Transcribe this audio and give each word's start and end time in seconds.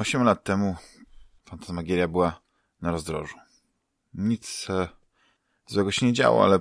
Osiem 0.00 0.22
lat 0.22 0.44
temu 0.44 0.76
Fantasmagieria 1.44 2.08
była 2.08 2.40
na 2.82 2.90
rozdrożu. 2.90 3.36
Nic 4.14 4.70
e, 4.70 4.88
złego 5.66 5.90
się 5.90 6.06
nie 6.06 6.12
działo, 6.12 6.44
ale 6.44 6.58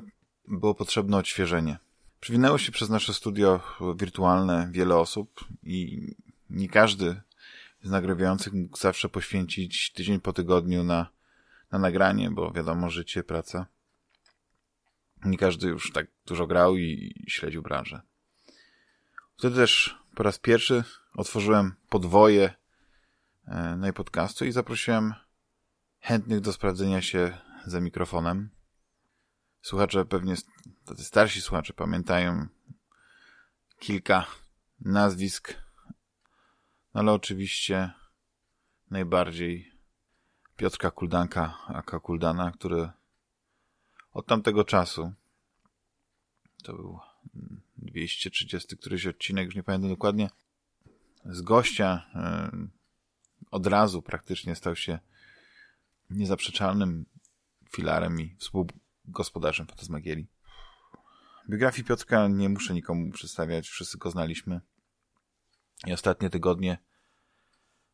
było 0.47 0.75
potrzebne 0.75 1.17
odświeżenie. 1.17 1.78
Przywinęło 2.20 2.58
się 2.58 2.72
przez 2.72 2.90
nasze 2.90 3.14
studio 3.14 3.62
wirtualne 3.96 4.70
wiele 4.72 4.98
osób 4.98 5.46
i 5.64 6.08
nie 6.50 6.70
każdy 6.70 7.22
z 7.83 7.90
nagrywających 7.90 8.54
mógł 8.54 8.78
zawsze 8.78 9.10
poświęcić 9.10 9.92
tydzień 9.92 10.20
po 10.20 10.34
tygodniu 10.34 10.84
na, 10.84 11.10
na 11.71 11.80
nagranie, 11.80 12.32
bo 12.32 12.52
wiadomo, 12.52 12.90
życie, 12.90 13.24
praca. 13.24 13.66
Nie 15.26 15.38
każdy 15.38 15.68
już 15.68 15.92
tak 15.92 16.08
dużo 16.26 16.48
grał 16.48 16.78
i, 16.78 17.14
i 17.26 17.32
śledził 17.32 17.62
branżę. 17.62 18.02
Wtedy 19.38 19.56
też 19.56 19.98
po 20.16 20.24
raz 20.24 20.40
pierwszy 20.40 20.84
otworzyłem 21.14 21.76
podwoje 21.90 22.59
e, 23.50 23.75
na 23.75 23.93
podcastu 23.93 24.45
i 24.45 24.52
zaprosiłem 24.52 25.13
chętnych 25.99 26.40
do 26.40 26.53
sprawdzenia 26.53 27.02
się 27.02 27.38
za 27.66 27.81
mikrofonem. 27.81 28.49
Słuchacze 29.62 30.05
pewnie, 30.05 30.35
tacy 30.85 31.03
starsi 31.03 31.41
słuchacze 31.41 31.73
pamiętają 31.73 32.48
kilka 33.80 34.26
nazwisk, 34.80 35.54
ale 36.93 37.12
oczywiście 37.12 37.91
najbardziej 38.91 39.71
Piotrka 40.55 40.91
Kuldanka, 40.91 41.57
aka 41.68 41.99
Kuldana, 41.99 42.52
który 42.52 42.90
od 44.12 44.26
tamtego 44.26 44.63
czasu 44.63 45.13
to 46.63 46.73
był 46.73 46.99
230 47.77 48.77
któryś 48.77 49.07
odcinek, 49.07 49.45
już 49.45 49.55
nie 49.55 49.63
pamiętam 49.63 49.90
dokładnie, 49.90 50.29
z 51.26 51.41
gościa 51.41 52.05
od 53.52 53.67
razu 53.67 54.02
praktycznie 54.02 54.55
stał 54.55 54.76
się 54.76 54.99
niezaprzeczalnym 56.09 57.05
filarem 57.71 58.21
i 58.21 58.35
współgospodarzem 58.40 59.68
Fantasmagierii. 59.68 60.27
Biografii 61.49 61.87
Piotrka 61.87 62.27
nie 62.27 62.49
muszę 62.49 62.74
nikomu 62.74 63.12
przedstawiać, 63.12 63.70
wszyscy 63.70 63.98
go 63.98 64.11
znaliśmy. 64.11 64.61
I 65.87 65.93
ostatnie 65.93 66.29
tygodnie 66.29 66.77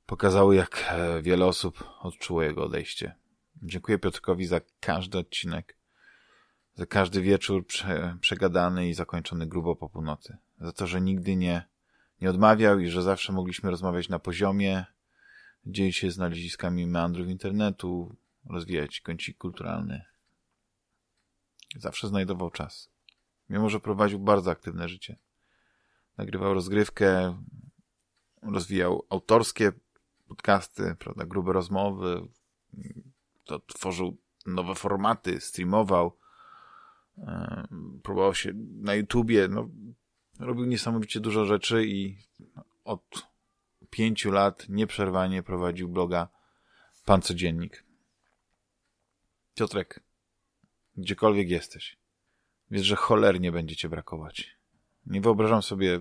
pokazały, 0.06 0.56
jak 0.56 0.86
e, 0.90 1.22
wiele 1.22 1.46
osób 1.46 1.84
odczuło 2.00 2.44
jego 2.44 2.64
odejście. 2.64 3.16
Dziękuję 3.64 4.00
Piotrkowi 4.00 4.46
za 4.46 4.62
każdy 4.80 5.18
odcinek, 5.18 5.78
za 6.74 6.86
każdy 6.86 7.22
wieczór 7.22 7.68
prze, 7.68 8.18
przegadany 8.22 8.90
i 8.90 8.94
zakończony 8.94 9.48
grubo 9.48 9.76
po 9.76 9.90
północy. 9.90 10.38
Za 10.60 10.72
to, 10.72 10.88
że 10.88 11.02
nigdy 11.02 11.36
nie, 11.36 11.68
nie 12.22 12.30
odmawiał 12.30 12.80
i 12.80 12.88
że 12.88 13.02
zawsze 13.04 13.34
mogliśmy 13.34 13.70
rozmawiać 13.70 14.10
na 14.10 14.20
poziomie, 14.20 14.86
dzielić 15.66 15.98
się 15.98 16.12
znaleziskami 16.12 16.88
meandrów 16.88 17.28
internetu, 17.28 18.16
rozwijać 18.46 19.02
kącik 19.02 19.38
kulturalny. 19.38 20.06
Zawsze 21.76 22.08
znajdował 22.08 22.52
czas. 22.52 22.90
Mimo, 23.50 23.70
że 23.70 23.80
prowadził 23.80 24.20
bardzo 24.20 24.52
aktywne 24.52 24.90
życie. 24.90 25.18
Nagrywał 26.18 26.54
rozgrywkę, 26.54 27.38
rozwijał 28.42 29.06
autorskie 29.10 29.72
podcasty, 30.28 30.96
prawda, 31.00 31.26
grube 31.26 31.54
rozmowy, 31.54 32.28
to 33.44 33.60
tworzył 33.60 34.18
nowe 34.46 34.76
formaty, 34.76 35.42
streamował, 35.42 36.18
próbował 38.04 38.36
się 38.36 38.54
na 38.82 38.94
YouTubie, 38.94 39.48
no, 39.48 39.70
robił 40.40 40.66
niesamowicie 40.66 41.20
dużo 41.20 41.46
rzeczy 41.46 41.86
i 41.86 42.18
od 42.84 43.28
pięciu 43.96 44.32
lat 44.32 44.66
nieprzerwanie 44.70 45.44
prowadził 45.44 45.90
bloga 45.90 46.30
Pan 47.06 47.22
Codziennik. 47.22 47.84
Piotrek, 49.54 50.04
gdziekolwiek 50.98 51.50
jesteś, 51.50 51.98
wiesz, 52.72 52.86
że 52.86 52.96
cholernie 52.96 53.52
będzie 53.52 53.76
cię 53.76 53.90
brakować. 53.90 54.58
Nie 55.06 55.22
wyobrażam 55.22 55.62
sobie 55.62 56.00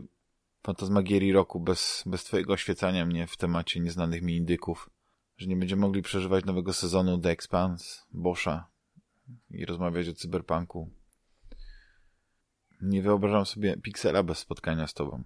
fantasmagierii 0.63 1.33
roku 1.33 1.61
bez, 1.61 2.03
bez 2.07 2.25
twojego 2.25 2.53
oświecania 2.53 3.07
mnie 3.07 3.27
w 3.27 3.37
temacie 3.37 3.81
nieznanych 3.81 4.23
mi 4.23 4.37
indyków, 4.37 4.91
że 5.37 5.47
nie 5.47 5.57
będziemy 5.57 5.83
mogli 5.83 6.03
przeżywać 6.03 6.45
nowego 6.45 6.73
sezonu 6.73 7.19
The 7.19 7.31
Expanse, 7.31 8.03
Boscha 8.13 8.71
i 9.51 9.67
rozmawiać 9.67 10.09
o 10.09 10.15
cyberpunku. 10.15 10.91
Nie 12.83 13.03
wyobrażam 13.03 13.47
sobie 13.47 13.77
Pixela 13.77 14.23
bez 14.23 14.39
spotkania 14.39 14.87
z 14.87 14.95
tobą 14.95 15.25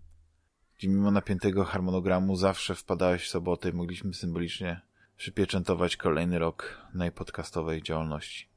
gdzie 0.78 0.89
mimo 0.89 1.11
napiętego 1.11 1.65
harmonogramu 1.65 2.37
zawsze 2.37 2.75
wpadałeś 2.75 3.25
w 3.25 3.28
sobotę 3.28 3.71
i 3.71 3.72
mogliśmy 3.72 4.15
symbolicznie 4.15 4.81
przypieczętować 5.16 5.97
kolejny 5.97 6.39
rok 6.39 6.87
najpodcastowej 6.94 7.83
działalności. 7.83 8.49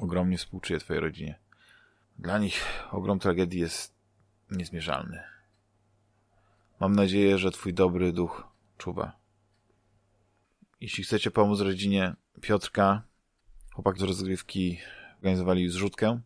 Ogromnie 0.00 0.38
współczuję 0.38 0.78
twojej 0.78 1.00
rodzinie. 1.00 1.38
Dla 2.18 2.38
nich 2.38 2.64
ogrom 2.90 3.18
tragedii 3.18 3.60
jest 3.60 3.94
niezmierzalny. 4.50 5.22
Mam 6.80 6.96
nadzieję, 6.96 7.38
że 7.38 7.50
twój 7.50 7.74
dobry 7.74 8.12
duch 8.12 8.48
czuwa. 8.78 9.16
Jeśli 10.80 11.04
chcecie 11.04 11.30
pomóc 11.30 11.60
rodzinie 11.60 12.14
Piotrka, 12.40 13.02
chłopak 13.74 13.98
z 13.98 14.02
rozgrywki 14.02 14.78
organizowali 15.16 15.68
zrzutkę. 15.68 16.20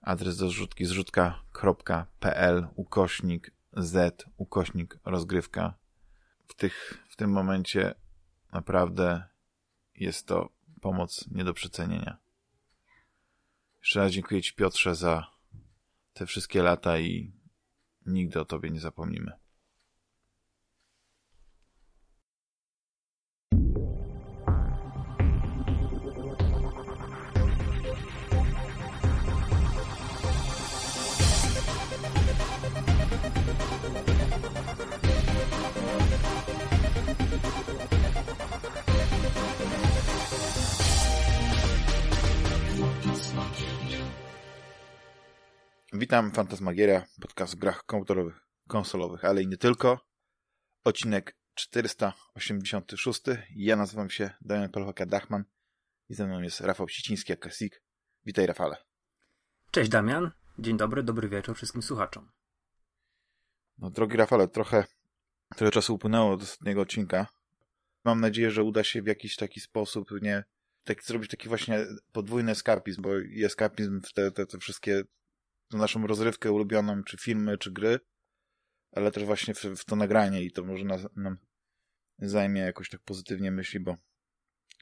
Adres 0.00 0.36
do 0.36 0.48
zrzutki 0.48 0.84
zrzutka.pl 0.84 2.66
ukośnik 2.76 3.50
z 3.76 4.24
ukośnik 4.36 4.98
rozgrywka. 5.04 5.74
W, 6.48 6.54
tych, 6.54 7.04
w 7.08 7.16
tym 7.16 7.30
momencie 7.30 7.94
naprawdę 8.52 9.24
jest 9.94 10.26
to 10.26 10.52
pomoc 10.80 11.28
nie 11.30 11.44
do 11.44 11.54
przecenienia. 11.54 12.18
Jeszcze 13.80 14.00
raz 14.00 14.12
dziękuję 14.12 14.42
Ci 14.42 14.54
Piotrze 14.54 14.94
za 14.94 15.26
te 16.12 16.26
wszystkie 16.26 16.62
lata 16.62 16.98
i 16.98 17.32
nigdy 18.06 18.40
o 18.40 18.44
Tobie 18.44 18.70
nie 18.70 18.80
zapomnimy. 18.80 19.41
Witam, 46.02 46.32
Fantasmagieria, 46.32 47.06
podcast 47.20 47.54
o 47.54 47.56
grach 47.56 47.84
komputerowych, 47.86 48.40
konsolowych, 48.68 49.24
ale 49.24 49.42
i 49.42 49.48
nie 49.48 49.56
tylko. 49.56 50.00
Odcinek 50.84 51.36
486. 51.54 53.22
Ja 53.56 53.76
nazywam 53.76 54.10
się 54.10 54.30
Damian 54.40 54.70
Pelchaka-Dachman 54.70 55.42
i 56.08 56.14
ze 56.14 56.26
mną 56.26 56.42
jest 56.42 56.60
Rafał 56.60 56.88
Siciński, 56.88 57.36
Kasik. 57.36 57.82
Witaj, 58.26 58.46
Rafale. 58.46 58.76
Cześć, 59.70 59.90
Damian. 59.90 60.30
Dzień 60.58 60.76
dobry, 60.76 61.02
dobry 61.02 61.28
wieczór 61.28 61.56
wszystkim 61.56 61.82
słuchaczom. 61.82 62.30
No, 63.78 63.90
drogi 63.90 64.16
Rafale, 64.16 64.48
trochę, 64.48 64.84
trochę 65.56 65.70
czasu 65.70 65.94
upłynęło 65.94 66.32
od 66.32 66.42
ostatniego 66.42 66.80
odcinka. 66.80 67.26
Mam 68.04 68.20
nadzieję, 68.20 68.50
że 68.50 68.62
uda 68.62 68.84
się 68.84 69.02
w 69.02 69.06
jakiś 69.06 69.36
taki 69.36 69.60
sposób, 69.60 70.10
nie, 70.22 70.44
tak, 70.84 71.04
zrobić 71.04 71.30
taki 71.30 71.48
właśnie 71.48 71.86
podwójny 72.12 72.52
eskapizm, 72.52 73.02
bo 73.02 73.10
eskapizm 73.44 74.00
w 74.00 74.12
te, 74.12 74.30
te, 74.30 74.46
te 74.46 74.58
wszystkie 74.58 75.04
naszą 75.76 76.06
rozrywkę 76.06 76.52
ulubioną, 76.52 77.04
czy 77.04 77.16
filmy, 77.16 77.58
czy 77.58 77.72
gry, 77.72 78.00
ale 78.92 79.10
też 79.10 79.24
właśnie 79.24 79.54
w, 79.54 79.62
w 79.62 79.84
to 79.84 79.96
nagranie 79.96 80.42
i 80.42 80.52
to 80.52 80.64
może 80.64 80.84
nas, 80.84 81.06
nam 81.16 81.36
zajmie 82.18 82.60
jakoś 82.60 82.88
tak 82.88 83.00
pozytywnie 83.00 83.50
myśli, 83.50 83.80
bo 83.80 83.96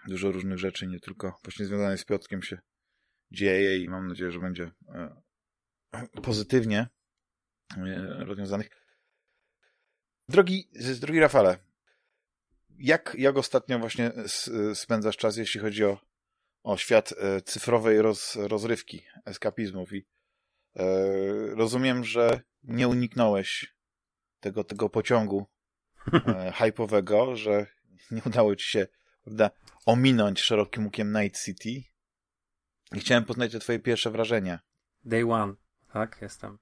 dużo 0.09 0.32
różnych 0.32 0.59
rzeczy, 0.59 0.87
nie 0.87 1.00
tylko 1.00 1.38
właśnie 1.44 1.67
związanych 1.67 2.00
z 2.00 2.05
Piotrkiem 2.05 2.43
się 2.43 2.59
dzieje 3.31 3.79
i 3.79 3.88
mam 3.88 4.09
nadzieję, 4.09 4.31
że 4.31 4.41
będzie 4.41 4.70
e, 4.88 5.20
pozytywnie 6.23 6.88
e, 7.76 8.25
rozwiązanych. 8.25 8.70
Drogi, 10.29 10.70
drogi 11.00 11.20
Rafale, 11.20 11.59
jak, 12.79 13.17
jak 13.19 13.37
ostatnio 13.37 13.79
właśnie 13.79 14.12
spędzasz 14.75 15.17
czas, 15.17 15.37
jeśli 15.37 15.61
chodzi 15.61 15.85
o, 15.85 16.00
o 16.62 16.76
świat 16.76 17.12
e, 17.12 17.41
cyfrowej 17.41 18.03
roz, 18.03 18.37
rozrywki, 18.37 19.03
eskapizmów 19.25 19.93
i 19.93 20.06
rozumiem, 21.55 22.05
że 22.05 22.40
nie 22.62 22.88
uniknąłeś 22.88 23.75
tego, 24.40 24.64
tego 24.64 24.88
pociągu 24.88 25.46
e, 26.12 26.52
hypowego, 26.56 27.37
że 27.37 27.67
nie 28.11 28.22
udało 28.26 28.56
ci 28.56 28.69
się 28.69 28.87
prawda, 29.25 29.50
ominąć 29.87 30.40
szerokim 30.40 30.84
łukiem 30.84 31.12
Night 31.12 31.44
City. 31.44 31.90
I 32.94 33.00
chciałem 33.00 33.25
poznać 33.25 33.52
te 33.52 33.58
twoje 33.58 33.78
pierwsze 33.78 34.11
wrażenia. 34.11 34.61
Day 35.05 35.32
one, 35.32 35.55
tak, 35.93 36.19
jestem. 36.22 36.58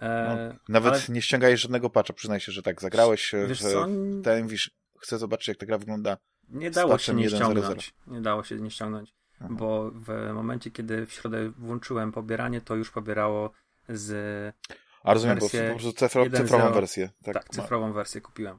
E, 0.00 0.50
no, 0.52 0.58
nawet 0.68 0.94
ale... 0.94 1.02
nie 1.08 1.22
ściągałeś 1.22 1.60
żadnego 1.60 1.90
patcha, 1.90 2.12
przyznaj 2.12 2.40
się, 2.40 2.52
że 2.52 2.62
tak 2.62 2.80
zagrałeś 2.80 3.32
Wiesz 3.48 3.60
w, 3.60 3.62
co? 3.62 3.86
ten, 4.24 4.48
wisz, 4.48 4.70
chcę 4.98 5.18
zobaczyć, 5.18 5.48
jak 5.48 5.56
ta 5.56 5.66
gra 5.66 5.78
wygląda. 5.78 6.16
Nie 6.48 6.70
dało 6.70 6.98
się 6.98 7.14
nie 7.14 7.28
ściągnąć. 7.28 7.94
Nie 8.06 8.20
dało 8.20 8.44
się 8.44 8.56
nie 8.56 8.70
ściągnąć. 8.70 9.14
Aha. 9.40 9.48
Bo 9.50 9.90
w 9.90 10.32
momencie, 10.34 10.70
kiedy 10.70 11.06
w 11.06 11.12
środę 11.12 11.50
włączyłem 11.50 12.12
pobieranie, 12.12 12.60
to 12.60 12.76
już 12.76 12.90
pobierało 12.90 13.50
z. 13.88 14.54
A 15.02 15.14
rozumiem, 15.14 15.38
bo 15.38 15.48
po 15.48 15.56
prostu 15.70 15.92
cyfro, 15.92 16.30
cyfrową 16.30 16.72
wersję. 16.72 17.10
Tak, 17.22 17.34
tak 17.34 17.48
cyfrową 17.48 17.92
wersję 17.92 18.20
kupiłem. 18.20 18.58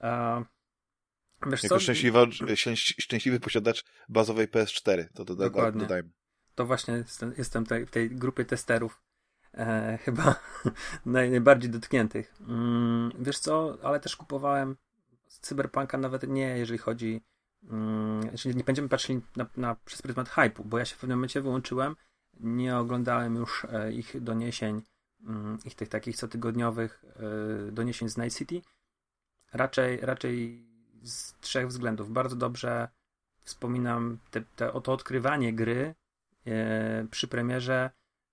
A, 0.00 0.42
wiesz 1.46 1.62
jako 1.62 1.80
Szczęśliwy, 1.80 2.18
szczęśliwy 3.00 3.40
posiadacz 3.40 3.84
bazowej 4.08 4.48
PS4, 4.48 5.04
to 5.14 5.24
doda, 5.24 5.44
Dokładnie. 5.44 5.80
dodajmy. 5.80 6.10
To 6.54 6.66
właśnie 6.66 6.94
jestem, 6.94 7.34
jestem 7.38 7.64
w 7.86 7.90
tej 7.90 8.10
grupie 8.10 8.44
testerów 8.44 9.02
e, 9.54 9.98
chyba 10.04 10.34
naj, 11.06 11.30
najbardziej 11.30 11.70
dotkniętych. 11.70 12.34
Mm, 12.40 13.12
wiesz 13.18 13.38
co, 13.38 13.78
ale 13.82 14.00
też 14.00 14.16
kupowałem 14.16 14.76
Cyberpunka 15.28 15.98
nawet 15.98 16.28
nie, 16.28 16.58
jeżeli 16.58 16.78
chodzi 16.78 17.24
mm, 17.70 18.30
nie 18.54 18.64
będziemy 18.64 18.88
patrzyli 18.88 19.20
na, 19.36 19.46
na, 19.56 19.76
przez 19.84 20.02
pryzmat 20.02 20.28
hype'u, 20.28 20.62
bo 20.64 20.78
ja 20.78 20.84
się 20.84 20.96
w 20.96 20.98
pewnym 20.98 21.18
momencie 21.18 21.40
wyłączyłem, 21.40 21.96
nie 22.40 22.76
oglądałem 22.76 23.36
już 23.36 23.64
e, 23.64 23.92
ich 23.92 24.22
doniesień, 24.22 24.82
mm, 25.26 25.58
ich 25.64 25.74
tych 25.74 25.88
takich 25.88 26.16
cotygodniowych 26.16 27.04
e, 27.68 27.72
doniesień 27.72 28.08
z 28.08 28.16
Night 28.16 28.38
City. 28.38 28.62
Raczej, 29.52 30.00
raczej 30.00 30.66
z 31.02 31.34
trzech 31.40 31.68
względów. 31.68 32.12
Bardzo 32.12 32.36
dobrze 32.36 32.88
wspominam 33.42 34.18
te, 34.30 34.40
te, 34.56 34.80
to 34.82 34.92
odkrywanie 34.92 35.52
gry 35.52 35.94
e, 36.46 37.06
przy 37.10 37.28
premierze 37.28 37.90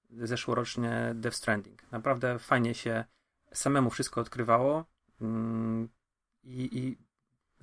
zeszłorocznie 0.09 1.11
Death 1.15 1.37
Stranding. 1.37 1.91
Naprawdę 1.91 2.39
fajnie 2.39 2.73
się 2.73 3.05
samemu 3.53 3.89
wszystko 3.89 4.21
odkrywało 4.21 4.85
mm, 5.21 5.89
i, 6.43 6.77
i 6.77 6.97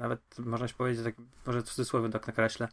nawet 0.00 0.38
można 0.38 0.68
się 0.68 0.74
powiedzieć, 0.74 1.04
tak, 1.04 1.14
może 1.46 1.62
w 1.62 1.64
cudzysłowie 1.64 2.08
tak 2.08 2.26
nakreślę, 2.26 2.68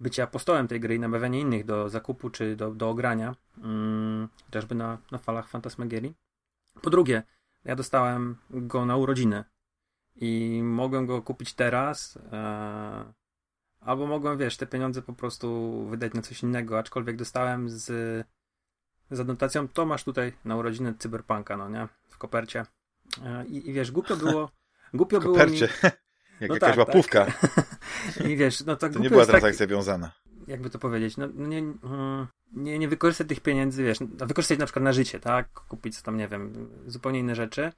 bycie 0.00 0.22
apostołem 0.22 0.68
tej 0.68 0.80
gry 0.80 0.94
i 0.94 1.00
namawianie 1.00 1.40
innych 1.40 1.64
do 1.64 1.88
zakupu 1.88 2.30
czy 2.30 2.56
do, 2.56 2.74
do 2.74 2.88
ogrania, 2.88 3.34
mm, 3.58 4.28
chociażby 4.46 4.74
na, 4.74 4.98
na 5.10 5.18
falach 5.18 5.48
Fantasmagierii. 5.48 6.14
Po 6.82 6.90
drugie, 6.90 7.22
ja 7.64 7.76
dostałem 7.76 8.36
go 8.50 8.86
na 8.86 8.96
urodziny 8.96 9.44
i 10.16 10.60
mogłem 10.64 11.06
go 11.06 11.22
kupić 11.22 11.54
teraz, 11.54 12.18
e, 12.32 13.12
albo 13.80 14.06
mogłem, 14.06 14.38
wiesz, 14.38 14.56
te 14.56 14.66
pieniądze 14.66 15.02
po 15.02 15.12
prostu 15.12 15.86
wydać 15.90 16.14
na 16.14 16.22
coś 16.22 16.42
innego, 16.42 16.78
aczkolwiek 16.78 17.16
dostałem 17.16 17.70
z, 17.70 17.84
z 19.10 19.20
adnotacją, 19.20 19.68
to 19.68 19.86
masz 19.86 20.04
tutaj 20.04 20.32
na 20.44 20.56
urodziny 20.56 20.94
Cyberpunka, 20.98 21.56
no 21.56 21.68
nie, 21.68 21.88
w 22.08 22.18
kopercie. 22.18 22.66
E, 23.22 23.46
i, 23.46 23.70
I 23.70 23.72
wiesz, 23.72 23.90
głupio 23.90 24.16
było... 24.16 24.50
Głupio 24.94 25.20
było 25.20 25.46
mi... 25.46 25.58
Jak 26.44 26.60
no 26.62 26.66
jakaś 26.66 26.76
tak, 26.76 26.78
łapówka. 26.78 27.26
Tak. 27.26 28.26
I 28.30 28.36
wiesz, 28.36 28.64
no 28.64 28.76
tak 28.76 28.92
to 28.92 28.98
nie 28.98 29.10
była 29.10 29.26
transakcja 29.26 29.66
tak, 29.66 29.70
wiązana. 29.76 30.12
Jakby 30.46 30.70
to 30.70 30.78
powiedzieć, 30.78 31.16
no, 31.16 31.28
no 31.34 31.46
nie, 31.46 31.58
mm, 31.58 32.26
nie, 32.52 32.78
nie 32.78 32.88
wykorzystać 32.88 33.28
tych 33.28 33.40
pieniędzy, 33.40 33.84
wiesz, 33.84 34.00
no, 34.00 34.26
wykorzystać 34.26 34.58
na 34.58 34.66
przykład 34.66 34.82
na 34.82 34.92
życie, 34.92 35.20
tak? 35.20 35.52
Kupić 35.52 36.02
tam, 36.02 36.16
nie 36.16 36.28
wiem, 36.28 36.70
zupełnie 36.86 37.18
inne 37.18 37.34
rzeczy. 37.34 37.72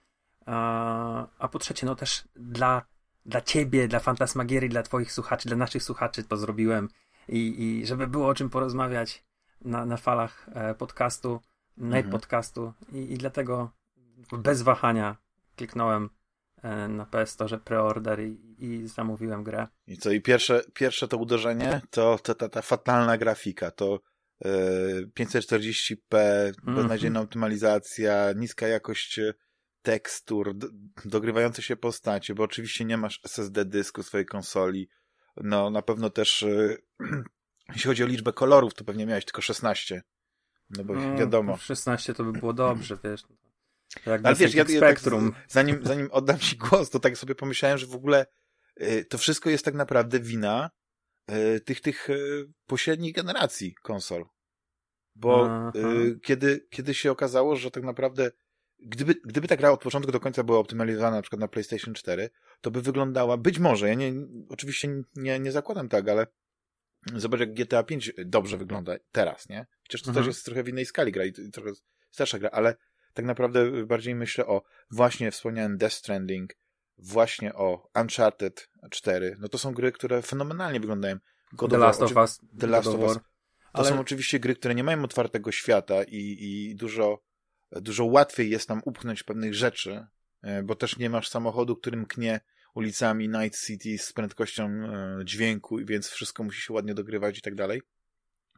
A, 0.47 1.27
a 1.39 1.49
po 1.49 1.59
trzecie, 1.59 1.87
no 1.87 1.95
też 1.95 2.25
dla, 2.37 2.83
dla 3.27 3.41
ciebie, 3.41 3.89
dla 3.89 4.01
Fantasmagierii, 4.01 4.69
dla 4.69 4.83
twoich 4.83 5.13
słuchaczy, 5.13 5.49
dla 5.49 5.57
naszych 5.57 5.83
słuchaczy 5.83 6.25
to 6.25 6.37
zrobiłem 6.37 6.89
i, 7.29 7.63
i 7.63 7.87
żeby 7.87 8.07
było 8.07 8.29
o 8.29 8.35
czym 8.35 8.51
porozmawiać 8.51 9.25
na, 9.61 9.87
na 9.87 9.97
falach 9.97 10.49
e, 10.55 10.75
podcastu, 10.75 11.41
mhm. 11.79 12.11
podcastu 12.11 12.73
i, 12.93 13.13
i 13.13 13.19
dlatego 13.19 13.71
bez 14.33 14.63
wahania 14.63 15.17
kliknąłem 15.57 16.11
na 16.89 17.07
PS 17.07 17.31
Store 17.31 17.59
preorder 17.59 18.21
i, 18.21 18.39
i 18.59 18.89
zamówiłem 18.89 19.45
grę. 19.45 19.67
I 19.87 19.97
co, 19.97 20.11
i 20.11 20.21
pierwsze, 20.21 20.63
pierwsze 20.75 21.09
to 21.09 21.17
uderzenie 21.17 21.81
to, 21.91 22.19
to 22.23 22.35
ta, 22.35 22.49
ta 22.49 22.63
fatalna 22.63 23.19
grafika, 23.19 23.71
to 23.71 24.01
e, 24.45 24.49
540p, 25.21 25.97
mm. 26.13 26.77
beznadziejna 26.77 27.21
optymalizacja, 27.21 28.33
niska 28.33 28.69
jakość 28.69 29.19
e, 29.19 29.35
tekstur, 29.83 30.55
dogrywające 31.05 31.63
się 31.63 31.77
postacie, 31.77 32.35
bo 32.35 32.43
oczywiście 32.43 32.85
nie 32.85 32.97
masz 32.97 33.21
SSD 33.25 33.65
dysku 33.65 34.03
swojej 34.03 34.27
konsoli. 34.27 34.89
No, 35.37 35.71
na 35.71 35.83
pewno 35.83 36.11
też 36.11 36.43
e, 36.43 36.77
jeśli 37.75 37.89
chodzi 37.89 38.05
o 38.05 38.07
liczbę 38.07 38.33
kolorów, 38.33 38.75
to 38.75 38.85
pewnie 38.85 39.07
miałeś 39.07 39.25
tylko 39.25 39.43
16. 39.43 40.03
No 40.71 40.85
bo 40.85 40.95
no, 40.95 41.17
wiadomo. 41.17 41.57
16 41.57 42.15
to 42.15 42.25
by 42.25 42.33
było 42.33 42.53
dobrze, 42.53 42.99
wiesz. 43.05 43.23
Jak 44.07 44.27
Ale 44.27 44.35
wiesz, 44.35 44.55
ja, 44.55 44.65
ja 44.69 44.81
tak, 44.81 45.01
zanim, 45.49 45.81
zanim 45.83 46.09
oddam 46.11 46.39
ci 46.39 46.57
głos, 46.57 46.91
to 46.91 47.01
tak 47.01 47.19
sobie 47.19 47.35
pomyślałem, 47.35 47.79
że 47.79 47.87
w 47.87 47.95
ogóle 47.95 48.27
y, 48.83 49.05
to 49.05 49.19
wszystko 49.19 49.51
jest 49.51 49.65
tak 49.65 49.75
naprawdę 49.75 50.21
wina 50.21 50.71
y, 51.31 51.61
tych, 51.61 51.81
tych 51.81 52.11
y, 52.11 52.47
pośrednich 52.67 53.15
generacji 53.15 53.75
konsol. 53.83 54.25
Bo 55.15 55.51
kiedy, 56.23 56.67
kiedy 56.71 56.95
się 56.95 57.11
okazało, 57.11 57.57
że 57.57 57.71
tak 57.71 57.83
naprawdę 57.83 58.31
gdyby, 58.79 59.15
gdyby 59.25 59.49
ta 59.49 59.57
gra 59.57 59.71
od 59.71 59.83
początku 59.83 60.13
do 60.13 60.21
końca 60.21 60.45
była 60.45 60.59
optymalizowana 60.59 61.17
na 61.17 61.23
przykład 61.23 61.41
na 61.41 61.49
PlayStation 61.49 61.95
4, 61.95 62.31
to 62.61 62.71
by 62.71 62.83
wyglądała, 62.83 63.37
być 63.37 63.59
może, 63.59 63.89
ja 63.89 63.95
nie, 63.95 64.13
oczywiście 64.49 65.03
nie, 65.17 65.41
nie 65.41 65.53
zakładam 65.53 65.89
tak, 65.89 66.09
ale 66.09 66.27
zobacz 67.15 67.41
jak 67.41 67.55
GTA 67.55 67.83
5 67.83 68.13
dobrze 68.25 68.59
wygląda 68.59 68.97
teraz, 69.13 69.49
nie? 69.49 69.67
Chociaż 69.83 70.03
to 70.03 70.09
mhm. 70.09 70.25
też 70.25 70.35
jest 70.35 70.45
trochę 70.45 70.63
w 70.63 70.69
innej 70.69 70.87
skali 70.87 71.13
gra 71.13 71.25
i 71.25 71.33
trochę 71.33 71.71
starsza 72.11 72.39
gra, 72.39 72.51
ale 72.51 72.77
tak 73.17 73.25
naprawdę 73.25 73.87
bardziej 73.87 74.15
myślę 74.15 74.47
o 74.47 74.63
właśnie 74.91 75.31
wspomniałem 75.31 75.79
Death 75.79 75.95
Stranding, 75.95 76.55
właśnie 76.99 77.55
o 77.55 77.89
Uncharted 78.01 78.69
4. 78.91 79.37
No 79.39 79.49
to 79.49 79.59
są 79.59 79.75
gry, 79.75 79.93
które 79.93 80.23
fenomenalnie 80.23 80.81
wyglądają. 80.81 81.17
God 81.53 81.71
The 81.71 81.79
Last 81.79 82.03
of 82.03 82.17
Us. 82.17 82.41
The 82.59 82.67
Last 82.67 82.89
of 82.89 83.01
Us. 83.01 83.15
To 83.15 83.21
Ale... 83.73 83.89
są 83.89 84.01
oczywiście 84.01 84.41
gry, 84.41 84.55
które 84.55 84.75
nie 84.75 84.85
mają 84.85 85.03
otwartego 85.03 85.53
świata 85.53 86.05
i, 86.05 86.37
i 86.41 86.75
dużo, 86.77 87.23
dużo 87.73 88.05
łatwiej 88.05 88.51
jest 88.51 88.69
nam 88.69 88.83
upchnąć 88.85 89.23
pewnych 89.23 89.55
rzeczy, 89.55 90.07
e, 90.43 90.63
bo 90.63 90.75
też 90.75 90.97
nie 90.97 91.11
masz 91.11 91.29
samochodu, 91.29 91.77
którym 91.77 92.07
knie 92.07 92.41
ulicami 92.75 93.29
Night 93.29 93.61
City 93.67 93.99
z 93.99 94.13
prędkością 94.13 94.65
e, 94.65 95.19
dźwięku, 95.25 95.79
więc 95.85 96.09
wszystko 96.09 96.45
musi 96.45 96.63
się 96.63 96.73
ładnie 96.73 96.95
dogrywać 96.95 97.39
i 97.39 97.43
tak 97.43 97.55
dalej. 97.55 97.83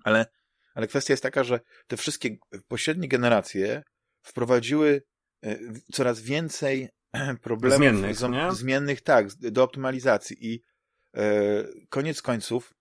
Ale, 0.05 0.26
ale 0.75 0.87
kwestia 0.87 1.12
jest 1.12 1.22
taka, 1.22 1.44
że 1.44 1.60
te 1.87 1.96
wszystkie 1.96 2.37
pośrednie 2.69 3.08
generacje 3.08 3.82
wprowadziły 4.28 5.02
e, 5.44 5.58
coraz 5.92 6.20
więcej 6.20 6.88
problemów 7.42 7.78
zmiennych, 7.78 8.16
z, 8.16 8.58
zmiennych 8.58 9.00
tak, 9.00 9.28
do 9.34 9.62
optymalizacji. 9.62 10.36
I 10.40 10.64
e, 11.16 11.64
koniec 11.88 12.22
końców 12.22 12.74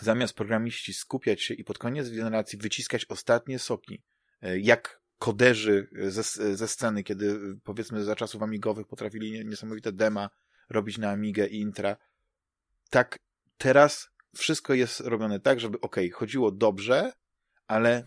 zamiast 0.00 0.34
programiści 0.34 0.94
skupiać 0.94 1.42
się 1.42 1.54
i 1.54 1.64
pod 1.64 1.78
koniec 1.78 2.10
generacji 2.10 2.58
wyciskać 2.58 3.06
ostatnie 3.08 3.58
soki, 3.58 4.02
e, 4.40 4.58
jak 4.58 5.02
koderzy 5.18 5.88
ze, 5.92 6.22
ze 6.56 6.68
sceny, 6.68 7.02
kiedy 7.02 7.38
powiedzmy 7.64 8.04
za 8.04 8.16
czasów 8.16 8.42
amigowych 8.42 8.86
potrafili 8.86 9.46
niesamowite 9.46 9.92
dema 9.92 10.30
robić 10.70 10.98
na 10.98 11.10
Amigę 11.10 11.46
i 11.46 11.60
Intra, 11.60 11.96
tak 12.90 13.16
teraz 13.56 14.08
wszystko 14.36 14.74
jest 14.74 15.00
robione 15.00 15.40
tak, 15.40 15.60
żeby 15.60 15.80
ok, 15.80 15.96
chodziło 16.12 16.52
dobrze, 16.52 17.12
ale 17.66 18.04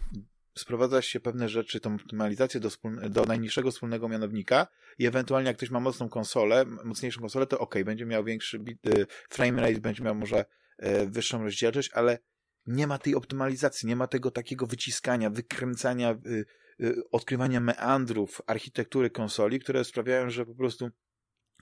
sprowadza 0.58 1.02
się 1.02 1.20
pewne 1.20 1.50
rzeczy, 1.50 1.80
tą 1.80 1.96
optymalizację 1.96 2.60
do, 2.60 2.70
do 3.10 3.26
najniższego 3.26 3.72
wspólnego 3.72 4.10
mianownika 4.10 4.68
i 4.98 5.06
ewentualnie 5.06 5.48
jak 5.48 5.58
ktoś 5.58 5.70
ma 5.70 5.80
mocną 5.80 6.10
konsolę, 6.10 6.66
mocniejszą 6.66 7.22
konsolę, 7.22 7.48
to 7.48 7.60
ok, 7.60 7.76
będzie 7.86 8.06
miał 8.06 8.24
większy 8.24 8.60
bit, 8.60 8.88
y, 8.88 9.06
frame 9.30 9.62
rate, 9.62 9.80
będzie 9.80 10.04
miał 10.04 10.16
może 10.16 10.46
y, 10.84 11.08
wyższą 11.08 11.44
rozdzielczość, 11.44 11.92
ale 11.94 12.20
nie 12.66 12.88
ma 12.88 12.98
tej 12.98 13.16
optymalizacji, 13.16 13.88
nie 13.88 13.96
ma 13.96 14.08
tego 14.08 14.32
takiego 14.32 14.66
wyciskania, 14.68 15.30
wykręcania, 15.30 16.18
y, 16.26 16.46
odkrywania 17.12 17.60
meandrów 17.60 18.42
architektury 18.48 19.10
konsoli, 19.10 19.60
które 19.60 19.84
sprawiają, 19.84 20.30
że 20.30 20.46
po 20.46 20.56
prostu 20.56 20.90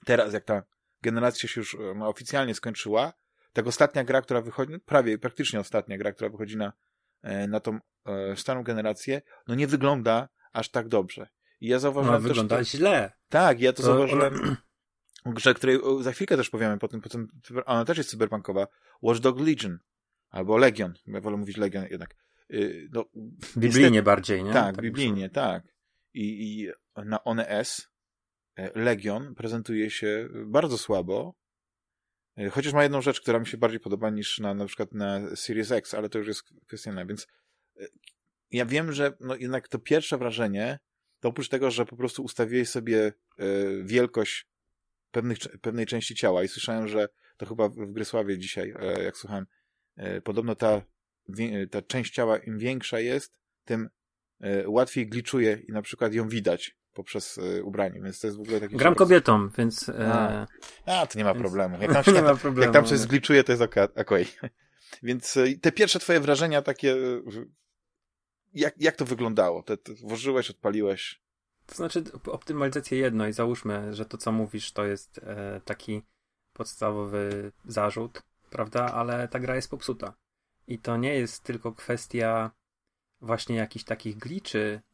teraz, 0.04 0.32
jak 0.32 0.44
ta 0.44 0.62
generacja 1.02 1.48
się 1.48 1.60
już 1.60 1.76
no, 1.96 2.08
oficjalnie 2.08 2.54
skończyła, 2.54 3.12
tak 3.52 3.66
ostatnia 3.66 4.04
gra, 4.04 4.22
która 4.22 4.40
wychodzi, 4.40 4.72
no, 4.72 4.78
prawie 4.84 5.18
praktycznie 5.18 5.60
ostatnia 5.60 5.98
gra, 5.98 6.12
która 6.12 6.30
wychodzi 6.30 6.56
na 6.56 6.72
E, 6.72 6.93
na 7.48 7.60
tą 7.60 7.78
e, 8.06 8.36
starą 8.36 8.62
generację, 8.62 9.22
no 9.48 9.54
nie 9.54 9.66
wygląda 9.66 10.28
aż 10.52 10.68
tak 10.68 10.88
dobrze. 10.88 11.28
I 11.60 11.68
ja 11.68 11.78
zauważyłem 11.78 12.22
no, 12.22 12.28
wygląda 12.28 12.58
też, 12.58 12.68
źle. 12.68 13.12
Tak, 13.28 13.60
ja 13.60 13.72
to, 13.72 13.76
to 13.76 13.82
zauważyłem 13.82 14.56
grze, 15.26 15.54
której 15.54 15.78
za 16.00 16.12
chwilkę 16.12 16.36
też 16.36 16.50
powiemy, 16.50 16.78
potem, 16.78 17.00
potem 17.00 17.28
ona 17.66 17.84
też 17.84 17.98
jest 17.98 18.10
cyberpunkowa, 18.10 18.66
Watch 19.02 19.20
Dog 19.20 19.40
Legion, 19.40 19.78
albo 20.30 20.56
Legion, 20.56 20.94
ja 21.06 21.20
wolę 21.20 21.36
mówić 21.36 21.56
Legion 21.56 21.84
jednak. 21.90 22.16
Y, 22.50 22.88
no, 22.92 23.04
biblijnie 23.56 23.90
niestety, 23.90 24.02
bardziej, 24.02 24.44
nie? 24.44 24.52
Tak, 24.52 24.76
tak 24.76 24.84
biblijnie, 24.84 25.30
tak. 25.30 25.64
I, 26.14 26.60
I 26.62 26.68
na 27.04 27.24
One 27.24 27.48
S 27.48 27.88
e, 28.56 28.80
Legion 28.80 29.34
prezentuje 29.34 29.90
się 29.90 30.28
bardzo 30.46 30.78
słabo, 30.78 31.34
E, 31.34 31.43
chociaż 32.50 32.72
ma 32.72 32.82
jedną 32.82 33.02
rzecz, 33.02 33.20
która 33.20 33.38
mi 33.38 33.46
się 33.46 33.56
bardziej 33.56 33.80
podoba 33.80 34.10
niż 34.10 34.38
na, 34.38 34.54
na 34.54 34.66
przykład 34.66 34.92
na 34.92 35.36
Series 35.36 35.70
X, 35.70 35.94
ale 35.94 36.08
to 36.08 36.18
już 36.18 36.28
jest 36.28 36.42
kwestia 36.66 37.04
więc 37.06 37.26
e, 37.80 37.86
ja 38.50 38.66
wiem, 38.66 38.92
że 38.92 39.12
no 39.20 39.36
jednak 39.36 39.68
to 39.68 39.78
pierwsze 39.78 40.18
wrażenie, 40.18 40.78
to 41.20 41.28
oprócz 41.28 41.48
tego, 41.48 41.70
że 41.70 41.86
po 41.86 41.96
prostu 41.96 42.22
ustawiłeś 42.22 42.68
sobie 42.68 43.06
e, 43.06 43.12
wielkość 43.84 44.46
pewnych, 45.10 45.38
pewnej 45.60 45.86
części 45.86 46.14
ciała 46.14 46.44
i 46.44 46.48
słyszałem, 46.48 46.88
że 46.88 47.08
to 47.36 47.46
chyba 47.46 47.68
w 47.68 47.92
Grysławie 47.92 48.38
dzisiaj, 48.38 48.74
e, 48.78 49.02
jak 49.02 49.16
słuchałem, 49.16 49.46
e, 49.96 50.20
podobno 50.20 50.54
ta, 50.54 50.82
ta 51.70 51.82
część 51.82 52.14
ciała 52.14 52.38
im 52.38 52.58
większa 52.58 53.00
jest, 53.00 53.38
tym 53.64 53.88
e, 54.40 54.68
łatwiej 54.68 55.08
gliczuje 55.08 55.62
i 55.68 55.72
na 55.72 55.82
przykład 55.82 56.14
ją 56.14 56.28
widać 56.28 56.76
poprzez 56.94 57.40
ubranie, 57.62 58.00
więc 58.00 58.20
to 58.20 58.26
jest 58.26 58.36
w 58.36 58.40
ogóle 58.40 58.60
taki... 58.60 58.76
Gram 58.76 58.94
kobietą, 58.94 59.48
więc... 59.48 59.88
A, 59.88 60.46
A 60.86 61.06
to 61.06 61.18
nie 61.18 61.24
ma 61.24 61.34
problemu. 61.34 61.82
Jak 61.82 61.92
tam, 61.94 62.04
się, 62.04 62.12
nie 62.12 62.22
ma 62.22 62.34
problemu. 62.34 62.62
Jak 62.62 62.72
tam 62.72 62.84
coś 62.84 62.98
zgliczuje, 62.98 63.44
to 63.44 63.52
jest 63.52 63.62
okej. 63.62 63.88
Okay. 63.96 64.26
Więc 65.02 65.38
te 65.60 65.72
pierwsze 65.72 65.98
twoje 65.98 66.20
wrażenia 66.20 66.62
takie... 66.62 66.96
Jak, 68.54 68.74
jak 68.80 68.96
to 68.96 69.04
wyglądało? 69.04 69.62
Te, 69.62 69.76
te, 69.76 69.94
włożyłeś, 69.94 70.50
odpaliłeś? 70.50 71.20
To 71.66 71.74
znaczy 71.74 72.04
optymalizację 72.26 72.98
jedno 72.98 73.26
i 73.26 73.32
załóżmy, 73.32 73.94
że 73.94 74.04
to 74.04 74.18
co 74.18 74.32
mówisz 74.32 74.72
to 74.72 74.84
jest 74.84 75.18
e, 75.18 75.60
taki 75.64 76.02
podstawowy 76.52 77.52
zarzut, 77.64 78.22
prawda? 78.50 78.92
Ale 78.92 79.28
ta 79.28 79.38
gra 79.38 79.56
jest 79.56 79.70
popsuta. 79.70 80.14
I 80.66 80.78
to 80.78 80.96
nie 80.96 81.14
jest 81.14 81.42
tylko 81.42 81.72
kwestia 81.72 82.50
właśnie 83.20 83.56
jakichś 83.56 83.84
takich 83.84 84.18
gliczy, 84.18 84.80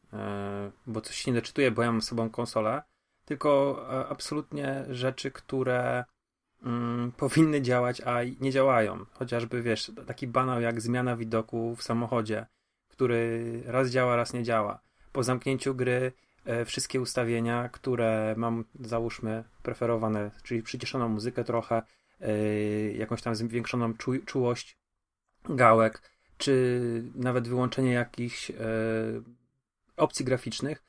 bo 0.87 1.01
coś 1.01 1.15
się 1.15 1.31
nie 1.31 1.35
doczytuje, 1.35 1.71
bo 1.71 1.81
ja 1.81 1.91
mam 1.91 2.01
sobą 2.01 2.29
konsolę, 2.29 2.81
tylko 3.25 3.79
e, 3.89 4.07
absolutnie 4.07 4.85
rzeczy, 4.89 5.31
które 5.31 6.05
mm, 6.63 7.11
powinny 7.11 7.61
działać, 7.61 8.01
a 8.01 8.19
nie 8.39 8.51
działają. 8.51 9.05
Chociażby, 9.13 9.61
wiesz, 9.61 9.91
taki 10.07 10.27
banał 10.27 10.61
jak 10.61 10.81
zmiana 10.81 11.15
widoku 11.15 11.75
w 11.75 11.83
samochodzie, 11.83 12.45
który 12.87 13.63
raz 13.65 13.89
działa, 13.89 14.15
raz 14.15 14.33
nie 14.33 14.43
działa. 14.43 14.79
Po 15.11 15.23
zamknięciu 15.23 15.75
gry 15.75 16.11
E, 16.45 16.65
wszystkie 16.65 17.01
ustawienia, 17.01 17.69
które 17.69 18.33
mam, 18.37 18.65
załóżmy, 18.79 19.43
preferowane, 19.63 20.31
czyli 20.43 20.63
przyciszoną 20.63 21.09
muzykę 21.09 21.43
trochę, 21.43 21.81
e, 22.21 22.33
jakąś 22.91 23.21
tam 23.21 23.35
zwiększoną 23.35 23.93
czu 23.93 24.11
czułość 24.25 24.77
gałek, 25.49 26.01
czy 26.37 26.81
nawet 27.15 27.47
wyłączenie 27.47 27.91
jakichś 27.91 28.51
e, 28.51 28.55
opcji 30.01 30.25
graficznych 30.25 30.83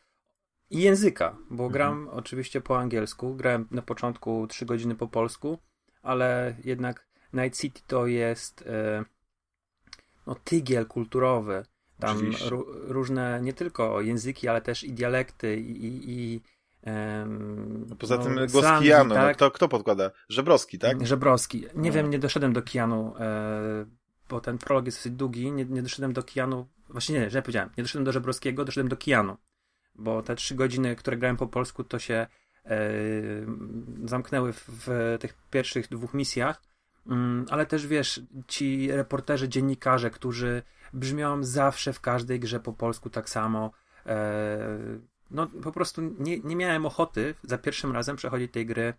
i 0.70 0.80
języka, 0.82 1.36
bo 1.50 1.64
mhm. 1.64 1.72
gram 1.72 2.08
oczywiście 2.08 2.60
po 2.60 2.78
angielsku, 2.78 3.34
grałem 3.34 3.68
na 3.70 3.82
początku 3.82 4.46
3 4.46 4.66
godziny 4.66 4.94
po 4.94 5.08
polsku, 5.08 5.58
ale 6.02 6.56
jednak 6.64 7.06
Night 7.32 7.60
City 7.60 7.80
to 7.86 8.06
jest 8.06 8.64
no, 10.26 10.34
tygiel 10.34 10.86
kulturowy, 10.86 11.64
tam 11.98 12.32
różne 12.72 13.40
nie 13.42 13.52
tylko 13.52 14.00
języki, 14.00 14.48
ale 14.48 14.60
też 14.60 14.84
i 14.84 14.92
dialekty 14.92 15.56
i, 15.56 15.84
i, 15.84 16.02
i 16.06 16.40
um, 16.86 17.86
Poza 17.98 18.16
no, 18.16 18.24
tym 18.24 18.34
głos 18.34 18.64
slangi, 18.64 18.84
Kijanu, 18.84 19.08
no, 19.08 19.14
tak? 19.14 19.28
no, 19.28 19.34
kto, 19.34 19.50
kto 19.50 19.68
podkłada? 19.68 20.10
Żebrowski, 20.28 20.78
tak? 20.78 21.06
Żebrowski. 21.06 21.60
Nie 21.60 21.90
no. 21.90 21.94
wiem, 21.94 22.10
nie 22.10 22.18
doszedłem 22.18 22.52
do 22.52 22.62
Kijanu, 22.62 23.14
e, 23.18 23.86
bo 24.32 24.40
ten 24.40 24.58
prolog 24.58 24.86
jest 24.86 24.98
dosyć 24.98 25.12
długi, 25.12 25.52
nie, 25.52 25.64
nie 25.64 25.82
doszedłem 25.82 26.12
do 26.12 26.22
Kijanu, 26.22 26.66
właśnie 26.88 27.20
nie, 27.20 27.30
że 27.30 27.42
powiedziałem, 27.42 27.70
nie 27.78 27.84
doszedłem 27.84 28.04
do 28.04 28.12
Żebrowskiego, 28.12 28.64
doszedłem 28.64 28.88
do 28.88 28.96
Kijanu, 28.96 29.36
bo 29.94 30.22
te 30.22 30.34
trzy 30.34 30.54
godziny, 30.54 30.96
które 30.96 31.16
grałem 31.16 31.36
po 31.36 31.46
polsku, 31.46 31.84
to 31.84 31.98
się 31.98 32.26
e, 32.64 32.78
zamknęły 34.04 34.52
w, 34.52 34.64
w 34.68 35.16
tych 35.20 35.38
pierwszych 35.50 35.88
dwóch 35.88 36.14
misjach, 36.14 36.62
mm, 37.06 37.46
ale 37.50 37.66
też 37.66 37.86
wiesz, 37.86 38.20
ci 38.48 38.92
reporterzy, 38.92 39.48
dziennikarze, 39.48 40.10
którzy 40.10 40.62
brzmią 40.92 41.44
zawsze 41.44 41.92
w 41.92 42.00
każdej 42.00 42.40
grze 42.40 42.60
po 42.60 42.72
polsku 42.72 43.10
tak 43.10 43.28
samo. 43.28 43.70
E, 44.06 44.68
no 45.30 45.46
po 45.46 45.72
prostu 45.72 46.02
nie, 46.18 46.40
nie 46.40 46.56
miałem 46.56 46.86
ochoty 46.86 47.34
za 47.42 47.58
pierwszym 47.58 47.92
razem 47.92 48.16
przechodzić 48.16 48.52
tej 48.52 48.66
gry 48.66 48.94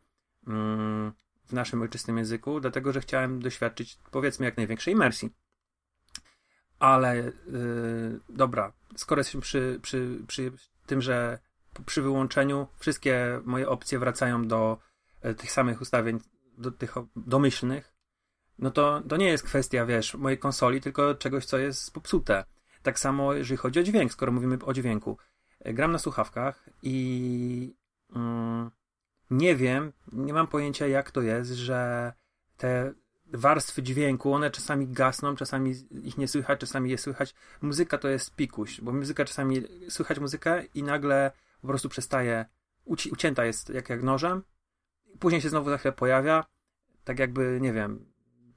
mm, 0.47 1.11
w 1.45 1.53
naszym 1.53 1.81
ojczystym 1.81 2.17
języku, 2.17 2.59
dlatego 2.59 2.93
że 2.93 3.01
chciałem 3.01 3.41
doświadczyć 3.41 3.99
powiedzmy 4.11 4.45
jak 4.45 4.57
największej 4.57 4.93
imersji. 4.93 5.33
Ale 6.79 7.15
yy, 7.17 8.19
dobra, 8.29 8.73
skoro 8.95 9.19
jesteśmy 9.19 9.41
przy, 9.41 9.79
przy, 9.81 10.23
przy 10.27 10.51
tym, 10.85 11.01
że 11.01 11.39
przy 11.85 12.01
wyłączeniu 12.01 12.67
wszystkie 12.79 13.41
moje 13.43 13.69
opcje 13.69 13.99
wracają 13.99 14.47
do 14.47 14.77
e, 15.21 15.33
tych 15.33 15.51
samych 15.51 15.81
ustawień, 15.81 16.19
do 16.57 16.71
tych 16.71 16.93
domyślnych, 17.15 17.93
no 18.59 18.71
to, 18.71 19.01
to 19.09 19.17
nie 19.17 19.27
jest 19.27 19.43
kwestia, 19.43 19.85
wiesz, 19.85 20.15
mojej 20.15 20.37
konsoli, 20.37 20.81
tylko 20.81 21.15
czegoś, 21.15 21.45
co 21.45 21.57
jest 21.57 21.93
popsute. 21.93 22.43
Tak 22.83 22.99
samo, 22.99 23.33
jeżeli 23.33 23.57
chodzi 23.57 23.79
o 23.79 23.83
dźwięk, 23.83 24.11
skoro 24.11 24.31
mówimy 24.31 24.57
o 24.65 24.73
dźwięku. 24.73 25.17
E, 25.59 25.73
gram 25.73 25.91
na 25.91 25.99
słuchawkach 25.99 26.69
i 26.83 27.75
mm, 28.15 28.71
nie 29.33 29.55
wiem, 29.55 29.93
nie 30.11 30.33
mam 30.33 30.47
pojęcia, 30.47 30.87
jak 30.87 31.11
to 31.11 31.21
jest, 31.21 31.51
że 31.51 32.13
te 32.57 32.93
warstwy 33.33 33.83
dźwięku, 33.83 34.33
one 34.33 34.51
czasami 34.51 34.87
gasną, 34.87 35.35
czasami 35.35 35.75
ich 36.03 36.17
nie 36.17 36.27
słychać, 36.27 36.59
czasami 36.59 36.89
je 36.89 36.97
słychać. 36.97 37.35
Muzyka 37.61 37.97
to 37.97 38.09
jest 38.09 38.35
pikuś, 38.35 38.81
bo 38.81 38.91
muzyka 38.91 39.25
czasami 39.25 39.63
słychać 39.89 40.19
muzykę 40.19 40.63
i 40.73 40.83
nagle 40.83 41.31
po 41.61 41.67
prostu 41.67 41.89
przestaje, 41.89 42.45
uci 42.85 43.09
ucięta 43.11 43.45
jest 43.45 43.69
jak, 43.69 43.89
jak 43.89 44.03
nożem, 44.03 44.43
później 45.19 45.41
się 45.41 45.49
znowu 45.49 45.69
za 45.69 45.77
chwilę 45.77 45.91
pojawia, 45.91 46.45
tak 47.03 47.19
jakby, 47.19 47.59
nie 47.61 47.73
wiem, 47.73 48.05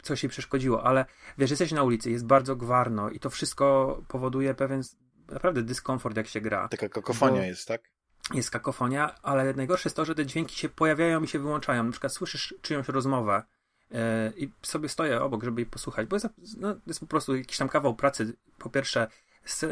coś 0.03 0.23
jej 0.23 0.31
przeszkodziło, 0.31 0.85
ale 0.85 1.05
wiesz, 1.39 1.51
jesteś 1.51 1.73
na 1.73 1.83
ulicy, 1.83 2.11
jest 2.11 2.27
bardzo 2.27 2.57
gwarno 2.57 3.11
i 3.11 3.21
to 3.21 3.31
wszystko 3.31 3.99
powoduje 4.09 4.55
pewien 4.55 4.83
naprawdę 5.29 5.63
dyskomfort, 5.63 6.17
jak 6.17 6.27
się 6.27 6.41
gra. 6.41 6.69
Taka 6.69 6.89
kakofonia 6.89 7.47
jest, 7.47 7.69
tak? 7.69 7.96
Jest 8.35 8.51
kakofonia, 8.51 9.15
ale 9.23 9.55
najgorsze 9.55 9.89
jest 9.89 9.97
to, 9.97 10.05
że 10.05 10.15
te 10.15 10.27
dźwięki 10.27 10.57
się 10.57 10.69
pojawiają 10.69 11.23
i 11.23 11.29
się 11.29 11.39
wyłączają. 11.39 11.85
Na 11.85 11.91
przykład 11.91 12.13
słyszysz 12.13 12.55
czyjąś 12.63 12.89
rozmowę 12.89 13.43
yy, 13.91 13.99
i 14.37 14.53
sobie 14.63 14.89
stoję 14.89 15.23
obok, 15.23 15.45
żeby 15.45 15.61
jej 15.61 15.71
posłuchać, 15.71 16.07
bo 16.07 16.17
jest, 16.17 16.29
no, 16.57 16.77
jest 16.87 17.01
po 17.01 17.07
prostu 17.07 17.37
jakiś 17.37 17.59
tam 17.59 17.69
kawał 17.69 17.95
pracy. 17.95 18.37
Po 18.59 18.71
pierwsze, 18.71 19.07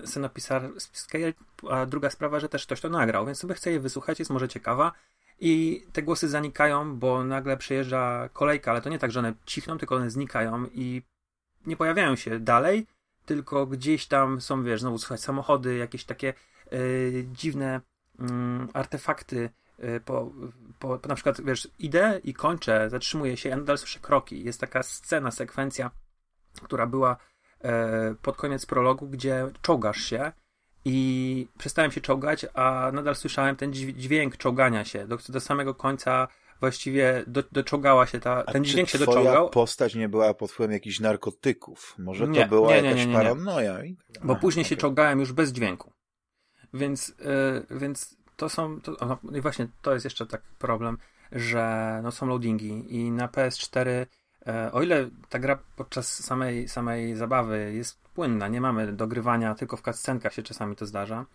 scenopisarskiej, 0.04 1.34
a 1.70 1.86
druga 1.86 2.10
sprawa, 2.10 2.40
że 2.40 2.48
też 2.48 2.66
ktoś 2.66 2.80
to 2.80 2.88
nagrał, 2.88 3.26
więc 3.26 3.38
sobie 3.38 3.54
chcę 3.54 3.70
je 3.70 3.80
wysłuchać, 3.80 4.18
jest 4.18 4.30
może 4.30 4.48
ciekawa 4.48 4.92
i 5.40 5.84
te 5.92 6.02
głosy 6.02 6.28
zanikają, 6.28 6.96
bo 6.96 7.24
nagle 7.24 7.56
przejeżdża 7.56 8.28
kolejka, 8.32 8.70
ale 8.70 8.80
to 8.80 8.88
nie 8.88 8.98
tak, 8.98 9.12
że 9.12 9.18
one 9.18 9.34
cichną, 9.46 9.78
tylko 9.78 9.96
one 9.96 10.10
znikają 10.10 10.66
i 10.66 11.02
nie 11.66 11.76
pojawiają 11.76 12.16
się 12.16 12.40
dalej, 12.40 12.86
tylko 13.26 13.66
gdzieś 13.66 14.06
tam 14.06 14.40
są, 14.40 14.64
wiesz, 14.64 14.80
znowu 14.80 14.98
słychać 14.98 15.20
samochody, 15.20 15.76
jakieś 15.76 16.04
takie 16.04 16.34
yy, 16.70 17.26
dziwne 17.32 17.80
yy, 18.18 18.26
artefakty. 18.72 19.50
Yy, 19.78 20.00
po, 20.00 20.32
po, 20.78 20.98
po, 20.98 21.08
na 21.08 21.14
przykład, 21.14 21.40
wiesz, 21.40 21.68
idę 21.78 22.20
i 22.24 22.34
kończę, 22.34 22.90
zatrzymuję 22.90 23.36
się, 23.36 23.48
ja 23.48 23.56
nadal 23.56 23.78
słyszę 23.78 24.00
kroki. 24.00 24.44
Jest 24.44 24.60
taka 24.60 24.82
scena, 24.82 25.30
sekwencja, 25.30 25.90
która 26.62 26.86
była 26.86 27.16
e, 27.60 28.14
pod 28.22 28.36
koniec 28.36 28.66
prologu, 28.66 29.06
gdzie 29.06 29.46
czołgasz 29.62 30.00
się 30.00 30.32
i 30.84 31.48
przestałem 31.58 31.90
się 31.90 32.00
czołgać, 32.00 32.46
a 32.54 32.90
nadal 32.92 33.16
słyszałem 33.16 33.56
ten 33.56 33.72
dźwięk 33.72 34.36
czołgania 34.36 34.84
się. 34.84 35.06
Do, 35.06 35.18
do 35.28 35.40
samego 35.40 35.74
końca 35.74 36.28
właściwie 36.60 37.24
do, 37.26 37.42
doczołgała 37.52 38.06
się 38.06 38.20
ta, 38.20 38.42
ten 38.42 38.64
dźwięk 38.64 38.88
się 38.88 38.98
doczołgał. 38.98 39.50
postać 39.50 39.94
nie 39.94 40.08
była 40.08 40.34
pod 40.34 40.52
wpływem 40.52 40.72
jakichś 40.72 41.00
narkotyków? 41.00 41.94
Może 41.98 42.28
nie, 42.28 42.42
to 42.42 42.48
była 42.48 42.74
nie, 42.74 42.82
nie, 42.82 42.88
jakaś 42.88 43.06
paranoja? 43.06 43.78
Bo 44.24 44.32
a, 44.32 44.36
później 44.36 44.62
okay. 44.62 44.70
się 44.70 44.76
czołgałem 44.76 45.20
już 45.20 45.32
bez 45.32 45.52
dźwięku. 45.52 45.92
Więc, 46.74 47.08
yy, 47.08 47.78
więc 47.78 48.16
to 48.36 48.48
są, 48.48 48.80
to, 48.80 48.96
no, 49.00 49.38
i 49.38 49.40
właśnie 49.40 49.68
to 49.82 49.92
jest 49.92 50.04
jeszcze 50.04 50.26
taki 50.26 50.46
problem, 50.58 50.98
że 51.32 52.00
no, 52.02 52.10
są 52.10 52.26
loadingi 52.26 52.96
i 52.96 53.10
na 53.10 53.28
PS4 53.28 54.06
e, 54.46 54.72
o 54.72 54.82
ile 54.82 55.10
ta 55.28 55.38
gra 55.38 55.58
podczas 55.76 56.24
samej, 56.24 56.68
samej 56.68 57.16
zabawy 57.16 57.72
jest 57.74 58.02
płynna, 58.14 58.48
nie 58.48 58.60
mamy 58.60 58.92
dogrywania, 58.92 59.54
tylko 59.54 59.76
w 59.76 59.82
cutscenkach 59.82 60.34
się 60.34 60.42
czasami 60.42 60.76
to 60.76 60.86
zdarza, 60.86 61.26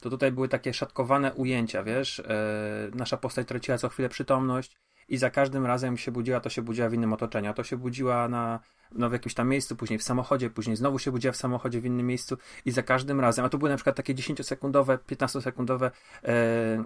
to 0.00 0.10
tutaj 0.10 0.32
były 0.32 0.48
takie 0.48 0.74
szatkowane 0.74 1.34
ujęcia, 1.34 1.82
wiesz, 1.82 2.18
yy, 2.18 2.96
nasza 2.98 3.16
postać 3.16 3.48
traciła 3.48 3.78
co 3.78 3.88
chwilę 3.88 4.08
przytomność 4.08 4.76
i 5.08 5.16
za 5.16 5.30
każdym 5.30 5.66
razem 5.66 5.96
się 5.96 6.12
budziła, 6.12 6.40
to 6.40 6.50
się 6.50 6.62
budziła 6.62 6.88
w 6.88 6.94
innym 6.94 7.12
otoczeniu, 7.12 7.54
to 7.54 7.64
się 7.64 7.76
budziła 7.76 8.28
na, 8.28 8.60
no, 8.92 9.08
w 9.10 9.12
jakimś 9.12 9.34
tam 9.34 9.48
miejscu, 9.48 9.76
później 9.76 9.98
w 9.98 10.02
samochodzie, 10.02 10.50
później 10.50 10.76
znowu 10.76 10.98
się 10.98 11.10
budziła 11.10 11.32
w 11.32 11.36
samochodzie 11.36 11.80
w 11.80 11.84
innym 11.84 12.06
miejscu 12.06 12.36
i 12.64 12.70
za 12.70 12.82
każdym 12.82 13.20
razem, 13.20 13.44
a 13.44 13.48
to 13.48 13.58
były 13.58 13.70
na 13.70 13.76
przykład 13.76 13.96
takie 13.96 14.14
10-sekundowe, 14.14 14.98
15-sekundowe 14.98 15.90
yy, 16.22 16.84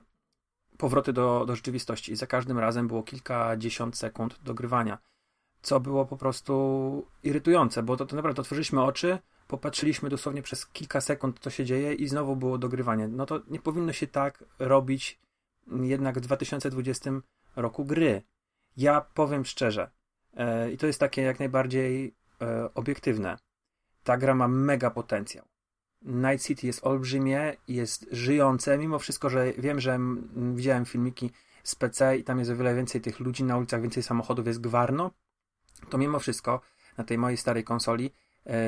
powroty 0.79 1.13
do, 1.13 1.45
do 1.47 1.57
rzeczywistości 1.57 2.13
i 2.13 2.17
za 2.17 2.27
każdym 2.27 2.59
razem 2.59 2.89
było 2.89 3.03
kilkadziesiąt 3.03 3.99
sekund 3.99 4.39
dogrywania 4.43 4.99
co 5.63 5.81
było 5.81 6.07
po 6.07 6.17
prostu 6.17 7.07
irytujące, 7.23 7.83
bo 7.83 7.97
to, 7.97 8.07
to 8.07 8.17
naprawdę 8.17 8.41
otworzyliśmy 8.41 8.83
oczy, 8.83 9.19
popatrzyliśmy 9.49 10.09
dosłownie 10.09 10.43
przez 10.43 10.67
kilka 10.67 11.01
sekund, 11.01 11.39
co 11.41 11.51
się 11.51 11.65
dzieje 11.65 11.95
i 11.95 12.09
znowu 12.09 12.37
było 12.37 12.59
dogrywanie. 12.59 13.09
No 13.09 13.27
to 13.27 13.41
nie 13.49 13.59
powinno 13.59 13.93
się 13.93 14.07
tak 14.07 14.45
robić 14.59 15.21
jednak 15.83 16.19
w 16.19 16.21
2020 16.21 17.11
roku 17.57 17.85
gry. 17.85 18.23
Ja 18.77 19.01
powiem 19.01 19.45
szczerze, 19.45 19.91
e, 20.35 20.73
i 20.73 20.79
to 20.79 20.87
jest 20.87 21.01
takie 21.01 21.23
jak 21.23 21.39
najbardziej 21.39 22.15
e, 22.43 22.75
obiektywne. 22.75 23.39
Ta 24.05 24.17
gra 24.17 24.35
ma 24.35 24.49
mega 24.49 24.91
potencjał. 24.91 25.45
Night 26.03 26.47
City 26.47 26.67
jest 26.67 26.87
olbrzymie, 26.87 27.57
jest 27.69 28.07
żyjące, 28.11 28.79
mimo 28.79 28.99
wszystko, 28.99 29.31
że 29.31 29.53
wiem, 29.53 29.81
że 29.81 29.99
widziałem 30.55 30.85
filmiki 30.85 31.31
z 31.65 31.75
PC 31.75 32.17
i 32.17 32.25
tam 32.25 32.39
jest 32.39 32.51
o 32.51 32.57
wiele 32.57 32.75
więcej 32.75 33.01
tych 33.01 33.21
ludzi 33.21 33.45
na 33.45 33.57
ulicach, 33.57 33.83
więcej 33.83 34.03
samochodów, 34.03 34.47
jest 34.47 34.61
gwarno, 34.61 35.11
to 35.91 35.99
mimo 35.99 36.19
wszystko 36.19 36.61
na 36.99 37.05
tej 37.05 37.19
mojej 37.19 37.37
starej 37.37 37.65
konsoli 37.65 38.13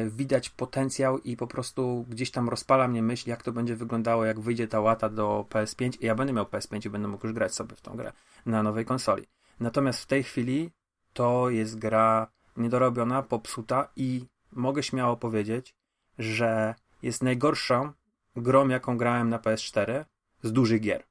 widać 0.07 0.50
potencjał 0.50 1.19
i 1.19 1.37
po 1.37 1.47
prostu 1.47 2.07
gdzieś 2.09 2.31
tam 2.31 2.49
rozpala 2.49 2.88
mnie 2.88 3.02
myśl, 3.02 3.31
jak 3.31 3.43
to 3.43 3.52
będzie 3.52 3.76
wyglądało, 3.76 4.25
jak 4.25 4.40
wyjdzie 4.40 4.69
ta 4.69 4.81
łata 4.81 5.09
do 5.09 5.47
PS5 5.50 5.97
i 6.00 6.07
ja 6.07 6.14
będę 6.14 6.33
miał 6.33 6.45
PS5 6.45 6.87
i 6.87 6.90
będę 6.90 7.09
mógł 7.09 7.26
już 7.26 7.35
grać 7.35 7.54
sobie 7.54 7.76
w 7.76 7.81
tą 7.81 7.97
grę 7.97 8.12
na 8.47 8.62
nowej 8.62 8.85
konsoli. 8.85 9.26
Natomiast 9.61 10.00
w 10.02 10.07
tej 10.07 10.23
chwili 10.23 10.71
to 11.12 11.50
jest 11.50 11.78
gra 11.78 12.26
niedorobiona, 12.57 13.23
popsuta 13.23 13.88
i 13.97 14.26
mogę 14.52 14.83
śmiało 14.83 15.16
powiedzieć, 15.16 15.75
że 16.19 16.75
jest 17.02 17.23
najgorszą 17.23 17.93
grą, 18.37 18.69
jaką 18.69 18.97
grałem 18.97 19.28
na 19.28 19.38
PS4 19.38 20.04
z 20.43 20.52
dużych 20.52 20.81
gier. 20.81 21.04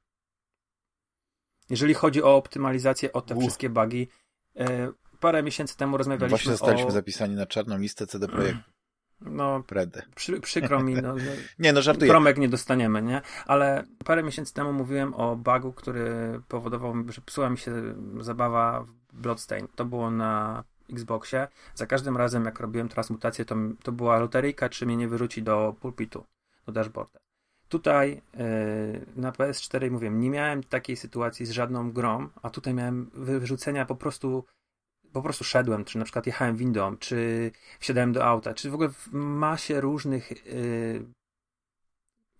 Jeżeli 1.70 1.94
chodzi 1.94 2.22
o 2.22 2.36
optymalizację, 2.36 3.12
o 3.12 3.20
te 3.20 3.40
wszystkie 3.40 3.70
bugi, 3.70 4.08
e, 4.56 4.92
parę 5.24 5.42
miesięcy 5.42 5.76
temu 5.76 5.96
rozmawialiśmy 5.96 6.28
Właśnie 6.28 6.52
zostaliśmy 6.52 6.88
o... 6.88 6.90
zapisani 6.90 7.34
na 7.34 7.46
czarną 7.46 7.78
listę 7.78 8.06
CD 8.06 8.28
Projektu. 8.28 8.70
No, 9.20 9.62
Predę. 9.66 10.02
Przy, 10.14 10.40
przykro 10.40 10.82
mi, 10.82 10.94
no, 10.94 11.14
nie, 11.58 11.72
no 11.72 11.82
żartuję. 11.82 12.10
Promek 12.10 12.38
nie 12.38 12.48
dostaniemy, 12.48 13.02
nie? 13.02 13.20
Ale 13.46 13.84
parę 14.04 14.22
miesięcy 14.22 14.54
temu 14.54 14.72
mówiłem 14.72 15.14
o 15.14 15.36
bugu, 15.36 15.72
który 15.72 16.40
powodował, 16.48 16.94
że 17.08 17.20
psuła 17.20 17.50
mi 17.50 17.58
się 17.58 17.72
zabawa 18.20 18.84
w 19.12 19.20
Bloodstain. 19.20 19.68
To 19.74 19.84
było 19.84 20.10
na 20.10 20.64
Xboxie. 20.92 21.48
Za 21.74 21.86
każdym 21.86 22.16
razem, 22.16 22.44
jak 22.44 22.60
robiłem 22.60 22.88
transmutację, 22.88 23.44
to, 23.44 23.56
to 23.82 23.92
była 23.92 24.18
loteryjka, 24.18 24.68
czy 24.68 24.86
mnie 24.86 24.96
nie 24.96 25.08
wyrzuci 25.08 25.42
do 25.42 25.74
pulpitu, 25.80 26.24
do 26.66 26.72
dashboarda. 26.72 27.18
Tutaj 27.68 28.22
yy, 28.34 29.06
na 29.16 29.32
PS4 29.32 29.90
mówię, 29.90 30.10
nie 30.10 30.30
miałem 30.30 30.62
takiej 30.62 30.96
sytuacji 30.96 31.46
z 31.46 31.50
żadną 31.50 31.92
grą, 31.92 32.28
a 32.42 32.50
tutaj 32.50 32.74
miałem 32.74 33.10
wyrzucenia 33.14 33.86
po 33.86 33.94
prostu 33.94 34.44
po 35.14 35.22
prostu 35.22 35.44
szedłem, 35.44 35.84
czy 35.84 35.98
na 35.98 36.04
przykład 36.04 36.26
jechałem 36.26 36.56
windą, 36.56 36.96
czy 36.96 37.50
wsiadałem 37.80 38.12
do 38.12 38.24
auta, 38.24 38.54
czy 38.54 38.70
w 38.70 38.74
ogóle 38.74 38.88
w 38.88 39.12
masie 39.12 39.80
różnych 39.80 40.46
yy, 40.46 41.06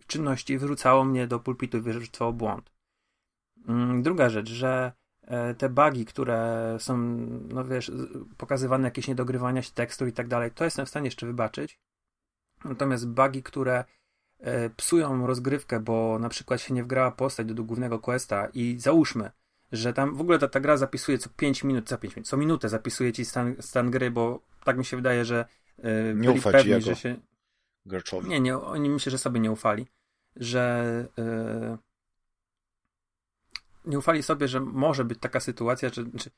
czynności 0.06 0.58
wyrzucało 0.58 1.04
mnie 1.04 1.26
do 1.26 1.40
pulpitu 1.40 1.78
i 1.78 1.80
wyrzucało 1.80 2.32
błąd. 2.32 2.72
Yy, 3.56 4.02
druga 4.02 4.28
rzecz, 4.28 4.48
że 4.48 4.92
yy, 5.22 5.54
te 5.58 5.68
bugi, 5.68 6.04
które 6.04 6.76
są, 6.80 6.96
no 7.48 7.64
wiesz, 7.64 7.92
pokazywane 8.36 8.84
jakieś 8.88 9.08
niedogrywania 9.08 9.62
się 9.62 9.72
tekstu 9.72 10.06
i 10.06 10.12
tak 10.12 10.28
dalej, 10.28 10.50
to 10.50 10.64
jestem 10.64 10.86
w 10.86 10.88
stanie 10.88 11.06
jeszcze 11.06 11.26
wybaczyć. 11.26 11.78
Natomiast 12.64 13.08
bugi, 13.08 13.42
które 13.42 13.84
e, 14.38 14.70
psują 14.70 15.26
rozgrywkę, 15.26 15.80
bo 15.80 16.18
na 16.18 16.28
przykład 16.28 16.60
się 16.60 16.74
nie 16.74 16.84
wgrała 16.84 17.10
postać 17.10 17.46
do 17.46 17.64
głównego 17.64 17.98
questa 17.98 18.48
i 18.54 18.76
załóżmy, 18.78 19.30
że 19.74 19.92
tam 19.92 20.16
w 20.16 20.20
ogóle 20.20 20.38
ta, 20.38 20.48
ta 20.48 20.60
gra 20.60 20.76
zapisuje 20.76 21.18
co 21.18 21.30
5 21.36 21.64
minut, 21.64 21.88
co 21.88 21.98
5 21.98 22.16
minut, 22.16 22.28
co 22.28 22.36
minutę 22.36 22.68
zapisuje 22.68 23.12
ci 23.12 23.24
stan, 23.24 23.56
stan 23.60 23.90
gry, 23.90 24.10
bo 24.10 24.40
tak 24.64 24.78
mi 24.78 24.84
się 24.84 24.96
wydaje, 24.96 25.24
że 25.24 25.44
yy, 25.78 26.14
nie 26.16 26.28
byli 26.28 26.40
pewni, 26.40 26.82
że 26.82 26.96
się... 26.96 27.16
Graczowi. 27.86 28.28
Nie, 28.28 28.40
nie, 28.40 28.58
oni 28.58 28.90
myślę, 28.90 29.10
że 29.10 29.18
sobie 29.18 29.40
nie 29.40 29.50
ufali, 29.50 29.86
że 30.36 30.84
yy, 31.16 31.78
nie 33.84 33.98
ufali 33.98 34.22
sobie, 34.22 34.48
że 34.48 34.60
może 34.60 35.04
być 35.04 35.18
taka 35.20 35.40
sytuacja, 35.40 35.88
że, 35.88 36.04
że, 36.14 36.30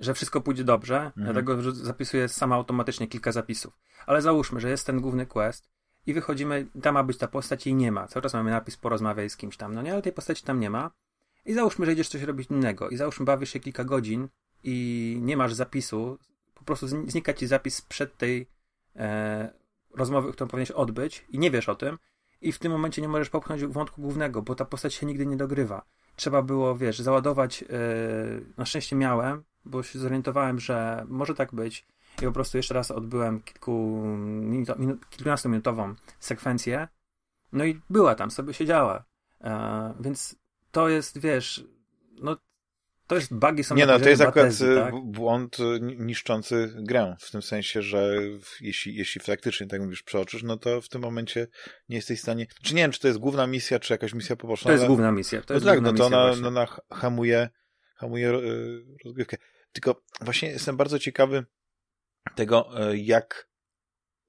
że 0.00 0.14
wszystko 0.14 0.40
pójdzie 0.40 0.64
dobrze, 0.64 0.96
mhm. 0.96 1.24
dlatego 1.24 1.72
zapisuję 1.72 2.28
sama 2.28 2.56
automatycznie 2.56 3.08
kilka 3.08 3.32
zapisów. 3.32 3.78
Ale 4.06 4.22
załóżmy, 4.22 4.60
że 4.60 4.70
jest 4.70 4.86
ten 4.86 5.00
główny 5.00 5.26
quest 5.26 5.70
i 6.06 6.14
wychodzimy, 6.14 6.66
tam 6.82 6.94
ma 6.94 7.04
być 7.04 7.18
ta 7.18 7.28
postać 7.28 7.66
i 7.66 7.74
nie 7.74 7.92
ma. 7.92 8.08
Cały 8.08 8.22
czas 8.22 8.34
mamy 8.34 8.50
napis 8.50 8.76
porozmawiaj 8.76 9.30
z 9.30 9.36
kimś 9.36 9.56
tam, 9.56 9.74
no 9.74 9.82
nie, 9.82 9.92
ale 9.92 10.02
tej 10.02 10.12
postaci 10.12 10.44
tam 10.44 10.60
nie 10.60 10.70
ma 10.70 10.90
i 11.44 11.54
załóżmy, 11.54 11.86
że 11.86 11.92
idziesz 11.92 12.08
coś 12.08 12.22
robić 12.22 12.50
innego 12.50 12.88
i 12.88 12.96
załóżmy 12.96 13.24
bawisz 13.26 13.52
się 13.52 13.60
kilka 13.60 13.84
godzin 13.84 14.28
i 14.64 15.18
nie 15.22 15.36
masz 15.36 15.54
zapisu, 15.54 16.18
po 16.54 16.64
prostu 16.64 16.88
znika 16.88 17.34
ci 17.34 17.46
zapis 17.46 17.82
przed 17.82 18.16
tej 18.16 18.46
e, 18.96 19.52
rozmowy, 19.94 20.32
którą 20.32 20.48
powinieneś 20.48 20.70
odbyć 20.70 21.26
i 21.28 21.38
nie 21.38 21.50
wiesz 21.50 21.68
o 21.68 21.74
tym 21.74 21.98
i 22.40 22.52
w 22.52 22.58
tym 22.58 22.72
momencie 22.72 23.02
nie 23.02 23.08
możesz 23.08 23.30
popchnąć 23.30 23.64
wątku 23.64 24.02
głównego, 24.02 24.42
bo 24.42 24.54
ta 24.54 24.64
postać 24.64 24.94
się 24.94 25.06
nigdy 25.06 25.26
nie 25.26 25.36
dogrywa. 25.36 25.82
Trzeba 26.16 26.42
było, 26.42 26.76
wiesz, 26.76 26.98
załadować, 26.98 27.62
e, 27.62 27.66
na 28.56 28.64
szczęście 28.64 28.96
miałem, 28.96 29.44
bo 29.64 29.82
się 29.82 29.98
zorientowałem, 29.98 30.60
że 30.60 31.04
może 31.08 31.34
tak 31.34 31.54
być 31.54 31.86
i 32.22 32.24
po 32.24 32.32
prostu 32.32 32.56
jeszcze 32.56 32.74
raz 32.74 32.90
odbyłem 32.90 33.42
kilku, 33.42 34.02
minuto, 34.26 34.76
minut, 34.78 35.08
kilkunastominutową 35.10 35.94
sekwencję 36.20 36.88
no 37.52 37.64
i 37.64 37.80
była 37.90 38.14
tam, 38.14 38.30
sobie 38.30 38.54
siedziała. 38.54 39.04
E, 39.40 39.94
więc 40.00 40.36
to 40.72 40.88
jest, 40.88 41.18
wiesz, 41.18 41.64
no 42.22 42.36
to 43.06 43.14
jest 43.14 43.34
bugi 43.34 43.64
są 43.64 43.74
Nie 43.74 43.86
no, 43.86 43.98
to 43.98 44.08
jest 44.08 44.22
akurat 44.22 44.46
tezy, 44.46 44.74
tak? 44.74 44.94
błąd 45.04 45.60
y, 45.60 45.80
niszczący 45.80 46.72
grę, 46.76 47.16
w 47.20 47.30
tym 47.30 47.42
sensie, 47.42 47.82
że 47.82 48.16
jeśli, 48.60 48.94
jeśli 48.94 49.20
faktycznie, 49.20 49.66
tak 49.66 49.80
mówisz, 49.80 50.02
przeoczysz, 50.02 50.42
no 50.42 50.56
to 50.56 50.80
w 50.80 50.88
tym 50.88 51.02
momencie 51.02 51.46
nie 51.88 51.96
jesteś 51.96 52.18
w 52.18 52.22
stanie, 52.22 52.46
czy 52.62 52.74
nie 52.74 52.82
wiem, 52.82 52.90
czy 52.90 53.00
to 53.00 53.08
jest 53.08 53.20
główna 53.20 53.46
misja, 53.46 53.80
czy 53.80 53.94
jakaś 53.94 54.14
misja 54.14 54.36
poboczna. 54.36 54.68
To 54.68 54.72
jest 54.72 54.80
ale... 54.80 54.88
główna 54.88 55.12
misja. 55.12 55.42
To 55.42 55.54
jest 55.54 55.66
no 55.66 55.72
tak, 55.72 55.80
no 55.80 55.92
to 55.92 56.06
ona, 56.06 56.36
no 56.36 56.48
ona 56.48 56.66
hamuje, 56.90 57.48
hamuje 57.96 58.30
y, 58.30 58.84
rozgrywkę. 59.04 59.36
Tylko 59.72 60.02
właśnie 60.20 60.48
jestem 60.48 60.76
bardzo 60.76 60.98
ciekawy 60.98 61.44
tego, 62.34 62.90
y, 62.92 62.98
jak 62.98 63.51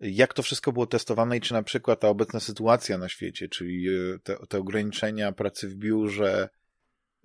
jak 0.03 0.33
to 0.33 0.43
wszystko 0.43 0.71
było 0.71 0.87
testowane 0.87 1.37
i 1.37 1.41
czy 1.41 1.53
na 1.53 1.63
przykład 1.63 1.99
ta 1.99 2.07
obecna 2.07 2.39
sytuacja 2.39 2.97
na 2.97 3.09
świecie, 3.09 3.49
czyli 3.49 3.87
e, 3.89 4.19
te, 4.19 4.37
te 4.49 4.57
ograniczenia 4.57 5.31
pracy 5.31 5.67
w 5.67 5.75
biurze, 5.75 6.49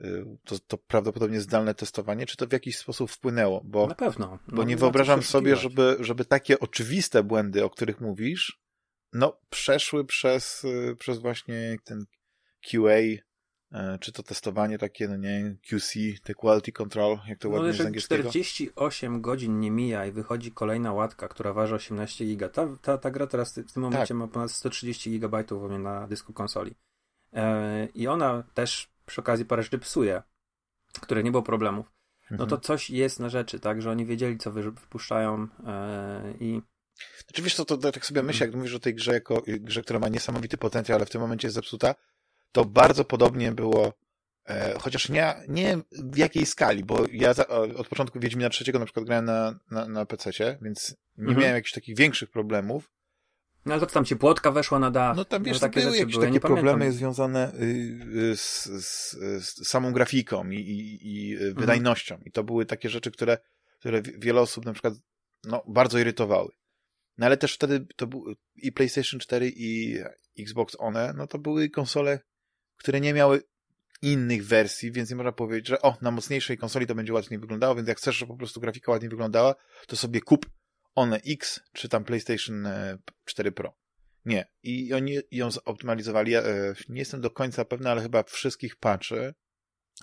e, 0.00 0.36
to, 0.44 0.58
to 0.58 0.78
prawdopodobnie 0.78 1.40
zdalne 1.40 1.74
testowanie, 1.74 2.26
czy 2.26 2.36
to 2.36 2.46
w 2.46 2.52
jakiś 2.52 2.78
sposób 2.78 3.10
wpłynęło? 3.10 3.60
Bo, 3.64 3.86
na 3.86 3.94
pewno. 3.94 4.38
No, 4.48 4.56
bo 4.56 4.64
nie 4.64 4.76
wyobrażam 4.76 5.22
sobie, 5.22 5.56
żeby, 5.56 5.96
żeby 6.00 6.24
takie 6.24 6.60
oczywiste 6.60 7.22
błędy, 7.22 7.64
o 7.64 7.70
których 7.70 8.00
mówisz, 8.00 8.60
no 9.12 9.40
przeszły 9.50 10.04
przez, 10.04 10.64
e, 10.64 10.96
przez 10.96 11.18
właśnie 11.18 11.76
ten 11.84 12.04
QA, 12.70 13.27
czy 14.00 14.12
to 14.12 14.22
testowanie 14.22 14.78
takie, 14.78 15.08
no 15.08 15.16
nie, 15.16 15.56
QC, 15.70 15.98
te 16.22 16.34
quality 16.34 16.72
control, 16.72 17.18
jak 17.28 17.38
to 17.38 17.48
no, 17.48 17.56
ładnie 17.56 17.72
z 17.72 17.80
angielskiego. 17.80 18.30
48 18.30 19.20
godzin 19.20 19.60
nie 19.60 19.70
mija 19.70 20.06
i 20.06 20.12
wychodzi 20.12 20.52
kolejna 20.52 20.92
łatka, 20.92 21.28
która 21.28 21.52
waży 21.52 21.74
18 21.74 22.24
giga. 22.24 22.48
Ta, 22.48 22.66
ta, 22.82 22.98
ta 22.98 23.10
gra 23.10 23.26
teraz 23.26 23.58
w 23.58 23.72
tym 23.72 23.82
momencie 23.82 24.08
tak. 24.08 24.16
ma 24.16 24.28
ponad 24.28 24.50
130 24.50 25.10
gigabajtów 25.10 25.70
na 25.70 26.06
dysku 26.06 26.32
konsoli. 26.32 26.74
E, 27.32 27.86
I 27.94 28.06
ona 28.06 28.42
też 28.54 28.90
przy 29.06 29.20
okazji 29.20 29.44
parę 29.44 29.62
rzeczy 29.62 29.78
psuje, 29.78 30.22
które 31.00 31.22
nie 31.22 31.30
było 31.30 31.42
problemów. 31.42 31.92
No 32.30 32.36
to 32.36 32.42
mhm. 32.44 32.60
coś 32.60 32.90
jest 32.90 33.20
na 33.20 33.28
rzeczy, 33.28 33.60
tak, 33.60 33.82
że 33.82 33.90
oni 33.90 34.06
wiedzieli, 34.06 34.38
co 34.38 34.52
wypuszczają 34.52 35.48
e, 35.66 36.34
i 36.40 36.62
znaczy 37.26 37.42
wiesz 37.42 37.54
co, 37.54 37.64
to, 37.64 37.76
to 37.76 37.92
tak 37.92 38.06
sobie 38.06 38.22
myślę, 38.22 38.46
jak 38.46 38.56
mówisz 38.56 38.74
o 38.74 38.78
tej 38.78 38.94
grze 38.94 39.12
jako 39.12 39.42
grze, 39.46 39.82
która 39.82 39.98
ma 39.98 40.08
niesamowity 40.08 40.58
potencjał, 40.58 40.96
ale 40.96 41.06
w 41.06 41.10
tym 41.10 41.20
momencie 41.20 41.46
jest 41.46 41.54
zepsuta, 41.54 41.94
to 42.52 42.64
bardzo 42.64 43.04
podobnie 43.04 43.52
było, 43.52 43.92
e, 44.44 44.78
chociaż 44.78 45.08
nie, 45.08 45.34
nie 45.48 45.78
w 45.92 46.16
jakiej 46.16 46.46
skali, 46.46 46.84
bo 46.84 47.04
ja 47.12 47.34
za, 47.34 47.46
od 47.76 47.88
początku 47.88 48.20
Wiedźmina 48.20 48.50
trzeciego 48.50 48.78
na 48.78 48.84
przykład 48.84 49.06
grałem 49.06 49.24
na, 49.24 49.58
na, 49.70 49.88
na 49.88 50.06
PC-cie, 50.06 50.58
więc 50.62 50.96
nie 51.16 51.22
mhm. 51.22 51.40
miałem 51.40 51.54
jakichś 51.54 51.72
takich 51.72 51.96
większych 51.96 52.30
problemów. 52.30 52.90
No 53.66 53.74
ale 53.74 53.80
to 53.80 53.86
tam 53.86 54.04
ci 54.04 54.16
płótka 54.16 54.50
weszła 54.50 54.78
na 54.78 54.90
dach. 54.90 55.16
No 55.16 55.24
tam 55.24 55.42
wiesz, 55.42 55.60
no, 55.60 55.68
takie 55.68 55.80
były 55.80 55.96
jakieś 55.96 56.14
były. 56.14 56.26
takie 56.26 56.40
problemy 56.40 56.78
pamiętam. 56.78 56.98
związane 56.98 57.52
y, 57.54 57.64
y, 58.32 58.36
z, 58.36 58.64
z, 58.64 59.10
z, 59.44 59.68
samą 59.68 59.92
grafiką 59.92 60.50
i, 60.50 60.56
i, 60.56 60.98
i 61.02 61.32
mhm. 61.32 61.54
wydajnością. 61.54 62.14
Mhm. 62.14 62.28
I 62.28 62.32
to 62.32 62.44
były 62.44 62.66
takie 62.66 62.88
rzeczy, 62.88 63.10
które, 63.10 63.38
które 63.78 64.02
wiele 64.02 64.40
osób 64.40 64.64
na 64.64 64.72
przykład 64.72 64.94
no, 65.44 65.62
bardzo 65.66 65.98
irytowały. 65.98 66.50
No 67.18 67.26
ale 67.26 67.36
też 67.36 67.54
wtedy 67.54 67.86
to 67.96 68.06
był 68.06 68.34
i 68.56 68.72
PlayStation 68.72 69.20
4 69.20 69.52
i 69.56 69.98
Xbox 70.38 70.76
One, 70.78 71.14
no 71.16 71.26
to 71.26 71.38
były 71.38 71.70
konsole 71.70 72.20
które 72.78 73.00
nie 73.00 73.14
miały 73.14 73.42
innych 74.02 74.46
wersji, 74.46 74.92
więc 74.92 75.10
nie 75.10 75.16
można 75.16 75.32
powiedzieć, 75.32 75.68
że 75.68 75.82
o, 75.82 75.96
na 76.00 76.10
mocniejszej 76.10 76.58
konsoli 76.58 76.86
to 76.86 76.94
będzie 76.94 77.12
ładniej 77.12 77.40
wyglądało, 77.40 77.74
więc 77.74 77.88
jak 77.88 77.98
chcesz, 77.98 78.16
żeby 78.16 78.32
po 78.32 78.38
prostu 78.38 78.60
grafika 78.60 78.92
ładniej 78.92 79.08
wyglądała, 79.08 79.54
to 79.86 79.96
sobie 79.96 80.20
kup 80.20 80.46
One 80.94 81.20
X, 81.26 81.60
czy 81.72 81.88
tam 81.88 82.04
PlayStation 82.04 82.68
4 83.24 83.48
e, 83.48 83.52
Pro. 83.52 83.74
Nie. 84.24 84.46
I 84.62 84.94
oni 84.94 85.18
ją 85.30 85.50
zoptymalizowali. 85.50 86.32
Ja, 86.32 86.40
e, 86.42 86.74
nie 86.88 86.98
jestem 86.98 87.20
do 87.20 87.30
końca 87.30 87.64
pewny, 87.64 87.90
ale 87.90 88.02
chyba 88.02 88.22
wszystkich 88.22 88.76
patchy 88.76 89.34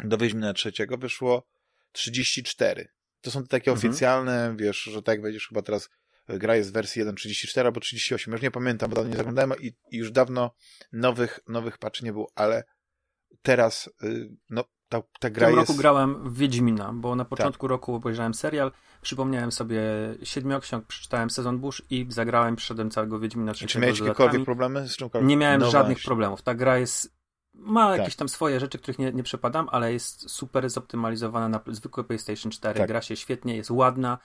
do 0.04 0.18
Wiedźmina 0.18 0.54
trzeciego 0.54 0.98
wyszło 0.98 1.48
34. 1.92 2.88
To 3.22 3.32
są 3.32 3.44
takie 3.44 3.72
mhm. 3.72 3.78
oficjalne, 3.90 4.56
wiesz, 4.60 4.78
że 4.78 5.02
tak 5.02 5.22
wejdziesz 5.22 5.48
chyba 5.48 5.62
teraz 5.62 5.90
gra 6.28 6.56
jest 6.56 6.70
w 6.70 6.74
wersji 6.74 7.04
1.34 7.04 7.66
albo 7.66 7.80
38, 7.80 8.34
już 8.34 8.42
nie 8.42 8.52
pamiętam, 8.52 8.90
bo 8.90 8.96
dawno 8.96 9.12
nie 9.12 9.18
zaglądałem 9.18 9.54
i, 9.62 9.68
i 9.92 9.98
już 9.98 10.12
dawno 10.12 10.52
nowych, 10.92 11.40
nowych 11.48 11.78
patch 11.78 12.02
nie 12.02 12.14
było, 12.14 12.32
ale 12.36 12.64
teraz 13.42 13.90
y, 14.04 14.30
no, 14.50 14.64
ta, 14.90 15.02
ta 15.20 15.30
gra 15.30 15.48
W 15.48 15.50
tym 15.50 15.60
jest... 15.60 15.70
roku 15.70 15.80
grałem 15.80 16.30
w 16.30 16.38
Wiedźmina, 16.38 16.94
bo 16.94 17.16
na 17.16 17.26
początku 17.26 17.68
tak. 17.68 17.70
roku 17.70 17.96
obejrzałem 17.96 18.34
serial, 18.34 18.72
przypomniałem 19.02 19.52
sobie 19.52 19.82
siedmioksiąg, 20.24 20.86
przeczytałem 20.88 21.30
sezon 21.30 21.60
Bush 21.60 21.82
i 21.90 22.06
zagrałem, 22.10 22.56
przeszedłem 22.56 22.92
całego 22.92 23.20
Wiedźmina 23.20 23.54
trzeciego 23.54 23.72
Czy 23.72 23.80
miałeś 23.80 24.00
jakiekolwiek 24.00 24.46
problemy 24.46 24.88
z 24.88 24.98
czymkolwiek? 24.98 25.30
Nie 25.30 25.38
miałem 25.38 25.62
no 25.62 25.72
żadnych 25.72 25.98
właśnie. 25.98 26.08
problemów. 26.08 26.42
Ta 26.42 26.56
gra 26.56 26.78
jest 26.78 27.16
ma 27.58 27.90
tak. 27.90 28.00
jakieś 28.00 28.16
tam 28.16 28.30
swoje 28.30 28.60
rzeczy, 28.60 28.80
których 28.80 29.00
nie, 29.00 29.12
nie 29.12 29.24
przepadam, 29.24 29.70
ale 29.72 29.94
jest 29.94 30.30
super 30.30 30.70
zoptymalizowana 30.70 31.50
na 31.50 31.62
zwykłe 31.68 32.04
PlayStation 32.04 32.52
4. 32.52 32.80
Tak. 32.80 32.88
Gra 32.88 33.02
się 33.02 33.16
świetnie, 33.16 33.56
jest 33.56 33.72
ładna 33.72 34.18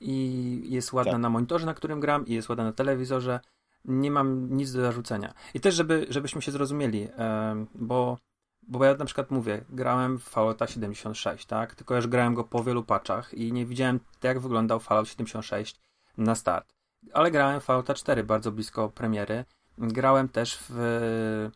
i 0.00 0.62
jest 0.64 0.92
ładna 0.92 1.12
tak. 1.12 1.20
na 1.20 1.30
monitorze, 1.30 1.66
na 1.66 1.74
którym 1.74 2.00
gram, 2.00 2.26
i 2.26 2.34
jest 2.34 2.48
ładna 2.48 2.64
na 2.64 2.72
telewizorze. 2.72 3.40
Nie 3.84 4.10
mam 4.10 4.56
nic 4.56 4.72
do 4.72 4.80
zarzucenia. 4.80 5.34
I 5.54 5.60
też, 5.60 5.74
żeby, 5.74 6.06
żebyśmy 6.08 6.42
się 6.42 6.52
zrozumieli, 6.52 7.08
e, 7.18 7.66
bo, 7.74 8.18
bo 8.62 8.84
ja 8.84 8.94
na 8.94 9.04
przykład 9.04 9.30
mówię, 9.30 9.64
grałem 9.70 10.18
w 10.18 10.22
Fallouta 10.22 10.66
76, 10.66 11.46
tak? 11.46 11.74
Tylko 11.74 11.96
już 11.96 12.06
grałem 12.06 12.34
go 12.34 12.44
po 12.44 12.64
wielu 12.64 12.84
patchach 12.84 13.34
i 13.34 13.52
nie 13.52 13.66
widziałem, 13.66 14.00
jak 14.22 14.40
wyglądał 14.40 14.80
Fallout 14.80 15.08
76 15.08 15.80
na 16.18 16.34
start. 16.34 16.74
Ale 17.12 17.30
grałem 17.30 17.60
w 17.60 17.64
Fallouta 17.64 17.94
4 17.94 18.24
bardzo 18.24 18.52
blisko 18.52 18.88
premiery. 18.88 19.44
Grałem 19.78 20.28
też 20.28 20.58
w 20.68 21.50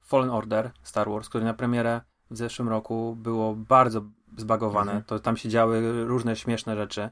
Fallen 0.00 0.30
Order 0.30 0.70
Star 0.82 1.10
Wars, 1.10 1.28
który 1.28 1.44
na 1.44 1.54
premierę 1.54 2.00
w 2.30 2.36
zeszłym 2.36 2.68
roku 2.68 3.16
było 3.16 3.54
bardzo 3.54 4.02
zbagowane. 4.36 4.92
Mhm. 4.92 5.04
To 5.04 5.18
tam 5.18 5.36
się 5.36 5.48
działy 5.48 6.04
różne 6.04 6.36
śmieszne 6.36 6.76
rzeczy. 6.76 7.08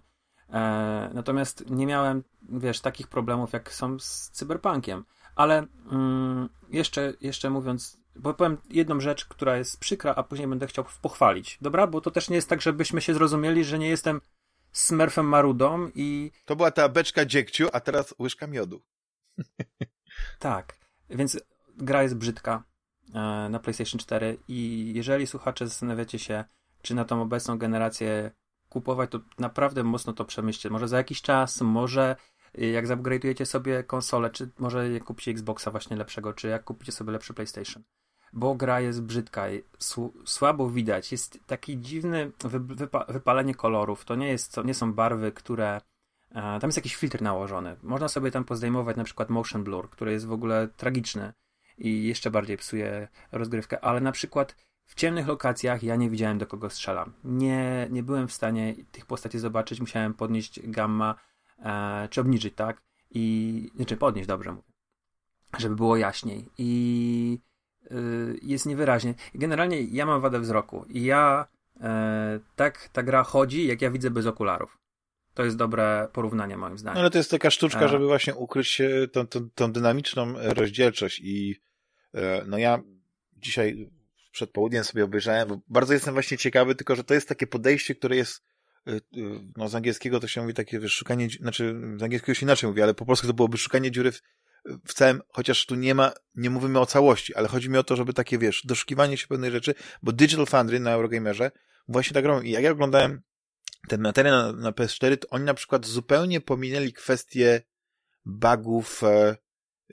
E, 0.53 1.11
natomiast 1.15 1.71
nie 1.71 1.87
miałem, 1.87 2.23
wiesz, 2.49 2.81
takich 2.81 3.09
problemów, 3.09 3.53
jak 3.53 3.73
są 3.73 3.99
z 3.99 4.31
cyberpunkiem. 4.31 5.05
Ale 5.37 5.67
mm, 5.93 6.49
jeszcze, 6.71 7.13
jeszcze 7.21 7.51
mówiąc, 7.51 8.01
bo 8.17 8.35
powiem 8.35 8.57
jedną 8.71 9.01
rzecz, 9.01 9.25
która 9.25 9.57
jest 9.57 9.81
przykra, 9.81 10.15
a 10.15 10.23
później 10.23 10.49
będę 10.49 10.67
chciał 10.67 10.85
pochwalić. 11.03 11.59
Dobra? 11.61 11.87
Bo 11.87 12.01
to 12.01 12.11
też 12.11 12.31
nie 12.31 12.37
jest 12.37 12.49
tak, 12.49 12.63
żebyśmy 12.63 13.01
się 13.01 13.15
zrozumieli, 13.15 13.65
że 13.65 13.79
nie 13.79 13.89
jestem 13.89 14.21
Smurfem 14.73 15.27
Marudą 15.27 15.91
i... 15.95 16.31
To 16.45 16.57
była 16.57 16.71
ta 16.71 16.89
beczka 16.89 17.25
dziegciu, 17.25 17.69
a 17.73 17.81
teraz 17.81 18.15
łyżka 18.19 18.47
miodu. 18.47 18.83
tak. 20.39 20.77
Więc 21.11 21.41
gra 21.77 22.03
jest 22.03 22.15
brzydka. 22.15 22.65
E, 23.15 23.49
na 23.49 23.59
PlayStation 23.59 23.99
4 23.99 24.39
i 24.49 24.93
jeżeli 24.95 25.27
słuchacze 25.27 25.67
zastanawiacie 25.67 26.19
się, 26.19 26.45
czy 26.85 26.95
na 26.95 27.05
tą 27.05 27.23
obecną 27.23 27.59
generację 27.59 28.31
kupować, 28.69 29.11
to 29.11 29.21
naprawdę 29.39 29.85
mocno 29.85 30.13
to 30.13 30.25
przemyślcie. 30.25 30.71
Może 30.71 30.89
za 30.89 30.97
jakiś 30.97 31.23
czas, 31.23 31.61
może 31.61 32.17
y, 32.59 32.67
jak 32.67 32.87
zupgrade'ujecie 32.87 33.45
sobie 33.45 33.85
konsolę, 33.85 34.31
czy 34.31 34.51
może 34.59 34.91
jak 34.91 35.05
kupicie 35.05 35.31
Xboxa 35.31 35.71
właśnie 35.71 35.97
lepszego, 35.97 36.33
czy 36.33 36.49
jak 36.49 36.65
kupicie 36.65 36.93
sobie 36.93 37.13
lepszy 37.13 37.35
PlayStation. 37.35 37.83
Bo 38.33 38.55
gra 38.55 38.81
jest 38.81 39.03
brzydka, 39.03 39.47
słabo 40.25 40.71
widać, 40.71 41.13
jest 41.13 41.39
taki 41.47 41.79
dziwny 41.79 42.33
wypa 42.77 43.05
wypalenie 43.09 43.55
kolorów. 43.55 44.05
To 44.05 44.15
nie, 44.15 44.29
jest, 44.29 44.55
to 44.55 44.63
nie 44.63 44.75
są 44.75 44.93
barwy, 44.93 45.33
które 45.33 45.81
e, 46.31 46.61
tam 46.61 46.69
jest 46.69 46.77
jakiś 46.77 46.97
filtr 46.97 47.23
nałożony. 47.23 47.77
Można 47.83 48.09
sobie 48.09 48.31
tam 48.31 48.45
pozdejmować 48.45 48.97
na 48.97 49.05
przykład 49.05 49.31
motion 49.31 49.65
blur, 49.65 49.91
który 49.91 50.13
jest 50.13 50.27
w 50.27 50.33
ogóle 50.33 50.69
tragiczny 50.77 51.33
i 51.79 52.05
jeszcze 52.05 52.31
bardziej 52.31 52.57
psuje 52.57 53.09
rozgrywkę, 53.33 53.85
ale 53.85 54.01
na 54.01 54.13
przykład 54.13 54.57
w 54.87 54.95
ciemnych 54.95 55.27
lokacjach 55.27 55.83
ja 55.83 55.97
nie 55.97 56.11
widziałem 56.11 56.39
do 56.39 56.47
kogo 56.47 56.71
strzelam. 56.71 57.13
Nie, 57.25 57.89
nie 57.91 58.03
byłem 58.03 58.29
w 58.29 58.33
stanie 58.33 58.75
tych 58.93 59.07
postaci 59.07 59.39
zobaczyć, 59.39 59.81
musiałem 59.81 60.15
podnieść 60.15 60.61
gamma, 60.71 61.15
e, 61.59 62.09
czy 62.11 62.21
obniżyć, 62.21 62.55
tak? 62.55 62.83
I, 63.11 63.71
znaczy 63.77 63.97
podnieść, 63.97 64.29
dobrze 64.29 64.53
mówię, 64.53 64.75
żeby 65.59 65.77
było 65.77 65.97
jaśniej. 65.97 66.49
I 66.59 67.39
y, 67.93 68.39
jest 68.43 68.67
niewyraźnie. 68.67 69.15
Generalnie 69.35 69.83
ja 69.83 70.07
mam 70.07 70.21
wadę 70.21 70.41
wzroku 70.41 70.85
i 70.89 71.05
ja 71.05 71.47
e, 71.81 72.41
tak 72.57 72.89
ta 72.89 73.03
gra 73.03 73.25
chodzi, 73.25 73.67
jak 73.67 73.83
ja 73.83 73.91
widzę 73.91 74.11
bez 74.11 74.27
okularów. 74.27 74.79
To 75.35 75.45
jest 75.45 75.57
dobre 75.57 76.09
porównanie 76.13 76.57
moim 76.57 76.79
zdaniem. 76.79 76.95
No 76.95 77.01
ale 77.01 77.11
to 77.11 77.19
jest 77.19 77.31
taka 77.31 77.51
sztuczka, 77.51 77.85
A. 77.85 77.89
żeby 77.89 78.07
właśnie 78.07 78.35
ukryć 78.35 78.83
tą, 79.13 79.27
tą, 79.27 79.51
tą 79.51 79.73
dynamiczną 79.73 80.35
rozdzielczość 80.39 81.21
i 81.25 81.61
e, 82.15 82.45
no 82.47 82.59
ja 82.59 82.81
dzisiaj 83.37 83.91
przed 84.35 84.51
południem 84.51 84.85
sobie 84.85 85.05
obejrzałem, 85.05 85.49
bo 85.49 85.61
bardzo 85.69 85.93
jestem 85.93 86.15
właśnie 86.15 86.39
ciekawy, 86.39 86.75
tylko 86.75 86.97
że 86.97 87.05
to 87.05 87.15
jest 87.15 87.29
takie 87.29 87.47
podejście, 87.47 87.95
które 87.95 88.17
jest 88.17 88.43
e, 88.87 88.93
e, 88.93 89.01
no 89.57 89.69
z 89.69 89.75
angielskiego 89.75 90.21
to 90.21 90.29
się 90.29 90.41
mówi 90.41 90.55
takie 90.55 90.81
wiesz, 90.81 90.93
szukanie, 90.93 91.29
znaczy 91.41 91.81
z 91.97 92.03
angielskiego 92.03 92.35
się 92.35 92.47
inaczej 92.47 92.69
mówi, 92.69 92.83
ale 92.83 92.95
po 92.95 93.07
polsku 93.07 93.27
to 93.27 93.35
byłoby 93.35 93.59
szukanie 93.59 93.91
dziury 93.91 94.13
w, 94.13 94.21
w 94.87 94.95
całym, 94.95 95.21
chociaż 95.29 95.67
tu 95.67 95.75
nie 95.75 95.95
ma, 95.95 96.13
nie 96.35 96.51
mówimy 96.51 96.81
o 96.81 96.87
całości, 96.87 97.35
ale 97.35 97.49
chodzi 97.49 97.71
mi 97.71 97.79
o 97.79 97.83
to, 97.83 97.97
żeby 97.97 98.13
takie, 98.13 98.39
wiesz, 98.39 98.63
doszukiwanie 98.65 99.17
się 99.17 99.27
pewnej 99.27 99.51
rzeczy, 99.51 99.75
bo 100.03 100.13
Digital 100.13 100.47
Foundry 100.47 100.81
na 100.81 100.93
Eurogamerze 100.93 101.51
właśnie 101.89 102.15
tak 102.15 102.25
robią. 102.25 102.43
I 102.43 102.51
jak 102.51 102.63
ja 102.63 102.71
oglądałem 102.71 103.23
ten 103.89 104.01
materiał 104.01 104.37
na, 104.37 104.53
na 104.53 104.73
PS4, 104.73 105.17
to 105.17 105.29
oni 105.29 105.45
na 105.45 105.55
przykład 105.55 105.87
zupełnie 105.87 106.41
pominęli 106.41 106.93
kwestie 106.93 107.63
bugów 108.25 109.03
e, 109.05 109.37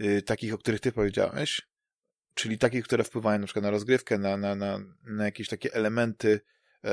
y, 0.02 0.22
takich, 0.22 0.54
o 0.54 0.58
których 0.58 0.80
ty 0.80 0.92
powiedziałeś, 0.92 1.71
czyli 2.34 2.58
takich, 2.58 2.84
które 2.84 3.04
wpływają 3.04 3.39
na 3.39 3.46
przykład 3.46 3.63
na 3.63 3.72
rozgrywkę, 3.72 4.17
na, 4.17 4.38
na, 4.38 4.56
na, 4.56 4.80
na 5.04 5.26
jakieś 5.26 5.48
takie 5.48 5.74
elementy 5.74 6.41
e, 6.84 6.91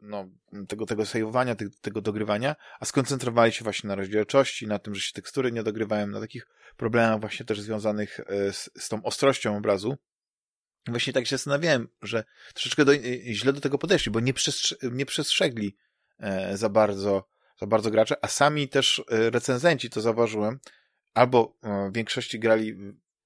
no, 0.00 0.28
tego, 0.68 0.86
tego 0.86 1.06
saveowania, 1.06 1.54
tego, 1.54 1.70
tego 1.80 2.00
dogrywania, 2.00 2.56
a 2.80 2.84
skoncentrowali 2.84 3.52
się 3.52 3.64
właśnie 3.64 3.88
na 3.88 3.94
rozdzielczości, 3.94 4.66
na 4.66 4.78
tym, 4.78 4.94
że 4.94 5.00
się 5.00 5.12
tekstury 5.12 5.52
nie 5.52 5.62
dogrywają, 5.62 6.06
na 6.06 6.20
takich 6.20 6.46
problemach 6.76 7.20
właśnie 7.20 7.46
też 7.46 7.60
związanych 7.60 8.20
e, 8.20 8.52
z, 8.52 8.70
z 8.78 8.88
tą 8.88 9.02
ostrością 9.02 9.56
obrazu. 9.56 9.96
Właśnie 10.88 11.12
tak 11.12 11.26
się 11.26 11.36
zastanawiałem, 11.36 11.88
że 12.02 12.24
troszeczkę 12.54 12.84
do, 12.84 12.92
źle 13.32 13.52
do 13.52 13.60
tego 13.60 13.78
podeszli, 13.78 14.12
bo 14.12 14.20
nie, 14.20 14.34
przestrze 14.34 14.76
nie 14.82 15.06
przestrzegli 15.06 15.76
E, 16.18 16.56
za 16.56 16.68
bardzo, 16.68 17.28
za 17.60 17.66
bardzo 17.66 17.90
gracze, 17.90 18.16
a 18.22 18.28
sami 18.28 18.68
też 18.68 19.02
e, 19.10 19.30
recenzenci, 19.30 19.90
to 19.90 20.00
zauważyłem, 20.00 20.58
albo 21.14 21.56
e, 21.62 21.90
w 21.90 21.94
większości 21.94 22.38
grali 22.38 22.76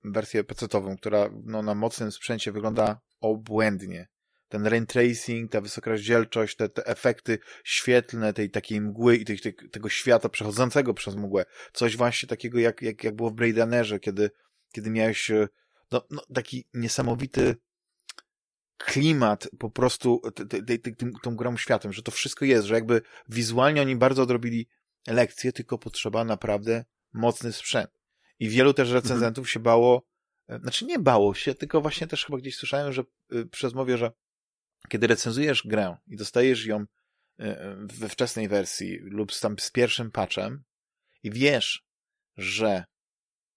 wersję 0.05 0.45
PC-ową, 0.45 0.97
która 0.97 1.31
no, 1.45 1.63
na 1.63 1.75
mocnym 1.75 2.13
sprzęcie 2.13 2.53
wygląda 2.53 3.01
obłędnie. 3.21 4.09
Ten 4.49 4.67
rain 4.67 4.87
tracing, 4.87 5.53
ta 5.53 5.61
wysoka 5.61 5.91
rozdzielczość, 5.91 6.57
te, 6.57 6.69
te 6.69 6.87
efekty 6.87 7.39
świetlne 7.65 8.33
tej 8.33 8.51
takiej 8.51 8.81
mgły 8.81 9.17
i 9.17 9.25
tej, 9.25 9.41
tej, 9.41 9.55
tego 9.73 9.89
świata 9.89 10.29
przechodzącego 10.29 10.95
przez 10.95 11.17
mgłę. 11.17 11.45
Coś 11.73 11.97
właśnie 11.97 12.29
takiego 12.29 12.59
jak, 12.59 12.83
jak, 12.83 13.05
jak 13.05 13.17
było 13.17 13.31
w 13.31 13.35
Blade 13.35 13.61
Runnerze, 13.61 14.01
kiedy, 14.01 14.31
kiedy 14.73 14.91
miałeś 14.91 15.31
no, 15.91 16.07
no, 16.11 16.23
taki 16.35 16.65
niesamowity 16.75 17.57
klimat 18.77 19.49
po 19.59 19.71
prostu 19.71 20.23
tym, 20.99 21.13
tą 21.23 21.37
grą 21.37 21.57
światem, 21.57 21.93
że 21.93 22.03
to 22.03 22.11
wszystko 22.11 22.45
jest, 22.45 22.67
że 22.67 22.75
jakby 22.75 23.03
wizualnie 23.29 23.83
oni 23.83 23.97
bardzo 23.97 24.23
odrobili 24.23 24.69
lekcję, 25.07 25.53
tylko 25.53 25.79
potrzeba 25.79 26.25
naprawdę 26.25 26.85
mocny 27.13 27.53
sprzęt. 27.53 28.00
I 28.40 28.48
wielu 28.48 28.74
też 28.74 28.90
recenzentów 28.90 29.42
mhm. 29.42 29.53
się 29.53 29.61
bało, 29.61 30.03
e, 30.48 30.59
znaczy 30.59 30.85
nie 30.85 30.98
bało 30.98 31.35
się, 31.35 31.55
tylko 31.55 31.81
właśnie 31.81 32.07
też 32.07 32.24
chyba 32.24 32.38
gdzieś 32.38 32.57
słyszałem, 32.57 32.92
że 32.92 33.03
y, 33.33 33.46
przez 33.46 33.74
mowie, 33.74 33.98
że 33.98 34.12
kiedy 34.88 35.07
recenzujesz 35.07 35.66
grę 35.66 35.96
i 36.07 36.16
dostajesz 36.16 36.66
ją 36.66 36.85
e, 37.38 37.76
we 37.79 38.09
wczesnej 38.09 38.48
wersji 38.48 38.98
lub 38.98 39.33
tam 39.40 39.59
z 39.59 39.70
pierwszym 39.70 40.11
patchem 40.11 40.62
i 41.22 41.31
wiesz, 41.31 41.85
że 42.37 42.85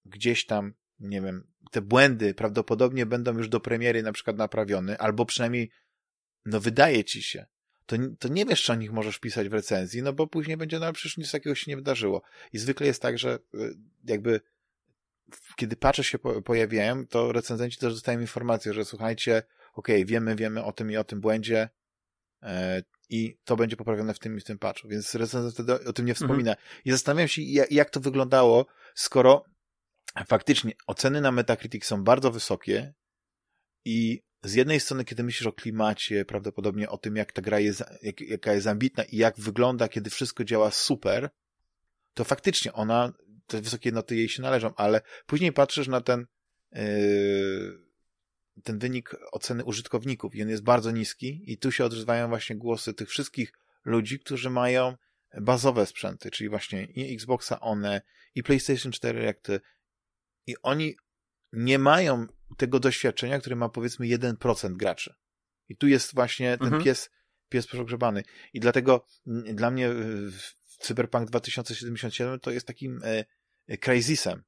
gdzieś 0.06 0.46
tam 0.46 0.74
nie 1.00 1.22
wiem, 1.22 1.48
te 1.72 1.82
błędy 1.82 2.34
prawdopodobnie 2.34 3.06
będą 3.06 3.38
już 3.38 3.50
do 3.50 3.60
premiery 3.60 4.04
na 4.04 4.12
przykład 4.12 4.38
naprawione, 4.38 4.98
albo 4.98 5.26
przynajmniej, 5.26 5.72
no 6.46 6.60
wydaje 6.60 7.04
ci 7.04 7.22
się, 7.22 7.46
to, 7.86 7.96
to 8.20 8.28
nie 8.28 8.46
wiesz, 8.46 8.64
czy 8.64 8.72
o 8.72 8.76
nich 8.76 8.92
możesz 8.92 9.20
pisać 9.20 9.50
w 9.50 9.54
recenzji, 9.54 10.02
no 10.02 10.14
bo 10.14 10.28
później 10.28 10.58
będzie, 10.58 10.80
no 10.80 10.94
przecież 10.94 11.18
nic 11.18 11.32
takiego 11.32 11.56
się 11.56 11.72
nie 11.72 11.76
wydarzyło. 11.76 12.22
I 12.54 12.58
zwykle 12.58 12.88
jest 12.88 13.02
tak, 13.02 13.20
że 13.20 13.40
jakby 14.04 14.42
kiedy 15.56 15.76
patche 15.76 16.04
się 16.04 16.20
po, 16.20 16.42
pojawiają, 16.42 17.08
to 17.08 17.32
recenzenci 17.32 17.78
też 17.78 17.94
dostają 17.94 18.20
informację, 18.20 18.74
że 18.74 18.86
słuchajcie, 18.86 19.44
okej, 19.74 19.96
okay, 19.96 20.06
wiemy, 20.06 20.36
wiemy 20.36 20.64
o 20.64 20.72
tym 20.72 20.92
i 20.92 20.98
o 20.98 21.04
tym 21.04 21.22
błędzie 21.22 21.70
e, 22.44 22.84
i 23.10 23.38
to 23.44 23.56
będzie 23.56 23.78
poprawione 23.78 24.14
w 24.14 24.20
tym 24.20 24.38
i 24.38 24.40
w 24.40 24.44
tym 24.44 24.60
patchu, 24.60 24.88
więc 24.88 25.16
recenzent 25.16 25.54
wtedy 25.54 25.74
o 25.74 25.94
tym 25.94 26.06
nie 26.06 26.12
mhm. 26.12 26.16
wspomina. 26.16 26.52
Mhm. 26.52 26.68
I 26.86 26.92
zastanawiam 26.92 27.28
się, 27.28 27.42
jak, 27.42 27.72
jak 27.72 27.90
to 27.90 28.00
wyglądało, 28.00 28.66
skoro 28.96 29.46
faktycznie 30.28 30.72
oceny 30.88 31.22
na 31.22 31.32
Metacritic 31.32 31.86
są 31.86 32.04
bardzo 32.04 32.32
wysokie 32.32 32.94
i 33.86 34.22
z 34.44 34.54
jednej 34.54 34.80
strony, 34.80 35.06
kiedy 35.06 35.24
myślisz 35.24 35.48
o 35.48 35.54
klimacie, 35.54 36.26
prawdopodobnie 36.26 36.90
o 36.90 36.98
tym, 36.98 37.16
jak 37.16 37.32
ta 37.32 37.42
gra 37.42 37.60
jest, 37.60 37.84
jak, 38.02 38.22
jaka 38.22 38.54
jest 38.54 38.68
ambitna 38.68 39.04
i 39.04 39.18
jak 39.18 39.40
wygląda, 39.40 39.88
kiedy 39.88 40.10
wszystko 40.10 40.44
działa 40.44 40.72
super, 40.72 41.30
to 42.14 42.24
faktycznie 42.24 42.74
ona, 42.74 43.14
te 43.48 43.62
wysokie 43.62 43.92
noty 43.92 44.16
jej 44.16 44.30
się 44.30 44.42
należą, 44.42 44.74
ale 44.76 45.02
później 45.26 45.54
patrzysz 45.54 45.88
na 45.88 46.02
ten, 46.02 46.26
yy, 46.72 47.80
ten 48.64 48.80
wynik 48.80 49.16
oceny 49.32 49.64
użytkowników 49.64 50.36
i 50.36 50.42
on 50.42 50.50
jest 50.50 50.64
bardzo 50.64 50.92
niski 50.92 51.44
i 51.46 51.58
tu 51.58 51.72
się 51.72 51.86
odzywają 51.86 52.28
właśnie 52.28 52.56
głosy 52.56 52.94
tych 52.94 53.10
wszystkich 53.10 53.54
ludzi, 53.86 54.20
którzy 54.20 54.50
mają 54.50 54.96
bazowe 55.42 55.86
sprzęty, 55.86 56.32
czyli 56.32 56.50
właśnie 56.50 56.86
i 56.86 57.14
Xboxa 57.14 57.60
One, 57.60 58.02
i 58.36 58.44
PlayStation 58.44 58.92
4, 58.92 59.24
jak 59.24 59.40
te, 59.40 59.60
i 60.48 60.56
oni 60.64 60.96
nie 61.54 61.80
mają 61.80 62.28
tego 62.58 62.80
doświadczenia, 62.80 63.40
które 63.40 63.56
ma 63.56 63.70
powiedzmy 63.70 64.06
1% 64.06 64.74
graczy. 64.74 65.14
I 65.70 65.78
tu 65.78 65.88
jest 65.88 66.16
właśnie 66.16 66.58
ten 66.58 66.68
mhm. 66.68 66.84
pies, 66.84 67.10
pies 67.50 67.68
przegrzebany. 67.68 68.24
I 68.54 68.60
dlatego 68.60 69.06
dla 69.54 69.72
mnie 69.72 69.90
Cyberpunk 70.84 71.28
2077 71.28 72.40
to 72.40 72.52
jest 72.52 72.68
takim 72.68 73.00
e, 73.70 73.78
crazysem. 73.78 74.44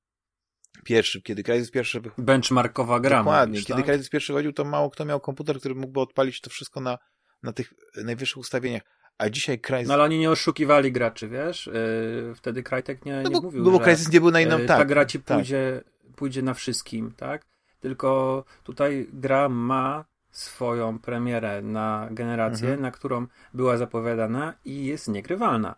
pierwszy, 0.84 1.22
kiedy 1.22 1.44
Crysis 1.44 1.72
pierwszy... 1.72 2.02
Benchmarkowa 2.18 3.00
gra. 3.00 3.18
Dokładnie. 3.18 3.52
Mówisz, 3.52 3.66
kiedy 3.66 3.80
tak? 3.82 3.86
Crysis 3.90 4.10
pierwszy 4.10 4.34
chodził, 4.34 4.54
to 4.54 4.66
mało 4.66 4.90
kto 4.90 5.06
miał 5.06 5.20
komputer, 5.20 5.60
który 5.60 5.76
mógłby 5.76 6.00
odpalić 6.00 6.42
to 6.42 6.50
wszystko 6.50 6.82
na, 6.82 6.98
na 7.44 7.54
tych 7.54 7.74
najwyższych 8.04 8.38
ustawieniach. 8.38 8.82
A 9.18 9.30
dzisiaj 9.30 9.60
Crysis... 9.60 9.88
No 9.88 9.94
ale 9.94 10.04
oni 10.04 10.20
nie 10.20 10.32
oszukiwali 10.32 10.92
graczy, 10.92 11.28
wiesz? 11.28 11.68
Yy, 11.68 12.36
wtedy 12.36 12.64
Crytek 12.64 13.06
nie, 13.06 13.14
No 13.24 13.30
nie 13.30 13.36
bo, 13.36 13.42
mówił, 13.42 13.64
bo 13.64 13.72
że 13.72 13.80
Crysis 13.84 14.12
nie 14.12 14.22
był 14.22 14.32
na 14.32 14.42
inną... 14.42 14.58
yy, 14.60 14.66
tak, 14.66 14.78
ta 14.78 14.86
gra 14.86 15.06
ci 15.06 15.20
tak. 15.20 15.38
pójdzie, 15.38 15.82
pójdzie 16.16 16.42
na 16.42 16.54
wszystkim, 16.54 17.12
tak? 17.18 17.46
Tylko 17.80 18.44
tutaj 18.64 19.08
gra 19.14 19.50
ma 19.50 20.06
swoją 20.32 21.00
premierę 21.00 21.62
na 21.62 22.08
generację, 22.12 22.68
Mhm. 22.68 22.82
na 22.82 22.92
którą 22.92 23.28
była 23.54 23.78
zapowiadana 23.78 24.54
i 24.66 24.86
jest 24.86 25.08
niegrywalna. 25.08 25.76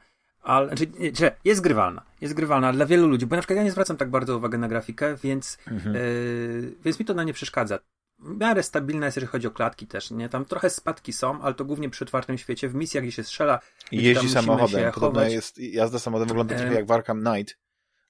Ale, 0.48 0.68
znaczy, 0.68 0.88
nie, 1.00 1.12
że 1.16 1.36
jest 1.44 1.62
grywalna. 1.62 2.02
Jest 2.22 2.34
grywalna 2.34 2.74
dla 2.74 2.86
wielu 2.86 3.08
ludzi, 3.08 3.26
bo 3.26 3.36
na 3.36 3.42
przykład 3.42 3.58
ja 3.58 3.64
nie 3.64 3.72
zwracam 3.72 3.98
tak 3.98 4.10
bardzo 4.10 4.38
uwagi 4.38 4.58
na 4.58 4.68
grafikę, 4.68 5.16
więc, 5.24 5.58
Mhm. 5.68 5.96
yy, 5.96 6.76
więc 6.86 7.00
mi 7.00 7.06
to 7.06 7.14
na 7.14 7.24
nie 7.24 7.34
przeszkadza. 7.34 7.80
W 8.20 8.38
miarę 8.40 8.64
stabilna 8.64 9.06
jest, 9.06 9.18
jeżeli 9.18 9.32
chodzi 9.32 9.48
o 9.48 9.52
klatki 9.52 9.88
też, 9.88 10.12
nie? 10.12 10.30
Tam 10.30 10.46
trochę 10.46 10.70
spadki 10.70 11.14
są, 11.14 11.42
ale 11.42 11.54
to 11.56 11.66
głównie 11.66 11.90
przy 11.90 12.04
otwartym 12.04 12.38
świecie. 12.38 12.70
W 12.70 12.76
misjach, 12.76 13.04
gdzie 13.04 13.12
się 13.12 13.24
strzela, 13.24 13.60
I 13.92 14.04
jeździ 14.04 14.30
samochodem. 14.30 14.86
się 14.86 14.92
Podobno 14.94 15.24
jest, 15.24 15.58
jazda 15.58 16.00
samochodem 16.00 16.28
wygląda 16.28 16.56
Em. 16.56 16.62
trochę 16.62 16.76
jak 16.76 16.86
w 16.86 16.92
Arkham 16.92 17.22
Knight, 17.24 17.58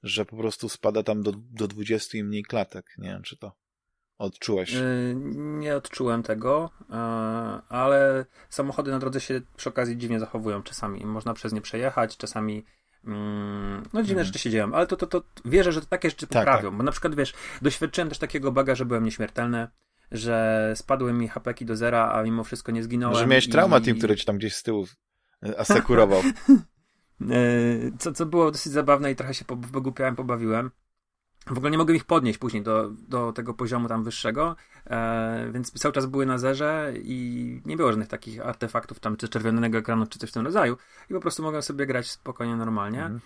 że 0.04 0.26
po 0.26 0.38
prostu 0.38 0.69
spada 0.69 1.04
tam 1.04 1.21
do, 1.23 1.32
do 1.36 1.67
20 1.67 2.17
i 2.17 2.23
mniej 2.23 2.43
klatek. 2.43 2.86
Nie 2.97 3.10
wiem, 3.10 3.21
czy 3.23 3.38
to 3.38 3.52
odczułeś. 4.17 4.73
Yy, 4.73 5.15
Nie 5.36 5.75
odczułem 5.75 6.23
tego, 6.23 6.69
yy, 6.89 6.95
ale 7.69 8.25
samochody 8.49 8.91
na 8.91 8.99
drodze 8.99 9.21
się 9.21 9.41
przy 9.58 9.69
okazji 9.69 9.97
dziwnie 9.97 10.19
zachowują 10.19 10.63
czasami. 10.63 11.06
Można 11.06 11.34
przez 11.34 11.53
nie 11.53 11.62
przejechać, 11.62 12.17
czasami. 12.17 12.65
mm, 13.06 13.84
No 13.93 14.01
dziwne 14.01 14.12
Mhm. 14.21 14.25
rzeczy 14.25 14.39
się 14.39 14.49
dzieją, 14.49 14.73
ale 14.73 14.88
to, 14.88 14.97
to, 14.97 15.08
to 15.08 15.21
wierzę, 15.45 15.71
że 15.71 15.82
to 15.82 15.88
takie 15.88 16.10
rzeczy 16.10 16.27
Tak, 16.27 16.45
poprawią. 16.45 16.77
Bo 16.77 16.84
na 16.84 16.91
przykład 16.91 17.15
wiesz, 17.15 17.34
doświadczyłem 17.62 18.10
też 18.10 18.17
takiego 18.19 18.51
baga, 18.51 18.75
że 18.75 18.86
byłem 18.86 19.03
nieśmiertelny, 19.03 19.67
że 20.12 20.71
spadły 20.75 21.13
mi 21.13 21.27
hapeki 21.27 21.65
do 21.65 21.75
zera, 21.75 22.12
a 22.12 22.23
mimo 22.23 22.43
wszystko 22.43 22.71
nie 22.71 22.84
zginąłem. 22.84 23.13
Może 23.15 23.27
miałeś 23.27 23.47
i- 23.47 23.51
trauma 23.51 23.82
team, 23.82 23.97
który 23.97 24.15
ci 24.15 24.25
tam 24.25 24.38
gdzieś 24.38 24.56
z 24.56 24.63
tyłu 24.63 24.86
e, 25.45 25.60
asekurował. 25.60 26.21
Yy, 27.19 27.91
Co, 27.99 28.12
co 28.13 28.25
było 28.25 28.51
dosyć 28.51 28.73
zabawne 28.73 29.12
i 29.12 29.15
trochę 29.15 29.34
się 29.34 29.45
po- 29.45 29.56
wygłupiałem, 29.56 30.15
pobawiłem. 30.15 30.71
W 31.47 31.57
ogóle 31.57 31.71
nie 31.71 31.77
mogłem 31.77 31.95
ich 31.95 32.05
podnieść 32.05 32.39
później 32.39 32.63
do, 32.63 32.89
do 32.89 33.33
tego 33.33 33.53
poziomu 33.53 33.88
tam 33.88 34.03
wyższego, 34.03 34.55
e, 34.86 35.49
więc 35.53 35.71
cały 35.71 35.93
czas 35.93 36.05
były 36.05 36.25
na 36.25 36.38
zerze 36.38 36.93
i 36.95 37.62
nie 37.65 37.77
było 37.77 37.89
żadnych 37.89 38.07
takich 38.07 38.45
artefaktów 38.45 38.99
tam, 38.99 39.17
czy 39.17 39.29
czerwonego 39.29 39.77
ekranu, 39.77 40.05
czy 40.07 40.19
coś 40.19 40.29
w 40.29 40.33
tym 40.33 40.45
rodzaju. 40.45 40.77
I 41.10 41.13
po 41.13 41.19
prostu 41.19 41.43
mogłem 41.43 41.62
sobie 41.62 41.86
grać 41.86 42.12
spokojnie, 42.12 42.55
normalnie. 42.55 43.05
Mhm. 43.05 43.21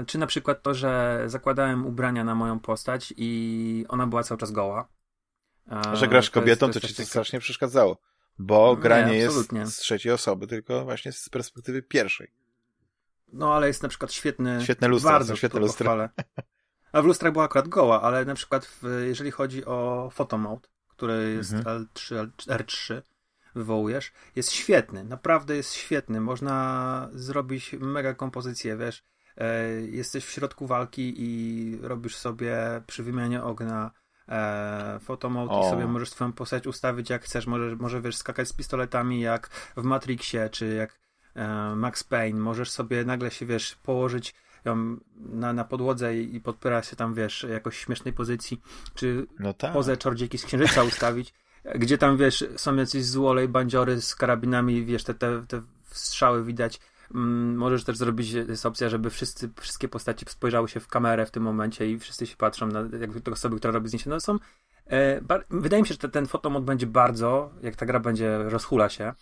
E, 0.00 0.04
czy 0.06 0.18
na 0.18 0.26
przykład 0.26 0.62
to, 0.62 0.74
że 0.74 1.22
zakładałem 1.26 1.86
ubrania 1.86 2.24
na 2.24 2.34
moją 2.34 2.60
postać 2.60 3.14
i 3.16 3.84
ona 3.88 4.06
była 4.06 4.22
cały 4.22 4.38
czas 4.38 4.50
goła. 4.50 4.88
E, 5.72 5.96
Że 5.96 6.08
grasz 6.08 6.30
to 6.30 6.40
jest- 6.40 6.44
kobietą, 6.44 6.66
to 6.72 6.80
to 6.80 6.88
ci 6.88 6.94
to 6.94 7.04
strasznie 7.04 7.40
przeszkadzało. 7.40 7.98
Bo 8.38 8.76
gra 8.76 9.00
Nie, 9.00 9.12
nie 9.12 9.18
jest 9.18 9.50
z 9.66 9.76
trzeciej 9.76 10.12
osoby, 10.12 10.46
tylko 10.46 10.84
właśnie 10.84 11.12
z 11.12 11.28
perspektywy 11.28 11.82
pierwszej. 11.82 12.30
No, 13.32 13.54
ale 13.54 13.66
jest 13.66 13.82
na 13.82 13.88
przykład 13.88 14.12
świetny. 14.12 14.60
Świetne 14.62 14.88
lustra, 14.88 15.10
bardzo 15.10 15.36
świetne 15.36 15.60
to 15.60 15.66
lustra. 15.66 15.84
pochwalę. 15.84 16.08
A 16.92 17.02
w 17.02 17.04
lustrach 17.04 17.32
była 17.32 17.44
akurat 17.44 17.68
goła, 17.68 18.02
ale 18.02 18.24
na 18.24 18.34
przykład 18.34 18.66
w, 18.66 18.82
jeżeli 19.06 19.30
chodzi 19.30 19.64
o 19.64 20.10
photomode, 20.12 20.68
który 20.88 21.32
jest 21.32 21.52
Mhm. 21.52 21.86
L3, 21.94 22.30
R3, 22.46 23.02
wywołujesz, 23.54 24.12
jest 24.36 24.52
świetny, 24.52 25.04
naprawdę 25.04 25.56
jest 25.56 25.74
świetny. 25.74 26.20
Można 26.20 27.08
zrobić 27.12 27.72
mega 27.80 28.14
kompozycję, 28.14 28.76
wiesz. 28.76 29.04
E, 29.36 29.70
jesteś 29.72 30.24
w 30.24 30.30
środku 30.30 30.66
walki 30.66 31.14
i 31.16 31.78
robisz 31.82 32.16
sobie 32.16 32.56
przy 32.86 33.02
wymianie 33.02 33.42
ognia 33.42 33.90
e, 34.28 34.98
i 35.66 35.70
sobie 35.70 35.86
możesz 35.86 36.10
swoją 36.10 36.32
postać 36.32 36.66
ustawić 36.66 37.10
jak 37.10 37.24
chcesz. 37.24 37.46
Możesz, 37.46 37.78
może 37.78 38.00
wiesz, 38.00 38.16
skakać 38.16 38.48
z 38.48 38.52
pistoletami 38.52 39.20
jak 39.20 39.48
w 39.76 39.82
Matrixie, 39.82 40.50
czy 40.50 40.74
jak 40.74 40.98
e, 41.34 41.76
Max 41.76 42.04
Payne. 42.04 42.40
Możesz 42.40 42.70
sobie 42.70 43.04
nagle 43.04 43.30
się, 43.30 43.46
wiesz, 43.46 43.76
położyć 43.82 44.34
ją 44.64 44.96
na, 45.16 45.52
na 45.52 45.64
podłodze 45.64 46.16
i, 46.16 46.34
i 46.34 46.40
podpierać 46.40 46.86
się 46.86 46.96
tam, 46.96 47.14
wiesz, 47.14 47.46
jakoś 47.50 47.78
śmiesznej 47.78 48.14
pozycji, 48.14 48.60
czy 48.94 49.26
No 49.38 49.54
tak. 49.54 49.72
pozę 49.72 49.96
czordzieki 49.96 50.38
z 50.38 50.44
księżyca 50.44 50.82
ustawić, 50.82 51.34
gdzie 51.74 51.98
tam, 51.98 52.16
wiesz, 52.16 52.44
są 52.56 52.76
jacyś 52.76 53.04
złolej 53.04 53.48
bandziory 53.48 54.00
z 54.00 54.14
karabinami, 54.14 54.84
wiesz, 54.84 55.04
te, 55.04 55.14
te, 55.14 55.46
te 55.48 55.62
strzały 55.84 56.44
widać. 56.44 56.80
Mm, 57.14 57.56
możesz 57.56 57.84
też 57.84 57.96
zrobić, 57.96 58.30
jest 58.30 58.66
opcja, 58.66 58.88
żeby 58.88 59.10
wszyscy, 59.10 59.50
wszystkie 59.60 59.88
postaci 59.88 60.24
spojrzały 60.28 60.68
się 60.68 60.80
w 60.80 60.88
kamerę 60.88 61.26
w 61.26 61.30
tym 61.30 61.42
momencie 61.42 61.90
i 61.90 61.98
wszyscy 61.98 62.26
się 62.26 62.36
patrzą 62.36 62.66
na 62.66 62.80
jakby 63.00 63.20
te 63.20 63.30
osoby, 63.30 63.56
która 63.56 63.72
robi 63.72 63.88
zdjęcie. 63.88 64.10
No 64.10 64.20
są 64.20 64.38
e, 64.86 65.20
wydaje 65.50 65.82
mi 65.82 65.88
się, 65.88 65.94
że 65.94 65.98
te, 65.98 66.08
ten 66.08 66.26
fotomod 66.26 66.64
będzie 66.64 66.86
bardzo, 66.86 67.50
jak 67.62 67.76
ta 67.76 67.86
gra 67.86 68.00
będzie 68.00 68.38
rozhula 68.38 68.88
się, 68.88 69.12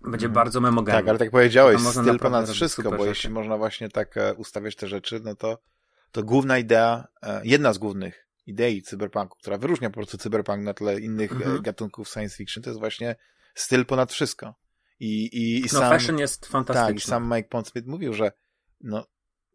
będzie 0.00 0.28
bardzo 0.28 0.60
memogenny. 0.60 1.00
Tak, 1.00 1.08
ale 1.08 1.18
tak 1.18 1.30
powiedziałeś, 1.30 1.82
styl 1.82 2.18
ponad 2.18 2.50
wszystko, 2.50 2.82
bo 2.82 2.90
rzeczy. 2.90 3.08
jeśli 3.08 3.30
można 3.30 3.56
właśnie 3.56 3.88
tak 3.88 4.16
e, 4.16 4.34
ustawiać 4.34 4.76
te 4.76 4.88
rzeczy, 4.88 5.20
no 5.24 5.34
to, 5.34 5.58
to 6.12 6.22
główna 6.22 6.58
idea, 6.58 7.06
e, 7.22 7.40
jedna 7.44 7.72
z 7.72 7.78
głównych 7.78 8.26
idei 8.46 8.82
cyberpunku, 8.82 9.38
która 9.38 9.58
wyróżnia 9.58 9.90
po 9.90 9.94
prostu 9.94 10.18
cyberpunk 10.18 10.62
na 10.64 10.74
tle 10.74 11.00
innych 11.00 11.32
e, 11.32 11.34
Mhm. 11.34 11.62
gatunków 11.62 12.08
science 12.08 12.36
fiction, 12.36 12.62
to 12.62 12.70
jest 12.70 12.80
właśnie 12.80 13.16
styl 13.54 13.86
ponad 13.86 14.12
wszystko. 14.12 14.54
I, 15.00 15.24
i, 15.26 15.58
i 15.58 15.62
no 15.62 15.68
sam, 15.68 15.90
fashion 15.90 16.18
jest 16.18 16.46
fantastyczny. 16.46 16.86
tak, 16.94 16.96
i 16.96 17.00
sam 17.00 17.34
Mike 17.36 17.48
Pondsmith 17.48 17.88
mówił, 17.88 18.12
że 18.14 18.32
no, 18.80 19.06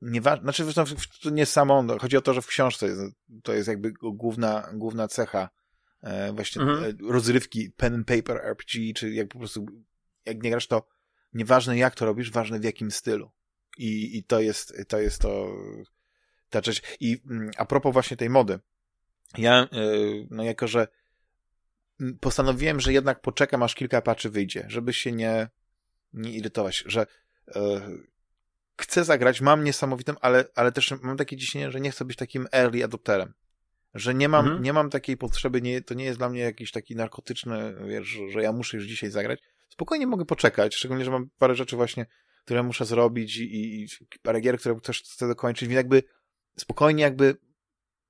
nieważne, 0.01 0.43
znaczy 0.43 0.65
zresztą 0.65 0.85
nie 1.31 1.45
samo, 1.45 1.83
no, 1.83 1.99
chodzi 1.99 2.17
o 2.17 2.21
to, 2.21 2.33
że 2.33 2.41
w 2.41 2.47
książce 2.47 2.85
jest, 2.87 3.01
to 3.43 3.53
jest 3.53 3.67
jakby 3.67 3.91
główna, 4.01 4.69
główna 4.73 5.07
cecha 5.07 5.49
e, 6.01 6.33
właśnie 6.33 6.61
Mhm. 6.61 6.97
rozrywki 7.09 7.71
pen 7.77 7.93
and 7.95 8.07
paper 8.07 8.37
RPG, 8.45 8.93
czy 8.93 9.11
jak 9.13 9.27
po 9.27 9.39
prostu, 9.39 9.65
jak 10.25 10.43
nie 10.43 10.49
grasz 10.49 10.67
to 10.67 10.87
nieważne 11.33 11.77
jak 11.77 11.95
to 11.95 12.05
robisz, 12.05 12.31
ważne 12.31 12.59
w 12.59 12.63
jakim 12.63 12.91
stylu. 12.91 13.31
I, 13.77 14.17
i 14.17 14.23
to 14.23 14.39
jest, 14.39 14.73
to 14.87 14.99
jest 14.99 15.21
to, 15.21 15.55
ta 16.49 16.61
rzecz. 16.63 16.81
I 16.99 17.21
mm, 17.29 17.51
a 17.57 17.65
propos 17.65 17.93
właśnie 17.93 18.17
tej 18.17 18.29
mody, 18.29 18.59
ja, 19.37 19.63
y, 19.73 20.27
no 20.29 20.43
jako, 20.43 20.67
że 20.67 20.87
postanowiłem, 22.19 22.79
że 22.79 22.93
jednak 22.93 23.21
poczekam, 23.21 23.63
aż 23.63 23.75
kilka 23.75 24.01
patchy 24.01 24.29
wyjdzie, 24.29 24.65
żeby 24.67 24.93
się 24.93 25.11
nie, 25.11 25.49
nie 26.13 26.31
irytować, 26.31 26.83
że 26.85 27.05
y, 27.47 27.51
chcę 28.81 29.03
zagrać, 29.03 29.41
mam 29.41 29.63
niesamowitą, 29.63 30.13
ale, 30.21 30.45
ale 30.55 30.71
też 30.71 30.93
mam 31.01 31.17
takie 31.17 31.37
ciśnienie, 31.37 31.71
że 31.71 31.81
nie 31.81 31.91
chcę 31.91 32.05
być 32.05 32.17
takim 32.17 32.47
early 32.51 32.83
adopterem. 32.83 33.33
Że 33.93 34.13
nie 34.13 34.29
mam, 34.29 34.45
Mhm. 34.45 34.63
nie 34.63 34.73
mam 34.73 34.89
takiej 34.89 35.17
potrzeby, 35.17 35.61
nie, 35.61 35.81
to 35.81 35.93
nie 35.93 36.05
jest 36.05 36.17
dla 36.17 36.29
mnie 36.29 36.41
jakiś 36.41 36.71
taki 36.71 36.95
narkotyczny, 36.95 37.75
wiesz, 37.87 38.19
że 38.29 38.41
ja 38.41 38.51
muszę 38.51 38.77
już 38.77 38.85
dzisiaj 38.85 39.09
zagrać. 39.09 39.39
Spokojnie 39.73 40.07
mogę 40.07 40.25
poczekać, 40.25 40.75
szczególnie, 40.75 41.05
że 41.05 41.11
mam 41.11 41.29
parę 41.37 41.55
rzeczy 41.55 41.75
właśnie, 41.75 42.05
które 42.45 42.63
muszę 42.63 42.85
zrobić 42.85 43.37
i, 43.37 43.83
i 43.83 43.87
parę 44.21 44.41
gier, 44.41 44.59
które 44.59 44.79
też 44.79 45.01
chcę 45.03 45.27
dokończyć, 45.27 45.69
więc 45.69 45.75
jakby 45.75 46.03
spokojnie 46.57 47.03
jakby 47.03 47.35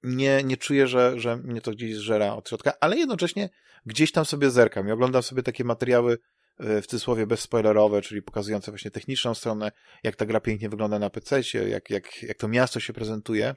nie, 0.03 0.43
nie 0.43 0.57
czuję, 0.57 0.87
że, 0.87 1.19
że 1.19 1.37
mnie 1.37 1.61
to 1.61 1.71
gdzieś 1.71 1.95
zżera 1.95 2.33
od 2.33 2.49
środka, 2.49 2.73
ale 2.79 2.97
jednocześnie 2.97 3.49
gdzieś 3.85 4.11
tam 4.11 4.25
sobie 4.25 4.49
zerkam. 4.49 4.87
I 4.87 4.91
oglądam 4.91 5.23
sobie 5.23 5.43
takie 5.43 5.63
materiały 5.63 6.17
e, 6.59 6.81
w 6.81 6.87
cudzysłowie 6.87 7.27
bezspoilerowe, 7.27 8.01
czyli 8.01 8.21
pokazujące 8.21 8.71
właśnie 8.71 8.91
techniczną 8.91 9.33
stronę, 9.33 9.71
jak 10.03 10.15
ta 10.15 10.25
gra 10.25 10.39
pięknie 10.39 10.69
wygląda 10.69 10.99
na 10.99 11.09
PC, 11.09 11.41
jak, 11.69 11.89
jak, 11.89 12.23
jak 12.23 12.37
to 12.37 12.47
miasto 12.47 12.79
się 12.79 12.93
prezentuje, 12.93 13.55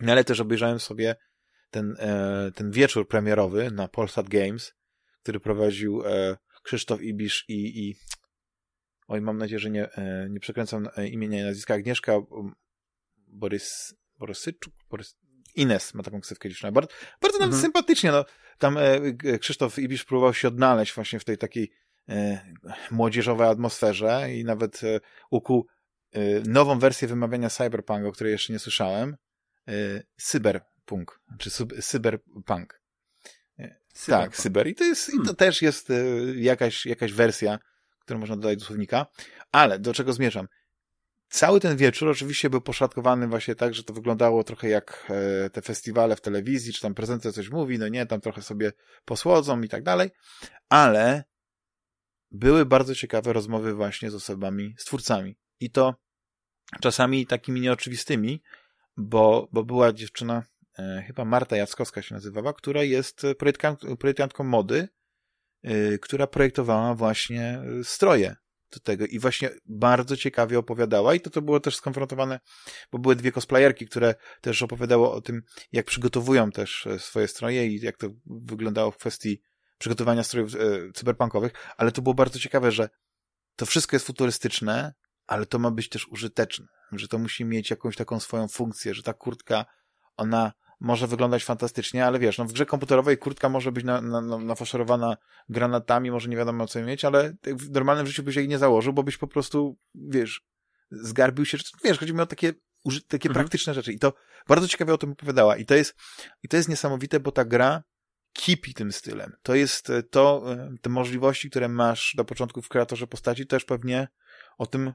no 0.00 0.12
ale 0.12 0.24
też 0.24 0.40
obejrzałem 0.40 0.80
sobie 0.80 1.16
ten, 1.70 1.96
e, 1.98 2.50
ten 2.54 2.70
wieczór 2.70 3.08
premierowy 3.08 3.70
na 3.70 3.88
Polsat 3.88 4.28
Games, 4.28 4.72
który 5.22 5.40
prowadził 5.40 6.02
e, 6.06 6.36
Krzysztof 6.62 7.02
Ibisz 7.02 7.44
i, 7.48 7.88
i 7.88 7.96
oj, 9.08 9.20
mam 9.20 9.38
nadzieję, 9.38 9.58
że 9.58 9.70
nie, 9.70 9.92
e, 9.92 10.28
nie 10.30 10.40
przekręcam 10.40 10.88
e, 10.96 11.08
imienia 11.08 11.40
i 11.40 11.44
nazwiska, 11.44 11.74
Agnieszka 11.74 12.16
um, 12.16 12.54
Borys, 13.16 13.94
Borysyczuk, 14.18 14.74
Borys, 14.90 15.16
Ines 15.56 15.94
ma 15.94 16.02
taką 16.02 16.20
ksywkę 16.20 16.48
dziewczyna. 16.48 16.72
Bardzo, 16.72 16.90
bardzo 17.20 17.38
nawet 17.38 17.54
Mhm. 17.54 17.62
sympatycznie, 17.62 18.12
no. 18.12 18.24
Tam 18.58 18.76
e, 18.78 19.38
Krzysztof 19.38 19.78
Ibisz 19.78 20.04
próbował 20.04 20.34
się 20.34 20.48
odnaleźć 20.48 20.94
właśnie 20.94 21.18
w 21.20 21.24
tej 21.24 21.38
takiej 21.38 21.70
e, 22.08 22.40
młodzieżowej 22.90 23.48
atmosferze 23.48 24.34
i 24.34 24.44
nawet 24.44 24.84
e, 24.84 25.00
ukuł 25.30 25.66
e, 26.12 26.20
nową 26.40 26.78
wersję 26.78 27.08
wymawiania 27.08 27.50
cyberpunk, 27.50 28.06
o 28.06 28.12
której 28.12 28.32
jeszcze 28.32 28.52
nie 28.52 28.58
słyszałem. 28.58 29.16
E, 29.68 29.72
cyberpunk, 30.16 31.20
czy 31.38 31.50
sub, 31.50 31.72
cyberpunk. 31.82 32.81
Tak, 34.06 34.36
cyber. 34.36 34.66
I 34.66 34.74
to, 34.74 34.84
jest, 34.84 35.08
i 35.08 35.12
to 35.12 35.18
Hmm. 35.18 35.36
też 35.36 35.62
jest 35.62 35.90
e, 35.90 35.94
jakaś, 36.36 36.86
jakaś 36.86 37.12
wersja, 37.12 37.58
którą 38.00 38.18
można 38.18 38.36
dodać 38.36 38.58
do 38.58 38.64
słownika. 38.64 39.06
Ale 39.52 39.78
do 39.78 39.94
czego 39.94 40.12
zmierzam? 40.12 40.48
Cały 41.28 41.60
ten 41.60 41.76
wieczór 41.76 42.08
oczywiście 42.08 42.50
był 42.50 42.60
poszatkowany 42.60 43.28
właśnie 43.28 43.54
tak, 43.54 43.74
że 43.74 43.84
to 43.84 43.94
wyglądało 43.94 44.44
trochę 44.44 44.68
jak 44.68 45.12
e, 45.44 45.50
te 45.50 45.62
festiwale 45.62 46.16
w 46.16 46.20
telewizji, 46.20 46.72
czy 46.72 46.80
tam 46.80 46.94
prezenter 46.94 47.34
coś 47.34 47.50
mówi, 47.50 47.78
no 47.78 47.88
nie, 47.88 48.06
tam 48.06 48.20
trochę 48.20 48.42
sobie 48.42 48.72
posłodzą 49.04 49.60
i 49.60 49.68
tak 49.68 49.82
dalej, 49.82 50.10
ale 50.68 51.24
były 52.30 52.66
bardzo 52.66 52.94
ciekawe 52.94 53.32
rozmowy 53.32 53.74
właśnie 53.74 54.10
z 54.10 54.14
osobami, 54.14 54.74
z 54.78 54.84
twórcami. 54.84 55.36
I 55.60 55.70
to 55.70 55.94
czasami 56.80 57.26
takimi 57.26 57.60
nieoczywistymi, 57.60 58.42
bo, 58.96 59.48
bo 59.52 59.64
była 59.64 59.92
dziewczyna, 59.92 60.42
chyba 61.06 61.24
Marta 61.24 61.56
Jackowska 61.56 62.02
się 62.02 62.14
nazywała, 62.14 62.52
która 62.52 62.82
jest 62.82 63.22
projektantką 63.98 64.44
mody, 64.44 64.88
e, 65.62 65.98
która 65.98 66.26
projektowała 66.26 66.94
właśnie 66.94 67.62
stroje 67.82 68.36
do 68.72 68.80
tego 68.80 69.06
i 69.06 69.18
właśnie 69.18 69.50
bardzo 69.66 70.16
ciekawie 70.16 70.58
opowiadała 70.58 71.14
i 71.14 71.20
to 71.20 71.30
to 71.30 71.42
było 71.42 71.60
też 71.60 71.76
skonfrontowane, 71.76 72.40
bo 72.92 72.98
były 72.98 73.16
dwie 73.16 73.32
cosplayerki, 73.32 73.86
które 73.86 74.14
też 74.40 74.62
opowiadały 74.62 75.10
o 75.10 75.20
tym, 75.20 75.42
jak 75.72 75.86
przygotowują 75.86 76.50
też 76.50 76.88
swoje 76.98 77.28
stroje 77.28 77.66
i 77.66 77.80
jak 77.80 77.96
to 77.96 78.08
wyglądało 78.26 78.90
w 78.90 78.96
kwestii 78.96 79.42
przygotowania 79.78 80.22
strojów 80.22 80.54
e, 80.54 80.58
cyberpunkowych, 80.94 81.52
ale 81.76 81.92
to 81.92 82.02
było 82.02 82.14
bardzo 82.14 82.38
ciekawe, 82.38 82.72
że 82.72 82.88
to 83.56 83.66
wszystko 83.66 83.96
jest 83.96 84.06
futurystyczne, 84.06 84.94
ale 85.26 85.46
to 85.46 85.58
ma 85.58 85.70
być 85.70 85.88
też 85.88 86.08
użyteczne, 86.08 86.66
że 86.92 87.08
to 87.08 87.18
musi 87.18 87.44
mieć 87.44 87.70
jakąś 87.70 87.96
taką 87.96 88.20
swoją 88.20 88.48
funkcję, 88.48 88.94
że 88.94 89.02
ta 89.02 89.12
kurtka, 89.14 89.64
ona 90.16 90.52
może 90.82 91.06
wyglądać 91.06 91.44
fantastycznie, 91.44 92.06
ale 92.06 92.18
wiesz, 92.18 92.38
no 92.38 92.44
w 92.44 92.52
grze 92.52 92.66
komputerowej 92.66 93.18
kurtka 93.18 93.48
może 93.48 93.72
być 93.72 93.84
na, 93.84 94.00
na, 94.00 94.20
na, 94.20 94.38
nafaszerowana 94.38 95.16
granatami, 95.48 96.10
może 96.10 96.28
nie 96.28 96.36
wiadomo 96.36 96.66
co 96.66 96.82
mieć, 96.82 97.04
ale 97.04 97.34
w 97.46 97.70
normalnym 97.70 98.06
życiu 98.06 98.22
byś 98.22 98.36
jej 98.36 98.48
nie 98.48 98.58
założył, 98.58 98.92
bo 98.92 99.02
byś 99.02 99.16
po 99.16 99.26
prostu, 99.26 99.78
wiesz, 99.94 100.42
zgarbił 100.90 101.44
się, 101.44 101.58
wiesz, 101.84 101.98
chodzi 101.98 102.14
mi 102.14 102.20
o 102.20 102.26
takie, 102.26 102.52
takie 103.08 103.28
mhm. 103.28 103.34
praktyczne 103.34 103.74
rzeczy 103.74 103.92
i 103.92 103.98
to 103.98 104.12
bardzo 104.48 104.68
ciekawie 104.68 104.94
o 104.94 104.98
tym 104.98 105.12
opowiadała 105.12 105.56
i 105.56 105.66
to 105.66 105.74
jest, 105.74 105.94
i 106.42 106.48
to 106.48 106.56
jest 106.56 106.68
niesamowite, 106.68 107.20
bo 107.20 107.32
ta 107.32 107.44
gra 107.44 107.82
kipi 108.32 108.74
tym 108.74 108.92
stylem. 108.92 109.32
To 109.42 109.54
jest 109.54 109.90
e, 109.90 110.02
to, 110.02 110.52
e, 110.52 110.74
te 110.80 110.90
możliwości, 110.90 111.50
które 111.50 111.68
masz 111.68 112.14
do 112.16 112.24
początku 112.24 112.62
w 112.62 112.68
kreatorze 112.68 113.06
postaci, 113.06 113.46
też 113.46 113.64
pewnie 113.64 114.08
o 114.58 114.66
tym, 114.66 114.92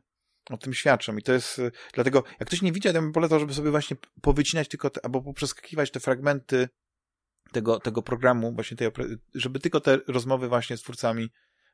o 0.50 0.58
tym 0.58 0.74
świadczą. 0.74 1.18
I 1.18 1.24
to 1.24 1.34
jest, 1.34 1.60
e, 1.60 1.72
dlatego, 1.94 2.24
jak 2.40 2.48
ktoś 2.48 2.62
nie 2.62 2.72
widział, 2.72 2.94
to 2.94 3.02
bym 3.02 3.14
polecał, 3.14 3.40
żeby 3.40 3.54
sobie 3.54 3.72
właśnie 3.72 3.98
powycinać 4.22 4.68
tylko, 4.68 4.90
te, 4.90 5.06
albo 5.06 5.22
poprzeskakiwać 5.22 5.92
te 5.92 6.00
fragmenty 6.00 6.70
tego, 7.52 7.80
tego 7.80 8.02
programu, 8.02 8.54
właśnie 8.54 8.78
tej, 8.78 8.92
żeby 9.36 9.60
tylko 9.60 9.82
te 9.82 9.98
rozmowy 10.08 10.48
właśnie 10.48 10.78
z 10.78 10.82
twórcami 10.82 11.30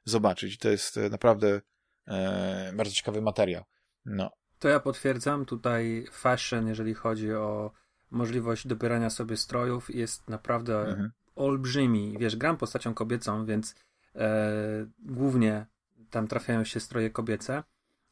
zobaczyć. 0.06 0.54
I 0.54 0.58
to 0.58 0.70
jest 0.70 1.00
naprawdę 1.12 1.62
e, 2.08 2.74
bardzo 2.76 2.94
ciekawy 2.94 3.22
materiał. 3.22 3.64
No. 4.06 4.32
To 4.60 4.70
ja 4.70 4.80
potwierdzam. 4.80 5.46
Tutaj 5.46 6.08
fashion, 6.12 6.68
jeżeli 6.68 6.94
chodzi 6.94 7.34
o 7.34 7.72
możliwość 8.12 8.68
dobierania 8.68 9.10
sobie 9.10 9.38
strojów, 9.38 9.96
jest 9.96 10.30
naprawdę 10.30 10.80
mhm 10.80 11.12
olbrzymi. 11.36 12.18
Wiesz, 12.20 12.36
gram 12.36 12.58
postacią 12.58 12.94
kobiecą, 12.94 13.46
więc 13.46 13.76
e, 14.16 14.52
głównie 15.00 15.66
tam 16.10 16.28
trafiają 16.28 16.64
się 16.64 16.80
stroje 16.80 17.10
kobiece. 17.10 17.64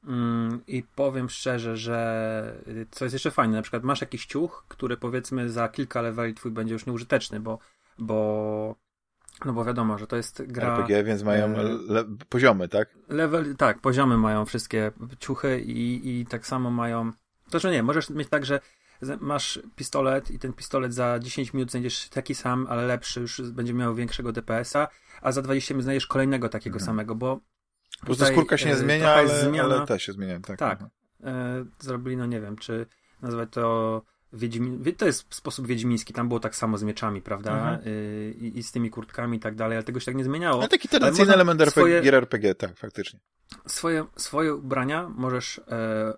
Mm, 0.07 0.61
I 0.67 0.83
powiem 0.83 1.29
szczerze, 1.29 1.77
że 1.77 2.61
co 2.91 3.05
jest 3.05 3.13
jeszcze 3.13 3.31
fajne, 3.31 3.55
na 3.55 3.61
przykład 3.61 3.83
masz 3.83 4.01
jakiś 4.01 4.25
ciuch, 4.25 4.65
który 4.67 4.97
powiedzmy 4.97 5.49
za 5.49 5.69
kilka 5.69 6.01
leveli 6.01 6.33
twój 6.33 6.51
będzie 6.51 6.73
już 6.73 6.85
nieużyteczny, 6.85 7.39
bo, 7.39 7.59
bo 7.97 8.75
no 9.45 9.53
bo 9.53 9.65
wiadomo, 9.65 9.97
że 9.97 10.07
to 10.07 10.15
jest 10.15 10.43
gra. 10.47 10.67
RPG, 10.67 11.03
więc 11.03 11.23
mają 11.23 11.45
e, 11.45 11.63
le, 11.87 12.05
poziomy, 12.29 12.67
tak? 12.67 12.89
Level, 13.09 13.55
tak, 13.55 13.79
poziomy 13.79 14.17
mają 14.17 14.45
wszystkie 14.45 14.91
ciuchy 15.19 15.61
i, 15.61 16.09
i 16.19 16.25
tak 16.25 16.47
samo 16.47 16.71
mają. 16.71 17.11
To, 17.49 17.59
że 17.59 17.71
nie, 17.71 17.83
możesz 17.83 18.09
mieć 18.09 18.29
tak, 18.29 18.45
że 18.45 18.59
masz 19.19 19.59
pistolet 19.75 20.31
i 20.31 20.39
ten 20.39 20.53
pistolet 20.53 20.93
za 20.93 21.19
10 21.19 21.53
minut 21.53 21.71
znajdziesz 21.71 22.09
taki 22.09 22.35
sam, 22.35 22.67
ale 22.69 22.85
lepszy, 22.85 23.19
już 23.19 23.41
będzie 23.41 23.73
miał 23.73 23.95
większego 23.95 24.31
DPS-a, 24.31 24.87
a 25.21 25.31
za 25.31 25.41
20 25.41 25.73
minut 25.73 25.83
znajdziesz 25.83 26.07
kolejnego 26.07 26.49
takiego 26.49 26.75
mhm. 26.75 26.85
samego, 26.85 27.15
bo 27.15 27.39
po 28.01 28.05
prostu 28.05 28.25
skórka 28.25 28.57
się 28.57 28.65
nie 28.65 28.73
e, 28.73 28.77
zmienia, 28.77 29.13
ale, 29.13 29.41
zmiana, 29.41 29.75
ale 29.75 29.87
te 29.87 29.99
się 29.99 30.13
zmieniają. 30.13 30.41
Tak, 30.41 30.59
tak. 30.59 30.79
E, 31.23 31.65
zrobili, 31.79 32.17
no 32.17 32.25
nie 32.25 32.41
wiem, 32.41 32.57
czy 32.57 32.85
nazwać 33.21 33.49
to 33.51 34.01
Wiedźmin... 34.33 34.95
To 34.97 35.05
jest 35.05 35.35
sposób 35.35 35.67
wiedźmiński, 35.67 36.13
tam 36.13 36.27
było 36.27 36.39
tak 36.39 36.55
samo 36.55 36.77
z 36.77 36.83
mieczami, 36.83 37.21
prawda? 37.21 37.51
Mhm. 37.51 37.87
Y, 37.87 38.35
I, 38.39 38.63
z 38.63 38.71
tymi 38.71 38.89
kurtkami 38.89 39.37
i 39.37 39.39
tak 39.39 39.55
dalej, 39.55 39.77
ale 39.77 39.83
tego 39.83 39.99
się 39.99 40.05
tak 40.05 40.15
nie 40.15 40.23
zmieniało. 40.23 40.59
Ale 40.59 40.69
taki 40.69 40.87
tradycyjny 40.87 41.33
element 41.33 41.61
RPG, 41.61 41.99
swoje, 41.99 42.17
RPG, 42.17 42.55
tak, 42.55 42.77
faktycznie. 42.77 43.19
Swoje, 43.67 44.05
swoje 44.15 44.55
ubrania 44.55 45.09
możesz 45.09 45.61
e, 45.67 46.13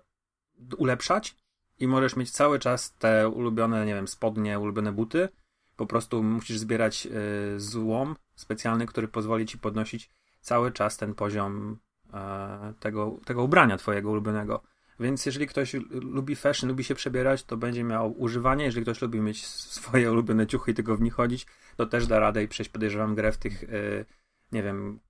ulepszać 0.76 1.36
i 1.78 1.88
możesz 1.88 2.16
mieć 2.16 2.30
cały 2.30 2.58
czas 2.58 2.94
te 2.94 3.28
ulubione, 3.28 3.86
nie 3.86 3.94
wiem, 3.94 4.08
spodnie, 4.08 4.58
ulubione 4.58 4.92
buty. 4.92 5.28
Po 5.76 5.86
prostu 5.86 6.22
musisz 6.22 6.58
zbierać 6.58 7.06
y, 7.06 7.60
złom 7.60 8.16
specjalny, 8.34 8.86
który 8.86 9.08
pozwoli 9.08 9.46
ci 9.46 9.58
podnosić 9.58 10.10
cały 10.44 10.72
czas 10.72 10.96
ten 10.96 11.14
poziom 11.14 11.78
y, 12.06 12.10
tego, 12.80 13.20
tego 13.24 13.42
ubrania 13.42 13.76
twojego 13.76 14.10
ulubionego. 14.10 14.62
Więc 15.00 15.26
jeżeli 15.26 15.46
ktoś 15.46 15.74
lubi 15.90 16.36
fashion, 16.36 16.68
lubi 16.68 16.84
się 16.84 16.94
przebierać, 16.94 17.44
to 17.44 17.56
będzie 17.56 17.84
miał 17.84 18.20
używanie. 18.20 18.64
Jeżeli 18.64 18.84
ktoś 18.84 19.02
lubi 19.02 19.20
mieć 19.20 19.46
swoje 19.46 20.12
ulubione 20.12 20.46
ciuchy 20.46 20.70
i 20.70 20.74
tylko 20.74 20.96
w 20.96 21.00
nich 21.00 21.14
chodzić, 21.14 21.46
to 21.76 21.86
też 21.86 22.06
da 22.06 22.18
radę 22.18 22.42
i 22.42 22.48
przejść, 22.48 22.72
podejrzewam, 22.72 23.14
grę 23.14 23.32
w 23.32 23.36
tych, 23.36 23.62
y, 23.62 24.04
nie 24.52 24.62
wiem, 24.62 25.00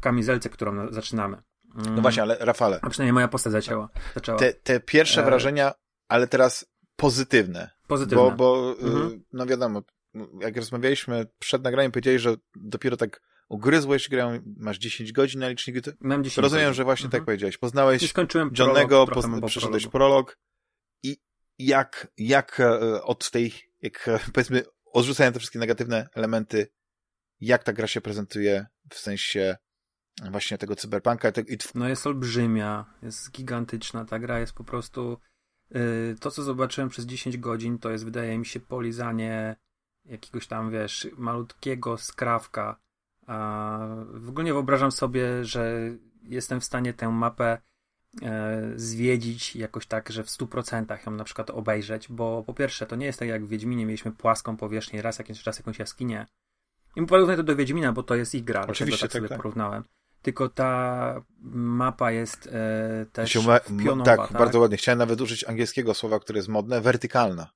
kamizelce, 0.00 0.48
którą 0.48 0.92
zaczynamy. 0.92 1.42
No 1.74 2.02
właśnie, 2.02 2.22
ale 2.22 2.36
Rafale. 2.40 2.78
A 2.82 2.90
przynajmniej 2.90 3.12
moja 3.12 3.28
postać 3.28 3.52
zaczęła. 3.52 3.88
zaczęła. 4.14 4.38
Te, 4.38 4.52
te 4.52 4.80
pierwsze 4.80 5.22
e... 5.22 5.24
wrażenia, 5.24 5.72
ale 6.08 6.26
teraz 6.26 6.66
pozytywne. 6.96 7.70
Pozytywne. 7.86 8.24
Bo, 8.24 8.30
bo 8.30 8.72
y, 8.72 8.84
mhm. 8.84 9.24
no 9.32 9.46
wiadomo, 9.46 9.82
jak 10.40 10.56
rozmawialiśmy 10.56 11.26
przed 11.38 11.62
nagraniem, 11.62 11.92
powiedziałeś, 11.92 12.22
że 12.22 12.36
dopiero 12.56 12.96
tak 12.96 13.20
ugryzłeś 13.48 14.08
grę, 14.08 14.40
masz 14.56 14.78
10 14.78 15.12
godzin 15.12 15.40
na 15.40 15.48
liczniku. 15.48 15.80
To 15.80 15.90
Mam 16.00 16.24
10 16.24 16.38
rozumiem, 16.38 16.64
godzin. 16.64 16.74
że 16.74 16.84
właśnie 16.84 17.04
tak 17.04 17.08
mhm. 17.08 17.20
tak 17.20 17.26
powiedziałeś. 17.26 17.58
Poznałeś 17.58 18.10
skończyłem 18.10 18.50
poz... 19.40 19.50
przeszedłeś 19.50 19.86
prolog 19.86 20.38
i 21.02 21.16
jak, 21.58 22.12
jak 22.18 22.60
e, 22.60 23.02
od 23.02 23.30
tej, 23.30 23.52
jak 23.82 24.08
e, 24.08 24.20
powiedzmy, 24.32 24.62
odrzucając 24.84 25.34
te 25.34 25.38
wszystkie 25.38 25.58
negatywne 25.58 26.08
elementy, 26.14 26.66
jak 27.40 27.64
ta 27.64 27.72
gra 27.72 27.86
się 27.86 28.00
prezentuje 28.00 28.66
w 28.90 28.98
sensie 28.98 29.56
właśnie 30.30 30.58
tego 30.58 30.76
cyberpunka. 30.76 31.28
I 31.48 31.58
no 31.74 31.88
jest 31.88 32.06
olbrzymia, 32.06 32.84
jest 33.02 33.30
gigantyczna, 33.30 34.04
ta 34.04 34.18
gra 34.18 34.40
jest 34.40 34.52
po 34.52 34.64
prostu 34.64 35.18
yy, 35.70 36.16
to, 36.20 36.30
co 36.30 36.42
zobaczyłem 36.42 36.88
przez 36.90 37.06
10 37.06 37.38
godzin, 37.38 37.78
to 37.78 37.90
jest, 37.90 38.04
wydaje 38.04 38.38
mi 38.38 38.46
się, 38.46 38.60
polizanie 38.60 39.56
jakiegoś 40.04 40.46
tam, 40.46 40.70
wiesz, 40.70 41.08
malutkiego 41.16 41.98
skrawka. 41.98 42.80
A 43.26 43.78
w 44.14 44.28
ogóle 44.28 44.44
nie 44.44 44.52
wyobrażam 44.52 44.92
sobie, 44.92 45.44
że 45.44 45.90
jestem 46.22 46.60
w 46.60 46.64
stanie 46.64 46.94
tę 46.94 47.08
mapę 47.08 47.58
e, 48.22 48.72
zwiedzić 48.76 49.56
jakoś 49.56 49.86
tak, 49.86 50.10
że 50.10 50.24
w 50.24 50.28
100% 50.28 51.06
ją 51.06 51.12
na 51.12 51.24
przykład 51.24 51.50
obejrzeć, 51.50 52.08
bo 52.08 52.42
po 52.46 52.54
pierwsze, 52.54 52.86
to 52.86 52.96
nie 52.96 53.06
jest 53.06 53.18
tak 53.18 53.28
jak 53.28 53.44
w 53.44 53.48
Wiedźminie 53.48 53.86
mieliśmy 53.86 54.12
płaską 54.12 54.56
powierzchnię, 54.56 55.02
raz 55.02 55.18
jakiś 55.18 55.42
czas 55.42 55.58
jakąś 55.58 55.78
jaskinię. 55.78 56.26
I 56.96 57.06
porównuję 57.06 57.36
to 57.36 57.42
do 57.42 57.56
Wiedźmina, 57.56 57.92
bo 57.92 58.02
to 58.02 58.14
jest 58.14 58.34
ich 58.34 58.44
gra, 58.44 58.66
Oczywiście, 58.66 59.00
tak, 59.00 59.12
tak 59.12 59.18
sobie 59.18 59.28
tak. 59.28 59.38
porównałem 59.38 59.84
tylko 60.24 60.48
ta 60.48 61.22
mapa 61.50 62.10
jest 62.10 62.46
e, 62.46 63.06
też 63.12 63.46
ma, 63.46 63.60
pionowa, 63.60 64.04
tak, 64.04 64.28
tak, 64.28 64.32
bardzo 64.32 64.60
ładnie. 64.60 64.76
Chciałem 64.76 64.98
nawet 64.98 65.20
użyć 65.20 65.44
angielskiego 65.44 65.94
słowa, 65.94 66.20
które 66.20 66.38
jest 66.38 66.48
modne, 66.48 66.80
wertykalna. 66.80 67.50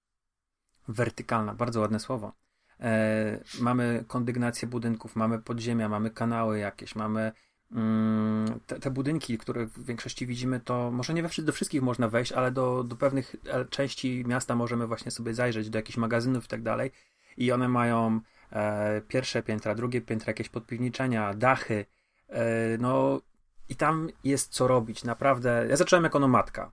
Wertykalna, 0.89 1.55
bardzo 1.55 1.81
ładne 1.81 2.01
słowo. 2.01 2.33
E, 2.81 3.41
mamy 3.61 4.05
kondygnację 4.09 4.69
budynków, 4.69 5.17
mamy 5.17 5.39
podziemia, 5.39 5.89
mamy 5.89 6.11
kanały 6.11 6.59
jakieś, 6.59 6.95
mamy 6.95 7.33
mm, 7.73 8.61
te, 8.67 8.81
te, 8.81 8.91
budynki, 8.91 9.39
które 9.39 9.67
w 9.67 9.85
większości 9.85 10.27
widzimy, 10.27 10.61
to 10.61 10.91
może 10.91 11.15
nie 11.15 11.23
we, 11.23 11.29
do 11.43 11.53
wszystkich 11.53 11.83
można 11.83 12.09
wejść, 12.09 12.33
ale 12.33 12.51
do, 12.51 12.85
do 12.85 12.97
pewnych 12.97 13.37
e, 13.47 13.65
części 13.65 14.25
miasta 14.27 14.55
możemy 14.55 14.87
właśnie 14.87 15.11
sobie 15.11 15.35
zajrzeć, 15.35 15.71
do 15.71 15.79
jakichś 15.79 15.97
magazynów 15.97 16.45
i 16.45 16.49
tak 16.49 16.63
dalej. 16.63 16.91
I 17.37 17.53
one 17.53 17.69
mają 17.69 18.21
e, 18.53 19.01
pierwsze 19.09 19.43
piętra, 19.43 19.75
drugie 19.75 20.01
piętra, 20.01 20.31
jakieś 20.31 20.49
podpiwniczenia, 20.49 21.35
dachy, 21.35 21.87
E, 22.29 22.79
no 22.79 23.21
i 23.69 23.77
tam 23.77 24.09
jest 24.25 24.53
co 24.53 24.69
robić, 24.69 25.05
naprawdę. 25.05 25.67
Ja 25.69 25.77
zacząłem 25.77 26.05
jako 26.05 26.19
nomadka. 26.19 26.73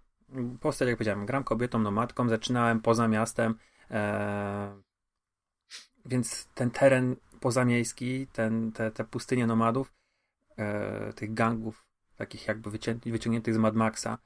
Postać, 0.59 0.87
jak 0.87 0.97
powiedziałem, 0.97 1.25
gram 1.25 1.43
kobietą, 1.43 1.79
nomadką, 1.79 2.29
zaczynałem 2.29 2.81
poza 2.81 3.07
miastem, 3.07 3.55
e, 3.91 4.81
więc 6.05 6.45
ten 6.45 6.71
teren 6.71 7.15
pozamiejski, 7.39 8.27
ten, 8.27 8.71
te, 8.71 8.91
te 8.91 9.03
pustynie 9.03 9.47
nomadów, 9.47 9.93
e, 10.57 11.13
tych 11.13 11.33
gangów, 11.33 11.85
takich 12.15 12.47
jakby 12.47 12.71
wycię, 12.71 12.99
wyciągniętych 13.05 13.53
z 13.53 13.57
Mad 13.57 13.75
Maxa, 13.75 14.17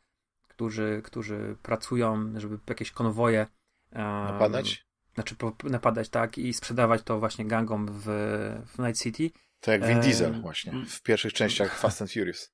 którzy, 0.47 1.01
którzy 1.03 1.57
pracują, 1.63 2.39
żeby 2.39 2.59
jakieś 2.69 2.91
konwoje 2.91 3.47
e, 3.91 4.03
napadać? 4.03 4.85
Znaczy 5.13 5.35
napadać, 5.63 6.09
tak, 6.09 6.37
i 6.37 6.53
sprzedawać 6.53 7.03
to 7.03 7.19
właśnie 7.19 7.45
gangom 7.45 7.87
w, 7.89 8.05
w 8.67 8.79
Night 8.79 9.01
City 9.01 9.31
to 9.59 9.71
jak 9.71 9.87
Vin 9.87 9.99
Diesel 9.99 10.41
właśnie 10.41 10.85
w 10.85 11.01
pierwszych 11.01 11.33
częściach 11.33 11.75
Fast 11.79 12.01
and 12.01 12.11
Furious. 12.11 12.53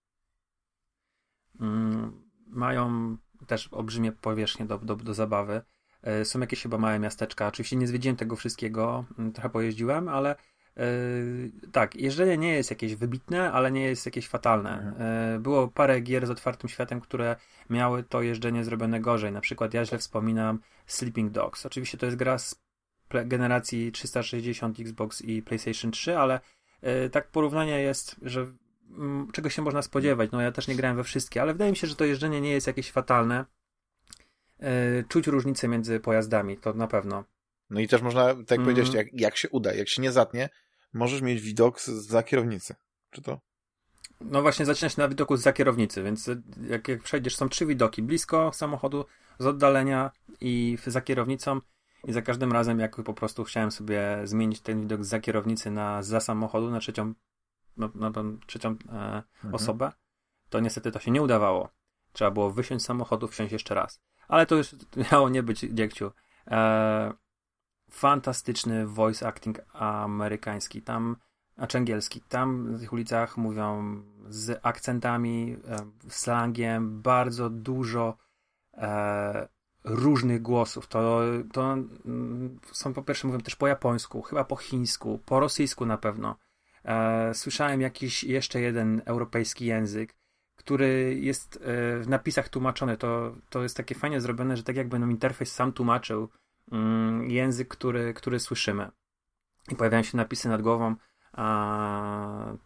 Mm, 1.60 2.30
mają 2.48 3.18
też 3.48 3.74
olbrzymie 3.74 4.12
powierzchnie 4.12 4.66
do, 4.66 4.78
do, 4.78 4.96
do 4.96 5.14
zabawy. 5.14 5.62
E, 6.06 6.26
są 6.26 6.40
jakieś 6.40 6.62
chyba 6.62 6.78
małe 6.78 7.00
miasteczka. 7.00 7.48
Oczywiście 7.48 7.76
nie 7.76 7.88
zwiedziłem 7.88 8.16
tego 8.18 8.36
wszystkiego, 8.36 9.06
mm, 9.20 9.32
trochę 9.32 9.50
pojeździłem, 9.50 10.10
ale 10.10 10.36
Yy, 10.78 11.52
tak, 11.72 11.96
jeżdżenie 11.96 12.38
nie 12.38 12.54
jest 12.54 12.70
jakieś 12.70 12.96
wybitne, 12.96 13.52
ale 13.52 13.72
nie 13.72 13.84
jest 13.84 14.06
jakieś 14.06 14.28
fatalne. 14.28 14.94
Yy, 15.34 15.40
było 15.40 15.68
parę 15.68 16.02
gier 16.02 16.28
z 16.28 16.30
otwartym 16.30 16.70
światem, 16.70 17.02
które 17.02 17.36
miały 17.70 18.04
to 18.04 18.22
jeżdżenie 18.22 18.64
zrobione 18.64 19.00
gorzej. 19.00 19.32
Na 19.32 19.42
przykład 19.42 19.74
ja 19.74 19.86
źle 19.86 19.98
wspominam 19.98 20.60
Sleeping 20.86 21.32
Dogs. 21.32 21.66
Oczywiście 21.66 21.98
to 21.98 22.06
jest 22.06 22.18
gra 22.18 22.38
z 22.38 22.62
generacji 23.10 23.92
360 23.92 24.80
Xbox 24.80 25.22
i 25.22 25.42
PlayStation 25.42 25.92
3, 25.92 26.18
ale 26.18 26.40
e, 26.82 27.10
tak 27.10 27.28
porównanie 27.32 27.82
jest, 27.82 28.16
że 28.22 28.48
m, 28.98 29.28
czego 29.34 29.50
się 29.50 29.62
można 29.62 29.82
spodziewać. 29.82 30.32
No 30.32 30.42
ja 30.42 30.52
też 30.52 30.68
nie 30.68 30.76
grałem 30.76 30.98
we 30.98 31.04
wszystkie, 31.04 31.42
ale 31.42 31.54
wydaje 31.54 31.72
mi 31.72 31.78
się, 31.78 31.88
że 31.88 31.96
to 31.96 32.06
jeżdżenie 32.06 32.42
nie 32.42 32.52
jest 32.52 32.68
jakieś 32.68 32.92
fatalne. 32.92 33.46
E, 34.60 35.04
czuć 35.04 35.28
różnicę 35.28 35.68
między 35.68 36.00
pojazdami, 36.00 36.58
to 36.58 36.74
na 36.74 36.88
pewno. 36.88 37.24
No 37.70 37.80
i 37.80 37.88
też 37.88 38.02
można, 38.02 38.26
tak 38.26 38.38
jak 38.38 38.52
mm. 38.52 38.66
powiedziałeś, 38.66 38.94
jak, 38.94 39.08
jak 39.14 39.38
się 39.38 39.50
uda, 39.50 39.74
jak 39.74 39.90
się 39.90 40.02
nie 40.02 40.12
zatnie, 40.12 40.50
możesz 40.94 41.22
mieć 41.22 41.42
widok 41.42 41.82
z, 41.82 41.86
za 41.88 42.24
kierownicy. 42.24 42.76
Czy 43.12 43.22
to? 43.22 43.40
No 44.22 44.42
właśnie 44.42 44.66
zaczyna 44.66 44.90
się 44.90 45.02
na 45.02 45.08
widoku 45.08 45.38
za 45.38 45.54
kierownicy, 45.54 46.04
więc 46.04 46.30
jak, 46.70 46.88
jak 46.88 47.04
przejdziesz, 47.04 47.36
są 47.36 47.50
trzy 47.50 47.66
widoki. 47.66 48.04
Blisko 48.04 48.52
samochodu, 48.54 49.06
z 49.40 49.46
oddalenia 49.46 50.12
i 50.42 50.78
za 50.88 51.02
kierownicą. 51.02 51.62
I 52.04 52.14
za 52.14 52.22
każdym 52.22 52.52
razem, 52.52 52.80
jak 52.80 52.96
po 52.96 53.14
prostu 53.14 53.44
chciałem 53.44 53.72
sobie 53.72 54.22
zmienić 54.24 54.62
ten 54.62 54.82
widok 54.82 55.04
za 55.04 55.20
kierownicy 55.20 55.72
na 55.72 56.04
za 56.04 56.20
samochodu, 56.20 56.70
na 56.70 56.80
trzecią, 56.80 57.14
no, 57.78 57.90
na 57.96 58.12
trzecią 58.48 58.70
e, 58.70 58.74
mhm. 58.74 59.56
osobę, 59.56 59.92
to 60.50 60.60
niestety 60.60 60.92
to 60.92 61.00
się 61.00 61.12
nie 61.12 61.22
udawało. 61.22 61.70
Trzeba 62.14 62.32
było 62.32 62.52
wysiąść 62.52 62.84
z 62.84 62.88
samochodu, 62.88 63.28
wsiąść 63.28 63.54
jeszcze 63.54 63.76
raz. 63.76 64.02
Ale 64.28 64.46
to 64.46 64.56
już 64.56 64.76
miało 65.12 65.30
nie 65.30 65.44
być 65.44 65.60
dziekciu. 65.60 66.12
E, 66.48 67.14
fantastyczny 67.90 68.88
voice 68.88 69.28
acting 69.28 69.60
amerykański. 69.74 70.82
Tam 70.82 71.16
a 71.58 71.78
angielski. 71.78 72.22
Tam 72.22 72.78
w 72.78 72.80
tych 72.80 72.94
ulicach 72.94 73.38
mówią 73.38 74.02
z 74.30 74.60
akcentami, 74.64 75.58
e, 75.68 75.78
slangiem, 76.10 77.02
bardzo 77.02 77.50
dużo 77.50 78.18
e, 78.74 79.48
różnych 79.84 80.42
głosów. 80.42 80.88
To, 80.88 81.22
to 81.54 81.74
mm, 81.74 82.60
są 82.72 82.94
po 82.94 83.04
pierwsze 83.04 83.28
mówią 83.28 83.40
też 83.40 83.56
po 83.56 83.68
japońsku, 83.68 84.22
chyba 84.22 84.44
po 84.44 84.56
chińsku, 84.56 85.20
po 85.26 85.40
rosyjsku 85.40 85.86
na 85.86 85.98
pewno. 85.98 86.36
E, 86.86 87.34
słyszałem 87.34 87.82
jakiś 87.82 88.24
jeszcze 88.24 88.62
jeden 88.62 89.02
europejski 89.06 89.66
język, 89.66 90.16
który 90.66 91.18
jest 91.22 91.56
e, 91.56 91.60
w 92.00 92.06
napisach 92.08 92.50
tłumaczony. 92.50 92.98
To, 92.98 93.36
to 93.50 93.64
jest 93.64 93.78
takie 93.78 93.96
fajnie 93.96 94.22
zrobione, 94.22 94.58
że 94.58 94.64
tak 94.64 94.76
jakby 94.76 95.00
nam 95.00 95.12
interfejs 95.12 95.54
sam 95.54 95.74
tłumaczył 95.74 96.30
mm, 96.72 97.30
język, 97.30 97.68
który, 97.68 98.14
który 98.14 98.40
słyszymy. 98.40 98.92
I 99.72 99.76
pojawiają 99.76 100.04
się 100.04 100.18
napisy 100.18 100.50
nad 100.50 100.62
głową 100.62 100.96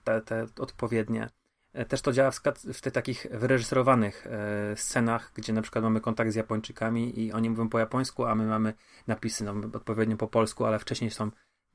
te, 0.03 0.21
te 0.21 0.45
odpowiednie. 0.59 1.29
E, 1.73 1.85
też 1.85 2.01
to 2.01 2.11
działa 2.11 2.31
w, 2.31 2.41
w 2.73 2.81
tych 2.81 2.93
takich 2.93 3.27
wyreżyserowanych 3.31 4.27
e, 4.27 4.75
scenach, 4.75 5.31
gdzie 5.35 5.53
na 5.53 5.61
przykład 5.61 5.83
mamy 5.83 6.01
kontakt 6.01 6.31
z 6.31 6.35
Japończykami 6.35 7.19
i 7.19 7.31
oni 7.31 7.49
mówią 7.49 7.69
po 7.69 7.79
japońsku, 7.79 8.25
a 8.25 8.35
my 8.35 8.47
mamy 8.47 8.73
napisy 9.07 9.43
no, 9.43 9.53
odpowiednio 9.73 10.17
po 10.17 10.27
polsku, 10.27 10.65
ale 10.65 10.79
wcześniej 10.79 11.11
są 11.11 11.31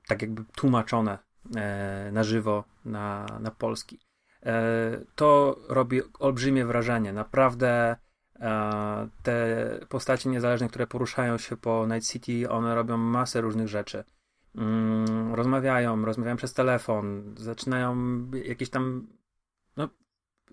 tak 0.07 0.23
jakby 0.23 0.45
tłumaczone 0.45 1.19
na 2.13 2.25
żywo 2.25 2.65
na, 2.85 3.27
na 3.41 3.51
polski. 3.51 3.99
To 5.15 5.59
robi 5.69 6.01
olbrzymie 6.19 6.67
wrażenie. 6.67 7.13
Naprawdę 7.13 7.97
te 9.23 9.57
postacie 9.89 10.31
niezależne, 10.31 10.69
które 10.69 10.87
poruszają 10.87 11.39
się 11.39 11.57
po 11.57 11.87
Night 11.87 12.11
City, 12.11 12.51
one 12.51 12.75
robią 12.75 12.97
masę 12.97 13.41
różnych 13.41 13.69
rzeczy. 13.69 14.05
Mm, 14.57 15.35
rozmawiają, 15.35 16.05
rozmawiają 16.05 16.37
przez 16.37 16.55
telefon, 16.55 17.35
zaczynają 17.39 17.97
jakieś 18.45 18.71
tam 18.71 19.07
no, 19.77 19.89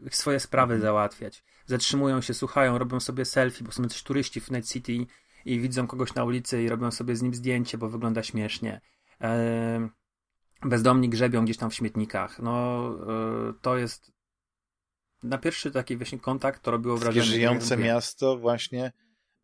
swoje 0.10 0.40
sprawy 0.40 0.74
mhm. 0.74 0.82
załatwiać. 0.82 1.44
Zatrzymują 1.66 2.22
się, 2.22 2.34
słuchają, 2.34 2.78
robią 2.78 3.00
sobie 3.00 3.26
selfie, 3.26 3.64
bo 3.64 3.72
są 3.72 3.84
też 3.84 4.04
turyści 4.04 4.42
w 4.42 4.52
Night 4.52 4.72
City 4.72 4.94
i 5.46 5.60
widzą 5.60 5.88
kogoś 5.88 6.16
na 6.16 6.24
ulicy 6.24 6.64
i 6.64 6.70
robią 6.70 6.92
sobie 6.92 7.16
z 7.16 7.22
nim 7.22 7.34
zdjęcie, 7.34 7.78
bo 7.78 7.90
wygląda 7.90 8.24
śmiesznie. 8.24 8.82
E, 9.22 9.90
bezdomni 10.66 11.10
grzebią 11.10 11.46
gdzieś 11.46 11.58
tam 11.58 11.70
w 11.70 11.76
śmietnikach. 11.76 12.40
No, 12.40 12.88
e, 13.50 13.54
to 13.62 13.78
jest 13.78 14.12
na 15.24 15.38
pierwszy 15.38 15.72
taki 15.72 15.98
właśnie 15.98 16.20
kontakt 16.20 16.64
to 16.64 16.72
robiło 16.72 16.98
wrażenie. 16.98 17.26
Takie 17.26 17.36
żyjące 17.36 17.78
miasto 17.78 18.38
właśnie 18.38 18.92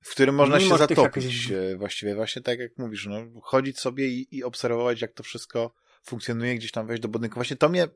w 0.02 0.12
którym 0.12 0.36
można 0.36 0.58
Mimo 0.58 0.70
się 0.70 0.78
zatopić. 0.78 1.52
E, 1.52 1.78
właściwie, 1.78 2.16
właśnie 2.16 2.42
tak 2.42 2.60
jak 2.60 2.78
mówisz, 2.78 3.06
no, 3.06 3.42
chodzić 3.42 3.80
sobie 3.80 4.08
i, 4.08 4.38
i, 4.38 4.44
obserwować, 4.44 5.02
jak 5.02 5.14
to 5.14 5.24
wszystko 5.24 5.74
funkcjonuje, 6.04 6.56
gdzieś 6.56 6.72
tam 6.72 6.88
wejść 6.88 7.04
do 7.04 7.10
budynku. 7.10 7.36
Właśnie 7.36 7.58
to 7.58 7.70
mnie 7.70 7.88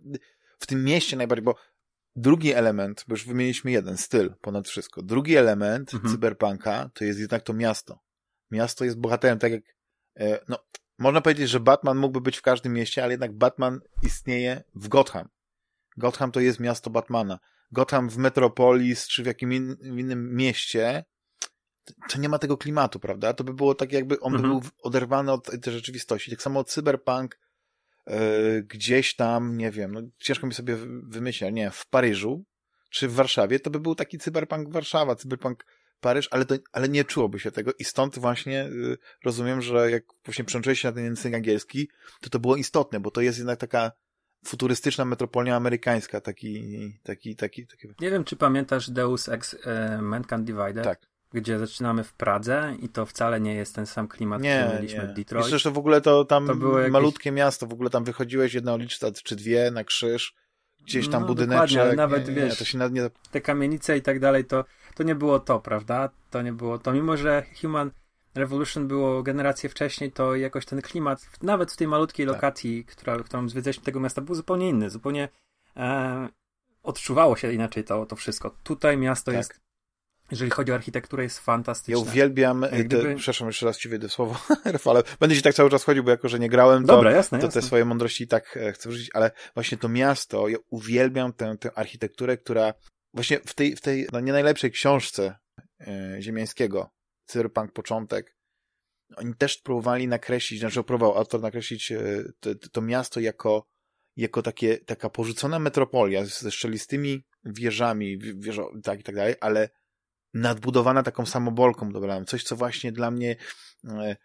w 0.59 0.67
tym 0.67 0.83
mieście 0.83 1.17
najbardziej, 1.17 1.43
bo 1.43 1.55
drugi 2.15 2.53
element, 2.53 3.05
bo 3.07 3.13
już 3.13 3.25
wymieniliśmy 3.25 3.71
jeden, 3.71 3.97
styl 3.97 4.33
ponad 4.41 4.67
wszystko. 4.67 5.01
Drugi 5.01 5.35
element 5.35 5.93
mhm. 5.93 6.13
cyberpunka 6.13 6.89
to 6.93 7.05
jest 7.05 7.19
jednak 7.19 7.41
to 7.41 7.53
miasto. 7.53 7.99
Miasto 8.51 8.85
jest 8.85 8.99
bohaterem, 8.99 9.39
tak 9.39 9.51
jak, 9.51 9.63
e, 10.19 10.39
no, 10.47 10.57
można 11.01 11.21
powiedzieć, 11.21 11.49
że 11.49 11.59
Batman 11.59 11.97
mógłby 11.97 12.21
być 12.21 12.37
w 12.37 12.41
każdym 12.41 12.73
mieście, 12.73 13.03
ale 13.03 13.13
jednak 13.13 13.33
Batman 13.33 13.79
istnieje 14.03 14.63
w 14.75 14.87
Gotham. 14.87 15.27
Gotham 15.97 16.31
to 16.31 16.39
jest 16.39 16.59
miasto 16.59 16.89
Batmana. 16.89 17.39
Gotham 17.71 18.09
w 18.09 18.17
Metropolis 18.17 19.07
czy 19.07 19.23
w 19.23 19.25
jakimś 19.25 19.55
in, 19.55 19.77
innym 19.81 20.35
mieście 20.35 21.05
to 22.09 22.19
nie 22.19 22.29
ma 22.29 22.39
tego 22.39 22.57
klimatu, 22.57 22.99
prawda? 22.99 23.33
To 23.33 23.43
by 23.43 23.53
było 23.53 23.75
tak, 23.75 23.91
jakby 23.91 24.19
on 24.19 24.35
mhm. 24.35 24.53
by 24.53 24.59
był 24.59 24.69
oderwany 24.83 25.31
od 25.31 25.61
tej 25.61 25.73
rzeczywistości. 25.73 26.31
Tak 26.31 26.41
samo 26.41 26.59
od 26.59 26.69
cyberpunk 26.69 27.39
yy, 28.07 28.63
gdzieś 28.63 29.15
tam, 29.15 29.57
nie 29.57 29.71
wiem, 29.71 29.91
no 29.91 30.01
ciężko 30.17 30.47
mi 30.47 30.53
sobie 30.53 30.77
wymyśleć, 31.03 31.53
nie, 31.53 31.71
w 31.71 31.87
Paryżu 31.87 32.45
czy 32.89 33.07
w 33.07 33.13
Warszawie, 33.13 33.59
to 33.59 33.69
by 33.69 33.79
był 33.79 33.95
taki 33.95 34.17
cyberpunk 34.17 34.73
Warszawa, 34.73 35.15
cyberpunk 35.15 35.65
Paryż, 36.01 36.27
ale, 36.31 36.45
to, 36.45 36.55
ale 36.71 36.89
nie 36.89 37.03
czułoby 37.03 37.39
się 37.39 37.51
tego 37.51 37.71
i 37.79 37.83
stąd 37.83 38.19
właśnie 38.19 38.69
yy, 38.71 38.97
rozumiem, 39.23 39.61
że 39.61 39.91
jak 39.91 40.03
właśnie 40.25 40.45
przełączyłeś 40.45 40.79
się 40.79 40.87
na 40.87 40.91
ten 40.91 41.03
język 41.03 41.33
angielski, 41.33 41.89
to 42.21 42.29
to 42.29 42.39
było 42.39 42.55
istotne, 42.55 42.99
bo 42.99 43.11
to 43.11 43.21
jest 43.21 43.37
jednak 43.37 43.59
taka 43.59 43.91
futurystyczna 44.45 45.05
metropolia 45.05 45.55
amerykańska, 45.55 46.21
taki, 46.21 46.63
taki, 47.03 47.35
taki, 47.35 47.67
taki... 47.67 47.87
Nie 47.99 48.11
wiem, 48.11 48.23
czy 48.23 48.35
pamiętasz 48.35 48.89
Deus 48.89 49.29
Ex 49.29 49.55
e, 49.65 50.01
Mankind 50.01 50.43
Divided? 50.43 50.83
Tak 50.83 51.11
gdzie 51.33 51.59
zaczynamy 51.59 52.03
w 52.03 52.13
Pradze 52.13 52.75
i 52.79 52.89
to 52.89 53.05
wcale 53.05 53.41
nie 53.41 53.55
jest 53.55 53.75
ten 53.75 53.85
sam 53.85 54.07
klimat, 54.07 54.41
nie, 54.41 54.61
który 54.63 54.75
mieliśmy 54.75 55.03
nie. 55.03 55.07
w 55.07 55.13
Detroit. 55.13 55.45
Jeszcze, 55.45 55.59
że 55.59 55.71
w 55.71 55.77
ogóle 55.77 56.01
to 56.01 56.25
tam 56.25 56.47
to 56.47 56.55
było 56.55 56.79
jakieś... 56.79 56.93
malutkie 56.93 57.31
miasto, 57.31 57.67
w 57.67 57.73
ogóle 57.73 57.89
tam 57.89 58.03
wychodziłeś 58.03 58.53
jedna 58.53 58.73
uliczka 58.73 59.11
czy 59.23 59.35
dwie 59.35 59.71
na 59.71 59.83
krzyż, 59.83 60.35
gdzieś 60.85 61.09
tam 61.09 61.21
no, 61.21 61.27
budyneczek. 61.27 61.79
Ale 61.79 61.95
nawet 61.95 62.27
nie, 62.27 62.33
wiesz, 62.33 62.57
to 62.57 62.65
się 62.65 62.77
nawet 62.77 62.93
nie... 62.93 63.09
te 63.31 63.41
kamienice 63.41 63.97
i 63.97 64.01
tak 64.01 64.19
dalej, 64.19 64.45
to, 64.45 64.65
to 64.95 65.03
nie 65.03 65.15
było 65.15 65.39
to, 65.39 65.59
prawda? 65.59 66.09
To 66.29 66.41
nie 66.41 66.53
było 66.53 66.79
to. 66.79 66.93
Mimo, 66.93 67.17
że 67.17 67.43
Human 67.61 67.91
Revolution 68.35 68.87
było 68.87 69.23
generację 69.23 69.69
wcześniej, 69.69 70.11
to 70.11 70.35
jakoś 70.35 70.65
ten 70.65 70.81
klimat, 70.81 71.29
nawet 71.41 71.71
w 71.71 71.77
tej 71.77 71.87
malutkiej 71.87 72.25
tak. 72.25 72.35
lokacji, 72.35 72.85
która, 72.85 73.17
którą 73.17 73.49
zwiedzaliśmy 73.49 73.83
tego 73.83 73.99
miasta, 73.99 74.21
był 74.21 74.35
zupełnie 74.35 74.69
inny. 74.69 74.89
Zupełnie 74.89 75.29
e, 75.77 76.29
odczuwało 76.83 77.35
się 77.35 77.53
inaczej 77.53 77.83
to, 77.83 78.05
to 78.05 78.15
wszystko. 78.15 78.55
Tutaj 78.63 78.97
miasto 78.97 79.31
tak. 79.31 79.37
jest 79.37 79.61
jeżeli 80.31 80.51
chodzi 80.51 80.71
o 80.71 80.75
architekturę, 80.75 81.23
jest 81.23 81.39
fantastyczna. 81.39 82.01
Ja 82.01 82.11
uwielbiam, 82.11 82.65
Gdyby... 82.71 83.03
te, 83.03 83.15
przepraszam, 83.15 83.47
jeszcze 83.47 83.65
raz 83.65 83.77
ci 83.77 83.89
wyjdę 83.89 84.09
słowo, 84.09 84.35
Rafale, 84.65 85.03
będę 85.19 85.35
ci 85.35 85.41
tak 85.41 85.53
cały 85.53 85.69
czas 85.69 85.83
chodził, 85.83 86.03
bo 86.03 86.11
jako, 86.11 86.29
że 86.29 86.39
nie 86.39 86.49
grałem, 86.49 86.85
to, 86.85 86.95
Dobra, 86.95 87.11
jasne, 87.11 87.39
to 87.39 87.45
jasne. 87.45 87.61
te 87.61 87.67
swoje 87.67 87.85
mądrości 87.85 88.27
tak 88.27 88.57
e, 88.57 88.71
chcę 88.71 88.89
wrzucić, 88.89 89.09
ale 89.13 89.31
właśnie 89.53 89.77
to 89.77 89.89
miasto, 89.89 90.47
ja 90.47 90.57
uwielbiam 90.69 91.33
tę, 91.33 91.55
tę 91.59 91.69
architekturę, 91.75 92.37
która 92.37 92.73
właśnie 93.13 93.39
w 93.39 93.53
tej, 93.53 93.75
w 93.75 93.81
tej 93.81 94.07
no 94.11 94.19
nie 94.19 94.31
najlepszej 94.31 94.71
książce 94.71 95.35
e, 95.79 96.17
Ziemiańskiego, 96.21 96.89
Cyberpunk 97.25 97.73
Początek, 97.73 98.35
oni 99.15 99.35
też 99.35 99.57
próbowali 99.57 100.07
nakreślić, 100.07 100.59
znaczy 100.59 100.83
próbował 100.83 101.17
autor 101.17 101.41
nakreślić 101.41 101.91
e, 101.91 102.23
to, 102.39 102.49
to 102.71 102.81
miasto 102.81 103.19
jako, 103.19 103.67
jako 104.15 104.41
takie, 104.41 104.77
taka 104.77 105.09
porzucona 105.09 105.59
metropolia 105.59 106.25
ze 106.25 106.51
szczelistymi 106.51 107.23
wieżami, 107.45 108.17
wieżo, 108.17 108.71
tak 108.83 108.99
i 108.99 109.03
tak 109.03 109.15
dalej, 109.15 109.35
ale 109.41 109.69
nadbudowana 110.33 111.03
taką 111.03 111.25
samobolką 111.25 111.91
dobra, 111.91 112.25
coś, 112.25 112.43
co 112.43 112.55
właśnie 112.55 112.91
dla 112.91 113.11
mnie 113.11 113.35
e, 113.83 114.15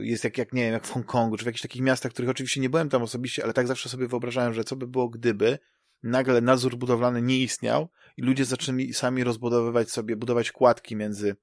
jest 0.00 0.24
jak, 0.24 0.38
jak, 0.38 0.52
nie 0.52 0.62
wiem, 0.62 0.72
jak 0.72 0.86
w 0.86 0.90
Hongkongu, 0.90 1.36
czy 1.36 1.44
w 1.44 1.46
jakichś 1.46 1.62
takich 1.62 1.82
miastach, 1.82 2.12
których 2.12 2.30
oczywiście 2.30 2.60
nie 2.60 2.70
byłem 2.70 2.88
tam 2.88 3.02
osobiście, 3.02 3.44
ale 3.44 3.52
tak 3.52 3.66
zawsze 3.66 3.88
sobie 3.88 4.08
wyobrażałem, 4.08 4.54
że 4.54 4.64
co 4.64 4.76
by 4.76 4.86
było, 4.86 5.08
gdyby 5.08 5.58
nagle 6.02 6.40
nadzór 6.40 6.76
budowlany 6.76 7.22
nie 7.22 7.38
istniał 7.38 7.88
i 8.20 8.22
ludzie 8.22 8.44
zaczęli 8.44 8.94
sami 8.94 9.24
rozbudowywać 9.24 9.90
sobie, 9.90 10.16
budować 10.16 10.52
kładki 10.52 10.96
między 10.96 11.36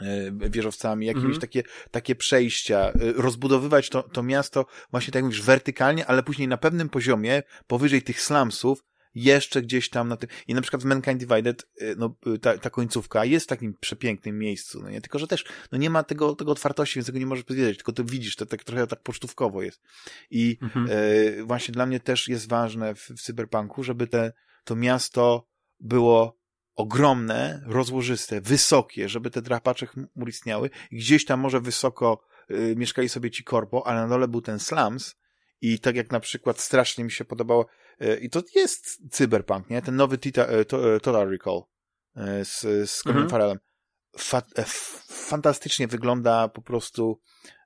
e, 0.00 0.50
wieżowcami, 0.50 1.06
jakieś 1.06 1.22
-hmm. 1.24 1.38
takie, 1.38 1.62
takie 1.90 2.14
przejścia, 2.14 2.92
rozbudowywać 3.16 3.88
to, 3.88 4.02
to 4.02 4.22
miasto 4.22 4.66
właśnie 4.90 5.12
tak 5.12 5.14
jak 5.14 5.24
mówisz, 5.24 5.42
wertykalnie, 5.42 6.06
ale 6.06 6.22
później 6.22 6.48
na 6.48 6.56
pewnym 6.56 6.88
poziomie, 6.88 7.42
powyżej 7.66 8.02
tych 8.02 8.20
slumsów, 8.20 8.84
jeszcze 9.14 9.62
gdzieś 9.62 9.90
tam 9.90 10.08
na 10.08 10.16
tym. 10.16 10.30
I 10.46 10.54
na 10.54 10.60
przykład 10.60 10.82
w 10.82 10.86
Mankind 10.86 11.24
Divided, 11.24 11.66
y, 11.82 11.94
no, 11.98 12.16
ta, 12.40 12.58
ta 12.58 12.70
końcówka 12.70 13.24
jest 13.24 13.46
w 13.46 13.48
takim 13.48 13.74
przepięknym 13.80 14.38
miejscu, 14.38 14.82
no 14.82 14.90
nie? 14.90 15.00
Tylko, 15.00 15.18
że 15.18 15.26
też, 15.26 15.44
no 15.72 15.78
nie 15.78 15.90
ma 15.90 16.02
tego, 16.02 16.34
tego 16.34 16.52
otwartości, 16.52 16.94
więc 16.94 17.06
tego 17.06 17.18
nie 17.18 17.26
możesz 17.26 17.44
powiedzieć, 17.44 17.76
tylko 17.76 17.92
to 17.92 18.04
widzisz, 18.04 18.36
to 18.36 18.46
tak 18.46 18.64
trochę 18.64 18.86
tak 18.86 19.02
pocztówkowo 19.02 19.62
jest. 19.62 19.82
I 20.30 20.58
mhm. 20.62 20.88
e, 20.90 21.44
właśnie 21.44 21.72
dla 21.72 21.86
mnie 21.86 22.00
też 22.00 22.28
jest 22.28 22.48
ważne 22.48 22.94
w, 22.94 23.00
w 23.00 23.22
cyberpunku, 23.22 23.82
żeby 23.82 24.06
te, 24.06 24.32
to 24.64 24.76
miasto 24.76 25.48
było 25.80 26.38
ogromne, 26.76 27.62
rozłożyste, 27.66 28.40
wysokie, 28.40 29.08
żeby 29.08 29.30
te 29.30 29.42
drapacze 29.42 29.86
chmur 29.86 30.28
istniały 30.28 30.70
gdzieś 30.92 31.24
tam 31.24 31.40
może 31.40 31.60
wysoko 31.60 32.24
y, 32.50 32.74
mieszkali 32.76 33.08
sobie 33.08 33.30
ci 33.30 33.44
korpo, 33.44 33.86
ale 33.86 34.00
na 34.00 34.08
dole 34.08 34.28
był 34.28 34.40
ten 34.40 34.58
slums 34.58 35.14
i 35.60 35.80
tak 35.80 35.96
jak 35.96 36.10
na 36.10 36.20
przykład 36.20 36.60
strasznie 36.60 37.04
mi 37.04 37.10
się 37.10 37.24
podobało, 37.24 37.66
y, 38.02 38.18
i 38.20 38.30
to 38.30 38.42
jest 38.54 39.10
cyberpunk, 39.10 39.70
nie? 39.70 39.82
Ten 39.82 39.96
nowy 39.96 40.18
Tita, 40.18 40.52
y, 40.52 40.64
to, 40.64 40.96
y, 40.96 41.00
Total 41.00 41.30
Recall 41.30 41.62
y, 42.16 42.44
z, 42.44 42.60
z 42.90 43.02
Colin 43.02 43.16
mhm. 43.16 43.30
Farrellem. 43.30 43.58
Fa 44.18 44.42
e, 44.56 44.64
fantastycznie 45.08 45.88
wygląda 45.88 46.48
po 46.48 46.62
prostu 46.62 47.20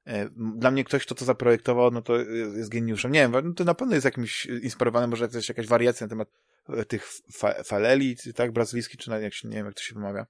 e, 0.04 0.28
dla 0.56 0.70
mnie 0.70 0.84
ktoś, 0.84 1.06
kto 1.06 1.14
to 1.14 1.24
zaprojektował, 1.24 1.90
no 1.90 2.02
to 2.02 2.16
jest 2.56 2.70
geniuszem. 2.70 3.12
Nie 3.12 3.20
wiem, 3.20 3.48
no 3.48 3.54
to 3.54 3.64
na 3.64 3.74
pewno 3.74 3.94
jest 3.94 4.04
jakimś 4.04 4.46
inspirowany, 4.46 5.06
może 5.06 5.28
jest 5.34 5.48
jakaś 5.48 5.66
wariacja 5.66 6.06
na 6.06 6.10
temat 6.10 6.28
tych 6.88 7.08
fa 7.32 7.62
faleli, 7.62 8.16
tak, 8.34 8.52
brazylijskich, 8.52 9.00
czy 9.00 9.10
nawet 9.10 9.24
jak 9.24 9.34
się, 9.34 9.48
nie 9.48 9.56
wiem, 9.56 9.66
jak 9.66 9.74
to 9.74 9.82
się 9.82 9.94
wymawia. 9.94 10.26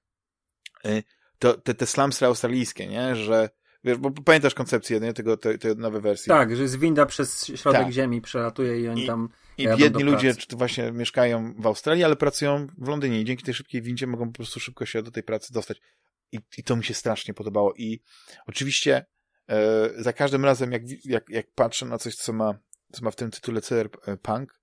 To, 1.39 1.53
te, 1.53 1.73
te 1.73 1.85
slumsy 1.85 2.25
australijskie, 2.25 2.87
nie, 2.87 3.15
że 3.15 3.49
Wiesz, 3.83 3.97
bo 3.97 4.11
pamiętasz 4.11 4.53
koncepcję 4.53 4.99
nie, 4.99 5.13
tego, 5.13 5.37
tej, 5.37 5.59
tej 5.59 5.75
nowej 5.75 6.01
wersji. 6.01 6.29
Tak, 6.29 6.55
że 6.55 6.61
jest 6.61 6.79
winda 6.79 7.05
przez 7.05 7.45
środek 7.45 7.81
tak. 7.81 7.91
ziemi, 7.91 8.21
przelatuje 8.21 8.81
i 8.81 8.87
oni 8.87 9.03
I, 9.03 9.07
tam. 9.07 9.29
I 9.57 9.67
biedni 9.77 10.03
ludzie 10.03 10.33
właśnie 10.49 10.91
mieszkają 10.91 11.53
w 11.57 11.67
Australii, 11.67 12.03
ale 12.03 12.15
pracują 12.15 12.67
w 12.77 12.87
Londynie 12.87 13.21
i 13.21 13.25
dzięki 13.25 13.43
tej 13.43 13.53
szybkiej 13.53 13.81
windzie 13.81 14.07
mogą 14.07 14.27
po 14.27 14.33
prostu 14.33 14.59
szybko 14.59 14.85
się 14.85 15.03
do 15.03 15.11
tej 15.11 15.23
pracy 15.23 15.53
dostać. 15.53 15.81
I, 16.31 16.39
i 16.57 16.63
to 16.63 16.75
mi 16.75 16.83
się 16.83 16.93
strasznie 16.93 17.33
podobało. 17.33 17.73
I 17.73 18.01
oczywiście 18.47 19.05
e, 19.49 19.89
za 19.97 20.13
każdym 20.13 20.45
razem, 20.45 20.71
jak, 20.71 20.81
jak, 21.05 21.29
jak 21.29 21.45
patrzę 21.55 21.85
na 21.85 21.97
coś, 21.97 22.15
co 22.15 22.33
ma, 22.33 22.59
co 22.91 23.05
ma 23.05 23.11
w 23.11 23.15
tym 23.15 23.31
tytule 23.31 23.61
Cyberpunk, 23.61 24.59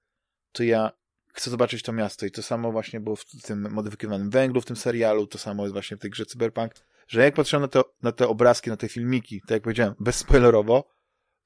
to 0.53 0.63
ja 0.63 0.91
chcę 1.33 1.51
zobaczyć 1.51 1.83
to 1.83 1.93
miasto. 1.93 2.27
I 2.27 2.31
to 2.31 2.43
samo 2.43 2.73
właśnie 2.73 3.01
było 3.01 3.17
w 3.17 3.25
tym 3.43 3.71
modyfikowanym 3.71 4.31
węglu, 4.31 4.61
w 4.61 4.67
tym 4.67 4.77
serialu, 4.77 5.27
to 5.27 5.39
samo 5.39 5.63
jest 5.63 5.73
właśnie 5.73 5.97
w 5.97 6.01
tej 6.01 6.11
grze 6.11 6.27
Cyberpunk 6.27 6.73
że 7.11 7.25
jak 7.25 7.35
patrzę 7.35 7.61
na 7.61 7.69
te, 7.69 7.83
na 8.03 8.13
te 8.13 8.29
obrazki, 8.29 8.71
na 8.71 8.77
te 8.77 8.89
filmiki, 8.89 9.41
tak 9.41 9.51
jak 9.51 9.63
powiedziałem, 9.63 9.95
bezspoilerowo, 10.01 10.91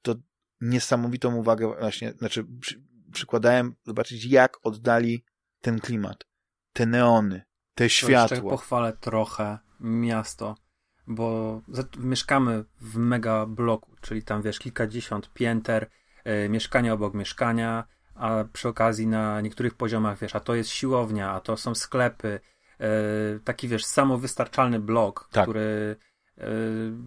to 0.01 0.15
niesamowitą 0.61 1.35
uwagę 1.35 1.67
właśnie, 1.79 2.11
znaczy 2.11 2.45
przy, 2.59 2.83
przykładałem 3.11 3.75
zobaczyć, 3.85 4.25
jak 4.25 4.57
oddali 4.63 5.25
ten 5.61 5.79
klimat, 5.79 6.25
te 6.73 6.85
neony, 6.85 7.41
te 7.75 7.89
światła. 7.89 8.37
Jeszcze 8.37 8.49
pochwalę 8.49 8.93
trochę 8.93 9.59
miasto, 9.79 10.55
bo 11.07 11.61
mieszkamy 11.97 12.65
w 12.81 12.97
mega 12.97 13.45
bloku, 13.45 13.95
czyli 14.01 14.23
tam 14.23 14.41
wiesz, 14.41 14.59
kilkadziesiąt 14.59 15.33
pięter, 15.33 15.89
yy, 16.25 16.49
mieszkania 16.49 16.93
obok 16.93 17.13
mieszkania, 17.13 17.87
a 18.15 18.43
przy 18.53 18.67
okazji 18.69 19.07
na 19.07 19.41
niektórych 19.41 19.73
poziomach 19.73 20.19
wiesz, 20.19 20.35
a 20.35 20.39
to 20.39 20.55
jest 20.55 20.69
siłownia, 20.69 21.31
a 21.31 21.39
to 21.39 21.57
są 21.57 21.75
sklepy, 21.75 22.39
E, 22.79 23.39
taki, 23.43 23.67
wiesz, 23.67 23.85
samowystarczalny 23.85 24.79
blok, 24.79 25.29
tak. 25.31 25.43
który 25.43 25.95
e, 26.37 26.47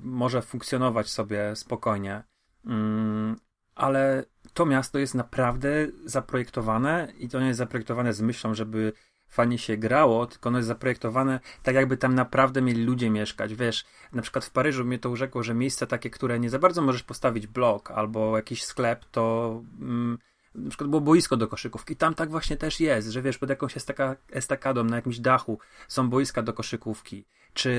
może 0.02 0.42
funkcjonować 0.42 1.10
sobie 1.10 1.56
spokojnie. 1.56 2.22
Mm, 2.66 3.36
ale 3.74 4.24
to 4.54 4.66
miasto 4.66 4.98
jest 4.98 5.14
naprawdę 5.14 5.68
zaprojektowane 6.04 7.12
i 7.18 7.28
to 7.28 7.40
nie 7.40 7.46
jest 7.46 7.58
zaprojektowane 7.58 8.12
z 8.12 8.20
myślą, 8.20 8.54
żeby 8.54 8.92
fajnie 9.28 9.58
się 9.58 9.76
grało, 9.76 10.26
tylko 10.26 10.48
ono 10.48 10.58
jest 10.58 10.68
zaprojektowane 10.68 11.40
tak, 11.62 11.74
jakby 11.74 11.96
tam 11.96 12.14
naprawdę 12.14 12.62
mieli 12.62 12.84
ludzie 12.84 13.10
mieszkać. 13.10 13.54
Wiesz, 13.54 13.84
na 14.12 14.22
przykład 14.22 14.44
w 14.44 14.50
Paryżu 14.50 14.84
mnie 14.84 14.98
to 14.98 15.10
urzekło, 15.10 15.42
że 15.42 15.54
miejsca 15.54 15.86
takie, 15.86 16.10
które 16.10 16.40
nie 16.40 16.50
za 16.50 16.58
bardzo 16.58 16.82
możesz 16.82 17.02
postawić 17.02 17.46
blok 17.46 17.90
albo 17.90 18.36
jakiś 18.36 18.64
sklep, 18.64 19.04
to 19.04 19.62
mm, 19.80 20.18
na 20.58 20.70
przykład 20.70 20.90
było 20.90 21.00
boisko 21.00 21.36
do 21.36 21.48
koszykówki. 21.48 21.96
Tam 21.96 22.14
tak 22.14 22.30
właśnie 22.30 22.56
też 22.56 22.80
jest, 22.80 23.08
że 23.08 23.22
wiesz, 23.22 23.38
pod 23.38 23.50
jakąś 23.50 23.76
estaka, 23.76 24.16
estakadą 24.30 24.84
na 24.84 24.96
jakimś 24.96 25.18
dachu 25.18 25.58
są 25.88 26.10
boiska 26.10 26.42
do 26.42 26.52
koszykówki. 26.52 27.24
Czy 27.54 27.70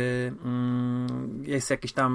mm, 0.45 1.43
jest 1.45 1.69
jakieś 1.69 1.93
tam 1.93 2.13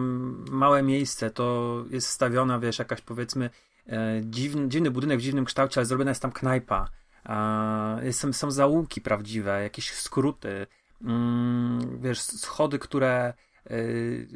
małe 0.51 0.83
miejsce, 0.83 1.31
to 1.31 1.77
jest 1.91 2.09
stawiona, 2.09 2.59
wiesz, 2.59 2.79
jakaś 2.79 3.01
powiedzmy 3.01 3.51
e, 3.87 4.21
dziwny, 4.25 4.69
dziwny 4.69 4.91
budynek 4.91 5.19
w 5.19 5.23
dziwnym 5.23 5.45
kształcie, 5.45 5.81
ale 5.81 5.87
zrobiona 5.87 6.11
jest 6.11 6.23
tam 6.23 6.33
knajpa. 6.33 6.89
E, 7.27 8.12
są, 8.12 8.33
są 8.33 8.51
zaułki 8.51 9.01
prawdziwe, 9.01 9.62
jakieś 9.62 9.93
skróty, 9.93 10.67
mm, 11.03 12.01
wiesz, 12.01 12.21
schody, 12.21 12.79
które 12.79 13.12
e, 13.19 13.35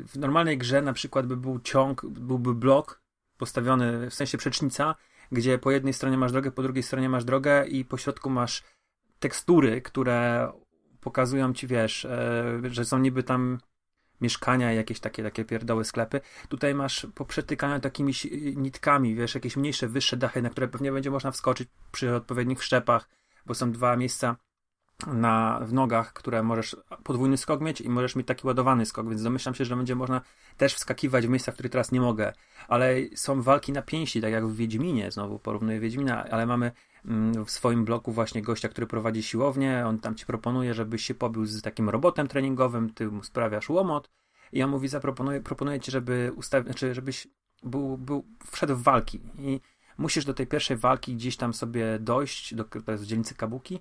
w 0.07 0.16
normalnej 0.16 0.59
grze 0.59 0.83
na 0.83 0.93
przykład 0.93 1.26
by 1.26 1.37
był 1.37 1.61
ciąg, 1.61 2.07
byłby 2.07 2.55
blok 2.55 3.03
postawiony, 3.39 4.11
w 4.11 4.14
sensie 4.14 4.39
przecznica, 4.39 4.95
gdzie 5.33 5.59
po 5.59 5.70
jednej 5.70 5.93
stronie 5.93 6.18
masz 6.18 6.33
drogę, 6.33 6.51
po 6.51 6.62
drugiej 6.62 6.83
stronie 6.83 7.09
masz 7.09 7.24
drogę 7.24 7.66
i 7.66 7.85
po 7.85 7.97
środku 7.97 8.31
masz 8.31 8.62
tekstury, 9.18 9.83
które 9.83 10.53
pokazują 11.01 11.53
ci, 11.53 11.66
wiesz, 11.66 12.05
e, 12.05 12.61
że 12.64 12.85
są 12.85 12.99
niby 12.99 13.22
tam 13.22 13.59
mieszkania, 14.20 14.72
jakieś 14.72 15.01
takie, 15.01 15.22
takie 15.22 15.45
pierdoły 15.45 15.85
sklepy. 15.85 16.20
Tutaj 16.49 16.74
masz 16.74 17.07
poprzetykane 17.14 17.81
takimi 17.81 18.12
nitkami, 18.57 19.14
wiesz, 19.14 19.35
jakieś 19.35 19.57
mniejsze, 19.57 19.89
wyższe 19.89 20.16
dachy, 20.16 20.43
na 20.43 20.51
które 20.51 20.68
pewnie 20.68 20.93
będzie 20.93 21.11
można 21.11 21.31
wskoczyć 21.31 21.68
przy 21.93 22.14
odpowiednich 22.14 22.59
wszczepach, 22.59 23.09
bo 23.47 23.55
są 23.55 23.72
dwa 23.72 23.97
miejsca 23.97 24.37
na, 25.07 25.61
w 25.62 25.72
nogach, 25.72 26.12
które 26.12 26.42
możesz 26.42 26.76
podwójny 27.05 27.36
skok 27.36 27.61
mieć 27.61 27.80
i 27.80 27.88
możesz 27.88 28.16
mieć 28.16 28.26
taki 28.26 28.46
ładowany 28.46 28.86
skok, 28.86 29.09
więc 29.09 29.22
domyślam 29.22 29.55
się, 29.55 29.64
że 29.64 29.76
będzie 29.76 29.94
można 29.94 30.20
też 30.57 30.74
wskakiwać 30.74 31.26
w 31.26 31.30
miejsca, 31.30 31.53
w 31.53 31.55
których 31.55 31.72
teraz 31.72 31.92
nie 31.92 32.01
mogę. 32.01 32.32
Ale 32.68 32.94
są 33.14 33.42
walki 33.42 33.72
na 33.72 33.82
pięści, 33.82 34.20
tak 34.20 34.32
jak 34.32 34.46
w 34.46 34.57
Wiedźminie, 34.57 35.11
znowu 35.11 35.38
porównuję 35.38 35.80
Wiedźmina, 35.80 36.24
ale 36.24 36.46
mamy 36.46 36.72
mm, 37.05 37.44
w 37.44 37.51
swoim 37.51 37.84
bloku 37.84 38.12
właśnie 38.12 38.42
gościa, 38.42 38.68
który 38.68 38.86
prowadzi 38.86 39.22
siłownię, 39.22 39.84
on 39.86 39.99
tam 39.99 40.14
ci 40.14 40.26
proponuje, 40.26 40.74
żebyś 40.74 41.05
się 41.05 41.14
pobił 41.14 41.46
z 41.46 41.62
takim 41.62 41.88
robotem 41.88 42.28
treningowym, 42.28 42.90
ty 42.90 43.07
mu 43.07 43.22
sprawiasz 43.22 43.68
łomot. 43.68 44.11
I 44.53 44.62
on 44.62 44.70
mówi, 44.70 44.88
zaproponuje 44.88 45.40
proponuję 45.40 45.80
ci, 45.80 45.90
żeby 45.90 46.32
ustawić, 46.36 46.66
znaczy, 46.66 46.94
żebyś 46.94 47.28
był, 47.62 47.99
był, 47.99 48.24
wszedł 48.51 48.76
w 48.76 48.82
walki. 48.82 49.20
I 49.38 49.61
musisz 49.99 50.24
do 50.24 50.34
tej 50.34 50.46
pierwszej 50.46 50.76
walki 50.76 51.14
gdzieś 51.14 51.36
tam 51.36 51.55
sobie 51.55 51.99
dojść, 51.99 52.55
do, 52.55 52.64
to 52.64 52.92
jest 52.92 53.05
w 53.05 53.07
dzielnicy 53.07 53.34
Kabuki, 53.34 53.80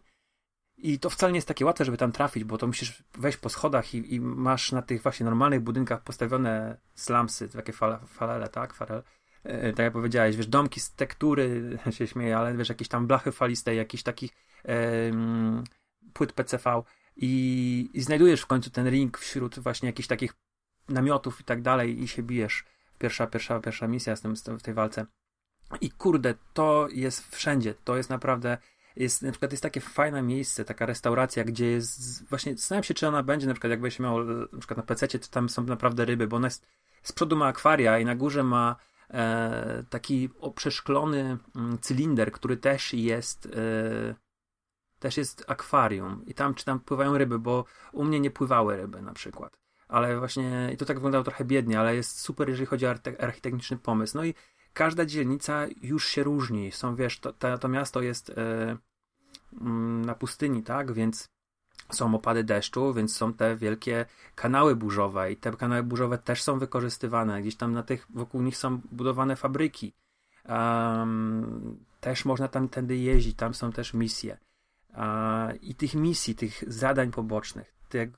i 0.77 0.99
to 0.99 1.09
wcale 1.09 1.31
nie 1.33 1.37
jest 1.37 1.47
takie 1.47 1.65
łatwe, 1.65 1.85
żeby 1.85 1.97
tam 1.97 2.11
trafić, 2.11 2.43
bo 2.43 2.57
to 2.57 2.67
musisz 2.67 3.03
wejść 3.17 3.37
po 3.37 3.49
schodach 3.49 3.93
i, 3.95 4.13
i 4.13 4.21
masz 4.21 4.71
na 4.71 4.81
tych 4.81 5.01
właśnie 5.01 5.23
normalnych 5.23 5.61
budynkach 5.61 6.03
postawione 6.03 6.77
slamsy, 6.95 7.49
takie 7.49 7.73
fale, 7.73 7.99
falele, 8.07 8.49
tak? 8.49 8.73
Farel. 8.73 9.03
E, 9.43 9.73
tak 9.73 9.83
jak 9.83 9.93
powiedziałeś, 9.93 10.35
wiesz, 10.35 10.47
domki 10.47 10.79
z 10.79 10.93
tektury, 10.93 11.77
się 11.97 12.07
śmieję, 12.07 12.37
ale 12.37 12.57
wiesz, 12.57 12.69
jakieś 12.69 12.87
tam 12.87 13.07
blachy 13.07 13.31
faliste, 13.31 13.75
jakichś 13.75 14.03
takich 14.03 14.31
płyt 16.13 16.33
PCV 16.33 16.83
i, 17.15 17.89
i 17.93 18.01
znajdujesz 18.01 18.41
w 18.41 18.45
końcu 18.45 18.69
ten 18.69 18.89
ring 18.89 19.17
wśród 19.17 19.59
właśnie 19.59 19.87
jakichś 19.87 20.07
takich 20.07 20.33
namiotów 20.89 21.41
i 21.41 21.43
tak 21.43 21.61
dalej 21.61 22.03
i 22.03 22.07
się 22.07 22.23
bijesz. 22.23 22.65
Pierwsza, 22.99 23.27
pierwsza, 23.27 23.59
pierwsza 23.59 23.87
misja 23.87 24.15
z 24.15 24.21
tym, 24.21 24.35
z 24.35 24.43
tym, 24.43 24.59
w 24.59 24.63
tej 24.63 24.73
walce. 24.73 25.05
I 25.81 25.91
kurde, 25.91 26.33
to 26.53 26.87
jest 26.91 27.35
wszędzie. 27.35 27.73
To 27.83 27.97
jest 27.97 28.09
naprawdę 28.09 28.57
jest, 28.97 29.21
na 29.21 29.31
przykład 29.31 29.51
jest 29.51 29.63
takie 29.63 29.81
fajne 29.81 30.21
miejsce, 30.21 30.65
taka 30.65 30.85
restauracja, 30.85 31.43
gdzie 31.43 31.65
jest, 31.65 32.29
właśnie 32.29 32.57
zastanawiam 32.57 32.83
się, 32.83 32.93
czy 32.93 33.07
ona 33.07 33.23
będzie, 33.23 33.47
na 33.47 33.53
przykład 33.53 33.81
jak 33.81 33.91
się 33.91 34.03
miał 34.03 34.23
na 34.25 34.59
przykład 34.59 34.77
na 34.77 34.83
PC, 34.83 35.07
to 35.07 35.27
tam 35.31 35.49
są 35.49 35.63
naprawdę 35.63 36.05
ryby, 36.05 36.27
bo 36.27 36.37
ona 36.37 36.47
jest, 36.47 36.67
z 37.03 37.11
przodu 37.11 37.35
ma 37.35 37.47
akwaria 37.47 37.99
i 37.99 38.05
na 38.05 38.15
górze 38.15 38.43
ma 38.43 38.75
e, 39.09 39.83
taki 39.89 40.29
przeszklony 40.55 41.37
mm, 41.55 41.77
cylinder, 41.79 42.31
który 42.31 42.57
też 42.57 42.93
jest 42.93 43.45
e, 43.45 44.15
też 44.99 45.17
jest 45.17 45.43
akwarium 45.47 46.25
i 46.25 46.33
tam 46.33 46.53
czy 46.53 46.65
tam 46.65 46.79
pływają 46.79 47.17
ryby, 47.17 47.39
bo 47.39 47.65
u 47.91 48.03
mnie 48.03 48.19
nie 48.19 48.31
pływały 48.31 48.77
ryby 48.77 49.01
na 49.01 49.13
przykład. 49.13 49.59
Ale 49.87 50.19
właśnie, 50.19 50.69
i 50.73 50.77
to 50.77 50.85
tak 50.85 50.97
wyglądało 50.97 51.23
trochę 51.23 51.45
biednie, 51.45 51.79
ale 51.79 51.95
jest 51.95 52.19
super, 52.19 52.49
jeżeli 52.49 52.65
chodzi 52.65 52.87
o 52.87 52.89
architektoniczny 53.19 53.77
pomysł. 53.77 54.17
No 54.17 54.25
i 54.25 54.33
każda 54.73 55.05
dzielnica 55.05 55.65
już 55.81 56.07
się 56.07 56.23
różni. 56.23 56.71
Są, 56.71 56.95
wiesz, 56.95 57.19
to, 57.19 57.33
to, 57.33 57.57
to 57.57 57.67
miasto 57.67 58.01
jest 58.01 58.29
e, 58.29 58.77
na 60.05 60.15
pustyni, 60.15 60.63
tak? 60.63 60.91
Więc 60.91 61.25
są 61.91 62.15
opady 62.15 62.43
deszczu, 62.43 62.93
więc 62.93 63.15
są 63.15 63.33
te 63.33 63.55
wielkie 63.55 64.05
kanały 64.35 64.75
burzowe 64.75 65.31
i 65.31 65.37
te 65.37 65.51
kanały 65.51 65.83
burzowe 65.83 66.17
też 66.17 66.43
są 66.43 66.59
wykorzystywane. 66.59 67.41
Gdzieś 67.41 67.55
tam 67.55 67.73
na 67.73 67.83
tych, 67.83 68.07
wokół 68.09 68.41
nich 68.41 68.57
są 68.57 68.81
budowane 68.91 69.35
fabryki. 69.35 69.93
Um, 70.49 71.77
też 71.99 72.25
można 72.25 72.47
tam 72.47 72.69
tędy 72.69 72.97
jeździć, 72.97 73.37
tam 73.37 73.53
są 73.53 73.71
też 73.71 73.93
misje. 73.93 74.37
I 75.61 75.75
tych 75.75 75.93
misji, 75.93 76.35
tych 76.35 76.63
zadań 76.67 77.11
pobocznych, 77.11 77.73
tych 77.89 78.09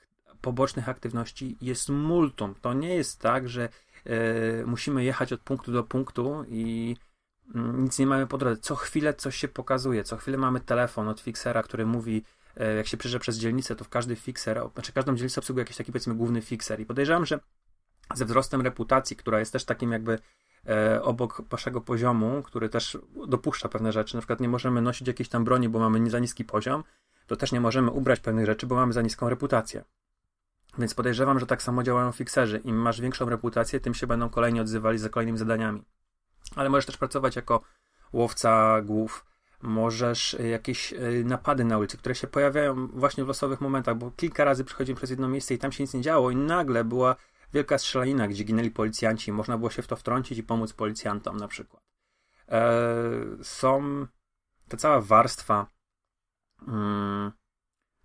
pobocznych 0.42 0.90
aktywności 0.90 1.58
jest 1.62 1.90
multum. 1.90 2.56
To 2.62 2.74
nie 2.74 2.96
jest 2.96 3.20
tak, 3.20 3.50
że 3.50 3.70
E, 4.06 4.66
musimy 4.66 5.04
jechać 5.04 5.34
od 5.34 5.42
punktu 5.42 5.72
do 5.72 5.84
punktu 5.84 6.44
i 6.48 6.96
mm, 6.96 7.09
nic 7.56 8.00
nie 8.00 8.08
mamy 8.08 8.28
po 8.28 8.38
drodze. 8.38 8.62
Co 8.62 8.76
chwilę 8.76 9.14
coś 9.14 9.36
się 9.36 9.48
pokazuje, 9.48 10.04
co 10.04 10.18
chwilę 10.18 10.38
mamy 10.38 10.60
telefon 10.60 11.08
od 11.08 11.20
fixera, 11.20 11.64
który 11.64 11.86
mówi, 11.86 12.24
e, 12.58 12.76
jak 12.76 12.88
się 12.88 12.98
przejeżdża 12.98 13.20
przez 13.20 13.38
dzielnicę, 13.38 13.76
to 13.76 13.84
w 13.84 13.90
każdy 13.90 14.16
fixer, 14.16 14.62
znaczy 14.74 14.94
każdą 14.94 15.16
dzielnicę 15.16 15.42
obsługuje 15.42 15.62
jakiś 15.62 15.78
taki 15.78 15.92
powiedzmy 15.92 16.16
główny 16.16 16.42
fixer 16.42 16.80
i 16.80 16.86
podejrzewam, 16.86 17.26
że 17.26 17.40
ze 18.16 18.26
wzrostem 18.26 18.62
reputacji, 18.62 19.16
która 19.16 19.40
jest 19.40 19.54
też 19.54 19.66
takim 19.66 19.92
jakby 19.92 20.20
e, 20.68 21.02
obok 21.02 21.42
waszego 21.50 21.82
poziomu, 21.82 22.44
który 22.44 22.70
też 22.70 22.98
dopuszcza 23.28 23.70
pewne 23.70 23.92
rzeczy, 23.92 24.16
na 24.16 24.22
przykład 24.22 24.40
nie 24.40 24.50
możemy 24.50 24.82
nosić 24.82 25.08
jakiejś 25.08 25.30
tam 25.30 25.44
broni, 25.44 25.70
bo 25.70 25.80
mamy 25.80 26.10
za 26.10 26.20
niski 26.20 26.46
poziom, 26.46 26.84
to 27.28 27.36
też 27.36 27.52
nie 27.52 27.62
możemy 27.62 27.92
ubrać 27.92 28.20
pewnych 28.20 28.46
rzeczy, 28.46 28.68
bo 28.68 28.76
mamy 28.76 28.94
za 28.94 29.02
niską 29.02 29.30
reputację. 29.30 29.84
Więc 30.78 30.94
podejrzewam, 30.94 31.40
że 31.40 31.46
tak 31.46 31.62
samo 31.62 31.84
działają 31.84 32.12
fikserzy. 32.12 32.58
Im 32.58 32.76
masz 32.76 33.02
większą 33.02 33.30
reputację, 33.30 33.80
tym 33.80 33.94
się 33.94 34.08
będą 34.08 34.30
kolejni 34.30 34.60
odzywali 34.60 34.98
za 34.98 35.10
kolejnymi 35.10 35.38
zadaniami. 35.38 35.84
Ale 36.56 36.70
możesz 36.70 36.86
też 36.86 36.98
pracować 36.98 37.36
jako 37.36 37.62
łowca 38.14 38.82
głów, 38.82 39.26
możesz 39.62 40.34
y, 40.34 40.48
jakieś 40.48 40.94
y, 40.94 41.24
napady 41.26 41.66
na 41.66 41.78
ulicy, 41.78 41.98
które 41.98 42.16
się 42.16 42.28
pojawiają 42.28 42.88
właśnie 42.88 43.24
w 43.24 43.28
losowych 43.28 43.62
momentach, 43.62 43.98
bo 43.98 44.12
kilka 44.12 44.44
razy 44.44 44.64
przychodzimy 44.64 44.98
przez 44.98 45.10
jedno 45.10 45.28
miejsce 45.28 45.54
i 45.54 45.58
tam 45.58 45.72
się 45.72 45.84
nic 45.84 45.94
nie 45.94 46.02
działo 46.02 46.32
i 46.32 46.36
nagle 46.36 46.84
była 46.84 47.16
wielka 47.54 47.78
strzelanina, 47.78 48.28
gdzie 48.28 48.44
ginęli 48.44 48.72
policjanci, 48.72 49.32
można 49.32 49.58
było 49.58 49.70
się 49.70 49.82
w 49.82 49.88
to 49.88 49.96
wtrącić 49.96 50.38
i 50.38 50.44
pomóc 50.44 50.74
policjantom 50.74 51.38
na 51.38 51.48
przykład. 51.48 51.84
E, 52.50 52.72
są 53.44 54.08
ta 54.68 54.78
cała 54.78 55.02
warstwa 55.02 55.68
mm, 56.68 57.32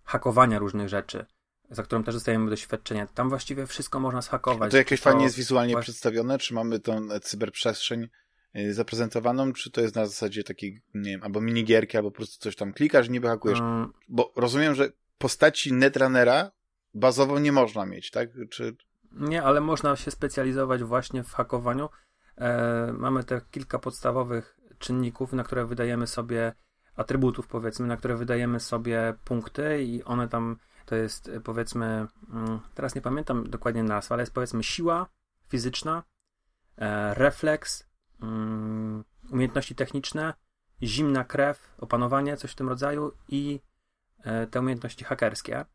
hakowania 0.03 0.59
różnych 0.59 0.89
rzeczy, 0.89 1.25
za 1.69 1.83
którą 1.83 2.03
też 2.03 2.15
dostajemy 2.15 2.49
doświadczenie. 2.49 3.07
Tam 3.13 3.29
właściwie 3.29 3.67
wszystko 3.67 3.99
można 3.99 4.21
zhakować. 4.21 4.67
A 4.67 4.71
to 4.71 4.77
jakieś 4.77 5.01
fajnie 5.01 5.23
jest 5.23 5.35
wizualnie 5.35 5.73
właśnie... 5.73 5.83
przedstawione? 5.83 6.37
Czy 6.37 6.53
mamy 6.53 6.79
tą 6.79 7.07
cyberprzestrzeń 7.21 8.07
zaprezentowaną, 8.69 9.53
czy 9.53 9.71
to 9.71 9.81
jest 9.81 9.95
na 9.95 10.05
zasadzie 10.05 10.43
takiej, 10.43 10.81
nie 10.93 11.11
wiem, 11.11 11.23
albo 11.23 11.41
minigierki, 11.41 11.97
albo 11.97 12.11
po 12.11 12.17
prostu 12.17 12.43
coś 12.43 12.55
tam 12.55 12.73
klikasz 12.73 13.09
niby 13.09 13.27
hakujesz? 13.27 13.59
Um... 13.59 13.93
Bo 14.09 14.33
rozumiem, 14.35 14.75
że 14.75 14.89
postaci 15.17 15.73
Netrunnera 15.73 16.51
bazowo 16.93 17.39
nie 17.39 17.51
można 17.51 17.85
mieć, 17.85 18.11
tak? 18.11 18.29
Czy... 18.49 18.75
Nie, 19.11 19.43
ale 19.43 19.61
można 19.61 19.95
się 19.95 20.11
specjalizować 20.11 20.83
właśnie 20.83 21.23
w 21.23 21.33
hakowaniu. 21.33 21.89
E, 22.37 22.93
mamy 22.97 23.23
te 23.23 23.41
kilka 23.51 23.79
podstawowych 23.79 24.57
czynników, 24.79 25.33
na 25.33 25.43
które 25.43 25.65
wydajemy 25.65 26.07
sobie 26.07 26.53
atrybutów, 26.95 27.47
powiedzmy, 27.47 27.87
na 27.87 27.97
które 27.97 28.15
wydajemy 28.15 28.59
sobie 28.59 29.13
punkty 29.25 29.83
i 29.83 30.03
one 30.03 30.27
tam 30.27 30.57
to 30.85 30.95
jest 30.95 31.31
powiedzmy, 31.43 32.07
mm, 32.33 32.59
teraz 32.73 32.95
nie 32.95 33.01
pamiętam 33.01 33.49
dokładnie 33.49 33.83
nazw, 33.83 34.11
ale 34.11 34.21
jest 34.21 34.33
powiedzmy 34.33 34.63
siła 34.63 35.07
fizyczna, 35.47 36.03
e, 36.77 37.13
refleks, 37.13 37.87
umiejętności 39.31 39.75
techniczne, 39.75 40.33
zimna 40.83 41.23
krew, 41.23 41.75
opanowanie, 41.77 42.37
coś 42.37 42.51
w 42.51 42.55
tym 42.55 42.69
rodzaju 42.69 43.11
i 43.29 43.59
e, 44.23 44.47
te 44.47 44.59
umiejętności 44.59 45.05
hakerskie. 45.05 45.65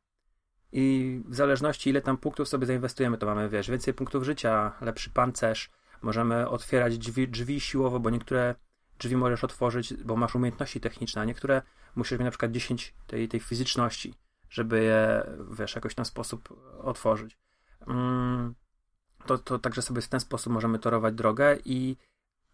I 0.72 1.22
w 1.28 1.34
zależności 1.34 1.90
ile 1.90 2.02
tam 2.02 2.16
punktów 2.16 2.48
sobie 2.48 2.66
zainwestujemy, 2.66 3.18
to 3.18 3.26
mamy, 3.26 3.48
wiesz, 3.48 3.70
więcej 3.70 3.94
punktów 3.94 4.24
życia, 4.24 4.72
lepszy 4.80 5.10
pancerz, 5.10 5.70
możemy 6.02 6.48
otwierać 6.48 6.98
drzwi, 6.98 7.28
drzwi 7.28 7.60
siłowo, 7.60 8.00
bo 8.00 8.10
niektóre 8.10 8.54
drzwi 8.98 9.16
możesz 9.16 9.44
otworzyć, 9.44 9.94
bo 9.94 10.16
masz 10.16 10.34
umiejętności 10.34 10.80
techniczne, 10.80 11.22
a 11.22 11.24
niektóre 11.24 11.62
musisz 11.96 12.18
mieć 12.18 12.24
na 12.24 12.30
przykład 12.30 12.52
10 12.52 12.94
tej, 13.06 13.28
tej 13.28 13.40
fizyczności, 13.40 14.14
żeby 14.50 14.82
je, 14.82 15.22
wiesz, 15.50 15.74
jakoś 15.74 15.96
na 15.96 16.04
sposób 16.04 16.48
otworzyć. 16.82 17.38
Mm, 17.86 18.54
to, 19.26 19.38
to 19.38 19.58
także 19.58 19.82
sobie 19.82 20.02
w 20.02 20.08
ten 20.08 20.20
sposób 20.20 20.52
możemy 20.52 20.78
torować 20.78 21.14
drogę 21.14 21.56
i 21.64 21.96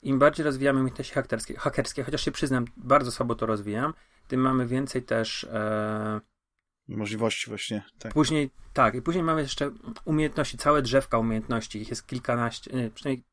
im 0.07 0.19
bardziej 0.19 0.45
rozwijamy 0.45 0.81
umiejętności 0.81 1.15
hakerskie, 1.15 1.57
hakerskie, 1.57 2.05
chociaż 2.05 2.25
się 2.25 2.31
przyznam, 2.31 2.65
bardzo 2.77 3.13
słabo 3.13 3.35
to 3.35 3.47
rozwijam, 3.47 3.95
tym 4.29 4.41
mamy 4.41 4.67
więcej 4.67 5.03
też 5.03 5.45
e, 5.45 6.21
możliwości 6.89 7.49
właśnie. 7.49 7.85
Tak. 7.99 8.15
Później, 8.15 8.51
tak, 8.73 8.95
i 8.95 9.03
później 9.03 9.25
mamy 9.25 9.41
jeszcze 9.41 9.71
umiejętności, 10.05 10.59
całe 10.59 10.83
drzewka 10.83 11.19
umiejętności, 11.19 11.81
ich 11.81 11.91
jest 11.91 12.07
kilkanaście, 12.07 12.77
nie, 12.77 12.91
przynajmniej 12.91 13.25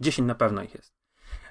dziesięć 0.00 0.28
na 0.28 0.34
pewno 0.34 0.62
ich 0.62 0.74
jest. 0.74 0.94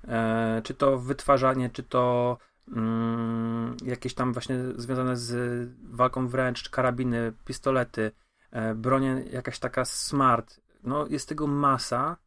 E, 0.08 0.62
czy 0.64 0.74
to 0.74 0.98
wytwarzanie, 0.98 1.70
czy 1.70 1.84
to 1.84 2.38
mm, 2.68 3.78
jakieś 3.86 4.14
tam 4.14 4.34
właśnie 4.34 4.56
związane 4.76 5.18
z 5.18 5.70
walką 5.84 6.28
wręcz, 6.28 6.70
karabiny, 6.70 7.34
pistolety, 7.46 8.12
e, 8.52 8.76
bronie 8.76 9.24
jakaś 9.32 9.60
taka 9.60 9.86
smart. 9.86 10.62
No 10.84 11.08
jest 11.08 11.30
tego 11.30 11.48
masa. 11.48 12.18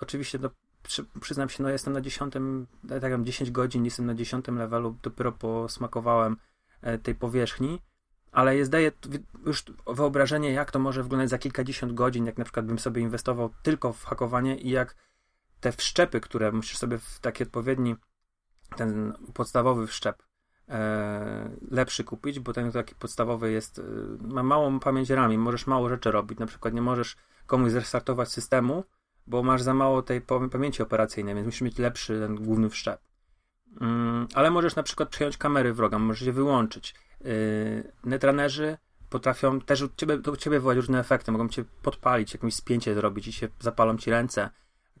Oczywiście 0.00 0.38
no, 0.38 0.50
przy, 0.88 1.04
przyznam 1.20 1.48
się, 1.48 1.62
no 1.62 1.68
jestem 1.68 1.92
na 1.92 2.00
dziesiątym, 2.00 2.66
tak 2.88 3.02
jak 3.02 3.22
10 3.22 3.50
godzin, 3.50 3.84
jestem 3.84 4.06
na 4.06 4.14
dziesiątym 4.14 4.58
levelu, 4.58 4.96
dopiero 5.02 5.32
posmakowałem 5.32 6.36
e, 6.82 6.98
tej 6.98 7.14
powierzchni 7.14 7.80
ale 8.32 8.56
jest 8.56 8.70
daje 8.70 8.92
już 9.46 9.64
wyobrażenie, 9.86 10.52
jak 10.52 10.70
to 10.70 10.78
może 10.78 11.02
wyglądać 11.02 11.30
za 11.30 11.38
kilkadziesiąt 11.38 11.92
godzin, 11.92 12.26
jak 12.26 12.38
na 12.38 12.44
przykład 12.44 12.66
bym 12.66 12.78
sobie 12.78 13.02
inwestował 13.02 13.50
tylko 13.62 13.92
w 13.92 14.04
hakowanie 14.04 14.56
i 14.56 14.70
jak 14.70 14.96
te 15.60 15.72
wszczepy, 15.72 16.20
które 16.20 16.52
musisz 16.52 16.78
sobie 16.78 16.98
w 16.98 17.20
taki 17.20 17.42
odpowiedni, 17.42 17.96
ten 18.76 19.12
podstawowy 19.34 19.86
wszczep 19.86 20.22
e, 20.68 21.50
lepszy 21.70 22.04
kupić, 22.04 22.40
bo 22.40 22.52
ten 22.52 22.72
taki 22.72 22.94
podstawowy 22.94 23.52
jest, 23.52 23.78
e, 23.78 23.82
ma 24.20 24.42
małą 24.42 24.80
pamięć 24.80 25.10
rami, 25.10 25.38
możesz 25.38 25.66
mało 25.66 25.88
rzeczy 25.88 26.10
robić, 26.10 26.38
na 26.38 26.46
przykład 26.46 26.74
nie 26.74 26.82
możesz 26.82 27.16
komuś 27.46 27.72
zrestartować 27.72 28.28
systemu, 28.28 28.84
bo 29.28 29.42
masz 29.42 29.62
za 29.62 29.74
mało 29.74 30.02
tej 30.02 30.20
pamięci 30.50 30.82
operacyjnej, 30.82 31.34
więc 31.34 31.46
musisz 31.46 31.60
mieć 31.60 31.78
lepszy 31.78 32.20
ten 32.20 32.34
główny 32.36 32.70
wszczep. 32.70 33.00
Mm, 33.80 34.28
ale 34.34 34.50
możesz 34.50 34.76
na 34.76 34.82
przykład 34.82 35.08
przejąć 35.08 35.36
kamery 35.36 35.72
wroga, 35.72 35.98
możesz 35.98 36.22
je 36.22 36.32
wyłączyć 36.32 36.94
Yy, 37.24 37.92
netrunnerzy 38.04 38.78
potrafią 39.10 39.60
też 39.60 39.82
u 39.82 39.88
ciebie, 39.96 40.18
do 40.18 40.36
ciebie 40.36 40.56
wywołać 40.56 40.76
różne 40.76 41.00
efekty. 41.00 41.32
Mogą 41.32 41.48
cię 41.48 41.64
podpalić, 41.82 42.34
jakieś 42.34 42.54
spięcie 42.54 42.94
zrobić 42.94 43.26
i 43.26 43.32
się 43.32 43.48
zapalą 43.60 43.96
ci 43.98 44.10
ręce, 44.10 44.50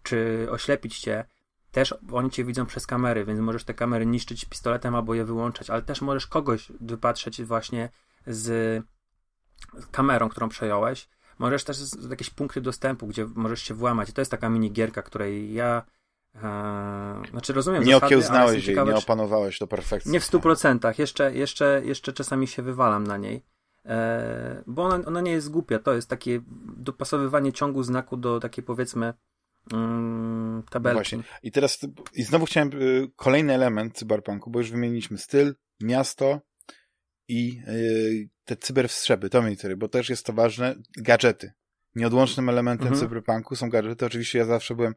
czy 0.02 0.46
oślepić 0.50 1.00
cię. 1.00 1.24
Też 1.72 1.94
oni 2.12 2.30
cię 2.30 2.44
widzą 2.44 2.66
przez 2.66 2.86
kamery, 2.86 3.24
więc 3.24 3.40
możesz 3.40 3.64
te 3.64 3.74
kamery 3.74 4.06
niszczyć 4.06 4.44
pistoletem 4.44 4.94
albo 4.94 5.14
je 5.14 5.24
wyłączać, 5.24 5.70
ale 5.70 5.82
też 5.82 6.00
możesz 6.00 6.26
kogoś 6.26 6.72
wypatrzeć 6.80 7.42
właśnie 7.42 7.88
z 8.26 8.82
kamerą, 9.90 10.28
którą 10.28 10.48
przejąłeś. 10.48 11.08
Możesz 11.38 11.64
też 11.64 11.78
jakieś 12.10 12.30
punkty 12.30 12.60
dostępu, 12.60 13.06
gdzie 13.06 13.26
możesz 13.34 13.62
się 13.62 13.74
włamać. 13.74 14.08
I 14.08 14.12
to 14.12 14.20
jest 14.20 14.30
taka 14.30 14.48
minigierka, 14.48 15.02
której 15.02 15.54
ja 15.54 15.82
Eee, 16.34 17.30
znaczy 17.30 17.52
rozumiem 17.52 17.84
Nie 17.84 17.92
zasady, 17.92 18.06
okiełznałeś 18.06 18.66
jej, 18.66 18.76
nie 18.76 18.96
opanowałeś 18.96 19.58
do 19.58 19.66
perfekcji. 19.66 20.12
Nie 20.12 20.20
w 20.20 20.24
stu 20.24 20.40
procentach, 20.40 20.98
jeszcze, 20.98 21.34
jeszcze, 21.34 21.82
jeszcze 21.84 22.12
czasami 22.12 22.46
się 22.46 22.62
wywalam 22.62 23.06
na 23.06 23.16
niej. 23.16 23.44
Eee, 23.84 24.62
bo 24.66 24.82
ona, 24.82 25.06
ona 25.06 25.20
nie 25.20 25.32
jest 25.32 25.50
głupia, 25.50 25.78
to 25.78 25.94
jest 25.94 26.08
takie 26.08 26.40
dopasowywanie 26.76 27.52
ciągu 27.52 27.82
znaku 27.82 28.16
do 28.16 28.40
takiej 28.40 28.64
powiedzmy 28.64 29.14
mm, 29.72 30.62
tabelki. 30.70 30.96
Właśnie. 30.96 31.22
I 31.42 31.52
teraz 31.52 31.78
i 32.14 32.22
znowu 32.22 32.46
chciałem 32.46 32.70
y, 32.74 33.10
kolejny 33.16 33.54
element 33.54 33.96
cyberpunku, 33.96 34.50
bo 34.50 34.58
już 34.58 34.70
wymieniliśmy 34.70 35.18
styl, 35.18 35.54
miasto 35.80 36.40
i 37.28 37.62
y, 37.68 38.28
te 38.48 38.56
cyberwstrzepy, 38.56 39.30
to 39.30 39.42
mnie 39.42 39.56
bo 39.76 39.88
też 39.88 40.08
jest 40.08 40.26
to 40.26 40.32
ważne, 40.32 40.74
gadżety. 40.96 41.52
Nieodłącznym 41.94 42.48
elementem 42.48 42.88
mhm. 42.88 43.06
cyberpunku 43.06 43.56
są 43.56 43.70
gadżety. 43.70 44.06
Oczywiście 44.06 44.38
ja 44.38 44.44
zawsze 44.44 44.74
byłem 44.74 44.94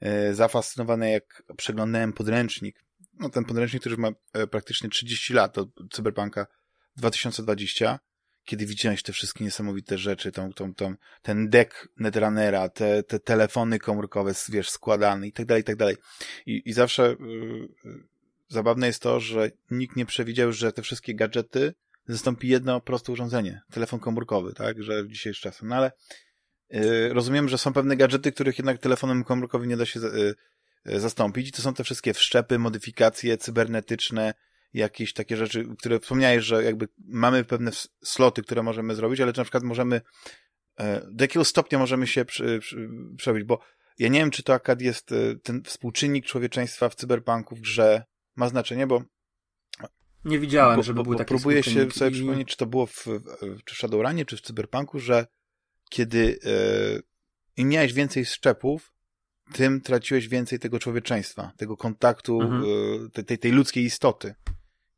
E, 0.00 0.34
zafascynowany, 0.34 1.10
jak 1.10 1.42
przeglądałem 1.56 2.12
podręcznik. 2.12 2.84
No 3.18 3.28
ten 3.28 3.44
podręcznik, 3.44 3.82
który 3.82 3.92
już 3.92 4.00
ma 4.00 4.12
e, 4.32 4.46
praktycznie 4.46 4.88
30 4.88 5.34
lat 5.34 5.58
od 5.58 5.68
Cyberpunka 5.92 6.46
2020, 6.96 7.98
kiedy 8.44 8.66
widziałeś 8.66 9.02
te 9.02 9.12
wszystkie 9.12 9.44
niesamowite 9.44 9.98
rzeczy, 9.98 10.32
tą, 10.32 10.52
tą, 10.52 10.74
tą, 10.74 10.94
ten 11.22 11.48
deck 11.48 11.88
Netrunnera, 11.96 12.68
te, 12.68 13.02
te 13.02 13.20
telefony 13.20 13.78
komórkowe, 13.78 14.32
wiesz, 14.48 14.70
składane 14.70 15.28
i 15.28 15.32
tak 15.32 15.46
dalej, 15.46 15.60
i 15.60 15.64
tak 15.64 15.76
dalej. 15.76 15.96
I, 16.46 16.62
i 16.64 16.72
zawsze 16.72 17.16
yy, 17.20 17.68
zabawne 18.48 18.86
jest 18.86 19.02
to, 19.02 19.20
że 19.20 19.50
nikt 19.70 19.96
nie 19.96 20.06
przewidział, 20.06 20.52
że 20.52 20.72
te 20.72 20.82
wszystkie 20.82 21.14
gadżety 21.14 21.74
zastąpi 22.12 22.48
jedno 22.48 22.80
proste 22.80 23.12
urządzenie, 23.12 23.60
telefon 23.72 24.00
komórkowy, 24.00 24.52
tak, 24.54 24.82
że 24.82 25.04
w 25.04 25.08
dzisiejszym 25.08 25.50
czasem. 25.50 25.68
No 25.68 25.76
ale 25.76 25.92
Y, 26.74 27.12
rozumiem, 27.12 27.48
że 27.48 27.58
są 27.58 27.72
pewne 27.72 27.96
gadżety, 27.96 28.32
których 28.32 28.58
jednak 28.58 28.78
telefonem 28.78 29.24
komórkowym 29.24 29.68
nie 29.68 29.76
da 29.76 29.86
się 29.86 30.00
y, 30.00 30.34
y, 30.88 31.00
zastąpić 31.00 31.48
i 31.48 31.52
to 31.52 31.62
są 31.62 31.74
te 31.74 31.84
wszystkie 31.84 32.14
wszczepy, 32.14 32.58
modyfikacje 32.58 33.38
cybernetyczne, 33.38 34.34
jakieś 34.72 35.12
takie 35.12 35.36
rzeczy, 35.36 35.66
które 35.78 36.00
wspomniałeś, 36.00 36.44
że 36.44 36.64
jakby 36.64 36.88
mamy 36.98 37.44
pewne 37.44 37.70
sloty, 38.04 38.42
które 38.42 38.62
możemy 38.62 38.94
zrobić, 38.94 39.20
ale 39.20 39.32
czy 39.32 39.38
na 39.38 39.44
przykład 39.44 39.62
możemy 39.62 40.00
e, 40.76 41.00
do 41.10 41.24
jakiego 41.24 41.44
stopnia 41.44 41.78
możemy 41.78 42.06
się 42.06 42.24
przebić, 43.16 43.44
bo 43.44 43.60
ja 43.98 44.08
nie 44.08 44.18
wiem, 44.18 44.30
czy 44.30 44.42
to 44.42 44.54
akad 44.54 44.80
jest 44.80 45.10
ten 45.42 45.62
współczynnik 45.62 46.26
człowieczeństwa 46.26 46.88
w 46.88 46.94
cyberpunku 46.94 47.56
w 47.56 47.60
grze 47.60 48.04
ma 48.36 48.48
znaczenie, 48.48 48.86
bo 48.86 49.02
nie 50.24 50.38
widziałem, 50.38 50.76
bo, 50.76 50.82
żeby 50.82 50.96
bo, 50.96 51.04
był 51.04 51.14
taki 51.14 51.28
Próbuję 51.28 51.62
się 51.62 51.90
sobie 51.90 52.10
i... 52.10 52.12
przypomnieć, 52.12 52.48
czy 52.48 52.56
to 52.56 52.66
było 52.66 52.86
w, 52.86 53.06
czy 53.64 53.74
w 53.74 53.78
Shadowrunie, 53.78 54.24
czy 54.24 54.36
w 54.36 54.40
cyberpunku, 54.40 54.98
że 54.98 55.26
kiedy 55.90 56.38
e, 56.44 56.50
im 57.56 57.68
miałeś 57.68 57.92
więcej 57.92 58.24
szczepów, 58.24 58.92
tym 59.52 59.80
traciłeś 59.80 60.28
więcej 60.28 60.58
tego 60.58 60.78
człowieczeństwa, 60.78 61.52
tego 61.56 61.76
kontaktu, 61.76 62.40
mhm. 62.40 62.64
e, 63.16 63.22
tej, 63.22 63.38
tej 63.38 63.52
ludzkiej 63.52 63.84
istoty. 63.84 64.34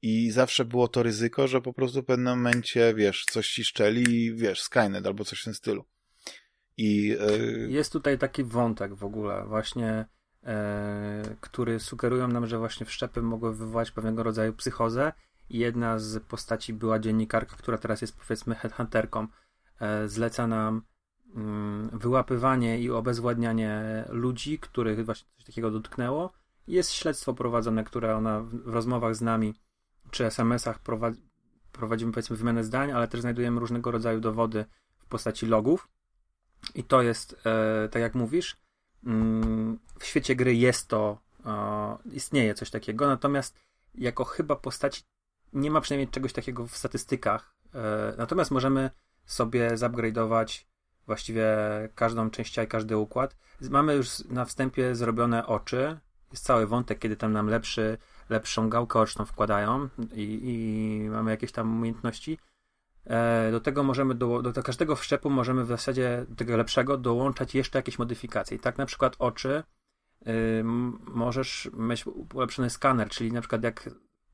I 0.03 0.31
zawsze 0.31 0.65
było 0.65 0.89
to 0.89 1.03
ryzyko, 1.03 1.49
że 1.49 1.61
po 1.61 1.73
prostu 1.73 2.03
w 2.03 2.05
pewnym 2.05 2.39
momencie, 2.39 2.95
wiesz, 2.95 3.25
coś 3.25 3.51
ci 3.51 3.65
szczeli 3.65 4.25
i 4.25 4.35
wiesz, 4.35 4.61
Skynet 4.61 5.07
albo 5.07 5.25
coś 5.25 5.41
w 5.41 5.45
tym 5.45 5.55
stylu. 5.55 5.85
I, 6.77 7.17
e... 7.21 7.39
Jest 7.69 7.93
tutaj 7.93 8.19
taki 8.19 8.45
wątek 8.45 8.95
w 8.95 9.05
ogóle, 9.05 9.47
właśnie, 9.47 10.05
który 11.41 11.81
sugerują 11.81 12.29
nam, 12.29 12.47
że 12.47 12.59
właśnie 12.59 12.87
wszczepy 12.87 13.23
mogły 13.23 13.55
wywołać 13.55 13.91
pewnego 13.91 14.23
rodzaju 14.23 14.53
psychozę. 14.53 15.13
Jedna 15.51 15.99
z 15.99 16.23
postaci 16.23 16.73
była 16.73 16.99
dziennikarka, 16.99 17.57
która 17.57 17.79
teraz 17.79 18.01
jest 18.01 18.17
powiedzmy 18.17 18.55
headhunterką 18.55 19.27
e, 19.81 20.09
zleca 20.09 20.47
nam 20.47 20.83
mm, 21.35 21.91
wyłapywanie 21.93 22.81
i 22.81 22.91
obezwładnianie 22.91 24.05
ludzi, 24.09 24.59
których 24.59 25.05
właśnie 25.05 25.29
coś 25.37 25.45
takiego 25.45 25.71
dotknęło. 25.71 26.33
Jest 26.67 26.93
śledztwo 26.93 27.35
prowadzone, 27.35 27.85
które 27.85 28.17
ona 28.17 28.41
w 28.41 28.69
rozmowach 28.69 29.17
z 29.17 29.21
nami 29.21 29.55
czy 30.11 30.27
SMS-ach 30.27 30.79
prowadzi, 30.79 31.23
prowadzimy 31.73 32.13
powiedzmy 32.13 32.37
wymianę 32.37 32.65
zdań, 32.65 32.93
ale 32.93 33.09
też 33.09 33.21
znajdujemy 33.21 33.61
różnego 33.61 33.91
rodzaju 33.91 34.21
dowody 34.21 34.65
w 34.99 35.07
postaci 35.07 35.47
logów. 35.47 35.89
I 36.75 36.85
to 36.85 37.03
jest, 37.03 37.47
e, 37.47 37.89
tak 37.89 38.03
jak 38.03 38.15
mówisz, 38.15 38.62
w 39.99 40.05
świecie 40.05 40.37
gry 40.37 40.55
jest 40.55 40.89
to, 40.89 41.19
e, 41.47 41.97
istnieje 42.13 42.55
coś 42.55 42.71
takiego, 42.71 43.07
natomiast 43.07 43.59
jako 43.95 44.25
chyba 44.25 44.57
postaci 44.57 45.03
nie 45.53 45.71
ma 45.71 45.81
przynajmniej 45.81 46.09
czegoś 46.09 46.33
takiego 46.33 46.67
w 46.67 46.77
statystykach. 46.77 47.55
E, 47.75 48.15
natomiast 48.19 48.51
możemy 48.51 48.91
sobie 49.27 49.71
zupgrade'ować 49.71 50.65
właściwie 51.07 51.47
każdą 51.95 52.31
część 52.31 52.59
i 52.59 52.67
każdy 52.67 52.97
układ. 52.97 53.37
Mamy 53.71 53.95
już 53.95 54.25
na 54.25 54.45
wstępie 54.45 54.95
zrobione 54.95 55.47
oczy. 55.47 55.99
Jest 56.33 56.45
cały 56.45 56.67
wątek, 56.67 56.99
kiedy 56.99 57.17
tam 57.17 57.33
nam 57.33 57.47
lepszy, 57.47 57.99
lepszą 58.29 58.69
gałkę 58.69 59.01
oczną 59.01 59.25
wkładają 59.25 59.89
i, 60.15 60.41
i 60.43 61.09
mamy 61.11 61.31
jakieś 61.31 61.53
tam 61.53 61.77
umiejętności. 61.77 62.39
E, 63.07 63.51
do 63.51 63.61
tego 63.61 63.83
możemy, 63.83 64.15
do, 64.15 64.43
do 64.43 64.63
każdego 64.63 64.97
wszczepu 64.97 65.31
możemy 65.31 65.65
w 65.65 65.69
zasadzie 65.69 66.27
tego 66.37 66.57
lepszego 66.57 66.97
dołączać 66.99 67.55
jeszcze 67.55 67.79
jakieś 67.79 67.99
modyfikacje. 67.99 68.57
I 68.57 68.61
tak 68.61 68.79
na 68.79 68.87
przykład 68.87 69.17
oczy 69.19 69.63
y, 70.27 70.65
możesz 71.05 71.71
mieć 71.73 72.05
ulepszony 72.35 72.71
skaner, 72.71 73.09
czyli 73.09 73.33
na 73.33 73.41
przykład 73.41 73.63
jak 73.63 73.91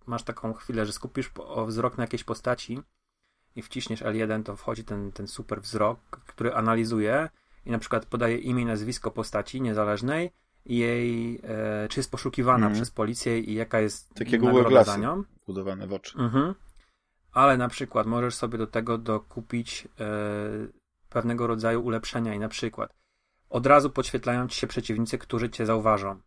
masz 0.07 0.23
taką 0.23 0.53
chwilę, 0.53 0.87
że 0.87 0.93
skupisz 0.93 1.31
wzrok 1.67 1.99
na 1.99 2.05
jakiejś 2.05 2.25
postaci 2.25 2.81
i 3.57 3.63
wciśniesz 3.63 4.03
L1, 4.03 4.43
to 4.43 4.57
wchodzi 4.57 4.85
ten, 4.85 5.13
ten 5.13 5.29
super 5.29 5.63
wzrok, 5.63 6.01
który 6.11 6.55
analizuje 6.55 7.29
i 7.67 7.71
na 7.71 7.79
przykład 7.79 8.07
podaje 8.07 8.39
imię 8.39 8.63
i 8.63 8.67
nazwisko 8.67 9.11
postaci 9.11 9.61
niezależnej 9.61 10.33
i 10.67 10.77
jej, 10.77 11.41
e, 11.45 11.89
czy 11.89 12.01
jest 12.01 12.11
poszukiwana 12.11 12.67
mm. 12.67 12.73
przez 12.73 12.91
policję 12.91 13.41
i 13.41 13.55
jaka 13.55 13.81
jest 13.81 14.15
Takiego 14.15 14.47
nagroda 14.47 14.85
za 14.85 14.97
nią. 14.97 15.25
Budowane 15.47 15.87
w 15.87 15.93
oczy. 15.93 16.19
Mhm. 16.19 16.55
Ale 17.39 17.57
na 17.57 17.69
przykład 17.69 18.07
możesz 18.07 18.35
sobie 18.35 18.59
do 18.59 18.67
tego 18.67 18.99
dokupić 18.99 19.89
e, 20.01 20.07
pewnego 21.09 21.47
rodzaju 21.47 21.85
ulepszenia 21.85 22.35
i 22.35 22.39
na 22.39 22.49
przykład 22.49 22.95
od 23.51 23.67
razu 23.67 23.91
podświetlają 23.91 24.49
ci 24.49 24.59
się 24.59 24.67
przeciwnicy, 24.67 25.19
którzy 25.19 25.51
cię 25.51 25.67
zauważą 25.67 26.21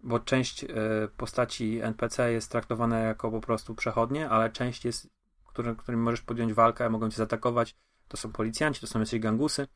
bo 0.00 0.20
część 0.20 0.64
e, 0.64 0.68
postaci 1.16 1.80
NPC 1.82 2.32
jest 2.32 2.50
traktowana 2.50 2.98
jako 2.98 3.30
po 3.30 3.40
prostu 3.40 3.74
przechodnie, 3.74 4.28
ale 4.28 4.50
część 4.50 4.84
jest, 4.84 5.08
którym, 5.44 5.76
którym 5.76 6.02
możesz 6.02 6.22
podjąć 6.22 6.52
walkę, 6.52 6.90
mogą 6.90 7.10
cię 7.10 7.16
zaatakować. 7.16 7.76
To 8.08 8.16
są 8.16 8.32
policjanci, 8.32 8.80
to 8.80 8.86
są 8.86 9.00
jakieś 9.00 9.20
gangusy. 9.20 9.66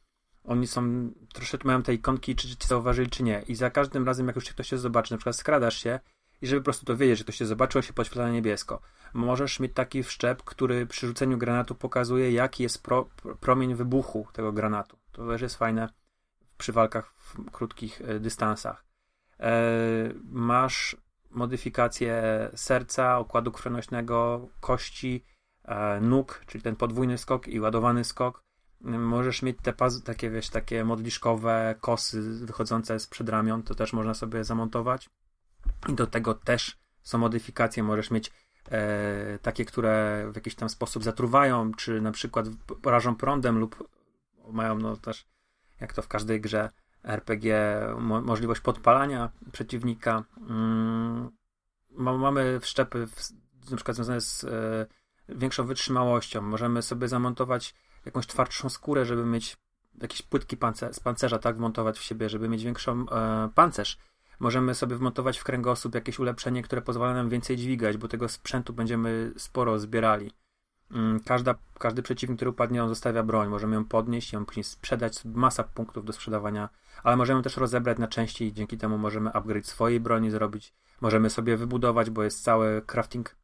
Oni 0.44 0.66
są, 0.66 1.10
troszeczkę 1.34 1.66
mają 1.66 1.82
te 1.82 1.94
ikonki, 1.94 2.36
czy 2.36 2.48
cię 2.48 2.68
zauważyli, 2.68 3.10
czy 3.10 3.22
nie. 3.22 3.42
I 3.48 3.54
za 3.54 3.70
każdym 3.70 4.06
razem, 4.06 4.26
jak 4.26 4.36
już 4.36 4.44
ktoś 4.44 4.68
się 4.68 4.78
zobaczy, 4.78 5.14
na 5.14 5.18
przykład 5.18 5.36
skradasz 5.36 5.82
się 5.82 6.00
i 6.42 6.46
żeby 6.46 6.60
po 6.60 6.64
prostu 6.64 6.86
to 6.86 6.96
wiedzieć, 6.96 7.18
że 7.18 7.24
ktoś 7.24 7.36
się 7.36 7.46
zobaczył, 7.46 7.82
się 7.82 7.92
podświetla 7.92 8.24
na 8.24 8.32
niebiesko. 8.32 8.80
Możesz 9.14 9.60
mieć 9.60 9.72
taki 9.74 10.02
wszczep, 10.02 10.42
który 10.42 10.86
przy 10.86 11.06
rzuceniu 11.06 11.38
granatu 11.38 11.74
pokazuje, 11.74 12.32
jaki 12.32 12.62
jest 12.62 12.82
pro, 12.82 13.08
promień 13.40 13.74
wybuchu 13.74 14.26
tego 14.32 14.52
granatu. 14.52 14.98
To 15.12 15.28
też 15.28 15.42
jest 15.42 15.56
fajne 15.56 15.88
przy 16.58 16.72
walkach 16.72 17.14
w 17.16 17.50
krótkich 17.50 18.00
e, 18.00 18.20
dystansach. 18.20 18.84
E, 19.40 19.52
masz 20.24 20.96
modyfikację 21.30 22.22
serca, 22.54 23.20
układu 23.20 23.52
krwionośnego, 23.52 24.48
kości, 24.60 25.24
e, 25.64 26.00
nóg, 26.00 26.42
czyli 26.46 26.64
ten 26.64 26.76
podwójny 26.76 27.18
skok 27.18 27.48
i 27.48 27.60
ładowany 27.60 28.04
skok. 28.04 28.42
Możesz 28.80 29.42
mieć 29.42 29.58
te 29.62 29.72
takie, 30.04 30.30
wiesz, 30.30 30.50
takie 30.50 30.84
modliszkowe 30.84 31.74
kosy 31.80 32.22
wychodzące 32.46 33.00
z 33.00 33.06
przedramion, 33.06 33.62
to 33.62 33.74
też 33.74 33.92
można 33.92 34.14
sobie 34.14 34.44
zamontować. 34.44 35.10
I 35.88 35.94
do 35.94 36.06
tego 36.06 36.34
też 36.34 36.78
są 37.02 37.18
modyfikacje. 37.18 37.82
Możesz 37.82 38.10
mieć 38.10 38.32
e, 38.70 39.38
takie, 39.42 39.64
które 39.64 40.24
w 40.32 40.34
jakiś 40.34 40.54
tam 40.54 40.68
sposób 40.68 41.04
zatruwają, 41.04 41.74
czy 41.74 42.00
na 42.00 42.12
przykład 42.12 42.46
porażą 42.82 43.16
prądem 43.16 43.58
lub 43.58 43.88
mają 44.52 44.78
no 44.78 44.96
też, 44.96 45.26
jak 45.80 45.92
to 45.92 46.02
w 46.02 46.08
każdej 46.08 46.40
grze, 46.40 46.70
RPG, 47.04 47.80
mo 47.98 48.20
możliwość 48.20 48.60
podpalania 48.60 49.30
przeciwnika. 49.52 50.24
Mm, 50.48 51.30
mamy 51.98 52.60
wszczepy 52.60 53.06
w, 53.06 53.30
na 53.70 53.76
przykład 53.76 53.94
związane 53.94 54.20
z 54.20 54.44
e, 54.44 54.86
większą 55.28 55.66
wytrzymałością. 55.66 56.42
Możemy 56.42 56.82
sobie 56.82 57.08
zamontować 57.08 57.74
jakąś 58.04 58.26
twardszą 58.26 58.68
skórę, 58.68 59.04
żeby 59.04 59.26
mieć 59.26 59.56
jakieś 60.02 60.22
płytki 60.22 60.56
pancer 60.56 60.94
z 60.94 61.00
pancerza, 61.00 61.38
tak, 61.38 61.56
wmontować 61.56 61.98
w 61.98 62.02
siebie, 62.02 62.28
żeby 62.28 62.48
mieć 62.48 62.64
większą 62.64 63.08
e, 63.08 63.48
pancerz. 63.54 63.98
Możemy 64.40 64.74
sobie 64.74 64.96
wmontować 64.96 65.38
w 65.38 65.44
kręgosłup 65.44 65.94
jakieś 65.94 66.18
ulepszenie, 66.18 66.62
które 66.62 66.82
pozwala 66.82 67.14
nam 67.14 67.28
więcej 67.28 67.56
dźwigać, 67.56 67.96
bo 67.96 68.08
tego 68.08 68.28
sprzętu 68.28 68.72
będziemy 68.72 69.32
sporo 69.36 69.78
zbierali. 69.78 70.32
Mm, 70.90 71.20
każda, 71.20 71.54
każdy 71.78 72.02
przeciwnik, 72.02 72.38
który 72.38 72.50
upadnie, 72.50 72.82
on 72.82 72.88
zostawia 72.88 73.22
broń. 73.22 73.48
Możemy 73.48 73.74
ją 73.74 73.84
podnieść, 73.84 74.32
ją 74.32 74.46
później 74.46 74.64
sprzedać. 74.64 75.24
Masa 75.24 75.64
punktów 75.64 76.04
do 76.04 76.12
sprzedawania, 76.12 76.68
ale 77.02 77.16
możemy 77.16 77.42
też 77.42 77.56
rozebrać 77.56 77.98
na 77.98 78.08
części 78.08 78.44
i 78.44 78.52
dzięki 78.52 78.78
temu 78.78 78.98
możemy 78.98 79.32
upgrade 79.32 79.66
swojej 79.66 80.00
broni 80.00 80.30
zrobić. 80.30 80.74
Możemy 81.00 81.30
sobie 81.30 81.56
wybudować, 81.56 82.10
bo 82.10 82.22
jest 82.22 82.42
cały 82.42 82.82
crafting 82.86 83.36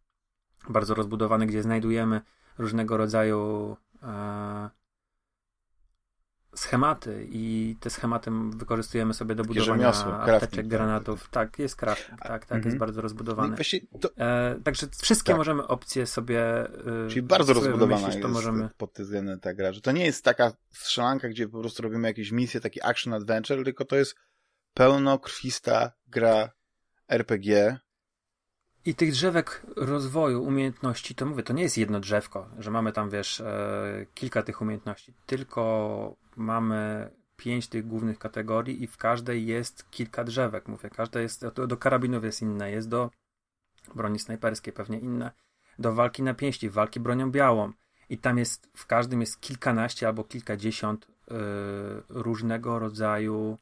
bardzo 0.68 0.94
rozbudowany, 0.94 1.46
gdzie 1.46 1.62
znajdujemy 1.62 2.20
różnego 2.58 2.96
rodzaju 2.96 3.76
e, 4.02 4.70
schematy 6.54 7.26
i 7.30 7.76
te 7.80 7.90
schematy 7.90 8.30
wykorzystujemy 8.50 9.14
sobie 9.14 9.34
do 9.34 9.44
budowania 9.44 9.88
apteczek, 9.88 10.68
granatów. 10.68 11.28
Tak, 11.30 11.58
jest 11.58 11.76
crafting, 11.76 12.20
tak, 12.20 12.46
tak, 12.46 12.58
jest 12.58 12.74
mhm. 12.74 12.78
bardzo 12.78 13.00
rozbudowany. 13.00 13.56
To... 14.00 14.16
E, 14.16 14.60
także 14.64 14.86
wszystkie 15.02 15.32
tak. 15.32 15.36
możemy 15.36 15.66
opcje 15.66 16.06
sobie 16.06 16.40
e, 16.60 17.08
Czyli 17.08 17.22
bardzo 17.22 17.52
rozbudowana 17.52 18.06
jest 18.06 18.22
to 18.22 18.28
możemy... 18.28 18.68
pod 18.76 18.92
tym 18.92 19.04
względem 19.04 19.40
ta 19.40 19.54
gra, 19.54 19.72
że 19.72 19.80
to 19.80 19.92
nie 19.92 20.04
jest 20.04 20.24
taka 20.24 20.52
strzelanka, 20.70 21.28
gdzie 21.28 21.48
po 21.48 21.60
prostu 21.60 21.82
robimy 21.82 22.08
jakieś 22.08 22.32
misje, 22.32 22.60
taki 22.60 22.82
action 22.82 23.14
adventure, 23.14 23.64
tylko 23.64 23.84
to 23.84 23.96
jest 23.96 24.16
pełnokrwista 24.74 25.92
gra 26.06 26.50
RPG, 27.08 27.78
i 28.84 28.94
tych 28.94 29.12
drzewek 29.12 29.66
rozwoju, 29.76 30.42
umiejętności, 30.42 31.14
to 31.14 31.26
mówię, 31.26 31.42
to 31.42 31.52
nie 31.52 31.62
jest 31.62 31.78
jedno 31.78 32.00
drzewko, 32.00 32.48
że 32.58 32.70
mamy 32.70 32.92
tam, 32.92 33.10
wiesz, 33.10 33.40
e, 33.40 34.06
kilka 34.14 34.42
tych 34.42 34.60
umiejętności, 34.60 35.14
tylko 35.26 36.16
mamy 36.36 37.10
pięć 37.36 37.68
tych 37.68 37.86
głównych 37.86 38.18
kategorii 38.18 38.82
i 38.82 38.86
w 38.86 38.96
każdej 38.96 39.46
jest 39.46 39.90
kilka 39.90 40.24
drzewek, 40.24 40.68
mówię, 40.68 40.90
każda 40.90 41.20
jest, 41.20 41.46
do, 41.48 41.76
karabinów 41.76 42.24
jest 42.24 42.42
inne, 42.42 42.70
jest 42.70 42.88
do 42.88 43.10
broni 43.94 44.18
snajperskiej 44.18 44.72
pewnie 44.72 44.98
inne, 44.98 45.30
do 45.78 45.92
walki 45.92 46.22
na 46.22 46.34
pięści, 46.34 46.70
walki 46.70 47.00
bronią 47.00 47.30
białą. 47.30 47.72
I 48.08 48.18
tam 48.18 48.38
jest, 48.38 48.70
w 48.76 48.86
każdym 48.86 49.20
jest 49.20 49.40
kilkanaście 49.40 50.06
albo 50.06 50.24
kilkadziesiąt 50.24 51.04
y, 51.04 51.08
różnego 52.08 52.78
rodzaju 52.78 53.58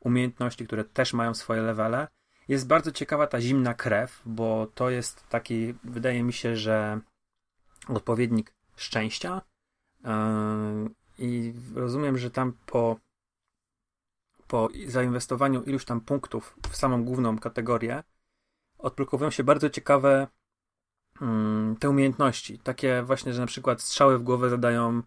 umiejętności, 0.00 0.66
które 0.66 0.84
też 0.84 1.12
mają 1.12 1.34
swoje 1.34 1.62
levele, 1.62 2.08
jest 2.52 2.66
bardzo 2.66 2.92
ciekawa 2.92 3.26
ta 3.26 3.40
zimna 3.40 3.74
krew, 3.74 4.22
bo 4.26 4.66
to 4.74 4.90
jest 4.90 5.28
taki, 5.28 5.74
wydaje 5.84 6.22
mi 6.22 6.32
się, 6.32 6.56
że 6.56 7.00
odpowiednik 7.88 8.54
szczęścia. 8.76 9.42
Yy, 10.04 10.10
I 11.18 11.54
rozumiem, 11.74 12.18
że 12.18 12.30
tam 12.30 12.52
po, 12.66 12.96
po 14.46 14.68
zainwestowaniu 14.86 15.62
iluś 15.62 15.84
tam 15.84 16.00
punktów 16.00 16.56
w 16.70 16.76
samą 16.76 17.04
główną 17.04 17.38
kategorię 17.38 18.02
odblokowują 18.78 19.30
się 19.30 19.44
bardzo 19.44 19.70
ciekawe 19.70 20.26
yy, 21.20 21.26
te 21.80 21.90
umiejętności. 21.90 22.58
Takie 22.58 23.02
właśnie, 23.02 23.32
że 23.32 23.40
na 23.40 23.46
przykład 23.46 23.82
strzały 23.82 24.18
w 24.18 24.22
głowę 24.22 24.50
zadają 24.50 25.02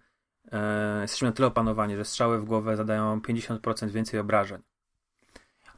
e, 0.51 1.01
jesteśmy 1.01 1.27
na 1.27 1.31
tyle 1.31 1.47
opanowani, 1.47 1.95
że 1.95 2.05
strzały 2.05 2.39
w 2.39 2.45
głowę 2.45 2.75
zadają 2.75 3.19
50% 3.19 3.89
więcej 3.89 4.19
obrażeń 4.19 4.61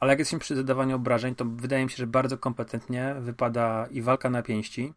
ale 0.00 0.12
jak 0.12 0.18
jesteśmy 0.18 0.38
przy 0.38 0.56
zadawaniu 0.56 0.96
obrażeń, 0.96 1.34
to 1.34 1.44
wydaje 1.44 1.84
mi 1.84 1.90
się, 1.90 1.96
że 1.96 2.06
bardzo 2.06 2.38
kompetentnie 2.38 3.14
wypada 3.20 3.86
i 3.90 4.02
walka 4.02 4.30
na 4.30 4.42
pięści. 4.42 4.94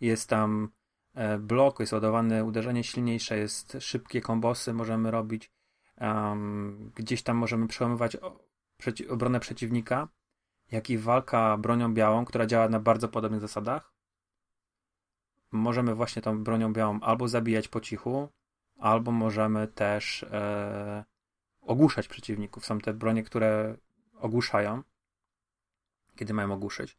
Jest 0.00 0.28
tam 0.28 0.68
e, 1.14 1.38
blok, 1.38 1.80
jest 1.80 1.92
ładowany 1.92 2.44
uderzenie 2.44 2.84
silniejsze, 2.84 3.38
jest 3.38 3.76
szybkie 3.80 4.20
kombosy 4.20 4.72
możemy 4.72 5.10
robić. 5.10 5.52
Um, 6.00 6.92
gdzieś 6.94 7.22
tam 7.22 7.36
możemy 7.36 7.68
przełamywać 7.68 8.16
przeci 8.76 9.08
obronę 9.08 9.40
przeciwnika, 9.40 10.08
jak 10.72 10.90
i 10.90 10.98
walka 10.98 11.56
bronią 11.56 11.94
białą, 11.94 12.24
która 12.24 12.46
działa 12.46 12.68
na 12.68 12.80
bardzo 12.80 13.08
podobnych 13.08 13.40
zasadach. 13.40 13.92
Możemy 15.52 15.94
właśnie 15.94 16.22
tą 16.22 16.44
bronią 16.44 16.72
białą 16.72 17.00
albo 17.00 17.28
zabijać 17.28 17.68
po 17.68 17.80
cichu, 17.80 18.28
albo 18.78 19.12
możemy 19.12 19.68
też 19.68 20.22
e, 20.22 21.04
ogłuszać 21.60 22.08
przeciwników. 22.08 22.66
Są 22.66 22.78
te 22.78 22.94
bronie, 22.94 23.22
które 23.22 23.76
ogłuszają, 24.20 24.82
kiedy 26.16 26.34
mają 26.34 26.52
ogłuszyć. 26.52 26.98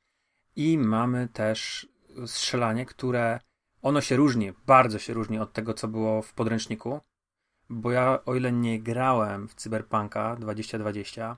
I 0.55 0.77
mamy 0.77 1.27
też 1.27 1.89
strzelanie, 2.25 2.85
które 2.85 3.39
ono 3.81 4.01
się 4.01 4.15
różni, 4.15 4.53
bardzo 4.65 4.99
się 4.99 5.13
różni 5.13 5.39
od 5.39 5.53
tego, 5.53 5.73
co 5.73 5.87
było 5.87 6.21
w 6.21 6.33
podręczniku, 6.33 6.99
bo 7.69 7.91
ja, 7.91 8.25
o 8.25 8.35
ile 8.35 8.51
nie 8.51 8.81
grałem 8.81 9.47
w 9.47 9.55
Cyberpunka 9.55 10.35
2020, 10.35 11.37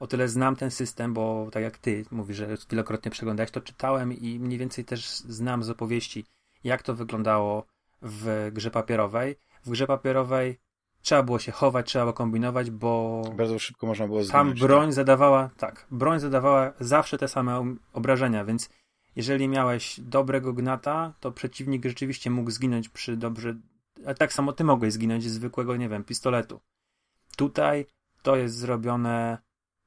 o 0.00 0.06
tyle 0.06 0.28
znam 0.28 0.56
ten 0.56 0.70
system, 0.70 1.14
bo 1.14 1.48
tak 1.52 1.62
jak 1.62 1.78
ty 1.78 2.04
mówisz, 2.10 2.36
że 2.36 2.56
wielokrotnie 2.70 3.10
przeglądałeś, 3.10 3.50
to 3.50 3.60
czytałem 3.60 4.12
i 4.12 4.40
mniej 4.40 4.58
więcej 4.58 4.84
też 4.84 5.18
znam 5.18 5.62
z 5.62 5.70
opowieści, 5.70 6.24
jak 6.64 6.82
to 6.82 6.94
wyglądało 6.94 7.66
w 8.02 8.50
grze 8.52 8.70
papierowej. 8.70 9.36
W 9.64 9.70
grze 9.70 9.86
papierowej 9.86 10.58
trzeba 11.06 11.22
było 11.22 11.38
się 11.38 11.52
chować, 11.52 11.86
trzeba 11.86 12.04
było 12.04 12.12
kombinować, 12.12 12.70
bo 12.70 13.22
bardzo 13.36 13.58
szybko 13.58 13.86
można 13.86 14.06
było 14.06 14.24
zginąć. 14.24 14.60
Tam 14.60 14.68
broń 14.68 14.86
tak? 14.86 14.94
zadawała, 14.94 15.50
tak, 15.56 15.86
broń 15.90 16.20
zadawała 16.20 16.72
zawsze 16.80 17.18
te 17.18 17.28
same 17.28 17.74
obrażenia, 17.92 18.44
więc 18.44 18.70
jeżeli 19.16 19.48
miałeś 19.48 20.00
dobrego 20.00 20.52
gnata, 20.52 21.12
to 21.20 21.32
przeciwnik 21.32 21.84
rzeczywiście 21.84 22.30
mógł 22.30 22.50
zginąć 22.50 22.88
przy 22.88 23.16
dobrze. 23.16 23.54
A 24.06 24.14
tak 24.14 24.32
samo 24.32 24.52
ty 24.52 24.64
mogłeś 24.64 24.92
zginąć 24.92 25.24
z 25.24 25.32
zwykłego, 25.32 25.76
nie 25.76 25.88
wiem, 25.88 26.04
pistoletu. 26.04 26.60
Tutaj 27.36 27.86
to 28.22 28.36
jest 28.36 28.56
zrobione 28.56 29.38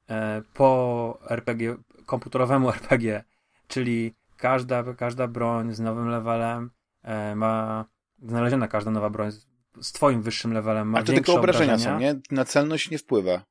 e, 0.08 0.42
po 0.54 1.18
RPG, 1.30 1.76
komputerowemu 2.06 2.70
RPG, 2.80 3.24
czyli 3.68 4.14
każda, 4.36 4.94
każda 4.94 5.28
broń 5.28 5.74
z 5.74 5.80
nowym 5.80 6.08
levelem 6.08 6.70
e, 7.02 7.34
ma 7.34 7.84
znaleziona 8.22 8.68
każda 8.68 8.90
nowa 8.90 9.10
broń 9.10 9.32
z, 9.32 9.49
z 9.80 9.92
twoim 9.92 10.22
wyższym 10.22 10.52
levelem 10.52 10.88
ma 10.88 10.98
A 10.98 11.02
to 11.02 11.12
tylko 11.12 11.34
obrażenia, 11.34 11.74
obrażenia 11.74 11.94
są, 11.94 12.00
nie? 12.00 12.20
Na 12.30 12.44
celność 12.44 12.90
nie 12.90 12.98
wpływa. 12.98 13.44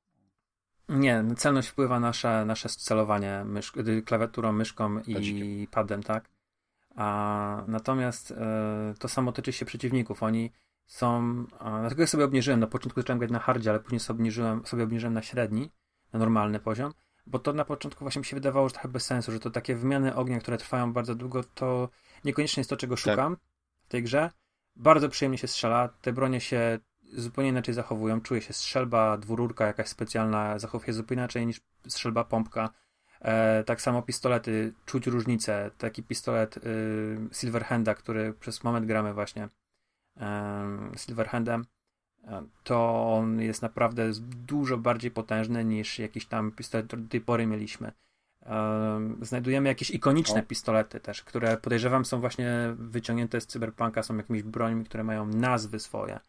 Nie, 0.90 1.24
celność 1.38 1.68
wpływa 1.68 2.00
nasze, 2.00 2.46
nasze 2.46 2.70
celowanie 2.70 3.44
mysz, 3.46 3.74
klawiaturą, 4.06 4.52
myszką 4.52 5.00
i 5.00 5.68
padem, 5.72 6.04
tak? 6.04 6.30
A 6.96 7.64
natomiast 7.68 8.32
e, 8.32 8.94
to 9.00 9.08
samo 9.08 9.32
tyczy 9.32 9.54
się 9.54 9.66
przeciwników. 9.66 10.24
Oni 10.24 10.52
są. 10.86 11.46
A, 11.60 11.80
dlatego 11.80 12.02
ja 12.02 12.08
sobie 12.08 12.26
obniżyłem. 12.26 12.60
Na 12.60 12.68
początku 12.68 13.02
zacząłem 13.02 13.20
grać 13.20 13.32
na 13.32 13.40
hardzie, 13.40 13.70
ale 13.70 13.80
później 13.80 14.00
sobie 14.00 14.18
obniżyłem, 14.18 14.66
sobie 14.66 14.84
obniżyłem 14.84 15.14
na 15.14 15.22
średni, 15.22 15.72
na 16.14 16.20
normalny 16.20 16.60
poziom, 16.60 16.94
bo 17.26 17.40
to 17.40 17.54
na 17.54 17.66
początku 17.66 18.06
właśnie 18.06 18.20
mi 18.20 18.26
się 18.26 18.36
wydawało, 18.36 18.70
że 18.70 18.74
trochę 18.74 18.90
bez 18.90 19.06
sensu, 19.06 19.32
że 19.32 19.40
to 19.40 19.50
takie 19.50 19.76
wymiany 19.76 20.16
ognia, 20.16 20.40
które 20.40 20.58
trwają 20.58 20.94
bardzo 20.94 21.16
długo, 21.16 21.44
to 21.44 21.90
niekoniecznie 22.26 22.62
jest 22.62 22.70
to, 22.70 22.78
czego 22.78 22.96
tak. 22.96 23.00
szukam 23.00 23.36
tak. 23.36 23.46
w 23.84 23.88
tej 23.88 24.04
grze. 24.04 24.30
Bardzo 24.80 25.10
przyjemnie 25.10 25.38
się 25.38 25.48
strzela. 25.48 25.90
Te 26.02 26.14
bronie 26.14 26.42
się 26.42 26.80
zupełnie 27.14 27.50
inaczej 27.50 27.74
zachowują. 27.74 28.22
Czuje 28.22 28.42
się 28.42 28.54
strzelba 28.54 29.18
dwururka 29.18 29.66
jakaś 29.66 29.88
specjalna, 29.88 30.60
zachowuje 30.60 30.94
zupełnie 30.94 31.22
inaczej 31.22 31.48
niż 31.48 31.62
strzelba 31.88 32.24
pompka. 32.24 32.70
E, 33.22 33.64
tak 33.64 33.82
samo 33.82 34.02
pistolety, 34.02 34.74
czuć 34.86 35.08
różnicę. 35.08 35.72
Taki 35.78 36.04
pistolet 36.04 36.58
y, 36.58 36.62
Silverhanda, 37.32 37.96
który 37.96 38.34
przez 38.34 38.64
moment 38.64 38.86
gramy 38.86 39.14
właśnie 39.14 39.44
y, 39.46 40.20
Silverhandem, 40.98 41.66
e, 42.24 42.44
to 42.64 43.08
on 43.14 43.42
jest 43.42 43.62
naprawdę 43.62 44.12
dużo 44.46 44.78
bardziej 44.78 45.12
potężny 45.12 45.66
niż 45.66 46.00
jakiś 46.00 46.26
tam 46.26 46.52
pistolet, 46.52 46.88
który 46.88 47.02
do 47.02 47.10
tej 47.10 47.22
pory 47.22 47.48
mieliśmy. 47.48 47.92
Znajdujemy 49.22 49.70
jakieś 49.70 49.92
ikoniczne 49.92 50.44
pistolety 50.44 51.00
też, 51.00 51.24
które 51.24 51.58
podejrzewam 51.58 52.06
są 52.06 52.20
właśnie 52.20 52.76
wyciągnięte 52.78 53.42
z 53.42 53.48
cyberpunka, 53.48 54.04
są 54.04 54.18
jakimiś 54.18 54.44
brońmi, 54.44 54.86
które 54.86 55.04
mają 55.04 55.26
nazwy 55.26 55.80
swoje. 55.80 56.20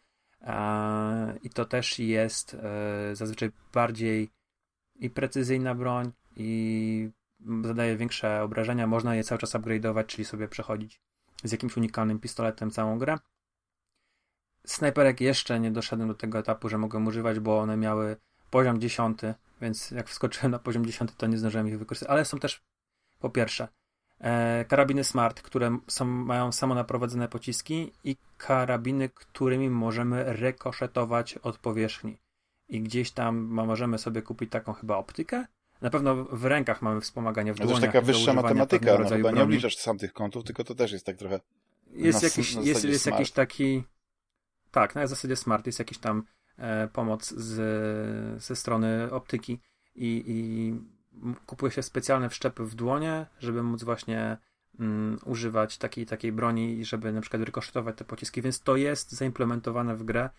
I 1.43 1.49
to 1.49 1.65
też 1.65 1.99
jest 1.99 2.53
e, 2.53 3.15
zazwyczaj 3.15 3.51
bardziej 3.73 4.29
i 4.95 5.09
precyzyjna 5.09 5.75
broń, 5.75 6.11
i 6.35 7.09
zadaje 7.63 7.97
większe 7.97 8.43
obrażenia. 8.43 8.87
Można 8.87 9.15
je 9.15 9.23
cały 9.23 9.39
czas 9.39 9.55
upgrade'ować, 9.55 10.05
czyli 10.05 10.25
sobie 10.25 10.47
przechodzić 10.47 11.01
z 11.43 11.51
jakimś 11.51 11.77
unikalnym 11.77 12.19
pistoletem 12.19 12.71
całą 12.71 12.99
grę. 12.99 13.17
Snajperek 14.65 15.21
jeszcze 15.21 15.59
nie 15.59 15.71
doszedłem 15.71 16.07
do 16.07 16.15
tego 16.15 16.39
etapu, 16.39 16.69
że 16.69 16.77
mogłem 16.77 17.07
używać, 17.07 17.39
bo 17.39 17.59
one 17.59 17.77
miały 17.77 18.17
poziom 18.51 18.79
10, 18.79 19.19
więc 19.61 19.91
jak 19.91 20.09
wskoczyłem 20.09 20.51
na 20.51 20.59
poziom 20.59 20.85
10, 20.85 21.11
to 21.17 21.27
nie 21.27 21.37
zdążyłem 21.37 21.67
ich 21.67 21.79
wykorzystać. 21.79 22.09
Ale 22.09 22.25
są 22.25 22.39
też, 22.39 22.61
po 23.19 23.29
pierwsze, 23.29 23.67
e, 24.19 24.65
karabiny 24.65 25.03
smart, 25.03 25.41
które 25.41 25.77
są, 25.87 26.05
mają 26.05 26.51
samonaprowadzone 26.51 27.27
pociski 27.27 27.91
i 28.03 28.15
karabiny, 28.37 29.09
którymi 29.09 29.69
możemy 29.69 30.23
rekoszetować 30.23 31.37
od 31.37 31.57
powierzchni. 31.57 32.17
I 32.69 32.81
gdzieś 32.81 33.11
tam 33.11 33.37
możemy 33.37 33.97
sobie 33.97 34.21
kupić 34.21 34.51
taką 34.51 34.73
chyba 34.73 34.97
optykę. 34.97 35.45
Na 35.81 35.89
pewno 35.89 36.15
w 36.15 36.45
rękach 36.45 36.81
mamy 36.81 37.01
wspomaganie 37.01 37.53
w 37.53 37.57
dłoniach. 37.57 37.79
To 37.79 37.85
jest 37.85 37.93
taka 37.93 38.05
wyższa 38.05 38.33
matematyka, 38.33 38.97
no 38.97 39.09
chyba 39.09 39.31
nie 39.31 39.43
obliczasz 39.43 39.77
sam 39.77 39.97
tych 39.97 40.13
kątów, 40.13 40.43
tylko 40.43 40.63
to 40.63 40.75
też 40.75 40.91
jest 40.91 41.05
tak 41.05 41.17
trochę 41.17 41.39
jest, 41.93 42.21
na, 42.21 42.27
jakiś, 42.27 42.55
na 42.55 42.61
jest, 42.61 42.83
jest 42.83 43.05
jakiś 43.05 43.31
taki 43.31 43.83
tak, 44.71 44.95
na 44.95 45.07
zasadzie 45.07 45.35
smart 45.35 45.65
jest 45.65 45.79
jakiś 45.79 45.97
tam 45.97 46.23
pomoc 46.93 47.29
z, 47.29 48.43
ze 48.43 48.55
strony 48.55 49.11
optyki 49.11 49.59
i, 49.95 50.23
i 50.27 50.73
kupuje 51.45 51.71
się 51.71 51.83
specjalne 51.83 52.29
wszczepy 52.29 52.65
w 52.65 52.75
dłonie, 52.75 53.25
żeby 53.39 53.63
móc 53.63 53.83
właśnie 53.83 54.37
mm, 54.79 55.19
używać 55.25 55.77
takiej, 55.77 56.05
takiej 56.05 56.31
broni 56.31 56.79
i 56.79 56.85
żeby 56.85 57.11
na 57.11 57.21
przykład 57.21 57.43
rykoszetować 57.43 57.97
te 57.97 58.05
pociski, 58.05 58.41
więc 58.41 58.61
to 58.61 58.75
jest 58.75 59.11
zaimplementowane 59.11 59.95
w 59.95 60.03
grę. 60.03 60.29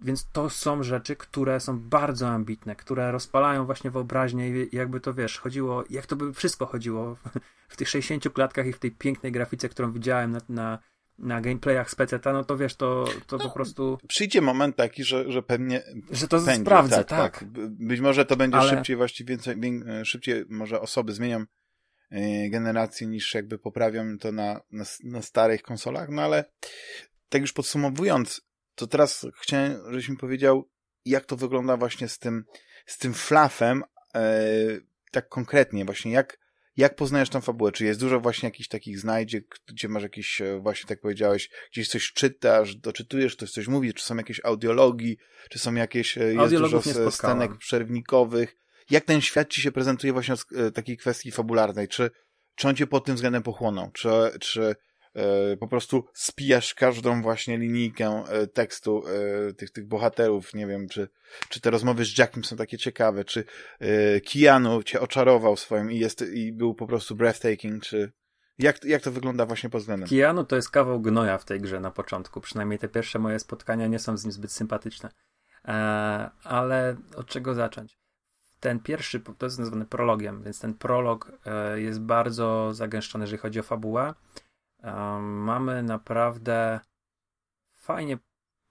Więc 0.00 0.28
to 0.32 0.50
są 0.50 0.82
rzeczy, 0.82 1.16
które 1.16 1.60
są 1.60 1.80
bardzo 1.80 2.28
ambitne, 2.28 2.76
które 2.76 3.12
rozpalają 3.12 3.64
właśnie 3.64 3.90
wyobraźnię 3.90 4.48
i 4.48 4.76
jakby 4.76 5.00
to 5.00 5.14
wiesz, 5.14 5.38
chodziło, 5.38 5.84
jak 5.90 6.06
to 6.06 6.16
by 6.16 6.32
wszystko 6.32 6.66
chodziło 6.66 7.16
w 7.68 7.76
tych 7.76 7.88
60 7.88 8.32
klatkach 8.32 8.66
i 8.66 8.72
w 8.72 8.78
tej 8.78 8.90
pięknej 8.90 9.32
grafice, 9.32 9.68
którą 9.68 9.92
widziałem 9.92 10.30
na, 10.30 10.40
na, 10.48 10.78
na 11.18 11.40
gameplayach 11.40 11.90
z 11.90 11.94
PC, 11.94 12.20
no 12.24 12.44
to 12.44 12.56
wiesz, 12.56 12.74
to, 12.74 13.04
to 13.26 13.36
no, 13.36 13.44
po 13.44 13.50
prostu. 13.50 13.98
Przyjdzie 14.08 14.40
moment 14.40 14.76
taki, 14.76 15.04
że, 15.04 15.32
że 15.32 15.42
pewnie. 15.42 15.82
Że 16.10 16.28
to 16.28 16.40
będzie, 16.40 16.62
sprawdzę, 16.62 16.96
tak, 16.96 17.08
tak. 17.08 17.38
tak. 17.38 17.48
Być 17.70 18.00
może 18.00 18.24
to 18.24 18.36
będzie 18.36 18.58
Ale... 18.58 18.70
szybciej, 18.70 18.96
właściwie 18.96 19.28
więcej, 19.28 19.56
szybciej 20.04 20.44
może 20.48 20.80
osoby 20.80 21.12
zmienią 21.12 21.44
e, 22.10 22.48
generację 22.50 23.06
niż 23.06 23.34
jakby 23.34 23.58
poprawią 23.58 24.18
to 24.18 24.32
na, 24.32 24.60
na, 24.70 24.84
na 25.04 25.22
starych 25.22 25.62
konsolach, 25.62 26.08
no 26.08 26.22
ale 26.22 26.44
tak 27.28 27.40
już 27.40 27.52
podsumowując, 27.52 28.40
to 28.74 28.86
teraz 28.86 29.26
chciałem, 29.40 29.80
żebyś 29.90 30.08
mi 30.08 30.16
powiedział, 30.16 30.68
jak 31.04 31.24
to 31.24 31.36
wygląda 31.36 31.76
właśnie 31.76 32.08
z 32.08 32.18
tym, 32.18 32.44
z 32.86 32.98
tym 32.98 33.14
flafem, 33.14 33.84
e, 34.14 34.40
tak 35.12 35.28
konkretnie, 35.28 35.84
właśnie 35.84 36.12
jak, 36.12 36.38
jak 36.78 36.96
poznajesz 36.96 37.28
tą 37.28 37.40
fabułę? 37.40 37.72
Czy 37.72 37.84
jest 37.84 38.00
dużo 38.00 38.20
właśnie 38.20 38.46
jakichś 38.46 38.68
takich 38.68 38.98
znajdziek, 38.98 39.60
gdzie 39.66 39.88
masz 39.88 40.02
jakieś, 40.02 40.40
e, 40.40 40.58
właśnie 40.60 40.88
tak 40.88 41.00
powiedziałeś, 41.00 41.50
gdzieś 41.72 41.88
coś 41.88 42.12
czytasz, 42.12 42.76
doczytujesz, 42.76 43.36
ktoś 43.36 43.50
coś 43.50 43.68
mówi, 43.68 43.94
czy 43.94 44.04
są 44.04 44.16
jakieś 44.16 44.40
audiologii, 44.44 45.18
czy 45.50 45.58
są 45.58 45.74
jakieś, 45.74 46.18
e, 46.18 46.34
jest 46.34 46.54
dużo 46.54 46.82
scenek 47.10 47.56
przerwnikowych. 47.58 48.56
Jak 48.90 49.04
ten 49.04 49.20
świat 49.20 49.48
ci 49.48 49.62
się 49.62 49.72
prezentuje 49.72 50.12
właśnie 50.12 50.34
od 50.34 50.44
e, 50.56 50.70
takiej 50.70 50.96
kwestii 50.96 51.30
fabularnej? 51.30 51.88
Czy, 51.88 52.10
czy 52.54 52.68
on 52.68 52.76
cię 52.76 52.86
pod 52.86 53.04
tym 53.04 53.14
względem 53.14 53.42
pochłonął? 53.42 53.90
Czy, 53.92 54.08
czy 54.40 54.74
po 55.60 55.68
prostu 55.68 56.04
spijasz 56.14 56.74
każdą 56.74 57.22
właśnie 57.22 57.58
linijkę 57.58 58.24
e, 58.28 58.46
tekstu 58.46 59.02
e, 59.06 59.52
tych, 59.52 59.70
tych 59.70 59.86
bohaterów, 59.86 60.54
nie 60.54 60.66
wiem, 60.66 60.88
czy, 60.88 61.08
czy 61.48 61.60
te 61.60 61.70
rozmowy 61.70 62.04
z 62.04 62.18
Jackiem 62.18 62.44
są 62.44 62.56
takie 62.56 62.78
ciekawe, 62.78 63.24
czy 63.24 63.44
Keanu 64.32 64.82
cię 64.82 65.00
oczarował 65.00 65.56
swoim 65.56 65.92
i, 65.92 65.98
jest, 65.98 66.24
i 66.32 66.52
był 66.52 66.74
po 66.74 66.86
prostu 66.86 67.16
breathtaking, 67.16 67.82
czy 67.82 68.12
jak, 68.58 68.84
jak 68.84 69.02
to 69.02 69.12
wygląda 69.12 69.46
właśnie 69.46 69.70
pod 69.70 69.80
względem? 69.80 70.08
Keanu 70.08 70.44
to 70.44 70.56
jest 70.56 70.70
kawał 70.70 71.00
gnoja 71.00 71.38
w 71.38 71.44
tej 71.44 71.60
grze 71.60 71.80
na 71.80 71.90
początku, 71.90 72.40
przynajmniej 72.40 72.78
te 72.78 72.88
pierwsze 72.88 73.18
moje 73.18 73.38
spotkania 73.38 73.86
nie 73.86 73.98
są 73.98 74.16
z 74.16 74.24
nim 74.24 74.32
zbyt 74.32 74.52
sympatyczne. 74.52 75.10
ale 76.44 76.96
od 77.16 77.26
czego 77.26 77.54
zacząć? 77.54 77.98
Ten 78.60 78.80
pierwszy, 78.80 79.20
to 79.38 79.46
jest 79.46 79.58
nazwany 79.58 79.86
prologiem, 79.86 80.42
więc 80.42 80.60
ten 80.60 80.74
prolog 80.74 81.32
jest 81.74 82.00
bardzo 82.00 82.74
zagęszczony, 82.74 83.22
jeżeli 83.22 83.38
chodzi 83.38 83.60
o 83.60 83.62
fabułę 83.62 84.14
mamy 85.22 85.82
naprawdę 85.82 86.80
fajnie 87.74 88.18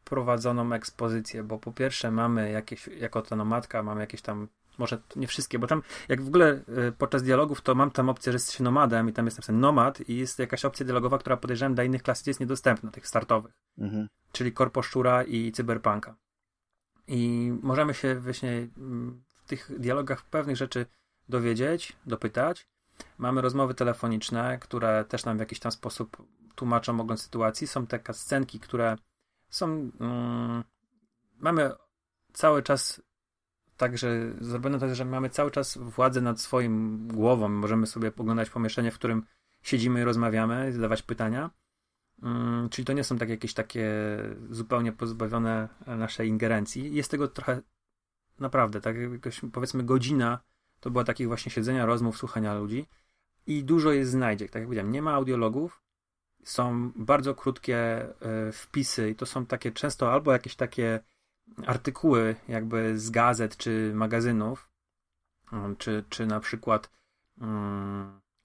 prowadzoną 0.03 0.73
ekspozycję, 0.73 1.43
bo 1.43 1.59
po 1.59 1.71
pierwsze 1.71 2.11
mamy 2.11 2.51
jakieś, 2.51 2.87
jako 2.87 3.21
to 3.21 3.35
nomadka, 3.35 3.83
mamy 3.83 4.01
jakieś 4.01 4.21
tam, 4.21 4.47
może 4.77 5.01
nie 5.15 5.27
wszystkie, 5.27 5.59
bo 5.59 5.67
tam 5.67 5.81
jak 6.09 6.21
w 6.21 6.27
ogóle 6.27 6.61
y, 6.87 6.91
podczas 6.97 7.23
dialogów, 7.23 7.61
to 7.61 7.75
mam 7.75 7.91
tam 7.91 8.09
opcję, 8.09 8.31
że 8.31 8.35
jesteś 8.35 8.59
nomadem 8.59 9.09
i 9.09 9.13
tam 9.13 9.25
jest 9.25 9.37
napisane 9.37 9.59
nomad 9.59 10.09
i 10.09 10.17
jest 10.17 10.39
jakaś 10.39 10.65
opcja 10.65 10.85
dialogowa, 10.85 11.17
która 11.17 11.37
podejrzewam 11.37 11.75
dla 11.75 11.83
innych 11.83 12.03
klas 12.03 12.27
jest 12.27 12.39
niedostępna, 12.39 12.91
tych 12.91 13.07
startowych. 13.07 13.53
Mhm. 13.77 14.07
Czyli 14.31 14.51
Korpo 14.51 14.81
Szczura 14.81 15.23
i 15.23 15.51
Cyberpunka. 15.51 16.15
I 17.07 17.53
możemy 17.61 17.93
się 17.93 18.19
właśnie 18.19 18.67
mm, 18.77 19.23
w 19.27 19.47
tych 19.47 19.79
dialogach 19.79 20.25
pewnych 20.25 20.57
rzeczy 20.57 20.85
dowiedzieć, 21.29 21.95
dopytać, 22.05 22.67
Mamy 23.17 23.41
rozmowy 23.41 23.73
telefoniczne, 23.73 24.59
które 24.59 25.05
też 25.05 25.25
nam 25.25 25.37
w 25.37 25.39
jakiś 25.39 25.59
tam 25.59 25.71
sposób 25.71 26.27
tłumaczą 26.55 26.99
ogląd 26.99 27.21
sytuacji. 27.21 27.67
Są 27.67 27.87
takie 27.87 28.13
scenki, 28.13 28.59
które 28.59 28.95
są. 29.49 29.91
Mm, 29.99 30.63
mamy 31.39 31.71
cały 32.33 32.63
czas 32.63 33.01
także 33.77 34.33
zrobione 34.39 34.79
to, 34.79 34.95
że 34.95 35.05
mamy 35.05 35.29
cały 35.29 35.51
czas 35.51 35.77
władzę 35.77 36.21
nad 36.21 36.41
swoim 36.41 37.07
głową. 37.07 37.49
Możemy 37.49 37.87
sobie 37.87 38.11
poglądać 38.11 38.49
pomieszczenie, 38.49 38.91
w 38.91 38.95
którym 38.95 39.25
siedzimy 39.61 40.01
i 40.01 40.03
rozmawiamy, 40.03 40.73
zadawać 40.73 41.01
pytania. 41.01 41.49
Mm, 42.23 42.69
czyli 42.69 42.85
to 42.85 42.93
nie 42.93 43.03
są 43.03 43.17
tak 43.17 43.29
jakieś 43.29 43.53
takie 43.53 43.89
zupełnie 44.49 44.91
pozbawione 44.91 45.69
naszej 45.87 46.29
ingerencji. 46.29 46.95
Jest 46.95 47.11
tego 47.11 47.27
trochę 47.27 47.61
naprawdę, 48.39 48.81
tak 48.81 48.95
jakoś 49.11 49.41
powiedzmy 49.53 49.83
godzina 49.83 50.39
to 50.87 50.91
była 50.91 51.03
takich 51.03 51.27
właśnie 51.27 51.51
siedzenia, 51.51 51.85
rozmów, 51.85 52.17
słuchania 52.17 52.53
ludzi. 52.53 52.85
I 53.47 53.63
dużo 53.63 53.91
jest 53.91 54.11
znajdziek, 54.11 54.51
tak 54.51 54.59
jak 54.59 54.67
powiedziałem, 54.67 54.91
nie 54.91 55.01
ma 55.01 55.13
audiologów, 55.13 55.81
są 56.43 56.91
bardzo 56.95 57.35
krótkie 57.35 58.07
y, 58.49 58.51
wpisy 58.51 59.09
i 59.09 59.15
to 59.15 59.25
są 59.25 59.45
takie 59.45 59.71
często 59.71 60.11
albo 60.13 60.31
jakieś 60.31 60.55
takie 60.55 60.99
artykuły 61.65 62.35
jakby 62.47 62.99
z 62.99 63.09
gazet 63.09 63.57
czy 63.57 63.91
magazynów, 63.95 64.69
y, 65.53 65.75
czy, 65.77 66.03
czy 66.09 66.25
na 66.25 66.39
przykład 66.39 66.89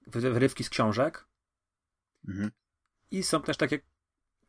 y, 0.07 0.21
wyrywki 0.21 0.63
z 0.63 0.69
książek. 0.69 1.27
Mhm. 2.27 2.51
i 3.11 3.23
są 3.23 3.41
też 3.41 3.57
takie 3.57 3.79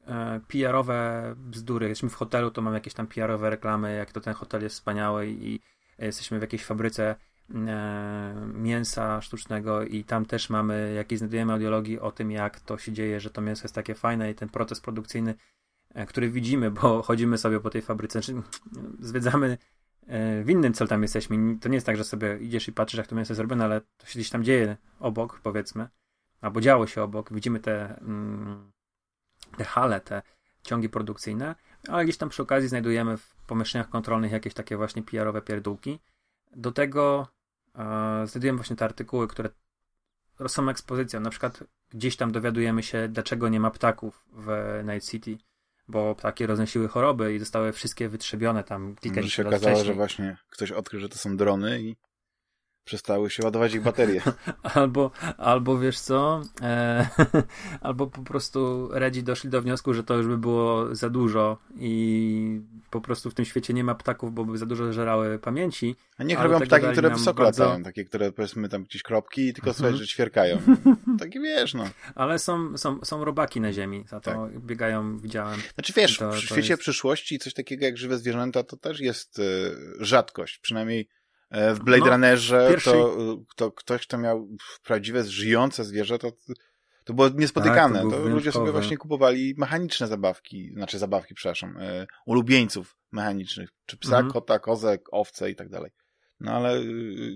e, 0.06 0.40
PR-owe 0.48 1.34
bzdury. 1.36 1.88
Jesteśmy 1.88 2.10
w 2.10 2.14
hotelu, 2.14 2.50
to 2.50 2.62
mamy 2.62 2.76
jakieś 2.76 2.94
tam 2.94 3.06
PR-owe 3.06 3.50
reklamy, 3.50 3.96
jak 3.96 4.12
to 4.12 4.20
ten 4.20 4.34
hotel 4.34 4.62
jest 4.62 4.74
wspaniały 4.74 5.28
i 5.28 5.60
jesteśmy 5.98 6.38
w 6.38 6.42
jakiejś 6.42 6.64
fabryce 6.64 7.10
e, 7.10 7.16
mięsa 8.54 9.20
sztucznego 9.20 9.82
i 9.82 10.04
tam 10.04 10.26
też 10.26 10.50
mamy 10.50 10.92
jakieś 10.96 11.18
znajdujemy 11.18 11.52
audiologii 11.52 12.00
o 12.00 12.12
tym, 12.12 12.30
jak 12.30 12.60
to 12.60 12.78
się 12.78 12.92
dzieje, 12.92 13.20
że 13.20 13.30
to 13.30 13.40
mięso 13.40 13.64
jest 13.64 13.74
takie 13.74 13.94
fajne 13.94 14.30
i 14.30 14.34
ten 14.34 14.48
proces 14.48 14.80
produkcyjny, 14.80 15.34
e, 15.94 16.06
który 16.06 16.30
widzimy, 16.30 16.70
bo 16.70 17.02
chodzimy 17.08 17.38
sobie 17.38 17.60
po 17.60 17.70
tej 17.70 17.82
fabryce, 17.82 18.22
znaczy, 18.22 18.42
zwiedzamy 19.00 19.58
w 20.44 20.50
innym 20.50 20.74
celu 20.74 20.88
tam 20.88 21.02
jesteśmy. 21.02 21.58
To 21.60 21.68
nie 21.68 21.74
jest 21.74 21.86
tak, 21.86 21.96
że 21.96 22.04
sobie 22.04 22.38
idziesz 22.38 22.68
i 22.68 22.72
patrzysz, 22.72 22.98
jak 22.98 23.06
to 23.06 23.16
mięso 23.16 23.32
jest 23.32 23.36
zrobione, 23.36 23.64
ale 23.64 23.80
to 23.80 24.06
się 24.06 24.18
gdzieś 24.18 24.30
tam 24.30 24.44
dzieje 24.44 24.76
obok, 25.00 25.40
powiedzmy, 25.42 25.88
albo 26.40 26.60
działo 26.60 26.86
się 26.86 27.02
obok. 27.02 27.32
Widzimy 27.32 27.60
te 27.60 27.98
mm, 27.98 28.72
te 29.56 29.64
hale, 29.64 30.00
te 30.00 30.22
ciągi 30.62 30.88
produkcyjne, 30.88 31.54
ale 31.88 32.04
gdzieś 32.04 32.16
tam 32.16 32.28
przy 32.28 32.42
okazji 32.42 32.68
znajdujemy 32.68 33.16
w 33.16 33.34
pomieszczeniach 33.46 33.88
kontrolnych 33.88 34.32
jakieś 34.32 34.54
takie 34.54 34.76
właśnie 34.76 35.02
PR-owe 35.02 35.42
pierdółki. 35.42 35.98
Do 36.56 36.72
tego 36.72 37.28
e, 37.74 38.26
znajdujemy 38.26 38.56
właśnie 38.56 38.76
te 38.76 38.84
artykuły, 38.84 39.28
które 39.28 39.48
są 40.48 40.68
ekspozycją. 40.68 41.20
Na 41.20 41.30
przykład 41.30 41.64
gdzieś 41.90 42.16
tam 42.16 42.32
dowiadujemy 42.32 42.82
się, 42.82 43.08
dlaczego 43.08 43.48
nie 43.48 43.60
ma 43.60 43.70
ptaków 43.70 44.24
w 44.32 44.80
Night 44.84 45.10
City, 45.10 45.38
bo 45.88 46.14
ptaki 46.14 46.46
roznosiły 46.46 46.88
choroby 46.88 47.34
i 47.34 47.38
zostały 47.38 47.72
wszystkie 47.72 48.08
wytrzebione 48.08 48.64
tam 48.64 48.96
kilka 49.00 49.20
Może 49.20 49.30
się 49.30 49.42
okazało, 49.42 49.60
wcześniej. 49.76 49.86
że 49.86 49.94
właśnie 49.94 50.36
ktoś 50.50 50.72
odkrył, 50.72 51.00
że 51.00 51.08
to 51.08 51.18
są 51.18 51.36
drony 51.36 51.82
i 51.82 51.96
przestały 52.84 53.30
się 53.30 53.44
ładować 53.44 53.74
ich 53.74 53.82
baterie. 53.82 54.22
albo, 54.74 55.10
albo 55.38 55.78
wiesz 55.78 56.00
co, 56.00 56.42
e, 56.62 57.08
albo 57.80 58.06
po 58.06 58.22
prostu 58.22 58.88
Redzi 58.92 59.22
doszli 59.22 59.50
do 59.50 59.62
wniosku, 59.62 59.94
że 59.94 60.04
to 60.04 60.14
już 60.14 60.26
by 60.26 60.38
było 60.38 60.94
za 60.94 61.10
dużo 61.10 61.58
i 61.76 62.60
po 62.90 63.00
prostu 63.00 63.30
w 63.30 63.34
tym 63.34 63.44
świecie 63.44 63.74
nie 63.74 63.84
ma 63.84 63.94
ptaków, 63.94 64.34
bo 64.34 64.44
by 64.44 64.58
za 64.58 64.66
dużo 64.66 64.92
żerały 64.92 65.38
pamięci. 65.38 65.96
A 66.18 66.24
niech 66.24 66.40
robią 66.40 66.60
ptaki, 66.60 66.86
które 66.92 67.10
wysoko 67.10 67.42
bardzo... 67.42 67.64
latają, 67.64 67.84
takie, 67.84 68.04
które 68.04 68.32
powiedzmy 68.32 68.68
tam 68.68 68.84
gdzieś 68.84 69.02
kropki 69.02 69.48
i 69.48 69.52
tylko 69.52 69.70
mhm. 69.70 69.76
słychać, 69.76 70.00
że 70.00 70.06
ćwierkają. 70.06 70.58
Takie 71.20 71.40
wiesz, 71.40 71.74
no. 71.74 71.90
Ale 72.14 72.38
są, 72.38 72.78
są, 72.78 73.04
są 73.04 73.24
robaki 73.24 73.60
na 73.60 73.72
ziemi, 73.72 74.04
za 74.08 74.20
to 74.20 74.30
tak. 74.30 74.60
biegają, 74.60 75.18
widziałem. 75.18 75.60
Znaczy 75.74 75.92
wiesz, 75.96 76.18
to, 76.18 76.32
w 76.32 76.38
świecie 76.38 76.72
jest... 76.72 76.80
przyszłości 76.80 77.38
coś 77.38 77.54
takiego 77.54 77.84
jak 77.84 77.96
żywe 77.96 78.18
zwierzęta 78.18 78.62
to 78.62 78.76
też 78.76 79.00
jest 79.00 79.38
y, 79.38 79.42
rzadkość, 80.00 80.58
przynajmniej 80.58 81.08
w 81.74 81.78
Blade 81.84 82.04
no, 82.04 82.10
Runnerze 82.10 82.66
pierwszej... 82.70 82.92
to, 82.92 83.38
to 83.56 83.72
ktoś, 83.72 84.06
kto 84.06 84.18
miał 84.18 84.48
prawdziwe, 84.84 85.24
żyjące 85.24 85.84
zwierzę, 85.84 86.18
to, 86.18 86.32
to 87.04 87.14
było 87.14 87.28
niespotykane. 87.28 88.02
Tak, 88.02 88.10
to, 88.10 88.16
to 88.16 88.28
ludzie 88.28 88.52
sobie 88.52 88.72
właśnie 88.72 88.96
kupowali 88.96 89.54
mechaniczne 89.58 90.06
zabawki, 90.06 90.72
znaczy 90.74 90.98
zabawki, 90.98 91.34
przepraszam, 91.34 91.76
e, 91.80 92.06
ulubieńców 92.26 92.96
mechanicznych, 93.12 93.70
czy 93.86 93.96
psa, 93.96 94.16
mhm. 94.16 94.32
kota, 94.32 94.58
kozek, 94.58 95.08
owce 95.12 95.50
i 95.50 95.56
tak 95.56 95.68
dalej. 95.68 95.90
No 96.40 96.52
ale 96.52 96.80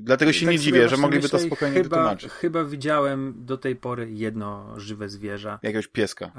dlatego 0.00 0.32
się 0.32 0.46
tak 0.46 0.52
nie 0.52 0.58
dziwię, 0.58 0.88
że 0.88 0.96
mogliby 0.96 1.22
myślę, 1.22 1.38
to 1.38 1.46
spokojnie 1.46 1.74
chyba, 1.74 1.96
wytłumaczyć. 1.96 2.32
Chyba 2.32 2.64
widziałem 2.64 3.34
do 3.44 3.58
tej 3.58 3.76
pory 3.76 4.10
jedno 4.12 4.80
żywe 4.80 5.08
zwierzę. 5.08 5.58
Jakiegoś 5.62 5.88
pieska. 5.88 6.32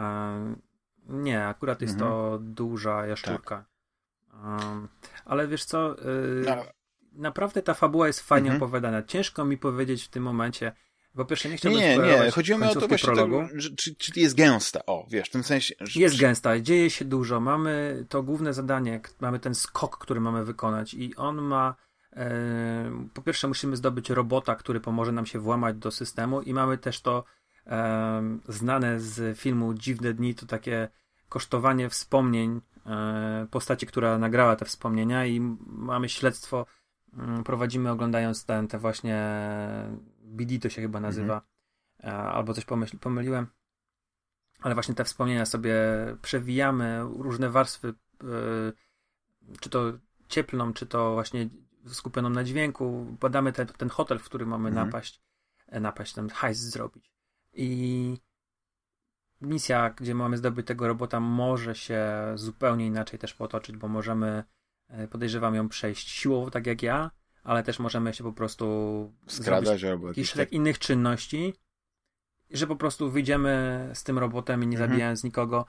nie, 1.07 1.45
akurat 1.45 1.81
jest 1.81 1.93
mhm. 1.93 2.11
to 2.11 2.39
duża 2.41 3.05
jaszczurka. 3.05 3.65
Tak. 4.31 4.39
Ale 5.25 5.47
wiesz 5.47 5.65
co, 5.65 5.95
no, 6.45 6.65
naprawdę 7.13 7.61
ta 7.61 7.73
fabuła 7.73 8.07
jest 8.07 8.19
fajnie 8.19 8.49
mhm. 8.49 8.63
opowiadana. 8.63 9.03
Ciężko 9.03 9.45
mi 9.45 9.57
powiedzieć 9.57 10.03
w 10.03 10.07
tym 10.07 10.23
momencie, 10.23 10.71
po 11.15 11.25
pierwsze, 11.25 11.49
nie 11.49 11.57
chciałbym 11.57 11.81
Nie, 11.81 11.97
nie, 11.97 12.31
chodziło 12.31 12.59
mi 12.59 12.65
o 12.65 12.75
to 12.75 12.87
właśnie, 12.87 13.15
to, 13.15 13.47
czy, 13.77 13.95
czy 13.95 14.19
jest 14.19 14.35
gęsta, 14.35 14.85
o, 14.85 15.07
wiesz, 15.09 15.27
w 15.27 15.31
tym 15.31 15.43
sensie... 15.43 15.75
Że, 15.79 15.99
jest 15.99 16.19
gęsta, 16.19 16.59
dzieje 16.59 16.89
się 16.89 17.05
dużo, 17.05 17.39
mamy 17.39 18.05
to 18.09 18.23
główne 18.23 18.53
zadanie, 18.53 19.01
mamy 19.19 19.39
ten 19.39 19.55
skok, 19.55 19.97
który 19.97 20.19
mamy 20.21 20.45
wykonać 20.45 20.93
i 20.93 21.15
on 21.15 21.41
ma... 21.41 21.75
E, 22.13 23.07
po 23.13 23.21
pierwsze 23.21 23.47
musimy 23.47 23.77
zdobyć 23.77 24.09
robota, 24.09 24.55
który 24.55 24.79
pomoże 24.79 25.11
nam 25.11 25.25
się 25.25 25.39
włamać 25.39 25.77
do 25.77 25.91
systemu 25.91 26.41
i 26.41 26.53
mamy 26.53 26.77
też 26.77 27.01
to 27.01 27.23
e, 27.67 28.39
znane 28.47 28.99
z 28.99 29.39
filmu 29.39 29.73
Dziwne 29.73 30.13
Dni, 30.13 30.35
to 30.35 30.45
takie 30.45 30.89
kosztowanie 31.29 31.89
wspomnień 31.89 32.61
e, 32.85 33.47
postaci, 33.51 33.87
która 33.87 34.17
nagrała 34.17 34.55
te 34.55 34.65
wspomnienia 34.65 35.25
i 35.25 35.39
mamy 35.67 36.09
śledztwo 36.09 36.65
prowadzimy 37.45 37.91
oglądając 37.91 38.45
ten, 38.45 38.67
te 38.67 38.79
właśnie 38.79 39.31
BD 40.21 40.59
to 40.59 40.69
się 40.69 40.81
chyba 40.81 40.99
nazywa, 40.99 41.41
mhm. 41.99 42.27
albo 42.27 42.53
coś 42.53 42.65
pomyśl, 42.65 42.97
pomyliłem, 42.97 43.47
ale 44.61 44.73
właśnie 44.73 44.95
te 44.95 45.03
wspomnienia 45.03 45.45
sobie 45.45 45.75
przewijamy, 46.21 46.99
różne 47.17 47.49
warstwy, 47.49 47.93
e, 48.23 48.25
czy 49.59 49.69
to 49.69 49.93
cieplną, 50.27 50.73
czy 50.73 50.85
to 50.85 51.13
właśnie 51.13 51.49
skupioną 51.87 52.29
na 52.29 52.43
dźwięku, 52.43 53.17
badamy 53.19 53.53
ten, 53.53 53.67
ten 53.67 53.89
hotel, 53.89 54.19
w 54.19 54.23
który 54.23 54.45
mamy 54.45 54.69
mhm. 54.69 54.87
napaść, 54.87 55.21
e, 55.67 55.79
napaść, 55.79 56.13
ten 56.13 56.29
hajs 56.29 56.57
zrobić. 56.57 57.11
I 57.53 58.17
misja, 59.41 59.89
gdzie 59.89 60.15
mamy 60.15 60.37
zdobyć 60.37 60.67
tego 60.67 60.87
robota, 60.87 61.19
może 61.19 61.75
się 61.75 62.07
zupełnie 62.35 62.85
inaczej 62.85 63.19
też 63.19 63.33
potoczyć, 63.33 63.77
bo 63.77 63.87
możemy 63.87 64.43
podejrzewam 65.11 65.55
ją 65.55 65.69
przejść 65.69 66.09
siłowo, 66.09 66.51
tak 66.51 66.67
jak 66.67 66.83
ja, 66.83 67.11
ale 67.43 67.63
też 67.63 67.79
możemy 67.79 68.13
się 68.13 68.23
po 68.23 68.33
prostu 68.33 68.65
skradać 69.27 69.83
albo 69.83 70.07
jakiś 70.07 70.29
szereg 70.29 70.49
tak... 70.49 70.53
innych 70.53 70.79
czynności, 70.79 71.53
że 72.49 72.67
po 72.67 72.75
prostu 72.75 73.11
wyjdziemy 73.11 73.89
z 73.93 74.03
tym 74.03 74.17
robotem 74.17 74.63
i 74.63 74.67
nie 74.67 74.77
mhm. 74.77 74.89
zabijając 74.89 75.23
nikogo. 75.23 75.65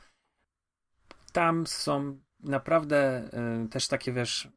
Tam 1.33 1.67
są 1.67 2.21
naprawdę 2.41 3.31
y, 3.65 3.69
też 3.69 3.89
takie, 3.89 4.13
wiesz, 4.13 4.45
y, 4.45 4.51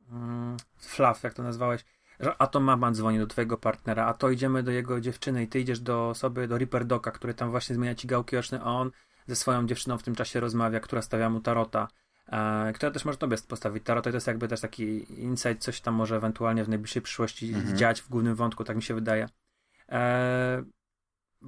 fluff, 0.77 1.23
jak 1.23 1.33
to 1.33 1.43
nazwałeś, 1.43 1.85
że 2.19 2.35
a 2.39 2.47
to 2.47 2.59
mama 2.59 2.91
dzwoni 2.91 3.19
do 3.19 3.27
twojego 3.27 3.57
partnera, 3.57 4.05
a 4.05 4.13
to 4.13 4.29
idziemy 4.29 4.63
do 4.63 4.71
jego 4.71 5.01
dziewczyny 5.01 5.43
i 5.43 5.47
ty 5.47 5.59
idziesz 5.59 5.79
do 5.79 6.09
osoby, 6.09 6.47
do 6.47 6.57
Reaper 6.57 6.85
Doka, 6.85 7.11
który 7.11 7.33
tam 7.33 7.51
właśnie 7.51 7.75
zmienia 7.75 7.95
ci 7.95 8.07
gałki 8.07 8.37
oczne, 8.37 8.61
a 8.61 8.65
on 8.65 8.91
ze 9.27 9.35
swoją 9.35 9.67
dziewczyną 9.67 9.97
w 9.97 10.03
tym 10.03 10.15
czasie 10.15 10.39
rozmawia, 10.39 10.79
która 10.79 11.01
stawia 11.01 11.29
mu 11.29 11.41
tarota 11.41 11.87
e, 12.27 12.73
która 12.73 12.91
też 12.91 13.05
może 13.05 13.17
tobie 13.17 13.37
postawić. 13.47 13.83
Tarot 13.83 14.03
to 14.03 14.09
jest 14.09 14.27
jakby 14.27 14.47
też 14.47 14.61
taki 14.61 15.13
insight, 15.23 15.63
coś 15.63 15.81
tam 15.81 15.93
może 15.93 16.15
ewentualnie 16.15 16.63
w 16.63 16.69
najbliższej 16.69 17.01
przyszłości 17.01 17.53
mhm. 17.53 17.77
dziać 17.77 18.01
w 18.01 18.09
głównym 18.09 18.35
wątku, 18.35 18.63
tak 18.63 18.75
mi 18.75 18.83
się 18.83 18.93
wydaje. 18.93 19.29
E, 19.89 20.63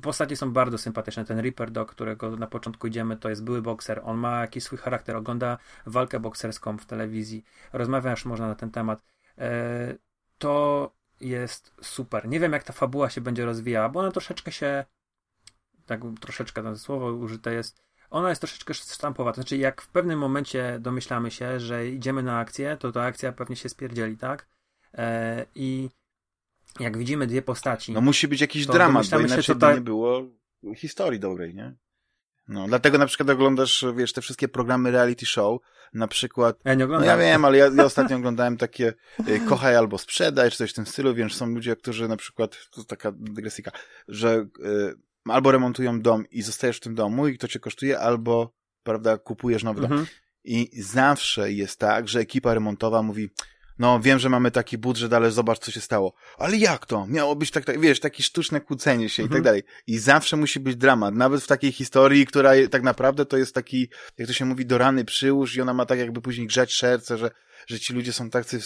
postacie 0.01 0.35
są 0.35 0.53
bardzo 0.53 0.77
sympatyczne. 0.77 1.25
Ten 1.25 1.39
Reaper 1.39 1.71
do 1.71 1.85
którego 1.85 2.37
na 2.37 2.47
początku 2.47 2.87
idziemy, 2.87 3.17
to 3.17 3.29
jest 3.29 3.43
były 3.43 3.61
bokser. 3.61 4.01
On 4.03 4.17
ma 4.17 4.41
jakiś 4.41 4.63
swój 4.63 4.77
charakter, 4.77 5.15
ogląda 5.15 5.57
walkę 5.85 6.19
bokserską 6.19 6.77
w 6.77 6.85
telewizji, 6.85 7.43
rozmawia 7.73 8.11
już 8.11 8.25
można 8.25 8.47
na 8.47 8.55
ten 8.55 8.71
temat. 8.71 9.01
E, 9.37 9.95
to 10.37 10.91
jest 11.21 11.73
super. 11.81 12.27
Nie 12.27 12.39
wiem, 12.39 12.53
jak 12.53 12.63
ta 12.63 12.73
fabuła 12.73 13.09
się 13.09 13.21
będzie 13.21 13.45
rozwijała, 13.45 13.89
bo 13.89 13.99
ona 13.99 14.11
troszeczkę 14.11 14.51
się 14.51 14.85
tak 15.85 16.01
troszeczkę 16.19 16.63
to 16.63 16.77
słowo 16.77 17.11
użyte 17.11 17.53
jest 17.53 17.83
ona 18.09 18.29
jest 18.29 18.41
troszeczkę 18.41 18.73
sztampowa. 18.73 19.31
To 19.31 19.35
znaczy, 19.35 19.57
jak 19.57 19.81
w 19.81 19.87
pewnym 19.87 20.19
momencie 20.19 20.77
domyślamy 20.79 21.31
się, 21.31 21.59
że 21.59 21.87
idziemy 21.87 22.23
na 22.23 22.39
akcję, 22.39 22.77
to 22.79 22.91
ta 22.91 23.03
akcja 23.03 23.31
pewnie 23.31 23.55
się 23.55 23.69
spierdzieli, 23.69 24.17
tak? 24.17 24.47
E, 24.93 25.45
I 25.55 25.89
jak 26.79 26.97
widzimy 26.97 27.27
dwie 27.27 27.41
postaci. 27.41 27.91
No 27.91 28.01
musi 28.01 28.27
być 28.27 28.41
jakiś 28.41 28.65
dramat, 28.65 29.07
bo 29.09 29.19
inaczej 29.19 29.43
się, 29.43 29.55
ta... 29.55 29.73
nie 29.73 29.81
było 29.81 30.23
historii 30.75 31.19
dobrej, 31.19 31.55
nie? 31.55 31.75
No, 32.47 32.67
dlatego 32.67 32.97
na 32.97 33.05
przykład 33.05 33.29
oglądasz, 33.29 33.85
wiesz, 33.95 34.13
te 34.13 34.21
wszystkie 34.21 34.47
programy 34.47 34.91
reality 34.91 35.25
show, 35.25 35.61
na 35.93 36.07
przykład... 36.07 36.59
Ja 36.65 36.73
nie 36.73 36.85
oglądam. 36.85 37.07
No 37.07 37.11
ja 37.11 37.17
wiem, 37.17 37.45
ale 37.45 37.57
ja, 37.57 37.69
ja 37.77 37.83
ostatnio 37.83 38.17
oglądałem 38.17 38.57
takie 38.57 38.93
y, 39.27 39.39
kochaj 39.39 39.75
albo 39.75 39.97
sprzedaj, 39.97 40.51
czy 40.51 40.57
coś 40.57 40.71
w 40.71 40.73
tym 40.73 40.85
stylu, 40.85 41.13
więc 41.13 41.33
są 41.33 41.47
ludzie, 41.47 41.75
którzy 41.75 42.07
na 42.07 42.17
przykład, 42.17 42.57
to 42.71 42.83
taka 42.83 43.11
dygresyjka, 43.11 43.71
że 44.07 44.47
y, 44.59 44.95
albo 45.29 45.51
remontują 45.51 46.01
dom 46.01 46.25
i 46.31 46.41
zostajesz 46.41 46.77
w 46.77 46.79
tym 46.79 46.95
domu 46.95 47.27
i 47.27 47.37
to 47.37 47.47
cię 47.47 47.59
kosztuje, 47.59 47.99
albo, 47.99 48.53
prawda, 48.83 49.17
kupujesz 49.17 49.63
nowy 49.63 49.81
mhm. 49.81 49.99
dom. 49.99 50.07
I 50.43 50.81
zawsze 50.81 51.51
jest 51.51 51.79
tak, 51.79 52.07
że 52.07 52.19
ekipa 52.19 52.53
remontowa 52.53 53.01
mówi, 53.01 53.29
no 53.79 53.99
wiem, 53.99 54.19
że 54.19 54.29
mamy 54.29 54.51
taki 54.51 54.77
budżet, 54.77 55.13
ale 55.13 55.31
zobacz, 55.31 55.59
co 55.59 55.71
się 55.71 55.81
stało. 55.81 56.13
Ale 56.37 56.57
jak 56.57 56.85
to? 56.85 57.05
Miało 57.07 57.35
być 57.35 57.51
tak, 57.51 57.65
tak 57.65 57.79
wiesz, 57.79 57.99
takie 57.99 58.23
sztuczne 58.23 58.61
kłócenie 58.61 59.09
się 59.09 59.23
mhm. 59.23 59.25
i 59.25 59.29
tak 59.29 59.37
mhm. 59.37 59.43
dalej. 59.43 59.63
I 59.87 59.97
zawsze 59.97 60.37
musi 60.37 60.59
być 60.59 60.75
dramat, 60.75 61.15
nawet 61.15 61.43
w 61.43 61.47
takiej 61.47 61.71
historii, 61.71 62.25
która 62.25 62.51
tak 62.71 62.83
naprawdę 62.83 63.25
to 63.25 63.37
jest 63.37 63.55
taki, 63.55 63.89
jak 64.17 64.27
to 64.27 64.33
się 64.33 64.45
mówi, 64.45 64.65
do 64.65 64.77
rany 64.77 65.05
przyłóż 65.05 65.55
i 65.55 65.61
ona 65.61 65.73
ma 65.73 65.85
tak 65.85 65.99
jakby 65.99 66.21
później 66.21 66.47
grzeć 66.47 66.75
serce, 66.75 67.17
że 67.17 67.31
że 67.67 67.79
ci 67.79 67.93
ludzie 67.93 68.13
są 68.13 68.29
tacy 68.29 68.59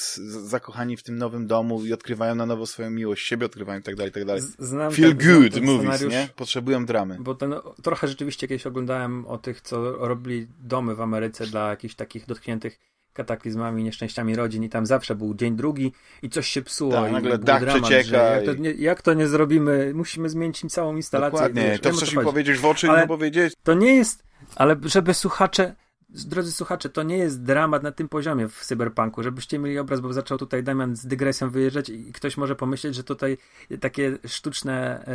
zakochani 0.47 0.97
w 0.97 1.03
tym 1.03 1.17
nowym 1.17 1.47
domu 1.47 1.85
i 1.85 1.93
odkrywają 1.93 2.35
na 2.35 2.45
nowo 2.45 2.65
swoją 2.65 2.89
miłość, 2.89 3.27
siebie 3.27 3.45
odkrywają 3.45 3.79
i 3.79 3.83
tak 3.83 3.95
dalej, 3.95 4.09
i 4.09 4.13
tak 4.13 4.25
dalej. 4.25 4.41
Znam 4.59 4.91
Feel 4.91 5.15
ten, 5.15 5.27
good 5.27 5.53
ten 5.53 5.63
movies, 5.63 6.01
nie? 6.01 6.29
Potrzebują 6.35 6.85
dramy. 6.85 7.17
Bo 7.19 7.35
ten, 7.35 7.55
trochę 7.83 8.07
rzeczywiście 8.07 8.47
kiedyś 8.47 8.67
oglądałem 8.67 9.25
o 9.25 9.37
tych, 9.37 9.61
co 9.61 10.07
robili 10.07 10.47
domy 10.59 10.95
w 10.95 11.01
Ameryce 11.01 11.47
dla 11.47 11.69
jakichś 11.69 11.95
takich 11.95 12.25
dotkniętych 12.25 12.79
kataklizmami, 13.19 13.83
nieszczęściami 13.83 14.35
rodzin 14.35 14.63
i 14.63 14.69
tam 14.69 14.85
zawsze 14.85 15.15
był 15.15 15.33
dzień 15.35 15.55
drugi 15.55 15.93
i 16.21 16.29
coś 16.29 16.47
się 16.47 16.61
psuło. 16.61 16.93
Tak, 16.93 17.09
i 17.09 17.13
nagle 17.13 17.37
dach 17.37 17.61
dramat, 17.61 17.83
przecieka. 17.83 18.17
Jak 18.17 18.45
to, 18.45 18.53
nie, 18.53 18.71
jak 18.71 19.01
to 19.01 19.13
nie 19.13 19.27
zrobimy? 19.27 19.91
Musimy 19.95 20.29
zmienić 20.29 20.63
im 20.63 20.69
całą 20.69 20.95
instalację. 20.95 21.31
Dokładnie, 21.31 21.63
wiesz, 21.63 21.79
to 21.79 21.91
chcesz 21.91 22.15
mi 22.15 22.23
powiedzieć 22.23 22.57
w 22.57 22.65
oczy, 22.65 22.89
ale 22.89 23.07
powiedzieć. 23.07 23.53
To 23.63 23.73
nie 23.73 23.95
jest, 23.95 24.23
ale 24.55 24.75
żeby 24.85 25.13
słuchacze 25.13 25.75
drodzy 26.09 26.51
słuchacze, 26.51 26.89
to 26.89 27.03
nie 27.03 27.17
jest 27.17 27.43
dramat 27.43 27.83
na 27.83 27.91
tym 27.91 28.09
poziomie 28.09 28.47
w 28.47 28.65
cyberpunku, 28.65 29.23
żebyście 29.23 29.59
mieli 29.59 29.79
obraz, 29.79 29.99
bo 29.99 30.13
zaczął 30.13 30.37
tutaj 30.37 30.63
Damian 30.63 30.95
z 30.95 31.05
dygresją 31.05 31.49
wyjeżdżać 31.49 31.89
i 31.89 32.13
ktoś 32.13 32.37
może 32.37 32.55
pomyśleć, 32.55 32.95
że 32.95 33.03
tutaj 33.03 33.37
takie 33.79 34.17
sztuczne 34.27 35.05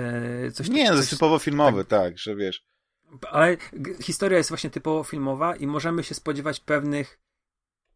e, 0.47 0.51
coś... 0.51 0.69
Nie, 0.69 0.89
coś, 0.89 1.11
typowo 1.11 1.39
filmowy, 1.39 1.85
tak, 1.85 2.01
tak, 2.01 2.19
że 2.19 2.37
wiesz. 2.37 2.65
Ale 3.31 3.57
historia 4.03 4.39
jest 4.39 4.51
właśnie 4.51 4.71
typowo 4.71 5.05
filmowa 5.05 5.57
i 5.57 5.67
możemy 5.67 6.03
się 6.03 6.15
spodziewać 6.15 6.61
pewnych 6.61 7.19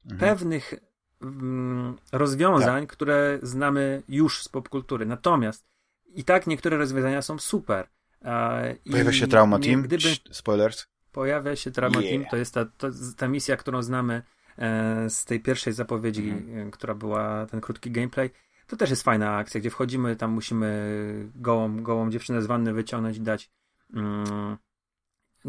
mhm. 0.05 0.21
pewnych 0.21 0.75
mm, 1.23 1.97
rozwiązań, 2.13 2.83
tak. 2.83 2.93
które 2.93 3.39
znamy 3.43 4.03
już 4.09 4.43
z 4.43 4.49
popkultury. 4.49 5.07
Natomiast 5.07 5.67
i 6.15 6.25
tak 6.25 6.47
niektóre 6.47 6.77
rozwiązania 6.77 7.23
są 7.23 7.39
super. 7.39 7.89
E, 8.25 8.75
Pojawia 8.91 9.13
się 9.13 9.27
Trauma 9.27 9.59
Team? 9.59 9.83
Gdyby... 9.83 10.09
Spoilers? 10.31 10.87
pojawia 11.19 11.57
się 11.57 11.71
Trauma 11.71 12.01
yeah. 12.01 12.11
Team, 12.11 12.25
to 12.31 12.37
jest 12.37 12.55
ta, 12.55 12.65
to, 12.65 12.89
ta 13.17 13.29
misja, 13.29 13.57
którą 13.57 13.83
znamy 13.83 14.23
e, 14.59 15.11
z 15.11 15.25
tej 15.25 15.41
pierwszej 15.41 15.73
zapowiedzi, 15.73 16.29
mm. 16.31 16.71
która 16.71 16.95
była 16.95 17.47
ten 17.47 17.61
krótki 17.61 17.91
gameplay. 17.91 18.31
To 18.67 18.77
też 18.77 18.91
jest 18.91 19.03
fajna 19.03 19.37
akcja, 19.37 19.61
gdzie 19.61 19.71
wchodzimy, 19.71 20.17
tam 20.17 20.31
musimy 20.31 21.31
gołą, 21.35 21.83
gołą 21.83 22.11
dziewczynę 22.11 22.43
z 22.43 22.47
wanny 22.47 22.73
wyciągnąć 22.73 23.17
i 23.17 23.21
dać 23.21 23.51
mm, 23.95 24.57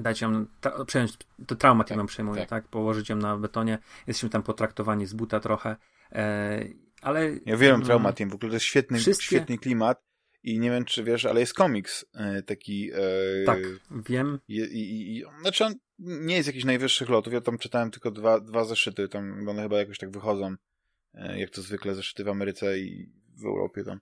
dać 0.01 0.21
ją, 0.21 0.45
ta, 0.61 0.85
przejąć, 0.85 1.17
to 1.47 1.55
trauma 1.55 1.83
tak, 1.83 1.97
ją 1.97 2.05
przejmuje, 2.05 2.39
tak. 2.39 2.49
tak. 2.49 2.67
Położyć 2.67 3.09
ją 3.09 3.15
na 3.15 3.37
betonie. 3.37 3.77
Jesteśmy 4.07 4.29
tam 4.29 4.43
potraktowani 4.43 5.05
z 5.05 5.13
buta 5.13 5.39
trochę. 5.39 5.75
E, 6.11 6.65
ale. 7.01 7.31
Ja 7.45 7.57
wiem, 7.57 7.75
mm, 7.75 7.85
Trauma 7.85 8.13
Team, 8.13 8.29
w 8.29 8.35
ogóle 8.35 8.49
to 8.49 8.55
jest 8.55 8.65
świetny, 8.65 8.97
wszystkie... 8.97 9.25
świetny 9.25 9.57
klimat. 9.57 10.09
I 10.43 10.59
nie 10.59 10.71
wiem, 10.71 10.85
czy 10.85 11.03
wiesz, 11.03 11.25
ale 11.25 11.39
jest 11.39 11.53
komiks 11.53 12.05
e, 12.13 12.43
taki. 12.43 12.91
E, 12.93 13.45
tak, 13.45 13.59
wiem. 13.91 14.39
I, 14.47 14.55
i, 14.57 15.17
i, 15.17 15.23
znaczy 15.41 15.65
on 15.65 15.73
nie 15.99 16.35
jest 16.35 16.47
jakiś 16.47 16.65
najwyższych 16.65 17.09
lotów. 17.09 17.33
Ja 17.33 17.41
tam 17.41 17.57
czytałem 17.57 17.91
tylko 17.91 18.11
dwa, 18.11 18.39
dwa 18.39 18.65
zeszyty. 18.65 19.07
Tam 19.07 19.49
one 19.49 19.63
chyba 19.63 19.77
jakoś 19.77 19.97
tak 19.97 20.11
wychodzą, 20.11 20.55
e, 21.13 21.39
jak 21.39 21.49
to 21.49 21.61
zwykle 21.61 21.95
zeszyty 21.95 22.23
w 22.23 22.29
Ameryce 22.29 22.79
i 22.79 23.11
w 23.37 23.45
Europie 23.45 23.83
tam 23.83 23.99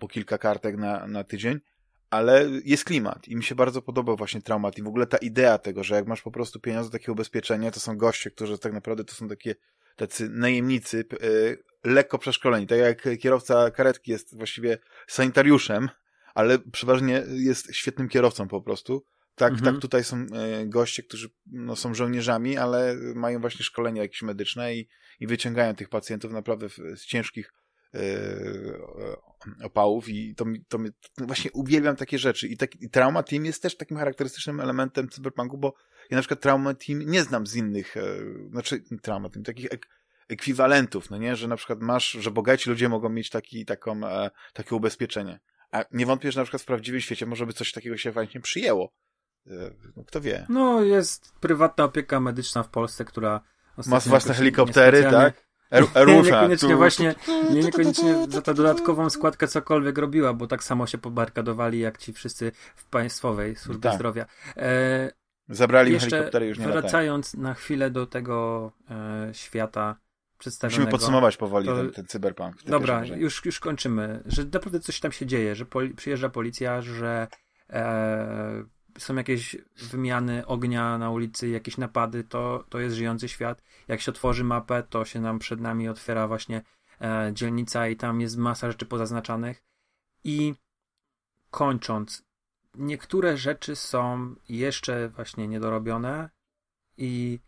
po 0.00 0.08
kilka 0.08 0.38
kartek 0.38 0.76
na, 0.76 1.06
na 1.06 1.24
tydzień. 1.24 1.60
Ale 2.14 2.48
jest 2.64 2.84
klimat 2.84 3.28
i 3.28 3.36
mi 3.36 3.44
się 3.44 3.54
bardzo 3.54 3.82
podobał 3.82 4.16
właśnie 4.16 4.42
traumat 4.42 4.78
i 4.78 4.82
w 4.82 4.86
ogóle 4.86 5.06
ta 5.06 5.16
idea 5.16 5.58
tego, 5.58 5.84
że 5.84 5.94
jak 5.94 6.06
masz 6.06 6.22
po 6.22 6.30
prostu 6.30 6.60
pieniądze, 6.60 6.90
takie 6.90 7.12
ubezpieczenie, 7.12 7.70
to 7.70 7.80
są 7.80 7.96
goście, 7.96 8.30
którzy 8.30 8.58
tak 8.58 8.72
naprawdę 8.72 9.04
to 9.04 9.14
są 9.14 9.28
takie 9.28 9.54
tacy 9.96 10.28
najemnicy, 10.28 11.04
lekko 11.84 12.18
przeszkoleni. 12.18 12.66
Tak 12.66 12.78
jak 12.78 13.18
kierowca 13.20 13.70
karetki 13.70 14.10
jest 14.10 14.36
właściwie 14.36 14.78
sanitariuszem, 15.06 15.88
ale 16.34 16.58
przeważnie 16.58 17.24
jest 17.28 17.74
świetnym 17.74 18.08
kierowcą 18.08 18.48
po 18.48 18.60
prostu. 18.62 19.04
Tak, 19.34 19.52
mhm. 19.52 19.72
tak 19.72 19.82
tutaj 19.82 20.04
są 20.04 20.16
e, 20.16 20.66
goście, 20.66 21.02
którzy 21.02 21.28
no, 21.46 21.76
są 21.76 21.94
żołnierzami, 21.94 22.56
ale 22.56 22.96
mają 23.14 23.40
właśnie 23.40 23.64
szkolenia 23.64 24.02
jakieś 24.02 24.22
medyczne 24.22 24.74
i, 24.74 24.88
i 25.20 25.26
wyciągają 25.26 25.74
tych 25.74 25.88
pacjentów 25.88 26.32
naprawdę 26.32 26.68
z 26.68 27.04
ciężkich 27.04 27.52
opałów 29.62 30.08
i 30.08 30.34
to, 30.34 30.44
to 30.68 30.78
to 31.14 31.26
właśnie 31.26 31.52
uwielbiam 31.52 31.96
takie 31.96 32.18
rzeczy. 32.18 32.48
I, 32.48 32.56
tak, 32.56 32.82
I 32.82 32.90
Trauma 32.90 33.22
Team 33.22 33.44
jest 33.44 33.62
też 33.62 33.76
takim 33.76 33.96
charakterystycznym 33.96 34.60
elementem 34.60 35.08
cyberpunku, 35.08 35.58
bo 35.58 35.74
ja 36.10 36.16
na 36.16 36.22
przykład 36.22 36.40
Trauma 36.40 36.74
Team 36.74 36.98
nie 36.98 37.22
znam 37.22 37.46
z 37.46 37.56
innych, 37.56 37.96
e, 37.96 38.02
znaczy 38.50 38.82
Trauma 39.02 39.30
Team, 39.30 39.44
takich 39.44 39.66
ek, 39.72 39.88
ekwiwalentów, 40.28 41.10
no 41.10 41.16
nie, 41.16 41.36
że 41.36 41.48
na 41.48 41.56
przykład 41.56 41.80
masz, 41.80 42.10
że 42.10 42.30
bogaci 42.30 42.70
ludzie 42.70 42.88
mogą 42.88 43.08
mieć 43.08 43.30
taki, 43.30 43.64
taką, 43.64 44.06
e, 44.06 44.30
takie 44.52 44.76
ubezpieczenie. 44.76 45.40
A 45.70 45.84
nie 45.92 46.06
wątpię, 46.06 46.32
że 46.32 46.40
na 46.40 46.44
przykład 46.44 46.62
w 46.62 46.66
prawdziwym 46.66 47.00
świecie 47.00 47.26
może 47.26 47.46
by 47.46 47.52
coś 47.52 47.72
takiego 47.72 47.96
się 47.96 48.12
właśnie 48.12 48.40
przyjęło. 48.40 48.92
E, 49.46 49.50
no, 49.96 50.04
kto 50.04 50.20
wie. 50.20 50.46
No, 50.48 50.82
jest 50.82 51.32
prywatna 51.40 51.84
opieka 51.84 52.20
medyczna 52.20 52.62
w 52.62 52.68
Polsce, 52.68 53.04
która... 53.04 53.40
Ma 53.86 54.00
własne 54.00 54.34
helikoptery, 54.34 55.02
tak? 55.02 55.43
Nie, 56.06 56.22
niekoniecznie 56.22 56.76
właśnie, 56.76 57.14
nie, 57.50 57.62
niekoniecznie 57.62 58.26
za 58.28 58.42
tę 58.42 58.54
dodatkową 58.54 59.10
składkę 59.10 59.48
cokolwiek 59.48 59.98
robiła, 59.98 60.32
bo 60.32 60.46
tak 60.46 60.64
samo 60.64 60.86
się 60.86 60.98
pobarkadowali 60.98 61.78
jak 61.78 61.98
ci 61.98 62.12
wszyscy 62.12 62.52
w 62.76 62.84
państwowej 62.84 63.56
służbie 63.56 63.82
tak. 63.82 63.94
zdrowia. 63.94 64.26
E, 64.56 65.10
Zabrali 65.48 65.92
im 65.92 65.98
helikoptery 65.98 66.46
już 66.46 66.58
nie 66.58 66.66
Wracając 66.66 67.34
latają. 67.34 67.48
na 67.48 67.54
chwilę 67.54 67.90
do 67.90 68.06
tego 68.06 68.72
e, 68.90 69.34
świata 69.34 69.96
przedstawionego. 70.38 70.80
Musimy 70.80 70.90
podsumować 70.90 71.36
powoli 71.36 71.66
to... 71.66 71.76
ten, 71.76 71.90
ten 71.90 72.06
cyberpunk. 72.06 72.62
Dobra, 72.62 73.04
już, 73.04 73.44
już 73.44 73.60
kończymy. 73.60 74.22
Że 74.26 74.44
naprawdę 74.44 74.80
coś 74.80 75.00
tam 75.00 75.12
się 75.12 75.26
dzieje, 75.26 75.54
że 75.54 75.66
poli 75.66 75.94
przyjeżdża 75.94 76.28
policja, 76.28 76.82
że 76.82 77.28
e, 77.70 78.64
są 78.98 79.14
jakieś 79.14 79.56
wymiany 79.76 80.46
ognia 80.46 80.98
na 80.98 81.10
ulicy, 81.10 81.48
jakieś 81.48 81.78
napady, 81.78 82.24
to, 82.24 82.64
to 82.68 82.80
jest 82.80 82.96
żyjący 82.96 83.28
świat. 83.28 83.62
Jak 83.88 84.00
się 84.00 84.10
otworzy 84.10 84.44
mapę, 84.44 84.82
to 84.82 85.04
się 85.04 85.20
nam 85.20 85.38
przed 85.38 85.60
nami 85.60 85.88
otwiera 85.88 86.28
właśnie 86.28 86.62
e, 87.00 87.30
dzielnica 87.32 87.88
i 87.88 87.96
tam 87.96 88.20
jest 88.20 88.36
masa 88.36 88.70
rzeczy 88.70 88.86
pozaznaczanych. 88.86 89.62
I 90.24 90.54
kończąc, 91.50 92.24
niektóre 92.74 93.36
rzeczy 93.36 93.76
są 93.76 94.34
jeszcze 94.48 95.08
właśnie 95.08 95.48
niedorobione 95.48 96.30
i 96.96 97.40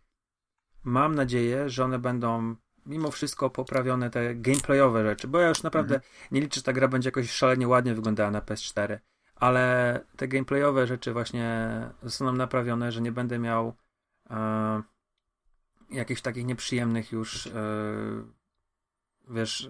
mam 0.83 1.15
nadzieję, 1.15 1.69
że 1.69 1.83
one 1.83 1.99
będą 1.99 2.55
mimo 2.85 3.11
wszystko 3.11 3.49
poprawione 3.49 4.09
te 4.09 4.35
gameplayowe 4.35 5.03
rzeczy, 5.03 5.27
bo 5.27 5.39
ja 5.39 5.49
już 5.49 5.63
naprawdę 5.63 5.95
mhm. 5.95 6.13
nie 6.31 6.41
liczę, 6.41 6.59
że 6.59 6.63
ta 6.63 6.73
gra 6.73 6.87
będzie 6.87 7.07
jakoś 7.07 7.31
szalenie 7.31 7.67
ładnie 7.67 7.95
wyglądała 7.95 8.31
na 8.31 8.41
PS4, 8.41 8.97
ale 9.39 9.99
te 10.15 10.27
gameplayowe 10.27 10.87
rzeczy 10.87 11.13
właśnie 11.13 11.81
zostaną 12.03 12.33
naprawione, 12.33 12.91
że 12.91 13.01
nie 13.01 13.11
będę 13.11 13.39
miał 13.39 13.73
e, 14.29 14.81
jakichś 15.91 16.21
takich 16.21 16.45
nieprzyjemnych 16.45 17.11
już 17.11 17.47
e, 17.47 17.51
wiesz 19.29 19.69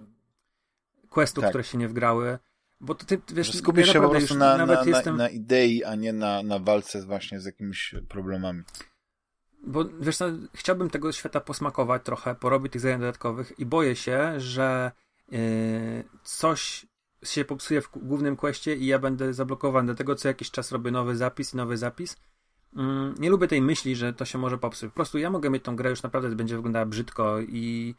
questów, 1.08 1.42
tak. 1.42 1.50
które 1.50 1.64
się 1.64 1.78
nie 1.78 1.88
wgrały, 1.88 2.38
bo 2.80 2.94
to 2.94 3.06
ty, 3.06 3.20
wiesz, 3.28 3.54
skupisz 3.54 3.86
ja 3.86 3.92
się 3.92 4.00
po 4.00 4.08
prostu 4.08 4.34
na, 4.34 4.66
na, 4.66 4.84
jestem... 4.84 5.16
na, 5.16 5.28
idei, 5.28 5.84
a 5.84 5.94
nie 5.94 6.12
na, 6.12 6.42
na 6.42 6.58
walce 6.58 7.02
właśnie 7.02 7.40
z 7.40 7.44
jakimiś 7.44 7.94
problemami. 8.08 8.62
Bo 9.62 9.84
wiesz, 9.84 10.18
chciałbym 10.54 10.90
tego 10.90 11.12
świata 11.12 11.40
posmakować 11.40 12.02
trochę, 12.04 12.34
porobić 12.34 12.72
tych 12.72 12.80
zadań 12.80 13.00
dodatkowych 13.00 13.58
i 13.58 13.66
boję 13.66 13.96
się, 13.96 14.40
że 14.40 14.92
yy, 15.30 15.38
coś 16.22 16.86
się 17.22 17.44
popsuje 17.44 17.80
w 17.80 17.90
głównym 17.90 18.36
questie 18.36 18.74
i 18.74 18.86
ja 18.86 18.98
będę 18.98 19.34
zablokowany. 19.34 19.86
Dlatego 19.86 20.14
co 20.14 20.28
jakiś 20.28 20.50
czas 20.50 20.72
robię 20.72 20.90
nowy 20.90 21.16
zapis 21.16 21.54
i 21.54 21.56
nowy 21.56 21.76
zapis. 21.76 22.16
Yy, 22.72 22.82
nie 23.18 23.30
lubię 23.30 23.48
tej 23.48 23.62
myśli, 23.62 23.96
że 23.96 24.12
to 24.12 24.24
się 24.24 24.38
może 24.38 24.58
popsuć. 24.58 24.88
Po 24.90 24.94
prostu 24.94 25.18
ja 25.18 25.30
mogę 25.30 25.50
mieć 25.50 25.64
tą 25.64 25.76
grę, 25.76 25.90
już 25.90 26.02
naprawdę 26.02 26.36
będzie 26.36 26.56
wyglądała 26.56 26.86
brzydko 26.86 27.40
i 27.40 27.94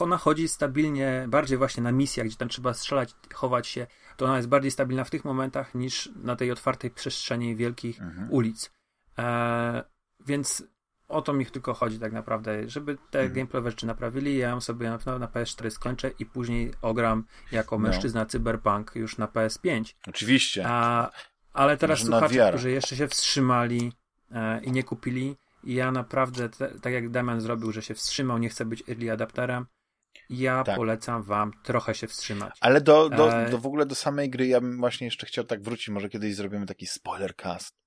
ona 0.00 0.16
chodzi 0.16 0.48
stabilnie, 0.48 1.26
bardziej 1.28 1.58
właśnie 1.58 1.82
na 1.82 1.92
misjach, 1.92 2.26
gdzie 2.26 2.36
tam 2.36 2.48
trzeba 2.48 2.74
strzelać, 2.74 3.14
chować 3.34 3.66
się, 3.66 3.86
to 4.16 4.24
ona 4.24 4.36
jest 4.36 4.48
bardziej 4.48 4.70
stabilna 4.70 5.04
w 5.04 5.10
tych 5.10 5.24
momentach 5.24 5.74
niż 5.74 6.10
na 6.16 6.36
tej 6.36 6.50
otwartej 6.50 6.90
przestrzeni 6.90 7.56
wielkich 7.56 8.02
mhm. 8.02 8.32
ulic. 8.32 8.70
E, 9.18 9.84
więc 10.26 10.64
o 11.10 11.22
to 11.22 11.32
mi 11.32 11.46
tylko 11.46 11.74
chodzi 11.74 11.98
tak 11.98 12.12
naprawdę, 12.12 12.68
żeby 12.68 12.96
te 13.10 13.18
mhm. 13.18 13.34
gameplayowe 13.34 13.70
rzeczy 13.70 13.86
naprawili, 13.86 14.38
ja 14.38 14.48
ją 14.48 14.60
sobie 14.60 14.90
na 14.90 14.98
pewno 14.98 15.18
na 15.18 15.26
PS4 15.26 15.70
skończę 15.70 16.10
i 16.18 16.26
później 16.26 16.72
ogram 16.82 17.24
jako 17.52 17.78
no. 17.78 17.82
mężczyzna 17.82 18.26
cyberpunk 18.26 18.92
już 18.94 19.18
na 19.18 19.26
PS5. 19.26 19.94
Oczywiście. 20.08 20.64
A, 20.66 21.10
ale 21.52 21.76
teraz 21.76 21.98
Może 21.98 22.10
słuchacze, 22.10 22.48
którzy 22.48 22.70
jeszcze 22.70 22.96
się 22.96 23.08
wstrzymali 23.08 23.92
e, 24.30 24.60
i 24.64 24.72
nie 24.72 24.82
kupili, 24.82 25.36
ja 25.64 25.92
naprawdę, 25.92 26.48
te, 26.48 26.68
tak 26.80 26.92
jak 26.92 27.10
Damian 27.10 27.40
zrobił, 27.40 27.72
że 27.72 27.82
się 27.82 27.94
wstrzymał, 27.94 28.38
nie 28.38 28.48
chce 28.48 28.64
być 28.64 28.82
early 28.88 29.12
adapterem, 29.12 29.66
ja 30.30 30.64
tak. 30.64 30.76
polecam 30.76 31.22
wam 31.22 31.52
trochę 31.62 31.94
się 31.94 32.06
wstrzymać. 32.06 32.58
Ale 32.60 32.80
do, 32.80 33.08
do, 33.08 33.32
e... 33.32 33.50
do 33.50 33.58
w 33.58 33.66
ogóle 33.66 33.86
do 33.86 33.94
samej 33.94 34.30
gry 34.30 34.46
ja 34.46 34.60
bym 34.60 34.78
właśnie 34.78 35.04
jeszcze 35.04 35.26
chciał 35.26 35.44
tak 35.44 35.62
wrócić, 35.62 35.88
może 35.88 36.08
kiedyś 36.08 36.34
zrobimy 36.34 36.66
taki 36.66 36.86
spoiler 36.86 37.36
cast 37.36 37.80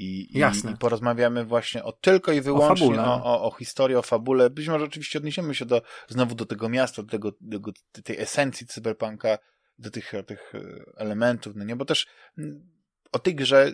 I, 0.00 0.38
Jasne. 0.38 0.70
i, 0.70 0.74
i 0.74 0.76
porozmawiamy 0.76 1.44
właśnie 1.44 1.84
o 1.84 1.92
tylko 1.92 2.32
i 2.32 2.40
wyłącznie 2.40 3.00
o, 3.00 3.24
o, 3.24 3.42
o, 3.42 3.50
historii, 3.50 3.96
o 3.96 4.02
fabule. 4.02 4.50
Być 4.50 4.68
może 4.68 4.84
oczywiście 4.84 5.18
odniesiemy 5.18 5.54
się 5.54 5.64
do, 5.64 5.82
znowu 6.08 6.34
do 6.34 6.46
tego 6.46 6.68
miasta, 6.68 7.02
do, 7.02 7.08
tego, 7.08 7.32
do 7.40 8.02
tej 8.04 8.20
esencji 8.20 8.66
cyberpunka, 8.66 9.38
do 9.78 9.90
tych, 9.90 10.12
tych 10.26 10.54
e, 10.54 10.60
elementów, 10.96 11.56
no 11.56 11.64
nie, 11.64 11.76
bo 11.76 11.84
też 11.84 12.06
mm, 12.38 12.70
o 13.12 13.18
tej 13.18 13.34
grze 13.34 13.72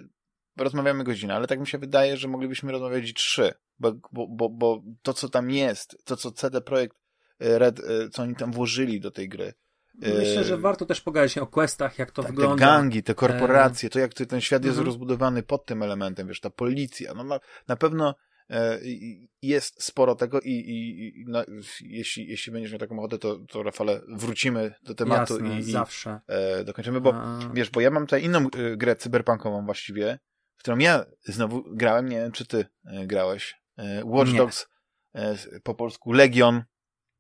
rozmawiamy 0.57 1.05
godzinę, 1.05 1.35
ale 1.35 1.47
tak 1.47 1.61
mi 1.61 1.67
się 1.67 1.79
wydaje, 1.79 2.17
że 2.17 2.29
moglibyśmy 2.29 2.73
rozmawiać 2.73 3.11
i 3.11 3.15
trzy, 3.15 3.53
bo, 3.79 3.93
bo, 4.13 4.27
bo, 4.29 4.49
bo 4.49 4.83
to, 5.03 5.15
co 5.15 5.29
tam 5.29 5.51
jest, 5.51 5.97
to, 6.05 6.17
co 6.17 6.33
CD 6.33 6.61
Projekt 6.61 6.97
e, 7.41 7.59
Red, 7.59 7.81
e, 7.81 8.09
co 8.09 8.23
oni 8.23 8.37
tam 8.37 8.53
włożyli 8.53 9.01
do 9.01 9.11
tej 9.11 9.29
gry, 9.29 9.55
Myślę, 9.95 10.45
że 10.45 10.57
warto 10.57 10.87
też 10.87 11.01
pogadać 11.01 11.39
o 11.39 11.47
questach, 11.47 11.99
jak 11.99 12.11
to 12.11 12.23
tak, 12.23 12.31
wygląda. 12.33 12.67
Te 12.67 12.73
gangi, 12.73 13.03
te 13.03 13.15
korporacje, 13.15 13.91
to 13.91 13.99
jak 13.99 14.15
ten 14.15 14.41
świat 14.41 14.65
jest 14.65 14.79
mhm. 14.79 14.87
rozbudowany 14.87 15.43
pod 15.43 15.67
tym 15.67 15.83
elementem, 15.83 16.29
wiesz, 16.29 16.41
ta 16.41 16.51
policja, 16.51 17.15
no 17.15 17.41
na, 17.69 17.77
pewno 17.77 18.15
e, 18.51 18.79
jest 19.43 19.83
sporo 19.83 20.15
tego 20.15 20.41
i, 20.41 20.51
i, 20.51 21.21
i 21.21 21.25
no, 21.29 21.45
jeśli, 21.81 22.29
jeśli 22.29 22.53
będziesz 22.53 22.73
miał 22.73 22.79
taką 22.79 22.99
ochotę, 22.99 23.19
to, 23.19 23.39
to 23.39 23.63
Rafale, 23.63 24.01
wrócimy 24.09 24.75
do 24.83 24.95
tematu 24.95 25.35
Jasne, 25.35 25.59
i, 25.59 25.63
zawsze. 25.63 26.21
e, 26.27 26.65
dokończymy, 26.65 27.01
bo 27.01 27.15
A... 27.15 27.39
wiesz, 27.55 27.71
bo 27.71 27.81
ja 27.81 27.91
mam 27.91 28.07
tutaj 28.07 28.25
inną 28.25 28.47
e, 28.47 28.77
grę 28.77 28.97
cyberpunkową 28.97 29.65
właściwie, 29.65 30.19
w 30.57 30.61
którą 30.61 30.79
ja 30.79 31.05
znowu 31.25 31.65
grałem, 31.77 32.09
nie 32.09 32.17
wiem, 32.17 32.33
czy 32.33 32.47
ty 32.47 32.67
e, 32.85 33.07
grałeś. 33.07 33.55
E, 33.79 34.05
Watch. 34.05 34.33
Dogs, 34.33 34.67
e, 35.15 35.37
po 35.63 35.75
polsku 35.75 36.13
Legion, 36.13 36.63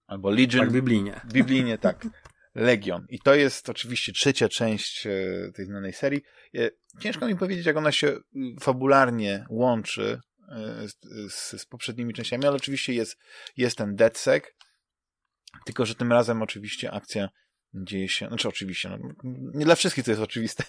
albo 0.06 0.30
Legion. 0.30 0.64
Tak, 0.64 0.72
biblijnie. 0.72 1.20
Biblijnie, 1.32 1.78
tak. 1.78 2.06
Legion. 2.54 3.06
I 3.08 3.18
to 3.18 3.34
jest 3.34 3.68
oczywiście 3.68 4.12
trzecia 4.12 4.48
część 4.48 5.06
e, 5.06 5.10
tej 5.54 5.66
znanej 5.66 5.92
serii. 5.92 6.22
E, 6.54 6.70
ciężko 7.00 7.26
mi 7.26 7.36
powiedzieć, 7.36 7.66
jak 7.66 7.76
ona 7.76 7.92
się 7.92 8.08
y, 8.08 8.20
fabularnie 8.60 9.46
łączy 9.50 10.20
e, 10.48 10.88
z, 11.28 11.62
z 11.62 11.66
poprzednimi 11.66 12.14
częściami, 12.14 12.46
ale 12.46 12.56
oczywiście 12.56 12.92
jest, 12.92 13.16
jest 13.56 13.78
ten 13.78 13.96
DedSec, 13.96 14.44
tylko 15.64 15.86
że 15.86 15.94
tym 15.94 16.12
razem 16.12 16.42
oczywiście 16.42 16.90
akcja 16.90 17.28
dzieje 17.74 18.08
się, 18.08 18.28
znaczy 18.28 18.48
oczywiście, 18.48 18.88
no, 18.88 18.98
nie 19.54 19.64
dla 19.64 19.74
wszystkich 19.74 20.04
to 20.04 20.10
jest 20.10 20.22
oczywiste. 20.22 20.64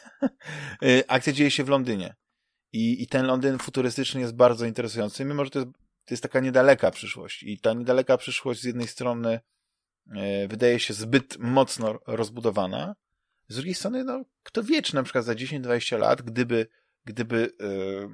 akcja 1.07 1.34
dzieje 1.34 1.52
się 1.52 1.64
w 1.64 1.70
Londynie. 1.70 2.16
I, 2.72 3.03
I 3.03 3.07
ten 3.07 3.26
Londyn 3.26 3.57
futurystyczny 3.57 4.22
jest 4.22 4.36
bardzo 4.36 4.66
interesujący, 4.66 5.26
mimo 5.26 5.45
że 5.45 5.52
to 5.52 5.60
jest, 5.60 5.72
to 6.06 6.14
jest 6.14 6.24
taka 6.24 6.40
niedaleka 6.40 6.91
przyszłość. 6.91 7.44
I 7.44 7.60
ta 7.60 7.74
niedaleka 7.74 8.18
przyszłość 8.18 8.62
z 8.62 8.64
jednej 8.64 8.88
strony 8.88 9.40
wydaje 10.48 10.80
się 10.80 10.94
zbyt 10.94 11.38
mocno 11.40 11.99
rozbudowana. 12.07 12.95
Z 13.48 13.56
drugiej 13.56 13.73
strony, 13.73 14.03
no, 14.03 14.23
kto 14.44 14.64
wie, 14.64 14.82
czy 14.82 14.95
na 14.95 15.03
przykład 15.03 15.26
za 15.26 15.34
10-20 15.34 15.99
lat, 15.99 16.22
gdyby, 16.22 16.68
gdyby 17.06 17.49
yy, 17.60 18.10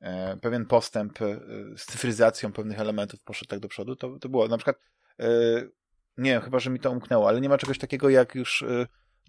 yy, 0.00 0.36
pewien 0.40 0.66
postęp 0.66 1.20
yy, 1.20 1.40
z 1.76 1.86
cyfryzacją 1.86 2.52
pewnych 2.52 2.80
elementów 2.80 3.22
poszedł 3.22 3.48
tak 3.48 3.60
do 3.60 3.68
przodu, 3.68 3.96
to, 3.96 4.18
to 4.18 4.28
było 4.28 4.48
na 4.48 4.56
przykład, 4.56 4.76
nie 6.16 6.30
wiem, 6.30 6.42
chyba, 6.42 6.58
że 6.58 6.70
mi 6.70 6.80
to 6.80 6.90
umknęło, 6.90 7.28
ale 7.28 7.40
nie 7.40 7.48
ma 7.48 7.58
czegoś 7.58 7.78
takiego 7.78 8.08
jak 8.10 8.34
już 8.34 8.64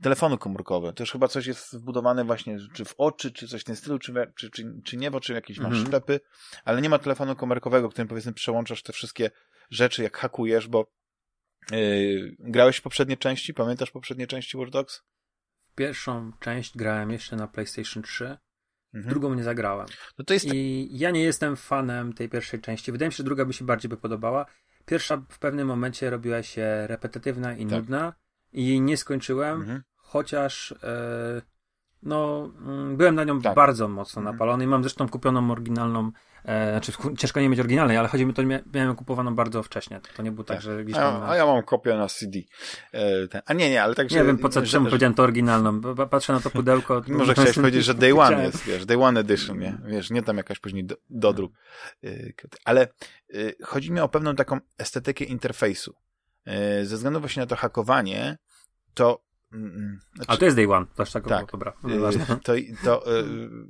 telefony 0.01 0.38
komórkowe. 0.38 0.93
To 0.93 1.03
już 1.03 1.11
chyba 1.11 1.27
coś 1.27 1.45
jest 1.45 1.77
wbudowane 1.77 2.26
właśnie 2.26 2.57
czy 2.73 2.85
w 2.85 2.93
oczy, 2.97 3.31
czy 3.31 3.47
coś 3.47 3.61
w 3.61 3.64
tym 3.64 3.76
stylu, 3.76 3.99
czy, 3.99 4.14
czy, 4.35 4.49
czy, 4.49 4.81
czy 4.85 4.97
niebo, 4.97 5.19
czy 5.19 5.34
jakieś 5.34 5.57
masz 5.57 5.73
mhm. 5.73 5.88
ślepy, 5.88 6.19
ale 6.65 6.81
nie 6.81 6.89
ma 6.89 6.99
telefonu 6.99 7.35
komórkowego, 7.35 7.89
którym 7.89 8.07
powiedzmy 8.07 8.34
przełączasz 8.34 8.84
te 8.84 8.93
wszystkie 8.93 9.31
rzeczy, 9.69 10.03
jak 10.03 10.18
hakujesz, 10.18 10.68
bo 10.68 10.91
Yy, 11.72 12.35
grałeś 12.40 12.77
w 12.77 12.81
poprzednie 12.81 13.18
części? 13.18 13.53
Pamiętasz 13.53 13.91
poprzednie 13.91 14.27
części 14.27 14.57
Watch 14.57 14.72
Dogs? 14.72 15.03
Pierwszą 15.76 16.31
część 16.40 16.77
grałem 16.77 17.11
jeszcze 17.11 17.35
na 17.35 17.48
PlayStation 17.48 18.03
3. 18.03 18.38
Mhm. 18.94 19.10
Drugą 19.10 19.34
nie 19.34 19.44
zagrałem. 19.44 19.88
No 20.18 20.26
to 20.26 20.34
jest... 20.34 20.45
I 20.53 20.90
ja 20.98 21.11
nie 21.11 21.23
jestem 21.23 21.56
fanem 21.56 22.14
tej 22.14 22.30
pierwszej 22.30 22.61
części. 22.61 22.91
Wydaje 22.91 23.07
mi 23.07 23.14
się, 23.14 23.18
że 23.18 23.23
druga 23.23 23.45
by 23.45 23.53
się 23.53 23.65
bardziej 23.65 23.90
by 23.90 23.98
podobała. 23.98 24.45
Pierwsza 24.85 25.18
w 25.30 25.40
pewnym 25.40 25.68
momencie 25.68 26.10
robiła 26.10 26.44
się 26.44 26.88
repetytywna 26.88 27.56
i 27.56 27.65
tak. 27.65 27.72
nudna 27.72 28.14
i 28.52 28.68
jej 28.68 28.81
nie 28.81 28.98
skończyłem, 28.98 29.61
mhm. 29.61 29.84
chociaż 29.95 30.72
e, 30.72 31.41
no, 32.05 32.49
mm, 32.65 32.97
byłem 32.97 33.15
na 33.15 33.23
nią 33.23 33.41
tak. 33.41 33.55
bardzo 33.55 33.88
mocno 33.88 34.19
mhm. 34.19 34.35
napalony 34.35 34.63
i 34.63 34.67
mam 34.67 34.84
zresztą 34.84 35.09
kupioną 35.09 35.51
oryginalną 35.51 36.11
E, 36.45 36.71
znaczy, 36.71 36.91
ciężko 37.17 37.41
nie 37.41 37.49
mieć 37.49 37.59
oryginalnej, 37.59 37.97
ale 37.97 38.07
chodzi 38.07 38.25
mi 38.25 38.34
to, 38.34 38.41
miałem 38.73 38.95
kupowaną 38.95 39.35
bardzo 39.35 39.63
wcześnie. 39.63 40.01
To 40.15 40.23
nie 40.23 40.31
było 40.31 40.43
tak, 40.43 40.57
tak 40.57 40.63
że 40.63 40.84
gdzieś 40.84 40.95
tam... 40.95 41.23
A, 41.23 41.30
a 41.30 41.35
ja 41.35 41.45
mam 41.45 41.63
kopię 41.63 41.95
na 41.95 42.07
CD. 42.07 42.39
E, 42.91 43.27
ten, 43.27 43.41
a 43.45 43.53
nie, 43.53 43.69
nie, 43.69 43.84
ale 43.84 43.95
tak, 43.95 44.11
Nie 44.11 44.23
wiem, 44.23 44.38
po 44.38 44.49
co, 44.49 44.65
że, 44.65 44.71
czemu 44.71 44.85
że, 44.85 44.89
powiedziałem 44.89 45.13
to 45.13 45.23
oryginalną. 45.23 45.81
Patrzę 46.09 46.34
na 46.34 46.39
to 46.39 46.49
pudełko... 46.49 47.01
Może 47.07 47.34
chciałeś 47.34 47.55
powiedzieć, 47.59 47.85
że 47.85 47.93
Day 47.93 48.19
One 48.19 48.43
jest, 48.43 48.63
wiesz, 48.63 48.85
Day 48.85 49.03
One 49.03 49.19
Edition, 49.19 49.59
nie? 49.59 49.77
Wiesz, 49.85 50.09
nie 50.09 50.23
tam 50.23 50.38
jakaś 50.38 50.59
później 50.59 50.85
do, 50.85 50.95
dodruk. 51.09 51.53
E, 52.03 52.09
ale 52.65 52.81
e, 53.34 53.38
chodzi 53.63 53.91
mi 53.91 53.99
o 53.99 54.09
pewną 54.09 54.35
taką 54.35 54.59
estetykę 54.77 55.25
interfejsu. 55.25 55.95
E, 56.45 56.85
ze 56.85 56.95
względu 56.95 57.19
właśnie 57.19 57.41
na 57.41 57.47
to 57.47 57.55
hakowanie, 57.55 58.38
to 58.93 59.23
mm, 59.53 59.99
znaczy, 60.15 60.31
A 60.31 60.38
to 60.38 60.45
jest 60.45 60.57
Day 60.57 60.71
One, 60.71 60.85
też 60.85 61.11
tak, 61.11 61.27
tak. 61.27 61.51
dobra. 61.51 61.73
To, 62.43 62.53
to, 62.84 63.03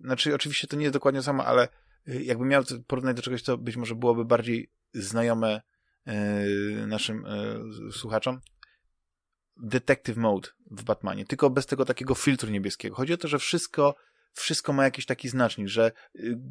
znaczy, 0.01 0.35
oczywiście 0.35 0.67
to 0.67 0.75
nie 0.75 0.83
jest 0.83 0.93
dokładnie 0.93 1.21
samo, 1.21 1.45
ale 1.45 1.67
Y, 2.07 2.23
jakbym 2.23 2.47
miał 2.47 2.63
porównać 2.87 3.15
do 3.15 3.21
czegoś, 3.21 3.41
co 3.41 3.57
być 3.57 3.75
może 3.75 3.95
byłoby 3.95 4.25
bardziej 4.25 4.71
znajome 4.93 5.61
y, 6.07 6.87
naszym 6.87 7.25
y, 7.25 7.91
słuchaczom, 7.91 8.41
Detective 9.57 10.17
Mode 10.17 10.49
w 10.71 10.83
Batmanie, 10.83 11.25
tylko 11.25 11.49
bez 11.49 11.65
tego 11.65 11.85
takiego 11.85 12.15
filtru 12.15 12.49
niebieskiego. 12.49 12.95
Chodzi 12.95 13.13
o 13.13 13.17
to, 13.17 13.27
że 13.27 13.39
wszystko, 13.39 13.95
wszystko 14.33 14.73
ma 14.73 14.83
jakiś 14.83 15.05
taki 15.05 15.29
znacznik, 15.29 15.67
że 15.67 15.91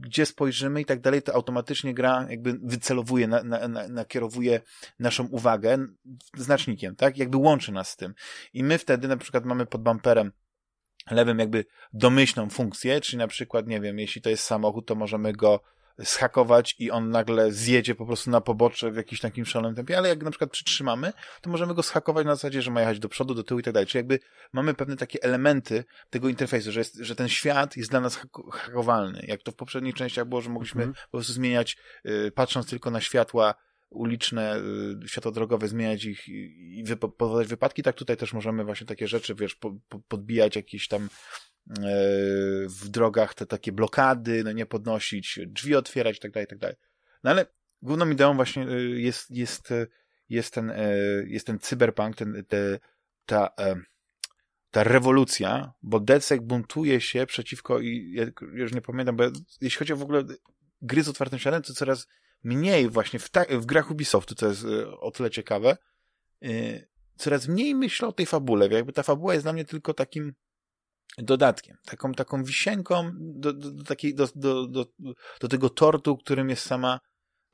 gdzie 0.00 0.26
spojrzymy 0.26 0.80
i 0.80 0.84
tak 0.84 1.00
dalej, 1.00 1.22
to 1.22 1.34
automatycznie 1.34 1.94
gra 1.94 2.26
jakby 2.30 2.58
wycelowuje, 2.62 3.28
na, 3.28 3.42
na, 3.42 3.68
na, 3.68 3.88
nakierowuje 3.88 4.60
naszą 4.98 5.26
uwagę 5.26 5.86
znacznikiem, 6.36 6.96
tak? 6.96 7.18
Jakby 7.18 7.36
łączy 7.36 7.72
nas 7.72 7.90
z 7.90 7.96
tym. 7.96 8.14
I 8.52 8.64
my 8.64 8.78
wtedy 8.78 9.08
na 9.08 9.16
przykład 9.16 9.44
mamy 9.44 9.66
pod 9.66 9.82
bumperem 9.82 10.32
lewym 11.10 11.38
jakby 11.38 11.64
domyślną 11.92 12.50
funkcję, 12.50 13.00
czyli 13.00 13.18
na 13.18 13.28
przykład, 13.28 13.66
nie 13.66 13.80
wiem, 13.80 13.98
jeśli 13.98 14.22
to 14.22 14.30
jest 14.30 14.44
samochód, 14.44 14.86
to 14.86 14.94
możemy 14.94 15.32
go 15.32 15.60
schakować 16.04 16.76
i 16.78 16.90
on 16.90 17.10
nagle 17.10 17.52
zjedzie 17.52 17.94
po 17.94 18.06
prostu 18.06 18.30
na 18.30 18.40
pobocze 18.40 18.90
w 18.90 18.96
jakimś 18.96 19.20
takim 19.20 19.46
szalonym 19.46 19.74
tempie, 19.74 19.98
ale 19.98 20.08
jak 20.08 20.22
na 20.22 20.30
przykład 20.30 20.50
przytrzymamy, 20.50 21.12
to 21.40 21.50
możemy 21.50 21.74
go 21.74 21.82
schakować 21.82 22.26
na 22.26 22.34
zasadzie, 22.34 22.62
że 22.62 22.70
ma 22.70 22.80
jechać 22.80 22.98
do 22.98 23.08
przodu, 23.08 23.34
do 23.34 23.42
tyłu 23.42 23.60
i 23.60 23.62
tak 23.62 23.74
dalej. 23.74 23.86
Czyli 23.86 23.98
jakby 23.98 24.18
mamy 24.52 24.74
pewne 24.74 24.96
takie 24.96 25.22
elementy 25.22 25.84
tego 26.10 26.28
interfejsu, 26.28 26.72
że, 26.72 26.80
jest, 26.80 26.96
że 26.96 27.14
ten 27.14 27.28
świat 27.28 27.76
jest 27.76 27.90
dla 27.90 28.00
nas 28.00 28.16
hakowalny. 28.52 29.24
Jak 29.28 29.42
to 29.42 29.52
w 29.52 29.54
poprzednich 29.54 29.94
częściach 29.94 30.28
było, 30.28 30.40
że 30.40 30.50
mogliśmy 30.50 30.86
-hmm. 30.86 30.92
po 30.92 31.10
prostu 31.10 31.32
zmieniać, 31.32 31.76
yy, 32.04 32.32
patrząc 32.34 32.66
tylko 32.66 32.90
na 32.90 33.00
światła, 33.00 33.54
uliczne, 33.92 34.56
y, 35.04 35.08
światła 35.08 35.32
drogowe, 35.32 35.68
zmieniać 35.68 36.04
ich 36.04 36.28
i 36.28 36.84
powodować 37.18 37.46
wypadki, 37.48 37.82
tak 37.82 37.96
tutaj 37.96 38.16
też 38.16 38.32
możemy 38.32 38.64
właśnie 38.64 38.86
takie 38.86 39.08
rzeczy, 39.08 39.34
wiesz, 39.34 39.54
po, 39.54 39.74
po, 39.88 40.00
podbijać 40.08 40.56
jakieś 40.56 40.88
tam 40.88 41.08
w 42.66 42.88
drogach 42.88 43.34
te 43.34 43.46
takie 43.46 43.72
blokady, 43.72 44.44
no 44.44 44.52
nie 44.52 44.66
podnosić, 44.66 45.40
drzwi 45.46 45.74
otwierać 45.74 46.16
i 46.16 46.20
tak 46.20 46.32
dalej, 46.32 46.46
tak. 46.60 46.76
No 47.24 47.30
ale 47.30 47.46
główną 47.82 48.10
ideą 48.10 48.36
właśnie 48.36 48.68
y, 48.68 49.00
jest, 49.00 49.30
jest, 49.30 49.68
jest 50.28 50.54
ten, 50.54 50.70
e, 50.70 50.94
jest 51.26 51.46
ten 51.46 51.58
cyberpunk, 51.58 52.16
ten, 52.16 52.44
te, 52.48 52.78
ta, 53.26 53.50
e, 53.58 53.74
ta 54.70 54.84
rewolucja, 54.84 55.72
bo 55.82 56.00
DedSec 56.00 56.42
buntuje 56.42 57.00
się 57.00 57.26
przeciwko 57.26 57.80
i 57.80 58.12
ja 58.14 58.24
już 58.52 58.72
nie 58.72 58.80
pamiętam, 58.80 59.16
bo 59.16 59.24
jeśli 59.60 59.78
chodzi 59.78 59.92
o 59.92 59.96
w 59.96 60.02
ogóle 60.02 60.24
gry 60.82 61.02
z 61.02 61.08
otwartym 61.08 61.38
światem, 61.38 61.62
to 61.62 61.74
coraz 61.74 62.06
mniej 62.44 62.88
właśnie 62.88 63.18
w, 63.18 63.30
ta, 63.30 63.44
w 63.50 63.66
grach 63.66 63.90
Ubisoftu, 63.90 64.34
to 64.34 64.48
jest 64.48 64.64
y, 64.64 64.98
o 64.98 65.10
tyle 65.10 65.30
ciekawe, 65.30 65.76
y, 66.44 66.88
coraz 67.16 67.48
mniej 67.48 67.74
myślę 67.74 68.08
o 68.08 68.12
tej 68.12 68.26
fabule. 68.26 68.68
Jakby 68.68 68.92
ta 68.92 69.02
fabuła 69.02 69.32
jest 69.32 69.44
dla 69.44 69.52
mnie 69.52 69.64
tylko 69.64 69.94
takim 69.94 70.34
dodatkiem, 71.18 71.76
taką, 71.84 72.12
taką 72.12 72.44
wisienką 72.44 73.10
do, 73.14 73.52
do, 73.52 73.70
do, 73.70 73.84
takiej, 73.84 74.14
do, 74.14 74.28
do, 74.34 74.66
do, 74.66 74.86
do 75.40 75.48
tego 75.48 75.70
tortu, 75.70 76.16
którym 76.16 76.50
jest 76.50 76.66
sama 76.66 77.00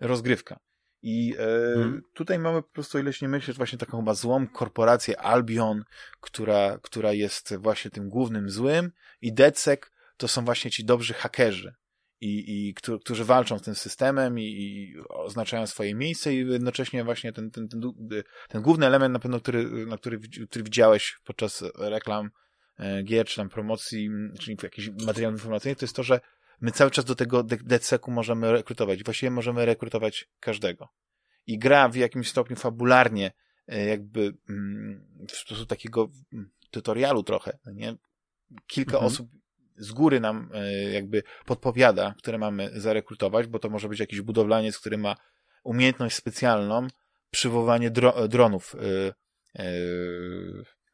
rozgrywka. 0.00 0.58
I 1.02 1.34
e, 1.38 1.74
hmm. 1.74 2.02
tutaj 2.14 2.38
mamy 2.38 2.62
po 2.62 2.68
prostu, 2.68 2.98
ileś 2.98 3.22
nie 3.22 3.28
myślisz, 3.28 3.56
właśnie 3.56 3.78
taką 3.78 3.98
chyba 3.98 4.14
złą 4.14 4.48
korporację 4.48 5.20
Albion, 5.20 5.82
która, 6.20 6.78
która 6.82 7.12
jest 7.12 7.56
właśnie 7.56 7.90
tym 7.90 8.08
głównym 8.08 8.50
złym 8.50 8.90
i 9.20 9.32
DedSec 9.32 9.80
to 10.16 10.28
są 10.28 10.44
właśnie 10.44 10.70
ci 10.70 10.84
dobrzy 10.84 11.14
hakerzy, 11.14 11.74
i, 12.20 12.68
i 12.68 12.74
którzy 13.00 13.24
walczą 13.24 13.58
z 13.58 13.62
tym 13.62 13.74
systemem 13.74 14.38
i, 14.38 14.42
i 14.42 14.94
oznaczają 15.08 15.66
swoje 15.66 15.94
miejsce 15.94 16.34
i 16.34 16.36
jednocześnie 16.36 17.04
właśnie 17.04 17.32
ten, 17.32 17.50
ten, 17.50 17.68
ten, 17.68 17.80
ten 18.48 18.62
główny 18.62 18.86
element 18.86 19.12
na 19.12 19.18
pewno, 19.18 19.40
który, 19.40 19.86
na 19.86 19.98
który, 19.98 20.20
który 20.50 20.64
widziałeś 20.64 21.18
podczas 21.24 21.64
reklam 21.78 22.30
gier, 23.04 23.26
czy 23.26 23.36
tam 23.36 23.48
promocji, 23.48 24.10
czyli 24.40 24.56
jakichś 24.62 24.88
materiałów 25.06 25.38
informacyjnych, 25.38 25.78
to 25.78 25.84
jest 25.84 25.96
to, 25.96 26.02
że 26.02 26.20
my 26.60 26.70
cały 26.70 26.90
czas 26.90 27.04
do 27.04 27.14
tego 27.14 27.42
DCEK-u 27.42 28.10
możemy 28.10 28.52
rekrutować. 28.52 29.04
Właściwie 29.04 29.30
możemy 29.30 29.66
rekrutować 29.66 30.28
każdego. 30.40 30.88
I 31.46 31.58
gra 31.58 31.88
w 31.88 31.96
jakimś 31.96 32.28
stopniu 32.28 32.56
fabularnie, 32.56 33.32
e, 33.68 33.86
jakby 33.86 34.34
w 35.28 35.32
sposób 35.32 35.68
takiego 35.68 36.08
tutorialu 36.70 37.22
trochę, 37.22 37.58
nie? 37.74 37.96
Kilka 38.66 38.92
mhm. 38.92 39.06
osób 39.06 39.28
z 39.76 39.92
góry 39.92 40.20
nam 40.20 40.50
jakby 40.92 41.22
podpowiada, 41.46 42.14
które 42.18 42.38
mamy 42.38 42.70
zarekrutować, 42.80 43.46
bo 43.46 43.58
to 43.58 43.70
może 43.70 43.88
być 43.88 44.00
jakiś 44.00 44.20
budowlaniec, 44.20 44.78
który 44.78 44.98
ma 44.98 45.16
umiejętność 45.64 46.16
specjalną 46.16 46.86
przywoływanie 47.30 47.90
dro 47.90 48.28
dronów 48.28 48.76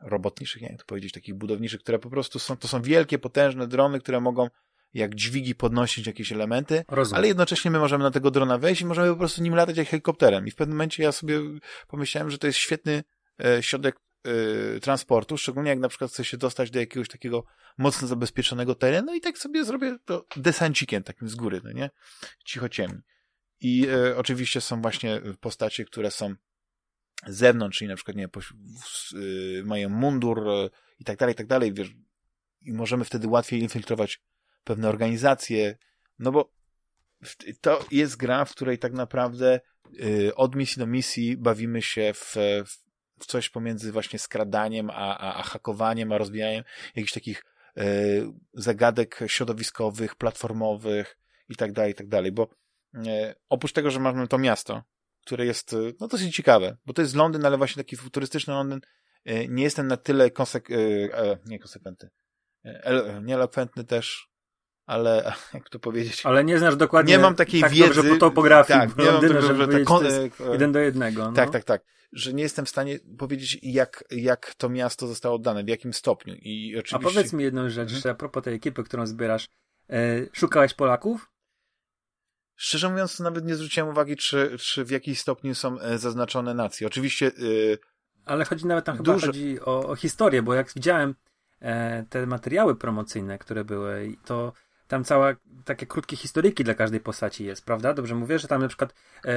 robotniczych, 0.05 0.62
nie 0.62 0.68
wiem 0.68 0.78
to 0.78 0.85
powiedzieć, 0.85 1.12
takich 1.12 1.35
budowniczych, 1.35 1.81
które 1.81 1.98
po 1.98 2.10
prostu 2.10 2.39
są, 2.39 2.56
to 2.56 2.68
są 2.68 2.82
wielkie, 2.82 3.18
potężne 3.18 3.66
drony, 3.66 4.01
które 4.01 4.20
mogą 4.20 4.48
jak 4.94 5.14
dźwigi 5.14 5.55
podnosić 5.55 6.06
jakieś 6.06 6.32
elementy, 6.32 6.85
Rozumiem. 6.89 7.18
ale 7.18 7.28
jednocześnie 7.28 7.70
my 7.70 7.78
możemy 7.78 8.05
na 8.05 8.10
tego 8.10 8.31
drona 8.31 8.59
wejść 8.59 8.82
i 8.82 8.86
możemy 8.86 9.09
po 9.09 9.16
prostu 9.16 9.43
nim 9.43 9.55
latać 9.55 9.76
jak 9.76 9.89
helikopterem. 9.89 10.47
I 10.47 10.51
w 10.51 10.55
pewnym 10.55 10.76
momencie 10.76 11.02
ja 11.02 11.12
sobie 11.12 11.40
pomyślałem, 11.89 12.31
że 12.31 12.39
to 12.39 12.47
jest 12.47 12.59
świetny 12.59 13.05
e, 13.44 13.62
środek 13.62 13.97
e, 14.76 14.81
transportu, 14.81 15.36
szczególnie 15.36 15.70
jak 15.70 15.78
na 15.78 15.89
przykład 15.89 16.10
chcę 16.10 16.24
się 16.24 16.36
dostać 16.36 16.70
do 16.70 16.81
jakiegoś 16.81 17.09
takiego 17.09 17.44
mocno 17.78 18.09
zabezpieczonego 18.09 18.74
terenu 18.74 19.14
i 19.14 19.20
tak 19.20 19.39
sobie 19.39 19.64
zrobię 19.64 19.97
to 20.05 20.26
desancikiem 20.36 21.02
takim 21.02 21.28
z 21.28 21.35
góry, 21.35 21.60
no 21.64 21.72
nie? 21.72 21.90
Cicho 22.44 22.68
ciemni. 22.68 23.01
I 23.60 23.86
e, 23.89 24.16
oczywiście 24.16 24.60
są 24.60 24.82
właśnie 24.82 25.20
postacie, 25.40 25.85
które 25.85 26.10
są 26.10 26.35
z 27.27 27.37
zewnątrz, 27.37 27.79
czyli 27.79 27.89
na 27.89 27.97
przykład, 27.97 28.17
nie 28.17 28.29
y, 29.15 29.63
mają 29.65 29.89
mundur 29.89 30.49
y, 30.49 30.71
i 30.99 31.05
tak 31.05 31.19
dalej, 31.19 31.33
i 31.33 31.37
tak 31.37 31.47
dalej, 31.47 31.73
wiesz, 31.73 31.91
i 32.63 32.73
możemy 32.73 33.05
wtedy 33.05 33.29
łatwiej 33.29 33.61
infiltrować 33.61 34.23
pewne 34.65 34.89
organizacje, 34.89 35.77
no 36.19 36.33
bo 36.33 36.53
to 37.61 37.85
jest 37.91 38.17
gra, 38.17 38.45
w 38.45 38.51
której 38.51 38.79
tak 38.79 38.93
naprawdę 38.93 39.61
y, 40.01 40.35
od 40.35 40.55
misji 40.55 40.81
do 40.81 40.87
misji 40.87 41.37
bawimy 41.37 41.83
się 41.83 42.13
w, 42.15 42.37
w 43.21 43.27
coś 43.27 43.51
pomiędzy 43.51 43.93
właśnie 43.93 44.19
skradaniem, 44.19 44.91
a, 44.91 45.19
a, 45.19 45.39
a 45.39 45.43
hakowaniem, 45.43 46.13
a 46.13 46.19
rozwijaniem 46.19 46.65
jakichś 46.97 47.13
takich 47.13 47.45
zagadek 48.53 49.21
środowiskowych, 49.27 50.15
platformowych 50.15 51.19
i 51.49 51.57
tak 51.57 51.73
dalej, 51.73 51.93
i 51.93 51.95
tak 51.95 52.09
dalej, 52.09 52.33
bo 52.33 52.49
oprócz 53.49 53.73
tego, 53.73 53.91
że 53.91 54.01
mamy 54.01 54.29
to 54.29 54.39
miasto, 54.39 54.83
które 55.25 55.47
jest 55.47 55.73
y, 55.73 55.95
no, 56.01 56.09
dosyć 56.09 56.37
ciekawe, 56.37 56.77
bo 56.87 56.93
to 56.93 57.03
jest 57.03 57.15
Londyn, 57.15 57.47
ale 57.47 57.59
właśnie 57.59 57.83
taki 57.83 57.97
futurystyczny 57.97 58.55
Londyn. 58.55 58.81
Y, 59.31 59.47
nie 59.49 59.63
jestem 59.63 59.87
na 59.87 59.97
tyle 59.97 60.31
konsek 60.31 60.71
e, 60.71 61.39
nie 61.47 61.59
konsekwentny, 61.59 62.11
e, 62.65 63.21
nie 63.23 63.35
elokwentny 63.35 63.85
też, 63.85 64.29
ale 64.87 65.33
jak 65.55 65.69
to 65.69 65.79
powiedzieć? 65.79 66.27
Ale 66.27 66.45
nie 66.45 66.59
znasz 66.59 66.77
dokładnie. 66.77 67.13
Nie 67.13 67.19
mam 67.19 67.35
takiej 67.35 67.61
tak 67.61 67.73
wiedzy. 67.73 67.95
Dobrze 67.95 68.03
po 68.03 68.17
topografii 68.17 68.81
tak, 68.81 68.97
nie 68.97 69.05
Londyna, 69.05 69.41
mam 69.41 69.71
tak, 69.71 69.85
kon... 69.85 70.05
jeden 70.53 70.73
do 70.73 70.79
jednego. 70.79 71.25
No. 71.25 71.33
Tak, 71.33 71.51
tak, 71.51 71.65
tak. 71.65 71.83
Że 72.13 72.33
nie 72.33 72.43
jestem 72.43 72.65
w 72.65 72.69
stanie 72.69 72.99
powiedzieć, 73.19 73.59
jak, 73.63 74.05
jak 74.11 74.55
to 74.55 74.69
miasto 74.69 75.07
zostało 75.07 75.35
oddane, 75.37 75.65
w 75.65 75.69
jakim 75.69 75.93
stopniu. 75.93 76.35
I 76.35 76.77
oczywiście... 76.79 76.97
A 76.97 77.11
powiedz 77.11 77.33
mi 77.33 77.45
jedną 77.45 77.69
rzecz, 77.69 77.89
mhm. 77.89 78.01
że 78.01 78.11
a 78.11 78.15
propos 78.15 78.45
tej 78.45 78.55
ekipy, 78.55 78.85
którą 78.85 79.07
zbierasz. 79.07 79.49
E, 79.91 80.27
szukałeś 80.33 80.75
Polaków? 80.75 81.34
Szczerze 82.56 82.89
mówiąc, 82.90 83.20
nawet 83.20 83.44
nie 83.44 83.55
zwróciłem 83.55 83.89
uwagi, 83.89 84.16
czy, 84.16 84.56
czy 84.59 84.85
w 84.85 84.90
jakiś 84.90 85.20
stopniu 85.20 85.55
są 85.55 85.81
e, 85.81 85.98
zaznaczone 85.98 86.55
nacje. 86.55 86.86
Oczywiście. 86.86 87.31
Yy, 87.39 87.78
Ale 88.24 88.44
chodzi 88.44 88.66
nawet 88.66 88.85
tam 88.85 88.97
chyba 88.97 89.18
chodzi 89.18 89.60
o, 89.60 89.89
o, 89.89 89.97
historię, 89.97 90.43
bo 90.43 90.55
jak 90.55 90.72
widziałem 90.74 91.14
e, 91.60 92.05
te 92.10 92.26
materiały 92.26 92.76
promocyjne, 92.76 93.39
które 93.39 93.64
były, 93.64 94.16
to 94.24 94.52
tam 94.89 95.05
cała 95.05 95.35
takie 95.64 95.86
krótkie 95.86 96.16
historyjki 96.16 96.64
dla 96.64 96.74
każdej 96.74 97.01
postaci 97.01 97.44
jest, 97.44 97.64
prawda? 97.64 97.94
Dobrze 97.94 98.14
mówię, 98.14 98.39
że 98.39 98.48
tam 98.48 98.62
na 98.62 98.68
przykład 98.68 98.94
e, 99.24 99.35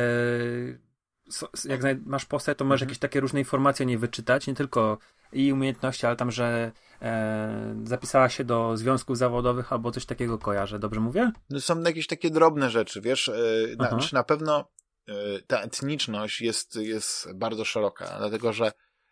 jak 1.66 1.82
masz 2.06 2.26
postać, 2.26 2.58
to 2.58 2.66
możesz 2.66 2.82
mhm. 2.82 2.90
jakieś 2.90 3.00
takie 3.00 3.20
różne 3.20 3.40
informacje 3.40 3.86
nie 3.86 3.98
wyczytać, 3.98 4.48
nie 4.48 4.56
tylko 4.56 4.98
i 5.34 5.54
umiejętności, 5.54 6.06
ale 6.06 6.16
tam, 6.16 6.32
że 6.32 6.72
e, 7.02 7.76
zapisała 7.84 8.30
się 8.30 8.44
do 8.44 8.78
związków 8.78 9.18
zawodowych 9.18 9.74
albo 9.74 9.92
coś 9.92 10.06
takiego 10.06 10.38
kojarzę, 10.38 10.80
dobrze 10.80 11.00
mówię? 11.00 11.32
No 11.50 11.62
są 11.62 11.82
jakieś 11.82 12.08
takie 12.08 12.30
drobne 12.30 12.70
rzeczy, 12.70 13.02
wiesz, 13.02 13.30
e, 13.30 13.34
na, 13.78 13.90
znaczy 13.90 14.16
na 14.16 14.24
pewno 14.24 14.70
e, 15.08 15.14
ta 15.48 15.62
etniczność 15.62 16.42
jest, 16.42 16.76
jest 16.76 17.34
bardzo 17.34 17.66
szeroka, 17.66 18.16
dlatego 18.18 18.54
że 18.54 18.72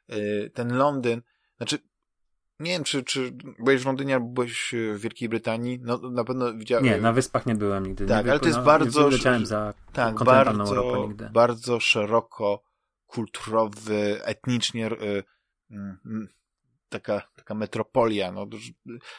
e, 0.09 0.49
ten 0.49 0.77
Londyn, 0.77 1.21
znaczy 1.57 1.79
nie 2.59 2.71
wiem, 2.71 2.83
czy, 2.83 3.03
czy 3.03 3.31
byłeś 3.59 3.81
w 3.81 3.85
Londynie 3.85 4.13
albo 4.13 4.27
byłeś 4.27 4.73
w 4.93 4.99
Wielkiej 4.99 5.29
Brytanii, 5.29 5.79
no 5.81 5.97
na 5.97 6.23
pewno 6.23 6.53
widziałem. 6.53 6.85
Nie, 6.85 6.97
na 6.97 7.13
wyspach 7.13 7.45
nie 7.45 7.55
byłem 7.55 7.85
nigdy. 7.85 8.05
Tak, 8.05 8.25
nie 8.25 8.31
ale 8.31 8.39
to 8.39 8.45
jest 8.45 8.57
no, 8.57 8.65
bardzo. 8.65 9.09
Nie 9.09 9.45
za 9.45 9.73
tak, 9.93 10.23
bardzo, 10.23 11.09
bardzo 11.33 11.79
szeroko 11.79 12.63
kulturowy, 13.05 14.21
etnicznie 14.23 14.89
mm, 15.71 16.27
taka, 16.89 17.21
taka 17.35 17.55
metropolia, 17.55 18.31
no, 18.31 18.47
że, 18.51 18.71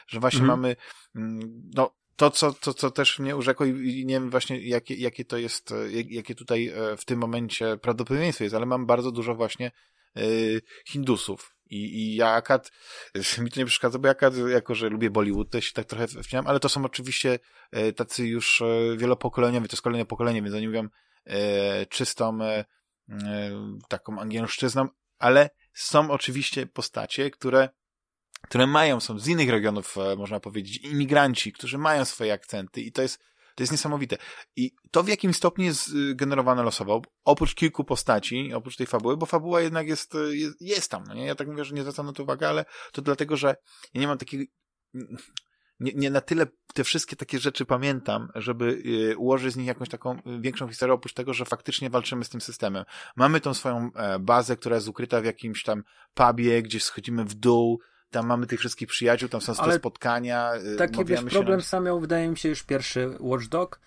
że 0.06 0.20
właśnie 0.20 0.40
mhm. 0.40 0.60
mamy 0.60 0.76
mm, 1.14 1.70
no, 1.74 1.94
to, 2.16 2.30
co, 2.30 2.52
to, 2.52 2.74
co 2.74 2.90
też 2.90 3.18
mnie 3.18 3.36
urzekło 3.36 3.66
i 3.66 4.04
nie 4.06 4.14
wiem 4.14 4.30
właśnie, 4.30 4.68
jakie, 4.68 4.94
jakie 4.94 5.24
to 5.24 5.38
jest, 5.38 5.74
jakie 6.08 6.34
tutaj 6.34 6.68
e, 6.68 6.96
w 6.96 7.04
tym 7.04 7.18
momencie 7.18 7.76
prawdopodobieństwo 7.76 8.44
jest, 8.44 8.56
ale 8.56 8.66
mam 8.66 8.86
bardzo 8.86 9.12
dużo 9.12 9.34
właśnie 9.34 9.70
y, 10.18 10.62
Hindusów. 10.86 11.55
I, 11.70 11.76
I 11.76 12.16
ja 12.16 12.30
akad, 12.30 12.72
mi 13.42 13.50
to 13.50 13.60
nie 13.60 13.66
przeszkadza, 13.66 13.98
bo 13.98 14.06
ja 14.06 14.12
akad, 14.12 14.34
jako 14.36 14.74
że 14.74 14.88
lubię 14.88 15.10
Bollywood, 15.10 15.50
to 15.50 15.60
się 15.60 15.72
tak 15.72 15.84
trochę 15.84 16.08
wciąłem, 16.08 16.46
ale 16.46 16.60
to 16.60 16.68
są 16.68 16.84
oczywiście 16.84 17.38
tacy 17.96 18.26
już 18.26 18.62
wielopokoleniowi, 18.96 19.68
to 19.68 19.74
jest 19.74 19.82
kolejne 19.82 20.06
pokolenie, 20.06 20.42
więc 20.42 20.54
oni 20.54 20.68
mówią 20.68 20.88
e, 21.26 21.86
czystą 21.86 22.38
e, 22.42 22.64
taką 23.88 24.20
angielszczyzną, 24.20 24.88
ale 25.18 25.50
są 25.72 26.10
oczywiście 26.10 26.66
postacie, 26.66 27.30
które, 27.30 27.68
które 28.42 28.66
mają, 28.66 29.00
są 29.00 29.18
z 29.18 29.28
innych 29.28 29.50
regionów, 29.50 29.98
e, 29.98 30.16
można 30.16 30.40
powiedzieć, 30.40 30.84
imigranci, 30.84 31.52
którzy 31.52 31.78
mają 31.78 32.04
swoje 32.04 32.32
akcenty 32.32 32.80
i 32.80 32.92
to 32.92 33.02
jest, 33.02 33.20
to 33.56 33.62
jest 33.62 33.72
niesamowite. 33.72 34.16
I 34.56 34.72
to 34.90 35.02
w 35.02 35.08
jakim 35.08 35.34
stopniu 35.34 35.64
jest 35.64 35.88
y, 35.88 36.14
generowane 36.14 36.62
losowo, 36.62 37.02
oprócz 37.24 37.54
kilku 37.54 37.84
postaci, 37.84 38.54
oprócz 38.54 38.76
tej 38.76 38.86
fabuły, 38.86 39.16
bo 39.16 39.26
fabuła 39.26 39.60
jednak 39.60 39.88
jest, 39.88 40.14
y, 40.14 40.36
jest, 40.36 40.60
jest 40.60 40.90
tam, 40.90 41.04
no 41.08 41.14
nie? 41.14 41.26
Ja 41.26 41.34
tak 41.34 41.48
mówię, 41.48 41.64
że 41.64 41.74
nie 41.74 41.82
zwracam 41.82 42.06
na 42.06 42.12
to 42.12 42.22
uwagi, 42.22 42.44
ale 42.44 42.64
to 42.92 43.02
dlatego, 43.02 43.36
że 43.36 43.56
ja 43.94 44.00
nie 44.00 44.06
mam 44.06 44.18
takiej 44.18 44.50
nie, 45.80 45.92
nie 45.94 46.10
na 46.10 46.20
tyle 46.20 46.46
te 46.74 46.84
wszystkie 46.84 47.16
takie 47.16 47.38
rzeczy 47.38 47.64
pamiętam, 47.64 48.28
żeby 48.34 48.82
y, 48.86 49.16
ułożyć 49.16 49.52
z 49.52 49.56
nich 49.56 49.66
jakąś 49.66 49.88
taką 49.88 50.22
większą 50.40 50.68
historię, 50.68 50.94
oprócz 50.94 51.14
tego, 51.14 51.34
że 51.34 51.44
faktycznie 51.44 51.90
walczymy 51.90 52.24
z 52.24 52.28
tym 52.28 52.40
systemem. 52.40 52.84
Mamy 53.16 53.40
tą 53.40 53.54
swoją 53.54 53.90
e, 53.94 54.18
bazę, 54.18 54.56
która 54.56 54.76
jest 54.76 54.88
ukryta 54.88 55.20
w 55.20 55.24
jakimś 55.24 55.62
tam 55.62 55.82
pubie, 56.14 56.62
gdzieś 56.62 56.84
schodzimy 56.84 57.24
w 57.24 57.34
dół, 57.34 57.80
tam 58.10 58.26
mamy 58.26 58.46
tych 58.46 58.58
wszystkich 58.58 58.88
przyjaciół, 58.88 59.28
tam 59.28 59.40
są 59.40 59.54
te 59.54 59.72
spotkania. 59.72 60.52
Y, 60.74 60.76
taki 60.76 61.04
wiesz, 61.04 61.24
problem 61.24 61.62
sam 61.62 61.84
miał, 61.84 62.00
wydaje 62.00 62.28
mi 62.28 62.36
się, 62.36 62.48
już 62.48 62.62
pierwszy 62.62 63.16
Watchdog, 63.20 63.80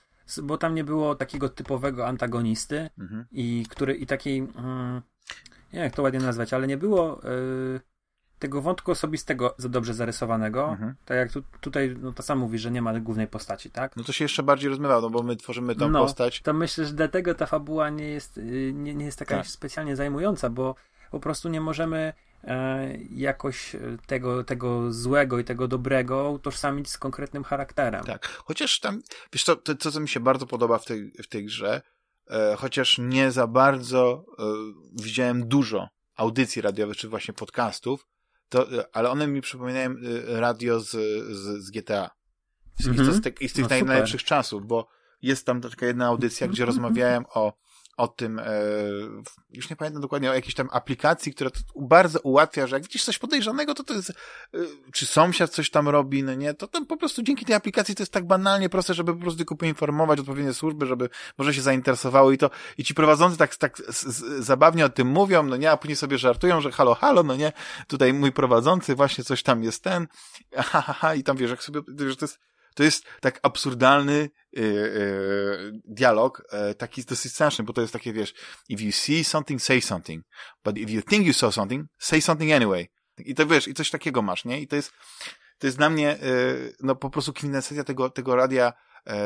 bo 0.44 0.58
tam 0.58 0.76
nie 0.76 0.84
było 0.84 1.16
takiego 1.16 1.50
typowego 1.50 2.08
antagonisty 2.08 2.90
mhm. 3.00 3.26
i 3.32 3.66
który, 3.70 3.96
i 3.96 4.06
takiej, 4.06 4.38
mm, 4.38 4.96
nie 5.74 5.74
wiem 5.74 5.84
jak 5.84 5.96
to 5.96 6.02
ładnie 6.02 6.20
nazwać, 6.20 6.54
ale 6.54 6.68
nie 6.68 6.78
było... 6.78 7.22
Yy 7.24 7.80
tego 8.40 8.62
wątku 8.62 8.92
osobistego 8.92 9.56
za 9.58 9.70
dobrze 9.70 9.94
zarysowanego, 9.94 10.70
mhm. 10.70 10.96
tak 11.06 11.18
jak 11.18 11.32
tu, 11.32 11.44
tutaj 11.62 11.96
no 12.02 12.12
to 12.12 12.24
sam 12.24 12.40
mówi, 12.40 12.60
że 12.60 12.72
nie 12.72 12.82
ma 12.82 13.00
głównej 13.00 13.28
postaci, 13.28 13.72
tak? 13.72 13.96
No 13.96 14.04
to 14.04 14.12
się 14.12 14.26
jeszcze 14.26 14.44
bardziej 14.44 14.70
rozmywa, 14.70 15.02
no 15.02 15.10
bo 15.10 15.24
my 15.24 15.36
tworzymy 15.36 15.76
tą 15.76 15.90
no, 15.90 16.02
postać. 16.02 16.42
To 16.42 16.54
myślę, 16.54 16.86
że 16.86 16.94
dlatego 16.94 17.36
ta 17.36 17.46
fabuła 17.46 17.90
nie 17.90 18.08
jest, 18.08 18.38
y, 18.38 18.72
nie, 18.76 18.96
nie 18.96 19.06
jest 19.06 19.20
taka 19.20 19.38
tak. 19.38 19.48
specjalnie 19.48 19.96
zajmująca, 19.96 20.50
bo 20.50 20.76
po 21.12 21.20
prostu 21.20 21.50
nie 21.50 21.62
możemy 21.62 22.14
jakoś 23.12 23.76
tego, 24.06 24.44
tego 24.44 24.94
złego 24.94 25.40
i 25.40 25.44
tego 25.44 25.68
dobrego 25.68 26.32
utożsamić 26.32 26.90
z 26.90 26.98
konkretnym 26.98 27.44
charakterem. 27.44 28.04
Tak, 28.04 28.28
chociaż 28.28 28.80
tam, 28.80 29.02
wiesz 29.34 29.44
co, 29.44 29.56
to, 29.56 29.76
to 29.76 29.92
co 29.92 30.00
mi 30.00 30.10
się 30.10 30.20
bardzo 30.20 30.46
podoba 30.46 30.78
w 30.78 30.86
tej, 30.86 31.12
w 31.12 31.28
tej 31.28 31.46
grze, 31.46 31.82
e, 32.30 32.56
chociaż 32.58 32.98
nie 32.98 33.32
za 33.32 33.48
bardzo 33.48 34.26
e, 34.40 34.44
widziałem 35.04 35.48
dużo 35.48 35.90
audycji 36.16 36.62
radiowych, 36.62 36.98
czy 36.98 37.10
właśnie 37.10 37.34
podcastów, 37.34 38.08
to, 38.50 38.68
ale 38.94 39.10
one 39.10 39.28
mi 39.28 39.42
przypominają 39.42 39.96
radio 40.28 40.80
z, 40.80 40.92
z, 41.36 41.64
z 41.64 41.72
GTA. 41.72 42.10
I, 42.80 42.88
mm 42.88 42.98
-hmm. 42.98 43.14
z, 43.14 43.22
te, 43.22 43.48
z 43.48 43.54
tych 43.54 43.82
no, 43.82 43.86
najlepszych 43.86 44.24
czasów, 44.24 44.66
bo 44.66 44.88
jest 45.22 45.46
tam 45.46 45.62
taka 45.62 45.86
jedna 45.86 46.08
audycja, 46.08 46.48
gdzie 46.48 46.66
rozmawiałem 46.66 47.26
o 47.34 47.54
o 48.00 48.08
tym, 48.08 48.40
e, 48.40 48.44
już 49.54 49.70
nie 49.70 49.76
pamiętam 49.76 50.02
dokładnie, 50.02 50.32
o 50.32 50.34
jakiejś 50.34 50.56
tam 50.56 50.70
aplikacji, 50.72 51.34
która 51.34 51.50
to 51.50 51.60
bardzo 51.76 52.20
ułatwia, 52.20 52.68
że 52.68 52.76
jak 52.76 52.84
widzisz 52.84 53.04
coś 53.04 53.18
podejrzanego, 53.18 53.74
to 53.74 53.84
to 53.84 53.94
jest, 53.94 54.10
e, 54.10 54.14
czy 54.94 55.06
sąsiad 55.06 55.50
coś 55.50 55.70
tam 55.70 55.90
robi, 55.90 56.24
no 56.24 56.34
nie, 56.34 56.54
to 56.54 56.68
tam 56.68 56.86
po 56.86 56.98
prostu 56.98 57.24
dzięki 57.24 57.46
tej 57.46 57.56
aplikacji 57.56 57.96
to 57.96 58.04
jest 58.04 58.14
tak 58.14 58.28
banalnie 58.28 58.70
proste, 58.70 58.94
żeby 58.94 59.14
po 59.14 59.20
prostu 59.20 59.38
tylko 59.38 59.56
poinformować 59.56 60.20
odpowiednie 60.20 60.54
służby, 60.54 60.86
żeby 60.86 61.10
może 61.38 61.54
się 61.54 61.62
zainteresowały 61.62 62.34
i 62.34 62.38
to, 62.38 62.50
i 62.78 62.84
ci 62.84 62.94
prowadzący 62.94 63.38
tak, 63.38 63.56
tak 63.56 63.82
zabawnie 64.40 64.86
o 64.86 64.90
tym 64.90 65.08
mówią, 65.08 65.44
no 65.44 65.58
nie, 65.58 65.72
a 65.72 65.78
później 65.78 65.96
sobie 65.96 66.18
żartują, 66.18 66.62
że 66.62 66.72
halo, 66.72 66.96
halo, 66.96 67.24
no 67.24 67.36
nie, 67.36 67.52
tutaj 67.88 68.14
mój 68.14 68.32
prowadzący 68.32 68.96
właśnie 68.96 69.24
coś 69.24 69.44
tam 69.44 69.64
jest 69.64 69.84
ten, 69.84 70.08
ha, 70.56 70.82
ha, 70.82 70.94
ha, 70.94 71.16
i 71.16 71.24
tam 71.24 71.38
wiesz, 71.38 71.50
jak 71.50 71.64
sobie, 71.64 71.82
że 72.10 72.16
to 72.16 72.26
jest, 72.26 72.40
to 72.80 72.84
jest 72.84 73.06
tak 73.22 73.40
absurdalny 73.44 74.30
yy, 74.52 75.72
dialog, 75.86 76.44
yy, 76.52 76.76
taki 76.76 77.04
dosyć 77.04 77.32
straszny, 77.32 77.64
bo 77.64 77.74
to 77.74 77.82
jest 77.82 77.94
takie, 77.94 78.14
wiesz, 78.14 78.34
if 78.70 78.84
you 78.84 78.92
see 78.92 79.24
something, 79.24 79.62
say 79.62 79.82
something. 79.82 80.26
But 80.64 80.78
if 80.78 80.92
you 80.92 81.02
think 81.02 81.26
you 81.26 81.34
saw 81.34 81.54
something, 81.54 81.88
say 81.98 82.22
something 82.22 82.52
anyway. 82.52 82.88
I 83.18 83.36
to 83.36 83.46
wiesz, 83.46 83.68
i 83.68 83.74
coś 83.74 83.90
takiego 83.90 84.22
masz, 84.22 84.46
nie? 84.46 84.62
I 84.62 84.68
to 84.68 84.76
jest, 84.76 84.92
to 85.58 85.68
jest 85.68 85.78
dla 85.78 85.90
mnie, 85.90 86.18
no 86.80 86.96
po 86.96 87.10
prostu 87.10 87.34
kwintesencja 87.34 87.84
tego, 87.84 88.10
tego 88.10 88.36
radia 88.36 88.74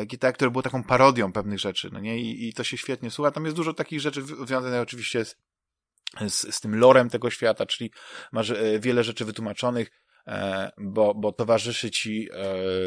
GTA, 0.05 0.31
które 0.31 0.51
było 0.51 0.61
taką 0.61 0.83
parodią 0.83 1.33
pewnych 1.33 1.59
rzeczy, 1.59 1.89
no 1.91 1.99
nie? 1.99 2.19
I, 2.19 2.47
i 2.49 2.53
to 2.53 2.63
się 2.63 2.77
świetnie 2.77 3.11
słucha. 3.11 3.31
Tam 3.31 3.45
jest 3.45 3.57
dużo 3.57 3.73
takich 3.73 3.99
rzeczy 3.99 4.21
związanych 4.21 4.81
oczywiście 4.81 5.25
z, 5.25 5.35
z, 6.27 6.55
z 6.55 6.61
tym 6.61 6.75
lorem 6.75 7.09
tego 7.09 7.29
świata, 7.29 7.65
czyli 7.65 7.91
masz 8.31 8.53
wiele 8.79 9.03
rzeczy 9.03 9.25
wytłumaczonych, 9.25 9.91
bo, 10.77 11.13
bo 11.15 11.31
towarzyszy 11.31 11.91
ci 11.91 12.29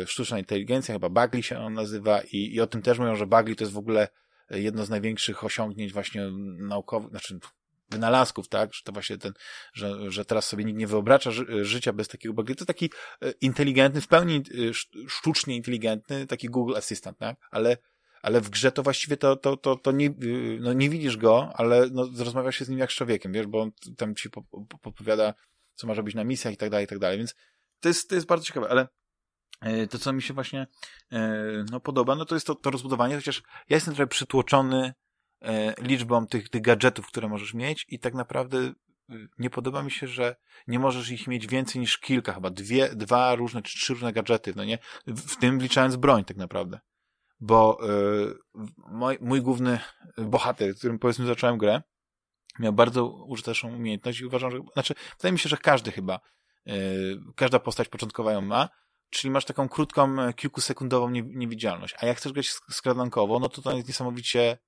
sztuczna 0.07 0.39
inteligencja, 0.39 0.95
chyba 0.95 1.09
Bagli 1.09 1.43
się 1.43 1.59
on 1.59 1.75
nazywa 1.75 2.21
i, 2.33 2.55
i 2.55 2.61
o 2.61 2.67
tym 2.67 2.83
też 2.83 2.99
mówią, 2.99 3.17
że 3.17 3.27
Bagli 3.27 3.57
to 3.57 3.65
jest 3.65 3.75
w 3.75 3.79
ogóle 3.79 4.09
jedno 4.51 4.85
z 4.85 4.91
największych 4.91 5.45
osiągnięć 5.45 5.93
właśnie 5.93 6.31
naukowych, 6.59 7.11
znaczy 7.11 7.39
wynalazków, 7.91 8.49
tak, 8.49 8.75
że 8.75 8.83
to 8.85 8.93
właśnie 8.93 9.19
ten, 9.19 9.33
że, 9.73 10.11
że 10.11 10.25
teraz 10.25 10.49
sobie 10.49 10.65
nikt 10.65 10.79
nie 10.79 10.87
wyobraża 10.87 11.31
ży 11.31 11.65
życia 11.65 11.93
bez 11.93 12.09
takiego 12.09 12.35
bagli. 12.35 12.57
To 12.57 12.65
taki 12.65 12.91
e, 13.23 13.31
inteligentny, 13.31 14.01
w 14.01 14.09
pełni 14.09 14.37
e, 14.37 14.75
sztucznie 15.09 15.57
inteligentny, 15.57 16.27
taki 16.27 16.49
Google 16.49 16.77
Assistant, 16.77 17.19
tak, 17.19 17.37
ale 17.51 17.77
ale 18.23 18.41
w 18.41 18.51
grze 18.51 18.73
to 18.73 18.83
właściwie 18.83 19.17
to, 19.17 19.37
to, 19.37 19.57
to, 19.57 19.77
to 19.77 19.93
nie, 19.93 20.15
no 20.61 20.73
nie 20.73 20.91
widzisz 20.91 21.17
go, 21.17 21.51
ale 21.55 21.89
no, 21.93 22.09
rozmawiasz 22.19 22.57
się 22.57 22.65
z 22.65 22.69
nim 22.69 22.79
jak 22.79 22.93
z 22.93 22.95
człowiekiem, 22.95 23.33
wiesz, 23.33 23.47
bo 23.47 23.63
on 23.63 23.71
tam 23.97 24.15
ci 24.15 24.31
podpowiada, 24.83 25.35
co 25.77 25.87
masz 25.87 25.97
robić 25.97 26.15
na 26.15 26.25
misjach 26.25 26.55
i 26.55 26.57
tak 26.57 26.71
dalej, 26.71 26.85
i 26.85 26.89
tak 26.89 26.99
dalej, 26.99 27.19
więc 27.19 27.35
to 27.81 27.89
jest, 27.89 28.09
to 28.09 28.15
jest 28.15 28.27
bardzo 28.27 28.45
ciekawe, 28.45 28.69
ale 28.69 28.87
E, 29.61 29.87
to, 29.87 29.99
co 29.99 30.13
mi 30.13 30.23
się 30.23 30.35
właśnie 30.35 30.67
e, 31.13 31.43
no, 31.71 31.81
podoba, 31.81 32.15
no 32.15 32.25
to 32.25 32.35
jest 32.35 32.47
to, 32.47 32.55
to 32.55 32.71
rozbudowanie, 32.71 33.17
chociaż 33.17 33.43
ja 33.69 33.77
jestem 33.77 33.95
trochę 33.95 34.07
przytłoczony 34.07 34.95
e, 35.43 35.75
liczbą 35.83 36.27
tych, 36.27 36.49
tych 36.49 36.63
gadżetów, 36.63 37.07
które 37.07 37.29
możesz 37.29 37.55
mieć 37.55 37.87
i 37.89 37.99
tak 37.99 38.15
naprawdę 38.15 38.73
nie 39.39 39.51
podoba 39.51 39.83
mi 39.83 39.91
się, 39.91 40.07
że 40.07 40.37
nie 40.67 40.79
możesz 40.79 41.11
ich 41.11 41.27
mieć 41.27 41.47
więcej 41.47 41.81
niż 41.81 41.99
kilka, 41.99 42.33
chyba 42.33 42.51
dwie, 42.51 42.89
dwa 42.89 43.35
różne 43.35 43.63
czy 43.63 43.79
trzy 43.79 43.93
różne 43.93 44.13
gadżety, 44.13 44.53
no 44.57 44.65
nie? 44.65 44.79
W 45.07 45.37
tym 45.37 45.59
wliczając 45.59 45.97
broń 45.97 46.25
tak 46.25 46.37
naprawdę. 46.37 46.81
Bo 47.41 47.79
yy, 47.83 48.65
mój, 48.89 49.19
mój 49.21 49.43
główny 49.43 49.79
bohater, 50.19 50.75
którym 50.75 50.99
powiedzmy 50.99 51.27
zacząłem 51.27 51.59
grę, 51.59 51.83
miał 52.59 52.73
bardzo 52.73 53.07
użyteczną 53.07 53.77
umiejętność 53.77 54.21
i 54.21 54.27
uważam, 54.27 54.51
że, 54.51 54.59
znaczy, 54.73 54.95
wydaje 55.19 55.33
mi 55.33 55.39
się, 55.39 55.49
że 55.49 55.57
każdy 55.57 55.93
chyba, 55.93 56.21
yy, 56.67 56.75
każda 57.37 57.59
postać 57.59 57.89
początkowa 57.89 58.33
ją 58.33 58.41
ma, 58.41 58.69
czyli 59.11 59.31
masz 59.31 59.45
taką 59.45 59.69
krótką, 59.69 60.23
e, 60.23 60.33
kilkusekundową 60.33 61.11
niewidzialność. 61.11 61.95
A 61.99 62.07
jak 62.07 62.17
chcesz 62.17 62.33
grać 62.33 62.49
skradankowo, 62.71 63.39
no 63.39 63.49
to 63.49 63.63
to 63.63 63.77
jest 63.77 63.89
niesamowicie 63.89 64.59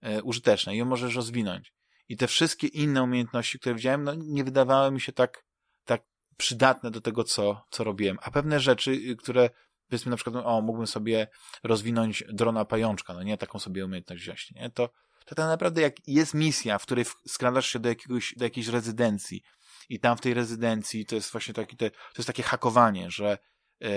e, 0.00 0.22
użyteczne 0.22 0.74
i 0.74 0.78
ją 0.78 0.84
możesz 0.84 1.14
rozwinąć. 1.14 1.72
I 2.08 2.16
te 2.16 2.26
wszystkie 2.26 2.66
inne 2.66 3.02
umiejętności, 3.02 3.58
które 3.58 3.74
widziałem, 3.74 4.04
no 4.04 4.14
nie 4.14 4.44
wydawały 4.44 4.90
mi 4.90 5.00
się 5.00 5.12
tak, 5.12 5.44
tak 5.84 6.02
przydatne 6.36 6.90
do 6.90 7.00
tego, 7.00 7.24
co, 7.24 7.64
co 7.70 7.84
robiłem. 7.84 8.18
A 8.22 8.30
pewne 8.30 8.60
rzeczy, 8.60 8.90
y, 8.90 9.16
które 9.16 9.50
powiedzmy 9.88 10.10
na 10.10 10.16
przykład, 10.16 10.46
o, 10.46 10.62
mógłbym 10.62 10.86
sobie 10.86 11.28
rozwinąć 11.62 12.24
drona 12.32 12.64
pajączka, 12.64 13.14
no 13.14 13.22
nie, 13.22 13.38
taką 13.38 13.58
sobie 13.58 13.84
umiejętność 13.84 14.22
wziąć, 14.22 14.50
nie, 14.50 14.70
to, 14.70 14.90
to 15.28 15.34
tak 15.34 15.46
naprawdę 15.46 15.80
jak 15.80 15.94
jest 16.06 16.34
misja, 16.34 16.78
w 16.78 16.82
której 16.82 17.04
skradasz 17.26 17.68
się 17.68 17.78
do 17.78 17.88
jakiegoś, 17.88 18.34
do 18.36 18.44
jakiejś 18.44 18.68
rezydencji 18.68 19.42
i 19.88 20.00
tam 20.00 20.16
w 20.16 20.20
tej 20.20 20.34
rezydencji 20.34 21.06
to 21.06 21.14
jest 21.14 21.32
właśnie 21.32 21.54
takie, 21.54 21.76
to 21.76 21.84
jest 22.18 22.26
takie 22.26 22.42
hakowanie, 22.42 23.10
że 23.10 23.38
E, 23.82 23.88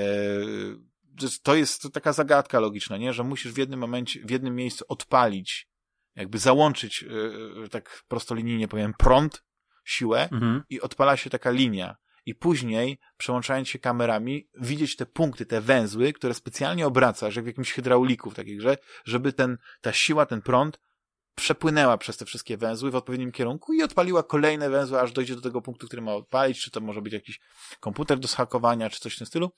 to 1.43 1.55
jest 1.55 1.93
taka 1.93 2.13
zagadka 2.13 2.59
logiczna, 2.59 2.97
nie? 2.97 3.13
że 3.13 3.23
musisz 3.23 3.51
w 3.51 3.57
jednym 3.57 3.79
momencie, 3.79 4.19
w 4.25 4.29
jednym 4.29 4.55
miejscu 4.55 4.85
odpalić, 4.87 5.67
jakby 6.15 6.37
załączyć, 6.37 7.05
e, 7.63 7.69
tak 7.69 8.03
prostolinijnie 8.07 8.67
powiem, 8.67 8.93
prąd, 8.97 9.43
siłę 9.85 10.29
mhm. 10.31 10.63
i 10.69 10.81
odpala 10.81 11.17
się 11.17 11.29
taka 11.29 11.51
linia. 11.51 11.95
I 12.25 12.35
później, 12.35 12.99
przełączając 13.17 13.69
się 13.69 13.79
kamerami, 13.79 14.49
widzieć 14.53 14.95
te 14.95 15.05
punkty, 15.05 15.45
te 15.45 15.61
węzły, 15.61 16.13
które 16.13 16.33
specjalnie 16.33 16.87
obracasz, 16.87 17.35
jak 17.35 17.45
w 17.45 17.47
jakimś 17.47 17.71
hydrauliku 17.71 18.31
w 18.31 18.35
takiej 18.35 18.57
grze, 18.57 18.77
żeby 19.05 19.33
ten, 19.33 19.57
ta 19.81 19.93
siła, 19.93 20.25
ten 20.25 20.41
prąd 20.41 20.79
przepłynęła 21.35 21.97
przez 21.97 22.17
te 22.17 22.25
wszystkie 22.25 22.57
węzły 22.57 22.91
w 22.91 22.95
odpowiednim 22.95 23.31
kierunku 23.31 23.73
i 23.73 23.83
odpaliła 23.83 24.23
kolejne 24.23 24.69
węzły, 24.69 24.99
aż 24.99 25.11
dojdzie 25.11 25.35
do 25.35 25.41
tego 25.41 25.61
punktu, 25.61 25.87
który 25.87 26.01
ma 26.01 26.13
odpalić, 26.13 26.61
czy 26.61 26.71
to 26.71 26.81
może 26.81 27.01
być 27.01 27.13
jakiś 27.13 27.39
komputer 27.79 28.19
do 28.19 28.27
schakowania, 28.27 28.89
czy 28.89 28.99
coś 28.99 29.15
w 29.15 29.17
tym 29.17 29.27
stylu. 29.27 29.51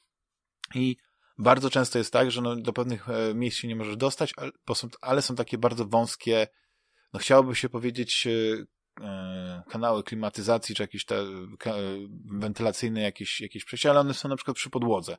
I 0.76 0.98
bardzo 1.38 1.70
często 1.70 1.98
jest 1.98 2.14
tak, 2.14 2.32
że 2.32 2.42
no, 2.42 2.56
do 2.56 2.74
pewnych 2.74 3.10
e, 3.10 3.34
miejsc 3.34 3.58
się 3.58 3.68
nie 3.68 3.76
możesz 3.76 3.98
dostać, 3.98 4.34
ale 4.38 4.52
są, 4.76 4.88
ale 5.02 5.22
są 5.22 5.36
takie 5.36 5.58
bardzo 5.58 5.86
wąskie, 5.86 6.48
no 7.14 7.20
chciałoby 7.20 7.56
się 7.56 7.70
powiedzieć, 7.70 8.28
e, 8.28 9.06
e, 9.06 9.64
kanały 9.70 10.04
klimatyzacji, 10.04 10.76
czy 10.76 10.84
jakieś 10.84 11.06
te 11.06 11.26
wentylacyjne 12.26 13.02
jakieś, 13.02 13.42
jakieś 13.42 13.66
przejścia, 13.66 13.90
ale 13.90 14.00
one 14.00 14.14
są 14.14 14.30
na 14.30 14.36
przykład 14.36 14.58
przy 14.58 14.70
podłodze. 14.70 15.18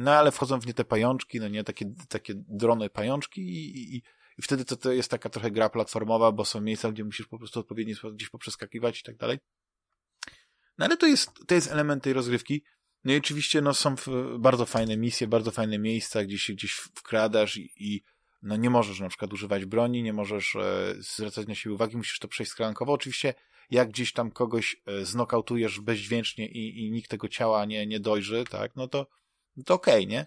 No 0.00 0.12
ale 0.12 0.30
wchodzą 0.30 0.60
w 0.60 0.66
nie 0.66 0.74
te 0.74 0.84
pajączki, 0.84 1.40
no 1.40 1.48
nie, 1.48 1.64
takie, 1.64 1.84
takie 2.08 2.34
drony 2.36 2.90
pajączki 2.90 3.40
i, 3.40 3.96
i, 3.96 4.02
i 4.40 4.42
wtedy 4.42 4.64
to, 4.64 4.76
to 4.76 4.92
jest 4.92 5.10
taka 5.10 5.28
trochę 5.28 5.50
gra 5.50 5.68
platformowa, 5.68 6.32
bo 6.32 6.44
są 6.44 6.60
miejsca, 6.60 6.92
gdzie 6.92 7.04
musisz 7.04 7.26
po 7.26 7.38
prostu 7.38 7.60
odpowiednio 7.60 7.94
gdzieś 8.12 8.28
poprzeskakiwać 8.28 9.00
i 9.00 9.02
tak 9.02 9.16
dalej. 9.16 9.38
No 10.78 10.86
ale 10.86 10.96
to 10.96 11.06
jest, 11.06 11.30
to 11.46 11.54
jest 11.54 11.72
element 11.72 12.02
tej 12.04 12.12
rozgrywki. 12.12 12.62
No 13.04 13.12
i 13.12 13.16
oczywiście 13.16 13.60
no, 13.60 13.74
są 13.74 13.94
bardzo 14.38 14.66
fajne 14.66 14.96
misje, 14.96 15.26
bardzo 15.26 15.50
fajne 15.50 15.78
miejsca, 15.78 16.24
gdzie 16.24 16.38
się 16.38 16.52
gdzieś 16.52 16.72
wkradasz 16.72 17.56
i, 17.56 17.72
i 17.76 18.02
no, 18.42 18.56
nie 18.56 18.70
możesz 18.70 19.00
na 19.00 19.08
przykład 19.08 19.32
używać 19.32 19.64
broni, 19.64 20.02
nie 20.02 20.12
możesz 20.12 20.56
e, 20.56 20.94
zwracać 20.98 21.48
na 21.48 21.54
siebie 21.54 21.74
uwagi, 21.74 21.96
musisz 21.96 22.18
to 22.18 22.28
przejść 22.28 22.52
skrankowo. 22.52 22.92
Oczywiście 22.92 23.34
jak 23.70 23.88
gdzieś 23.88 24.12
tam 24.12 24.30
kogoś 24.30 24.82
e, 24.86 25.04
znokautujesz 25.04 25.80
bezdźwięcznie 25.80 26.48
i, 26.48 26.86
i 26.86 26.90
nikt 26.90 27.10
tego 27.10 27.28
ciała 27.28 27.64
nie, 27.64 27.86
nie 27.86 28.00
dojrzy, 28.00 28.44
tak, 28.50 28.76
no 28.76 28.88
to, 28.88 29.06
to 29.66 29.74
okej, 29.74 29.94
okay, 29.94 30.06
nie? 30.06 30.26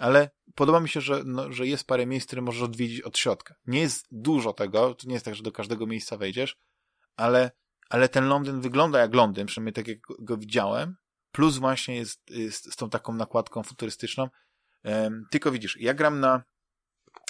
Ale 0.00 0.30
podoba 0.54 0.80
mi 0.80 0.88
się, 0.88 1.00
że, 1.00 1.22
no, 1.24 1.52
że 1.52 1.66
jest 1.66 1.86
parę 1.86 2.06
miejsc, 2.06 2.26
które 2.26 2.42
możesz 2.42 2.62
odwiedzić 2.62 3.00
od 3.00 3.18
środka. 3.18 3.54
Nie 3.66 3.80
jest 3.80 4.06
dużo 4.10 4.52
tego, 4.52 4.94
to 4.94 5.06
nie 5.06 5.14
jest 5.14 5.24
tak, 5.24 5.34
że 5.34 5.42
do 5.42 5.52
każdego 5.52 5.86
miejsca 5.86 6.16
wejdziesz, 6.16 6.56
ale, 7.16 7.50
ale 7.90 8.08
ten 8.08 8.28
Londyn 8.28 8.60
wygląda 8.60 8.98
jak 8.98 9.14
Londyn, 9.14 9.46
przynajmniej 9.46 9.72
tak 9.72 9.88
jak 9.88 9.98
go 10.18 10.36
widziałem, 10.36 10.96
plus 11.32 11.58
właśnie 11.58 11.96
jest, 11.96 12.30
jest 12.30 12.72
z 12.72 12.76
tą 12.76 12.90
taką 12.90 13.12
nakładką 13.12 13.62
futurystyczną. 13.62 14.28
Um, 14.84 15.24
tylko 15.30 15.52
widzisz, 15.52 15.76
ja 15.80 15.94
gram 15.94 16.20
na, 16.20 16.42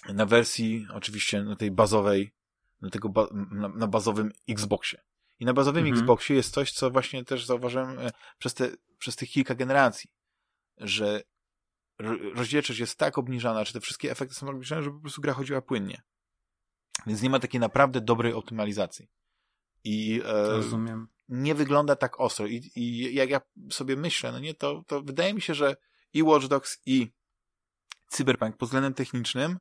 na 0.08 0.26
wersji 0.26 0.86
oczywiście 0.92 1.42
na 1.42 1.56
tej 1.56 1.70
bazowej, 1.70 2.34
na, 2.80 2.90
tego 2.90 3.08
ba 3.08 3.26
na, 3.50 3.68
na 3.68 3.86
bazowym 3.86 4.32
Xboxie. 4.48 5.02
I 5.40 5.44
na 5.44 5.54
bazowym 5.54 5.84
mhm. 5.84 5.98
Xboxie 5.98 6.36
jest 6.36 6.54
coś, 6.54 6.72
co 6.72 6.90
właśnie 6.90 7.24
też 7.24 7.46
zauważyłem 7.46 7.98
e, 7.98 8.10
przez, 8.38 8.54
te, 8.54 8.70
przez 8.98 9.16
tych 9.16 9.30
kilka 9.30 9.54
generacji, 9.54 10.10
że 10.76 11.22
rozdzielczość 12.34 12.80
jest 12.80 12.98
tak 12.98 13.18
obniżana, 13.18 13.64
czy 13.64 13.72
te 13.72 13.80
wszystkie 13.80 14.10
efekty 14.10 14.34
są 14.34 14.48
obniżone, 14.48 14.82
że 14.82 14.90
po 14.90 15.00
prostu 15.00 15.20
gra 15.20 15.32
chodziła 15.32 15.62
płynnie. 15.62 16.02
Więc 17.06 17.22
nie 17.22 17.30
ma 17.30 17.38
takiej 17.38 17.60
naprawdę 17.60 18.00
dobrej 18.00 18.32
optymalizacji. 18.32 19.08
I 19.84 20.22
e, 20.24 20.62
nie 21.28 21.54
wygląda 21.54 21.96
tak 21.96 22.20
ostro. 22.20 22.46
I, 22.46 22.70
I, 22.76 23.14
jak 23.14 23.30
ja 23.30 23.40
sobie 23.72 23.96
myślę, 23.96 24.32
no 24.32 24.38
nie, 24.38 24.54
to, 24.54 24.82
to 24.86 25.02
wydaje 25.02 25.34
mi 25.34 25.42
się, 25.42 25.54
że 25.54 25.76
i 26.12 26.22
Watch 26.22 26.46
Dogs, 26.46 26.78
i 26.86 27.10
Cyberpunk 28.08 28.56
pod 28.56 28.68
względem 28.68 28.94
technicznym 28.94 29.58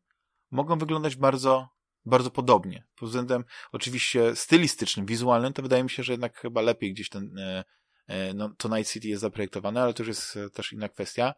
mogą 0.51 0.77
wyglądać 0.77 1.15
bardzo, 1.15 1.69
bardzo 2.05 2.31
podobnie. 2.31 2.87
Pod 2.95 3.09
względem 3.09 3.43
oczywiście 3.71 4.35
stylistycznym, 4.35 5.05
wizualnym, 5.05 5.53
to 5.53 5.61
wydaje 5.61 5.83
mi 5.83 5.89
się, 5.89 6.03
że 6.03 6.13
jednak 6.13 6.37
chyba 6.37 6.61
lepiej 6.61 6.93
gdzieś 6.93 7.09
ten, 7.09 7.37
e, 7.37 7.63
e, 8.07 8.33
no, 8.33 8.49
to 8.57 8.77
Night 8.77 8.93
City 8.93 9.07
jest 9.07 9.21
zaprojektowane, 9.21 9.81
ale 9.81 9.93
to 9.93 10.03
już 10.03 10.07
jest 10.07 10.37
e, 10.37 10.49
też 10.49 10.73
inna 10.73 10.89
kwestia. 10.89 11.33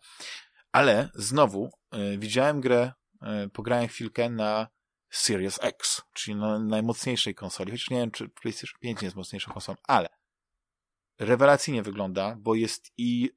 Ale 0.72 1.10
znowu 1.16 1.72
widziałem 2.18 2.62
grę, 2.62 2.92
pograłem 3.54 3.88
chwilkę 3.88 4.30
na 4.30 4.68
Series 5.10 5.60
X, 5.62 6.02
czyli 6.14 6.36
na 6.36 6.60
najmocniejszej 6.60 7.36
konsoli, 7.36 7.72
chociaż 7.72 7.90
nie 7.90 7.98
wiem, 7.98 8.12
czy 8.12 8.30
PlayStation 8.30 8.80
5 8.80 9.02
nie 9.02 9.06
jest 9.06 9.18
mocniejszą 9.18 9.52
konsolą, 9.52 9.78
ale 9.88 10.10
rewelacyjnie 11.20 11.84
wygląda, 11.84 12.36
bo 12.40 12.56
jest 12.56 12.92
i 12.98 13.32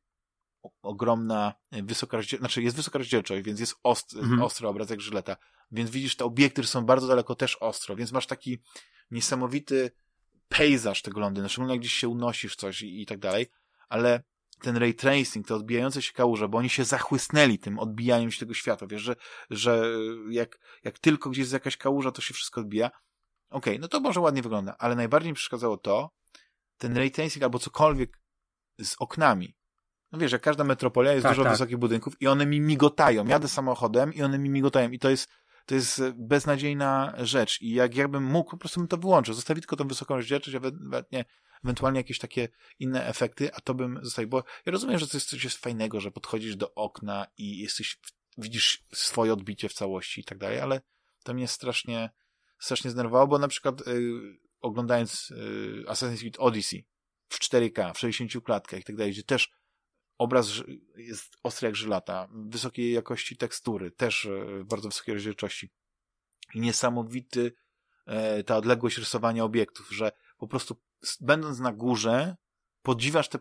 ogromna 0.83 1.55
wysoka 1.73 2.17
rozdzielczość, 2.17 2.41
znaczy 2.41 2.63
jest 2.63 2.77
wysoka 2.77 2.99
rozdzielczość, 2.99 3.43
więc 3.43 3.61
jest 3.61 3.75
ostry, 3.83 4.21
mhm. 4.21 4.43
ostry 4.43 4.69
obraz 4.69 4.91
jak 4.91 5.01
żyleta, 5.01 5.37
więc 5.71 5.91
widzisz, 5.91 6.17
te 6.17 6.25
obiekty 6.25 6.65
są 6.65 6.85
bardzo 6.85 7.07
daleko 7.07 7.35
też 7.35 7.57
ostro, 7.57 7.97
więc 7.97 8.13
masz 8.13 8.27
taki 8.27 8.59
niesamowity 9.11 9.91
pejzaż 10.49 11.03
tego 11.03 11.21
Londynu, 11.21 11.49
szczególnie 11.49 11.75
jak 11.75 11.81
gdzieś 11.81 11.93
się 11.93 12.09
unosisz 12.09 12.57
coś 12.57 12.83
i, 12.83 13.03
i 13.03 13.07
tak 13.07 13.19
dalej, 13.19 13.47
ale 13.89 14.23
ten 14.61 14.77
ray 14.77 14.95
tracing, 14.95 15.47
te 15.47 15.55
odbijające 15.55 16.03
się 16.03 16.13
kałuże, 16.13 16.49
bo 16.49 16.59
oni 16.59 16.69
się 16.69 16.85
zachłysnęli 16.85 17.59
tym 17.59 17.79
odbijaniem 17.79 18.31
się 18.31 18.41
tego 18.41 18.55
światła, 18.55 18.89
wiesz, 18.89 19.03
że, 19.03 19.17
że 19.51 19.85
jak, 20.31 20.59
jak 20.85 20.99
tylko 20.99 21.31
gdzieś 21.31 21.41
jest 21.41 21.53
jakaś 21.53 21.77
kałuża, 21.77 22.13
to 22.13 22.23
się 22.23 22.35
wszystko 22.35 22.61
odbija. 22.61 22.91
Okej, 23.51 23.75
okay, 23.75 23.79
no 23.79 23.89
to 23.89 24.01
może 24.01 24.21
ładnie 24.21 24.43
wygląda, 24.43 24.77
ale 24.79 24.95
najbardziej 24.95 25.33
mi 25.33 25.37
przeszkadzało 25.37 25.77
to, 25.77 26.11
ten 26.79 26.97
ray 26.97 27.11
tracing 27.11 27.43
albo 27.43 27.59
cokolwiek 27.59 28.21
z 28.81 28.97
oknami. 28.99 29.57
No 30.13 30.19
wiesz, 30.19 30.33
jak 30.33 30.43
każda 30.43 30.65
metropolia 30.65 31.13
jest 31.13 31.23
tak, 31.23 31.33
dużo 31.33 31.43
tak. 31.43 31.53
wysokich 31.53 31.77
budynków 31.77 32.15
i 32.21 32.27
one 32.27 32.47
mi 32.47 32.61
migotają. 32.61 33.27
Jadę 33.27 33.49
samochodem 33.49 34.15
i 34.15 34.23
one 34.23 34.39
mi 34.39 34.51
migotają 34.51 34.91
i 34.91 34.99
to 34.99 35.11
jest, 35.11 35.29
to 35.67 35.75
jest 35.75 36.03
beznadziejna 36.15 37.15
rzecz 37.19 37.61
i 37.61 37.71
jak 37.71 37.97
jakbym 37.97 38.25
mógł, 38.25 38.51
po 38.51 38.57
prostu 38.57 38.81
bym 38.81 38.89
to 38.89 38.97
wyłączył. 38.97 39.35
Zostawić 39.35 39.63
tylko 39.63 39.77
tą 39.77 39.89
wysoką 39.89 40.17
rozdzielczość, 40.17 40.57
ewentualnie, 40.57 41.25
ewentualnie 41.65 42.01
jakieś 42.01 42.19
takie 42.19 42.49
inne 42.79 43.07
efekty, 43.07 43.55
a 43.55 43.61
to 43.61 43.75
bym 43.75 44.01
zostawił, 44.03 44.29
bo 44.29 44.45
ja 44.67 44.73
rozumiem, 44.73 44.99
że 44.99 45.09
to 45.09 45.17
jest 45.17 45.31
coś 45.31 45.57
fajnego, 45.57 46.01
że 46.01 46.11
podchodzisz 46.11 46.57
do 46.57 46.75
okna 46.75 47.27
i 47.39 47.59
jesteś, 47.59 47.99
widzisz 48.39 48.85
swoje 48.95 49.33
odbicie 49.33 49.69
w 49.69 49.73
całości 49.73 50.21
i 50.21 50.25
tak 50.25 50.39
dalej, 50.39 50.61
ale 50.61 50.81
to 51.25 51.35
mnie 51.35 51.49
strasznie, 51.49 52.11
strasznie 52.59 52.91
zdenerwowało, 52.91 53.27
bo 53.27 53.39
na 53.39 53.49
przykład 53.49 53.87
yy, 53.87 54.39
oglądając 54.61 55.31
yy, 55.31 55.85
Assassin's 55.87 56.21
Creed 56.21 56.39
Odyssey 56.39 56.87
w 57.29 57.39
4K, 57.39 57.95
w 57.95 57.99
60 57.99 58.45
klatkach 58.45 58.81
i 58.81 58.85
tak 58.85 58.97
dalej, 58.97 59.13
gdzie 59.13 59.23
też 59.23 59.53
obraz 60.19 60.49
jest 60.97 61.37
ostry 61.43 61.67
jak 61.67 61.77
żylata, 61.77 62.29
wysokiej 62.33 62.93
jakości 62.93 63.37
tekstury, 63.37 63.91
też 63.91 64.25
yy, 64.25 64.65
bardzo 64.65 64.89
wysokiej 64.89 65.15
rozdzielczości. 65.15 65.71
I 66.55 66.61
niesamowity 66.61 67.53
e, 68.07 68.45
ta 68.45 68.57
odległość 68.57 68.99
rysowania 68.99 69.45
obiektów, 69.45 69.91
że 69.93 70.13
po 70.39 70.49
prostu 70.49 70.77
będąc 71.21 71.59
na 71.59 71.73
górze 71.73 72.37
podziwiasz 72.83 73.29
te 73.29 73.39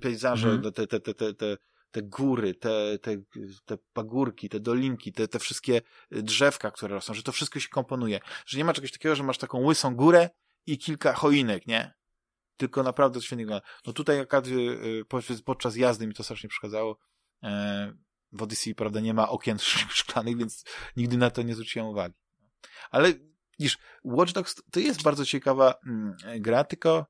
pejzaże, 0.00 0.48
mm. 0.48 0.72
te, 0.72 0.86
te, 0.86 1.00
te, 1.00 1.14
te, 1.14 1.34
te, 1.34 1.56
te 1.90 2.02
góry, 2.02 2.54
te, 2.54 2.98
te, 2.98 3.16
te 3.64 3.78
pagórki, 3.92 4.48
te 4.48 4.60
dolinki, 4.60 5.12
te, 5.12 5.28
te 5.28 5.38
wszystkie 5.38 5.82
drzewka, 6.10 6.70
które 6.70 6.94
rosną, 6.94 7.14
że 7.14 7.22
to 7.22 7.32
wszystko 7.32 7.60
się 7.60 7.68
komponuje. 7.68 8.20
Że 8.46 8.58
nie 8.58 8.64
ma 8.64 8.72
czegoś 8.72 8.92
takiego, 8.92 9.16
że 9.16 9.22
masz 9.22 9.38
taką 9.38 9.64
łysą 9.64 9.94
górę 9.94 10.30
i 10.66 10.78
kilka 10.78 11.12
choinek, 11.12 11.66
nie? 11.66 11.94
Tylko 12.56 12.82
naprawdę 12.82 13.22
świetnie 13.22 13.44
wygląda. 13.44 13.66
No 13.86 13.92
tutaj 13.92 14.20
akurat 14.20 14.44
podczas 15.44 15.76
jazdy 15.76 16.06
mi 16.06 16.14
to 16.14 16.22
strasznie 16.22 16.48
przeszkadzało. 16.48 16.98
E, 17.42 17.92
w 18.32 18.42
Odyssey, 18.42 18.74
prawda, 18.74 19.00
nie 19.00 19.14
ma 19.14 19.28
okien 19.28 19.58
szklanych, 20.00 20.36
więc 20.36 20.64
nigdy 20.96 21.16
na 21.16 21.30
to 21.30 21.42
nie 21.42 21.54
zwróciłem 21.54 21.88
uwagi. 21.88 22.14
Ale 22.90 23.12
widzisz, 23.58 23.78
Watch 24.04 24.32
Dogs 24.32 24.54
to 24.70 24.80
jest 24.80 25.02
bardzo 25.02 25.24
ciekawa 25.24 25.74
mm, 25.86 26.16
gra, 26.40 26.64
tylko 26.64 27.06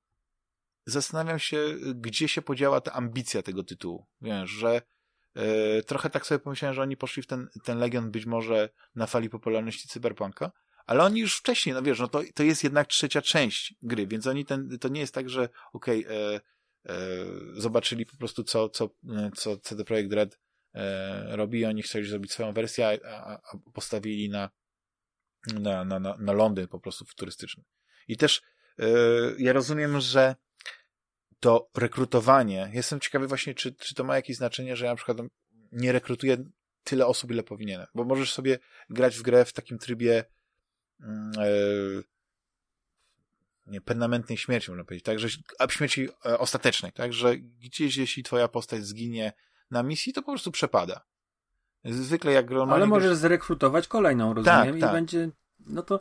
zastanawiam 0.87 1.39
się, 1.39 1.77
gdzie 1.95 2.29
się 2.29 2.43
podziała 2.43 2.81
ta 2.81 2.93
ambicja 2.93 3.43
tego 3.43 3.65
tytułu. 3.65 4.07
Wiesz, 4.21 4.51
że 4.51 4.83
e, 5.35 5.83
trochę 5.83 6.11
tak 6.11 6.27
sobie 6.27 6.39
pomyślałem, 6.39 6.75
że 6.75 6.83
oni 6.83 6.97
poszli 6.97 7.23
w 7.23 7.27
ten, 7.27 7.49
ten 7.65 7.79
Legion 7.79 8.11
być 8.11 8.27
może 8.27 8.69
na 8.95 9.07
fali 9.07 9.31
popularności 9.31 9.89
Cyberpunka, 9.89 10.53
ale 10.87 11.05
oni 11.05 11.21
już 11.21 11.37
wcześniej, 11.37 11.75
no 11.75 11.83
wiesz, 11.83 12.01
no 12.01 12.09
to, 12.09 12.23
to 12.35 12.43
jest 12.43 12.65
jednak 12.65 12.87
trzecia 12.87 13.23
część 13.23 13.75
gry, 13.83 14.07
więc 14.07 14.27
oni 14.27 14.45
ten, 14.45 14.79
to 14.81 14.89
nie 14.89 15.01
jest 15.01 15.15
tak, 15.15 15.31
że 15.31 15.49
okej, 15.73 16.07
okay, 16.07 16.17
e, 16.17 16.41
e, 16.89 17.27
zobaczyli 17.55 18.07
po 18.07 18.17
prostu 18.17 18.45
co, 18.45 18.69
co, 18.69 18.91
co 19.37 19.59
CD 19.59 19.85
Projekt 19.85 20.13
Red 20.13 20.39
robi 21.29 21.59
i 21.59 21.65
oni 21.65 21.83
chcieli 21.83 22.09
zrobić 22.09 22.33
swoją 22.33 22.53
wersję, 22.53 23.01
a, 23.05 23.11
a 23.27 23.59
postawili 23.73 24.29
na, 24.29 24.51
na, 25.47 25.85
na, 25.85 25.99
na 26.19 26.33
Londyn 26.33 26.69
po 26.69 26.81
prostu 26.81 27.05
futurystyczny. 27.05 27.65
I 28.09 28.17
też 28.17 28.43
e, 28.79 28.85
ja 29.39 29.53
rozumiem, 29.53 30.01
że 30.01 30.37
to 31.41 31.71
rekrutowanie, 31.77 32.71
jestem 32.73 33.01
ciekawy 33.01 33.27
właśnie, 33.27 33.55
czy, 33.55 33.75
czy 33.75 33.95
to 33.95 34.05
ma 34.05 34.17
jakieś 34.17 34.37
znaczenie, 34.37 34.77
że 34.77 34.85
ja 34.85 34.91
na 34.91 34.97
przykład 34.97 35.19
nie 35.73 35.93
rekrutuję 35.93 36.37
tyle 36.85 37.07
osób, 37.07 37.31
ile 37.31 37.43
powinienem, 37.43 37.87
bo 37.95 38.05
możesz 38.05 38.33
sobie 38.33 38.59
grać 38.91 39.17
w 39.19 39.23
grę 39.23 39.45
w 39.45 39.53
takim 39.53 39.79
trybie 39.79 40.25
yy, 41.01 42.05
nie, 43.67 43.81
permanentnej 43.81 44.39
śmierci, 44.39 44.71
można 44.71 44.85
powiedzieć, 44.85 45.05
tak, 45.05 45.19
że, 45.19 45.29
a 45.59 45.69
śmierci 45.69 46.09
e, 46.27 46.39
ostatecznej, 46.39 46.93
tak, 46.93 47.13
że 47.13 47.37
gdzieś, 47.39 47.97
jeśli 47.97 48.23
twoja 48.23 48.49
postać 48.49 48.85
zginie 48.85 49.33
na 49.71 49.83
misji, 49.83 50.13
to 50.13 50.23
po 50.23 50.33
prostu 50.33 50.53
przepada. 50.53 51.05
Zwykle 51.85 52.33
jak 52.33 52.51
normalnie... 52.51 52.75
Ale 52.75 52.87
możesz 52.87 53.17
zrekrutować 53.17 53.89
kolejną, 53.89 54.35
rozumiem, 54.35 54.67
tak, 54.67 54.77
i 54.77 54.81
tak. 54.81 54.93
będzie, 54.93 55.31
no 55.67 55.83
to, 55.83 56.01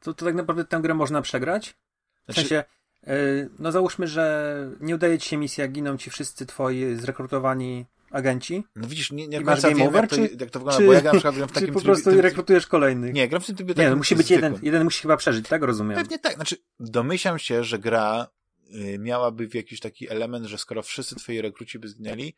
to, 0.00 0.14
to 0.14 0.24
tak 0.24 0.34
naprawdę 0.34 0.64
tę 0.64 0.80
grę 0.80 0.94
można 0.94 1.22
przegrać? 1.22 1.70
W 1.70 2.24
znaczy... 2.24 2.40
sensie, 2.40 2.64
yy, 3.06 3.50
no 3.58 3.72
załóżmy, 3.72 4.06
że 4.06 4.54
nie 4.80 4.94
udaje 4.94 5.18
ci 5.18 5.28
się 5.28 5.36
misja, 5.36 5.68
giną 5.68 5.96
ci 5.96 6.10
wszyscy 6.10 6.46
twoi 6.46 6.96
zrekrutowani 6.96 7.86
agenci. 8.10 8.64
No 8.76 8.88
widzisz, 8.88 9.12
nie, 9.12 9.28
nie 9.28 9.40
masz 9.40 9.62
game 9.62 9.84
over, 9.84 10.02
jak, 10.02 10.10
to, 10.10 10.16
jak 10.16 10.50
to 10.50 10.58
wygląda, 10.58 10.78
czy, 10.78 10.86
bo 10.86 10.92
ja 10.92 11.00
gram 11.00 11.14
na 11.14 11.20
przykład 11.20 11.34
gram 11.34 11.48
w 11.48 11.52
takim 11.54 11.68
Czy 11.68 11.74
po 11.74 11.80
prostu 11.80 12.04
trybie, 12.04 12.22
rekrutujesz 12.22 12.66
kolejnych? 12.66 13.14
Nie, 13.14 13.28
gram 13.28 13.42
w 13.42 13.46
tym 13.46 13.56
trybie 13.56 13.74
Nie, 13.76 13.90
no 13.90 13.96
musi 13.96 14.16
być 14.16 14.30
jeden, 14.30 14.58
jeden 14.62 14.84
musi 14.84 15.02
chyba 15.02 15.16
przeżyć, 15.16 15.48
tak 15.48 15.62
rozumiem? 15.62 15.98
Pewnie 15.98 16.18
tak, 16.18 16.34
znaczy 16.34 16.56
domyślam 16.80 17.38
się, 17.38 17.64
że 17.64 17.78
gra 17.78 18.26
y, 18.74 18.98
miałaby 18.98 19.48
w 19.48 19.54
jakiś 19.54 19.80
taki 19.80 20.10
element, 20.10 20.46
że 20.46 20.58
skoro 20.58 20.82
wszyscy 20.82 21.16
twoi 21.16 21.40
rekruci 21.40 21.78
by 21.78 21.88
zginęli, 21.88 22.34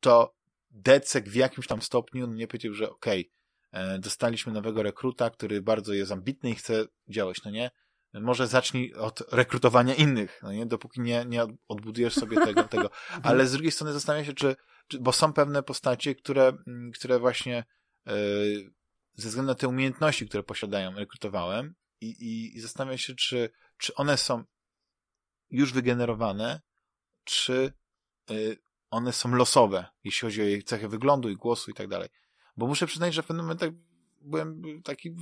to 0.00 0.34
Decek 0.70 1.28
w 1.28 1.34
jakimś 1.34 1.66
tam 1.66 1.82
stopniu 1.82 2.26
no 2.26 2.34
nie 2.34 2.46
powiedział, 2.46 2.74
że 2.74 2.90
okej, 2.90 3.30
okay, 3.72 3.98
dostaliśmy 3.98 4.52
nowego 4.52 4.82
rekruta, 4.82 5.30
który 5.30 5.62
bardzo 5.62 5.92
jest 5.92 6.12
ambitny 6.12 6.50
i 6.50 6.54
chce 6.54 6.86
działać, 7.08 7.44
no 7.44 7.50
nie? 7.50 7.70
Może 8.14 8.46
zacznij 8.46 8.94
od 8.94 9.22
rekrutowania 9.32 9.94
innych, 9.94 10.40
no 10.42 10.52
nie? 10.52 10.66
Dopóki 10.66 11.00
nie, 11.00 11.24
nie 11.24 11.46
odbudujesz 11.68 12.14
sobie 12.14 12.36
tego, 12.36 12.64
tego. 12.74 12.90
Ale 13.22 13.46
z 13.46 13.52
drugiej 13.52 13.72
strony 13.72 13.92
zastanawiam 13.92 14.26
się, 14.26 14.32
czy, 14.32 14.56
czy 14.88 14.98
bo 14.98 15.12
są 15.12 15.32
pewne 15.32 15.62
postacie, 15.62 16.14
które, 16.14 16.52
mm, 16.66 16.90
które 16.92 17.18
właśnie 17.18 17.64
yy, 18.06 18.70
ze 19.14 19.28
względu 19.28 19.52
na 19.52 19.54
te 19.54 19.68
umiejętności, 19.68 20.28
które 20.28 20.42
posiadają, 20.42 20.94
rekrutowałem 20.94 21.74
i, 22.00 22.06
i, 22.06 22.56
i 22.56 22.60
zastanawiam 22.60 22.98
się, 22.98 23.14
czy, 23.14 23.50
czy 23.78 23.94
one 23.94 24.16
są 24.16 24.44
już 25.50 25.72
wygenerowane, 25.72 26.60
czy 27.24 27.72
yy, 28.30 28.56
one 28.90 29.12
są 29.12 29.34
losowe, 29.34 29.86
jeśli 30.04 30.26
chodzi 30.26 30.42
o 30.42 30.44
jej 30.44 30.62
cechy 30.62 30.88
wyglądu 30.88 31.30
i 31.30 31.36
głosu 31.36 31.70
i 31.70 31.74
tak 31.74 31.88
dalej. 31.88 32.08
Bo 32.56 32.66
muszę 32.66 32.86
przyznać, 32.86 33.14
że 33.14 33.22
w 33.22 33.26
pewnym 33.26 33.46
momencie 33.46 33.72
byłem 34.20 34.62
taki 34.82 35.16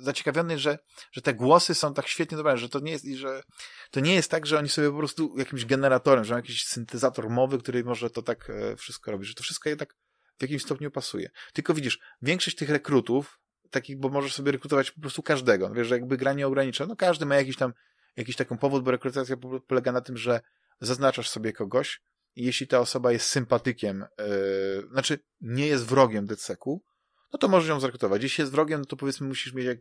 zaciekawiony, 0.00 0.58
że, 0.58 0.78
że 1.12 1.22
te 1.22 1.34
głosy 1.34 1.74
są 1.74 1.94
tak 1.94 2.08
świetnie 2.08 2.36
dobrane, 2.36 2.58
że 2.58 2.68
to 2.68 2.80
nie 2.80 2.92
jest, 2.92 3.06
że 3.06 3.42
to 3.90 4.00
nie 4.00 4.14
jest 4.14 4.30
tak, 4.30 4.46
że 4.46 4.58
oni 4.58 4.68
sobie 4.68 4.90
po 4.90 4.98
prostu 4.98 5.34
jakimś 5.38 5.64
generatorem, 5.64 6.24
że 6.24 6.34
mają 6.34 6.42
jakiś 6.42 6.64
syntezator 6.64 7.30
mowy, 7.30 7.58
który 7.58 7.84
może 7.84 8.10
to 8.10 8.22
tak 8.22 8.50
e, 8.50 8.76
wszystko 8.76 9.10
robi, 9.10 9.24
że 9.24 9.34
to 9.34 9.42
wszystko 9.42 9.68
je 9.68 9.76
tak 9.76 9.94
w 10.38 10.42
jakimś 10.42 10.62
stopniu 10.62 10.90
pasuje. 10.90 11.30
Tylko 11.52 11.74
widzisz, 11.74 11.98
większość 12.22 12.56
tych 12.56 12.70
rekrutów, 12.70 13.38
takich, 13.70 13.98
bo 13.98 14.08
możesz 14.08 14.34
sobie 14.34 14.52
rekrutować 14.52 14.90
po 14.90 15.00
prostu 15.00 15.22
każdego, 15.22 15.70
wiesz, 15.70 15.86
że 15.86 15.94
jakby 15.94 16.16
gra 16.16 16.32
nie 16.32 16.46
ogranicza, 16.46 16.86
no 16.86 16.96
każdy 16.96 17.26
ma 17.26 17.36
jakiś 17.36 17.56
tam, 17.56 17.72
jakiś 18.16 18.36
taką 18.36 18.58
powód, 18.58 18.84
bo 18.84 18.90
rekrutacja 18.90 19.36
polega 19.66 19.92
na 19.92 20.00
tym, 20.00 20.16
że 20.16 20.40
zaznaczasz 20.80 21.28
sobie 21.28 21.52
kogoś, 21.52 22.02
jeśli 22.36 22.66
ta 22.66 22.80
osoba 22.80 23.12
jest 23.12 23.26
sympatykiem, 23.26 24.04
yy, 24.18 24.88
znaczy 24.92 25.18
nie 25.40 25.66
jest 25.66 25.84
wrogiem 25.84 26.26
DCEK-u, 26.26 26.84
no 27.32 27.38
to 27.38 27.48
możesz 27.48 27.68
ją 27.68 27.80
zrekrutować. 27.80 28.22
Jeśli 28.22 28.42
jest 28.42 28.52
wrogiem, 28.52 28.80
no 28.80 28.86
to 28.86 28.96
powiedzmy 28.96 29.26
musisz 29.26 29.52
mieć 29.52 29.66
jak, 29.66 29.78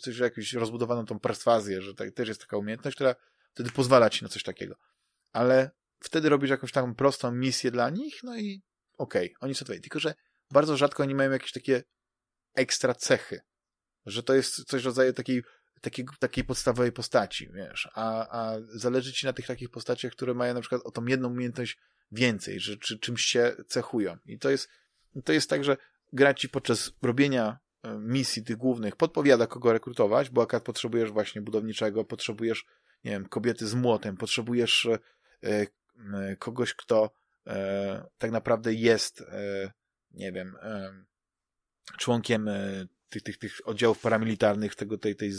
coś, 0.00 0.18
jakąś 0.18 0.52
rozbudowaną 0.52 1.06
tą 1.06 1.20
perswazję, 1.20 1.82
że 1.82 1.94
tak, 1.94 2.10
też 2.14 2.28
jest 2.28 2.40
taka 2.40 2.56
umiejętność, 2.56 2.94
która 2.94 3.14
wtedy 3.54 3.70
pozwala 3.70 4.10
ci 4.10 4.24
na 4.24 4.28
coś 4.28 4.42
takiego. 4.42 4.76
Ale 5.32 5.70
wtedy 6.00 6.28
robisz 6.28 6.50
jakąś 6.50 6.72
taką 6.72 6.94
prostą 6.94 7.32
misję 7.32 7.70
dla 7.70 7.90
nich, 7.90 8.22
no 8.22 8.36
i 8.38 8.62
okej, 8.98 9.26
okay, 9.26 9.36
oni 9.40 9.54
są 9.54 9.58
tutaj. 9.58 9.80
Tylko, 9.80 9.98
że 9.98 10.14
bardzo 10.50 10.76
rzadko 10.76 11.02
oni 11.02 11.14
mają 11.14 11.30
jakieś 11.30 11.52
takie 11.52 11.82
ekstra 12.54 12.94
cechy. 12.94 13.40
Że 14.06 14.22
to 14.22 14.34
jest 14.34 14.64
coś 14.64 14.82
w 14.82 14.86
rodzaju 14.86 15.12
takiej, 15.12 15.42
takiej, 15.80 16.06
takiej 16.18 16.44
podstawowej 16.44 16.92
postaci, 16.92 17.48
wiesz. 17.52 17.88
A, 17.94 18.28
a 18.40 18.56
zależy 18.74 19.12
ci 19.12 19.26
na 19.26 19.32
tych 19.32 19.46
takich 19.46 19.70
postaciach, 19.70 20.12
które 20.12 20.34
mają 20.34 20.54
na 20.54 20.60
przykład 20.60 20.82
o 20.84 20.90
tą 20.90 21.06
jedną 21.06 21.28
umiejętność 21.28 21.78
więcej, 22.12 22.60
że 22.60 22.76
czy, 22.76 22.98
czymś 22.98 23.22
się 23.22 23.56
cechują. 23.68 24.16
I 24.26 24.38
to 24.38 24.50
jest, 24.50 24.68
to 25.24 25.32
jest 25.32 25.50
tak, 25.50 25.64
że 25.64 25.76
gra 26.12 26.34
ci 26.34 26.48
podczas 26.48 26.92
robienia 27.02 27.58
e, 27.82 27.98
misji 27.98 28.44
tych 28.44 28.56
głównych 28.56 28.96
podpowiada, 28.96 29.46
kogo 29.46 29.72
rekrutować, 29.72 30.30
bo 30.30 30.42
akurat 30.42 30.64
potrzebujesz 30.64 31.10
właśnie 31.10 31.42
budowniczego, 31.42 32.04
potrzebujesz, 32.04 32.64
nie 33.04 33.10
wiem, 33.10 33.28
kobiety 33.28 33.66
z 33.66 33.74
młotem, 33.74 34.16
potrzebujesz 34.16 34.86
e, 34.86 34.98
e, 35.42 36.36
kogoś, 36.36 36.74
kto 36.74 37.10
tak 38.18 38.30
naprawdę 38.30 38.74
jest, 38.74 39.24
nie 40.10 40.32
wiem, 40.32 40.56
członkiem 41.98 42.48
tych, 43.08 43.22
tych, 43.22 43.38
tych 43.38 43.60
oddziałów 43.64 43.98
paramilitarnych 43.98 44.74
tego, 44.74 44.98
tej, 44.98 45.16
tej 45.16 45.32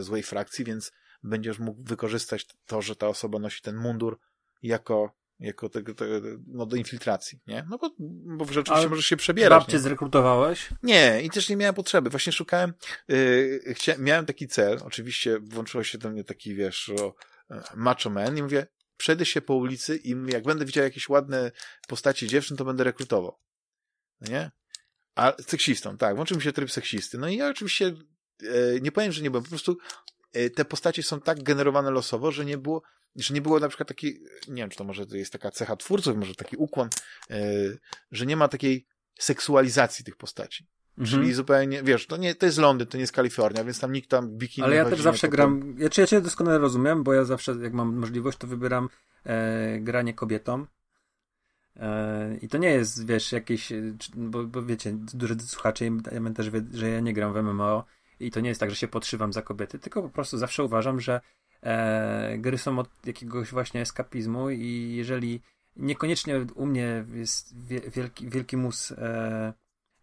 złej 0.00 0.22
frakcji, 0.22 0.64
więc 0.64 0.92
będziesz 1.22 1.58
mógł 1.58 1.82
wykorzystać 1.82 2.46
to, 2.66 2.82
że 2.82 2.96
ta 2.96 3.08
osoba 3.08 3.38
nosi 3.38 3.62
ten 3.62 3.76
mundur 3.76 4.18
jako 4.62 5.22
jako 5.40 5.68
tego, 5.68 5.94
tego, 5.94 6.20
no 6.46 6.66
do 6.66 6.76
infiltracji, 6.76 7.40
nie? 7.46 7.66
No 7.70 7.78
bo, 7.78 7.90
bo 8.36 8.44
rzeczywiście 8.44 8.88
możesz 8.88 9.06
się 9.06 9.16
przebierać. 9.16 9.62
Babcie 9.62 9.78
zrekrutowałeś? 9.78 10.68
Nie, 10.82 11.22
i 11.22 11.30
też 11.30 11.48
nie 11.48 11.56
miałem 11.56 11.74
potrzeby. 11.74 12.10
Właśnie 12.10 12.32
szukałem, 12.32 12.74
yy, 13.08 13.60
chcia, 13.74 13.94
miałem 13.98 14.26
taki 14.26 14.48
cel, 14.48 14.78
oczywiście 14.84 15.38
włączyło 15.40 15.84
się 15.84 15.98
do 15.98 16.10
mnie 16.10 16.24
taki, 16.24 16.54
wiesz, 16.54 16.88
o, 16.88 17.14
e, 17.50 17.62
macho 17.74 18.10
man 18.10 18.38
i 18.38 18.42
mówię, 18.42 18.66
przejdę 18.96 19.26
się 19.26 19.40
po 19.40 19.54
ulicy 19.54 19.96
i 19.96 20.14
mówię, 20.14 20.32
jak 20.32 20.44
będę 20.44 20.64
widział 20.64 20.84
jakieś 20.84 21.08
ładne 21.08 21.50
postaci 21.88 22.28
dziewczyn, 22.28 22.56
to 22.56 22.64
będę 22.64 22.84
rekrutował. 22.84 23.38
Nie? 24.20 24.50
A 25.14 25.32
seksistą, 25.46 25.96
tak, 25.96 26.14
włączył 26.16 26.36
mi 26.36 26.42
się 26.42 26.52
tryb 26.52 26.70
seksisty. 26.70 27.18
No 27.18 27.28
i 27.28 27.36
ja 27.36 27.48
oczywiście 27.48 27.86
e, 28.42 28.80
nie 28.80 28.92
powiem, 28.92 29.12
że 29.12 29.22
nie 29.22 29.30
byłem, 29.30 29.44
po 29.44 29.50
prostu 29.50 29.78
e, 30.32 30.50
te 30.50 30.64
postacie 30.64 31.02
są 31.02 31.20
tak 31.20 31.42
generowane 31.42 31.90
losowo, 31.90 32.32
że 32.32 32.44
nie 32.44 32.58
było 32.58 32.82
że 33.16 33.34
nie 33.34 33.40
było 33.40 33.60
na 33.60 33.68
przykład 33.68 33.88
takiej, 33.88 34.22
nie 34.48 34.62
wiem, 34.62 34.70
czy 34.70 34.78
to 34.78 34.84
może 34.84 35.06
to 35.06 35.16
jest 35.16 35.32
taka 35.32 35.50
cecha 35.50 35.76
twórców, 35.76 36.16
może 36.16 36.34
taki 36.34 36.56
ukłon, 36.56 36.88
yy, 37.30 37.78
że 38.12 38.26
nie 38.26 38.36
ma 38.36 38.48
takiej 38.48 38.86
seksualizacji 39.18 40.04
tych 40.04 40.16
postaci. 40.16 40.66
Mhm. 40.98 41.22
Czyli 41.22 41.34
zupełnie, 41.34 41.82
wiesz, 41.82 42.06
to, 42.06 42.16
nie, 42.16 42.34
to 42.34 42.46
jest 42.46 42.58
Londyn, 42.58 42.86
to 42.86 42.96
nie 42.96 43.00
jest 43.00 43.12
Kalifornia, 43.12 43.64
więc 43.64 43.80
tam 43.80 43.92
nikt 43.92 44.10
tam 44.10 44.28
bikini 44.30 44.64
Ale 44.64 44.76
ja 44.76 44.84
też 44.84 45.00
zawsze 45.00 45.28
gram, 45.28 45.74
ja, 45.78 45.90
czy 45.90 46.00
ja 46.00 46.06
cię 46.06 46.20
doskonale 46.20 46.58
rozumiem, 46.58 47.02
bo 47.02 47.12
ja 47.12 47.24
zawsze, 47.24 47.56
jak 47.62 47.72
mam 47.72 47.96
możliwość, 47.96 48.38
to 48.38 48.46
wybieram 48.46 48.88
e, 49.24 49.80
granie 49.80 50.14
kobietom. 50.14 50.66
E, 51.76 52.36
I 52.42 52.48
to 52.48 52.58
nie 52.58 52.70
jest, 52.70 53.06
wiesz, 53.06 53.32
jakieś, 53.32 53.72
bo, 54.14 54.44
bo 54.44 54.62
wiecie, 54.62 54.92
duży 54.92 55.36
słuchacze, 55.40 55.84
ja 55.84 56.30
też 56.34 56.50
wie, 56.50 56.62
że 56.72 56.88
ja 56.88 57.00
nie 57.00 57.12
gram 57.12 57.32
w 57.32 57.36
MMO 57.36 57.84
i 58.20 58.30
to 58.30 58.40
nie 58.40 58.48
jest 58.48 58.60
tak, 58.60 58.70
że 58.70 58.76
się 58.76 58.88
podszywam 58.88 59.32
za 59.32 59.42
kobiety, 59.42 59.78
tylko 59.78 60.02
po 60.02 60.08
prostu 60.08 60.38
zawsze 60.38 60.64
uważam, 60.64 61.00
że 61.00 61.20
e, 61.62 62.38
gry 62.38 62.58
są 62.58 62.78
od 62.78 62.88
jakiegoś 63.06 63.50
właśnie 63.50 63.80
eskapizmu 63.80 64.50
i 64.50 64.94
jeżeli 64.96 65.40
niekoniecznie 65.76 66.46
u 66.54 66.66
mnie 66.66 67.04
jest 67.14 67.54
wielki, 67.90 68.28
wielki 68.28 68.56
mus 68.56 68.92
e, 68.92 69.52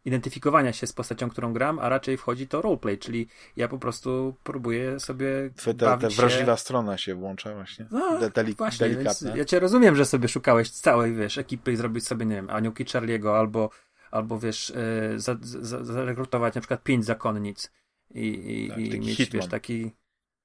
identyfikowania 0.05 0.73
się 0.73 0.87
z 0.87 0.93
postacią, 0.93 1.29
którą 1.29 1.53
gram, 1.53 1.79
a 1.79 1.89
raczej 1.89 2.17
wchodzi 2.17 2.47
to 2.47 2.61
roleplay, 2.61 2.97
czyli 2.97 3.27
ja 3.55 3.67
po 3.67 3.77
prostu 3.77 4.35
próbuję 4.43 4.99
sobie 4.99 5.27
ta, 5.77 5.97
ta 5.97 6.09
wrażliwa 6.09 6.55
się... 6.55 6.61
strona 6.61 6.97
się 6.97 7.15
włącza 7.15 7.53
właśnie. 7.53 7.87
No, 7.91 8.29
Deli 8.29 8.53
właśnie, 8.53 8.89
delikatna. 8.89 9.37
ja 9.37 9.45
cię 9.45 9.59
rozumiem, 9.59 9.95
że 9.95 10.05
sobie 10.05 10.27
szukałeś 10.27 10.69
całej, 10.69 11.13
wiesz, 11.13 11.37
ekipy 11.37 11.71
i 11.71 11.75
zrobić 11.75 12.07
sobie, 12.07 12.25
nie 12.25 12.35
wiem, 12.35 12.49
aniołki 12.49 12.85
Charlie'ego 12.85 13.37
albo, 13.37 13.69
albo 14.11 14.39
wiesz, 14.39 14.73
yy, 15.11 15.19
za, 15.19 15.37
za, 15.41 15.85
zarekrutować 15.85 16.55
na 16.55 16.61
przykład 16.61 16.83
pięć 16.83 17.05
zakonnic 17.05 17.71
i, 18.09 18.65
i, 18.65 18.69
tak, 18.69 18.79
i 18.79 18.99
mieć, 18.99 19.17
hitman. 19.17 19.41
wiesz, 19.41 19.49
taki... 19.49 19.91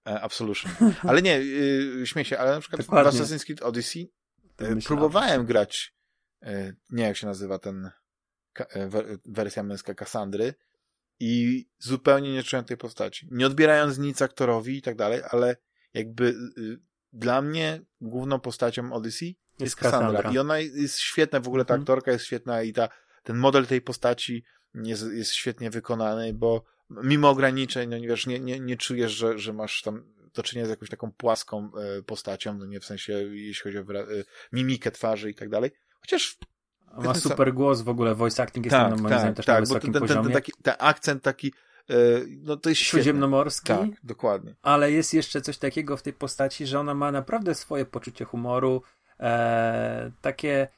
E, 0.09 0.20
Absolution. 0.20 0.72
Ale 1.02 1.22
nie, 1.22 1.39
yy, 1.39 2.06
śmiej 2.06 2.24
się, 2.24 2.39
ale 2.39 2.55
na 2.55 2.60
przykład 2.60 2.81
Dokładnie. 2.81 3.12
w 3.12 3.14
Assassin's 3.14 3.44
Creed 3.44 3.62
Odyssey 3.62 4.12
yy, 4.60 4.76
próbowałem 4.86 5.47
grać, 5.47 5.94
yy, 6.43 6.76
nie 6.90 7.05
jak 7.05 7.16
się 7.16 7.26
nazywa 7.26 7.59
ten 7.59 7.90
wersja 9.24 9.62
męska 9.62 9.94
Kassandry 9.94 10.55
i 11.20 11.66
zupełnie 11.78 12.32
nie 12.32 12.43
czułem 12.43 12.64
tej 12.64 12.76
postaci. 12.76 13.28
Nie 13.31 13.47
odbierając 13.47 13.98
nic 13.98 14.22
aktorowi 14.22 14.76
i 14.76 14.82
tak 14.82 14.97
dalej, 14.97 15.20
ale 15.31 15.56
jakby 15.94 16.24
y, 16.59 16.78
dla 17.12 17.43
mnie 17.43 17.81
główną 18.01 18.40
postacią 18.40 18.93
Odyssey 18.93 19.28
jest, 19.28 19.60
jest 19.60 19.76
Cassandra. 19.76 20.09
Cassandra. 20.09 20.32
I 20.32 20.39
ona 20.39 20.59
jest 20.59 20.98
świetna, 20.98 21.40
w 21.40 21.48
ogóle 21.48 21.64
ta 21.64 21.74
mhm. 21.74 21.82
aktorka 21.82 22.12
jest 22.12 22.24
świetna 22.24 22.62
i 22.62 22.72
ta, 22.72 22.89
ten 23.22 23.36
model 23.36 23.66
tej 23.66 23.81
postaci 23.81 24.44
jest, 24.74 25.12
jest 25.12 25.32
świetnie 25.32 25.70
wykonany, 25.70 26.32
bo 26.32 26.64
mimo 26.90 27.31
ograniczeń, 27.31 27.90
no 27.90 27.98
nie 27.98 28.09
wiesz, 28.09 28.26
nie, 28.26 28.40
nie, 28.40 28.60
nie 28.60 28.76
czujesz, 28.76 29.12
że, 29.12 29.39
że 29.39 29.52
masz 29.52 29.82
tam 29.82 30.14
do 30.35 30.43
czynienia 30.43 30.66
z 30.66 30.70
jakąś 30.70 30.90
taką 30.90 31.12
płaską 31.12 31.70
e, 31.76 32.02
postacią, 32.02 32.55
no 32.55 32.66
nie 32.66 32.81
w 32.81 32.85
sensie, 32.85 33.12
jeśli 33.32 33.62
chodzi 33.62 33.78
o 33.78 34.01
e, 34.01 34.06
mimikę 34.52 34.90
twarzy 34.90 35.31
i 35.31 35.35
tak 35.35 35.48
dalej. 35.48 35.70
Chociaż 36.01 36.39
ma 37.02 37.14
super 37.28 37.54
głos 37.54 37.80
w 37.80 37.88
ogóle, 37.88 38.14
voice 38.14 38.42
acting 38.42 38.66
jest 38.66 38.76
tak, 38.76 38.90
tam, 38.90 39.00
moim 39.00 39.10
tak, 39.10 39.18
zdaniem 39.18 39.34
też 39.34 39.46
tak, 39.46 39.56
na 39.56 39.60
wysokim 39.60 39.92
ten, 39.92 40.02
poziomie. 40.02 40.24
Ten, 40.24 40.32
taki, 40.32 40.52
ten 40.62 40.74
akcent 40.78 41.22
taki, 41.22 41.52
e, 41.90 41.94
no 42.42 42.56
to 42.56 42.68
jest 42.68 42.80
Śródziemnomorski. 42.80 43.66
Tak, 43.66 43.88
dokładnie. 44.02 44.54
Ale 44.62 44.92
jest 44.92 45.14
jeszcze 45.14 45.40
coś 45.40 45.58
takiego 45.58 45.96
w 45.96 46.02
tej 46.02 46.12
postaci, 46.12 46.66
że 46.66 46.80
ona 46.80 46.94
ma 46.94 47.12
naprawdę 47.12 47.54
swoje 47.54 47.84
poczucie 47.84 48.24
humoru, 48.24 48.82
e, 49.20 50.10
takie 50.20 50.68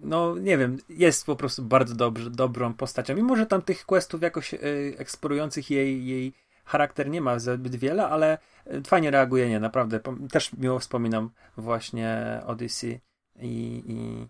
no 0.00 0.34
nie 0.38 0.58
wiem, 0.58 0.78
jest 0.88 1.26
po 1.26 1.36
prostu 1.36 1.62
bardzo 1.62 1.94
dobrze, 1.94 2.30
dobrą 2.30 2.74
postacią. 2.74 3.14
Mimo, 3.14 3.36
że 3.36 3.46
tam 3.46 3.62
tych 3.62 3.86
questów 3.86 4.22
jakoś 4.22 4.54
e, 4.54 4.58
eksplorujących 4.98 5.70
jej, 5.70 6.06
jej 6.06 6.34
charakter 6.64 7.10
nie 7.10 7.20
ma 7.20 7.38
zbyt 7.38 7.76
wiele, 7.76 8.08
ale 8.08 8.38
e, 8.66 8.82
fajnie 8.86 9.10
reaguje, 9.10 9.48
nie, 9.48 9.60
naprawdę. 9.60 10.00
Też 10.30 10.52
miło 10.52 10.78
wspominam 10.78 11.30
właśnie 11.56 12.40
Odyssey 12.46 13.00
i, 13.40 13.82
i 13.86 14.28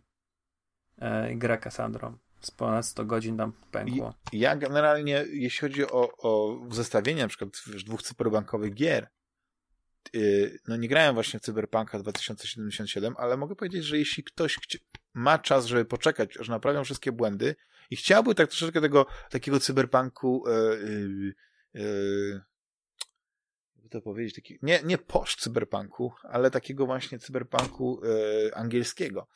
e, 0.98 1.34
gra 1.34 1.56
Cassandrą. 1.56 2.18
Z 2.40 2.50
ponad 2.50 2.86
100 2.86 3.04
godzin 3.04 3.36
tam 3.36 3.52
pękło. 3.70 4.14
Ja 4.32 4.56
generalnie, 4.56 5.24
jeśli 5.32 5.60
chodzi 5.60 5.86
o, 5.86 6.16
o 6.18 6.60
zestawienie 6.70 7.22
na 7.22 7.28
przykład 7.28 7.50
dwóch 7.86 8.02
cyberbankowych 8.02 8.74
gier, 8.74 9.08
yy, 10.12 10.58
no 10.68 10.76
nie 10.76 10.88
grałem 10.88 11.14
właśnie 11.14 11.40
w 11.40 11.42
Cyberpunka 11.42 11.98
2077, 11.98 13.14
ale 13.18 13.36
mogę 13.36 13.56
powiedzieć, 13.56 13.84
że 13.84 13.98
jeśli 13.98 14.24
ktoś 14.24 14.58
ma 15.14 15.38
czas, 15.38 15.66
żeby 15.66 15.84
poczekać, 15.84 16.36
aż 16.36 16.48
naprawią 16.48 16.84
wszystkie 16.84 17.12
błędy 17.12 17.56
i 17.90 17.96
chciałby 17.96 18.34
tak 18.34 18.48
troszeczkę 18.48 18.80
tego 18.80 19.06
takiego 19.30 19.60
cyberpunku 19.60 20.44
yy, 20.48 21.34
yy, 21.74 22.40
to 23.94 24.02
powiedzieć, 24.02 24.34
taki, 24.34 24.58
nie, 24.62 24.80
nie 24.84 24.98
post 24.98 25.40
cyberpunku, 25.40 26.12
ale 26.22 26.50
takiego 26.50 26.86
właśnie 26.86 27.18
cyberpunku 27.18 28.00
e, 28.04 28.56
angielskiego, 28.56 29.28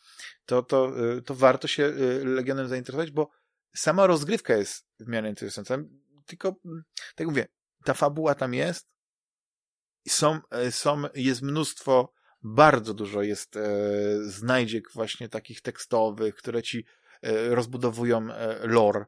to, 0.46 0.62
to, 0.62 0.92
e, 1.16 1.22
to 1.22 1.34
warto 1.34 1.68
się 1.68 1.84
e, 1.84 2.24
Legionem 2.24 2.68
zainteresować, 2.68 3.10
bo 3.10 3.30
sama 3.74 4.06
rozgrywka 4.06 4.56
jest 4.56 4.86
w 5.00 5.08
miarę 5.08 5.28
interesująca, 5.28 5.78
tylko, 6.26 6.56
mm, 6.64 6.82
tak 7.14 7.26
mówię, 7.26 7.46
ta 7.84 7.94
fabuła 7.94 8.34
tam 8.34 8.54
jest, 8.54 8.88
są, 10.08 10.40
są, 10.70 11.02
jest 11.14 11.42
mnóstwo, 11.42 12.12
bardzo 12.42 12.94
dużo 12.94 13.22
jest 13.22 13.56
e, 13.56 13.70
znajdziek 14.22 14.92
właśnie 14.94 15.28
takich 15.28 15.60
tekstowych, 15.60 16.34
które 16.34 16.62
ci 16.62 16.84
e, 17.22 17.54
rozbudowują 17.54 18.32
e, 18.32 18.66
lore, 18.66 19.04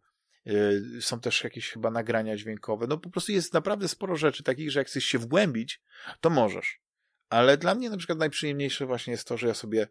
są 1.01 1.21
też 1.21 1.45
jakieś 1.45 1.71
chyba 1.71 1.91
nagrania 1.91 2.37
dźwiękowe. 2.37 2.87
No 2.87 2.99
po 2.99 3.11
prostu 3.11 3.33
jest 3.33 3.55
naprawdę 3.55 3.89
sporo 3.89 4.17
rzeczy 4.17 4.43
takich, 4.43 4.71
że 4.71 4.81
jak 4.81 4.87
chcesz 4.87 5.05
się 5.05 5.19
wgłębić, 5.19 5.81
to 6.21 6.31
możesz. 6.31 6.81
Ale 7.29 7.57
dla 7.59 7.75
mnie 7.75 7.91
na 7.91 7.97
przykład 7.97 8.19
najprzyjemniejsze 8.19 8.87
właśnie 8.87 9.11
jest 9.11 9.29
to, 9.29 9.37
że 9.37 9.49
ja 9.49 9.55
sobie 9.55 9.87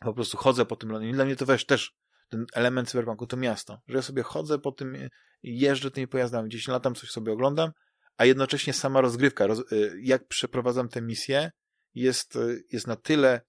po 0.00 0.14
prostu 0.14 0.36
chodzę 0.36 0.66
po 0.66 0.76
tym 0.76 0.90
Londynie. 0.90 1.12
Dla 1.12 1.24
mnie 1.24 1.36
to 1.36 1.46
wiesz, 1.46 1.66
też 1.66 1.94
ten 2.28 2.46
element 2.54 2.90
cyberpunku 2.90 3.26
to 3.26 3.36
miasto, 3.36 3.80
że 3.88 3.96
ja 3.96 4.02
sobie 4.02 4.22
chodzę 4.22 4.58
po 4.58 4.72
tym, 4.72 4.96
jeżdżę 5.42 5.90
tymi 5.90 6.08
pojazdami, 6.08 6.48
gdzieś 6.48 6.68
latam, 6.68 6.94
coś 6.94 7.10
sobie 7.10 7.32
oglądam, 7.32 7.70
a 8.16 8.24
jednocześnie 8.24 8.72
sama 8.72 9.00
rozgrywka, 9.00 9.46
roz, 9.46 9.72
y, 9.72 9.92
jak 10.02 10.28
przeprowadzam 10.28 10.88
tę 10.88 11.02
misję, 11.02 11.50
jest, 11.94 12.36
y, 12.36 12.64
jest 12.72 12.86
na 12.86 12.96
tyle 12.96 13.40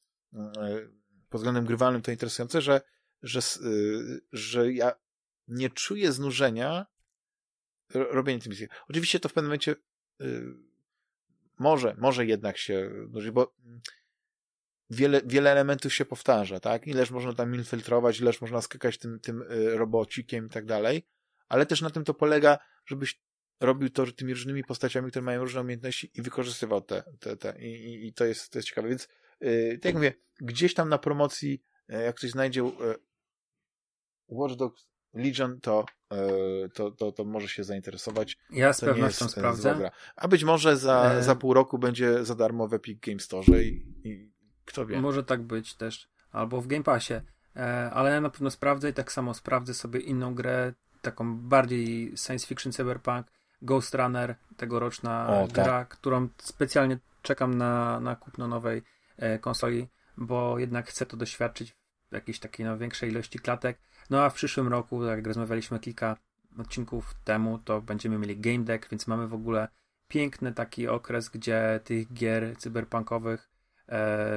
pod 1.29 1.41
względem 1.41 1.65
grywalnym 1.65 2.01
to 2.01 2.11
interesujące, 2.11 2.61
że, 2.61 2.81
że, 3.21 3.41
że 4.31 4.73
ja 4.73 4.91
nie 5.47 5.69
czuję 5.69 6.11
znużenia 6.11 6.85
robienia 7.93 8.39
tej 8.39 8.49
misji. 8.49 8.67
Oczywiście 8.89 9.19
to 9.19 9.29
w 9.29 9.33
pewnym 9.33 9.49
momencie 9.49 9.75
yy, 10.19 10.55
może, 11.59 11.95
może 11.97 12.25
jednak 12.25 12.57
się 12.57 12.91
nużyć, 13.09 13.31
bo 13.31 13.55
wiele, 14.89 15.21
wiele 15.25 15.51
elementów 15.51 15.93
się 15.93 16.05
powtarza, 16.05 16.59
tak? 16.59 16.87
Ileż 16.87 17.11
można 17.11 17.33
tam 17.33 17.55
infiltrować, 17.55 18.19
ileż 18.19 18.41
można 18.41 18.61
skakać 18.61 18.97
tym, 18.97 19.19
tym 19.19 19.43
yy, 19.49 19.77
robocikiem 19.77 20.45
i 20.45 20.49
tak 20.49 20.65
dalej, 20.65 21.07
ale 21.47 21.65
też 21.65 21.81
na 21.81 21.89
tym 21.89 22.03
to 22.03 22.13
polega, 22.13 22.57
żebyś 22.85 23.21
robił 23.59 23.89
to 23.89 24.11
tymi 24.11 24.33
różnymi 24.33 24.63
postaciami, 24.63 25.09
które 25.09 25.25
mają 25.25 25.41
różne 25.41 25.61
umiejętności 25.61 26.11
i 26.13 26.21
wykorzystywał 26.21 26.81
te, 26.81 27.03
te, 27.19 27.37
te. 27.37 27.61
I, 27.61 27.85
i, 27.85 28.07
i 28.07 28.13
to, 28.13 28.25
jest, 28.25 28.51
to 28.51 28.57
jest 28.57 28.67
ciekawe. 28.67 28.89
Więc 28.89 29.07
yy, 29.41 29.77
tak 29.77 29.85
jak 29.85 29.95
mówię, 29.95 30.13
gdzieś 30.41 30.73
tam 30.73 30.89
na 30.89 30.97
promocji, 30.97 31.61
yy, 31.87 32.01
jak 32.01 32.15
ktoś 32.15 32.29
znajdzie 32.29 32.63
Watch 34.27 34.55
Dogs 34.55 34.94
Legion, 35.15 35.59
to, 35.61 35.85
e, 36.11 36.17
to, 36.73 36.91
to, 36.91 37.11
to 37.11 37.25
może 37.25 37.47
się 37.47 37.63
zainteresować. 37.63 38.37
Ja 38.49 38.73
z 38.73 38.79
to 38.79 38.85
pewnością 38.85 39.25
e, 39.25 39.29
sprawdzę. 39.29 39.91
A 40.15 40.27
być 40.27 40.43
może 40.43 40.77
za, 40.77 41.11
e... 41.11 41.23
za 41.23 41.35
pół 41.35 41.53
roku 41.53 41.77
będzie 41.77 42.25
za 42.25 42.35
darmo 42.35 42.67
w 42.67 42.73
Epic 42.73 42.99
Game 42.99 43.19
Store 43.19 43.63
i, 43.63 43.85
i 44.03 44.31
kto 44.65 44.85
wie. 44.85 45.01
Może 45.01 45.23
tak 45.23 45.43
być 45.43 45.75
też. 45.75 46.09
Albo 46.31 46.61
w 46.61 46.67
Game 46.67 46.83
Passie. 46.83 47.13
E, 47.55 47.91
ale 47.93 48.11
ja 48.11 48.21
na 48.21 48.29
pewno 48.29 48.51
sprawdzę 48.51 48.89
i 48.89 48.93
tak 48.93 49.11
samo 49.11 49.33
sprawdzę 49.33 49.73
sobie 49.73 49.99
inną 49.99 50.35
grę, 50.35 50.73
taką 51.01 51.37
bardziej 51.37 52.13
science 52.17 52.47
fiction 52.47 52.71
cyberpunk, 52.71 53.27
Ghost 53.61 53.95
Runner, 53.95 54.35
tegoroczna 54.57 55.27
o, 55.27 55.47
gra, 55.47 55.63
tak. 55.63 55.87
którą 55.87 56.29
specjalnie 56.37 56.99
czekam 57.21 57.53
na, 57.53 57.99
na 57.99 58.15
kupno 58.15 58.47
nowej 58.47 58.83
e, 59.17 59.39
konsoli, 59.39 59.87
bo 60.17 60.59
jednak 60.59 60.87
chcę 60.87 61.05
to 61.05 61.17
doświadczyć 61.17 61.75
w 62.11 62.13
jakiejś 62.13 62.39
takiej 62.39 62.65
no, 62.65 62.77
większej 62.77 63.09
ilości 63.09 63.39
klatek 63.39 63.77
no 64.09 64.23
a 64.23 64.29
w 64.29 64.33
przyszłym 64.33 64.67
roku, 64.67 65.05
tak 65.05 65.17
jak 65.17 65.27
rozmawialiśmy 65.27 65.79
kilka 65.79 66.17
odcinków 66.59 67.13
temu, 67.23 67.59
to 67.59 67.81
będziemy 67.81 68.17
mieli 68.17 68.37
Game 68.37 68.63
Deck, 68.63 68.89
więc 68.89 69.07
mamy 69.07 69.27
w 69.27 69.33
ogóle 69.33 69.67
piękny 70.07 70.53
taki 70.53 70.87
okres, 70.87 71.29
gdzie 71.29 71.79
tych 71.83 72.13
gier 72.13 72.57
cyberpunkowych 72.57 73.49
e, 73.89 74.27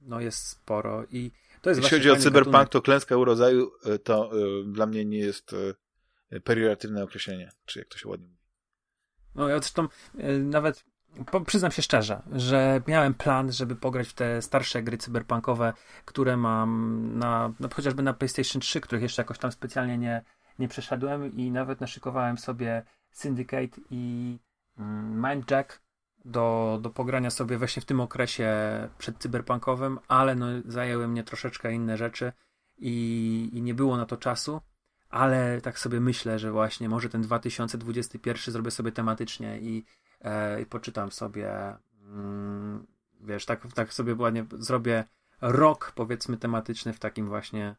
no 0.00 0.20
jest 0.20 0.48
sporo 0.48 1.04
i 1.10 1.30
to 1.62 1.70
jest 1.70 1.82
Jeśli 1.82 1.98
chodzi 1.98 2.10
o 2.10 2.16
cyberpunk, 2.16 2.52
gatunek. 2.52 2.68
to 2.68 2.82
klęska 2.82 3.16
urodzaju 3.16 3.70
e, 3.84 3.98
to 3.98 4.38
y, 4.38 4.64
dla 4.72 4.86
mnie 4.86 5.04
nie 5.04 5.18
jest 5.18 5.52
y, 6.32 6.40
perioratywne 6.40 7.04
określenie, 7.04 7.50
czy 7.64 7.78
jak 7.78 7.88
to 7.88 7.98
się 7.98 8.08
ładnie 8.08 8.28
mówi. 8.28 8.42
No 9.34 9.48
ja 9.48 9.58
zresztą 9.58 9.88
y, 10.18 10.38
nawet 10.38 10.84
przyznam 11.46 11.70
się 11.72 11.82
szczerze, 11.82 12.22
że 12.32 12.82
miałem 12.86 13.14
plan, 13.14 13.52
żeby 13.52 13.76
pograć 13.76 14.08
w 14.08 14.14
te 14.14 14.42
starsze 14.42 14.82
gry 14.82 14.98
cyberpunkowe, 14.98 15.72
które 16.04 16.36
mam 16.36 17.10
na, 17.18 17.52
na 17.60 17.68
chociażby 17.68 18.02
na 18.02 18.14
PlayStation 18.14 18.60
3, 18.60 18.80
których 18.80 19.02
jeszcze 19.02 19.22
jakoś 19.22 19.38
tam 19.38 19.52
specjalnie 19.52 19.98
nie, 19.98 20.22
nie 20.58 20.68
przeszedłem 20.68 21.36
i 21.36 21.50
nawet 21.50 21.80
naszykowałem 21.80 22.38
sobie 22.38 22.82
Syndicate 23.10 23.80
i 23.90 24.38
mm, 24.78 25.30
Mindjack 25.30 25.82
do, 26.24 26.78
do 26.82 26.90
pogrania 26.90 27.30
sobie 27.30 27.58
właśnie 27.58 27.82
w 27.82 27.84
tym 27.84 28.00
okresie 28.00 28.52
przedcyberpunkowym, 28.98 29.98
ale 30.08 30.34
no, 30.34 30.46
zajęły 30.64 31.08
mnie 31.08 31.24
troszeczkę 31.24 31.72
inne 31.72 31.96
rzeczy 31.96 32.32
i, 32.78 33.50
i 33.52 33.62
nie 33.62 33.74
było 33.74 33.96
na 33.96 34.06
to 34.06 34.16
czasu. 34.16 34.60
ale 35.10 35.60
tak 35.60 35.78
sobie 35.78 36.00
myślę, 36.00 36.38
że 36.38 36.52
właśnie 36.52 36.88
może 36.88 37.08
ten 37.08 37.22
2021 37.22 38.52
zrobię 38.52 38.70
sobie 38.70 38.92
tematycznie 38.92 39.58
i, 39.60 39.84
i 40.62 40.66
poczytam 40.66 41.12
sobie, 41.12 41.76
mm, 42.02 42.86
wiesz, 43.20 43.46
tak, 43.46 43.72
tak 43.74 43.94
sobie 43.94 44.14
ładnie 44.14 44.46
zrobię 44.58 45.04
rok, 45.40 45.92
powiedzmy, 45.94 46.36
tematyczny 46.36 46.92
w 46.92 46.98
takim 46.98 47.28
właśnie. 47.28 47.76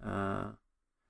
E, 0.00 0.54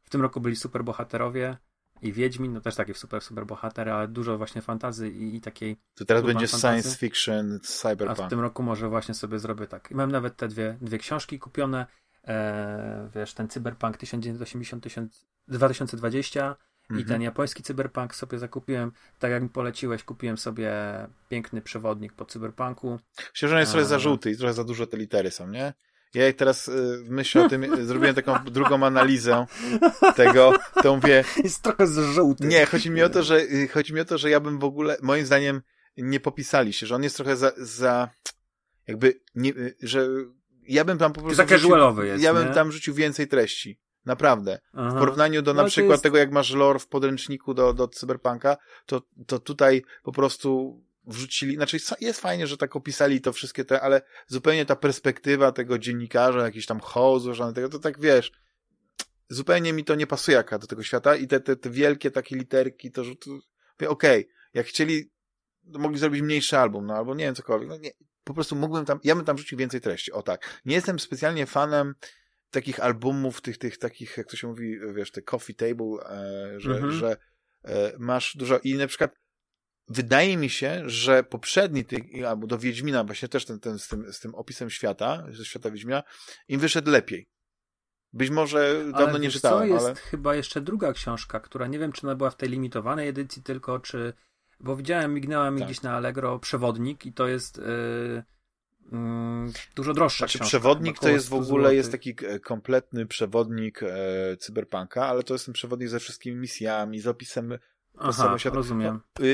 w 0.02 0.10
tym 0.10 0.22
roku 0.22 0.40
byli 0.40 0.56
super 0.56 0.84
bohaterowie 0.84 1.56
i 2.02 2.12
Wiedźmin, 2.12 2.52
no 2.52 2.60
też 2.60 2.74
taki 2.74 2.94
super, 2.94 3.22
super 3.22 3.46
bohater, 3.46 3.88
ale 3.88 4.08
dużo 4.08 4.38
właśnie 4.38 4.62
fantazy 4.62 5.08
i, 5.08 5.36
i 5.36 5.40
takiej. 5.40 5.76
To 5.94 6.04
teraz 6.04 6.22
będzie 6.22 6.46
fantazy. 6.46 6.82
science 6.82 6.98
fiction, 6.98 7.60
cyberpunk. 7.62 8.20
A 8.20 8.26
w 8.26 8.30
tym 8.30 8.40
roku 8.40 8.62
może 8.62 8.88
właśnie 8.88 9.14
sobie 9.14 9.38
zrobię 9.38 9.66
tak. 9.66 9.90
I 9.90 9.94
mam 9.94 10.12
nawet 10.12 10.36
te 10.36 10.48
dwie, 10.48 10.78
dwie 10.80 10.98
książki 10.98 11.38
kupione. 11.38 11.86
E, 12.26 13.10
wiesz, 13.14 13.34
ten 13.34 13.48
Cyberpunk 13.48 13.96
1980 13.96 15.26
2020 15.48 16.56
i 16.90 16.94
ten 16.94 17.00
mhm. 17.00 17.22
japoński 17.22 17.62
cyberpunk 17.62 18.14
sobie 18.14 18.38
zakupiłem, 18.38 18.92
tak 19.18 19.30
jak 19.30 19.42
mi 19.42 19.48
poleciłeś, 19.48 20.04
kupiłem 20.04 20.38
sobie 20.38 20.72
piękny 21.28 21.62
przewodnik 21.62 22.12
po 22.12 22.24
cyberpunku. 22.24 22.98
Myślę, 23.34 23.48
że 23.48 23.54
on 23.54 23.60
jest 23.60 23.72
trochę 23.72 23.86
za 23.86 23.98
żółty 23.98 24.30
i 24.30 24.36
trochę 24.36 24.54
za 24.54 24.64
dużo 24.64 24.86
te 24.86 24.96
litery 24.96 25.30
są, 25.30 25.48
nie? 25.48 25.72
Ja 26.14 26.24
jak 26.24 26.36
teraz 26.36 26.68
y, 26.68 27.04
myślę 27.08 27.44
o 27.44 27.48
tym, 27.48 27.66
zrobiłem 27.86 28.14
taką 28.14 28.44
drugą 28.44 28.86
analizę 28.86 29.46
tego, 30.16 30.52
to 30.82 30.96
mówię... 30.96 31.24
Jest 31.44 31.62
trochę 31.62 31.86
za 31.86 32.02
żółty. 32.02 32.46
Nie, 32.46 32.66
chodzi 32.66 32.90
mi 32.90 33.02
o 33.02 33.08
to, 33.08 33.22
że 33.22 33.40
y, 33.40 33.68
chodzi 33.68 33.94
mi 33.94 34.00
o 34.00 34.04
to, 34.04 34.18
że 34.18 34.30
ja 34.30 34.40
bym 34.40 34.58
w 34.58 34.64
ogóle, 34.64 34.96
moim 35.02 35.26
zdaniem, 35.26 35.62
nie 35.96 36.20
popisali 36.20 36.72
się, 36.72 36.86
że 36.86 36.94
on 36.94 37.02
jest 37.02 37.16
trochę 37.16 37.36
za, 37.36 37.52
za 37.56 38.08
jakby, 38.86 39.20
nie, 39.34 39.50
y, 39.50 39.76
że 39.82 40.08
ja 40.68 40.84
bym 40.84 40.98
tam 40.98 41.12
po 41.12 41.20
prostu... 41.20 41.36
Za 41.36 41.46
casualowy 41.46 42.06
jest, 42.06 42.22
Ja 42.22 42.34
bym 42.34 42.48
nie? 42.48 42.54
tam 42.54 42.72
rzucił 42.72 42.94
więcej 42.94 43.28
treści. 43.28 43.80
Naprawdę. 44.04 44.60
Aha. 44.74 44.90
W 44.90 44.98
porównaniu 44.98 45.42
do 45.42 45.54
no, 45.54 45.62
na 45.62 45.68
przykład 45.68 45.90
jest... 45.90 46.02
tego, 46.02 46.18
jak 46.18 46.32
masz 46.32 46.50
lore 46.50 46.78
w 46.78 46.86
podręczniku 46.86 47.54
do, 47.54 47.74
do 47.74 47.88
Cyberpunka, 47.88 48.56
to, 48.86 49.02
to 49.26 49.38
tutaj 49.38 49.82
po 50.02 50.12
prostu 50.12 50.80
wrzucili, 51.06 51.54
znaczy 51.54 51.78
jest 52.00 52.20
fajnie, 52.20 52.46
że 52.46 52.56
tak 52.56 52.76
opisali 52.76 53.20
to 53.20 53.32
wszystkie 53.32 53.64
te, 53.64 53.80
ale 53.80 54.02
zupełnie 54.26 54.66
ta 54.66 54.76
perspektywa 54.76 55.52
tego 55.52 55.78
dziennikarza, 55.78 56.44
jakiś 56.44 56.66
tam 56.66 56.80
hołd 56.80 57.22
złożony 57.22 57.52
tego, 57.52 57.68
to 57.68 57.78
tak 57.78 58.00
wiesz, 58.00 58.32
zupełnie 59.28 59.72
mi 59.72 59.84
to 59.84 59.94
nie 59.94 60.06
pasuje 60.06 60.36
jaka 60.36 60.58
do 60.58 60.66
tego 60.66 60.82
świata 60.82 61.16
i 61.16 61.26
te, 61.26 61.40
te, 61.40 61.56
te 61.56 61.70
wielkie 61.70 62.10
takie 62.10 62.36
literki, 62.36 62.92
to, 62.92 63.02
to, 63.02 63.30
okej, 63.90 64.20
okay, 64.20 64.26
jak 64.54 64.66
chcieli, 64.66 65.10
mogli 65.64 65.98
zrobić 65.98 66.22
mniejszy 66.22 66.58
album, 66.58 66.86
no 66.86 66.94
albo 66.94 67.14
nie 67.14 67.24
wiem, 67.24 67.34
cokolwiek, 67.34 67.68
no 67.68 67.76
nie, 67.76 67.90
po 68.24 68.34
prostu 68.34 68.56
mógłbym 68.56 68.84
tam, 68.84 69.00
ja 69.04 69.14
bym 69.14 69.24
tam 69.24 69.38
rzucił 69.38 69.58
więcej 69.58 69.80
treści, 69.80 70.12
o 70.12 70.22
tak. 70.22 70.60
Nie 70.64 70.74
jestem 70.74 70.98
specjalnie 70.98 71.46
fanem 71.46 71.94
takich 72.50 72.80
albumów, 72.80 73.40
tych, 73.40 73.58
tych 73.58 73.78
takich, 73.78 74.16
jak 74.16 74.26
to 74.26 74.36
się 74.36 74.46
mówi, 74.46 74.78
wiesz, 74.94 75.10
te 75.10 75.22
coffee 75.22 75.54
table, 75.54 75.86
e, 75.86 76.60
że, 76.60 76.70
mhm. 76.70 76.92
że 76.92 77.16
e, 77.64 77.92
masz 77.98 78.36
dużo 78.36 78.58
i 78.58 78.74
na 78.74 78.86
przykład 78.86 79.14
wydaje 79.88 80.36
mi 80.36 80.50
się, 80.50 80.82
że 80.86 81.24
poprzedni 81.24 81.84
tych, 81.84 82.02
albo 82.28 82.46
do 82.46 82.58
Wiedźmina, 82.58 83.04
właśnie 83.04 83.28
też 83.28 83.44
ten, 83.44 83.60
ten 83.60 83.78
z, 83.78 83.88
tym, 83.88 84.12
z 84.12 84.20
tym 84.20 84.34
opisem 84.34 84.70
świata, 84.70 85.26
ze 85.30 85.44
świata 85.44 85.70
Wiedźmina, 85.70 86.02
im 86.48 86.60
wyszedł 86.60 86.90
lepiej. 86.90 87.28
Być 88.12 88.30
może 88.30 88.84
dawno 88.84 89.08
ale 89.08 89.20
nie 89.20 89.30
czytałem, 89.30 89.68
co, 89.68 89.74
jest 89.74 89.86
ale... 89.86 89.94
chyba 89.94 90.34
jeszcze 90.34 90.60
druga 90.60 90.92
książka, 90.92 91.40
która 91.40 91.66
nie 91.66 91.78
wiem, 91.78 91.92
czy 91.92 92.06
ona 92.06 92.14
była 92.14 92.30
w 92.30 92.36
tej 92.36 92.48
limitowanej 92.48 93.08
edycji 93.08 93.42
tylko, 93.42 93.80
czy... 93.80 94.12
Bo 94.60 94.76
widziałem, 94.76 95.14
mignęła 95.14 95.50
mi 95.50 95.58
tak. 95.58 95.68
gdzieś 95.68 95.82
na 95.82 95.96
Allegro 95.96 96.38
przewodnik 96.38 97.06
i 97.06 97.12
to 97.12 97.28
jest... 97.28 97.58
Yy 97.58 98.22
dużo 99.76 99.94
droższa 99.94 100.18
znaczy, 100.18 100.38
książka. 100.38 100.48
Przewodnik 100.48 100.98
to 100.98 101.08
jest 101.08 101.28
w 101.28 101.34
ogóle 101.34 101.74
jest 101.74 101.92
taki 101.92 102.14
e, 102.26 102.40
kompletny 102.40 103.06
przewodnik 103.06 103.82
e, 103.82 104.36
cyberpunka, 104.36 105.06
ale 105.06 105.22
to 105.22 105.34
jest 105.34 105.44
ten 105.44 105.54
przewodnik 105.54 105.88
ze 105.88 106.00
wszystkimi 106.00 106.36
misjami, 106.36 107.00
z 107.00 107.06
opisem 107.06 107.58
Aha, 107.98 108.36
rozumiem. 108.44 109.00
No, 109.18 109.24
y, 109.24 109.28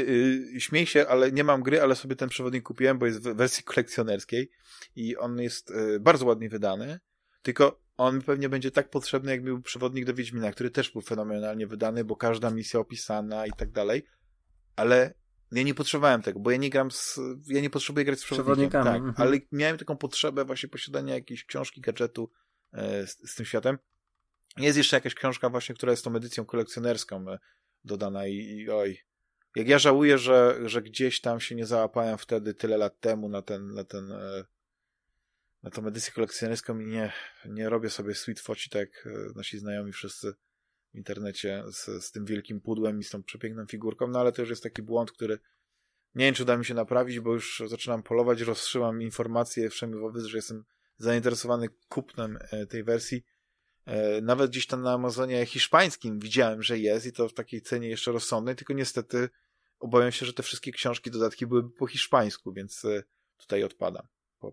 y, 0.56 0.60
śmiej 0.60 0.86
się, 0.86 1.08
ale 1.08 1.32
nie 1.32 1.44
mam 1.44 1.62
gry, 1.62 1.82
ale 1.82 1.96
sobie 1.96 2.16
ten 2.16 2.28
przewodnik 2.28 2.64
kupiłem, 2.64 2.98
bo 2.98 3.06
jest 3.06 3.20
w 3.20 3.36
wersji 3.36 3.64
kolekcjonerskiej 3.64 4.50
i 4.96 5.16
on 5.16 5.38
jest 5.38 5.70
y, 5.70 6.00
bardzo 6.00 6.26
ładnie 6.26 6.48
wydany, 6.48 7.00
tylko 7.42 7.80
on 7.96 8.22
pewnie 8.22 8.48
będzie 8.48 8.70
tak 8.70 8.90
potrzebny, 8.90 9.32
jak 9.32 9.42
był 9.42 9.62
przewodnik 9.62 10.04
do 10.04 10.14
Wiedźmina, 10.14 10.52
który 10.52 10.70
też 10.70 10.90
był 10.90 11.02
fenomenalnie 11.02 11.66
wydany, 11.66 12.04
bo 12.04 12.16
każda 12.16 12.50
misja 12.50 12.80
opisana 12.80 13.46
i 13.46 13.50
tak 13.52 13.70
dalej, 13.70 14.06
ale 14.76 15.14
ja 15.52 15.62
nie 15.62 15.74
potrzebowałem 15.74 16.22
tego, 16.22 16.40
bo 16.40 16.50
ja 16.50 16.56
nie 16.56 16.70
gram 16.70 16.90
z, 16.90 17.20
ja 17.46 17.60
nie 17.60 17.70
potrzebuję 17.70 18.04
grać 18.04 18.20
z 18.20 18.24
przewodnikiem, 18.24 18.84
tak, 18.84 18.96
mhm. 18.96 19.14
ale 19.16 19.38
miałem 19.52 19.78
taką 19.78 19.96
potrzebę 19.96 20.44
właśnie 20.44 20.68
posiadania 20.68 21.14
jakiejś 21.14 21.44
książki, 21.44 21.80
gadżetu 21.80 22.30
e, 22.72 23.06
z, 23.06 23.30
z, 23.30 23.34
tym 23.34 23.46
światem. 23.46 23.78
Jest 24.56 24.78
jeszcze 24.78 24.96
jakaś 24.96 25.14
książka 25.14 25.50
właśnie, 25.50 25.74
która 25.74 25.90
jest 25.90 26.04
tą 26.04 26.16
edycją 26.16 26.44
kolekcjonerską 26.44 27.30
e, 27.32 27.38
dodana 27.84 28.26
i, 28.26 28.34
i 28.34 28.70
oj, 28.70 28.98
jak 29.56 29.68
ja 29.68 29.78
żałuję, 29.78 30.18
że, 30.18 30.58
że 30.64 30.82
gdzieś 30.82 31.20
tam 31.20 31.40
się 31.40 31.54
nie 31.54 31.66
załapałem 31.66 32.18
wtedy 32.18 32.54
tyle 32.54 32.76
lat 32.76 33.00
temu 33.00 33.28
na 33.28 33.42
ten, 33.42 33.74
na 33.74 33.84
ten, 33.84 34.12
e, 34.12 34.44
na 35.62 35.70
tą 35.70 35.86
edycję 35.86 36.12
kolekcjonerską 36.12 36.78
i 36.78 36.86
nie, 36.86 37.12
nie 37.44 37.68
robię 37.68 37.90
sobie 37.90 38.14
sweet 38.14 38.40
foci 38.40 38.70
tak 38.70 38.80
jak 38.80 39.08
nasi 39.36 39.58
znajomi 39.58 39.92
wszyscy 39.92 40.34
w 40.96 40.98
internecie 40.98 41.64
z, 41.72 42.04
z 42.04 42.10
tym 42.12 42.24
wielkim 42.24 42.60
pudłem 42.60 42.98
i 43.00 43.04
z 43.04 43.10
tą 43.10 43.22
przepiękną 43.22 43.66
figurką, 43.66 44.08
no 44.08 44.20
ale 44.20 44.32
to 44.32 44.42
już 44.42 44.50
jest 44.50 44.62
taki 44.62 44.82
błąd, 44.82 45.12
który 45.12 45.38
nie 46.14 46.24
wiem, 46.24 46.34
czy 46.34 46.42
uda 46.42 46.56
mi 46.56 46.64
się 46.64 46.74
naprawić, 46.74 47.20
bo 47.20 47.32
już 47.32 47.62
zaczynam 47.66 48.02
polować, 48.02 48.40
rozszyłam 48.40 49.02
informacje 49.02 49.70
wszędzie 49.70 49.98
wobec, 49.98 50.24
że 50.24 50.38
jestem 50.38 50.64
zainteresowany 50.96 51.68
kupnem 51.88 52.38
e, 52.50 52.66
tej 52.66 52.84
wersji. 52.84 53.24
E, 53.86 54.20
nawet 54.20 54.50
gdzieś 54.50 54.66
tam 54.66 54.82
na 54.82 54.92
Amazonie 54.92 55.46
hiszpańskim 55.46 56.18
widziałem, 56.18 56.62
że 56.62 56.78
jest 56.78 57.06
i 57.06 57.12
to 57.12 57.28
w 57.28 57.34
takiej 57.34 57.62
cenie 57.62 57.88
jeszcze 57.88 58.12
rozsądnej, 58.12 58.56
tylko 58.56 58.74
niestety 58.74 59.28
obawiam 59.78 60.12
się, 60.12 60.26
że 60.26 60.32
te 60.32 60.42
wszystkie 60.42 60.72
książki, 60.72 61.10
dodatki 61.10 61.46
byłyby 61.46 61.70
po 61.70 61.86
hiszpańsku, 61.86 62.52
więc 62.52 62.84
e, 62.84 63.02
tutaj 63.36 63.64
odpadam 63.64 64.06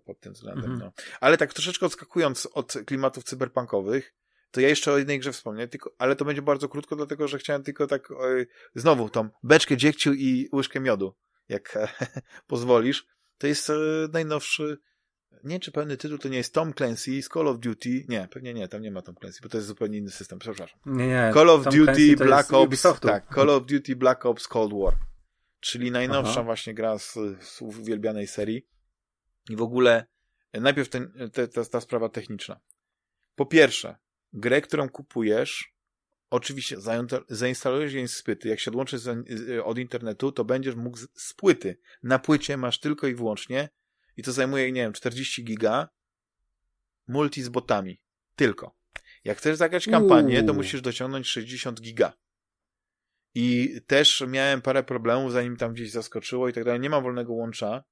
pod 0.05 0.19
tym 0.19 0.33
względem. 0.33 0.71
Mhm. 0.71 0.79
No. 0.79 1.03
Ale 1.21 1.37
tak 1.37 1.53
troszeczkę 1.53 1.85
odskakując 1.85 2.45
od 2.53 2.73
klimatów 2.85 3.23
cyberpunkowych, 3.23 4.13
to 4.53 4.61
ja 4.61 4.69
jeszcze 4.69 4.93
o 4.93 4.97
jednej 4.97 5.19
grze 5.19 5.31
wspomnę, 5.31 5.67
tylko, 5.67 5.95
ale 5.97 6.15
to 6.15 6.25
będzie 6.25 6.41
bardzo 6.41 6.69
krótko, 6.69 6.95
dlatego 6.95 7.27
że 7.27 7.37
chciałem 7.37 7.63
tylko 7.63 7.87
tak 7.87 8.11
oj, 8.11 8.47
znowu 8.75 9.09
tą 9.09 9.29
beczkę 9.43 9.77
dziegciu 9.77 10.13
i 10.13 10.49
łyżkę 10.53 10.79
miodu, 10.79 11.15
jak 11.49 11.77
pozwolisz. 12.47 13.05
To 13.37 13.47
jest 13.47 13.69
e, 13.69 13.73
najnowszy, 14.13 14.77
nie 15.43 15.59
czy 15.59 15.71
pełny 15.71 15.97
tytuł 15.97 16.17
to 16.17 16.29
nie 16.29 16.37
jest 16.37 16.53
Tom 16.53 16.73
Clancy 16.73 17.21
z 17.21 17.27
Call 17.27 17.47
of 17.47 17.59
Duty. 17.59 18.05
Nie, 18.09 18.27
pewnie 18.31 18.53
nie, 18.53 18.67
tam 18.67 18.81
nie 18.81 18.91
ma 18.91 19.01
Tom 19.01 19.15
Clancy, 19.15 19.39
bo 19.43 19.49
to 19.49 19.57
jest 19.57 19.67
zupełnie 19.67 19.97
inny 19.97 20.11
system, 20.11 20.39
przepraszam. 20.39 20.79
Nie, 20.85 21.07
nie. 21.07 21.31
Call 21.33 21.49
of 21.49 21.63
Tom 21.63 21.73
Duty 21.73 22.15
Black 22.15 22.53
Ops, 22.53 22.67
Ubisoftu. 22.67 23.07
tak, 23.07 23.35
Call 23.35 23.49
of 23.49 23.65
Duty 23.65 23.95
Black 23.95 24.25
Ops 24.25 24.47
Cold 24.47 24.73
War. 24.73 24.97
Czyli 25.59 25.91
najnowsza 25.91 26.31
Aha. 26.31 26.43
właśnie 26.43 26.73
gra 26.73 26.97
z, 26.97 27.13
z 27.41 27.61
uwielbianej 27.61 28.27
serii. 28.27 28.67
I 29.49 29.55
w 29.55 29.61
ogóle 29.61 30.05
najpierw 30.53 30.89
ten, 30.89 31.29
te, 31.33 31.47
ta, 31.47 31.65
ta 31.65 31.81
sprawa 31.81 32.09
techniczna. 32.09 32.59
Po 33.35 33.45
pierwsze, 33.45 33.95
grę, 34.33 34.61
którą 34.61 34.89
kupujesz, 34.89 35.73
oczywiście 36.29 36.77
zainstalujesz 37.29 37.93
jej 37.93 38.07
z 38.07 38.21
płyty. 38.21 38.49
Jak 38.49 38.59
się 38.59 38.71
odłączysz 38.71 39.01
od 39.63 39.77
internetu, 39.77 40.31
to 40.31 40.45
będziesz 40.45 40.75
mógł 40.75 40.97
z 41.13 41.33
płyty. 41.33 41.77
Na 42.03 42.19
płycie 42.19 42.57
masz 42.57 42.79
tylko 42.79 43.07
i 43.07 43.15
wyłącznie 43.15 43.69
i 44.17 44.23
to 44.23 44.31
zajmuje, 44.31 44.71
nie 44.71 44.81
wiem, 44.81 44.93
40 44.93 45.43
giga 45.43 45.89
multi 47.07 47.43
z 47.43 47.49
botami. 47.49 48.01
Tylko. 48.35 48.75
Jak 49.23 49.37
chcesz 49.37 49.57
zagrać 49.57 49.85
kampanię, 49.85 50.43
to 50.43 50.53
musisz 50.53 50.81
dociągnąć 50.81 51.27
60 51.27 51.81
giga. 51.81 52.13
I 53.35 53.79
też 53.87 54.23
miałem 54.27 54.61
parę 54.61 54.83
problemów, 54.83 55.31
zanim 55.31 55.57
tam 55.57 55.73
gdzieś 55.73 55.91
zaskoczyło 55.91 56.49
i 56.49 56.53
tak 56.53 56.63
dalej. 56.63 56.79
Nie 56.79 56.89
mam 56.89 57.03
wolnego 57.03 57.33
łącza, 57.33 57.83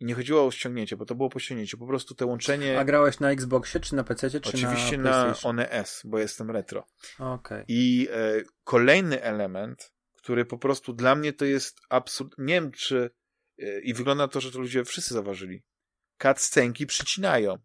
i 0.00 0.04
nie 0.04 0.14
chodziło 0.14 0.46
o 0.46 0.50
ściągnięcie, 0.50 0.96
bo 0.96 1.06
to 1.06 1.14
było 1.14 1.28
po 1.28 1.38
ściągnięciu. 1.38 1.78
Po 1.78 1.86
prostu 1.86 2.14
te 2.14 2.26
łączenie... 2.26 2.78
A 2.78 2.84
grałeś 2.84 3.20
na 3.20 3.30
Xboxie, 3.30 3.80
czy 3.80 3.94
na 3.94 4.04
PC, 4.04 4.30
czy 4.30 4.48
Oczywiście 4.48 4.98
na 4.98 5.26
na 5.26 5.34
One 5.42 5.70
S, 5.70 6.02
bo 6.04 6.18
jestem 6.18 6.50
retro. 6.50 6.86
Okay. 7.18 7.64
I 7.68 8.08
e, 8.12 8.42
kolejny 8.64 9.22
element, 9.22 9.92
który 10.16 10.44
po 10.44 10.58
prostu 10.58 10.92
dla 10.92 11.14
mnie 11.14 11.32
to 11.32 11.44
jest 11.44 11.80
absurd... 11.88 12.34
Nie 12.38 12.54
wiem, 12.54 12.72
czy... 12.72 13.10
E, 13.58 13.80
I 13.80 13.94
wygląda 13.94 14.28
to, 14.28 14.40
że 14.40 14.52
to 14.52 14.58
ludzie 14.58 14.84
wszyscy 14.84 15.14
zauważyli. 15.14 15.62
Cutscenki 16.22 16.86
przycinają. 16.86 17.58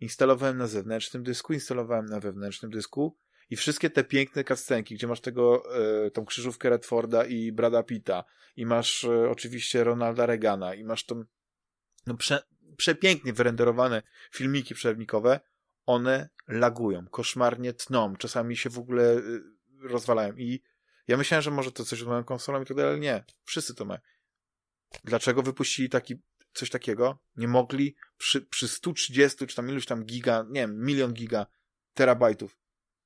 Instalowałem 0.00 0.58
na 0.58 0.66
zewnętrznym 0.66 1.22
dysku, 1.22 1.52
instalowałem 1.52 2.06
na 2.06 2.20
wewnętrznym 2.20 2.70
dysku 2.70 3.18
i 3.50 3.56
wszystkie 3.56 3.90
te 3.90 4.04
piękne 4.04 4.44
cutscenki, 4.44 4.94
gdzie 4.94 5.06
masz 5.06 5.20
tego, 5.20 5.62
e, 6.06 6.10
tą 6.10 6.24
krzyżówkę 6.24 6.70
Redforda 6.70 7.24
i 7.24 7.52
Brada 7.52 7.82
Pitta 7.82 8.24
i 8.56 8.66
masz 8.66 9.04
e, 9.04 9.30
oczywiście 9.30 9.84
Ronalda 9.84 10.26
Reagana 10.26 10.74
i 10.74 10.84
masz 10.84 11.06
tą 11.06 11.24
no 12.06 12.16
prze, 12.16 12.42
przepięknie 12.76 13.32
wyrenderowane 13.32 14.02
filmiki 14.32 14.74
przerwnikowe, 14.74 15.40
one 15.86 16.28
lagują, 16.48 17.06
koszmarnie 17.06 17.72
tną, 17.72 18.16
czasami 18.16 18.56
się 18.56 18.70
w 18.70 18.78
ogóle 18.78 19.16
y, 19.16 19.42
rozwalają 19.82 20.36
i 20.36 20.62
ja 21.08 21.16
myślałem, 21.16 21.42
że 21.42 21.50
może 21.50 21.72
to 21.72 21.84
coś 21.84 22.00
z 22.00 22.04
moją 22.04 22.24
konsolą 22.24 22.62
i 22.62 22.66
tak 22.66 22.76
dalej, 22.76 22.90
ale 22.92 23.00
nie. 23.00 23.24
Wszyscy 23.44 23.74
to 23.74 23.84
mają. 23.84 24.00
Dlaczego 25.04 25.42
wypuścili 25.42 25.88
taki, 25.88 26.22
coś 26.52 26.70
takiego? 26.70 27.18
Nie 27.36 27.48
mogli 27.48 27.96
przy, 28.16 28.42
przy 28.42 28.68
130 28.68 29.46
czy 29.46 29.56
tam 29.56 29.68
iluś 29.68 29.86
tam 29.86 30.04
giga, 30.04 30.44
nie 30.48 30.60
wiem, 30.60 30.84
milion 30.84 31.12
giga 31.12 31.46
terabajtów. 31.94 32.58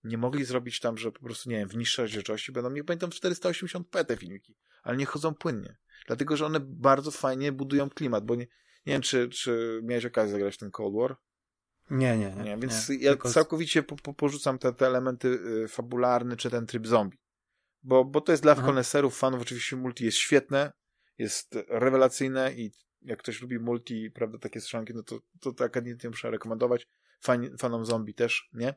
nie 0.04 0.18
mogli 0.18 0.44
zrobić 0.44 0.80
tam, 0.80 0.98
że 0.98 1.12
po 1.12 1.20
prostu, 1.20 1.50
nie 1.50 1.56
wiem, 1.56 1.68
w 1.68 1.76
niższej 1.76 2.04
rozdzielczości 2.04 2.52
będą, 2.52 2.70
niech 2.70 2.84
będą 2.84 3.06
480p 3.06 4.04
te 4.04 4.16
filmiki, 4.16 4.56
ale 4.82 4.96
nie 4.96 5.06
chodzą 5.06 5.34
płynnie. 5.34 5.76
Dlatego, 6.06 6.36
że 6.36 6.46
one 6.46 6.60
bardzo 6.60 7.10
fajnie 7.10 7.52
budują 7.52 7.90
klimat, 7.90 8.24
bo 8.24 8.34
nie, 8.34 8.46
nie 8.86 8.92
wiem, 8.92 9.02
czy, 9.02 9.28
czy 9.28 9.80
miałeś 9.82 10.04
okazję 10.04 10.32
zagrać 10.32 10.56
ten 10.56 10.70
Cold 10.70 10.94
War? 10.94 11.16
Nie, 11.90 12.18
nie, 12.18 12.30
nie. 12.30 12.42
nie 12.42 12.56
więc 12.58 12.88
nie, 12.88 12.96
ja 12.96 13.10
tylko... 13.10 13.30
całkowicie 13.30 13.82
po, 13.82 13.96
po, 13.96 14.14
porzucam 14.14 14.58
te, 14.58 14.72
te 14.72 14.86
elementy 14.86 15.28
y, 15.64 15.68
fabularne, 15.68 16.36
czy 16.36 16.50
ten 16.50 16.66
tryb 16.66 16.86
zombie. 16.86 17.18
Bo, 17.82 18.04
bo 18.04 18.20
to 18.20 18.32
jest 18.32 18.42
dla 18.42 18.54
koneserów, 18.54 19.18
fanów, 19.18 19.42
oczywiście 19.42 19.76
multi 19.76 20.04
jest 20.04 20.18
świetne, 20.18 20.72
jest 21.18 21.58
rewelacyjne 21.68 22.52
i 22.54 22.72
jak 23.02 23.18
ktoś 23.18 23.42
lubi 23.42 23.58
multi, 23.58 24.10
prawda, 24.10 24.38
takie 24.38 24.60
strzelanki, 24.60 24.94
no 24.94 25.02
to, 25.02 25.20
to, 25.40 25.52
to 25.52 25.64
ewidentnie 25.64 26.10
muszę 26.10 26.30
rekomendować. 26.30 26.88
Fan, 27.20 27.58
fanom 27.58 27.86
zombie 27.86 28.14
też, 28.14 28.48
nie? 28.52 28.74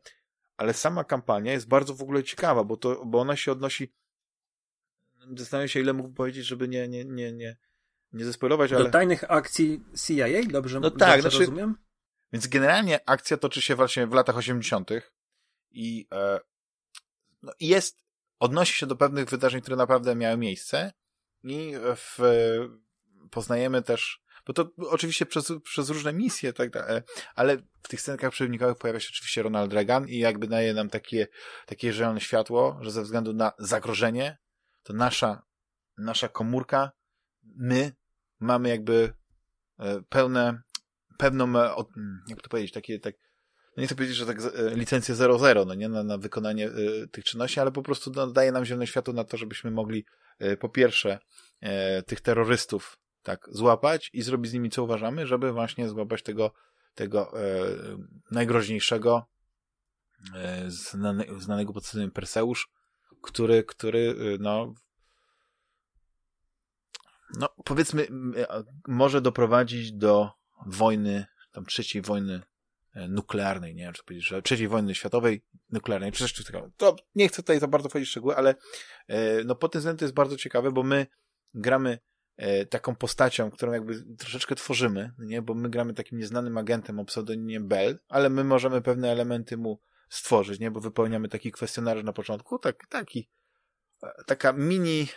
Ale 0.58 0.74
sama 0.74 1.04
kampania 1.04 1.52
jest 1.52 1.68
bardzo 1.68 1.94
w 1.94 2.02
ogóle 2.02 2.24
ciekawa, 2.24 2.64
bo, 2.64 2.78
to, 2.78 3.06
bo 3.06 3.20
ona 3.20 3.36
się 3.36 3.52
odnosi 3.52 3.94
zastanawiam 5.38 5.68
się, 5.68 5.80
ile 5.80 5.94
mógł 5.94 6.10
powiedzieć, 6.10 6.46
żeby 6.46 6.68
nie, 6.68 6.88
nie, 6.88 7.06
nie, 7.06 7.32
nie, 7.34 7.58
nie 8.14 8.26
zespoilować, 8.26 8.74
ale... 8.74 8.84
Do 8.84 8.92
tajnych 8.92 9.32
akcji 9.32 9.84
CIA, 10.06 10.26
dobrze, 10.50 10.80
no 10.80 10.92
tak, 10.92 11.00
dobrze 11.00 11.22
znaczy, 11.22 11.40
rozumiem? 11.40 11.76
Więc 12.34 12.48
generalnie 12.48 13.10
akcja 13.10 13.38
toczy 13.38 13.62
się 13.62 13.76
właśnie 13.76 14.08
w 14.08 14.14
latach 14.14 14.38
80. 14.38 14.90
i 15.72 16.08
e, 16.12 16.40
no, 17.42 17.52
jest, 17.60 17.98
odnosi 18.40 18.74
się 18.74 18.86
do 18.86 18.96
pewnych 18.96 19.30
wydarzeń, 19.30 19.62
które 19.62 19.78
naprawdę 19.78 20.16
miały 20.16 20.38
miejsce 20.38 20.94
i 21.44 21.74
w, 21.96 22.20
poznajemy 23.32 23.82
też, 23.82 24.22
bo 24.46 24.54
to 24.54 24.70
oczywiście 24.78 25.26
przez, 25.26 25.54
przez 25.64 25.90
różne 25.90 26.14
misje, 26.14 26.54
tak 26.54 26.70
dalej, 26.70 27.02
ale 27.36 27.58
w 27.58 27.88
tych 27.88 28.02
scenkach 28.02 28.32
przewnikowych 28.32 28.78
pojawia 28.78 29.00
się 29.00 29.10
oczywiście 29.12 29.44
Ronald 29.44 29.74
Reagan 29.74 30.08
i 30.08 30.18
jakby 30.18 30.48
daje 30.48 30.74
nam 30.74 30.90
takie, 30.90 31.28
takie 31.66 31.94
zielone 31.94 32.22
światło, 32.22 32.78
że 32.82 32.92
ze 32.92 33.04
względu 33.04 33.34
na 33.34 33.52
zagrożenie, 33.60 34.38
to 34.84 34.94
nasza, 34.94 35.42
nasza 35.98 36.28
komórka, 36.28 36.92
my 37.44 37.99
mamy 38.40 38.70
jakby 38.70 39.14
e, 39.80 40.02
pełne, 40.10 40.62
pewną, 41.18 41.60
e, 41.60 41.76
jak 42.28 42.42
to 42.42 42.50
powiedzieć, 42.50 42.74
takie, 42.74 43.00
tak, 43.00 43.16
no 43.78 43.82
nie 43.82 43.88
chcę 43.88 43.96
powiedzieć, 43.96 44.18
że 44.18 44.26
tak 44.26 44.38
e, 44.42 44.76
licencję 44.76 45.16
00, 45.16 45.66
no 45.66 45.74
nie, 45.74 45.90
na, 45.90 46.04
na 46.04 46.18
wykonanie 46.18 46.70
tych 47.12 47.24
czynności, 47.24 47.60
ale 47.60 47.72
po 47.72 47.84
prostu 47.84 48.12
no, 48.16 48.28
daje 48.28 48.52
nam 48.52 48.66
zielone 48.66 48.88
światło 48.88 49.14
na 49.14 49.24
to, 49.24 49.38
żebyśmy 49.38 49.72
mogli 49.72 50.06
po 50.60 50.70
pierwsze 50.70 51.20
tych 52.06 52.22
terrorystów 52.22 53.00
tak 53.24 53.50
złapać 53.52 54.10
i 54.14 54.22
zrobić 54.22 54.52
z 54.52 54.54
nimi 54.54 54.70
co 54.70 54.84
uważamy, 54.84 55.28
żeby 55.28 55.52
właśnie 55.52 55.90
złapać 55.90 56.24
tego, 56.24 56.54
tego 56.94 57.32
najgroźniejszego 58.32 59.26
znane, 60.68 61.26
znanego 61.38 61.74
pod 61.74 61.84
pseudonimem 61.84 62.12
Perseusz, 62.12 62.70
który, 63.22 63.64
który 63.64 64.16
no 64.40 64.74
no 67.38 67.50
powiedzmy 67.66 68.08
może 68.88 69.22
doprowadzić 69.22 69.92
do 69.92 70.32
wojny, 70.66 71.26
tam 71.52 71.66
trzeciej 71.66 72.02
wojny 72.02 72.42
e, 72.94 73.08
nuklearnej, 73.08 73.76
nie 73.76 73.84
wiem, 73.84 73.94
czy 73.94 74.04
powiedzieć, 74.04 74.28
że 74.28 74.42
trzeciej 74.42 74.68
wojny 74.68 74.96
światowej 74.96 75.44
nuklearnej, 75.70 76.12
czy 76.12 76.20
coś 76.20 76.46
takiego. 76.46 76.72
To 76.78 76.96
nie 77.16 77.28
chcę 77.28 77.44
tutaj 77.44 77.60
za 77.60 77.68
bardzo 77.68 77.90
wchodzić 77.90 78.08
w 78.08 78.12
szczegóły, 78.12 78.36
ale 78.36 78.56
e, 79.08 79.44
no 79.44 79.56
pod 79.56 79.72
tym 79.72 79.80
względem 79.80 80.00
to 80.00 80.06
jest 80.06 80.16
bardzo 80.16 80.38
ciekawe, 80.38 80.72
bo 80.72 80.84
my 80.84 81.08
gramy 81.54 82.00
e, 82.38 82.66
taką 82.66 82.96
postacią, 82.96 83.52
którą 83.52 83.72
jakby 83.72 84.16
troszeczkę 84.16 84.56
tworzymy, 84.56 85.12
nie? 85.20 85.42
Bo 85.42 85.54
my 85.54 85.70
gramy 85.70 85.94
takim 85.94 86.20
nieznanym 86.20 86.58
agentem 86.58 87.00
o 87.00 87.06
pseudonimie 87.06 87.60
Bell, 87.60 88.00
ale 88.10 88.30
my 88.30 88.44
możemy 88.44 88.82
pewne 88.82 89.12
elementy 89.12 89.58
mu 89.58 89.80
stworzyć, 90.10 90.60
nie? 90.60 90.72
Bo 90.72 90.80
wypełniamy 90.80 91.30
taki 91.30 91.52
kwestionariusz 91.52 92.06
na 92.06 92.14
początku, 92.14 92.60
tak, 92.60 92.88
taki 92.88 93.30
taka 94.26 94.54
mini, 94.54 95.08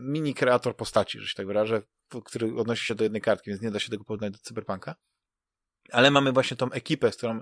mini 0.00 0.34
kreator 0.34 0.76
postaci, 0.76 1.20
że 1.20 1.26
się 1.26 1.34
tak 1.34 1.46
wyrażę, 1.46 1.82
który 2.24 2.56
odnosi 2.56 2.86
się 2.86 2.94
do 2.94 3.04
jednej 3.04 3.22
kartki, 3.22 3.50
więc 3.50 3.62
nie 3.62 3.70
da 3.70 3.78
się 3.78 3.90
tego 3.90 4.04
porównać 4.04 4.32
do 4.32 4.38
Cyberpunka. 4.38 4.94
Ale 5.92 6.10
mamy 6.10 6.32
właśnie 6.32 6.56
tą 6.56 6.70
ekipę, 6.70 7.12
z 7.12 7.16
którą 7.16 7.40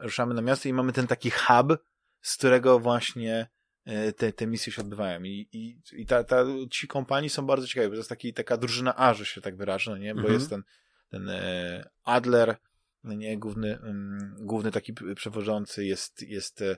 ruszamy 0.00 0.34
na 0.34 0.42
miasto 0.42 0.68
i 0.68 0.72
mamy 0.72 0.92
ten 0.92 1.06
taki 1.06 1.30
hub, 1.30 1.78
z 2.20 2.36
którego 2.36 2.78
właśnie 2.78 3.48
e, 3.84 4.12
te, 4.12 4.32
te 4.32 4.46
misje 4.46 4.72
się 4.72 4.82
odbywają. 4.82 5.22
I, 5.22 5.48
i, 5.52 5.80
i 5.92 6.06
ta, 6.06 6.24
ta, 6.24 6.44
ci 6.70 6.88
kompanii 6.88 7.30
są 7.30 7.46
bardzo 7.46 7.66
ciekawe, 7.66 7.88
bo 7.88 7.94
to 7.94 7.98
jest 7.98 8.08
taki, 8.08 8.34
taka 8.34 8.56
drużyna 8.56 8.96
A, 8.96 9.14
że 9.14 9.24
się 9.24 9.40
tak 9.40 9.56
wyrażę, 9.56 9.90
no 9.90 9.96
nie? 9.96 10.14
Bo 10.14 10.20
mhm. 10.20 10.34
jest 10.34 10.50
ten, 10.50 10.62
ten 11.08 11.28
e, 11.28 11.90
Adler, 12.04 12.56
no 13.04 13.14
nie? 13.14 13.38
Główny, 13.38 13.78
um, 13.82 14.36
główny 14.38 14.70
taki 14.70 14.94
przewodzący, 15.16 15.84
jest, 15.84 16.22
jest 16.22 16.62
e, 16.62 16.76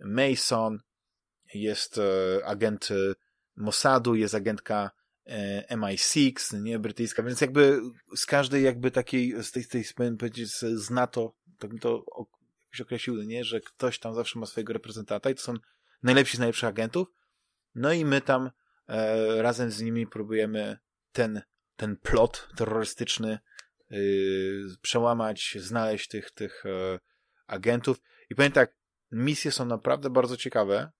Mason, 0.00 0.78
jest 1.54 2.00
agent 2.44 2.88
Mossadu, 3.56 4.14
jest 4.14 4.34
agentka 4.34 4.90
E, 5.26 5.76
MI6, 5.76 6.60
nie, 6.62 6.78
brytyjska, 6.78 7.22
więc 7.22 7.40
jakby 7.40 7.80
z 8.16 8.26
każdej 8.26 8.64
jakby 8.64 8.90
takiej, 8.90 9.42
z 9.42 9.52
tej, 9.52 9.62
z 9.62 9.68
tej 9.68 9.84
powiedzieć, 10.18 10.50
z 10.58 10.90
NATO, 10.90 11.34
tak 11.58 11.72
mi 11.72 11.80
to 11.80 12.04
jakoś 12.68 12.80
określiły, 12.80 13.26
nie, 13.26 13.44
że 13.44 13.60
ktoś 13.60 13.98
tam 13.98 14.14
zawsze 14.14 14.38
ma 14.38 14.46
swojego 14.46 14.72
reprezentanta 14.72 15.30
i 15.30 15.34
to 15.34 15.42
są 15.42 15.54
najlepsi 16.02 16.36
z 16.36 16.40
najlepszych 16.40 16.68
agentów, 16.68 17.08
no 17.74 17.92
i 17.92 18.04
my 18.04 18.20
tam 18.20 18.50
e, 18.88 19.42
razem 19.42 19.70
z 19.70 19.80
nimi 19.80 20.06
próbujemy 20.06 20.78
ten, 21.12 21.42
ten 21.76 21.96
plot 21.96 22.48
terrorystyczny 22.56 23.38
e, 23.90 23.96
przełamać, 24.82 25.56
znaleźć 25.60 26.08
tych, 26.08 26.30
tych 26.30 26.66
e, 26.66 26.98
agentów. 27.46 28.00
I 28.30 28.34
powiem 28.34 28.52
tak, 28.52 28.76
misje 29.12 29.52
są 29.52 29.64
naprawdę 29.64 30.10
bardzo 30.10 30.36
ciekawe, 30.36 30.90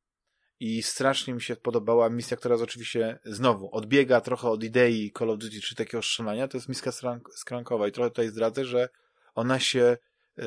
i 0.62 0.82
strasznie 0.82 1.34
mi 1.34 1.42
się 1.42 1.56
podobała 1.56 2.10
misja, 2.10 2.36
która 2.36 2.54
oczywiście 2.54 3.18
znowu 3.24 3.76
odbiega 3.76 4.20
trochę 4.20 4.48
od 4.48 4.64
idei 4.64 5.12
Call 5.18 5.30
of 5.30 5.38
Duty 5.38 5.60
czy 5.60 5.74
takiego 5.74 6.02
strzelania, 6.02 6.48
to 6.48 6.56
jest 6.56 6.68
miska 6.68 6.90
skrankowa 7.36 7.88
i 7.88 7.92
trochę 7.92 8.10
tutaj 8.10 8.28
zdradzę, 8.28 8.64
że 8.64 8.88
ona 9.34 9.58
się 9.58 9.96
y, 10.38 10.42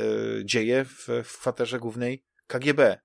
dzieje 0.45 0.85
w, 0.85 1.07
w 1.23 1.39
kwaterze 1.39 1.79
głównej 1.79 2.23
KGB. 2.47 2.97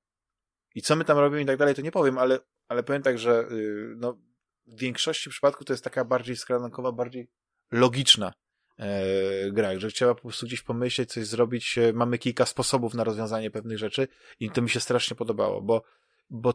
I 0.75 0.83
co 0.83 0.97
my 0.97 1.05
tam 1.05 1.19
robimy 1.19 1.43
i 1.43 1.47
tak 1.47 1.57
dalej, 1.57 1.75
to 1.75 1.83
nie 1.83 1.93
powiem, 1.93 2.19
ale, 2.19 2.39
ale 2.69 2.83
powiem 2.83 3.03
tak, 3.03 3.19
że 3.19 3.49
y, 3.51 3.95
no, 3.97 4.19
w 4.67 4.81
większości 4.81 5.31
przypadków 5.31 5.67
to 5.67 5.73
jest 5.73 5.85
taka 5.85 6.05
bardziej 6.05 6.37
skrankowa, 6.37 6.93
bardziej 6.93 7.31
logiczna 7.71 8.33
e, 8.79 9.51
gra, 9.51 9.79
że 9.79 9.91
trzeba 9.91 10.15
po 10.15 10.21
prostu 10.21 10.47
gdzieś 10.47 10.63
pomyśleć, 10.63 11.13
coś 11.13 11.27
zrobić. 11.27 11.79
Mamy 11.95 12.19
kilka 12.19 12.47
sposobów 12.47 12.95
na 12.95 13.05
rozwiązanie 13.05 13.51
pewnych 13.51 13.79
rzeczy 13.79 14.09
i 14.41 14.51
to 14.51 14.63
mi 14.63 14.71
się 14.71 14.81
strasznie 14.81 15.17
podobało, 15.17 15.63
bo, 15.63 15.83
bo 16.31 16.55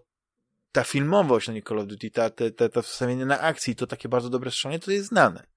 ta 0.75 0.83
filmowość, 0.83 1.47
no 1.47 1.53
nie 1.53 1.61
Call 1.61 1.79
of 1.79 1.87
Duty, 1.87 2.11
ta, 2.11 2.29
te, 2.29 2.51
te, 2.51 2.69
to 2.69 2.81
wstawienie 2.81 3.25
na 3.25 3.39
akcji, 3.39 3.75
to 3.75 3.87
takie 3.87 4.09
bardzo 4.09 4.29
dobre 4.29 4.51
strzelanie, 4.51 4.79
to 4.79 4.91
jest 4.91 5.07
znane. 5.07 5.47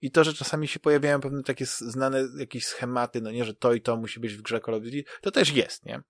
I 0.00 0.10
to, 0.10 0.24
że 0.24 0.34
czasami 0.34 0.68
się 0.68 0.80
pojawiają 0.80 1.20
pewne 1.20 1.42
takie 1.42 1.66
znane 1.66 2.24
jakieś 2.38 2.66
schematy, 2.66 3.20
no 3.20 3.30
nie, 3.30 3.44
że 3.44 3.54
to 3.54 3.74
i 3.74 3.80
to 3.80 3.96
musi 3.96 4.20
być 4.20 4.34
w 4.34 4.42
grze 4.42 4.60
Call 4.60 4.74
of 4.74 4.82
Duty, 4.82 5.04
to 5.20 5.30
też 5.30 5.52
jest, 5.52 5.84
nie? 5.84 6.00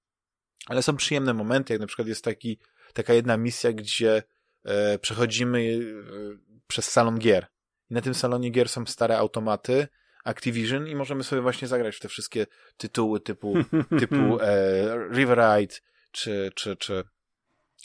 Ale 0.67 0.83
są 0.83 0.97
przyjemne 0.97 1.35
momenty, 1.35 1.73
jak 1.73 1.81
na 1.81 1.87
przykład 1.87 2.09
jest 2.09 2.25
taki, 2.25 2.59
taka 2.93 3.15
jedna 3.15 3.37
misja, 3.37 3.73
gdzie 3.73 4.23
e, 4.65 4.99
przechodzimy 4.99 5.61
e, 5.61 6.59
przez 6.67 6.91
salon 6.91 7.19
gier. 7.19 7.47
I 7.91 7.95
na 7.95 8.01
tym 8.01 8.15
salonie 8.15 8.51
gier 8.51 8.69
są 8.69 8.87
stare 8.87 9.19
automaty, 9.19 9.89
Activision 10.25 10.87
i 10.87 10.95
możemy 10.95 11.25
sobie 11.25 11.43
właśnie 11.43 11.69
zagrać 11.69 11.97
w 11.97 12.01
te 12.01 12.09
wszystkie 12.09 12.47
tytuły 12.77 13.21
typu, 13.21 13.55
typu 14.01 14.41
e, 14.41 15.09
River 15.13 15.39
Ride, 15.39 15.75
czy, 16.13 16.53
czy, 16.55 16.77
czy 16.77 17.05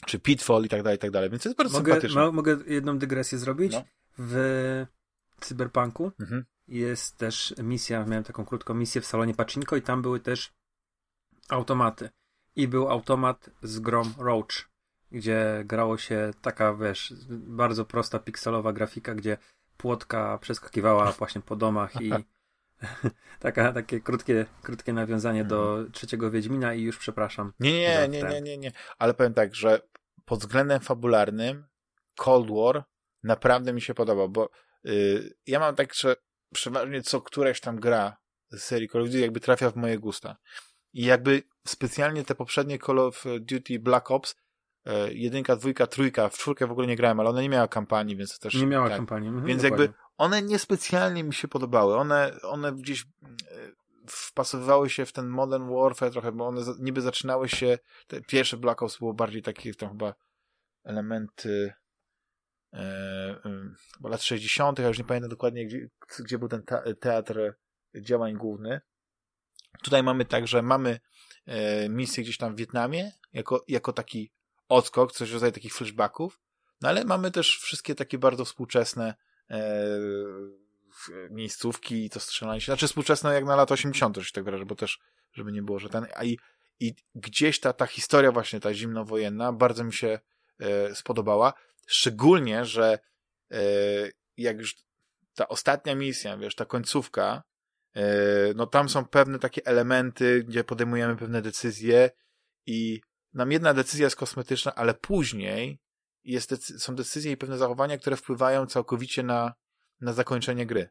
czy 0.06 0.18
Pitfall 0.18 0.64
i 0.64 0.68
tak 0.68 0.82
dalej, 0.82 0.96
i 0.96 1.00
tak 1.00 1.10
dalej, 1.10 1.30
więc 1.30 1.42
to 1.42 1.48
jest 1.48 1.58
bardzo 1.58 1.78
mogę, 1.78 1.92
sympatyczne. 1.92 2.24
Ma, 2.24 2.32
mogę 2.32 2.56
jedną 2.66 2.98
dygresję 2.98 3.38
zrobić? 3.38 3.72
No. 3.72 3.82
W 4.18 4.86
Cyberpunku 5.40 6.12
mhm. 6.20 6.44
jest 6.68 7.16
też 7.16 7.54
misja, 7.58 8.04
miałem 8.04 8.24
taką 8.24 8.44
krótką 8.44 8.74
misję 8.74 9.00
w 9.00 9.06
salonie 9.06 9.34
Pacinko 9.34 9.76
i 9.76 9.82
tam 9.82 10.02
były 10.02 10.20
też 10.20 10.52
automaty. 11.48 12.10
I 12.56 12.68
był 12.68 12.90
automat 12.90 13.50
z 13.62 13.80
Grom 13.80 14.14
Roach, 14.18 14.70
gdzie 15.12 15.62
grało 15.64 15.98
się 15.98 16.30
taka, 16.42 16.74
wiesz, 16.74 17.14
bardzo 17.30 17.84
prosta 17.84 18.18
pikselowa 18.18 18.72
grafika, 18.72 19.14
gdzie 19.14 19.38
płotka 19.76 20.38
przeskakiwała 20.38 21.12
właśnie 21.12 21.40
po 21.40 21.56
domach 21.56 22.00
i 22.00 22.10
Taka, 23.40 23.72
takie 23.72 24.00
krótkie, 24.00 24.46
krótkie 24.62 24.92
nawiązanie 24.92 25.44
do 25.44 25.70
mhm. 25.70 25.92
trzeciego 25.92 26.30
Wiedźmina 26.30 26.74
i 26.74 26.82
już 26.82 26.98
przepraszam. 26.98 27.52
Nie, 27.60 27.72
nie, 27.72 28.08
nie, 28.08 28.22
nie, 28.22 28.40
nie, 28.40 28.58
nie. 28.58 28.72
Ale 28.98 29.14
powiem 29.14 29.34
tak, 29.34 29.54
że 29.54 29.80
pod 30.24 30.40
względem 30.40 30.80
fabularnym 30.80 31.64
Cold 32.16 32.50
War 32.50 32.84
naprawdę 33.22 33.72
mi 33.72 33.80
się 33.80 33.94
podoba, 33.94 34.28
bo 34.28 34.50
yy, 34.84 35.34
ja 35.46 35.60
mam 35.60 35.74
tak, 35.74 35.94
że 35.94 36.16
przeważnie 36.54 37.02
co 37.02 37.20
któraś 37.20 37.60
tam 37.60 37.80
gra 37.80 38.16
z 38.50 38.62
serii 38.62 38.88
Call 38.88 39.02
of 39.02 39.08
Duty 39.08 39.20
jakby 39.20 39.40
trafia 39.40 39.70
w 39.70 39.76
moje 39.76 39.98
gusta. 39.98 40.36
I 40.92 41.04
jakby 41.04 41.42
specjalnie 41.66 42.24
te 42.24 42.34
poprzednie 42.34 42.78
Call 42.78 42.98
of 42.98 43.24
Duty 43.40 43.78
Black 43.78 44.10
Ops 44.10 44.36
yy, 44.86 45.14
jedynka, 45.14 45.56
dwójka, 45.56 45.86
trójka, 45.86 46.28
w 46.28 46.38
czwórkę 46.38 46.66
w 46.66 46.72
ogóle 46.72 46.86
nie 46.86 46.96
grałem, 46.96 47.20
ale 47.20 47.30
ona 47.30 47.42
nie 47.42 47.48
miała 47.48 47.68
kampanii, 47.68 48.16
więc 48.16 48.38
też... 48.38 48.54
Nie 48.54 48.66
miała 48.66 48.88
tak. 48.88 48.96
kampanii. 48.96 49.28
Mhm, 49.28 49.46
więc 49.46 49.62
dokładnie. 49.62 49.84
jakby 49.84 50.03
one 50.16 50.42
niespecjalnie 50.42 51.24
mi 51.24 51.34
się 51.34 51.48
podobały. 51.48 51.96
One, 51.96 52.40
one 52.42 52.72
gdzieś 52.72 53.02
e, 53.02 53.06
wpasowywały 54.06 54.90
się 54.90 55.06
w 55.06 55.12
ten 55.12 55.28
Modern 55.28 55.74
Warfare 55.74 56.12
trochę, 56.12 56.32
bo 56.32 56.46
one 56.46 56.60
niby 56.78 57.00
zaczynały 57.00 57.48
się, 57.48 57.78
te 58.06 58.20
pierwsze 58.20 58.56
Black 58.56 58.82
Ops 58.82 58.98
było 58.98 59.14
bardziej 59.14 59.42
takie 59.42 59.74
tam 59.74 59.88
chyba 59.88 60.14
elementy 60.84 61.72
e, 62.72 62.78
e, 63.44 64.08
lat 64.08 64.22
60., 64.22 64.78
ja 64.78 64.88
już 64.88 64.98
nie 64.98 65.04
pamiętam 65.04 65.30
dokładnie, 65.30 65.66
gdzie, 65.66 65.88
gdzie 66.18 66.38
był 66.38 66.48
ten 66.48 66.62
teatr 67.00 67.54
działań 68.00 68.34
główny. 68.34 68.80
Tutaj 69.82 70.02
mamy 70.02 70.24
tak, 70.24 70.48
że 70.48 70.62
mamy 70.62 71.00
e, 71.46 71.88
misję 71.88 72.24
gdzieś 72.24 72.36
tam 72.36 72.54
w 72.54 72.58
Wietnamie, 72.58 73.12
jako, 73.32 73.64
jako 73.68 73.92
taki 73.92 74.32
odskok, 74.68 75.12
coś 75.12 75.30
w 75.30 75.32
rodzaju 75.32 75.52
takich 75.52 75.74
flashbacków, 75.74 76.40
no 76.80 76.88
ale 76.88 77.04
mamy 77.04 77.30
też 77.30 77.58
wszystkie 77.58 77.94
takie 77.94 78.18
bardzo 78.18 78.44
współczesne 78.44 79.14
miejscówki 81.30 82.04
i 82.04 82.10
to 82.10 82.20
strzelanie 82.20 82.60
się. 82.60 82.66
Znaczy 82.66 82.86
współczesne 82.86 83.34
jak 83.34 83.44
na 83.44 83.56
lata 83.56 83.74
80. 83.74 84.16
że 84.16 84.32
tak 84.32 84.44
wyrażę, 84.44 84.66
bo 84.66 84.74
też, 84.74 84.98
żeby 85.32 85.52
nie 85.52 85.62
było, 85.62 85.78
że 85.78 85.88
ten... 85.88 86.06
A 86.14 86.24
i, 86.24 86.38
i 86.80 86.94
gdzieś 87.14 87.60
ta, 87.60 87.72
ta 87.72 87.86
historia 87.86 88.32
właśnie, 88.32 88.60
ta 88.60 88.74
zimnowojenna, 88.74 89.52
bardzo 89.52 89.84
mi 89.84 89.92
się 89.92 90.18
e, 90.58 90.94
spodobała. 90.94 91.52
Szczególnie, 91.86 92.64
że 92.64 92.98
e, 93.50 93.58
jak 94.36 94.58
już 94.58 94.74
ta 95.34 95.48
ostatnia 95.48 95.94
misja, 95.94 96.36
wiesz, 96.36 96.54
ta 96.54 96.64
końcówka, 96.64 97.42
e, 97.94 98.04
no 98.54 98.66
tam 98.66 98.88
są 98.88 99.04
pewne 99.04 99.38
takie 99.38 99.66
elementy, 99.66 100.44
gdzie 100.44 100.64
podejmujemy 100.64 101.16
pewne 101.16 101.42
decyzje 101.42 102.10
i 102.66 103.00
nam 103.34 103.52
jedna 103.52 103.74
decyzja 103.74 104.06
jest 104.06 104.16
kosmetyczna, 104.16 104.74
ale 104.74 104.94
później 104.94 105.78
jest 106.24 106.50
decy 106.50 106.78
są 106.78 106.94
decyzje 106.94 107.32
i 107.32 107.36
pewne 107.36 107.58
zachowania, 107.58 107.98
które 107.98 108.16
wpływają 108.16 108.66
całkowicie 108.66 109.22
na, 109.22 109.54
na 110.00 110.12
zakończenie 110.12 110.66
gry. 110.66 110.88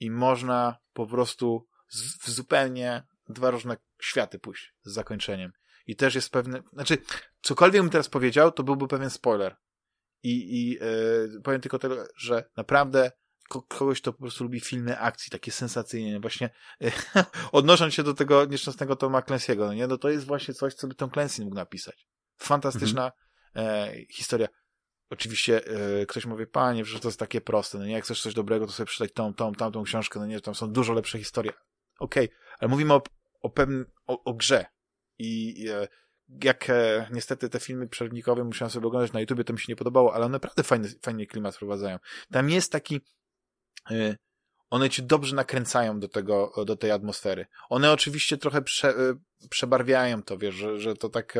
I 0.00 0.10
można 0.10 0.76
po 0.92 1.06
prostu 1.06 1.66
z, 1.88 2.18
w 2.18 2.30
zupełnie 2.30 3.02
dwa 3.28 3.50
różne 3.50 3.76
światy 4.02 4.38
pójść 4.38 4.74
z 4.82 4.92
zakończeniem. 4.92 5.52
I 5.86 5.96
też 5.96 6.14
jest 6.14 6.30
pewne, 6.30 6.62
znaczy, 6.72 6.98
cokolwiek 7.42 7.82
bym 7.82 7.90
teraz 7.90 8.08
powiedział, 8.08 8.52
to 8.52 8.62
byłby 8.62 8.88
pewien 8.88 9.10
spoiler. 9.10 9.56
I, 10.22 10.30
i 10.30 10.70
yy, 10.70 11.40
powiem 11.44 11.60
tylko 11.60 11.78
tyle, 11.78 12.06
że 12.16 12.44
naprawdę 12.56 13.12
kogoś, 13.48 14.00
to 14.00 14.12
po 14.12 14.18
prostu 14.18 14.44
lubi 14.44 14.60
filmy 14.60 14.98
akcji, 14.98 15.30
takie 15.30 15.52
sensacyjne, 15.52 16.20
właśnie 16.20 16.50
yy, 16.80 16.92
odnosząc 17.52 17.94
się 17.94 18.02
do 18.02 18.14
tego 18.14 18.44
nieszczęsnego 18.44 18.96
Toma 18.96 19.20
Clancy'ego, 19.20 19.66
no 19.66 19.74
nie, 19.74 19.86
no 19.86 19.98
to 19.98 20.08
jest 20.08 20.26
właśnie 20.26 20.54
coś, 20.54 20.74
co 20.74 20.86
by 20.86 20.94
Tom 20.94 21.10
Clancy 21.10 21.44
mógł 21.44 21.56
napisać. 21.56 22.06
Fantastyczna 22.36 23.12
mhm. 23.54 23.90
e, 23.90 24.06
historia. 24.06 24.48
Oczywiście 25.10 25.66
e, 25.66 26.06
ktoś 26.06 26.26
mówi, 26.26 26.46
panie, 26.46 26.84
że 26.84 27.00
to 27.00 27.08
jest 27.08 27.18
takie 27.18 27.40
proste, 27.40 27.78
no 27.78 27.86
nie, 27.86 27.92
jak 27.92 28.04
chcesz 28.04 28.22
coś 28.22 28.34
dobrego, 28.34 28.66
to 28.66 28.72
sobie 28.72 28.86
przeczytać 28.86 29.12
tą, 29.12 29.34
tą, 29.34 29.52
tamtą 29.52 29.82
książkę, 29.82 30.20
no 30.20 30.26
nie, 30.26 30.40
tam 30.40 30.54
są 30.54 30.72
dużo 30.72 30.92
lepsze 30.92 31.18
historie. 31.18 31.52
Okej, 31.98 32.24
okay, 32.24 32.38
ale 32.58 32.68
mówimy 32.68 32.94
o, 32.94 33.02
o 33.42 33.50
pewnym, 33.50 33.86
o, 34.06 34.24
o 34.24 34.34
grze. 34.34 34.66
I 35.18 35.64
e, 35.70 35.88
jak 36.44 36.70
e, 36.70 37.08
niestety 37.12 37.48
te 37.48 37.60
filmy 37.60 37.88
przerwnikowe 37.88 38.44
musiałem 38.44 38.70
sobie 38.70 38.86
oglądać 38.86 39.12
na 39.12 39.20
YouTubie, 39.20 39.44
to 39.44 39.52
mi 39.52 39.58
się 39.58 39.64
nie 39.68 39.76
podobało, 39.76 40.14
ale 40.14 40.24
one 40.24 40.32
naprawdę 40.32 40.62
fajny, 40.62 40.88
fajnie 41.02 41.26
klimat 41.26 41.56
wprowadzają. 41.56 41.98
Tam 42.32 42.50
jest 42.50 42.72
taki, 42.72 43.00
e, 43.90 44.16
one 44.70 44.90
cię 44.90 45.02
dobrze 45.02 45.36
nakręcają 45.36 46.00
do 46.00 46.08
tego, 46.08 46.52
do 46.66 46.76
tej 46.76 46.90
atmosfery. 46.90 47.46
One 47.68 47.92
oczywiście 47.92 48.36
trochę 48.36 48.62
prze, 48.62 48.94
przebarwiają 49.50 50.22
to, 50.22 50.38
wiesz, 50.38 50.54
że, 50.54 50.78
że 50.78 50.94
to 50.94 51.08
tak, 51.08 51.34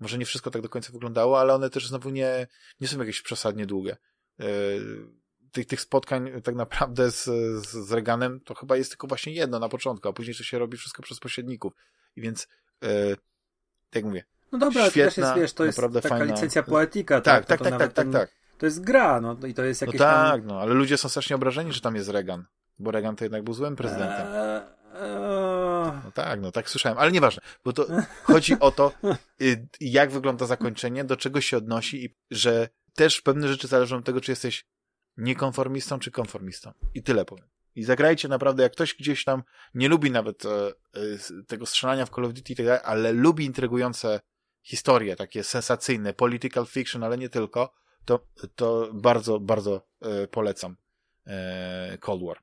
może 0.00 0.18
nie 0.18 0.24
wszystko 0.24 0.50
tak 0.50 0.62
do 0.62 0.68
końca 0.68 0.92
wyglądało, 0.92 1.40
ale 1.40 1.54
one 1.54 1.70
też 1.70 1.88
znowu 1.88 2.10
nie, 2.10 2.46
nie 2.80 2.88
są 2.88 2.98
jakieś 2.98 3.22
przesadnie 3.22 3.66
długie. 3.66 3.96
E, 4.40 4.44
tych, 5.52 5.66
tych 5.66 5.80
spotkań 5.80 6.30
tak 6.42 6.54
naprawdę 6.54 7.10
z, 7.10 7.24
z 7.66 7.92
Reganem 7.92 8.40
to 8.40 8.54
chyba 8.54 8.76
jest 8.76 8.90
tylko 8.90 9.06
właśnie 9.06 9.32
jedno 9.32 9.58
na 9.58 9.68
początku, 9.68 10.08
a 10.08 10.12
później 10.12 10.36
to 10.36 10.42
się 10.42 10.58
robi 10.58 10.76
wszystko 10.76 11.02
przez 11.02 11.20
pośredników. 11.20 11.72
I 12.16 12.20
więc, 12.20 12.48
e, 12.82 13.16
jak 13.94 14.04
mówię, 14.04 14.24
no 14.52 14.58
dobra, 14.58 14.90
świetna, 14.90 15.10
to 15.10 15.14
też 15.14 15.16
jest, 15.16 15.36
wiesz, 15.36 15.52
to 15.52 15.64
jest 15.64 15.80
taka 15.94 16.08
fajna... 16.08 16.24
licencja 16.24 16.62
poetyka. 16.62 17.20
Tak, 17.20 17.46
tak, 17.46 17.58
tak, 17.58 17.70
tak, 17.70 17.78
tak, 17.78 17.92
tak, 17.92 18.12
tak. 18.12 18.30
To 18.58 18.66
jest 18.66 18.80
gra, 18.80 19.20
no 19.20 19.36
i 19.46 19.54
to 19.54 19.64
jest 19.64 19.80
jakieś 19.80 20.00
No 20.00 20.06
tak, 20.06 20.40
tam... 20.40 20.46
no, 20.46 20.60
ale 20.60 20.74
ludzie 20.74 20.98
są 20.98 21.08
strasznie 21.08 21.36
obrażeni, 21.36 21.72
że 21.72 21.80
tam 21.80 21.96
jest 21.96 22.08
Regan, 22.08 22.44
bo 22.78 22.90
Regan 22.90 23.16
to 23.16 23.24
jednak 23.24 23.42
był 23.42 23.54
złym 23.54 23.76
prezydentem. 23.76 24.26
Eee, 24.26 24.62
eee... 24.94 25.47
No 26.04 26.12
tak, 26.12 26.40
no 26.40 26.52
tak 26.52 26.70
słyszałem, 26.70 26.98
ale 26.98 27.12
nieważne, 27.12 27.42
bo 27.64 27.72
to 27.72 27.86
chodzi 28.22 28.60
o 28.60 28.70
to, 28.70 28.92
y, 29.42 29.66
jak 29.80 30.10
wygląda 30.10 30.46
zakończenie, 30.46 31.04
do 31.04 31.16
czego 31.16 31.40
się 31.40 31.56
odnosi 31.56 32.04
i 32.04 32.14
że 32.30 32.68
też 32.94 33.20
pewne 33.20 33.48
rzeczy 33.48 33.68
zależą 33.68 33.96
od 33.96 34.04
tego, 34.04 34.20
czy 34.20 34.32
jesteś 34.32 34.64
niekonformistą 35.16 35.98
czy 35.98 36.10
konformistą. 36.10 36.72
I 36.94 37.02
tyle 37.02 37.24
powiem. 37.24 37.48
I 37.74 37.84
zagrajcie 37.84 38.28
naprawdę, 38.28 38.62
jak 38.62 38.72
ktoś 38.72 38.94
gdzieś 38.94 39.24
tam 39.24 39.42
nie 39.74 39.88
lubi 39.88 40.10
nawet 40.10 40.44
e, 40.44 40.48
e, 40.48 40.72
tego 41.46 41.66
strzelania 41.66 42.06
w 42.06 42.10
Call 42.10 42.24
of 42.24 42.32
Duty 42.32 42.52
i 42.52 42.56
tak 42.56 42.66
dalej, 42.66 42.80
ale 42.84 43.12
lubi 43.12 43.44
intrygujące 43.44 44.20
historie, 44.62 45.16
takie 45.16 45.44
sensacyjne, 45.44 46.12
political 46.12 46.66
fiction, 46.66 47.04
ale 47.04 47.18
nie 47.18 47.28
tylko, 47.28 47.74
to, 48.04 48.26
to 48.54 48.90
bardzo, 48.94 49.40
bardzo 49.40 49.86
e, 50.00 50.26
polecam 50.26 50.76
e, 51.26 51.98
Cold 52.00 52.22
War. 52.22 52.38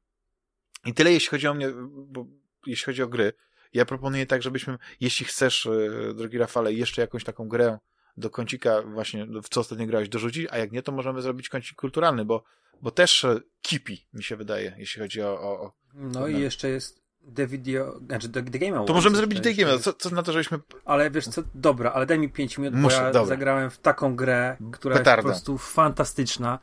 I 0.85 0.93
tyle, 0.93 1.11
jeśli 1.11 1.29
chodzi 1.29 1.47
o 1.47 1.53
mnie, 1.53 1.69
bo 1.89 2.25
jeśli 2.67 2.85
chodzi 2.85 3.03
o 3.03 3.07
gry. 3.07 3.33
Ja 3.73 3.85
proponuję 3.85 4.25
tak, 4.25 4.41
żebyśmy, 4.41 4.77
jeśli 4.99 5.25
chcesz, 5.25 5.65
e, 5.65 6.13
drogi 6.13 6.37
Rafale, 6.37 6.73
jeszcze 6.73 7.01
jakąś 7.01 7.23
taką 7.23 7.47
grę 7.47 7.79
do 8.17 8.29
kącika 8.29 8.81
właśnie, 8.81 9.25
w 9.25 9.49
co 9.49 9.61
ostatnio 9.61 9.85
grałeś, 9.87 10.09
dorzucić, 10.09 10.47
a 10.51 10.57
jak 10.57 10.71
nie, 10.71 10.81
to 10.81 10.91
możemy 10.91 11.21
zrobić 11.21 11.49
kącik 11.49 11.77
kulturalny, 11.77 12.25
bo 12.25 12.43
bo 12.81 12.91
też 12.91 13.23
e, 13.23 13.39
kipi, 13.61 14.07
mi 14.13 14.23
się 14.23 14.35
wydaje, 14.35 14.75
jeśli 14.77 15.01
chodzi 15.01 15.21
o... 15.21 15.41
o, 15.41 15.61
o 15.61 15.73
no 15.93 16.27
i 16.27 16.39
jeszcze 16.39 16.69
jest 16.69 17.05
The 17.35 17.47
Video, 17.47 17.99
znaczy 17.99 18.29
The, 18.29 18.43
the 18.43 18.59
Game 18.59 18.71
Awards. 18.71 18.87
To 18.87 18.93
możemy 18.93 19.17
zrobić 19.17 19.41
The 19.41 19.53
Game 19.53 19.67
Awards, 19.67 19.83
co, 19.83 19.93
co 19.93 20.09
na 20.09 20.23
to, 20.23 20.31
żebyśmy... 20.31 20.59
Ale 20.85 21.11
wiesz 21.11 21.27
co, 21.27 21.43
dobra, 21.55 21.91
ale 21.91 22.05
daj 22.05 22.19
mi 22.19 22.29
5 22.29 22.57
minut, 22.57 22.73
Muszę, 22.73 22.97
bo 22.97 23.03
ja 23.03 23.11
dobra. 23.11 23.25
zagrałem 23.25 23.69
w 23.69 23.77
taką 23.77 24.15
grę, 24.15 24.57
która 24.71 24.95
Petarda. 24.95 25.29
jest 25.29 25.45
po 25.45 25.51
prostu 25.51 25.57
fantastyczna. 25.73 26.59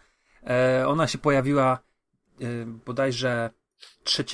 E, 0.46 0.84
ona 0.88 1.06
się 1.06 1.18
pojawiła 1.18 1.78
e, 2.40 2.44
bodajże 2.66 3.50
3 4.04 4.24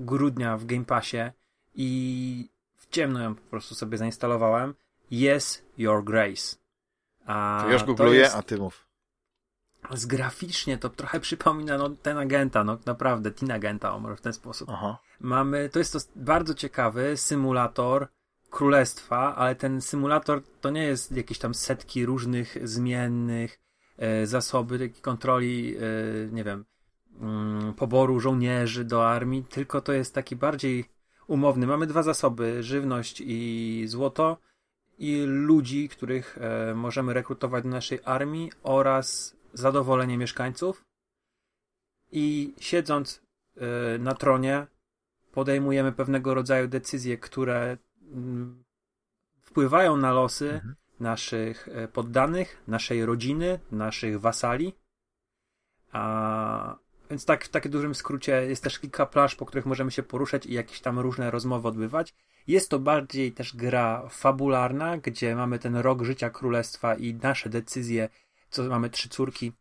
grudnia 0.00 0.56
w 0.56 0.64
Game 0.64 0.84
Passie 0.84 1.30
i 1.74 2.48
w 2.76 2.88
ciemno 2.88 3.22
ją 3.22 3.34
po 3.34 3.50
prostu 3.50 3.74
sobie 3.74 3.98
zainstalowałem. 3.98 4.74
Yes, 5.12 5.62
Your 5.78 6.04
Grace. 6.04 6.56
A 7.26 7.62
to 7.64 7.72
już 7.72 7.84
googluję, 7.84 8.20
jest... 8.20 8.36
a 8.36 8.42
ty 8.42 8.58
mów 8.58 8.86
z 9.94 10.06
graficznie 10.06 10.78
to 10.78 10.90
trochę 10.90 11.20
przypomina 11.20 11.78
no, 11.78 11.90
ten 11.90 12.18
agenta, 12.18 12.64
no 12.64 12.78
naprawdę, 12.86 13.30
Teen 13.30 13.50
Agenta, 13.50 13.94
o 13.94 14.00
może 14.00 14.16
w 14.16 14.20
ten 14.20 14.32
sposób. 14.32 14.70
Aha. 14.72 14.98
Mamy, 15.20 15.68
to 15.68 15.78
jest 15.78 15.92
to 15.92 15.98
bardzo 16.16 16.54
ciekawy 16.54 17.16
symulator 17.16 18.08
królestwa, 18.50 19.36
ale 19.36 19.54
ten 19.54 19.80
symulator 19.80 20.42
to 20.60 20.70
nie 20.70 20.84
jest 20.84 21.16
jakieś 21.16 21.38
tam 21.38 21.54
setki 21.54 22.06
różnych 22.06 22.68
zmiennych 22.68 23.60
e, 23.98 24.26
zasoby 24.26 24.90
kontroli, 25.02 25.76
e, 25.76 25.80
nie 26.32 26.44
wiem, 26.44 26.64
poboru 27.76 28.20
żołnierzy 28.20 28.84
do 28.84 29.08
armii, 29.08 29.44
tylko 29.44 29.80
to 29.80 29.92
jest 29.92 30.14
taki 30.14 30.36
bardziej 30.36 30.84
umowny. 31.26 31.66
Mamy 31.66 31.86
dwa 31.86 32.02
zasoby, 32.02 32.62
żywność 32.62 33.22
i 33.26 33.84
złoto 33.86 34.38
i 34.98 35.22
ludzi, 35.26 35.88
których 35.88 36.38
e, 36.38 36.74
możemy 36.74 37.14
rekrutować 37.14 37.64
do 37.64 37.70
naszej 37.70 37.98
armii 38.04 38.52
oraz 38.62 39.36
zadowolenie 39.52 40.18
mieszkańców 40.18 40.84
i 42.12 42.54
siedząc 42.60 43.22
y, 43.56 43.98
na 43.98 44.14
tronie 44.14 44.66
podejmujemy 45.32 45.92
pewnego 45.92 46.34
rodzaju 46.34 46.68
decyzje, 46.68 47.18
które 47.18 47.76
mm, 48.12 48.64
wpływają 49.42 49.96
na 49.96 50.12
losy 50.12 50.52
mhm. 50.52 50.74
naszych 51.00 51.68
e, 51.68 51.88
poddanych, 51.88 52.62
naszej 52.68 53.06
rodziny, 53.06 53.58
naszych 53.72 54.20
wasali. 54.20 54.74
A, 55.92 56.76
więc 57.10 57.24
tak 57.24 57.44
w 57.44 57.48
takim 57.48 57.72
dużym 57.72 57.94
skrócie 57.94 58.46
jest 58.46 58.62
też 58.62 58.78
kilka 58.78 59.06
plaż, 59.06 59.34
po 59.34 59.46
których 59.46 59.66
możemy 59.66 59.90
się 59.90 60.02
poruszać 60.02 60.46
i 60.46 60.52
jakieś 60.52 60.80
tam 60.80 60.98
różne 60.98 61.30
rozmowy 61.30 61.68
odbywać. 61.68 62.14
Jest 62.46 62.70
to 62.70 62.78
bardziej 62.78 63.32
też 63.32 63.56
gra 63.56 64.08
fabularna, 64.08 64.98
gdzie 64.98 65.34
mamy 65.34 65.58
ten 65.58 65.76
rok 65.76 66.02
życia 66.02 66.30
królestwa 66.30 66.94
i 66.94 67.14
nasze 67.14 67.48
decyzje 67.48 68.08
co 68.50 68.62
mamy 68.62 68.90
trzy 68.90 69.08
córki 69.08 69.52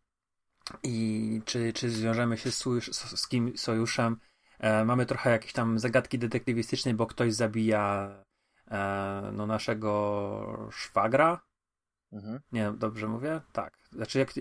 i 0.84 1.41
czy, 1.45 1.73
czy 1.73 1.89
zwiążemy 1.89 2.38
się 2.38 2.51
z, 2.51 2.57
sojusz, 2.57 2.91
z 2.93 3.27
kim 3.27 3.57
sojuszem. 3.57 4.17
E, 4.59 4.85
mamy 4.85 5.05
trochę 5.05 5.30
jakieś 5.30 5.53
tam 5.53 5.80
zagadki 5.80 6.19
detektywistyczne, 6.19 6.93
bo 6.93 7.07
ktoś 7.07 7.34
zabija 7.34 8.09
e, 8.72 9.30
no, 9.34 9.45
naszego 9.45 10.69
szwagra. 10.72 11.41
Mhm. 12.11 12.39
Nie, 12.51 12.72
dobrze 12.72 13.07
mówię? 13.07 13.41
Tak. 13.51 13.77
Znaczy 13.91 14.19
jak... 14.19 14.34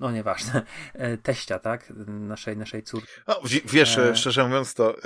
No 0.00 0.10
nieważne. 0.10 0.62
E, 0.94 1.16
teścia, 1.16 1.58
tak? 1.58 1.92
Naszej, 2.06 2.56
naszej 2.56 2.82
córki. 2.82 3.12
No, 3.28 3.40
wiesz, 3.64 3.98
e... 3.98 4.16
szczerze 4.16 4.44
mówiąc, 4.44 4.74
to 4.74 4.96
e, 4.96 5.00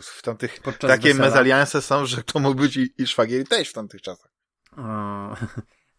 w 0.00 0.22
tamtych 0.22 0.58
takie 0.80 1.14
mezalianse 1.14 1.82
są, 1.82 2.06
że 2.06 2.22
to 2.22 2.38
mógł 2.38 2.60
być 2.60 2.76
i, 2.76 2.94
i 2.98 3.06
szwagier 3.06 3.40
i 3.40 3.44
teść 3.44 3.70
w 3.70 3.74
tamtych 3.74 4.02
czasach. 4.02 4.30
O, 4.76 5.36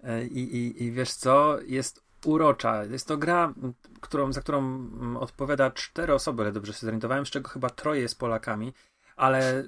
E, 0.04 0.26
I, 0.26 0.56
i, 0.56 0.84
I 0.84 0.92
wiesz 0.92 1.14
co? 1.14 1.58
Jest 1.66 2.04
urocza. 2.26 2.84
Jest 2.86 3.08
to 3.08 3.18
gra, 3.18 3.54
którą, 4.02 4.34
za 4.34 4.42
którą 4.42 4.90
odpowiada 5.20 5.72
cztery 5.72 6.14
osoby, 6.14 6.42
ale 6.44 6.52
dobrze 6.52 6.74
się 6.74 6.80
zorientowałem, 6.80 7.26
z 7.26 7.30
czego 7.30 7.50
chyba 7.50 7.70
troje 7.70 8.02
jest 8.02 8.20
Polakami. 8.20 8.74
ale 9.16 9.68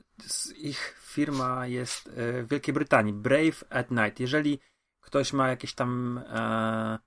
ich 0.57 0.95
firma 1.01 1.67
jest 1.67 2.09
w 2.15 2.47
Wielkiej 2.49 2.73
Brytanii, 2.73 3.13
Brave 3.13 3.63
at 3.69 3.91
Night. 3.91 4.19
Jeżeli 4.19 4.59
ktoś 5.01 5.33
ma 5.33 5.49
jakieś 5.49 5.73
tam 5.73 6.21
e, 6.27 6.99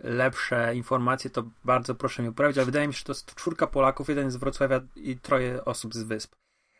lepsze 0.00 0.74
informacje, 0.74 1.30
to 1.30 1.44
bardzo 1.64 1.94
proszę 1.94 2.22
mnie 2.22 2.30
poprawić, 2.30 2.58
ale 2.58 2.66
wydaje 2.66 2.88
mi 2.88 2.94
się, 2.94 2.98
że 2.98 3.04
to 3.04 3.12
jest 3.12 3.34
czwórka 3.34 3.66
Polaków, 3.66 4.08
jeden 4.08 4.30
z 4.30 4.36
Wrocławia 4.36 4.80
i 4.96 5.16
troje 5.16 5.64
osób 5.64 5.94
z 5.94 6.02
Wysp. 6.02 6.34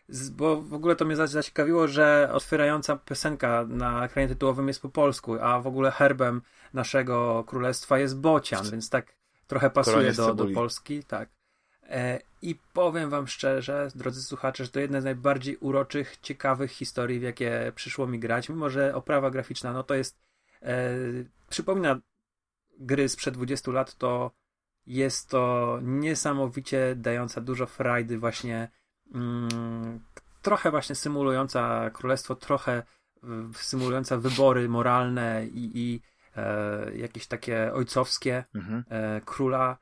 Z, 0.09 0.31
bo 0.31 0.62
w 0.62 0.74
ogóle 0.74 0.97
to 0.97 1.05
mnie 1.05 1.16
zaciekawiło, 1.16 1.89
że 1.89 2.31
otwierająca 2.32 2.97
piosenka 2.97 3.65
na 3.69 4.05
ekranie 4.05 4.28
tytułowym 4.28 4.69
jest 4.69 4.82
po 4.82 4.89
polsku, 4.89 5.35
a 5.40 5.61
w 5.61 5.66
ogóle 5.66 5.90
herbem 5.90 6.43
naszego 6.74 7.45
królestwa 7.45 7.99
jest 7.99 8.19
bocian, 8.19 8.70
więc 8.70 8.90
tak 8.90 9.15
trochę 9.47 9.70
pasuje 9.70 10.12
do, 10.12 10.35
do 10.35 10.47
Polski, 10.47 11.05
tak. 11.05 11.28
E, 11.89 12.20
I 12.43 12.57
powiem 12.73 13.11
wam 13.11 13.28
szczerze, 13.28 13.89
drodzy 13.95 14.23
słuchacze, 14.23 14.65
że 14.65 14.70
to 14.70 14.81
jedna 14.81 15.01
z 15.01 15.05
najbardziej 15.05 15.57
uroczych, 15.57 16.16
ciekawych 16.23 16.70
historii, 16.70 17.20
w 17.20 17.23
jakie 17.23 17.73
przyszło 17.74 18.07
mi 18.07 18.19
grać, 18.19 18.49
mimo 18.49 18.70
że 18.70 18.95
oprawa 18.95 19.31
graficzna, 19.31 19.73
no 19.73 19.82
to 19.82 19.95
jest 19.95 20.19
e, 20.62 20.95
przypomina 21.51 22.01
gry 22.78 23.09
sprzed 23.09 23.34
20 23.34 23.72
lat, 23.72 23.94
to 23.94 24.30
jest 24.86 25.30
to 25.30 25.78
niesamowicie 25.82 26.94
dająca 26.96 27.40
dużo 27.40 27.66
frajdy 27.66 28.18
właśnie 28.18 28.68
mm, 29.14 30.00
trochę 30.42 30.70
właśnie 30.70 30.94
symulująca 30.94 31.90
królestwo, 31.90 32.34
trochę 32.34 32.82
symulująca 33.55 34.16
wybory 34.16 34.68
moralne 34.68 35.46
i, 35.46 35.70
i 35.74 36.00
e, 36.36 36.96
jakieś 36.96 37.26
takie 37.26 37.72
ojcowskie 37.72 38.44
mhm. 38.55 38.84
e, 38.90 39.20
króla. 39.20 39.78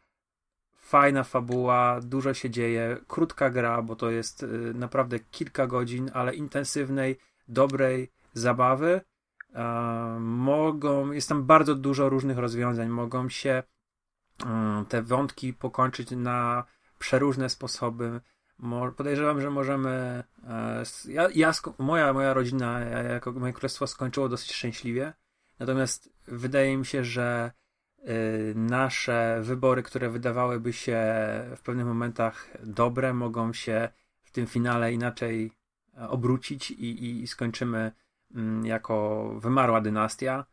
Fajna 0.78 1.24
fabuła, 1.24 2.00
dużo 2.02 2.34
się 2.34 2.50
dzieje, 2.50 2.96
krótka 3.06 3.50
gra, 3.50 3.82
bo 3.82 3.96
to 3.96 4.10
jest 4.10 4.42
e, 4.42 4.46
naprawdę 4.74 5.18
kilka 5.18 5.66
godzin, 5.66 6.10
ale 6.14 6.34
intensywnej, 6.34 7.18
dobrej 7.48 8.12
zabawy 8.34 9.00
mogą, 10.20 11.12
jest 11.12 11.28
tam 11.28 11.44
bardzo 11.44 11.74
dużo 11.74 12.08
różnych 12.08 12.38
rozwiązań, 12.38 12.88
mogą 12.88 13.28
się 13.28 13.62
te 14.88 15.02
wątki 15.02 15.52
pokończyć 15.52 16.10
na 16.10 16.64
przeróżne 16.98 17.48
sposoby. 17.48 18.20
Podejrzewam, 18.96 19.40
że 19.40 19.50
możemy. 19.50 20.24
E, 20.48 20.82
ja, 21.08 21.28
ja, 21.34 21.52
moja, 21.78 22.12
moja 22.12 22.34
rodzina, 22.34 22.80
jako 22.80 23.32
moje 23.32 23.52
królestwo 23.52 23.86
skończyło 23.86 24.28
dosyć 24.28 24.52
szczęśliwie. 24.52 25.12
Natomiast 25.58 26.12
wydaje 26.26 26.76
mi 26.76 26.86
się, 26.86 27.04
że 27.04 27.52
nasze 28.54 29.38
wybory, 29.42 29.82
które 29.82 30.10
wydawałyby 30.10 30.72
się 30.72 31.04
w 31.56 31.60
pewnych 31.62 31.86
momentach 31.86 32.48
dobre, 32.64 33.14
mogą 33.14 33.52
się 33.52 33.88
w 34.22 34.30
tym 34.30 34.46
finale 34.46 34.92
inaczej 34.92 35.52
e, 35.96 36.08
obrócić 36.08 36.70
i, 36.70 37.20
i 37.22 37.26
skończymy 37.26 37.78
Mm, 37.78 38.05
jako 38.62 39.28
wymarła 39.40 39.80
dynastia. 39.80 40.44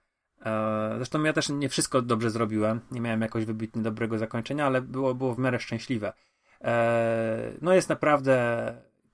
E, 0.45 0.93
zresztą 0.95 1.23
ja 1.23 1.33
też 1.33 1.49
nie 1.49 1.69
wszystko 1.69 2.01
dobrze 2.01 2.29
zrobiłem. 2.29 2.81
Nie 2.91 3.01
miałem 3.01 3.21
jakoś 3.21 3.45
wybitnie 3.45 3.81
dobrego 3.81 4.17
zakończenia, 4.17 4.65
ale 4.65 4.81
było, 4.81 5.15
było 5.15 5.35
w 5.35 5.39
miarę 5.39 5.59
szczęśliwe. 5.59 6.13
E, 6.61 7.53
no 7.61 7.73
jest 7.73 7.89
naprawdę 7.89 8.37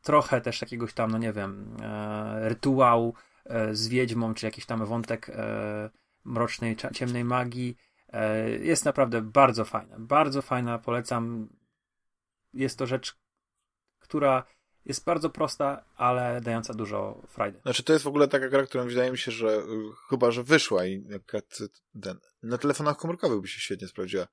trochę 0.02 0.41
też 0.41 0.61
jakiegoś 0.61 0.94
tam, 0.94 1.11
no 1.11 1.18
nie 1.18 1.34
wiem, 1.34 1.77
e, 1.81 2.49
rytuału 2.49 3.14
z 3.72 3.88
wiedźmą, 3.88 4.34
czy 4.34 4.45
jakiś 4.45 4.65
tam 4.65 4.86
wątek 4.86 5.31
mrocznej, 6.23 6.76
ciemnej 6.94 7.23
magii. 7.23 7.77
Jest 8.60 8.86
naprawdę 8.86 9.22
bardzo 9.22 9.65
fajna. 9.65 9.95
Bardzo 9.99 10.41
fajna, 10.41 10.80
polecam. 10.80 11.49
Jest 12.53 12.80
to 12.80 12.86
rzecz, 12.86 13.18
która 13.99 14.44
jest 14.85 15.06
bardzo 15.06 15.30
prosta, 15.30 15.84
ale 15.95 16.41
dająca 16.41 16.73
dużo 16.73 17.22
frajdy. 17.27 17.60
Znaczy 17.61 17.84
to 17.84 17.93
jest 17.93 18.06
w 18.06 18.07
ogóle 18.07 18.27
taka 18.27 18.49
gra, 18.49 18.65
która 18.65 18.84
wydaje 18.84 19.11
mi 19.11 19.18
się, 19.18 19.31
że 19.31 19.47
y, 19.47 19.64
chyba, 20.10 20.31
że 20.31 20.43
wyszła 20.43 20.85
i 20.85 21.06
ten, 22.01 22.18
na 22.43 22.57
telefonach 22.57 22.97
komórkowych 22.97 23.41
by 23.41 23.47
się 23.47 23.60
świetnie 23.61 23.88
sprawdziła. 23.88 24.27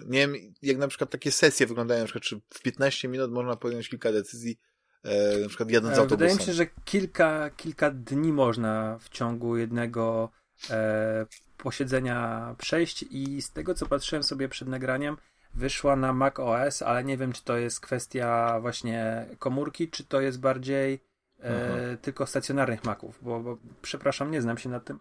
Nie 0.00 0.18
wiem, 0.18 0.34
jak 0.62 0.78
na 0.78 0.88
przykład 0.88 1.10
takie 1.10 1.32
sesje 1.32 1.66
wyglądają, 1.66 2.00
na 2.00 2.04
przykład, 2.04 2.24
czy 2.24 2.40
w 2.54 2.62
15 2.62 3.08
minut 3.08 3.32
można 3.32 3.56
podjąć 3.56 3.88
kilka 3.88 4.12
decyzji, 4.12 4.58
e, 5.02 5.38
na 5.38 5.48
przykład 5.48 5.70
jadąc 5.70 5.98
autobusem. 5.98 6.18
Wydaje 6.18 6.34
mi 6.34 6.42
się, 6.42 6.52
że 6.52 6.66
kilka, 6.84 7.50
kilka 7.50 7.90
dni 7.90 8.32
można 8.32 8.98
w 9.00 9.08
ciągu 9.08 9.56
jednego 9.56 10.30
e, 10.70 11.26
posiedzenia 11.56 12.54
przejść 12.58 13.04
i 13.10 13.42
z 13.42 13.50
tego, 13.50 13.74
co 13.74 13.86
patrzyłem 13.86 14.22
sobie 14.22 14.48
przed 14.48 14.68
nagraniem, 14.68 15.16
wyszła 15.56 15.96
na 15.96 16.12
Mac 16.12 16.34
OS, 16.40 16.82
ale 16.82 17.04
nie 17.04 17.16
wiem, 17.16 17.32
czy 17.32 17.44
to 17.44 17.56
jest 17.56 17.80
kwestia 17.80 18.60
właśnie 18.60 19.26
komórki, 19.38 19.88
czy 19.90 20.04
to 20.04 20.20
jest 20.20 20.40
bardziej 20.40 21.04
e, 21.40 21.42
mhm. 21.42 21.98
tylko 21.98 22.26
stacjonarnych 22.26 22.84
Maców, 22.84 23.18
bo, 23.22 23.40
bo, 23.40 23.58
przepraszam, 23.82 24.30
nie 24.30 24.42
znam 24.42 24.58
się 24.58 24.68
na 24.68 24.80
tym. 24.80 24.98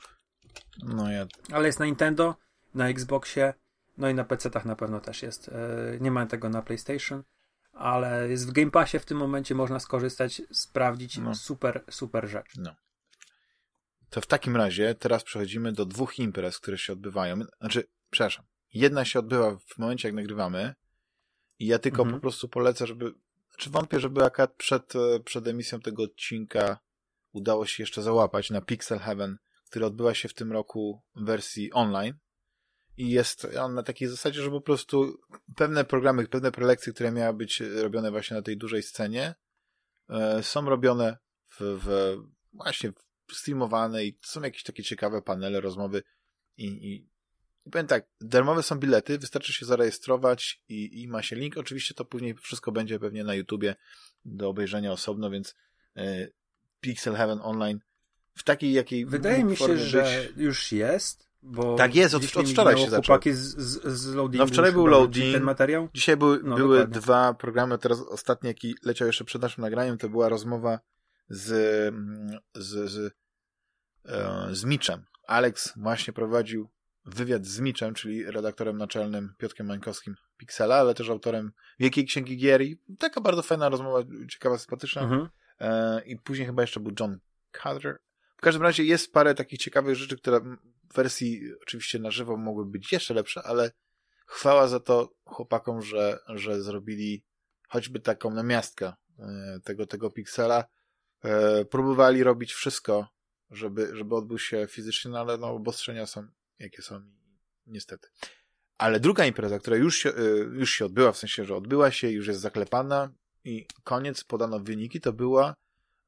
No 0.83 1.11
ja. 1.11 1.27
Ale 1.51 1.67
jest 1.67 1.79
na 1.79 1.85
Nintendo, 1.85 2.35
na 2.75 2.89
Xboxie, 2.89 3.53
no 3.97 4.09
i 4.09 4.13
na 4.13 4.23
PC-tach 4.23 4.65
na 4.65 4.75
pewno 4.75 4.99
też 4.99 5.23
jest. 5.23 5.49
E, 5.49 5.51
nie 5.99 6.11
ma 6.11 6.25
tego 6.25 6.49
na 6.49 6.61
PlayStation, 6.61 7.23
ale 7.73 8.29
jest 8.29 8.49
w 8.49 8.51
Game 8.51 8.71
Passie 8.71 8.99
w 8.99 9.05
tym 9.05 9.17
momencie, 9.17 9.55
można 9.55 9.79
skorzystać, 9.79 10.41
sprawdzić. 10.51 11.17
No. 11.17 11.35
Super, 11.35 11.83
super 11.89 12.27
rzecz. 12.27 12.53
No. 12.57 12.75
To 14.09 14.21
w 14.21 14.27
takim 14.27 14.55
razie 14.55 14.95
teraz 14.95 15.23
przechodzimy 15.23 15.71
do 15.71 15.85
dwóch 15.85 16.19
imprez, 16.19 16.59
które 16.59 16.77
się 16.77 16.93
odbywają. 16.93 17.39
Znaczy, 17.59 17.87
przepraszam, 18.09 18.45
Jedna 18.75 19.05
się 19.05 19.19
odbywa 19.19 19.57
w 19.57 19.77
momencie, 19.77 20.07
jak 20.07 20.15
nagrywamy 20.15 20.75
i 21.59 21.67
ja 21.67 21.79
tylko 21.79 22.01
mhm. 22.01 22.15
po 22.17 22.21
prostu 22.21 22.49
polecę, 22.49 22.87
żeby 22.87 23.13
czy 23.57 23.69
wątpię, 23.69 23.99
żeby 23.99 24.23
akurat 24.23 24.53
przed, 24.55 24.95
e, 24.95 25.19
przed 25.19 25.47
emisją 25.47 25.79
tego 25.79 26.03
odcinka 26.03 26.79
udało 27.31 27.65
się 27.65 27.83
jeszcze 27.83 28.01
załapać 28.01 28.49
na 28.49 28.61
Pixel 28.61 28.99
Heaven, 28.99 29.37
który 29.65 29.85
odbywa 29.85 30.13
się 30.13 30.29
w 30.29 30.33
tym 30.33 30.51
roku 30.51 31.01
w 31.15 31.25
wersji 31.25 31.71
online. 31.73 32.13
I 32.97 33.09
jest 33.09 33.47
on 33.59 33.73
na 33.73 33.83
takiej 33.83 34.07
zasadzie, 34.07 34.41
że 34.41 34.49
po 34.49 34.61
prostu 34.61 35.17
pewne 35.55 35.85
programy, 35.85 36.27
pewne 36.27 36.51
prelekcje, 36.51 36.93
które 36.93 37.11
miały 37.11 37.33
być 37.33 37.59
robione 37.59 38.11
właśnie 38.11 38.37
na 38.37 38.43
tej 38.43 38.57
dużej 38.57 38.83
scenie, 38.83 39.35
e, 40.09 40.43
są 40.43 40.69
robione 40.69 41.17
w, 41.49 41.57
w 41.59 42.15
właśnie 42.53 42.91
streamowane 43.31 44.05
i 44.05 44.19
są 44.21 44.41
jakieś 44.41 44.63
takie 44.63 44.83
ciekawe 44.83 45.21
panele, 45.21 45.61
rozmowy 45.61 46.03
i, 46.57 46.65
i 46.65 47.14
i 47.65 47.69
powiem 47.69 47.87
tak, 47.87 48.07
darmowe 48.21 48.63
są 48.63 48.75
bilety, 48.75 49.19
wystarczy 49.19 49.53
się 49.53 49.65
zarejestrować 49.65 50.61
i, 50.69 51.01
i 51.01 51.07
ma 51.07 51.21
się 51.21 51.35
link. 51.35 51.57
Oczywiście 51.57 51.93
to 51.93 52.05
później 52.05 52.35
wszystko 52.35 52.71
będzie 52.71 52.99
pewnie 52.99 53.23
na 53.23 53.35
YouTubie 53.35 53.75
do 54.25 54.49
obejrzenia 54.49 54.91
osobno, 54.91 55.29
więc 55.29 55.55
y, 55.97 56.33
Pixel 56.79 57.15
Heaven 57.15 57.39
Online 57.41 57.79
w 58.35 58.43
takiej, 58.43 58.73
jakiej 58.73 59.05
Wydaje 59.05 59.43
mi 59.43 59.57
się, 59.57 59.77
że 59.77 60.27
już 60.37 60.71
jest, 60.71 61.29
bo 61.41 61.75
tak 61.75 61.95
jest, 61.95 62.15
od, 62.15 62.23
od 62.37 62.49
wczoraj 62.49 62.77
się 62.77 62.89
zaczął. 62.89 63.19
z, 63.23 63.33
z, 63.33 63.81
z. 63.85 64.15
No 64.15 64.47
wczoraj 64.47 64.71
był 64.71 64.85
loading, 64.85 65.33
ten 65.33 65.43
materiał? 65.43 65.89
dzisiaj 65.93 66.17
były, 66.17 66.39
no, 66.43 66.55
były 66.55 66.77
dokładnie. 66.77 67.01
dwa 67.01 67.33
programy, 67.33 67.77
teraz 67.77 68.01
ostatni, 68.01 68.47
jaki 68.47 68.75
leciał 68.83 69.07
jeszcze 69.07 69.25
przed 69.25 69.41
naszym 69.41 69.61
nagraniem, 69.61 69.97
to 69.97 70.09
była 70.09 70.29
rozmowa 70.29 70.79
z, 71.29 71.47
z, 72.55 72.91
z, 72.91 73.13
e, 74.05 74.47
z 74.51 74.63
Mitchem. 74.63 75.05
Alex 75.27 75.73
właśnie 75.77 76.13
prowadził 76.13 76.69
wywiad 77.05 77.45
z 77.45 77.59
Miczem, 77.59 77.93
czyli 77.93 78.31
redaktorem 78.31 78.77
naczelnym 78.77 79.33
Piotrkiem 79.37 79.67
Mańkowskim 79.67 80.15
Pixela, 80.37 80.75
ale 80.75 80.93
też 80.93 81.09
autorem 81.09 81.51
Wielkiej 81.79 82.05
Księgi 82.05 82.37
Gier 82.37 82.61
i 82.61 82.81
taka 82.99 83.21
bardzo 83.21 83.41
fajna 83.41 83.69
rozmowa, 83.69 83.99
ciekawa, 84.29 84.57
sympatyczna. 84.57 85.01
Mhm. 85.01 85.29
E, 85.59 86.01
I 86.05 86.17
później 86.17 86.47
chyba 86.47 86.63
jeszcze 86.63 86.79
był 86.79 86.91
John 86.99 87.19
Carter. 87.63 87.97
W 88.37 88.41
każdym 88.41 88.63
razie 88.63 88.83
jest 88.83 89.13
parę 89.13 89.35
takich 89.35 89.59
ciekawych 89.59 89.95
rzeczy, 89.95 90.17
które 90.17 90.39
w 90.39 90.95
wersji 90.95 91.41
oczywiście 91.61 91.99
na 91.99 92.11
żywo 92.11 92.37
mogły 92.37 92.65
być 92.65 92.91
jeszcze 92.91 93.13
lepsze, 93.13 93.43
ale 93.43 93.71
chwała 94.25 94.67
za 94.67 94.79
to 94.79 95.13
chłopakom, 95.25 95.81
że, 95.81 96.19
że 96.29 96.61
zrobili 96.61 97.23
choćby 97.69 97.99
taką 97.99 98.31
namiastkę 98.31 98.93
e, 99.19 99.59
tego, 99.63 99.85
tego 99.85 100.11
Pixela. 100.11 100.65
E, 101.23 101.65
próbowali 101.65 102.23
robić 102.23 102.53
wszystko, 102.53 103.07
żeby, 103.51 103.95
żeby 103.95 104.15
odbył 104.15 104.39
się 104.39 104.67
fizycznie, 104.69 105.11
no 105.11 105.19
ale 105.19 105.37
no, 105.37 105.47
obostrzenia 105.47 106.05
są 106.05 106.27
jakie 106.59 106.81
są 106.81 107.01
niestety. 107.67 108.07
Ale 108.77 108.99
druga 108.99 109.25
impreza, 109.25 109.59
która 109.59 109.77
już 109.77 109.97
się, 109.97 110.09
y, 110.09 110.49
już 110.53 110.71
się 110.71 110.85
odbyła, 110.85 111.11
w 111.11 111.17
sensie, 111.17 111.45
że 111.45 111.55
odbyła 111.55 111.91
się, 111.91 112.09
już 112.09 112.27
jest 112.27 112.39
zaklepana 112.39 113.13
i 113.43 113.67
koniec, 113.83 114.23
podano 114.23 114.59
wyniki, 114.59 115.01
to 115.01 115.13
była, 115.13 115.55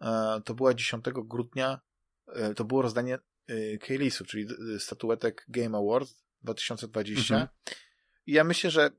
e, 0.01 0.41
to 0.45 0.53
była 0.53 0.73
10 0.73 1.05
grudnia, 1.23 1.79
e, 2.27 2.53
to 2.53 2.65
było 2.65 2.81
rozdanie 2.81 3.19
y, 3.49 3.77
Kejlisu, 3.81 4.25
czyli 4.25 4.47
statuetek 4.79 5.45
Game 5.47 5.77
Awards 5.77 6.23
2020. 6.41 7.35
Mhm. 7.35 7.47
I 8.25 8.31
ja 8.31 8.43
myślę, 8.43 8.71
że 8.71 8.91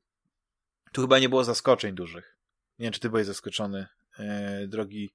tu 0.93 1.01
chyba 1.01 1.19
nie 1.19 1.29
było 1.29 1.45
zaskoczeń 1.45 1.95
dużych. 1.95 2.39
Nie 2.79 2.85
wiem, 2.85 2.93
czy 2.93 3.01
ty 3.01 3.09
byłeś 3.09 3.27
zaskoczony, 3.27 3.87
e, 4.19 4.67
drogi 4.67 5.15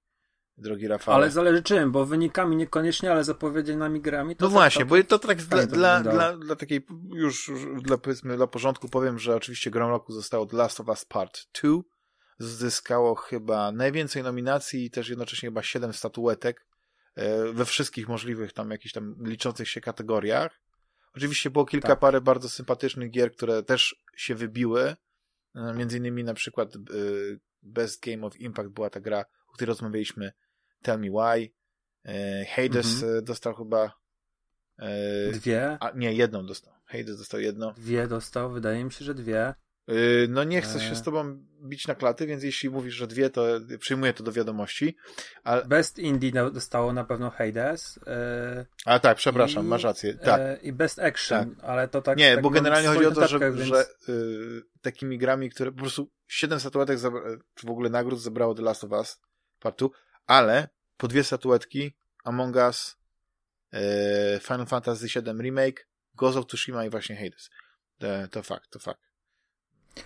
drogi 0.58 0.88
Rafał. 0.88 1.16
Ale 1.16 1.32
zależy 1.32 1.64
czym, 1.64 1.92
bo 1.92 2.06
wynikami 2.06 2.56
niekoniecznie, 2.56 3.12
ale 3.12 3.24
zapowiedzianymi 3.24 4.02
grami. 4.02 4.36
To 4.36 4.46
no 4.46 4.50
właśnie, 4.50 4.86
bo 4.86 5.04
to 5.04 5.20
tak 5.20 5.38
dla, 5.42 5.66
dla, 5.66 6.00
dla, 6.00 6.38
dla, 6.38 6.56
takiej, 6.56 6.86
już, 7.14 7.48
już 7.48 7.82
dla, 7.82 7.98
powiedzmy, 7.98 8.38
dla 8.38 8.48
porządku 8.48 8.90
powiem, 8.90 9.20
że 9.20 9.36
oczywiście 9.36 9.72
grą 9.72 9.90
roku 9.90 10.14
zostało 10.14 10.46
The 10.46 10.58
Last 10.58 10.80
of 10.80 10.88
Us 10.88 11.06
Part 11.06 11.40
2 11.62 11.72
zyskało 12.40 13.16
chyba 13.16 13.72
najwięcej 13.72 14.24
nominacji 14.24 14.86
i 14.86 14.92
też 14.92 15.10
jednocześnie 15.10 15.50
chyba 15.50 15.64
7 15.64 15.94
statuetek 15.94 16.66
e, 17.16 17.54
we 17.54 17.66
wszystkich 17.66 18.08
możliwych 18.08 18.54
tam 18.54 18.72
jakichś 18.72 18.94
tam 18.94 19.16
liczących 19.20 19.70
się 19.70 19.82
kategoriach. 19.82 20.60
Oczywiście 21.16 21.50
było 21.50 21.66
kilka 21.66 21.88
Tak. 21.88 22.00
parę 22.00 22.22
bardzo 22.22 22.50
sympatycznych 22.50 23.12
gier, 23.12 23.32
które 23.32 23.64
też 23.64 24.04
się 24.16 24.36
wybiły. 24.36 24.96
E, 25.56 25.74
Między 25.74 25.98
innymi 25.98 26.24
na 26.24 26.34
przykład 26.34 26.76
e, 26.76 26.80
Best 27.62 28.06
Game 28.06 28.28
of 28.28 28.40
Impact 28.40 28.70
była 28.70 28.90
ta 28.90 29.00
gra, 29.00 29.26
o 29.48 29.54
której 29.54 29.68
rozmawialiśmy 29.68 30.32
Tell 30.84 31.00
Me 31.00 31.08
Why. 31.10 31.54
E, 32.06 32.46
Hades 32.46 32.94
Mhm. 33.04 33.18
e, 33.18 33.22
dostał 33.22 33.54
chyba 33.56 33.92
e, 34.80 35.32
Dwie. 35.32 35.78
a, 35.80 35.92
nie, 35.96 36.14
jedną 36.14 36.46
dostał. 36.46 36.74
Hades 36.86 37.18
dostał 37.18 37.40
jedną. 37.40 37.74
Dwie 37.74 38.08
dostał, 38.08 38.52
wydaje 38.52 38.84
mi 38.84 38.92
się, 38.92 39.06
że 39.06 39.14
dwie. 39.14 39.54
Yy, 39.88 40.28
no 40.30 40.44
nie 40.44 40.62
chcę 40.62 40.80
się 40.80 40.96
z 40.96 41.02
tobą 41.02 41.44
bić 41.62 41.88
na 41.88 41.96
klaty, 41.96 42.28
więc 42.28 42.44
jeśli 42.44 42.70
mówisz, 42.70 42.94
że 42.94 43.08
dwie, 43.08 43.30
to 43.30 43.46
przyjmuję 43.80 44.14
to 44.14 44.24
do 44.24 44.32
wiadomości. 44.32 44.96
Best 45.66 46.00
Indie 46.00 46.32
dostało 46.52 46.94
na 46.94 47.04
pewno 47.04 47.30
Hades. 47.30 48.00
E, 48.08 48.66
a 48.86 49.00
tak, 49.00 49.18
przepraszam, 49.18 49.66
i, 49.66 49.68
masz 49.70 49.84
rację. 49.84 50.14
Tak. 50.14 50.64
I 50.64 50.74
Best 50.74 51.00
Action, 51.00 51.56
ale 51.62 51.88
to 51.88 52.02
tak. 52.02 52.18
nie, 52.18 52.34
tak 52.34 52.44
bo 52.44 52.50
generalnie 52.50 52.88
chodzi 52.88 53.06
o 53.06 53.12
to, 53.12 53.28
że, 53.28 53.40
więc- 53.40 53.56
że 53.56 53.86
yy, 54.08 54.62
takimi 54.82 55.18
grami, 55.18 55.50
które 55.50 55.72
po 55.72 55.78
prostu 55.80 56.10
siedem 56.28 56.60
statuetek, 56.60 56.98
zabra- 56.98 57.38
czy 57.56 57.68
w 57.68 57.70
ogóle 57.70 57.90
nagród 57.90 58.22
zebrało 58.22 58.56
The 58.56 58.62
Last 58.62 58.84
of 58.84 58.92
Us 58.92 59.20
Part 59.60 59.80
2, 59.80 59.90
ale 60.28 60.70
po 60.98 61.08
dwie 61.08 61.24
statuetki 61.24 61.94
Among 62.24 62.56
Us, 62.56 62.98
yy, 63.72 63.80
Final 64.40 64.66
Fantasy 64.66 65.08
VII 65.08 65.42
Remake, 65.42 65.88
Ghost 66.16 66.38
of 66.38 66.48
Tsushima 66.48 66.86
i 66.86 66.90
właśnie 66.90 67.16
Hades. 67.16 67.50
To, 68.32 68.44
fakt, 68.44 68.70
to 68.70 68.80
fakt. 68.80 69.02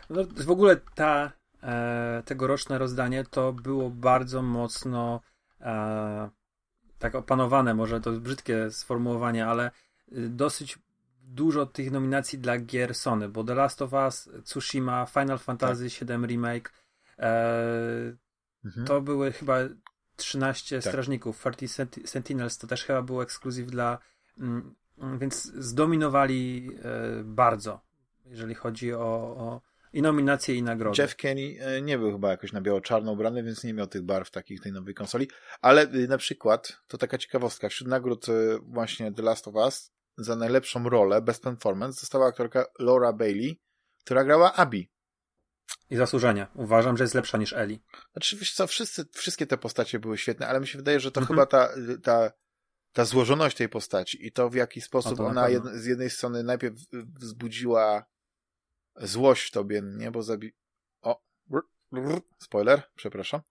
No, 0.10 0.24
w 0.24 0.52
ogóle 0.52 0.78
ta, 0.96 1.32
e, 1.64 2.24
tegoroczne 2.26 2.78
rozdanie 2.78 3.24
to 3.24 3.54
było 3.54 3.90
bardzo 3.90 4.42
mocno 4.42 5.22
e, 5.62 6.30
tak 7.00 7.16
opanowane, 7.16 7.74
może 7.74 8.02
to 8.02 8.12
brzydkie 8.12 8.72
sformułowanie, 8.72 9.48
ale 9.48 9.72
y, 10.12 10.30
dosyć 10.30 10.80
dużo 11.22 11.66
tych 11.66 11.92
nominacji 11.92 12.40
dla 12.40 12.60
gier 12.60 12.96
Sony, 12.96 13.30
bo 13.30 13.44
The 13.44 13.56
Last 13.56 13.82
of 13.82 13.94
Us, 13.94 14.30
Tsushima, 14.44 15.06
Final 15.06 15.40
Fantasy 15.40 15.84
VII 15.90 16.28
Remake, 16.28 16.74
e, 17.20 18.18
Mhm. 18.66 18.88
to 18.88 19.02
były 19.02 19.32
chyba 19.32 19.56
13 20.18 20.82
Tak. 20.82 20.92
strażników. 20.92 21.40
30 21.40 21.68
Senti- 21.68 22.08
Sentinels 22.08 22.58
to 22.58 22.68
też 22.68 22.84
chyba 22.84 23.02
był 23.02 23.22
ekskluzyw 23.22 23.68
dla. 23.68 23.98
Mm, 24.38 24.76
mm, 24.98 25.20
więc 25.20 25.44
zdominowali 25.44 26.70
e, 26.84 27.24
bardzo, 27.24 27.82
jeżeli 28.26 28.56
chodzi 28.56 28.94
o, 28.94 29.00
o 29.38 29.62
i 29.94 30.02
nominacje, 30.02 30.56
i 30.56 30.64
nagrody. 30.64 31.02
Jeff 31.02 31.16
Kenny 31.16 31.56
e, 31.60 31.82
nie 31.82 31.98
był 31.98 32.12
chyba 32.12 32.32
jakoś 32.32 32.52
na 32.52 32.62
biało-czarno 32.62 33.12
ubrany, 33.12 33.44
więc 33.44 33.64
nie 33.64 33.74
miał 33.74 33.88
tych 33.88 34.02
barw 34.02 34.32
takich 34.32 34.62
tej 34.62 34.72
nowej 34.72 34.94
konsoli. 34.94 35.28
Ale 35.62 35.94
y, 35.94 36.08
na 36.08 36.18
przykład, 36.18 36.78
to 36.88 36.98
taka 36.98 37.18
ciekawostka, 37.18 37.70
wśród 37.70 37.90
nagród 37.90 38.30
y, 38.30 38.60
właśnie 38.64 39.14
The 39.14 39.24
Last 39.24 39.48
of 39.48 39.56
Us 39.56 39.92
za 40.18 40.36
najlepszą 40.36 40.90
rolę, 40.90 41.22
Best 41.22 41.44
Performance, 41.44 42.00
została 42.00 42.28
aktorka 42.28 42.66
Laura 42.80 43.14
Bailey, 43.14 43.60
która 44.04 44.24
grała 44.24 44.54
Abby. 44.54 44.88
I 45.90 45.96
zasłużenie. 45.96 46.48
Uważam, 46.56 46.98
że 46.98 47.04
jest 47.04 47.14
lepsza 47.16 47.38
niż 47.38 47.54
Eli. 47.54 47.82
Znaczy, 48.12 48.38
wiesz 48.38 48.54
co, 48.54 48.68
wszyscy, 48.68 49.06
wszystkie 49.14 49.48
te 49.48 49.58
postacie 49.58 50.00
były 50.00 50.18
świetne, 50.18 50.48
ale 50.48 50.60
mi 50.60 50.68
się 50.68 50.78
wydaje, 50.78 51.00
że 51.00 51.12
to 51.12 51.22
Mhm. 51.22 51.36
chyba 51.36 51.46
ta, 51.46 51.70
ta, 52.04 52.32
ta 52.94 53.06
złożoność 53.06 53.58
tej 53.58 53.70
postaci 53.70 54.28
i 54.28 54.32
to 54.32 54.50
w 54.50 54.56
jaki 54.56 54.82
sposób 54.82 55.20
ona 55.20 55.50
jed, 55.50 55.64
z 55.66 55.86
jednej 55.86 56.10
strony 56.10 56.44
najpierw 56.44 56.76
wzbudziła 57.20 58.06
złość 58.96 59.48
w 59.48 59.52
tobie, 59.52 59.82
nie? 59.84 60.12
Bo 60.12 60.24
zabi... 60.24 60.54
O, 61.02 61.22
spoiler, 62.40 62.82
przepraszam. 62.96 63.42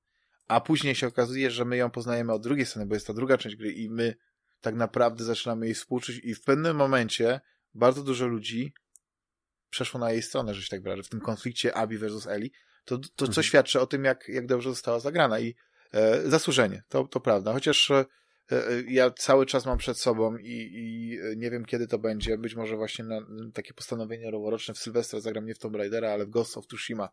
A 0.48 0.60
później 0.60 0.94
się 0.94 1.06
okazuje, 1.06 1.50
że 1.50 1.64
my 1.64 1.76
ją 1.76 1.90
poznajemy 1.90 2.32
od 2.32 2.42
drugiej 2.42 2.66
strony, 2.66 2.86
bo 2.86 2.94
jest 2.94 3.06
to 3.06 3.14
druga 3.14 3.38
część 3.38 3.56
gry 3.56 3.72
i 3.72 3.90
my 3.90 4.14
tak 4.60 4.74
naprawdę 4.74 5.24
zaczynamy 5.24 5.66
jej 5.66 5.74
współczuć 5.74 6.20
i 6.22 6.34
w 6.34 6.42
pewnym 6.42 6.76
momencie 6.76 7.40
bardzo 7.74 8.02
dużo 8.02 8.26
ludzi 8.26 8.74
przeszło 9.70 10.00
na 10.00 10.12
jej 10.12 10.22
stronę, 10.22 10.54
że 10.54 10.62
się 10.62 10.68
tak 10.68 10.82
wyrażę, 10.82 11.02
w 11.02 11.08
tym 11.08 11.20
konflikcie 11.20 11.74
Abby 11.74 11.98
versus 11.98 12.26
Ellie, 12.26 12.50
to, 12.84 12.98
to 12.98 13.08
co 13.16 13.26
Mhm. 13.26 13.42
świadczy 13.42 13.80
o 13.80 13.86
tym, 13.86 14.04
jak, 14.04 14.28
jak 14.28 14.46
dobrze 14.46 14.70
została 14.70 15.00
zagrana 15.00 15.40
i 15.40 15.54
e, 15.92 16.30
zasłużenie, 16.30 16.82
to, 16.88 17.04
to 17.04 17.20
prawda. 17.20 17.52
Chociaż 17.52 17.90
e, 17.90 18.04
e, 18.50 18.56
ja 18.88 19.10
cały 19.10 19.46
czas 19.46 19.66
mam 19.66 19.78
przed 19.78 19.98
sobą 19.98 20.36
i, 20.36 20.70
i 20.74 21.18
nie 21.36 21.50
wiem 21.50 21.64
kiedy 21.64 21.86
to 21.86 21.98
będzie, 21.98 22.38
być 22.38 22.54
może 22.54 22.76
właśnie 22.76 23.04
na 23.04 23.20
takie 23.54 23.74
postanowienie 23.74 24.30
noworoczne 24.30 24.74
w 24.74 24.78
Sylwestra 24.78 25.20
zagram 25.20 25.46
nie 25.46 25.54
w 25.54 25.58
Tomb 25.58 25.76
Raidera, 25.76 26.10
ale 26.10 26.26
w 26.26 26.30
Ghost 26.30 26.56
of 26.56 26.66
Tsushima, 26.66 27.08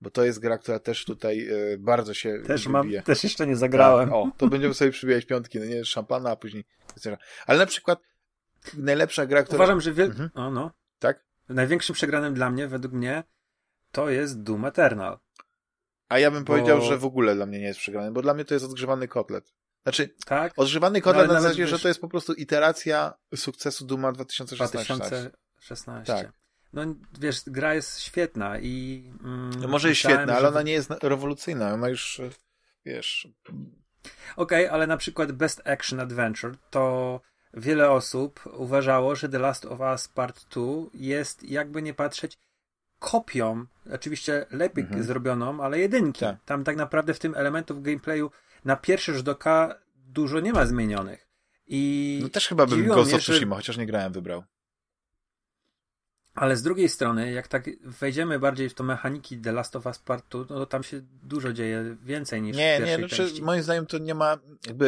bo 0.00 0.10
to 0.10 0.24
jest 0.24 0.38
gra, 0.38 0.58
która 0.58 0.78
też 0.78 1.04
tutaj 1.04 1.48
e, 1.48 1.78
bardzo 1.78 2.14
się 2.14 2.42
Też 2.46 2.66
mam, 2.66 2.90
też 3.04 3.24
jeszcze 3.24 3.46
nie 3.46 3.56
zagrałem. 3.56 4.08
Tak, 4.08 4.14
o, 4.14 4.30
to 4.36 4.46
będziemy 4.46 4.74
sobie 4.74 4.90
przybijać 4.90 5.26
piątki, 5.26 5.58
no 5.58 5.64
nie 5.64 5.84
szampana, 5.84 6.30
a 6.30 6.36
później. 6.36 6.64
Ale 7.46 7.58
na 7.58 7.66
przykład 7.66 8.00
najlepsza 8.74 9.26
gra, 9.26 9.42
która. 9.42 9.56
Uważam, 9.56 9.80
że 9.80 9.92
wiel... 9.92 10.10
Mhm. 10.10 10.30
o, 10.34 10.50
no. 10.50 10.70
Tak? 10.98 11.29
Największym 11.54 11.94
przegranym 11.94 12.34
dla 12.34 12.50
mnie, 12.50 12.68
według 12.68 12.94
mnie, 12.94 13.24
to 13.92 14.10
jest 14.10 14.42
Doom 14.42 14.64
Eternal. 14.64 15.18
A 16.08 16.18
ja 16.18 16.30
bym 16.30 16.44
Bo- 16.44 16.52
powiedział, 16.52 16.80
że 16.82 16.98
w 16.98 17.04
ogóle 17.04 17.34
dla 17.34 17.46
mnie 17.46 17.58
nie 17.58 17.66
jest 17.66 17.80
przegrany, 17.80 18.12
bo 18.12 18.22
dla 18.22 18.34
mnie 18.34 18.44
to 18.44 18.54
jest 18.54 18.66
odgrzewany 18.66 19.08
kotlet. 19.08 19.52
Znaczy, 19.82 20.14
Tak? 20.26 20.52
odgrzewany 20.56 20.98
No, 20.98 21.02
kotlet 21.04 21.24
ale 21.24 21.34
na 21.34 21.40
zasadzie, 21.40 21.66
że 21.66 21.72
wiesz- 21.76 21.82
to 21.82 21.88
jest 21.88 22.00
po 22.00 22.08
prostu 22.08 22.32
iteracja 22.34 23.14
sukcesu 23.36 23.86
Duma 23.86 24.12
2016. 24.12 24.94
2016. 24.96 26.12
Tak. 26.24 26.32
No 26.72 26.82
wiesz, 27.20 27.40
gra 27.46 27.74
jest 27.74 28.00
świetna 28.00 28.58
i. 28.58 29.04
Mm, 29.24 29.50
No 29.60 29.68
może 29.68 29.88
jest 29.88 29.98
myślałem, 29.98 30.18
świetna, 30.18 30.32
ale 30.32 30.42
że- 30.42 30.48
ona 30.48 30.62
nie 30.62 30.72
jest 30.72 30.90
rewolucyjna. 31.02 31.72
Ona 31.74 31.88
już, 31.88 32.20
wiesz, 32.84 33.28
Okej, 34.36 34.68
ale 34.68 34.86
na 34.86 34.96
przykład 34.96 35.32
Best 35.32 35.62
Action 35.68 36.00
Adventure 36.00 36.56
to 36.70 37.20
wiele 37.54 37.90
osób 37.90 38.40
uważało, 38.52 39.16
że 39.16 39.28
The 39.28 39.38
Last 39.38 39.64
of 39.66 39.80
Us 39.80 40.08
Part 40.08 40.46
2 40.54 40.62
jest, 40.94 41.42
jakby 41.42 41.82
nie 41.82 41.94
patrzeć, 41.94 42.38
kopią, 42.98 43.64
oczywiście 43.92 44.46
lepiej 44.50 44.84
Mhm. 44.84 45.04
zrobioną, 45.04 45.60
ale 45.62 45.78
jedynki. 45.78 46.20
Tak. 46.20 46.36
Tam 46.44 46.64
tak 46.64 46.76
naprawdę 46.76 47.14
w 47.14 47.18
tym 47.18 47.34
elementów 47.34 47.82
gameplayu 47.82 48.30
na 48.64 48.76
pierwszy 48.76 49.14
rzut 49.14 49.28
oka 49.28 49.74
dużo 49.96 50.40
nie 50.40 50.52
ma 50.52 50.66
zmienionych. 50.66 51.26
I 51.66 52.18
no 52.22 52.28
też 52.28 52.48
chyba 52.48 52.66
bym 52.66 52.86
Ghost 52.86 53.14
of 53.14 53.20
że- 53.20 53.32
Tsushima, 53.32 53.56
chociaż 53.56 53.76
nie 53.76 53.86
grałem, 53.86 54.12
wybrał. 54.12 54.44
Ale 56.34 56.56
z 56.56 56.62
drugiej 56.62 56.88
strony, 56.88 57.32
jak 57.32 57.48
tak 57.48 57.64
wejdziemy 57.84 58.38
bardziej 58.38 58.68
w 58.68 58.74
to 58.74 58.84
mechaniki 58.84 59.38
The 59.38 59.52
Last 59.52 59.76
of 59.76 59.86
Us 59.86 59.98
Part 59.98 60.28
2, 60.28 60.38
no 60.38 60.44
to 60.46 60.66
tam 60.66 60.82
się 60.82 61.00
dużo 61.22 61.52
dzieje 61.52 61.96
więcej 62.02 62.42
niż 62.42 62.56
w 62.56 62.58
Nie, 62.58 62.76
pierwszej 62.78 62.96
nie, 63.02 63.08
znaczy, 63.08 63.16
części. 63.16 63.42
moim 63.42 63.62
zdaniem 63.62 63.86
to 63.86 63.98
nie 63.98 64.14
ma, 64.14 64.38
jakby, 64.66 64.86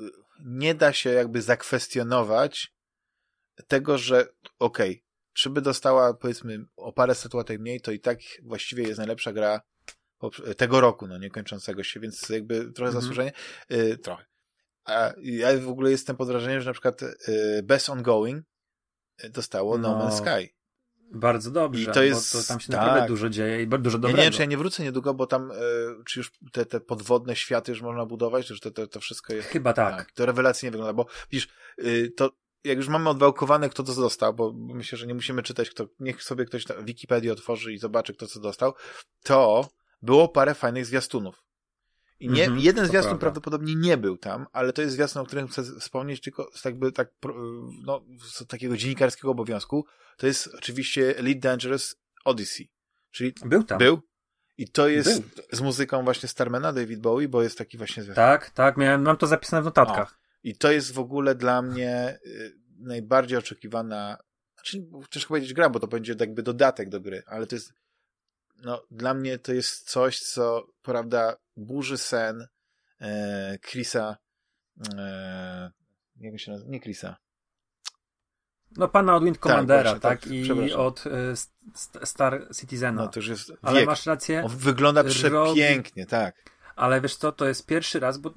y, 0.00 0.10
nie 0.44 0.74
da 0.74 0.92
się 0.92 1.10
jakby 1.10 1.42
zakwestionować 1.42 2.74
tego, 3.68 3.98
że 3.98 4.26
okej, 4.58 5.04
czy 5.32 5.50
by 5.50 5.62
dostała, 5.62 6.14
powiedzmy, 6.14 6.58
o 6.76 6.92
parę 6.92 7.14
statuetek 7.14 7.60
mniej, 7.60 7.80
to 7.80 7.92
i 7.92 8.00
tak 8.00 8.18
właściwie 8.42 8.82
jest 8.84 8.98
najlepsza 8.98 9.32
gra 9.32 9.60
tego 10.56 10.80
roku, 10.80 11.06
no 11.06 11.18
nie 11.18 11.30
kończącego 11.30 11.82
się, 11.82 12.00
więc 12.00 12.28
jakby 12.28 12.54
trochę 12.72 12.88
Mhm. 12.88 12.92
zasłużenie, 13.02 13.32
y, 13.72 13.98
trochę. 13.98 14.24
A 14.84 15.12
ja 15.22 15.58
w 15.58 15.68
ogóle 15.68 15.90
jestem 15.90 16.16
pod 16.16 16.28
wrażeniem, 16.28 16.60
że 16.60 16.66
na 16.66 16.72
przykład 16.72 17.02
y, 17.02 17.62
Best 17.62 17.90
Ongoing 17.90 18.44
y, 19.24 19.30
dostało 19.30 19.78
No, 19.78 19.96
No, 19.98 20.04
Man's 20.04 20.18
Sky. 20.18 20.54
Bardzo 21.10 21.50
dobrze, 21.50 21.90
I 21.90 21.94
to 21.94 22.02
jest- 22.02 22.36
bo 22.36 22.42
to 22.42 22.48
tam 22.48 22.60
się 22.60 22.72
tak. 22.72 22.80
naprawdę 22.80 23.06
dużo 23.08 23.28
dzieje 23.28 23.62
i 23.62 23.66
ba- 23.66 23.78
dużo 23.78 23.96
Ja 23.96 24.00
dobrego. 24.00 24.18
nie 24.18 24.24
wiem, 24.24 24.32
czy 24.32 24.40
ja 24.40 24.46
nie 24.46 24.56
wrócę 24.58 24.82
niedługo, 24.82 25.14
bo 25.14 25.26
tam, 25.26 25.50
y, 25.50 25.54
czy 26.06 26.20
już 26.20 26.32
te, 26.52 26.66
te 26.66 26.80
podwodne 26.80 27.36
światy 27.36 27.72
już 27.72 27.82
można 27.82 28.06
budować, 28.06 28.46
czy 28.46 28.52
już 28.52 28.60
to, 28.60 28.70
to, 28.70 28.86
to 28.86 29.00
wszystko 29.00 29.34
jest 29.34 29.48
Chyba 29.48 29.72
tak. 29.72 30.12
to 30.12 30.26
rewelacyjnie 30.26 30.70
wygląda, 30.70 30.92
bo 30.92 31.06
widzisz, 31.30 31.48
y, 31.78 32.12
to 32.16 32.30
jak 32.64 32.76
już 32.78 32.88
mamy 32.88 33.08
odwałkowane, 33.10 33.68
kto 33.70 33.82
to 33.82 33.94
dostał, 33.94 34.34
bo 34.34 34.52
myślę, 34.56 34.98
że 34.98 35.06
nie 35.06 35.14
musimy 35.14 35.42
czytać, 35.42 35.70
kto, 35.70 35.88
niech 36.00 36.22
sobie 36.22 36.44
ktoś 36.44 36.68
na 36.68 36.74
Wikipedię 36.74 37.32
otworzy 37.32 37.72
i 37.72 37.78
zobaczy, 37.78 38.14
kto 38.14 38.26
co 38.26 38.40
dostał, 38.40 38.74
to 39.22 39.68
było 40.02 40.28
parę 40.28 40.54
fajnych 40.54 40.86
zwiastunów. 40.86 41.42
I 42.20 42.28
nie, 42.28 42.42
Mhm, 42.44 42.60
jeden 42.60 42.84
to 42.84 42.90
zwiastun 42.90 43.08
prawda. 43.10 43.20
prawdopodobnie 43.20 43.74
nie 43.74 43.96
był 43.96 44.16
tam, 44.16 44.46
ale 44.52 44.72
to 44.72 44.82
jest 44.82 44.94
zwiastun, 44.94 45.22
o 45.22 45.26
którym 45.26 45.48
chcę 45.48 45.62
wspomnieć 45.80 46.20
tylko 46.20 46.50
z 46.54 46.64
jakby 46.64 46.92
tak, 46.92 47.12
pro- 47.20 47.34
no, 47.84 48.04
z 48.22 48.46
takiego 48.46 48.76
dziennikarskiego 48.76 49.30
obowiązku. 49.30 49.86
To 50.16 50.26
jest 50.26 50.46
oczywiście 50.54 51.18
Elite 51.18 51.40
Dangerous 51.40 51.96
Odyssey. 52.24 52.70
Czyli 53.10 53.34
Był 53.44 53.62
tam. 53.64 53.78
był. 53.78 54.00
I 54.58 54.68
to 54.68 54.88
jest 54.88 55.20
Był. 55.20 55.44
z 55.52 55.60
muzyką 55.60 56.04
właśnie 56.04 56.28
Starmana, 56.28 56.72
David 56.72 57.00
Bowie, 57.00 57.28
bo 57.28 57.42
jest 57.42 57.58
taki 57.58 57.78
właśnie 57.78 58.02
zwiastun. 58.02 58.24
Tak, 58.24 58.50
tak, 58.50 58.76
miałem, 58.76 59.02
mam 59.02 59.16
to 59.16 59.26
zapisane 59.26 59.62
w 59.62 59.64
notatkach. 59.64 60.18
I 60.42 60.56
to 60.56 60.70
jest 60.72 60.92
w 60.92 60.98
ogóle 60.98 61.34
dla 61.34 61.62
mnie 61.62 62.18
y, 62.26 62.56
najbardziej 62.78 63.38
oczekiwana, 63.38 64.18
znaczy 64.54 64.86
ciężko 65.10 65.28
powiedzieć 65.28 65.54
gra, 65.54 65.70
bo 65.70 65.80
to 65.80 65.86
będzie 65.86 66.14
jakby 66.20 66.42
dodatek 66.42 66.88
do 66.88 67.00
gry, 67.00 67.22
ale 67.26 67.46
to 67.46 67.54
jest, 67.56 67.72
no 68.62 68.82
dla 68.90 69.14
mnie 69.14 69.38
to 69.38 69.52
jest 69.52 69.90
coś, 69.90 70.18
co 70.18 70.66
prawda 70.82 71.36
burzy 71.56 71.98
sen 71.98 72.46
e, 73.00 73.58
Chrisa, 73.58 74.16
e, 74.98 75.70
jak 76.16 76.40
się 76.40 76.50
nazywa? 76.52 76.70
Nie 76.70 76.80
Chrisa. 76.80 77.16
No 78.76 78.88
pana 78.88 79.16
od 79.16 79.24
Wind 79.24 79.38
Commandera, 79.38 79.92
tak? 79.92 80.02
tak, 80.02 80.20
tak 80.20 80.32
I 80.32 80.72
od 80.72 81.04
y, 81.06 81.10
Star 82.06 82.48
Citizena. 82.56 83.02
No 83.02 83.08
to 83.08 83.18
już 83.20 83.28
jest 83.28 83.50
wiek. 83.50 83.58
Ale 83.62 83.84
masz 83.84 84.06
rację. 84.06 84.42
On 84.44 84.56
wygląda 84.56 85.02
robi- 85.02 85.10
przepięknie, 85.10 86.06
tak. 86.06 86.34
Ale 86.76 87.00
wiesz 87.00 87.16
co, 87.16 87.32
to 87.32 87.46
jest 87.46 87.66
pierwszy 87.66 88.00
raz, 88.00 88.18
bo 88.18 88.30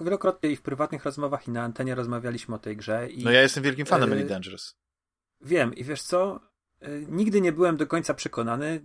wielokrotnie 0.00 0.50
i 0.50 0.56
w 0.56 0.62
prywatnych 0.62 1.04
rozmowach 1.04 1.48
i 1.48 1.50
na 1.50 1.62
antenie 1.62 1.94
rozmawialiśmy 1.94 2.54
o 2.54 2.58
tej 2.58 2.76
grze 2.76 3.08
i 3.08 3.24
No 3.24 3.30
ja 3.30 3.42
jestem 3.42 3.62
wielkim 3.62 3.86
fanem 3.86 4.10
Yy, 4.10 4.16
Elite 4.16 4.28
Dangerous. 4.28 4.76
wiem 5.40 5.74
i 5.74 5.84
wiesz 5.84 6.02
co, 6.02 6.40
y, 6.82 7.06
nigdy 7.08 7.40
nie 7.40 7.52
byłem 7.52 7.76
do 7.76 7.86
końca 7.86 8.14
przekonany, 8.14 8.80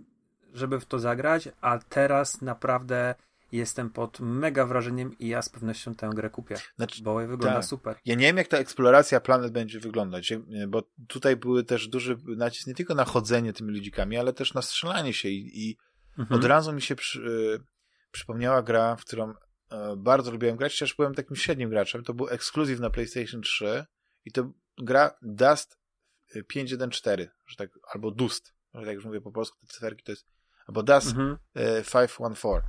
żeby 0.56 0.80
w 0.80 0.84
to 0.86 0.98
zagrać, 0.98 1.48
a 1.60 1.78
teraz 1.78 2.42
naprawdę 2.42 3.14
jestem 3.52 3.90
pod 3.90 4.20
mega 4.20 4.66
wrażeniem 4.66 5.18
i 5.18 5.28
ja 5.28 5.42
z 5.42 5.48
pewnością 5.48 5.94
tę 5.94 6.10
grę 6.14 6.30
kupię, 6.30 6.56
Znaczy, 6.76 7.02
bo 7.02 7.14
wygląda 7.14 7.54
tak. 7.54 7.64
super. 7.64 7.96
Ja 8.04 8.14
nie 8.14 8.26
wiem, 8.26 8.36
jak 8.36 8.48
ta 8.48 8.58
eksploracja 8.58 9.20
planet 9.20 9.52
będzie 9.52 9.80
wyglądać, 9.80 10.32
bo 10.68 10.82
tutaj 11.08 11.36
były 11.36 11.64
też 11.64 11.88
duży 11.88 12.16
nacisk 12.26 12.66
nie 12.66 12.74
tylko 12.74 12.94
na 12.94 13.04
chodzenie 13.04 13.52
tymi 13.52 13.72
ludzikami, 13.72 14.16
ale 14.16 14.32
też 14.32 14.54
na 14.54 14.62
strzelanie 14.62 15.12
się 15.12 15.28
i, 15.28 15.68
i 15.70 15.76
Mhm. 16.18 16.40
od 16.40 16.44
razu 16.46 16.72
mi 16.72 16.82
się 16.82 16.96
przy, 16.96 17.20
y, 17.20 17.60
przypomniała 18.10 18.62
gra, 18.62 18.96
w 18.96 19.04
którą 19.04 19.34
e, 19.70 19.96
bardzo 19.96 20.30
lubiłem 20.30 20.56
grać, 20.56 20.72
chociaż 20.72 20.94
byłem 20.94 21.14
takim 21.14 21.36
średnim 21.36 21.70
graczem. 21.70 22.04
To 22.04 22.14
był 22.14 22.28
ekskluzyw 22.28 22.80
na 22.80 22.90
PlayStation 22.90 23.42
3 23.42 23.84
i 24.24 24.32
to 24.32 24.50
gra 24.78 25.10
Dust 25.22 25.78
514, 26.48 27.30
że 27.46 27.56
tak, 27.56 27.70
albo 27.94 28.10
Dust, 28.10 28.54
że 28.74 28.86
tak 28.86 28.94
już 28.94 29.04
mówię 29.04 29.20
po 29.20 29.32
polsku, 29.32 29.58
te 29.60 29.66
cyferki 29.66 30.02
to 30.04 30.12
jest, 30.12 30.26
albo 30.66 30.82
Dust 30.82 31.08
Mhm. 31.08 31.36
e, 31.54 31.82
514. 31.82 32.62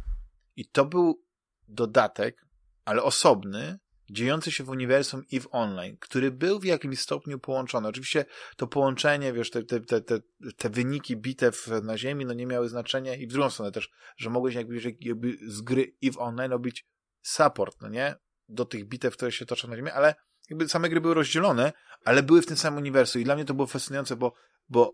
I 0.56 0.65
to 0.65 0.86
był 0.86 1.24
dodatek, 1.68 2.45
ale 2.86 3.03
osobny, 3.03 3.80
dziejący 4.10 4.52
się 4.52 4.64
w 4.64 4.69
uniwersum 4.69 5.24
EVE 5.34 5.49
Online, 5.52 5.98
który 5.99 6.32
był 6.32 6.60
w 6.60 6.64
jakimś 6.64 6.99
stopniu 6.99 7.40
połączony. 7.40 7.88
Oczywiście 7.88 8.26
to 8.57 8.68
połączenie, 8.68 9.34
wiesz, 9.34 9.52
te, 9.52 9.64
te, 9.64 9.80
te, 9.80 10.02
te, 10.02 10.19
te 10.57 10.69
wyniki 10.69 11.18
bitew 11.18 11.68
na 11.84 11.98
ziemi, 11.98 12.26
no 12.26 12.34
nie 12.34 12.45
miały 12.45 12.69
znaczenia 12.69 13.15
i 13.15 13.28
w 13.28 13.32
drugą 13.32 13.49
stronę 13.49 13.72
też, 13.72 13.90
że 14.18 14.30
mogłeś 14.30 14.56
jakby, 14.56 14.95
jakby 14.99 15.38
z 15.48 15.61
gry 15.61 15.95
EVE 16.03 16.19
Online 16.19 16.52
robić 16.52 16.86
support, 17.22 17.82
no 17.82 17.90
nie? 17.90 18.15
Do 18.49 18.65
tych 18.65 18.86
bitew, 18.86 19.14
które 19.14 19.32
się 19.32 19.45
toczą 19.45 19.68
na 19.68 19.76
ziemi, 19.76 19.90
ale 19.90 20.15
jakby 20.49 20.69
same 20.69 20.90
gry 20.90 21.02
były 21.02 21.14
rozdzielone, 21.14 21.74
ale 22.06 22.24
były 22.24 22.41
w 22.41 22.45
tym 22.45 22.57
samym 22.57 22.78
uniwersum 22.78 23.22
i 23.22 23.26
dla 23.26 23.36
mnie 23.36 23.45
to 23.45 23.53
było 23.53 23.68
fascynujące, 23.68 24.15
bo, 24.15 24.34
bo 24.69 24.94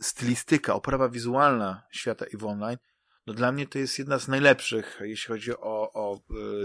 stylistyka, 0.00 0.74
oprawa 0.74 1.08
wizualna 1.08 1.82
świata 1.90 2.26
EVE 2.34 2.46
Online 2.46 2.78
no 3.26 3.34
dla 3.34 3.52
mnie 3.52 3.66
to 3.66 3.78
jest 3.78 3.98
jedna 3.98 4.18
z 4.18 4.28
najlepszych, 4.28 4.98
jeśli 5.00 5.28
chodzi 5.28 5.52
o, 5.52 5.92
o 5.92 6.20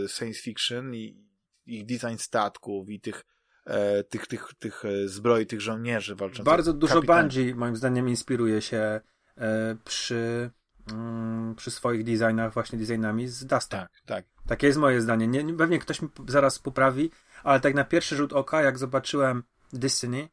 e, 0.05 0.07
science 0.09 0.41
fiction 0.41 0.95
i 0.95 1.31
ich 1.65 1.85
design 1.85 2.17
statków 2.17 2.89
i 2.89 2.99
tych, 2.99 3.25
e, 3.65 4.03
tych, 4.03 4.27
tych, 4.27 4.53
tych 4.59 4.85
e, 4.85 5.07
zbroi, 5.07 5.45
tych 5.45 5.61
żołnierzy 5.61 6.15
walczących. 6.15 6.45
Bardzo 6.45 6.73
dużo 6.73 7.01
kapitan- 7.01 7.21
Bungie 7.21 7.55
moim 7.55 7.75
zdaniem 7.75 8.09
inspiruje 8.09 8.61
się 8.61 9.01
e, 9.37 9.75
przy, 9.83 10.51
mm, 10.91 11.55
przy 11.55 11.71
swoich 11.71 12.03
designach, 12.03 12.53
właśnie 12.53 12.79
designami 12.79 13.27
z 13.27 13.45
Dusta. 13.45 13.77
Tak, 13.77 13.89
tak. 14.05 14.25
Takie 14.47 14.67
jest 14.67 14.79
moje 14.79 15.01
zdanie. 15.01 15.27
Nie, 15.27 15.43
nie, 15.43 15.53
pewnie 15.53 15.79
ktoś 15.79 16.01
mi 16.01 16.09
zaraz 16.27 16.59
poprawi, 16.59 17.11
ale 17.43 17.59
tak 17.59 17.73
na 17.73 17.83
pierwszy 17.83 18.15
rzut 18.15 18.33
oka, 18.33 18.61
jak 18.61 18.77
zobaczyłem 18.77 19.43
Destiny, 19.73 20.29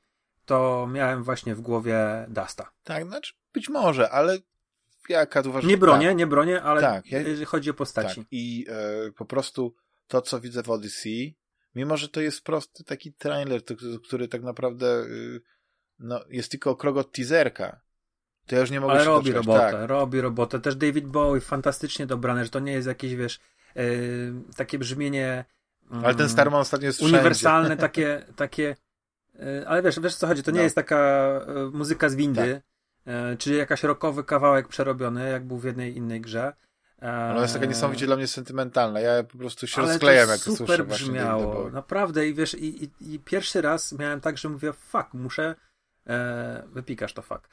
to 0.48 0.86
miałem 0.92 1.22
właśnie 1.22 1.54
w 1.54 1.60
głowie 1.60 2.26
Dusta. 2.28 2.70
Tak, 2.84 3.06
znaczy 3.06 3.32
być 3.52 3.68
może, 3.68 4.10
ale 4.10 4.38
jaka 5.08 5.42
tu 5.42 5.48
uważam, 5.50 5.70
Nie 5.70 5.76
bronię, 5.76 6.14
nie 6.14 6.26
bronię, 6.26 6.62
ale 6.62 6.80
Tak, 6.80 7.12
ja- 7.12 7.18
jeżeli 7.20 7.44
chodzi 7.44 7.70
o 7.70 7.72
Tak, 7.72 7.78
postaci. 7.78 8.20
tak. 8.20 8.26
I 8.30 8.66
e, 8.68 9.12
po 9.12 9.24
prostu 9.24 9.74
to, 10.06 10.22
co 10.22 10.40
widzę 10.40 10.62
w 10.62 10.70
Odyssey, 10.70 11.36
mimo 11.74 11.96
że 11.96 12.08
to 12.08 12.20
jest 12.20 12.44
prosty 12.44 12.84
taki 12.84 13.12
trailer, 13.12 13.62
to, 13.64 13.74
który 14.04 14.28
tak 14.28 14.42
naprawdę 14.42 14.86
y, 15.02 15.40
no, 15.98 16.20
jest 16.28 16.50
tylko 16.50 16.76
krok 16.76 16.96
od 16.96 17.12
teaserka, 17.12 17.80
to 18.46 18.54
ja 18.54 18.60
już 18.60 18.70
nie 18.70 18.80
mogę 18.80 18.92
Ale 18.92 19.00
się 19.00 19.06
robi 19.06 19.30
doczekać. 19.32 19.46
robotę, 19.46 19.72
Tak, 19.80 19.88
robi 19.90 20.20
robotę. 20.20 20.60
Też 20.60 20.76
David 20.76 21.06
Bowie 21.06 21.40
fantastycznie 21.40 22.06
dobrany, 22.06 22.44
że 22.44 22.50
to 22.50 22.60
nie 22.60 22.72
jest 22.72 22.88
jakieś, 22.88 23.14
wiesz, 23.14 23.40
e, 23.76 23.82
takie 24.56 24.78
brzmienie 24.78 25.44
mm, 25.90 26.04
ale 26.04 26.14
ten 26.14 26.28
Starman 26.28 26.60
ostatnio 26.60 26.86
jest 26.86 26.98
wszędzie. 26.98 27.14
uniwersalne, 27.14 27.76
takie, 27.76 28.24
takie 28.36 28.76
ale 29.66 29.82
wiesz, 29.82 30.00
wiesz 30.00 30.14
co 30.14 30.26
chodzi, 30.26 30.42
to 30.42 30.50
nie 30.50 30.56
No. 30.56 30.62
jest 30.62 30.74
taka 30.76 30.96
e, 30.98 31.70
muzyka 31.72 32.08
z 32.08 32.14
windy, 32.14 32.62
e, 33.06 33.36
czy 33.36 33.54
jakaś 33.54 33.82
rockowy 33.82 34.24
kawałek 34.24 34.68
przerobiony, 34.68 35.30
jak 35.30 35.44
był 35.46 35.58
w 35.58 35.64
jednej 35.64 35.96
innej 35.96 36.20
grze. 36.20 36.52
E, 37.02 37.30
Ona 37.30 37.42
jest 37.42 37.54
taka 37.54 37.66
niesamowicie 37.66 38.06
dla 38.06 38.16
mnie 38.16 38.26
sentymentalna. 38.26 39.00
Ja 39.00 39.22
po 39.22 39.38
prostu 39.38 39.66
się 39.66 39.82
ale 39.82 39.92
rozklejam, 39.92 40.26
to 40.26 40.32
jak 40.32 40.40
super 40.40 40.56
słyszę 40.56 40.76
Davida 40.78 40.94
brzmiało, 40.96 41.70
naprawdę 41.70 42.28
i 42.28 42.34
wiesz, 42.34 42.54
i, 42.54 42.84
i, 42.84 43.14
i 43.14 43.18
pierwszy 43.18 43.60
raz 43.62 43.92
miałem 43.92 44.20
tak, 44.20 44.38
że 44.38 44.48
mówię, 44.48 44.72
fuck, 44.72 45.14
muszę 45.14 45.54
e, 46.06 46.62
wypikasz 46.72 47.12
to 47.12 47.22
fuck. 47.22 47.48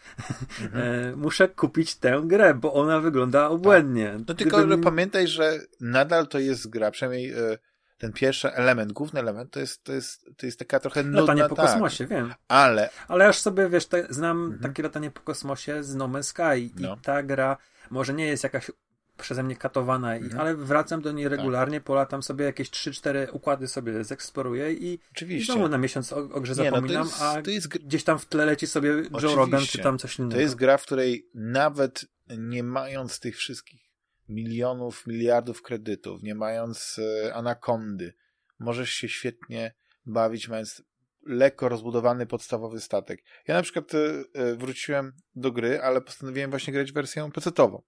Mhm. 0.61 0.83
E, 1.11 1.15
muszę 1.15 1.47
kupić 1.47 1.95
tę 1.95 2.21
grę, 2.25 2.53
bo 2.53 2.73
ona 2.73 2.99
wygląda 2.99 3.47
obłędnie. 3.49 4.17
No 4.27 4.33
tylko 4.35 4.57
Gdybym- 4.57 4.81
pamiętaj, 4.83 5.27
że 5.27 5.59
nadal 5.81 6.27
to 6.27 6.39
jest 6.39 6.69
gra, 6.69 6.91
przynajmniej 6.91 7.31
e, 7.33 7.57
ten 7.97 8.13
pierwszy 8.13 8.53
element, 8.53 8.91
główny 8.93 9.19
element, 9.19 9.51
to 9.51 9.59
jest, 9.59 9.83
to 9.83 9.93
jest, 9.93 10.25
to 10.37 10.45
jest 10.45 10.59
taka 10.59 10.79
trochę 10.79 11.03
nudna, 11.03 11.21
Latanie 11.21 11.49
po 11.49 11.55
tak, 11.55 11.65
kosmosie, 11.65 12.07
wiem. 12.07 12.33
ale 12.47 12.89
Ale 13.07 13.27
aż 13.27 13.39
sobie, 13.39 13.69
wiesz, 13.69 13.85
te, 13.85 14.07
znam 14.09 14.43
Mhm. 14.43 14.61
takie 14.61 14.83
latanie 14.83 15.11
po 15.11 15.21
kosmosie 15.21 15.83
z 15.83 15.95
No 15.95 16.07
Man's 16.07 16.23
Sky 16.23 16.71
No. 16.75 16.95
i 16.95 16.99
ta 17.01 17.23
gra 17.23 17.57
może 17.89 18.13
nie 18.13 18.25
jest 18.27 18.43
jakaś 18.43 18.71
przeze 19.17 19.43
mnie 19.43 19.55
katowana, 19.55 20.17
i, 20.17 20.21
Mhm. 20.23 20.41
ale 20.41 20.55
wracam 20.55 21.01
do 21.01 21.11
niej 21.11 21.27
regularnie, 21.29 21.81
polatam 21.81 22.23
sobie 22.23 22.45
jakieś 22.45 22.69
3-4 22.69 23.27
układy 23.31 23.67
sobie 23.67 24.03
zeksploruję 24.03 24.73
i, 24.73 24.85
i 24.93 24.99
oczywiście, 25.11 25.53
znowu 25.53 25.69
na 25.69 25.77
miesiąc 25.77 26.13
o, 26.13 26.17
o 26.17 26.41
grze 26.41 26.53
Nie, 26.55 26.71
no 26.71 26.75
zapominam, 26.75 27.03
jest- 27.07 27.21
a 27.21 27.41
jest 27.47 27.67
gdzieś 27.67 28.03
tam 28.03 28.19
w 28.19 28.25
tle 28.25 28.45
leci 28.45 28.67
sobie 28.67 28.89
Joe 28.89 29.01
Oczywiście. 29.11 29.35
Rogan 29.35 29.61
czy 29.61 29.79
tam 29.79 29.97
coś 29.97 30.19
innego. 30.19 30.35
To 30.35 30.41
jest 30.41 30.55
gra, 30.55 30.77
w 30.77 30.81
której 30.85 31.29
nawet 31.33 32.05
nie 32.37 32.63
mając 32.63 33.19
tych 33.19 33.37
wszystkich 33.37 33.84
milionów, 34.29 35.07
miliardów 35.07 35.61
kredytów, 35.61 36.23
nie 36.23 36.35
mając 36.35 36.99
e, 36.99 37.33
anakondy, 37.33 38.13
możesz 38.59 38.89
się 38.89 39.09
świetnie 39.09 39.73
bawić, 40.05 40.47
mając 40.47 40.83
lekko 41.25 41.69
rozbudowany 41.69 42.25
podstawowy 42.25 42.79
statek. 42.81 43.23
Ja 43.47 43.55
na 43.55 43.61
przykład 43.61 43.93
e, 43.93 44.23
e, 44.33 44.55
wróciłem 44.55 45.13
do 45.35 45.51
gry, 45.51 45.81
ale 45.81 46.01
postanowiłem 46.01 46.49
właśnie 46.49 46.73
grać 46.73 46.91
wersję 46.91 47.29
PC-tową. 47.33 47.81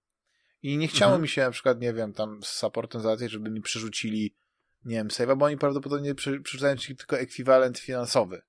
I 0.62 0.76
nie 0.78 0.88
chciało 0.88 1.10
Mhm. 1.12 1.22
mi 1.22 1.28
się 1.28 1.42
na 1.42 1.50
przykład, 1.50 1.80
nie 1.80 1.92
wiem, 1.92 2.12
tam 2.12 2.42
z 2.42 2.48
supportem 2.48 3.00
załatwiać, 3.00 3.30
żeby 3.30 3.50
mi 3.50 3.60
przerzucili, 3.60 4.34
nie 4.84 4.96
wiem, 4.96 5.08
save'a, 5.08 5.36
bo 5.36 5.44
oni 5.46 5.56
prawdopodobnie 5.56 6.14
przerzucają 6.14 6.76
ci 6.76 6.96
tylko 6.96 7.18
ekwiwalent 7.18 7.78
finansowy. 7.78 8.42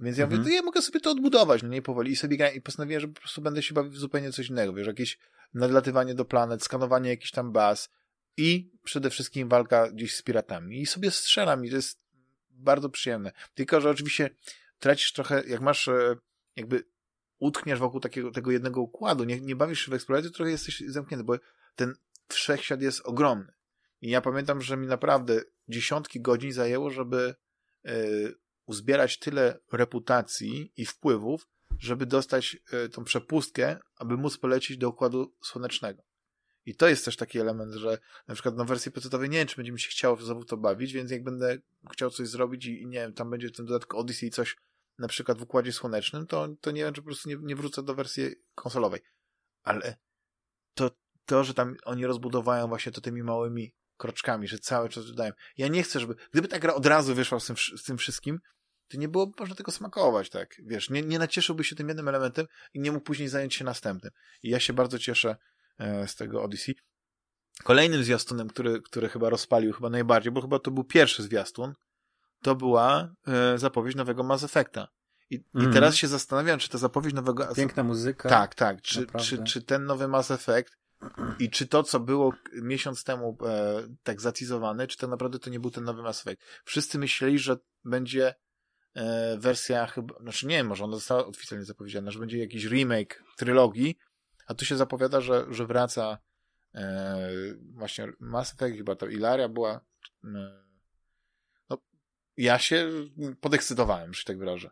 Więc 0.00 0.18
ja 0.18 0.24
Mhm. 0.24 0.40
mówię, 0.40 0.50
to 0.50 0.56
ja 0.56 0.62
mogę 0.62 0.82
sobie 0.82 1.00
to 1.00 1.10
odbudować, 1.10 1.62
no 1.62 1.68
nie 1.68 1.82
powoli. 1.82 2.12
I 2.12 2.16
sobie 2.16 2.36
grałem 2.36 2.54
i 2.56 2.60
postanowiłem, 2.60 3.00
że 3.00 3.08
po 3.08 3.20
prostu 3.20 3.42
będę 3.42 3.62
się 3.62 3.74
bawił 3.74 3.90
w 3.92 3.96
zupełnie 3.96 4.32
coś 4.32 4.48
innego. 4.48 4.72
Wiesz, 4.72 4.86
jakieś 4.86 5.18
nadlatywanie 5.54 6.14
do 6.14 6.24
planet, 6.24 6.64
skanowanie 6.64 7.10
jakichś 7.10 7.30
tam 7.30 7.52
baz 7.52 7.90
i 8.36 8.72
przede 8.82 9.10
wszystkim 9.10 9.48
walka 9.48 9.90
gdzieś 9.90 10.16
z 10.16 10.22
piratami. 10.22 10.80
I 10.80 10.86
sobie 10.86 11.10
strzelam 11.10 11.64
i 11.64 11.70
to 11.70 11.76
jest 11.76 12.02
bardzo 12.50 12.88
przyjemne. 12.88 13.32
Tylko, 13.54 13.80
że 13.80 13.90
oczywiście 13.90 14.30
tracisz 14.78 15.12
trochę, 15.12 15.42
jak 15.46 15.60
masz 15.60 15.88
e, 15.88 16.16
jakby 16.56 16.84
utkniesz 17.38 17.78
wokół 17.78 18.00
takiego, 18.00 18.30
tego 18.30 18.50
jednego 18.50 18.80
układu, 18.80 19.24
nie, 19.24 19.40
nie 19.40 19.56
bawisz 19.56 19.84
się 19.84 19.90
w 19.90 19.94
eksploracji, 19.94 20.32
trochę 20.32 20.50
jesteś 20.50 20.82
zamknięty, 20.86 21.24
bo 21.24 21.34
ten 21.74 21.94
wszechświat 22.28 22.82
jest 22.82 23.00
ogromny. 23.00 23.52
I 24.00 24.10
ja 24.10 24.20
pamiętam, 24.20 24.62
że 24.62 24.76
mi 24.76 24.86
naprawdę 24.86 25.40
dziesiątki 25.68 26.20
godzin 26.20 26.52
zajęło, 26.52 26.90
żeby 26.90 27.34
e, 27.84 27.94
uzbierać 28.66 29.18
tyle 29.18 29.58
reputacji 29.72 30.72
i 30.76 30.86
wpływów, 30.86 31.48
żeby 31.78 32.06
dostać 32.06 32.56
e, 32.72 32.88
tą 32.88 33.04
przepustkę, 33.04 33.78
aby 33.96 34.16
móc 34.16 34.38
polecieć 34.38 34.76
do 34.76 34.88
Układu 34.88 35.34
Słonecznego. 35.44 36.02
I 36.66 36.74
to 36.76 36.88
jest 36.88 37.04
też 37.04 37.16
taki 37.16 37.38
element, 37.38 37.74
że 37.74 37.98
na 38.28 38.34
przykład 38.34 38.56
na 38.56 38.64
wersji 38.64 38.92
PC-owej 38.92 39.28
nie 39.28 39.38
wiem, 39.38 39.46
czy 39.46 39.56
będzie 39.56 39.72
mi 39.72 39.80
się 39.80 39.88
chciało 39.88 40.16
znowu 40.16 40.44
to 40.44 40.56
bawić, 40.56 40.92
więc 40.92 41.10
jak 41.10 41.24
będę 41.24 41.58
chciał 41.92 42.10
coś 42.10 42.28
zrobić 42.28 42.66
i, 42.66 42.86
nie 42.86 42.98
wiem, 42.98 43.12
tam 43.12 43.30
będzie 43.30 43.50
ten 43.50 43.66
dodatek 43.66 43.94
Odyssey 43.94 44.30
coś 44.30 44.56
na 44.98 45.08
przykład 45.08 45.38
w 45.38 45.42
Układzie 45.42 45.72
Słonecznym, 45.72 46.26
to, 46.26 46.48
to 46.60 46.70
nie 46.70 46.84
wiem, 46.84 46.94
czy 46.94 47.02
po 47.02 47.06
prostu 47.06 47.28
nie, 47.28 47.36
nie 47.40 47.56
wrócę 47.56 47.82
do 47.82 47.94
wersji 47.94 48.34
konsolowej. 48.54 49.00
Ale 49.62 49.96
to, 50.74 50.90
to, 51.24 51.44
że 51.44 51.54
tam 51.54 51.76
oni 51.84 52.06
rozbudowają 52.06 52.68
właśnie 52.68 52.92
to 52.92 53.00
tymi 53.00 53.22
małymi 53.22 53.74
kroczkami, 53.96 54.48
że 54.48 54.58
cały 54.58 54.88
czas 54.88 55.06
dodają. 55.06 55.32
Ja 55.56 55.68
nie 55.68 55.82
chcę, 55.82 56.00
żeby... 56.00 56.14
Gdyby 56.32 56.48
ta 56.48 56.58
gra 56.58 56.74
od 56.74 56.86
razu 56.86 57.14
wyszła 57.14 57.40
z 57.40 57.46
tym, 57.46 57.56
z 57.56 57.82
tym 57.82 57.98
wszystkim, 57.98 58.38
to 58.92 58.98
nie 58.98 59.08
było 59.08 59.32
można 59.38 59.54
tego 59.54 59.72
smakować, 59.72 60.30
tak? 60.30 60.54
Wiesz, 60.58 60.90
nie, 60.90 61.02
nie 61.02 61.18
nacieszyłby 61.18 61.64
się 61.64 61.76
tym 61.76 61.88
jednym 61.88 62.08
elementem 62.08 62.46
i 62.74 62.80
nie 62.80 62.92
mógł 62.92 63.04
później 63.04 63.28
zająć 63.28 63.54
się 63.54 63.64
następnym. 63.64 64.12
I 64.42 64.50
ja 64.50 64.60
się 64.60 64.72
bardzo 64.72 64.98
cieszę 64.98 65.36
e, 65.78 66.08
z 66.08 66.16
tego 66.16 66.42
Odyssey. 66.42 66.74
Kolejnym 67.64 68.04
zwiastunem, 68.04 68.48
który, 68.48 68.82
który 68.82 69.08
chyba 69.08 69.30
rozpalił 69.30 69.72
chyba 69.72 69.90
najbardziej, 69.90 70.32
bo 70.32 70.40
chyba 70.40 70.58
to 70.58 70.70
był 70.70 70.84
pierwszy 70.84 71.22
zwiastun, 71.22 71.74
to 72.42 72.54
była 72.54 73.14
e, 73.26 73.58
zapowiedź 73.58 73.96
nowego 73.96 74.22
Mass 74.22 74.44
Effecta. 74.44 74.88
I, 75.30 75.44
Mhm. 75.54 75.70
I 75.70 75.74
teraz 75.74 75.94
się 75.96 76.08
zastanawiam, 76.08 76.58
czy 76.58 76.68
ta 76.68 76.78
zapowiedź 76.78 77.14
nowego... 77.14 77.54
Piękna 77.54 77.82
muzyka. 77.82 78.28
Tak, 78.28 78.54
tak. 78.54 78.82
Czy, 78.82 79.00
Naprawdę. 79.00 79.28
czy, 79.28 79.44
czy 79.44 79.62
ten 79.62 79.84
nowy 79.84 80.08
Mass 80.08 80.30
Effect 80.30 80.76
i 81.38 81.50
czy 81.50 81.66
to, 81.66 81.82
co 81.82 82.00
było 82.00 82.32
miesiąc 82.62 83.04
temu 83.04 83.38
e, 83.46 83.82
tak 84.02 84.20
zatizowane, 84.20 84.86
czy 84.86 84.98
to 84.98 85.08
naprawdę 85.08 85.38
to 85.38 85.50
nie 85.50 85.60
był 85.60 85.70
ten 85.70 85.84
nowy 85.84 86.02
Mass 86.02 86.20
Effect? 86.20 86.42
Wszyscy 86.64 86.98
myśleli, 86.98 87.38
że 87.38 87.56
będzie 87.84 88.34
wersja 89.38 89.86
chyba, 89.86 90.14
znaczy 90.20 90.46
nie 90.46 90.64
może 90.64 90.84
ona 90.84 90.96
została 90.96 91.26
oficjalnie 91.26 91.64
zapowiedziana, 91.66 92.10
że 92.10 92.18
będzie 92.18 92.38
jakiś 92.38 92.64
remake 92.64 93.22
trylogii, 93.36 93.98
a 94.46 94.54
tu 94.54 94.64
się 94.64 94.76
zapowiada, 94.76 95.20
że, 95.20 95.46
że 95.50 95.66
wraca 95.66 96.18
e, 96.74 97.28
właśnie 97.60 98.08
Mass 98.20 98.52
Effect, 98.52 98.76
chyba 98.76 98.96
to 98.96 99.06
Ilaria 99.06 99.48
była. 99.48 99.80
E, 100.24 100.62
no, 101.70 101.78
ja 102.36 102.58
się 102.58 102.90
podekscytowałem, 103.40 104.14
że 104.14 104.24
tak 104.24 104.38
wyrażę. 104.38 104.70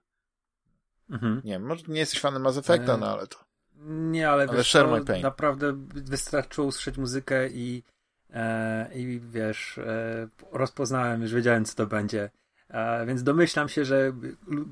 Mhm. 1.10 1.40
Nie 1.44 1.52
wiem, 1.52 1.66
może 1.66 1.84
nie 1.88 2.00
jesteś 2.00 2.20
fanem 2.20 2.42
Mass 2.42 2.56
Effecta, 2.56 2.94
e, 2.94 2.96
no 2.96 3.06
ale 3.06 3.26
to... 3.26 3.36
Nie, 3.84 4.30
ale, 4.30 4.42
ale 4.42 4.56
wiesz, 4.56 4.68
share 4.68 4.88
my 4.88 5.20
naprawdę 5.22 5.72
wystarczyło 5.94 6.66
usłyszeć 6.66 6.98
muzykę 6.98 7.48
i 7.48 7.82
e, 8.30 8.90
i 8.94 9.20
wiesz, 9.20 9.78
e, 9.78 10.28
rozpoznałem, 10.52 11.22
już 11.22 11.34
wiedziałem, 11.34 11.64
co 11.64 11.74
to 11.74 11.86
będzie. 11.86 12.30
E, 12.70 13.06
więc 13.06 13.22
domyślam 13.22 13.68
się, 13.68 13.84
że 13.84 14.12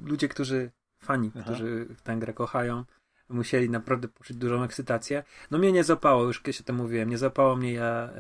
ludzie, 0.05 0.29
którzy, 0.29 0.71
fani, 0.99 1.31
Aha. 1.35 1.45
którzy 1.45 1.87
tę 2.03 2.17
grę 2.17 2.33
kochają, 2.33 2.85
musieli 3.29 3.71
naprawdę 3.71 4.09
poczuć 4.09 4.37
dużą 4.37 4.63
ekscytację. 4.63 5.25
No 5.51 5.59
mnie 5.59 5.73
nie 5.73 5.85
zapało, 5.85 6.25
już 6.25 6.41
kiedyś 6.41 6.61
o 6.61 6.65
tym 6.65 6.77
mówiłem, 6.77 7.09
nie 7.09 7.19
zapało 7.19 7.57
mnie, 7.57 7.73
ja 7.73 8.11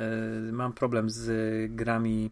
y, 0.49 0.53
mam 0.53 0.73
problem 0.73 1.11
z 1.11 1.31
grami 1.75 2.31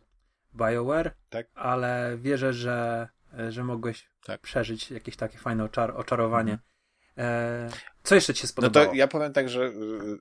BioWare, 0.55 1.15
tak. 1.31 1.47
ale 1.55 2.19
wierzę, 2.19 2.53
że, 2.53 3.09
że 3.49 3.65
mogłeś 3.65 4.09
tak. 4.25 4.41
przeżyć 4.41 4.91
jakieś 4.91 5.17
takie 5.17 5.39
fajne 5.39 5.65
oczar 5.65 5.93
oczarowanie. 5.97 6.53
Mhm. 6.53 6.76
E, 7.19 7.69
co 8.03 8.15
jeszcze 8.15 8.35
ci 8.35 8.41
się 8.41 8.47
spodobało? 8.47 8.87
No 8.87 8.93
to 8.93 8.97
ja 8.97 9.09
powiem 9.09 9.33
tak, 9.33 9.49
że 9.49 9.65
y, 9.65 9.73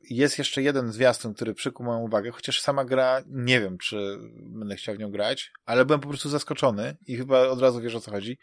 jest 0.09 0.37
jeszcze 0.37 0.61
jeden 0.61 0.91
zwiastun, 0.91 1.33
który 1.33 1.53
przykuł 1.53 1.85
moją 1.85 1.99
uwagę, 1.99 2.31
chociaż 2.31 2.61
sama 2.61 2.85
gra, 2.85 3.21
nie 3.27 3.61
wiem, 3.61 3.77
czy 3.77 4.17
będę 4.33 4.75
chciał 4.75 4.95
w 4.95 4.99
nią 4.99 5.11
grać, 5.11 5.51
ale 5.65 5.85
byłem 5.85 5.99
po 5.99 6.09
prostu 6.09 6.29
zaskoczony 6.29 6.97
i 7.07 7.17
chyba 7.17 7.47
od 7.47 7.61
razu 7.61 7.81
wiesz 7.81 7.95
o 7.95 7.99
co 7.99 8.11
chodzi. 8.11 8.37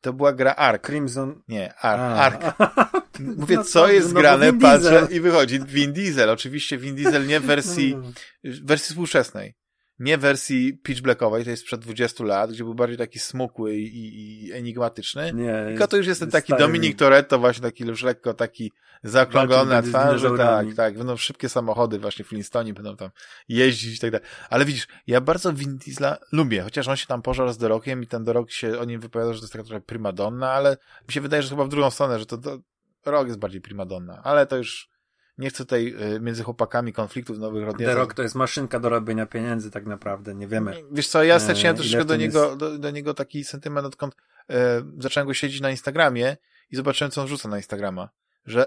To 0.00 0.12
była 0.12 0.32
gra 0.32 0.54
Ark. 0.54 0.86
Crimson. 0.86 1.42
Nie, 1.48 1.74
Ark. 1.74 2.42
Ark. 2.42 2.58
Mówię, 3.38 3.56
no 3.56 3.64
co 3.64 3.88
jest 3.88 4.12
no 4.12 4.20
grane, 4.20 4.52
patrzę 4.52 5.06
i 5.10 5.20
wychodzi 5.20 5.60
Vin 5.60 5.92
Diesel. 5.92 6.30
Oczywiście 6.30 6.78
Vin 6.78 6.94
Diesel 6.94 7.26
nie 7.26 7.40
w 7.40 7.44
wersji, 7.44 7.96
w 8.44 8.66
wersji 8.66 8.88
współczesnej 8.88 9.54
nie 9.98 10.18
wersji 10.18 10.78
pitch 10.82 11.00
blackowej, 11.00 11.44
to 11.44 11.50
jest 11.50 11.62
sprzed 11.62 11.80
20 11.80 12.24
lat, 12.24 12.50
gdzie 12.50 12.64
był 12.64 12.74
bardziej 12.74 12.98
taki 12.98 13.18
smukły 13.18 13.76
i, 13.76 14.46
i 14.46 14.52
enigmatyczny. 14.52 15.32
Nie, 15.32 15.64
Tylko 15.68 15.88
to 15.88 15.96
już 15.96 16.06
jest 16.06 16.20
ten 16.20 16.30
taki 16.30 16.52
Dominik 16.58 16.98
Toretto, 16.98 17.38
właśnie 17.38 17.62
taki 17.62 17.84
już 17.84 18.02
lekko 18.02 18.34
taki 18.34 18.72
zaokrąglony 19.02 19.70
na 19.70 19.82
twarzy, 19.82 20.28
tak, 20.36 20.66
tak. 20.76 20.98
Będą 20.98 21.16
szybkie 21.16 21.48
samochody, 21.48 21.98
właśnie 21.98 22.24
Flintstoni 22.24 22.72
będą 22.72 22.96
tam 22.96 23.10
jeździć 23.48 23.96
i 23.96 24.00
tak 24.00 24.10
dalej. 24.10 24.26
Ale 24.50 24.64
widzisz, 24.64 24.86
ja 25.06 25.20
bardzo 25.20 25.52
Vin 25.52 25.76
Diesla 25.76 26.18
lubię, 26.32 26.62
chociaż 26.62 26.88
on 26.88 26.96
się 26.96 27.06
tam 27.06 27.22
pożarł 27.22 27.52
z 27.52 27.58
Dorokiem 27.58 28.02
i 28.02 28.06
ten 28.06 28.24
Dorok 28.24 28.50
się 28.50 28.78
o 28.78 28.84
nim 28.84 29.00
wypowiada, 29.00 29.32
że 29.32 29.38
to 29.38 29.44
jest 29.44 29.52
taka 29.52 29.64
trochę 29.64 29.80
primadonna, 29.80 30.50
ale 30.50 30.76
mi 31.08 31.12
się 31.12 31.20
wydaje, 31.20 31.42
że 31.42 31.50
chyba 31.50 31.64
w 31.64 31.68
drugą 31.68 31.90
stronę, 31.90 32.18
że 32.18 32.26
to, 32.26 32.38
to 32.38 32.58
Rok 33.06 33.26
jest 33.26 33.38
bardziej 33.38 33.60
primadonna, 33.60 34.20
ale 34.24 34.46
to 34.46 34.56
już 34.56 34.93
nie 35.38 35.50
chcę 35.50 35.64
tutaj 35.64 35.94
y, 36.16 36.20
między 36.20 36.42
chłopakami 36.42 36.92
konfliktów 36.92 37.38
nowych 37.38 37.64
rodzinnych. 37.64 37.94
The 37.94 38.00
Rock 38.00 38.14
to 38.14 38.22
jest 38.22 38.34
maszynka 38.34 38.80
do 38.80 38.88
robienia 38.88 39.26
pieniędzy 39.26 39.70
tak 39.70 39.86
naprawdę, 39.86 40.34
nie 40.34 40.48
wiemy. 40.48 40.82
Wiesz 40.92 41.08
co, 41.08 41.24
ja 41.24 41.40
straciłem 41.40 41.74
e, 41.74 41.78
troszeczkę 41.78 42.04
do 42.04 42.16
niego, 42.16 42.44
jest... 42.44 42.56
do, 42.58 42.78
do, 42.78 42.90
niego 42.90 43.14
taki 43.14 43.44
sentyment, 43.44 43.86
odkąd 43.86 44.16
e, 44.50 44.82
zacząłem 44.98 45.26
go 45.26 45.34
siedzieć 45.34 45.60
na 45.60 45.70
Instagramie 45.70 46.36
i 46.70 46.76
zobaczyłem, 46.76 47.10
co 47.10 47.22
on 47.22 47.28
rzuca 47.28 47.48
na 47.48 47.56
Instagrama, 47.56 48.08
że 48.44 48.66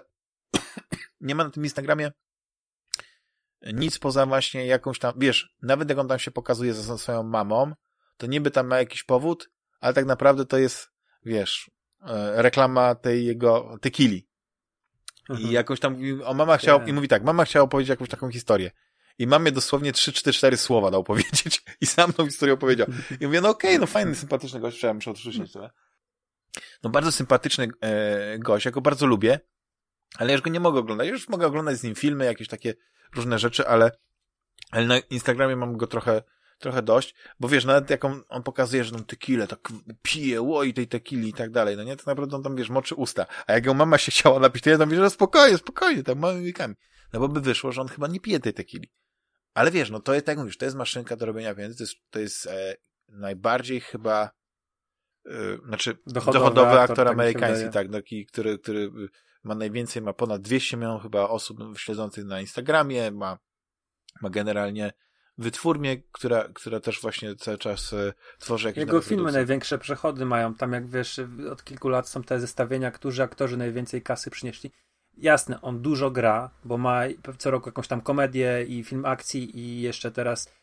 nie 1.22 1.36
ma 1.36 1.44
na 1.44 1.50
tym 1.50 1.64
Instagramie 1.64 2.12
nic 3.74 4.00
poza 4.00 4.26
właśnie 4.26 4.66
jakąś 4.66 5.00
tam, 5.00 5.14
wiesz, 5.18 5.56
nawet 5.62 5.90
jak 5.90 6.00
on 6.00 6.08
tam 6.08 6.20
się 6.20 6.32
pokazuje 6.32 6.74
ze 6.74 6.98
swoją 6.98 7.24
mamą, 7.24 7.74
to 8.18 8.28
niby 8.28 8.52
tam 8.52 8.68
ma 8.68 8.78
jakiś 8.78 9.04
powód, 9.04 9.50
ale 9.80 9.94
tak 9.94 10.06
naprawdę 10.06 10.46
to 10.46 10.58
jest, 10.58 10.90
wiesz, 11.26 11.72
e, 12.02 12.42
reklama 12.42 12.96
tej 12.96 13.26
jego 13.26 13.78
tequili. 13.82 14.27
Mhm. 15.30 15.50
I 15.50 15.52
jakoś 15.52 15.80
tam, 15.80 15.98
o 16.26 16.34
mama 16.34 16.58
chciała, 16.58 16.86
i 16.86 16.94
mówi 16.94 17.08
tak, 17.08 17.24
mama 17.24 17.46
chciała 17.46 17.66
opowiedzieć 17.66 17.90
jakąś 17.90 18.10
taką 18.10 18.32
historię. 18.32 18.72
I 19.20 19.28
mamie 19.28 19.52
dosłownie 19.52 19.92
3, 19.92 20.14
4, 20.14 20.34
4 20.34 20.58
słowa 20.58 20.92
dał 20.92 21.04
powiedzieć 21.04 21.62
i 21.82 21.86
sam 21.86 22.14
tą 22.14 22.26
historię 22.26 22.54
opowiedział. 22.54 22.88
I 23.20 23.26
mówię, 23.26 23.42
no 23.42 23.50
okej, 23.50 23.70
okay, 23.72 23.80
no 23.80 23.88
fajny, 23.88 24.16
sympatyczny 24.16 24.60
gość, 24.60 24.78
trzeba 24.78 24.94
muszę 24.94 25.12
odrzucić 25.12 25.54
tyle. 25.54 25.70
No 26.84 26.90
bardzo 26.90 27.12
sympatyczny 27.12 27.68
e, 27.82 28.40
gość, 28.40 28.66
ja 28.66 28.72
go 28.72 28.82
bardzo 28.82 29.08
lubię, 29.08 29.40
ale 30.16 30.30
ja 30.30 30.34
już 30.34 30.42
go 30.42 30.50
nie 30.50 30.60
mogę 30.60 30.80
oglądać. 30.80 31.08
Ja 31.08 31.14
już 31.14 31.30
mogę 31.30 31.48
oglądać 31.48 31.78
z 31.78 31.84
nim 31.84 31.96
filmy, 31.96 32.26
jakieś 32.26 32.48
takie 32.48 32.74
różne 33.16 33.40
rzeczy, 33.40 33.68
ale, 33.68 33.92
ale 34.72 34.86
na 34.86 35.00
Instagramie 35.00 35.56
mam 35.56 35.78
go 35.78 35.88
trochę, 35.88 36.22
trochę 36.58 36.82
dość, 36.82 37.16
bo 37.40 37.48
wiesz, 37.48 37.66
nawet 37.66 37.90
jak 37.90 38.06
on, 38.06 38.24
on 38.30 38.44
pokazuje, 38.44 38.84
że 38.84 38.92
tam 38.92 39.06
tequilę 39.06 39.48
tak 39.48 39.70
pije, 40.02 40.42
łoi 40.42 40.74
tej 40.74 40.88
tequili 40.88 41.30
i 41.30 41.34
tak 41.34 41.52
dalej, 41.52 41.78
no 41.78 41.84
nie, 41.84 41.96
to 41.96 42.04
naprawdę 42.06 42.36
on 42.36 42.44
tam, 42.44 42.56
wiesz, 42.56 42.70
moczy 42.70 42.96
usta. 42.96 43.26
A 43.48 43.54
jak 43.54 43.66
ją 43.66 43.74
mama 43.74 43.98
się 43.98 44.12
chciała 44.12 44.40
napić, 44.40 44.64
to 44.64 44.70
ja 44.70 44.78
tam, 44.78 44.90
wiesz, 44.90 45.00
że 45.00 45.10
spokojnie, 45.10 45.58
spokojnie, 45.58 46.04
tam 46.04 46.20
małymi 46.20 46.46
łykami. 46.46 46.76
No 47.14 47.20
bo 47.20 47.28
by 47.28 47.42
wyszło, 47.42 47.72
że 47.72 47.82
on 47.82 47.88
chyba 47.88 48.08
nie 48.08 48.20
pije 48.20 48.40
tej 48.40 48.54
tequili. 48.54 48.92
Ale 49.54 49.72
wiesz, 49.72 49.90
no 49.90 50.00
to 50.00 50.14
jest, 50.14 50.26
tak 50.26 50.34
jak 50.34 50.40
mówisz, 50.40 50.58
to 50.58 50.66
jest 50.66 50.78
maszynka 50.78 51.16
do 51.16 51.26
robienia 51.26 51.56
pieniędzy, 51.56 51.78
to 51.78 51.84
jest, 51.84 51.96
to 52.10 52.20
jest 52.20 52.48
e, 52.48 52.76
najbardziej 53.10 53.82
chyba 53.82 54.30
e, 55.26 55.58
znaczy 55.68 55.98
dochodowy, 56.08 56.40
dochodowy 56.40 56.70
aktor, 56.70 56.82
aktor 56.82 57.06
tak 57.06 57.14
amerykański, 57.14 57.70
tak, 57.70 57.92
taki, 57.92 58.26
który, 58.26 58.60
który 58.60 58.92
ma 59.44 59.56
najwięcej, 59.56 60.02
ma 60.02 60.14
ponad 60.14 60.42
200 60.42 60.78
milionów 60.78 61.04
chyba 61.04 61.30
osób 61.30 61.60
śledzących 61.78 62.26
na 62.26 62.42
Instagramie, 62.42 63.12
ma, 63.12 63.38
ma 64.22 64.30
generalnie 64.30 64.94
wytwórnię, 65.38 65.98
która, 66.12 66.50
która 66.54 66.80
też 66.80 67.02
właśnie 67.02 67.36
cały 67.36 67.58
czas 67.58 67.94
e, 67.94 68.14
tworzy 68.40 68.68
jakieś 68.68 68.80
Jego 68.80 69.02
filmy 69.02 69.32
największe 69.32 69.78
przechody 69.78 70.26
mają. 70.26 70.54
Tam 70.54 70.74
jak 70.74 70.88
wiesz, 70.88 71.22
od 71.52 71.64
kilku 71.64 71.90
lat 71.90 72.10
są 72.10 72.24
te 72.24 72.40
zestawienia, 72.40 72.92
którzy 72.92 73.24
aktorzy 73.24 73.58
najwięcej 73.58 74.02
kasy 74.02 74.30
przynieśli. 74.30 74.72
Jasne, 75.18 75.62
on 75.62 75.82
dużo 75.82 76.12
gra, 76.12 76.50
bo 76.66 76.78
ma 76.78 77.02
co 77.38 77.52
roku 77.52 77.70
jakąś 77.70 77.88
tam 77.88 78.02
komedię 78.02 78.66
i 78.68 78.84
film 78.84 79.06
akcji 79.06 79.60
i 79.60 79.82
jeszcze 79.82 80.12
teraz 80.12 80.54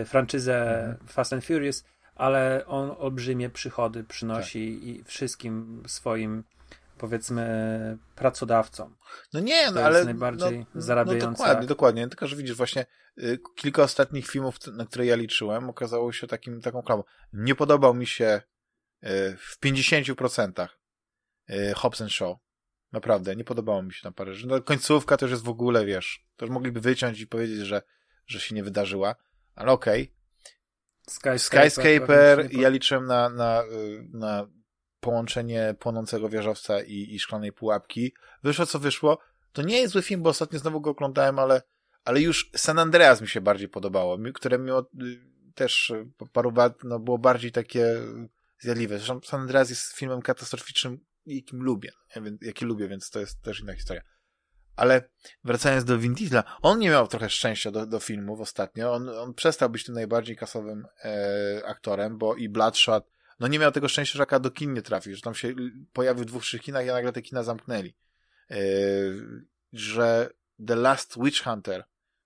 y, 0.00 0.04
franczyzę 0.04 0.80
mhm. 0.80 1.08
Fast 1.08 1.32
and 1.32 1.44
Furious, 1.44 1.84
ale 2.14 2.64
on 2.66 2.94
olbrzymie 2.98 3.50
przychody 3.50 4.04
przynosi 4.04 4.74
tak. 4.74 4.84
i 4.84 5.04
wszystkim 5.04 5.82
swoim 5.86 6.44
powiedzmy 7.00 7.98
pracodawcom. 8.14 8.96
No 9.32 9.40
nie, 9.40 9.66
no 9.66 9.72
to 9.72 9.84
ale... 9.84 9.94
Jest 9.94 10.04
najbardziej 10.04 10.58
no, 10.58 10.66
no 10.74 10.80
zarabiające. 10.80 11.26
No 11.26 11.32
dokładnie, 11.32 11.66
dokładnie. 11.66 12.08
Tylko, 12.08 12.26
że 12.26 12.36
widzisz 12.36 12.56
właśnie 12.56 12.86
y, 13.18 13.38
kilka 13.54 13.82
ostatnich 13.82 14.28
filmów, 14.28 14.56
na 14.72 14.86
które 14.86 15.06
ja 15.06 15.16
liczyłem, 15.16 15.70
okazało 15.70 16.12
się 16.12 16.26
takim, 16.26 16.60
taką 16.60 16.82
klamą. 16.82 17.04
Nie 17.32 17.54
podobał 17.54 17.94
mi 17.94 18.06
się 18.06 18.42
y, 19.04 19.36
w 19.36 19.60
50% 19.64 20.68
y, 21.50 21.72
Hobbs 21.76 22.02
Shaw. 22.08 22.36
Naprawdę, 22.92 23.36
nie 23.36 23.44
podobało 23.44 23.82
mi 23.82 23.92
się 23.94 24.02
tam 24.02 24.12
parę 24.12 24.34
rzeczy. 24.34 24.46
No, 24.46 24.62
końcówka 24.62 25.16
już 25.22 25.30
jest 25.30 25.42
w 25.42 25.48
ogóle, 25.48 25.86
wiesz, 25.86 26.24
to 26.36 26.44
już 26.44 26.52
mogliby 26.52 26.80
wyciąć 26.80 27.20
i 27.20 27.26
powiedzieć, 27.26 27.58
że, 27.58 27.82
że 28.26 28.40
się 28.40 28.54
nie 28.54 28.62
wydarzyła, 28.62 29.14
ale 29.54 29.72
okej. 29.72 30.02
Okay. 30.02 30.14
Skyscaper, 31.08 31.70
Skyscaper 31.70 32.48
ja 32.52 32.68
liczyłem 32.68 33.06
na, 33.06 33.28
na, 33.28 33.62
na 34.12 34.46
połączenie 35.00 35.74
płonącego 35.78 36.28
wieżowca 36.28 36.82
i, 36.82 37.14
i 37.14 37.18
szklanej 37.18 37.52
pułapki. 37.52 38.14
Wyszło 38.42 38.66
co 38.66 38.78
wyszło. 38.78 39.18
To 39.52 39.62
nie 39.62 39.80
jest 39.80 39.92
zły 39.92 40.02
film, 40.02 40.22
bo 40.22 40.30
ostatnio 40.30 40.58
znowu 40.58 40.80
go 40.80 40.90
oglądałem, 40.90 41.38
ale, 41.38 41.62
ale 42.04 42.20
już 42.20 42.50
San 42.56 42.78
Andreas 42.78 43.20
mi 43.20 43.28
się 43.28 43.40
bardziej 43.40 43.68
podobało, 43.68 44.18
które 44.34 44.58
mimo 44.58 44.80
y, 44.80 44.84
też 45.54 45.92
paru 46.32 46.50
lat 46.50 46.78
no, 46.84 46.98
było 46.98 47.18
bardziej 47.18 47.52
takie 47.52 47.96
zjadliwe. 48.58 48.96
Zresztą 48.96 49.20
San 49.24 49.40
Andreas 49.40 49.70
jest 49.70 49.92
filmem 49.92 50.22
katastroficznym, 50.22 51.04
jakim 51.26 51.62
lubię, 51.62 51.92
jaki 52.40 52.64
lubię, 52.64 52.88
więc 52.88 53.10
to 53.10 53.20
jest 53.20 53.42
też 53.42 53.60
inna 53.60 53.74
historia. 53.74 54.02
Ale 54.76 55.08
wracając 55.44 55.84
do 55.84 55.98
Vin 55.98 56.14
Diesla, 56.14 56.44
on 56.62 56.78
nie 56.78 56.90
miał 56.90 57.08
trochę 57.08 57.30
szczęścia 57.30 57.70
do, 57.70 57.86
do 57.86 58.00
filmów 58.00 58.40
ostatnio. 58.40 58.92
On, 58.92 59.08
on 59.08 59.34
przestał 59.34 59.70
być 59.70 59.84
tym 59.84 59.94
najbardziej 59.94 60.36
kasowym 60.36 60.86
e, 61.04 61.62
aktorem, 61.66 62.18
bo 62.18 62.34
i 62.34 62.48
Bloodshot 62.48 63.10
no 63.40 63.48
nie 63.48 63.58
miał 63.58 63.72
tego 63.72 63.88
szczęścia, 63.88 64.18
że 64.18 64.40
do 64.40 64.50
kin 64.50 64.72
nie 64.74 64.82
trafił, 64.82 65.16
że 65.16 65.22
tam 65.22 65.34
się 65.34 65.54
pojawił 65.92 66.24
w 66.24 66.26
dwóch, 66.26 66.42
trzech 66.42 66.62
kinach 66.62 66.84
i 66.84 66.88
nagle 66.88 67.12
te 67.12 67.22
kina 67.22 67.42
zamknęli. 67.42 67.94
Yy, 68.50 69.46
że 69.72 70.30
The 70.66 70.76
Last 70.76 71.22
Witch 71.22 71.42
Hunter 71.44 71.84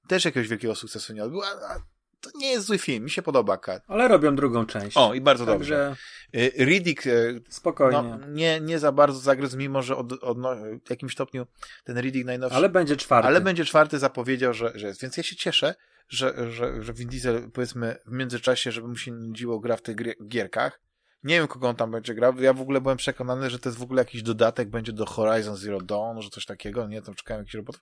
też 0.08 0.24
jakiegoś 0.24 0.48
wielkiego 0.48 0.74
sukcesu 0.74 1.12
nie 1.12 1.24
odbył, 1.24 1.42
a, 1.42 1.80
to 2.20 2.30
nie 2.38 2.50
jest 2.50 2.66
zły 2.66 2.78
film, 2.78 3.04
mi 3.04 3.10
się 3.10 3.22
podoba 3.22 3.56
Kat. 3.58 3.82
Ale 3.86 4.08
robią 4.08 4.36
drugą 4.36 4.66
część. 4.66 4.96
O, 4.96 5.14
i 5.14 5.20
bardzo 5.20 5.46
Także... 5.46 5.94
dobrze. 6.32 6.50
Yy, 6.58 6.64
Riddick 6.64 7.06
yy, 7.06 7.42
Spokojnie. 7.48 8.02
No, 8.02 8.26
nie, 8.28 8.60
nie 8.60 8.78
za 8.78 8.92
bardzo 8.92 9.18
zagryzł, 9.18 9.58
mimo 9.58 9.82
że 9.82 9.96
od, 9.96 10.12
od 10.12 10.38
no, 10.38 10.56
w 10.86 10.90
jakimś 10.90 11.12
stopniu 11.12 11.46
ten 11.84 12.00
Riddick 12.00 12.26
najnowszy... 12.26 12.56
Ale 12.56 12.68
będzie 12.68 12.96
czwarty. 12.96 13.28
Ale 13.28 13.40
będzie 13.40 13.64
czwarty, 13.64 13.98
zapowiedział, 13.98 14.54
że, 14.54 14.72
że 14.74 14.86
jest. 14.86 15.02
Więc 15.02 15.16
ja 15.16 15.22
się 15.22 15.36
cieszę, 15.36 15.74
że, 16.08 16.52
że, 16.52 16.82
że 16.82 16.92
Vin 16.92 17.08
Diesel, 17.08 17.50
powiedzmy, 17.50 17.96
w 18.06 18.12
międzyczasie, 18.12 18.72
żeby 18.72 18.88
mu 18.88 18.96
się 18.96 19.12
nudziło 19.12 19.60
gra 19.60 19.76
w 19.76 19.82
tych 19.82 19.96
gierkach, 20.28 20.80
nie 21.24 21.38
wiem, 21.38 21.48
kogo 21.48 21.68
on 21.68 21.76
tam 21.76 21.90
będzie 21.90 22.14
grał. 22.14 22.40
Ja 22.40 22.52
w 22.52 22.60
ogóle 22.60 22.80
byłem 22.80 22.96
przekonany, 22.96 23.50
że 23.50 23.58
to 23.58 23.68
jest 23.68 23.78
w 23.78 23.82
ogóle 23.82 24.00
jakiś 24.00 24.22
dodatek 24.22 24.68
będzie 24.68 24.92
do 24.92 25.06
Horizon 25.06 25.56
Zero 25.56 25.80
Dawn, 25.80 26.20
że 26.20 26.30
coś 26.30 26.46
takiego. 26.46 26.86
Nie, 26.86 27.02
tam 27.02 27.14
czekałem 27.14 27.40
jakiś 27.40 27.54
robot. 27.54 27.80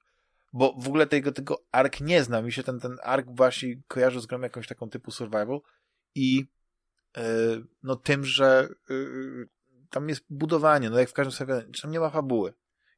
Bo 0.52 0.74
w 0.78 0.88
ogóle 0.88 1.06
tego, 1.06 1.32
tego 1.32 1.64
ark 1.72 2.00
nie 2.00 2.24
znam. 2.24 2.44
Mi 2.44 2.52
się 2.52 2.62
ten, 2.62 2.80
ten 2.80 2.96
ark 3.02 3.26
właśnie 3.30 3.82
kojarzy 3.88 4.20
z 4.20 4.26
grą 4.26 4.40
jakąś 4.40 4.68
taką 4.68 4.90
typu 4.90 5.10
survival 5.10 5.60
i 6.14 6.46
yy, 7.16 7.22
no 7.82 7.96
tym, 7.96 8.24
że 8.24 8.68
yy, 8.88 9.48
tam 9.90 10.08
jest 10.08 10.24
budowanie, 10.30 10.90
no 10.90 10.98
jak 10.98 11.08
w 11.08 11.12
każdym 11.12 11.32
serialu, 11.32 11.62
tam 11.82 11.90
nie 11.90 12.00
ma 12.00 12.10
fabuły. 12.10 12.52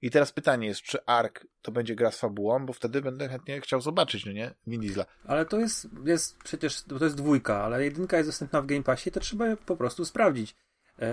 I 0.04 0.10
teraz 0.10 0.32
pytanie 0.32 0.66
jest, 0.66 0.82
czy 0.82 1.04
Ark 1.06 1.46
to 1.62 1.72
będzie 1.72 1.94
gra 1.94 2.10
z 2.10 2.18
fabułą, 2.18 2.66
bo 2.66 2.72
wtedy 2.72 3.02
będę 3.02 3.28
chętnie 3.28 3.60
chciał 3.60 3.80
zobaczyć, 3.80 4.26
no 4.26 4.32
nie? 4.32 4.54
Vin 4.66 4.80
Diesla. 4.80 5.04
Ale 5.26 5.46
to 5.46 5.58
jest, 5.58 5.88
jest 6.04 6.38
przecież, 6.38 6.82
to 6.82 7.04
jest 7.04 7.16
dwójka, 7.16 7.64
ale 7.64 7.84
jedynka 7.84 8.16
jest 8.16 8.28
dostępna 8.28 8.62
w 8.62 8.66
Game 8.66 8.82
Passie, 8.82 9.10
to 9.10 9.20
trzeba 9.20 9.44
po 9.56 9.76
prostu 9.76 10.04
sprawdzić. 10.04 10.56
E, 10.98 11.06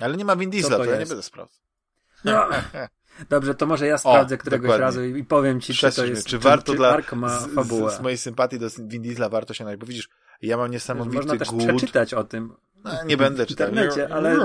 ale 0.00 0.16
nie 0.16 0.24
ma 0.24 0.36
Vin 0.36 0.50
Diesla, 0.50 0.76
to, 0.76 0.84
to 0.84 0.90
ja 0.90 0.98
nie 0.98 1.06
będę 1.06 1.22
sprawdzał. 1.22 1.60
No, 2.24 2.48
Dobrze, 3.30 3.54
to 3.54 3.66
może 3.66 3.86
ja 3.86 3.98
sprawdzę 3.98 4.34
o, 4.34 4.38
któregoś 4.38 4.62
dokładnie. 4.62 4.84
razu 4.84 5.04
i 5.04 5.24
powiem 5.24 5.60
ci, 5.60 5.74
czy 5.74 5.92
to 5.92 6.04
jest, 6.04 6.24
czy, 6.24 6.30
czy 6.30 6.38
warto 6.38 6.72
czy 6.72 6.78
dla, 6.78 6.88
Ark 6.88 7.12
ma 7.12 7.40
fabułę. 7.40 7.90
Z, 7.90 7.94
z, 7.94 8.00
mojej 8.00 8.18
sympatii 8.18 8.58
do 8.58 8.66
Vin 8.78 9.02
Diesla 9.02 9.28
warto 9.28 9.54
się 9.54 9.64
najść, 9.64 9.80
bo 9.80 9.86
widzisz, 9.86 10.08
ja 10.42 10.56
mam 10.56 10.70
niesamowity 10.70 11.16
Można 11.16 11.36
też 11.36 11.48
głód. 11.48 11.66
przeczytać 11.76 12.14
o 12.14 12.24
tym. 12.24 12.54
No, 12.92 13.04
nie 13.04 13.16
będę 13.16 13.46
czytał. 13.46 13.70
ale, 14.10 14.36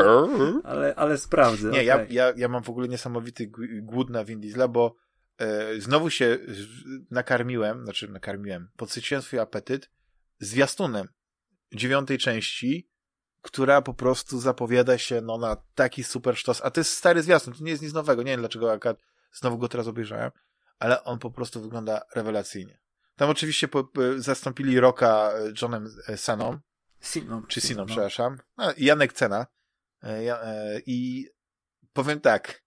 ale, 0.63 0.95
ale 0.95 1.17
sprawdzę. 1.17 1.69
Nie, 1.69 1.71
okay. 1.71 1.85
ja, 1.85 2.05
ja, 2.09 2.33
ja 2.35 2.47
mam 2.47 2.63
w 2.63 2.69
ogóle 2.69 2.87
niesamowity 2.87 3.51
głód 3.81 4.09
na 4.09 4.25
Vin 4.25 4.39
Diesla, 4.39 4.67
bo 4.67 4.95
e, 5.37 5.81
znowu 5.81 6.09
się 6.09 6.37
nakarmiłem, 7.11 7.83
znaczy 7.83 8.07
nakarmiłem, 8.07 8.69
podsyciłem 8.77 9.21
swój 9.21 9.39
apetyt 9.39 9.89
zwiastunem 10.39 11.07
dziewiątej 11.75 12.17
części, 12.17 12.89
która 13.41 13.81
po 13.81 13.93
prostu 13.93 14.39
zapowiada 14.39 14.97
się 14.97 15.21
no, 15.21 15.37
na 15.37 15.57
taki 15.75 16.03
super 16.03 16.37
sztos. 16.37 16.61
A 16.63 16.71
to 16.71 16.79
jest 16.79 16.91
stary 16.91 17.23
zwiastun, 17.23 17.53
to 17.53 17.63
nie 17.63 17.71
jest 17.71 17.83
nic 17.83 17.93
nowego. 17.93 18.23
Nie 18.23 18.31
wiem 18.31 18.39
dlaczego 18.39 18.71
akurat 18.71 18.97
znowu 19.31 19.57
go 19.57 19.67
teraz 19.67 19.87
obejrzałem, 19.87 20.31
ale 20.79 21.03
on 21.03 21.19
po 21.19 21.31
prostu 21.31 21.61
wygląda 21.61 22.01
rewelacyjnie. 22.15 22.79
Tam 23.15 23.29
oczywiście 23.29 23.67
po, 23.67 23.83
po, 23.83 24.01
zastąpili 24.17 24.79
Roka 24.79 25.31
e, 25.33 25.53
Johnem 25.61 25.87
e, 26.07 26.17
Saną. 26.17 26.59
Siną. 27.03 27.43
Czy 27.47 27.61
Siną, 27.61 27.81
no. 27.81 27.85
przepraszam. 27.85 28.37
No, 28.57 28.73
Janek 28.77 29.13
Cena. 29.13 29.47
E, 30.03 30.23
ja, 30.23 30.39
I 30.85 31.27
powiem 31.93 32.19
tak. 32.19 32.63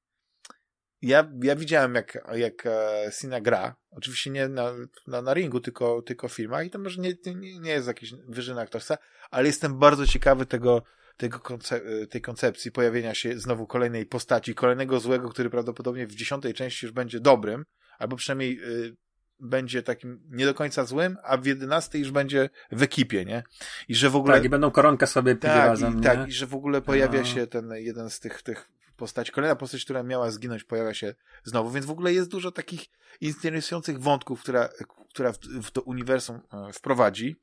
Ja, 1.03 1.31
ja 1.43 1.57
widziałem, 1.57 1.95
jak, 1.95 2.19
jak 2.35 2.69
Sina 3.11 3.41
gra. 3.41 3.77
Oczywiście 3.91 4.31
nie 4.31 4.49
na, 4.49 4.73
na, 5.07 5.23
na 5.23 5.35
ringu, 5.35 5.61
tylko, 5.61 6.03
tylko 6.03 6.29
w 6.29 6.33
filmach. 6.33 6.67
I 6.67 6.71
to 6.71 6.79
może 6.79 7.01
nie, 7.01 7.15
nie, 7.27 7.59
nie 7.61 7.71
jest 7.71 7.87
jakiś 7.87 8.15
wyżyna 8.29 8.61
aktorska, 8.61 8.99
ale 9.31 9.47
jestem 9.47 9.79
bardzo 9.79 10.07
ciekawy 10.07 10.47
tego, 10.47 10.83
tego 11.17 11.41
konce 11.41 11.81
tej 12.07 12.21
koncepcji 12.21 12.73
pojawienia 12.73 13.15
się 13.15 13.39
znowu 13.39 13.67
kolejnej 13.67 14.07
postaci, 14.07 14.55
kolejnego 14.55 15.01
złego, 15.01 15.29
który 15.29 15.51
prawdopodobnie 15.51 16.07
w 16.07 16.15
dziesiątej 16.15 16.55
części 16.55 16.87
już 16.87 16.93
będzie 16.93 17.21
dobrym, 17.21 17.65
albo 17.99 18.17
przynajmniej 18.17 18.61
y, 18.63 18.97
będzie 19.41 19.83
takim 19.83 20.21
nie 20.31 20.47
do 20.47 20.55
końca 20.55 20.85
złym, 20.85 21.17
a 21.23 21.37
w 21.37 21.47
jedenastej 21.47 22.01
już 22.01 22.11
będzie 22.11 22.51
w 22.73 22.83
ekipie, 22.83 23.25
nie? 23.25 23.43
I 23.89 23.95
że 23.95 24.11
w 24.11 24.17
ogóle... 24.17 24.35
Tak, 24.35 24.45
i 24.45 24.49
będą 24.49 24.71
koronkę 24.71 25.07
sobie 25.07 25.37
pili 25.37 25.53
tak, 25.53 25.67
razem, 25.67 25.99
i, 25.99 26.03
Tak, 26.03 26.29
i 26.29 26.33
że 26.33 26.47
w 26.47 26.55
ogóle 26.55 26.83
pojawia 26.83 27.19
no. 27.19 27.25
się 27.25 27.47
ten 27.47 27.71
jeden 27.77 28.11
z 28.11 28.21
tych, 28.21 28.43
tych 28.43 28.69
postaci, 28.97 29.33
kolejna 29.33 29.57
postać, 29.57 29.85
która 29.85 30.03
miała 30.03 30.31
zginąć, 30.31 30.65
pojawia 30.65 30.95
się 30.95 31.15
znowu, 31.45 31.71
więc 31.71 31.87
w 31.87 31.91
ogóle 31.91 32.13
jest 32.13 32.31
dużo 32.31 32.53
takich 32.53 32.87
interesujących 33.21 34.01
wątków, 34.01 34.43
która, 34.43 34.69
która 35.09 35.33
w, 35.33 35.39
w 35.39 35.71
to 35.71 35.83
uniwersum 35.83 36.41
e, 36.53 36.73
wprowadzi. 36.73 37.37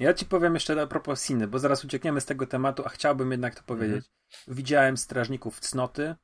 Ja 0.00 0.14
ci 0.14 0.26
powiem 0.26 0.54
jeszcze 0.54 0.82
a 0.82 0.86
propos 0.86 1.24
Siny, 1.24 1.48
bo 1.48 1.58
zaraz 1.58 1.84
uciekniemy 1.84 2.20
z 2.20 2.24
tego 2.24 2.46
tematu, 2.46 2.82
a 2.86 2.88
chciałbym 2.88 3.30
jednak 3.30 3.54
to 3.54 3.62
powiedzieć. 3.62 3.96
Mhm. 3.96 4.56
Widziałem 4.56 4.96
Strażników 4.96 5.60
Cnoty, 5.60 6.14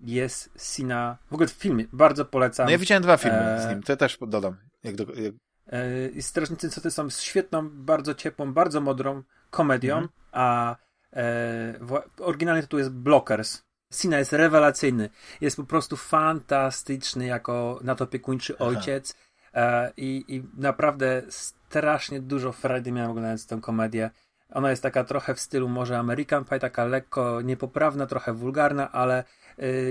jest 0.00 0.50
Sina, 0.58 1.18
w 1.30 1.34
ogóle 1.34 1.48
w 1.48 1.52
filmie, 1.52 1.84
bardzo 1.92 2.24
polecam. 2.24 2.66
No 2.66 2.72
ja 2.72 2.78
widziałem 2.78 3.02
dwa 3.02 3.16
filmy 3.16 3.38
e... 3.38 3.62
z 3.62 3.70
nim, 3.70 3.82
to 3.82 3.92
ja 3.92 3.96
też 3.96 4.18
dodam. 4.28 4.56
Jak 4.84 4.96
do, 4.96 5.04
jak... 5.14 5.34
E... 5.66 6.22
Strażnicy 6.22 6.70
Cnoty 6.70 6.90
są 6.90 7.10
świetną, 7.10 7.68
bardzo 7.70 8.14
ciepłą, 8.14 8.52
bardzo 8.52 8.80
modrą 8.80 9.22
komedią, 9.50 9.94
mhm. 9.94 10.12
a 10.32 10.76
e... 11.12 11.74
oryginalny 12.20 12.62
tytuł 12.62 12.78
jest 12.78 12.90
Blockers. 12.90 13.66
Sina 13.92 14.18
jest 14.18 14.32
rewelacyjny. 14.32 15.10
Jest 15.40 15.56
po 15.56 15.64
prostu 15.64 15.96
fantastyczny 15.96 17.26
jako 17.26 17.80
nadopiekuńczy 17.82 18.58
ojciec 18.58 19.16
e, 19.54 19.92
i, 19.96 20.24
i 20.28 20.44
naprawdę 20.56 21.22
strasznie 21.28 22.20
dużo 22.20 22.52
frajdy 22.52 22.92
miałem 22.92 23.10
oglądając 23.10 23.46
tę 23.46 23.60
komedię. 23.60 24.10
Ona 24.52 24.70
jest 24.70 24.82
taka 24.82 25.04
trochę 25.04 25.34
w 25.34 25.40
stylu 25.40 25.68
może 25.68 25.98
American 25.98 26.44
Pie, 26.44 26.58
taka 26.58 26.84
lekko 26.84 27.42
niepoprawna, 27.42 28.06
trochę 28.06 28.32
wulgarna, 28.32 28.92
ale 28.92 29.24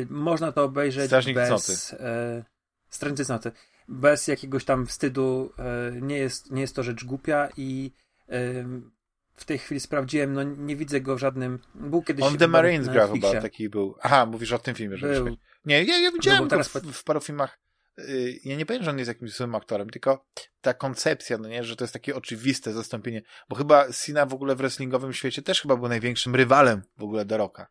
można 0.10 0.52
to 0.52 0.64
obejrzeć 0.64 1.06
Strażnik 1.06 1.36
bez... 1.36 1.94
Y, 1.94 1.98
Strażnicy 2.90 3.26
Cnoty. 3.26 3.52
Bez 3.88 4.28
jakiegoś 4.28 4.66
tam 4.66 4.86
wstydu. 4.86 5.54
Y, 5.98 6.02
nie, 6.02 6.18
jest, 6.18 6.52
nie 6.52 6.62
jest 6.62 6.76
to 6.76 6.84
rzecz 6.84 7.06
głupia 7.06 7.50
i 7.58 7.92
y, 8.30 8.66
w 9.36 9.46
tej 9.46 9.58
chwili 9.58 9.80
sprawdziłem, 9.80 10.34
no 10.34 10.44
nie 10.44 10.76
widzę 10.76 11.02
go 11.02 11.16
w 11.16 11.20
żadnym... 11.20 11.60
Był 11.76 12.02
kiedyś... 12.02 12.26
On 12.26 12.38
The 12.38 12.48
Marines 12.48 12.90
gra 12.90 13.08
chyba, 13.08 13.42
taki 13.42 13.70
był. 13.70 13.96
Aha, 14.02 14.26
mówisz 14.26 14.52
o 14.52 14.60
tym 14.60 14.76
filmie, 14.76 14.98
że 14.98 15.08
był. 15.08 15.38
Nie, 15.66 15.84
ja, 15.84 15.98
ja 15.98 16.12
widziałem 16.12 16.44
no, 16.44 16.50
teraz... 16.50 16.68
w, 16.68 16.92
w 16.92 17.04
paru 17.04 17.22
filmach 17.22 17.60
Y, 18.00 18.40
ja 18.46 18.56
nie 18.56 18.66
powiem, 18.66 18.84
że 18.84 18.90
on 18.90 18.98
jest 18.98 19.08
jakimś 19.08 19.32
złym 19.32 19.56
aktorem, 19.56 19.90
tylko 19.90 20.26
ta 20.62 20.74
koncepcja, 20.74 21.38
no 21.38 21.50
nie, 21.50 21.64
że 21.64 21.76
to 21.76 21.84
jest 21.84 21.94
takie 21.94 22.16
oczywiste 22.16 22.74
zastąpienie, 22.74 23.22
bo 23.50 23.56
chyba 23.56 23.92
Sina 23.92 24.26
w 24.26 24.34
ogóle 24.34 24.56
w 24.56 24.58
wrestlingowym 24.58 25.14
świecie 25.14 25.42
też 25.42 25.62
chyba 25.62 25.76
był 25.76 25.88
największym 25.88 26.36
rywalem 26.36 26.82
w 26.98 27.04
ogóle 27.04 27.26
The 27.26 27.38
Rocka. 27.38 27.68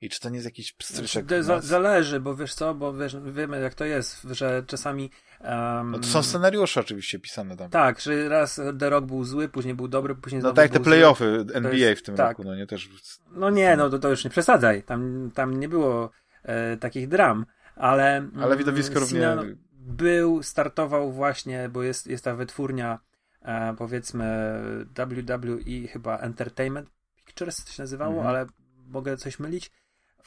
I 0.00 0.08
czy 0.08 0.20
to 0.20 0.28
nie 0.28 0.34
jest 0.34 0.44
jakiś 0.44 0.72
pstryczek? 0.72 1.42
Znaczy, 1.42 1.66
zależy, 1.66 2.20
bo 2.20 2.36
wiesz 2.36 2.54
co, 2.54 2.74
bo 2.74 2.94
wiesz, 2.94 3.16
wiemy 3.32 3.60
jak 3.60 3.74
to 3.74 3.84
jest, 3.84 4.22
że 4.22 4.62
czasami... 4.66 5.10
Um, 5.40 5.90
no 5.90 5.98
to 5.98 6.06
są 6.06 6.22
scenariusze 6.22 6.80
oczywiście 6.80 7.18
pisane 7.18 7.56
tam. 7.56 7.70
Tak, 7.70 8.00
że 8.00 8.28
raz 8.28 8.60
The 8.78 8.90
Rock 8.90 9.06
był 9.06 9.24
zły, 9.24 9.48
później 9.48 9.74
był 9.74 9.88
dobry, 9.88 10.14
później 10.14 10.42
No 10.42 10.52
tak, 10.52 10.70
te 10.70 10.80
playoffy 10.80 11.44
NBA 11.54 11.72
jest, 11.72 12.02
w 12.02 12.04
tym 12.04 12.16
tak. 12.16 12.28
roku, 12.28 12.44
no 12.44 12.56
nie 12.56 12.66
też... 12.66 12.88
No 13.32 13.50
nie, 13.50 13.76
no 13.76 13.90
to, 13.90 13.98
to 13.98 14.10
już 14.10 14.24
nie 14.24 14.30
przesadzaj, 14.30 14.82
tam, 14.82 15.30
tam 15.34 15.60
nie 15.60 15.68
było 15.68 16.10
e, 16.42 16.76
takich 16.76 17.08
dram 17.08 17.46
ale... 17.78 18.28
Ale 18.40 18.56
widowisko 18.56 19.00
równie... 19.00 19.36
Był, 19.72 20.42
startował 20.42 21.12
właśnie, 21.12 21.68
bo 21.68 21.82
jest, 21.82 22.06
jest 22.06 22.24
ta 22.24 22.34
wytwórnia 22.34 22.98
e, 23.42 23.74
powiedzmy 23.78 24.60
WWE 24.94 25.88
chyba 25.88 26.18
Entertainment 26.18 26.90
Pictures 27.24 27.64
to 27.64 27.72
się 27.72 27.82
nazywało, 27.82 28.14
mhm. 28.14 28.26
ale 28.26 28.46
mogę 28.86 29.16
coś 29.16 29.38
mylić. 29.38 29.70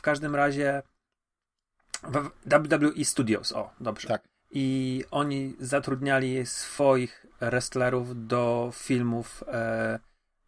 W 0.01 0.03
każdym 0.03 0.35
razie 0.35 0.83
WWE 2.45 3.05
Studios, 3.05 3.51
o, 3.51 3.73
dobrze. 3.79 4.07
Tak. 4.07 4.21
I 4.51 5.03
oni 5.11 5.55
zatrudniali 5.59 6.45
swoich 6.45 7.25
wrestlerów 7.41 8.27
do 8.27 8.71
filmów 8.73 9.43
e, 9.47 9.99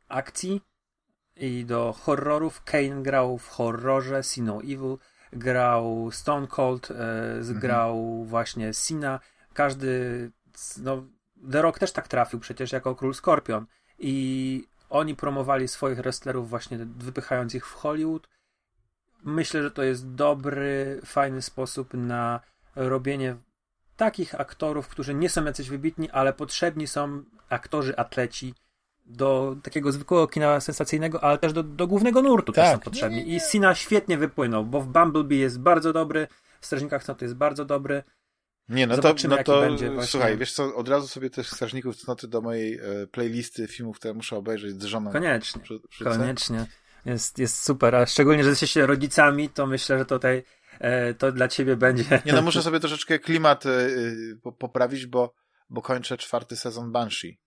akcji 0.08 0.62
i 1.36 1.66
do 1.66 1.94
horrorów. 1.94 2.64
Kane 2.64 3.04
grał 3.04 3.38
w 3.38 3.48
horrorze 3.48 4.24
See 4.24 4.42
No 4.42 4.62
Evil 4.62 4.98
grał 5.34 6.12
Stone 6.12 6.48
Cold, 6.48 6.92
e, 6.92 7.54
grał 7.54 7.98
mhm. 8.00 8.26
właśnie 8.26 8.74
Sina. 8.74 9.20
Każdy, 9.54 10.32
no, 10.78 11.04
The 11.52 11.62
Rock 11.62 11.80
też 11.80 11.92
tak 11.92 12.08
trafił 12.08 12.40
przecież 12.40 12.72
jako 12.72 12.96
król 12.96 13.14
Skorpion. 13.14 13.66
I 14.00 14.68
oni 14.90 15.16
promowali 15.16 15.68
swoich 15.68 15.98
wrestlerów 15.98 16.50
właśnie 16.50 16.78
wypychając 16.78 17.56
ich 17.56 17.68
w 17.68 17.74
Hollywood. 17.74 18.28
Myślę, 19.24 19.64
że 19.64 19.72
to 19.72 19.84
jest 19.84 20.14
dobry, 20.14 21.00
fajny 21.06 21.41
sposób 21.41 21.94
na 21.94 22.40
robienie 22.76 23.36
takich 23.95 24.40
aktorów, 24.40 24.88
którzy 24.88 25.14
nie 25.14 25.30
są 25.30 25.45
jacyś 25.45 25.70
wybitni, 25.70 26.10
ale 26.10 26.34
potrzebni 26.34 26.88
są 26.88 27.24
aktorzy, 27.50 27.98
atleci, 27.98 28.54
do 29.06 29.56
takiego 29.64 29.91
zwykłego 29.91 30.28
kina 30.28 30.60
sensacyjnego, 30.60 31.24
ale 31.24 31.38
też 31.38 31.54
do, 31.54 31.64
do 31.64 31.88
głównego 31.88 32.22
nurtu 32.22 32.52
tak. 32.52 32.66
też 32.66 32.74
są 32.74 32.80
potrzebni. 32.80 33.18
Nie, 33.18 33.24
nie, 33.24 33.32
nie. 33.32 33.38
I 33.38 33.40
Sina 33.40 33.76
świetnie 33.76 34.18
wypłynął, 34.18 34.66
bo 34.66 34.82
w 34.82 34.88
Bumblebee 34.88 35.40
jest 35.40 35.60
bardzo 35.60 35.94
dobry, 35.94 36.28
w 36.62 36.66
Strażnikach 36.66 37.04
Cnoty 37.04 37.26
jest 37.26 37.36
bardzo 37.36 37.66
dobry. 37.66 38.04
Nie, 38.70 38.88
no 38.88 38.95
Zobaczymy, 38.95 39.36
to, 39.36 39.38
no 39.38 39.44
to 39.44 39.62
będzie 39.62 39.90
właśnie... 39.90 40.12
słuchaj, 40.12 40.38
wiesz 40.38 40.54
co, 40.54 40.76
od 40.76 40.90
razu 40.90 41.08
sobie 41.08 41.30
też 41.30 41.48
Strażników 41.48 41.98
Cnoty 41.98 42.28
do 42.28 42.41
mojej 42.41 42.80
e, 42.80 43.08
playlisty 43.12 43.68
filmów, 43.68 44.00
które 44.00 44.14
muszę 44.14 44.38
obejrzeć 44.38 44.82
z 44.82 44.86
żoną. 44.86 45.12
Koniecznie, 45.12 45.62
przy, 45.62 45.80
koniecznie. 46.04 46.66
Jest, 47.06 47.40
jest 47.40 47.64
super, 47.64 47.96
a 47.96 48.06
szczególnie, 48.06 48.44
że 48.44 48.50
jesteście 48.50 48.86
rodzicami, 48.86 49.50
to 49.50 49.68
myślę, 49.68 50.00
że 50.00 50.06
tutaj 50.06 50.44
e, 50.80 51.14
to 51.14 51.32
dla 51.32 51.48
ciebie 51.48 51.76
będzie... 51.76 52.22
Nie, 52.26 52.34
no 52.34 52.42
muszę 52.42 52.62
sobie 52.68 52.80
troszeczkę 52.80 53.20
klimat 53.20 53.66
e, 53.66 53.90
poprawić, 54.60 55.06
bo, 55.06 55.34
bo 55.70 55.82
kończę 55.82 56.18
czwarty 56.18 56.56
sezon 56.56 56.92
Banshee. 56.92 57.40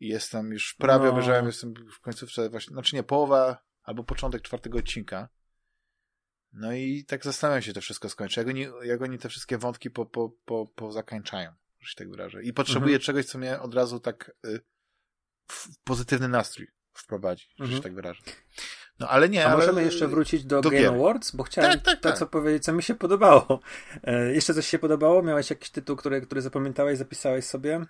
I 0.00 0.08
jestem 0.08 0.52
już 0.52 0.74
prawie 0.74 1.04
no. 1.04 1.10
obejrzałem, 1.10 1.46
jestem 1.46 1.74
w 1.96 2.00
końcówce 2.00 2.50
właśnie, 2.50 2.72
znaczy 2.72 2.96
nie, 2.96 3.02
połowa 3.02 3.58
albo 3.82 4.04
początek 4.04 4.42
czwartego 4.42 4.78
odcinka. 4.78 5.28
No 6.52 6.72
i 6.72 7.04
tak 7.04 7.24
zastanawiam 7.24 7.62
się, 7.62 7.72
to 7.72 7.80
wszystko 7.80 8.08
skończy. 8.08 8.40
Jak 8.40 8.48
oni, 8.48 8.66
jak 8.82 9.02
oni 9.02 9.18
te 9.18 9.28
wszystkie 9.28 9.58
wątki 9.58 9.90
po, 9.90 10.06
po, 10.06 10.30
po, 10.44 10.66
po 10.66 10.92
zakańczają, 10.92 11.52
że 11.80 11.88
się 11.90 11.96
tak 11.96 12.10
wyrażę. 12.10 12.42
I 12.42 12.52
potrzebuję 12.52 12.94
mhm. 12.94 13.00
czegoś, 13.00 13.24
co 13.24 13.38
mnie 13.38 13.60
od 13.60 13.74
razu 13.74 14.00
tak 14.00 14.32
y, 14.46 14.60
w 15.48 15.78
pozytywny 15.84 16.28
nastrój 16.28 16.68
wprowadzi, 16.92 17.46
że 17.56 17.64
mhm. 17.64 17.76
się 17.76 17.82
tak 17.82 17.94
wyrażę. 17.94 18.22
No 19.00 19.08
ale 19.08 19.28
nie, 19.28 19.46
A 19.46 19.48
ale... 19.48 19.56
możemy 19.56 19.84
jeszcze 19.84 20.08
wrócić 20.08 20.44
do, 20.44 20.60
do 20.60 20.70
Game 20.70 20.82
gier. 20.82 20.94
Awards, 20.94 21.30
bo 21.30 21.42
chciałem 21.42 21.72
tak, 21.72 21.82
tak, 21.82 22.00
to, 22.00 22.08
tak. 22.08 22.18
co 22.18 22.26
powiedzieć, 22.26 22.64
co 22.64 22.72
mi 22.72 22.82
się 22.82 22.94
podobało. 22.94 23.60
E, 24.02 24.32
jeszcze 24.32 24.54
coś 24.54 24.66
się 24.66 24.78
podobało? 24.78 25.22
Miałeś 25.22 25.50
jakiś 25.50 25.70
tytuł, 25.70 25.96
który, 25.96 26.20
który 26.20 26.40
zapamiętałeś, 26.40 26.98
zapisałeś 26.98 27.44
sobie? 27.44 27.84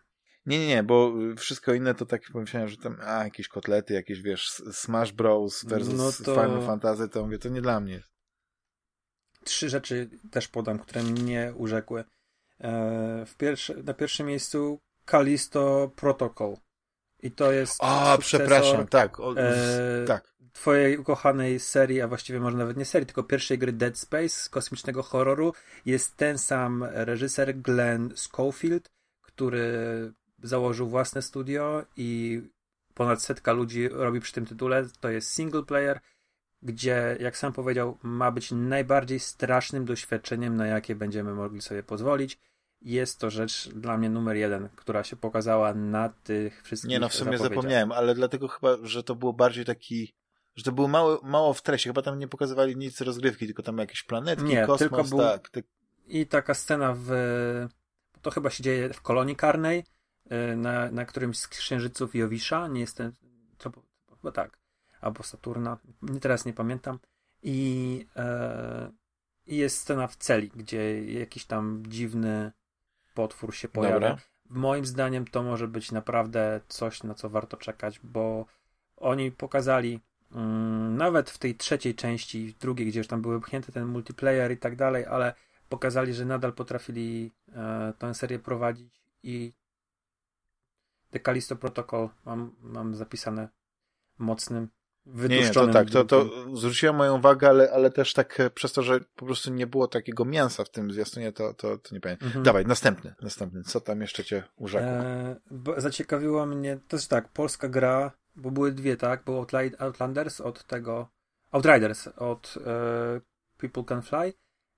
Nie, 0.46 0.58
nie, 0.58 0.66
nie, 0.66 0.82
bo 0.82 1.12
wszystko 1.36 1.74
inne 1.74 1.94
to 1.94 2.06
tak 2.06 2.22
pomyślałem, 2.32 2.68
że 2.68 2.76
tam, 2.76 2.96
a, 3.02 3.24
jakieś 3.24 3.48
kotlety, 3.48 3.94
jakieś, 3.94 4.22
wiesz, 4.22 4.48
Smash 4.72 5.12
Bros. 5.12 5.64
versus 5.64 5.94
no 5.94 6.24
to... 6.24 6.34
Final 6.34 6.66
Fantasy, 6.66 7.08
to 7.08 7.24
mówię, 7.24 7.38
to 7.38 7.48
nie 7.48 7.62
dla 7.62 7.80
mnie. 7.80 8.02
trzy 9.44 9.68
rzeczy 9.68 10.10
też 10.30 10.48
podam, 10.48 10.78
które 10.78 11.02
mnie 11.02 11.52
urzekły. 11.56 12.04
E, 12.60 13.24
w 13.26 13.36
pierwsze, 13.36 13.74
na 13.74 13.94
pierwszym 13.94 14.26
miejscu 14.26 14.78
Kalisto 15.04 15.90
Protocol. 15.96 16.56
I 17.24 17.30
to 17.30 17.52
jest. 17.52 17.78
A, 17.82 18.18
przepraszam, 18.20 18.86
tak. 18.86 19.20
O, 19.20 19.36
e, 19.36 20.04
tak. 20.06 20.34
Twojej 20.52 20.98
ukochanej 20.98 21.60
serii, 21.60 22.00
a 22.00 22.08
właściwie 22.08 22.40
może 22.40 22.56
nawet 22.56 22.76
nie 22.76 22.84
serii, 22.84 23.06
tylko 23.06 23.22
pierwszej 23.22 23.58
gry 23.58 23.72
Dead 23.72 23.98
Space 23.98 24.28
z 24.28 24.48
kosmicznego 24.48 25.02
horroru 25.02 25.52
jest 25.86 26.16
ten 26.16 26.38
sam 26.38 26.84
reżyser 26.90 27.56
Glenn 27.56 28.12
Schofield, 28.16 28.90
który 29.22 29.72
założył 30.42 30.88
własne 30.88 31.22
studio 31.22 31.84
i 31.96 32.42
ponad 32.94 33.22
setka 33.22 33.52
ludzi 33.52 33.88
robi 33.88 34.20
przy 34.20 34.32
tym 34.32 34.46
tytule. 34.46 34.86
To 35.00 35.10
jest 35.10 35.30
single 35.30 35.62
player, 35.62 36.00
gdzie, 36.62 37.16
jak 37.20 37.36
sam 37.36 37.52
powiedział, 37.52 37.98
ma 38.02 38.30
być 38.30 38.50
najbardziej 38.52 39.20
strasznym 39.20 39.84
doświadczeniem, 39.84 40.56
na 40.56 40.66
jakie 40.66 40.94
będziemy 40.94 41.34
mogli 41.34 41.62
sobie 41.62 41.82
pozwolić. 41.82 42.38
Jest 42.84 43.18
to 43.20 43.30
rzecz 43.30 43.68
dla 43.68 43.98
mnie 43.98 44.10
numer 44.10 44.36
jeden, 44.36 44.68
która 44.76 45.04
się 45.04 45.16
pokazała 45.16 45.74
na 45.74 46.08
tych 46.08 46.62
wszystkich. 46.62 46.90
Nie, 46.90 47.00
no 47.00 47.08
w 47.08 47.14
sumie 47.14 47.38
zapomniałem, 47.38 47.92
ale 47.92 48.14
dlatego 48.14 48.48
chyba, 48.48 48.76
że 48.82 49.02
to 49.02 49.14
było 49.14 49.32
bardziej 49.32 49.64
taki. 49.64 50.14
Że 50.56 50.64
to 50.64 50.72
było 50.72 50.88
mało, 50.88 51.20
mało 51.22 51.54
w 51.54 51.62
treści. 51.62 51.88
Chyba 51.88 52.02
tam 52.02 52.18
nie 52.18 52.28
pokazywali 52.28 52.76
nic 52.76 53.00
rozgrywki, 53.00 53.46
tylko 53.46 53.62
tam 53.62 53.78
jakieś 53.78 54.02
planetki, 54.02 54.44
nie, 54.44 54.66
kosmos, 54.66 54.78
tylko 54.78 55.04
był... 55.04 55.18
tak. 55.18 55.48
Ty... 55.48 55.64
I 56.06 56.26
taka 56.26 56.54
scena 56.54 56.94
w. 56.98 57.10
To 58.22 58.30
chyba 58.30 58.50
się 58.50 58.62
dzieje 58.62 58.92
w 58.92 59.00
kolonii 59.00 59.36
karnej, 59.36 59.84
y, 60.32 60.56
na, 60.56 60.90
na 60.90 61.04
którymś 61.04 61.38
z 61.38 61.48
księżyców 61.48 62.14
Jowisza. 62.14 62.68
Nie 62.68 62.80
jestem. 62.80 63.12
To, 63.58 63.72
chyba 64.10 64.32
tak 64.32 64.64
albo 65.04 65.22
Saturna, 65.22 65.78
teraz 66.20 66.44
nie 66.44 66.52
pamiętam. 66.52 66.98
I, 67.42 68.06
e, 68.16 68.92
i 69.46 69.56
jest 69.56 69.78
scena 69.78 70.06
w 70.06 70.16
celi, 70.16 70.50
gdzie 70.56 71.04
jakiś 71.04 71.44
tam 71.44 71.82
dziwny 71.88 72.52
potwór 73.14 73.54
się 73.54 73.68
pojawia. 73.68 73.94
Dobra. 73.94 74.18
Moim 74.48 74.86
zdaniem 74.86 75.26
to 75.26 75.42
może 75.42 75.68
być 75.68 75.92
naprawdę 75.92 76.60
coś, 76.68 77.02
na 77.02 77.14
co 77.14 77.30
warto 77.30 77.56
czekać, 77.56 78.00
bo 78.02 78.46
oni 78.96 79.32
pokazali 79.32 80.00
mm, 80.32 80.96
nawet 80.96 81.30
w 81.30 81.38
tej 81.38 81.54
trzeciej 81.54 81.94
części, 81.94 82.48
w 82.48 82.58
drugiej, 82.58 82.86
gdzie 82.86 83.00
już 83.00 83.06
tam 83.06 83.22
były 83.22 83.40
pchnięte 83.40 83.72
ten 83.72 83.86
multiplayer 83.86 84.52
i 84.52 84.56
tak 84.56 84.76
dalej, 84.76 85.06
ale 85.06 85.34
pokazali, 85.68 86.14
że 86.14 86.24
nadal 86.24 86.52
potrafili 86.52 87.32
e, 87.52 87.92
tę 87.98 88.14
serię 88.14 88.38
prowadzić 88.38 89.02
i 89.22 89.52
The 91.10 91.20
Callisto 91.20 91.56
Protocol 91.56 92.08
mam, 92.24 92.54
mam 92.62 92.94
zapisane 92.94 93.48
mocnym 94.18 94.68
nie, 95.06 95.28
nie, 95.28 95.50
to 95.50 95.68
tak, 95.68 95.90
to, 95.90 96.04
to 96.04 96.30
zwróciło 96.56 96.92
moją 96.92 97.18
uwagę, 97.18 97.48
ale, 97.48 97.70
ale 97.72 97.90
też 97.90 98.12
tak 98.12 98.40
e, 98.40 98.50
przez 98.50 98.72
to, 98.72 98.82
że 98.82 99.00
po 99.16 99.26
prostu 99.26 99.50
nie 99.50 99.66
było 99.66 99.88
takiego 99.88 100.24
mięsa 100.24 100.64
w 100.64 100.70
tym 100.70 100.92
zwiastunie, 100.92 101.32
to, 101.32 101.54
to, 101.54 101.78
to 101.78 101.94
nie 101.94 102.00
pamiętam. 102.00 102.26
Mhm. 102.26 102.44
Dawaj, 102.44 102.66
następny, 102.66 103.14
następny. 103.22 103.62
Co 103.62 103.80
tam 103.80 104.00
jeszcze 104.00 104.24
cię 104.24 104.42
urzekło? 104.56 104.88
E, 104.88 105.36
zaciekawiła 105.76 106.46
mnie, 106.46 106.78
to 106.88 106.96
jest 106.96 107.10
tak, 107.10 107.28
polska 107.28 107.68
gra, 107.68 108.12
bo 108.36 108.50
były 108.50 108.72
dwie, 108.72 108.96
tak? 108.96 109.24
Był 109.24 109.46
Outlanders 109.78 110.40
od 110.40 110.64
tego, 110.64 111.08
Outriders 111.50 112.08
od 112.08 112.58
e, 112.66 113.20
People 113.58 113.84
Can 113.84 114.02
Fly. 114.02 114.32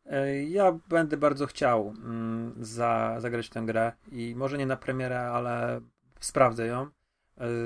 E, 0.05 0.45
ja 0.45 0.79
będę 0.89 1.17
bardzo 1.17 1.47
chciał 1.47 1.95
mm, 1.99 2.55
za, 2.61 3.17
zagrać 3.19 3.49
tę 3.49 3.63
grę 3.63 3.93
i 4.13 4.35
może 4.37 4.59
nie 4.59 4.67
na 4.67 4.77
premierę, 4.77 5.21
ale 5.21 5.81
sprawdzę 6.21 6.67
ją 6.67 6.96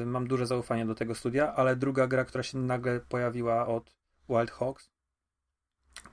mam 0.07 0.27
duże 0.27 0.47
zaufanie 0.47 0.87
do 0.87 0.95
tego 0.95 1.15
studia, 1.15 1.55
ale 1.55 1.77
druga 1.77 2.07
gra, 2.07 2.25
która 2.25 2.43
się 2.43 2.59
nagle 2.59 3.01
pojawiła 3.01 3.67
od 3.67 3.95
Wild 4.29 4.51
Hawks, 4.51 4.91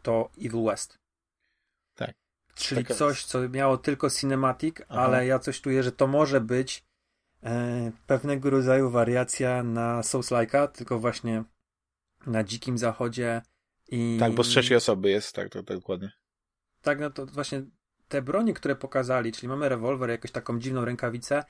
to 0.01 0.29
Evil 0.37 0.63
West. 0.63 0.99
Tak. 1.95 2.15
Czyli 2.55 2.83
Taka 2.83 2.95
coś, 2.95 3.25
co 3.25 3.49
miało 3.49 3.77
tylko 3.77 4.09
cinematic, 4.09 4.75
Aha. 4.89 5.01
ale 5.01 5.25
ja 5.25 5.39
coś 5.39 5.61
czuję, 5.61 5.83
że 5.83 5.91
to 5.91 6.07
może 6.07 6.41
być 6.41 6.83
e, 7.43 7.91
pewnego 8.07 8.49
rodzaju 8.49 8.89
wariacja 8.89 9.63
na 9.63 10.01
Souls-like'a, 10.01 10.67
tylko 10.67 10.99
właśnie 10.99 11.43
na 12.27 12.43
dzikim 12.43 12.77
zachodzie 12.77 13.41
i... 13.87 14.17
Tak, 14.19 14.33
bo 14.33 14.43
z 14.43 14.47
trzeciej 14.47 14.77
osoby 14.77 15.09
jest, 15.09 15.35
tak, 15.35 15.49
to, 15.49 15.63
to 15.63 15.73
dokładnie. 15.73 16.11
Tak, 16.81 16.99
no 16.99 17.09
to 17.09 17.25
właśnie 17.25 17.63
te 18.07 18.21
bronie, 18.21 18.53
które 18.53 18.75
pokazali, 18.75 19.31
czyli 19.31 19.47
mamy 19.47 19.69
rewolwer, 19.69 20.09
jakąś 20.09 20.31
taką 20.31 20.59
dziwną 20.59 20.85
rękawicę, 20.85 21.43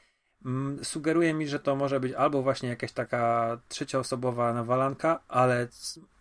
sugeruje 0.84 1.34
mi, 1.34 1.48
że 1.48 1.60
to 1.60 1.76
może 1.76 2.00
być 2.00 2.14
albo 2.14 2.42
właśnie 2.42 2.70
jakaś 2.70 2.92
taka 2.92 3.58
trzecioosobowa 3.68 4.54
nawalanka, 4.54 5.20
ale 5.28 5.68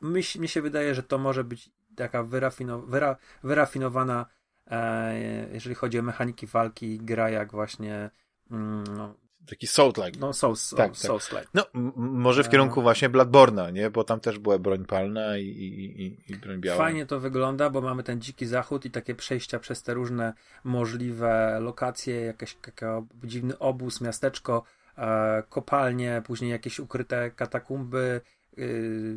mi, 0.02 0.22
mi 0.38 0.48
się 0.48 0.62
wydaje, 0.62 0.94
że 0.94 1.02
to 1.02 1.18
może 1.18 1.44
być 1.44 1.70
taka 1.96 2.22
wyrafino, 2.22 2.82
wyra, 2.82 3.16
wyrafinowana, 3.42 4.26
e, 4.66 5.48
jeżeli 5.52 5.74
chodzi 5.74 5.98
o 5.98 6.02
mechaniki 6.02 6.46
walki, 6.46 6.98
gra 6.98 7.30
jak 7.30 7.52
właśnie 7.52 8.10
mm, 8.50 8.84
no, 8.96 9.14
Taki 9.46 9.66
Souls-like. 9.66 10.20
No, 10.20 10.32
Souls, 10.32 10.70
tak, 10.70 10.76
tak. 10.76 10.96
Souls-like. 10.96 11.46
No, 11.54 11.64
może 11.96 12.44
w 12.44 12.48
kierunku 12.48 12.82
właśnie 12.82 13.10
Bloodborne'a, 13.10 13.72
nie? 13.72 13.90
Bo 13.90 14.04
tam 14.04 14.20
też 14.20 14.38
była 14.38 14.58
broń 14.58 14.84
palna 14.84 15.38
i, 15.38 15.44
i, 15.44 16.02
i, 16.02 16.32
i 16.32 16.36
broń 16.36 16.60
biała. 16.60 16.78
Fajnie 16.78 17.06
to 17.06 17.20
wygląda, 17.20 17.70
bo 17.70 17.80
mamy 17.80 18.02
ten 18.02 18.20
dziki 18.20 18.46
zachód 18.46 18.84
i 18.84 18.90
takie 18.90 19.14
przejścia 19.14 19.58
przez 19.58 19.82
te 19.82 19.94
różne 19.94 20.32
możliwe 20.64 21.58
lokacje, 21.60 22.20
jakiś 22.20 22.56
dziwny 23.24 23.58
obóz, 23.58 24.00
miasteczko, 24.00 24.62
e, 24.98 25.42
kopalnie, 25.48 26.22
później 26.26 26.50
jakieś 26.50 26.80
ukryte 26.80 27.30
katakumby, 27.30 28.20
yy, 28.56 29.16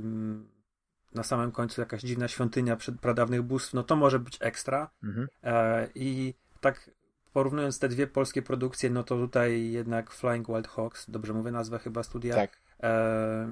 na 1.13 1.23
samym 1.23 1.51
końcu 1.51 1.81
jakaś 1.81 2.01
dziwna 2.01 2.27
świątynia 2.27 2.75
przed 2.75 2.99
pradawnych 2.99 3.41
bóstw, 3.41 3.73
no 3.73 3.83
to 3.83 3.95
może 3.95 4.19
być 4.19 4.37
ekstra. 4.39 4.89
Mhm. 5.03 5.27
E, 5.43 5.87
I 5.95 6.33
tak 6.61 6.89
porównując 7.33 7.79
te 7.79 7.89
dwie 7.89 8.07
polskie 8.07 8.41
produkcje, 8.41 8.89
no 8.89 9.03
to 9.03 9.15
tutaj 9.15 9.71
jednak 9.71 10.11
Flying 10.11 10.47
Wild 10.47 10.67
Hawks, 10.67 11.09
dobrze 11.09 11.33
mówię 11.33 11.51
nazwę 11.51 11.79
chyba 11.79 12.03
studia, 12.03 12.35
tak. 12.35 12.59
e, 12.83 13.51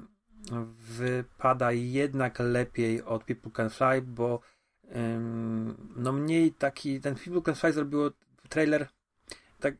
wypada 0.96 1.72
jednak 1.72 2.38
lepiej 2.38 3.02
od 3.02 3.24
People 3.24 3.52
Can 3.52 3.70
Fly, 3.70 4.02
bo 4.02 4.40
no 5.96 6.12
mniej 6.12 6.52
taki, 6.52 7.00
ten 7.00 7.14
People 7.14 7.42
Can 7.42 7.54
Fly 7.54 7.72
zrobiło 7.72 8.10
trailer 8.48 8.88
tak 9.60 9.74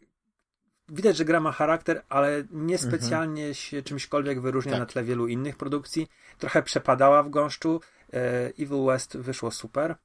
widać, 0.88 1.16
że 1.16 1.24
gra 1.24 1.40
ma 1.40 1.52
charakter, 1.52 2.02
ale 2.08 2.44
niespecjalnie 2.50 3.42
mhm. 3.42 3.54
się 3.54 3.82
czymśkolwiek 3.82 4.40
wyróżnia 4.40 4.72
tak. 4.72 4.80
na 4.80 4.86
tle 4.86 5.04
wielu 5.04 5.26
innych 5.26 5.56
produkcji. 5.56 6.08
Trochę 6.38 6.62
przepadała 6.62 7.22
w 7.22 7.30
gąszczu. 7.30 7.80
E, 8.12 8.46
Evil 8.46 8.84
West 8.86 9.16
wyszło 9.16 9.50
super. 9.50 9.96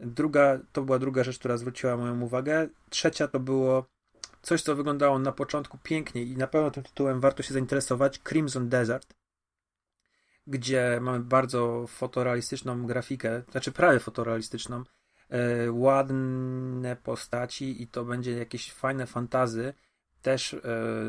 Druga, 0.00 0.58
to 0.72 0.82
była 0.82 0.98
druga 0.98 1.24
rzecz, 1.24 1.38
która 1.38 1.56
zwróciła 1.56 1.96
moją 1.96 2.20
uwagę. 2.20 2.68
Trzecia 2.90 3.28
to 3.28 3.40
było 3.40 3.86
coś, 4.42 4.62
co 4.62 4.76
wyglądało 4.76 5.18
na 5.18 5.32
początku 5.32 5.78
pięknie 5.82 6.22
i 6.22 6.36
na 6.36 6.46
pewno 6.46 6.70
tym 6.70 6.82
tytułem 6.82 7.20
warto 7.20 7.42
się 7.42 7.54
zainteresować. 7.54 8.18
Crimson 8.18 8.68
Desert, 8.68 9.14
gdzie 10.46 10.98
mamy 11.02 11.20
bardzo 11.20 11.86
fotorealistyczną 11.88 12.86
grafikę, 12.86 13.42
znaczy 13.50 13.72
prawie 13.72 14.00
fotorealistyczną, 14.00 14.84
e, 15.28 15.72
ładne 15.72 16.96
postaci 16.96 17.82
i 17.82 17.86
to 17.88 18.04
będzie 18.04 18.32
jakieś 18.32 18.72
fajne 18.72 19.06
fantazy, 19.06 19.74
też 20.22 20.54
e, 20.54 20.58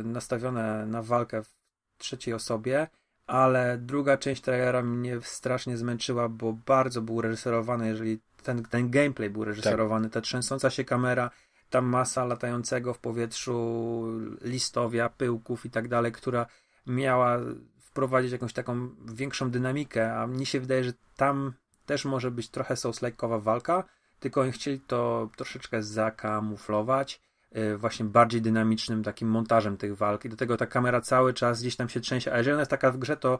nastawione 0.03 0.85
na 0.85 1.01
walkę 1.01 1.43
w 1.43 1.55
trzeciej 1.97 2.33
osobie, 2.33 2.87
ale 3.27 3.77
druga 3.77 4.17
część 4.17 4.41
trailera 4.41 4.81
mnie 4.81 5.21
strasznie 5.21 5.77
zmęczyła, 5.77 6.29
bo 6.29 6.53
bardzo 6.53 7.01
był 7.01 7.21
reżyserowany, 7.21 7.87
jeżeli 7.87 8.19
ten, 8.43 8.63
ten 8.63 8.89
gameplay 8.89 9.29
był 9.29 9.43
reżyserowany, 9.43 10.05
tak. 10.05 10.13
ta 10.13 10.21
trzęsąca 10.21 10.69
się 10.69 10.83
kamera, 10.83 11.31
ta 11.69 11.81
masa 11.81 12.25
latającego 12.25 12.93
w 12.93 12.99
powietrzu 12.99 14.03
listowia, 14.41 15.09
pyłków 15.09 15.65
i 15.65 15.69
tak 15.69 15.87
dalej, 15.87 16.11
która 16.11 16.45
miała 16.87 17.39
wprowadzić 17.79 18.31
jakąś 18.31 18.53
taką 18.53 18.89
większą 19.05 19.51
dynamikę, 19.51 20.15
a 20.15 20.27
mnie 20.27 20.45
się 20.45 20.59
wydaje, 20.59 20.83
że 20.83 20.93
tam 21.15 21.53
też 21.85 22.05
może 22.05 22.31
być 22.31 22.49
trochę 22.49 22.75
souls 22.75 22.99
walka, 23.39 23.83
tylko 24.19 24.41
oni 24.41 24.51
chcieli 24.51 24.79
to 24.79 25.29
troszeczkę 25.35 25.83
zakamuflować 25.83 27.21
yy, 27.51 27.77
właśnie 27.77 28.05
bardziej 28.05 28.41
dynamicznym 28.41 29.03
takim 29.03 29.29
montażem 29.29 29.77
tych 29.77 29.97
walk 29.97 30.25
i 30.25 30.29
do 30.29 30.35
tego 30.35 30.57
ta 30.57 30.65
kamera 30.65 31.01
cały 31.01 31.33
czas 31.33 31.61
gdzieś 31.61 31.75
tam 31.75 31.89
się 31.89 31.99
trzęsie, 31.99 32.33
a 32.33 32.37
jeżeli 32.37 32.53
ona 32.53 32.61
jest 32.61 32.71
taka 32.71 32.91
w 32.91 32.97
grze, 32.97 33.17
to 33.17 33.39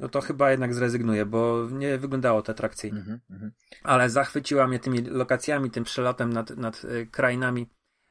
no 0.00 0.08
to 0.08 0.20
chyba 0.20 0.50
jednak 0.50 0.74
zrezygnuję, 0.74 1.26
bo 1.26 1.68
nie 1.72 1.98
wyglądało 1.98 2.42
to 2.42 2.52
atrakcyjnie. 2.52 3.00
Mm 3.00 3.20
-hmm. 3.30 3.50
Ale 3.82 4.10
zachwyciła 4.10 4.66
mnie 4.66 4.78
tymi 4.78 5.02
lokacjami, 5.02 5.70
tym 5.70 5.84
przelatem 5.84 6.32
nad, 6.32 6.56
nad 6.56 6.84
y, 6.84 7.06
krainami. 7.06 7.66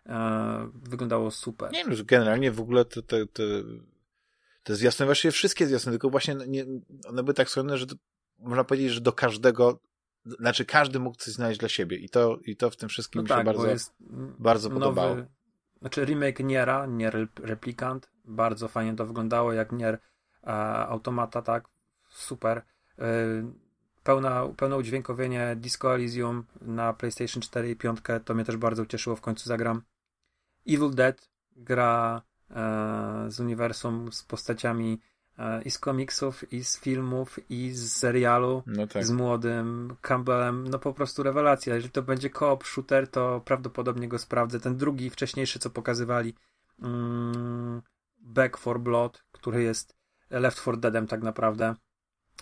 E, 0.05 0.69
wyglądało 0.73 1.31
super. 1.31 1.71
Nie 1.71 1.85
wiem, 1.85 2.05
generalnie 2.05 2.51
w 2.51 2.59
ogóle 2.59 2.85
te, 2.85 3.01
te, 3.01 3.27
te, 3.27 3.43
te 4.63 4.75
zwiastuny, 4.75 5.05
właściwie 5.05 5.31
wszystkie 5.31 5.67
zwiastuny, 5.67 5.93
tylko 5.93 6.09
właśnie 6.09 6.35
nie, 6.47 6.65
one 7.07 7.23
były 7.23 7.33
tak 7.33 7.49
skromne, 7.49 7.77
że 7.77 7.87
to, 7.87 7.95
można 8.39 8.63
powiedzieć, 8.63 8.91
że 8.91 9.01
do 9.01 9.13
każdego 9.13 9.79
znaczy 10.25 10.65
każdy 10.65 10.99
mógł 10.99 11.17
coś 11.17 11.33
znaleźć 11.33 11.59
dla 11.59 11.69
siebie 11.69 11.97
i 11.97 12.09
to, 12.09 12.37
i 12.45 12.55
to 12.55 12.69
w 12.69 12.75
tym 12.75 12.89
wszystkim 12.89 13.19
no 13.19 13.23
mi 13.23 13.29
się 13.29 13.35
tak, 13.35 13.45
bardzo, 13.45 13.91
bardzo 14.39 14.69
nowy, 14.69 14.79
podobało. 14.79 15.17
Znaczy 15.79 16.05
remake 16.05 16.39
Niera, 16.39 16.85
Nier 16.85 17.27
Replikant, 17.43 18.11
bardzo 18.25 18.67
fajnie 18.67 18.95
to 18.95 19.05
wyglądało, 19.05 19.53
jak 19.53 19.71
Nier 19.71 19.99
e, 20.43 20.47
Automata, 20.87 21.41
tak, 21.41 21.67
super. 22.19 22.61
E, 22.99 23.03
pełna, 24.03 24.47
pełne 24.57 24.77
udźwiękowienie 24.77 25.55
Disco 25.55 25.95
Elysium 25.95 26.43
na 26.61 26.93
PlayStation 26.93 27.41
4 27.41 27.69
i 27.69 27.75
5 27.75 27.99
to 28.25 28.33
mnie 28.33 28.45
też 28.45 28.57
bardzo 28.57 28.83
ucieszyło, 28.83 29.15
w 29.15 29.21
końcu 29.21 29.45
zagram. 29.45 29.81
Evil 30.67 30.91
Dead, 30.91 31.29
gra 31.55 32.21
e, 32.51 33.25
z 33.27 33.39
uniwersum, 33.39 34.11
z 34.11 34.23
postaciami 34.23 34.99
e, 35.37 35.61
i 35.61 35.71
z 35.71 35.79
komiksów, 35.79 36.53
i 36.53 36.63
z 36.63 36.79
filmów, 36.79 37.39
i 37.49 37.71
z 37.71 37.93
serialu, 37.93 38.63
no 38.65 38.87
tak. 38.87 39.05
z 39.05 39.11
młodym 39.11 39.95
Campbellem, 40.01 40.67
no 40.67 40.79
po 40.79 40.93
prostu 40.93 41.23
rewelacja. 41.23 41.75
Jeżeli 41.75 41.91
to 41.91 42.01
będzie 42.01 42.29
co-op 42.29 42.63
shooter, 42.63 43.07
to 43.07 43.41
prawdopodobnie 43.45 44.07
go 44.07 44.19
sprawdzę. 44.19 44.59
Ten 44.59 44.77
drugi, 44.77 45.09
wcześniejszy, 45.09 45.59
co 45.59 45.69
pokazywali, 45.69 46.33
mm, 46.81 47.81
Back 48.19 48.57
for 48.57 48.79
Blood, 48.79 49.23
który 49.31 49.63
jest 49.63 49.95
Left 50.29 50.61
4 50.61 50.77
Deadem 50.77 51.07
tak 51.07 51.21
naprawdę. 51.21 51.75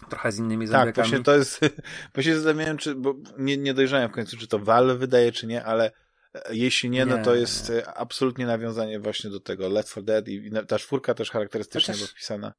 Trochę 0.09 0.31
z 0.31 0.39
innymi 0.39 0.67
zombiakami. 0.67 0.93
Tak, 0.93 1.05
właśnie 1.05 1.23
to 1.23 1.35
jest, 1.35 1.59
bo 2.15 2.21
się 2.21 2.35
zastanawiałem, 2.35 2.77
czy, 2.77 2.95
bo 2.95 3.15
nie, 3.37 3.57
nie 3.57 3.73
dojrzałem 3.73 4.09
w 4.09 4.11
końcu, 4.11 4.37
czy 4.37 4.47
to 4.47 4.59
Valve 4.59 4.97
wydaje, 4.97 5.31
czy 5.31 5.47
nie, 5.47 5.65
ale 5.65 5.91
e, 6.33 6.55
jeśli 6.55 6.89
nie, 6.89 7.05
no 7.05 7.11
nie, 7.11 7.17
no 7.17 7.25
to 7.25 7.35
jest 7.35 7.69
nie. 7.69 7.87
absolutnie 7.87 8.45
nawiązanie 8.45 8.99
właśnie 8.99 9.29
do 9.29 9.39
tego 9.39 9.69
Left 9.69 9.89
4 9.89 10.05
Dead 10.05 10.27
i 10.27 10.51
ta 10.67 10.79
czwórka 10.79 11.13
też 11.13 11.31
charakterystycznie 11.31 11.93
Chociaż... 11.93 12.09
wpisana. 12.09 12.53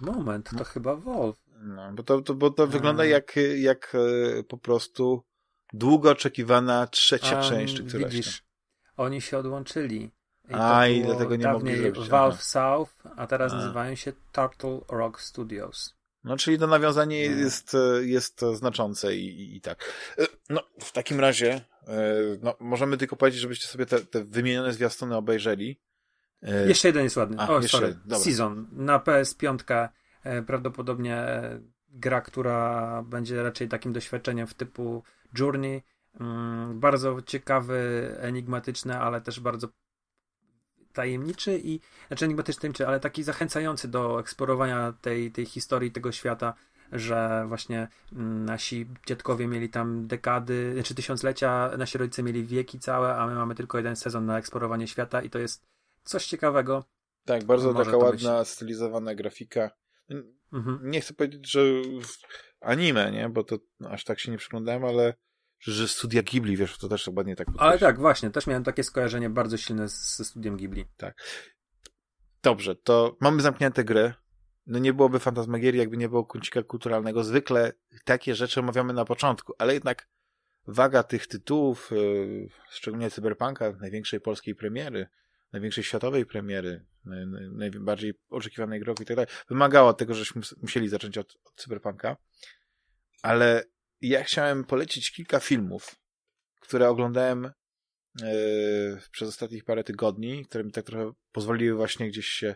Moment, 0.00 0.50
to 0.50 0.56
no. 0.56 0.64
chyba 0.64 0.96
Valve. 0.96 1.44
No, 1.62 1.92
bo 1.92 2.02
to, 2.02 2.20
to, 2.20 2.34
bo 2.34 2.50
to 2.50 2.66
wygląda 2.66 3.04
jak, 3.04 3.34
jak 3.56 3.92
e, 3.94 4.42
po 4.42 4.58
prostu 4.58 5.24
długo 5.72 6.10
oczekiwana 6.10 6.86
trzecia 6.86 7.38
A, 7.38 7.42
część, 7.42 7.76
czy 7.76 7.84
któraś 7.84 8.12
widzisz, 8.12 8.38
tam. 8.38 9.06
oni 9.06 9.20
się 9.20 9.38
odłączyli. 9.38 10.10
I 10.48 10.54
a, 10.54 10.88
i 10.88 11.02
dlatego 11.02 11.36
nie 11.36 11.48
mogli 11.48 11.76
zrobić. 11.76 12.08
Valve. 12.08 12.42
South, 12.42 12.92
a 13.16 13.26
teraz 13.26 13.52
a. 13.52 13.56
nazywają 13.56 13.94
się 13.94 14.12
Turtle 14.32 14.80
Rock 14.88 15.20
Studios. 15.20 15.93
No, 16.24 16.36
czyli 16.36 16.58
to 16.58 16.66
nawiązanie 16.66 17.30
no. 17.30 17.36
jest, 17.36 17.76
jest 18.02 18.40
znaczące 18.54 19.16
i, 19.16 19.40
i, 19.40 19.56
i, 19.56 19.60
tak. 19.60 19.92
E, 20.18 20.26
no, 20.50 20.62
w 20.80 20.92
takim 20.92 21.20
razie, 21.20 21.60
e, 21.86 22.12
no, 22.42 22.56
możemy 22.60 22.96
tylko 22.96 23.16
powiedzieć, 23.16 23.40
żebyście 23.40 23.66
sobie 23.66 23.86
te, 23.86 24.00
te 24.00 24.24
wymienione 24.24 24.72
zwiastuny 24.72 25.16
obejrzeli. 25.16 25.80
E, 26.42 26.68
jeszcze 26.68 26.88
jeden 26.88 27.04
jest 27.04 27.16
ładny. 27.16 27.36
A, 27.38 27.48
o, 27.48 27.60
jeszcze, 27.60 27.78
sorry. 27.78 27.94
Dobra. 27.94 28.18
Season. 28.18 28.68
Na 28.72 28.98
PS5 28.98 29.88
prawdopodobnie 30.46 31.26
gra, 31.88 32.20
która 32.20 33.02
będzie 33.02 33.42
raczej 33.42 33.68
takim 33.68 33.92
doświadczeniem 33.92 34.46
w 34.46 34.54
typu 34.54 35.02
Journey. 35.38 35.82
Mm, 36.20 36.80
bardzo 36.80 37.22
ciekawy, 37.22 38.10
enigmatyczny, 38.20 38.98
ale 38.98 39.20
też 39.20 39.40
bardzo 39.40 39.68
tajemniczy 40.94 41.60
i, 41.64 41.80
znaczy 42.08 42.24
enigmatyczny, 42.24 42.60
tajemniczy, 42.60 42.86
ale 42.86 43.00
taki 43.00 43.22
zachęcający 43.22 43.88
do 43.88 44.20
eksplorowania 44.20 44.94
tej, 45.00 45.32
tej 45.32 45.46
historii, 45.46 45.92
tego 45.92 46.12
świata, 46.12 46.54
że 46.92 47.44
właśnie 47.48 47.88
mm, 48.12 48.44
nasi 48.44 48.86
dziadkowie 49.06 49.46
mieli 49.46 49.68
tam 49.68 50.06
dekady, 50.06 50.68
czy 50.68 50.74
znaczy 50.74 50.94
tysiąclecia, 50.94 51.70
nasi 51.78 51.98
rodzice 51.98 52.22
mieli 52.22 52.44
wieki 52.44 52.78
całe, 52.78 53.16
a 53.16 53.26
my 53.26 53.34
mamy 53.34 53.54
tylko 53.54 53.78
jeden 53.78 53.96
sezon 53.96 54.26
na 54.26 54.38
eksplorowanie 54.38 54.88
świata 54.88 55.22
i 55.22 55.30
to 55.30 55.38
jest 55.38 55.66
coś 56.04 56.26
ciekawego. 56.26 56.84
Tak, 57.24 57.44
bardzo 57.44 57.72
Może 57.72 57.84
taka 57.84 58.04
ładna, 58.04 58.38
być... 58.38 58.48
stylizowana 58.48 59.14
grafika. 59.14 59.70
Mhm. 60.52 60.90
Nie 60.90 61.00
chcę 61.00 61.14
powiedzieć, 61.14 61.50
że 61.50 61.60
anime, 62.60 63.12
nie? 63.12 63.28
Bo 63.28 63.44
to 63.44 63.58
aż 63.88 64.04
tak 64.04 64.20
się 64.20 64.30
nie 64.30 64.38
przyglądałem, 64.38 64.84
ale 64.84 65.14
że 65.60 65.88
studia 65.88 66.22
Ghibli, 66.22 66.56
wiesz, 66.56 66.78
to 66.78 66.88
też 66.88 67.08
ładnie 67.08 67.36
tak 67.36 67.48
Ale 67.58 67.78
tak, 67.78 67.98
właśnie, 67.98 68.30
też 68.30 68.46
miałem 68.46 68.64
takie 68.64 68.82
skojarzenie 68.82 69.30
bardzo 69.30 69.56
silne 69.56 69.88
ze 69.88 70.24
studiem 70.24 70.56
Ghibli. 70.56 70.84
Tak. 70.96 71.14
Dobrze, 72.42 72.76
to 72.76 73.16
mamy 73.20 73.42
zamknięte 73.42 73.84
gry. 73.84 74.14
No 74.66 74.78
nie 74.78 74.92
byłoby 74.92 75.18
Fantasmagierii, 75.18 75.80
jakby 75.80 75.96
nie 75.96 76.08
było 76.08 76.24
kącika 76.24 76.62
kulturalnego. 76.62 77.24
Zwykle 77.24 77.72
takie 78.04 78.34
rzeczy 78.34 78.60
omawiamy 78.60 78.92
na 78.92 79.04
początku, 79.04 79.52
ale 79.58 79.74
jednak 79.74 80.08
waga 80.66 81.02
tych 81.02 81.26
tytułów, 81.26 81.90
yy, 81.90 82.48
szczególnie 82.70 83.10
Cyberpunka, 83.10 83.72
największej 83.80 84.20
polskiej 84.20 84.54
premiery, 84.54 85.06
największej 85.52 85.84
światowej 85.84 86.26
premiery, 86.26 86.84
naj, 87.04 87.26
najbardziej 87.52 88.14
oczekiwanej 88.30 88.80
gry 88.80 88.92
i 88.92 89.04
tak 89.04 89.16
dalej, 89.16 89.26
wymagała 89.48 89.94
tego, 89.94 90.14
żeśmy 90.14 90.42
musieli 90.62 90.88
zacząć 90.88 91.18
od, 91.18 91.36
od 91.44 91.54
Cyberpunka. 91.54 92.16
Ale 93.22 93.64
ja 94.08 94.24
chciałem 94.24 94.64
polecić 94.64 95.12
kilka 95.12 95.40
filmów, 95.40 95.96
które 96.60 96.88
oglądałem 96.88 97.50
yy, 98.20 99.00
przez 99.10 99.28
ostatnich 99.28 99.64
parę 99.64 99.84
tygodni, 99.84 100.44
które 100.44 100.64
mi 100.64 100.72
tak 100.72 100.84
trochę 100.84 101.12
pozwoliły 101.32 101.76
właśnie 101.76 102.08
gdzieś 102.08 102.26
się 102.26 102.54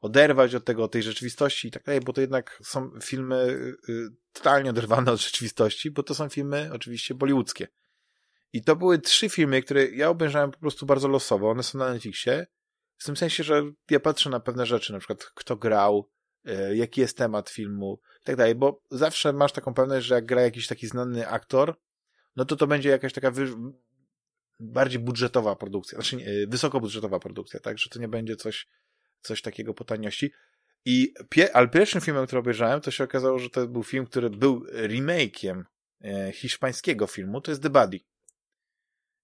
oderwać 0.00 0.54
od 0.54 0.64
tego, 0.64 0.84
od 0.84 0.92
tej 0.92 1.02
rzeczywistości 1.02 1.68
i 1.68 1.70
tak 1.70 1.84
dalej, 1.84 2.00
bo 2.00 2.12
to 2.12 2.20
jednak 2.20 2.58
są 2.64 2.90
filmy 3.02 3.58
yy, 3.88 4.08
totalnie 4.32 4.70
oderwane 4.70 5.12
od 5.12 5.20
rzeczywistości, 5.20 5.90
bo 5.90 6.02
to 6.02 6.14
są 6.14 6.28
filmy 6.28 6.70
oczywiście 6.72 7.14
bollywoodzkie. 7.14 7.68
I 8.52 8.64
to 8.64 8.76
były 8.76 8.98
trzy 8.98 9.28
filmy, 9.28 9.62
które 9.62 9.90
ja 9.90 10.08
obejrzałem 10.08 10.50
po 10.50 10.58
prostu 10.58 10.86
bardzo 10.86 11.08
losowo. 11.08 11.50
One 11.50 11.62
są 11.62 11.78
na 11.78 11.92
Netflixie. 11.92 12.46
W 12.98 13.04
tym 13.04 13.16
sensie, 13.16 13.44
że 13.44 13.62
ja 13.90 14.00
patrzę 14.00 14.30
na 14.30 14.40
pewne 14.40 14.66
rzeczy, 14.66 14.92
na 14.92 14.98
przykład 14.98 15.24
kto 15.34 15.56
grał, 15.56 16.10
E, 16.21 16.21
jaki 16.74 17.00
jest 17.00 17.16
temat 17.16 17.50
filmu 17.50 18.00
i 18.22 18.24
tak 18.24 18.36
dalej, 18.36 18.54
bo 18.54 18.82
zawsze 18.90 19.32
masz 19.32 19.52
taką 19.52 19.74
pewność, 19.74 20.06
że 20.06 20.14
jak 20.14 20.26
gra 20.26 20.42
jakiś 20.42 20.66
taki 20.66 20.86
znany 20.86 21.28
aktor, 21.28 21.74
no 22.36 22.44
to 22.44 22.56
to 22.56 22.66
będzie 22.66 22.88
jakaś 22.88 23.12
taka 23.12 23.32
bardziej 24.60 25.00
budżetowa 25.00 25.56
produkcja, 25.56 25.96
znaczy 25.96 26.16
nie, 26.16 26.26
wysokobudżetowa 26.48 27.20
produkcja, 27.20 27.60
tak, 27.60 27.78
że 27.78 27.90
to 27.90 27.98
nie 27.98 28.08
będzie 28.08 28.36
coś, 28.36 28.68
coś 29.20 29.42
takiego 29.42 29.74
po 29.74 29.84
taniości. 29.84 30.32
I 30.84 31.14
pie... 31.28 31.56
ale 31.56 31.68
pierwszym 31.68 32.00
filmem, 32.00 32.26
który 32.26 32.40
obejrzałem, 32.40 32.80
to 32.80 32.90
się 32.90 33.04
okazało, 33.04 33.38
że 33.38 33.50
to 33.50 33.68
był 33.68 33.82
film, 33.82 34.06
który 34.06 34.30
był 34.30 34.66
remake'iem 34.66 35.62
e, 36.04 36.32
hiszpańskiego 36.32 37.06
filmu, 37.06 37.40
to 37.40 37.50
jest 37.50 37.62
The 37.62 37.70
Buddy. 37.70 38.00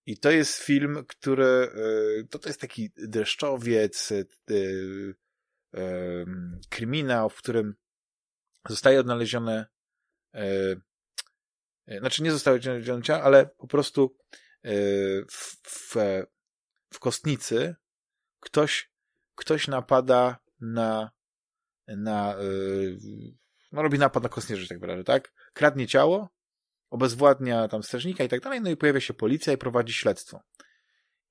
I 0.06 0.18
to 0.18 0.30
jest 0.30 0.58
film, 0.58 1.04
który, 1.08 1.44
e, 1.44 2.24
to, 2.30 2.38
to 2.38 2.48
jest 2.48 2.60
taki 2.60 2.90
dreszczowiec, 2.96 4.12
e, 4.12 4.24
kryminał, 6.68 7.30
w 7.30 7.36
którym 7.36 7.74
zostaje 8.68 9.00
odnalezione 9.00 9.66
e, 10.34 10.76
e, 11.86 11.98
znaczy 11.98 12.22
nie 12.22 12.32
zostało 12.32 12.56
odnalezione 12.56 13.02
ciało, 13.02 13.22
ale 13.22 13.46
po 13.46 13.66
prostu 13.66 14.16
e, 14.62 14.70
w, 15.30 15.56
w, 15.62 15.94
w 16.92 16.98
kostnicy 16.98 17.76
ktoś, 18.40 18.90
ktoś 19.34 19.68
napada 19.68 20.38
na 20.60 21.10
na 21.86 22.36
no 23.72 23.82
robi 23.82 23.98
napad 23.98 24.22
na 24.22 24.28
kostnierzy, 24.28 24.68
tak 24.68 24.80
naprawdę, 24.80 25.04
tak? 25.04 25.32
Kradnie 25.52 25.86
ciało, 25.86 26.28
obezwładnia 26.90 27.68
tam 27.68 27.82
strażnika 27.82 28.24
i 28.24 28.28
tak 28.28 28.40
dalej, 28.40 28.60
no 28.60 28.70
i 28.70 28.76
pojawia 28.76 29.00
się 29.00 29.14
policja 29.14 29.52
i 29.52 29.58
prowadzi 29.58 29.92
śledztwo. 29.92 30.40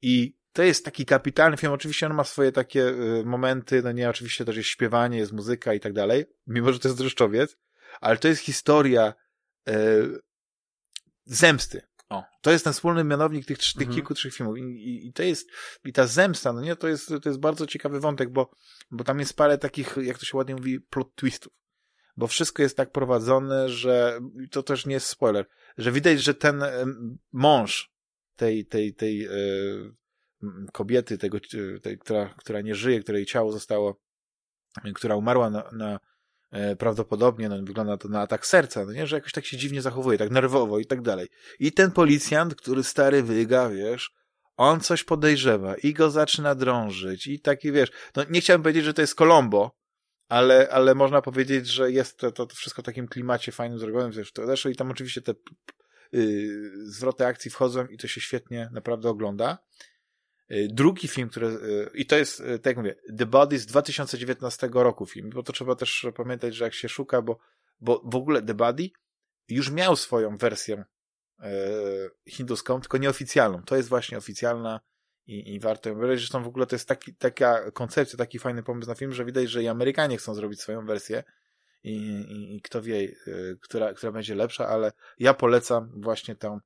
I 0.02 0.38
to 0.58 0.64
jest 0.64 0.86
taki 0.86 1.06
kapitalny 1.06 1.58
film. 1.58 1.74
Oczywiście 1.74 2.06
on 2.06 2.14
ma 2.14 2.24
swoje 2.24 2.52
takie 2.52 2.88
y, 2.88 3.24
momenty, 3.26 3.82
no 3.84 3.92
nie, 3.92 4.10
oczywiście 4.10 4.46
też 4.46 4.58
jest 4.58 4.70
śpiewanie, 4.70 5.18
jest 5.18 5.32
muzyka 5.32 5.74
i 5.74 5.80
tak 5.80 5.94
dalej, 5.94 6.26
mimo 6.48 6.74
że 6.74 6.80
to 6.80 6.88
jest 6.88 6.98
dreszczowiec, 6.98 7.58
ale 8.02 8.18
to 8.18 8.28
jest 8.28 8.42
historia 8.42 9.14
y, 9.70 9.74
zemsty. 11.26 11.82
O, 12.10 12.24
to 12.42 12.52
jest 12.52 12.64
ten 12.64 12.74
wspólny 12.74 13.04
mianownik 13.04 13.46
tych, 13.46 13.58
tych 13.58 13.76
mhm. 13.76 13.96
kilku, 13.96 14.14
trzech 14.14 14.34
filmów. 14.34 14.58
I, 14.58 14.62
i, 14.62 15.08
I, 15.08 15.14
to 15.14 15.24
jest, 15.24 15.50
i 15.86 15.94
ta 15.94 16.08
zemsta, 16.08 16.54
no 16.54 16.62
nie, 16.62 16.76
to 16.76 16.88
jest, 16.88 17.08
to 17.08 17.30
jest 17.30 17.40
bardzo 17.40 17.68
ciekawy 17.68 18.00
wątek, 18.00 18.30
bo, 18.30 18.52
bo 18.92 19.04
tam 19.04 19.20
jest 19.20 19.38
parę 19.38 19.58
takich, 19.58 19.96
jak 20.02 20.18
to 20.18 20.26
się 20.26 20.38
ładnie 20.38 20.56
mówi, 20.56 20.80
plot 20.80 21.16
twistów. 21.16 21.54
Bo 22.16 22.28
wszystko 22.28 22.64
jest 22.64 22.78
tak 22.78 22.92
prowadzone, 22.92 23.70
że, 23.70 24.20
to 24.52 24.64
też 24.64 24.86
nie 24.86 24.94
jest 24.94 25.08
spoiler, 25.08 25.48
że 25.78 25.92
widać, 25.92 26.24
że 26.24 26.34
ten 26.34 26.64
mąż 27.32 27.92
tej, 28.36 28.66
tej, 28.66 28.94
tej, 28.94 29.28
tej 29.28 29.30
kobiety, 30.74 31.18
tego, 31.18 31.38
tej, 31.82 31.98
która, 31.98 32.34
która 32.38 32.62
nie 32.62 32.76
żyje, 32.76 33.00
której 33.00 33.26
ciało 33.26 33.52
zostało, 33.52 34.02
która 34.96 35.16
umarła 35.16 35.50
na, 35.50 35.70
na 35.72 36.00
e, 36.52 36.76
prawdopodobnie, 36.76 37.50
no, 37.50 37.58
wygląda 37.64 37.98
to 37.98 38.10
na 38.10 38.22
atak 38.22 38.46
serca, 38.46 38.86
no 38.86 38.94
nie, 38.94 39.08
że 39.08 39.16
jakoś 39.16 39.32
tak 39.32 39.46
się 39.46 39.58
dziwnie 39.58 39.82
zachowuje, 39.82 40.18
tak 40.18 40.32
nerwowo 40.32 40.80
i 40.80 40.86
tak 40.86 41.02
dalej. 41.02 41.28
I 41.60 41.72
ten 41.72 41.92
policjant, 41.92 42.56
który 42.56 42.84
stary 42.84 43.24
wyga, 43.24 43.70
wiesz, 43.70 44.12
on 44.58 44.80
coś 44.80 45.04
podejrzewa 45.04 45.76
i 45.76 45.94
go 45.94 46.10
zaczyna 46.10 46.56
drążyć 46.56 47.28
i 47.28 47.40
taki, 47.40 47.72
wiesz, 47.72 47.90
no 48.16 48.24
nie 48.30 48.42
chciałem 48.42 48.62
powiedzieć, 48.62 48.86
że 48.86 48.94
to 48.94 49.02
jest 49.02 49.16
Colombo, 49.16 49.78
ale, 50.30 50.70
ale 50.72 50.96
można 50.96 51.22
powiedzieć, 51.22 51.68
że 51.68 51.92
jest 51.92 52.18
to, 52.18 52.32
to 52.32 52.48
wszystko 52.48 52.82
w 52.82 52.86
takim 52.86 53.08
klimacie 53.08 53.52
fajnym 53.52 53.80
zrobionym, 53.80 54.12
wiesz, 54.12 54.32
to 54.32 54.46
zresztą 54.46 54.70
i 54.70 54.76
tam 54.76 54.92
oczywiście 54.92 55.22
te 55.22 55.34
yy, 56.12 56.86
zwroty 56.86 57.26
akcji 57.26 57.52
wchodzą 57.52 57.86
i 57.86 57.98
to 57.98 58.08
się 58.08 58.22
świetnie 58.22 58.70
naprawdę 58.74 59.10
ogląda. 59.10 59.58
Y, 60.52 60.68
drugi 60.72 61.08
film, 61.08 61.30
który, 61.30 61.48
y, 61.48 61.90
i 61.94 62.06
to 62.06 62.18
jest, 62.18 62.40
y, 62.40 62.60
tak 62.60 62.66
jak 62.66 62.78
mówię, 62.78 62.96
The 63.18 63.26
Body 63.26 63.60
z 63.60 63.66
2019 63.66 64.70
roku 64.74 65.06
film, 65.06 65.30
bo 65.30 65.44
to 65.44 65.54
trzeba 65.54 65.76
też 65.76 66.08
pamiętać, 66.16 66.56
że 66.56 66.64
jak 66.64 66.74
się 66.74 66.90
szuka, 66.90 67.22
bo, 67.22 67.40
bo 67.82 68.02
w 68.06 68.16
ogóle 68.16 68.42
The 68.42 68.54
Body 68.54 68.90
już 69.50 69.72
miał 69.72 69.96
swoją 69.96 70.38
wersję 70.38 70.84
e, 71.40 71.52
hinduską, 72.28 72.82
tylko 72.82 72.98
nieoficjalną. 72.98 73.64
To 73.64 73.76
jest 73.76 73.90
właśnie 73.90 74.18
oficjalna 74.18 74.80
i, 75.26 75.54
i 75.54 75.60
warto 75.60 75.90
ją 75.90 75.96
wybrać. 75.96 76.20
Zresztą 76.20 76.44
w 76.44 76.48
ogóle 76.48 76.66
to 76.66 76.76
jest 76.76 76.88
taki, 76.88 77.16
taka 77.16 77.72
koncepcja, 77.72 78.18
taki 78.18 78.40
fajny 78.40 78.64
pomysł 78.64 78.90
na 78.90 78.96
film, 78.96 79.14
że 79.14 79.26
widać, 79.26 79.50
że 79.50 79.64
i 79.64 79.68
Amerykanie 79.68 80.18
chcą 80.18 80.34
zrobić 80.34 80.62
swoją 80.62 80.86
wersję 80.86 81.24
i, 81.84 81.94
i, 82.30 82.56
i 82.56 82.62
kto 82.62 82.82
wie, 82.82 83.16
która, 83.62 83.94
która 83.94 84.12
będzie 84.12 84.36
lepsza, 84.36 84.68
ale 84.68 84.92
ja 85.20 85.34
polecam 85.34 85.92
właśnie 85.96 86.36
tą 86.36 86.60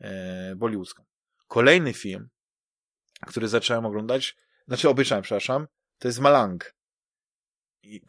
e, 0.00 0.56
bollywoodzką. 0.56 1.04
Kolejny 1.46 1.92
film, 1.92 2.28
który 3.26 3.48
zacząłem 3.48 3.86
oglądać, 3.86 4.36
znaczy 4.68 4.88
obejrzałem, 4.88 5.22
przepraszam, 5.22 5.66
to 5.98 6.08
jest 6.08 6.20
Malang. 6.20 6.74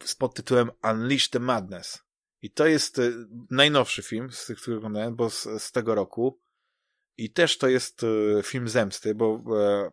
Z 0.04 0.14
pod 0.14 0.34
tytułem 0.34 0.70
Unleash 0.84 1.28
the 1.28 1.38
Madness. 1.38 2.02
I 2.42 2.50
to 2.50 2.66
jest 2.66 2.98
e, 2.98 3.02
najnowszy 3.50 4.02
film 4.02 4.32
z 4.32 4.46
tych, 4.46 4.58
oglądałem, 4.76 5.16
bo 5.16 5.30
z, 5.30 5.42
z 5.58 5.72
tego 5.72 5.94
roku. 5.94 6.40
I 7.16 7.30
też 7.30 7.58
to 7.58 7.68
jest 7.68 8.02
e, 8.38 8.42
film 8.42 8.68
zemsty, 8.68 9.14
bo 9.14 9.42
e, 9.56 9.90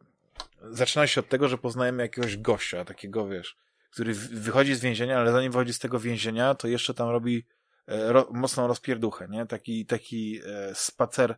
zaczyna 0.61 1.07
się 1.07 1.21
od 1.21 1.29
tego, 1.29 1.47
że 1.47 1.57
poznajemy 1.57 2.03
jakiegoś 2.03 2.37
gościa, 2.37 2.85
takiego, 2.85 3.27
wiesz, 3.27 3.57
który 3.91 4.13
wychodzi 4.13 4.75
z 4.75 4.79
więzienia, 4.79 5.19
ale 5.19 5.31
zanim 5.31 5.51
wychodzi 5.51 5.73
z 5.73 5.79
tego 5.79 5.99
więzienia, 5.99 6.55
to 6.55 6.67
jeszcze 6.67 6.93
tam 6.93 7.09
robi 7.09 7.45
e, 7.87 8.13
ro, 8.13 8.29
mocną 8.31 8.67
rozpierduchę, 8.67 9.27
nie? 9.29 9.45
Taki, 9.45 9.85
taki 9.85 10.41
e, 10.45 10.75
spacer 10.75 11.35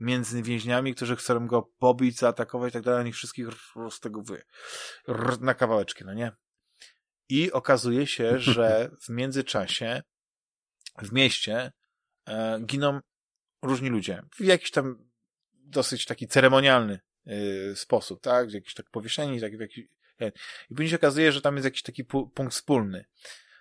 między 0.00 0.42
więźniami, 0.42 0.94
którzy 0.94 1.16
chcą 1.16 1.46
go 1.46 1.62
pobić, 1.62 2.18
zaatakować 2.18 2.70
i 2.70 2.72
tak 2.72 2.82
dalej, 2.82 3.04
nich 3.04 3.14
wszystkich 3.14 3.46
z 3.90 4.00
tego 4.00 4.22
wy, 4.22 4.42
na 5.40 5.54
kawałeczki, 5.54 6.04
no 6.04 6.14
nie? 6.14 6.32
I 7.28 7.52
okazuje 7.52 8.06
się, 8.06 8.38
że 8.54 8.90
w 9.02 9.08
międzyczasie 9.08 10.02
w 11.02 11.12
mieście 11.12 11.72
e, 12.28 12.60
giną 12.60 13.00
różni 13.62 13.88
ludzie. 13.88 14.22
W 14.34 14.44
jakiś 14.44 14.70
tam 14.70 15.10
dosyć 15.52 16.04
taki 16.04 16.28
ceremonialny 16.28 17.00
y, 17.26 17.76
sposób, 17.76 18.20
tak? 18.22 18.52
Jakiś 18.52 18.74
tak 18.74 18.90
powieszeni, 18.90 19.40
tak, 19.40 19.56
w 19.56 19.60
jakiś, 19.60 19.84
i 20.70 20.74
później 20.74 20.88
się 20.88 20.96
okazuje, 20.96 21.32
że 21.32 21.40
tam 21.40 21.54
jest 21.54 21.64
jakiś 21.64 21.82
taki 21.82 22.04
punkt 22.04 22.52
wspólny. 22.52 23.04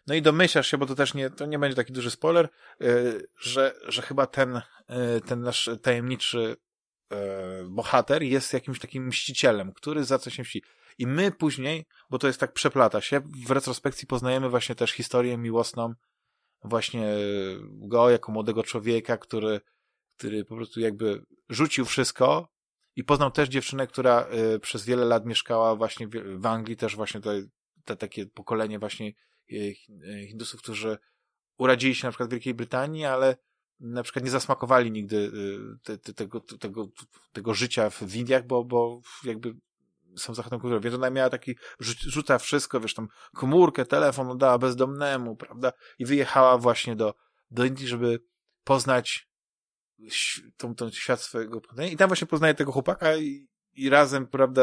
No 0.09 0.15
i 0.15 0.21
domyślasz 0.21 0.67
się, 0.67 0.77
bo 0.77 0.85
to 0.85 0.95
też 0.95 1.13
nie, 1.13 1.29
to 1.29 1.45
nie 1.45 1.59
będzie 1.59 1.75
taki 1.75 1.93
duży 1.93 2.11
spoiler, 2.11 2.49
y, 2.81 3.27
że, 3.41 3.75
że 3.87 4.01
chyba 4.01 4.27
ten, 4.27 4.57
y, 4.57 4.61
ten 5.21 5.41
nasz 5.41 5.69
tajemniczy 5.81 6.55
y, 7.13 7.15
bohater 7.69 8.23
jest 8.23 8.53
jakimś 8.53 8.79
takim 8.79 9.07
mścicielem, 9.07 9.73
który 9.73 10.03
za 10.03 10.19
coś 10.19 10.33
się 10.33 10.41
mści. 10.41 10.63
I 10.97 11.07
my 11.07 11.31
później, 11.31 11.85
bo 12.09 12.19
to 12.19 12.27
jest 12.27 12.39
tak 12.39 12.53
przeplata 12.53 13.01
się, 13.01 13.21
w 13.47 13.51
retrospekcji 13.51 14.07
poznajemy 14.07 14.49
właśnie 14.49 14.75
też 14.75 14.91
historię 14.91 15.37
miłosną 15.37 15.93
właśnie 16.63 17.13
go 17.63 18.09
jako 18.09 18.31
młodego 18.31 18.63
człowieka, 18.63 19.17
który, 19.17 19.61
który 20.17 20.45
po 20.45 20.55
prostu 20.55 20.79
jakby 20.79 21.25
rzucił 21.49 21.85
wszystko 21.85 22.49
i 22.95 23.03
poznał 23.03 23.31
też 23.31 23.49
dziewczynę, 23.49 23.87
która 23.87 24.27
przez 24.61 24.85
wiele 24.85 25.05
lat 25.05 25.25
mieszkała 25.25 25.75
właśnie 25.75 26.07
w, 26.37 26.45
Anglii, 26.45 26.77
też 26.77 26.95
właśnie 26.95 27.21
to, 27.21 27.31
to 27.85 27.95
takie 27.95 28.25
pokolenie 28.25 28.79
właśnie 28.79 29.11
Hindusów, 30.27 30.61
którzy 30.61 30.97
urodzili 31.57 31.95
się 31.95 32.07
na 32.07 32.11
przykład 32.11 32.29
w 32.29 32.31
Wielkiej 32.31 32.53
Brytanii, 32.53 33.05
ale 33.05 33.37
na 33.79 34.03
przykład 34.03 34.25
nie 34.25 34.31
zasmakowali 34.31 34.91
nigdy 34.91 35.15
y, 35.15 35.79
te, 35.83 35.97
te, 35.97 36.13
tego, 36.13 36.39
tego, 36.39 36.89
tego 37.33 37.53
życia 37.53 37.89
w 37.89 38.15
Indiach, 38.15 38.47
bo, 38.47 38.63
bo 38.63 39.01
jakby 39.23 39.55
są 40.17 40.33
zachodnią 40.33 40.59
kulturą. 40.59 40.81
Więc 40.81 40.95
ona 40.95 41.09
miała 41.09 41.29
taki, 41.29 41.55
rzuca 41.79 42.37
wszystko, 42.37 42.79
wiesz, 42.79 42.93
tam 42.93 43.07
komórkę, 43.35 43.85
telefon 43.85 44.29
oddała 44.29 44.57
bezdomnemu, 44.57 45.35
prawda? 45.35 45.73
I 45.99 46.05
wyjechała 46.05 46.57
właśnie 46.57 46.95
do, 46.95 47.13
do 47.51 47.65
Indii, 47.65 47.87
żeby 47.87 48.19
poznać 48.63 49.29
tą, 50.57 50.75
tą 50.75 50.91
świat 50.91 51.21
swojego 51.21 51.61
I 51.91 51.97
tam 51.97 52.07
właśnie 52.07 52.27
poznaje 52.27 52.53
tego 52.53 52.71
chłopaka 52.71 53.15
i, 53.17 53.47
i 53.73 53.89
razem, 53.89 54.27
prawda, 54.27 54.61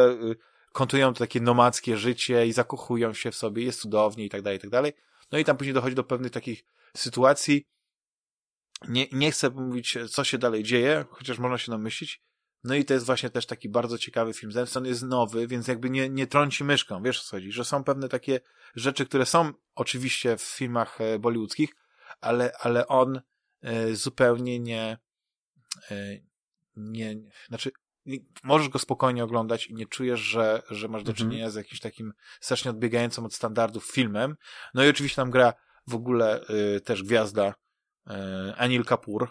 kontują 0.77 1.13
to 1.13 1.19
takie 1.19 1.41
nomadzkie 1.41 1.97
życie 1.97 2.47
i 2.47 2.53
zakochują 2.53 3.15
się 3.15 3.31
w 3.31 3.37
sobie, 3.37 3.65
jest 3.65 3.81
cudownie 3.81 4.25
i 4.25 4.29
tak 4.29 4.43
dalej, 4.43 4.59
i 4.59 4.61
tak 4.61 4.71
dalej. 4.71 4.93
No 5.33 5.39
i 5.39 5.45
tam 5.45 5.57
później 5.57 5.75
dochodzi 5.75 5.95
do 5.95 6.05
pewnych 6.05 6.33
takich 6.33 6.65
sytuacji. 6.97 7.67
Nie, 8.89 9.07
nie 9.13 9.31
chcę 9.31 9.51
mówić, 9.51 9.99
co 10.11 10.25
się 10.25 10.39
dalej 10.39 10.63
dzieje, 10.63 11.05
chociaż 11.11 11.39
można 11.39 11.59
się 11.59 11.71
namyślić, 11.73 12.23
no 12.65 12.75
i 12.75 12.85
to 12.85 12.95
jest 12.95 13.07
właśnie 13.07 13.31
też 13.31 13.47
taki 13.47 13.69
bardzo 13.69 13.99
ciekawy 13.99 14.33
film. 14.33 14.53
Zemston 14.53 14.87
jest 14.87 15.03
nowy, 15.03 15.47
więc 15.47 15.69
jakby 15.69 15.91
nie, 15.91 16.09
nie 16.09 16.27
trąci 16.27 16.65
myszką, 16.65 17.03
wiesz 17.03 17.21
o 17.21 17.23
co 17.25 17.37
chodzi, 17.37 17.53
że 17.53 17.65
są 17.65 17.85
pewne 17.85 18.09
takie 18.09 18.41
rzeczy, 18.75 19.07
które 19.07 19.27
są 19.27 19.53
oczywiście 19.75 20.37
w 20.37 20.43
filmach 20.43 21.01
e, 21.01 21.19
bollywoodzkich, 21.19 21.71
ale, 22.21 22.53
ale 22.61 22.87
on 22.87 23.21
e, 23.63 23.95
zupełnie 23.95 24.61
nie, 24.61 24.99
e, 25.91 25.97
nie, 26.77 27.17
znaczy 27.49 27.71
możesz 28.44 28.68
go 28.68 28.78
spokojnie 28.78 29.25
oglądać 29.25 29.67
i 29.67 29.75
nie 29.75 29.86
czujesz, 29.86 30.20
że, 30.20 30.62
że 30.70 30.89
masz 30.89 31.02
do 31.02 31.12
mhm. 31.12 31.17
czynienia 31.17 31.51
z 31.51 31.55
jakimś 31.55 31.81
takim 31.81 32.12
strasznie 32.41 32.70
odbiegającym 32.70 33.25
od 33.25 33.35
standardów 33.35 33.86
filmem. 33.86 34.36
No 34.75 34.85
i 34.85 34.89
oczywiście 34.89 35.17
tam 35.17 35.31
gra 35.31 35.52
w 35.86 35.94
ogóle 35.94 36.41
też 36.85 37.02
gwiazda 37.02 37.55
Anil 38.57 38.85
Kapoor, 38.85 39.28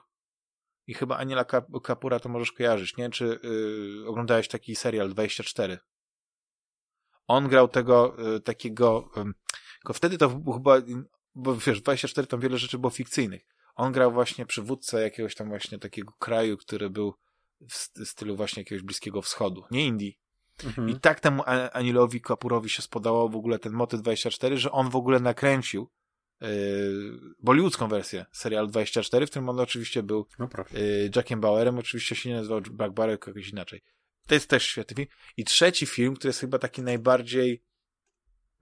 i 0.87 0.93
chyba 0.93 1.17
Aniela 1.17 1.45
Kapura 1.83 2.19
to 2.19 2.29
możesz 2.29 2.51
kojarzyć, 2.51 2.97
nie? 2.97 3.09
Czy 3.09 3.39
yy, 3.43 4.07
oglądałeś 4.07 4.47
taki 4.47 4.75
serial 4.75 5.09
24? 5.09 5.77
On 7.27 7.47
grał 7.47 7.67
tego 7.67 8.15
yy, 8.17 8.39
takiego, 8.39 9.09
tylko 9.79 9.93
wtedy 9.93 10.17
to 10.17 10.29
chyba, 10.53 10.81
bo 11.35 11.55
wiesz, 11.55 11.81
24 11.81 12.27
tam 12.27 12.39
wiele 12.39 12.57
rzeczy 12.57 12.79
było 12.79 12.89
fikcyjnych. 12.89 13.41
On 13.75 13.91
grał 13.91 14.11
właśnie 14.11 14.45
przywódcę 14.45 15.01
jakiegoś 15.01 15.35
tam 15.35 15.49
właśnie 15.49 15.79
takiego 15.79 16.13
kraju, 16.19 16.57
który 16.57 16.89
był 16.89 17.15
w 17.61 18.05
stylu 18.05 18.35
właśnie 18.35 18.61
jakiegoś 18.61 18.83
Bliskiego 18.83 19.21
Wschodu, 19.21 19.63
nie 19.71 19.85
Indii. 19.85 20.19
Mhm. 20.63 20.89
I 20.89 20.99
tak 20.99 21.19
temu 21.19 21.43
Anilowi 21.73 22.21
Kapurowi 22.21 22.69
się 22.69 22.81
spodobał 22.81 23.29
w 23.29 23.35
ogóle 23.35 23.59
ten 23.59 23.73
motyw 23.73 24.01
24, 24.01 24.57
że 24.57 24.71
on 24.71 24.89
w 24.89 24.95
ogóle 24.95 25.19
nakręcił 25.19 25.89
Yy, 26.41 27.19
bollywoodzką 27.39 27.87
wersję 27.87 28.25
serialu 28.31 28.67
24, 28.67 29.27
w 29.27 29.29
którym 29.29 29.49
on 29.49 29.59
oczywiście 29.59 30.03
był 30.03 30.27
no 30.39 30.49
yy, 30.73 31.09
Jackiem 31.15 31.41
Bauerem, 31.41 31.77
oczywiście 31.77 32.15
się 32.15 32.29
nie 32.29 32.35
nazywał 32.35 32.61
Jack 32.79 32.93
Bauer, 32.93 33.09
jakoś 33.09 33.49
inaczej. 33.49 33.81
To 34.27 34.33
jest 34.33 34.49
też 34.49 34.63
świetny 34.63 34.95
film. 34.95 35.07
I 35.37 35.43
trzeci 35.43 35.85
film, 35.85 36.15
który 36.15 36.29
jest 36.29 36.39
chyba 36.39 36.59
taki 36.59 36.81
najbardziej 36.81 37.63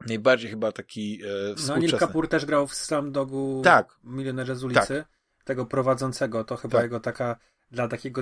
najbardziej 0.08 0.50
chyba 0.50 0.72
taki 0.72 1.22
e, 1.24 1.56
No 1.68 1.78
Neil 1.78 1.98
Kapur 1.98 2.28
też 2.28 2.46
grał 2.46 2.68
w 2.68 2.76
Dogu 3.12 3.62
tak. 3.64 4.00
Milionerze 4.04 4.56
z 4.56 4.64
ulicy. 4.64 4.88
Tak. 4.88 5.08
Tego 5.44 5.66
prowadzącego, 5.66 6.44
to 6.44 6.56
chyba 6.56 6.78
tak. 6.78 6.84
jego 6.84 7.00
taka 7.00 7.40
dla 7.74 7.88
takiego 7.88 8.22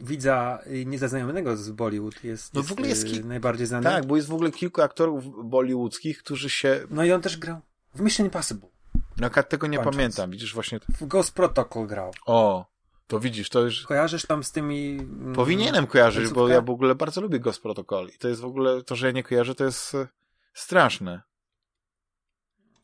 widza 0.00 0.58
niezaznajomego 0.86 1.56
z 1.56 1.70
Bollywood 1.70 2.24
jest, 2.24 2.54
no 2.54 2.62
w 2.62 2.72
ogóle 2.72 2.88
jest 2.88 3.06
ki- 3.06 3.24
najbardziej 3.24 3.66
znany. 3.66 3.84
Tak, 3.84 4.06
bo 4.06 4.16
jest 4.16 4.28
w 4.28 4.34
ogóle 4.34 4.50
kilku 4.50 4.82
aktorów 4.82 5.24
bollywoodzkich, 5.50 6.18
którzy 6.18 6.50
się... 6.50 6.80
No 6.90 7.04
i 7.04 7.12
on 7.12 7.22
też 7.22 7.36
grał 7.36 7.60
w 7.94 8.00
Mission 8.00 8.26
Impossible. 8.26 8.68
No 9.16 9.30
tego 9.30 9.66
nie 9.66 9.76
Kończąc. 9.78 9.96
pamiętam, 9.96 10.30
widzisz 10.30 10.54
właśnie. 10.54 10.80
W 11.00 11.06
Ghost 11.06 11.34
Protocol 11.34 11.86
grał. 11.86 12.10
O, 12.26 12.66
to 13.06 13.20
widzisz, 13.20 13.48
to 13.48 13.60
już... 13.60 13.82
Kojarzysz 13.86 14.26
tam 14.26 14.44
z 14.44 14.52
tymi... 14.52 14.90
Mm, 15.00 15.34
Powinienem 15.34 15.86
kojarzyć, 15.86 16.28
bo 16.30 16.48
ja 16.48 16.60
w 16.60 16.70
ogóle 16.70 16.94
bardzo 16.94 17.20
lubię 17.20 17.40
Ghost 17.40 17.62
Protocol 17.62 18.08
i 18.14 18.18
to 18.18 18.28
jest 18.28 18.40
w 18.40 18.44
ogóle, 18.44 18.82
to, 18.82 18.96
że 18.96 19.06
ja 19.06 19.12
nie 19.12 19.22
kojarzę, 19.22 19.54
to 19.54 19.64
jest 19.64 19.94
e, 19.94 20.08
straszne. 20.54 21.22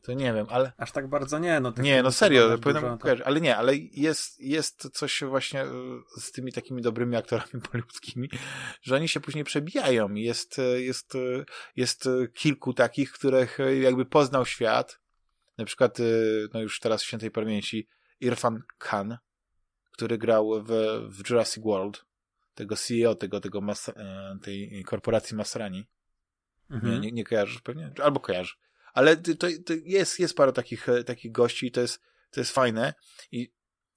To 0.03 0.13
nie 0.13 0.33
wiem, 0.33 0.45
ale... 0.49 0.71
Aż 0.77 0.91
tak 0.91 1.09
bardzo 1.09 1.39
nie, 1.39 1.59
no. 1.59 1.73
Nie, 1.77 2.03
no 2.03 2.11
serio, 2.11 2.57
powinienem 2.57 2.97
kojarzyć, 2.97 3.25
ale 3.25 3.41
nie, 3.41 3.57
ale 3.57 3.75
jest, 3.77 4.39
jest 4.39 4.89
coś 4.93 5.23
właśnie 5.23 5.61
e, 5.61 5.67
z 6.17 6.31
tymi 6.31 6.51
takimi 6.51 6.81
dobrymi 6.81 7.15
aktorami 7.15 7.61
polskimi, 7.71 8.29
że 8.81 8.95
oni 8.95 9.07
się 9.07 9.19
później 9.19 9.43
przebijają 9.43 10.13
jest, 10.13 10.59
e, 10.59 10.81
jest, 10.81 11.13
jest 11.75 12.09
kilku 12.33 12.73
takich, 12.73 13.11
których 13.11 13.57
jakby 13.81 14.05
poznał 14.05 14.45
świat, 14.45 14.99
na 15.57 15.65
przykład, 15.65 15.97
no 16.53 16.61
już 16.61 16.79
teraz 16.79 17.03
w 17.03 17.05
świętej 17.05 17.31
pamięci, 17.31 17.87
Irfan 18.19 18.63
Khan, 18.77 19.17
który 19.91 20.17
grał 20.17 20.63
w, 20.63 20.67
w 21.09 21.29
Jurassic 21.29 21.63
World, 21.63 22.05
tego 22.55 22.75
CEO, 22.75 23.15
tego, 23.15 23.39
tego 23.39 23.61
mas, 23.61 23.89
e, 23.89 24.37
tej 24.41 24.83
korporacji 24.83 25.37
Masrani. 25.37 25.85
Mhm. 26.69 26.93
Nie, 26.93 26.99
nie, 26.99 27.11
nie 27.11 27.23
kojarzysz 27.23 27.61
pewnie? 27.61 27.91
Albo 28.03 28.19
kojarzysz. 28.19 28.62
Ale 28.93 29.17
to, 29.17 29.47
to 29.65 29.73
jest, 29.83 30.19
jest 30.19 30.35
parę 30.35 30.53
takich, 30.53 30.89
e, 30.89 31.03
takich 31.03 31.31
gości 31.31 31.67
i 31.67 31.71
to 31.71 31.81
jest, 31.81 32.01
to 32.31 32.39
jest 32.39 32.51
fajne. 32.51 32.93
I 33.31 33.53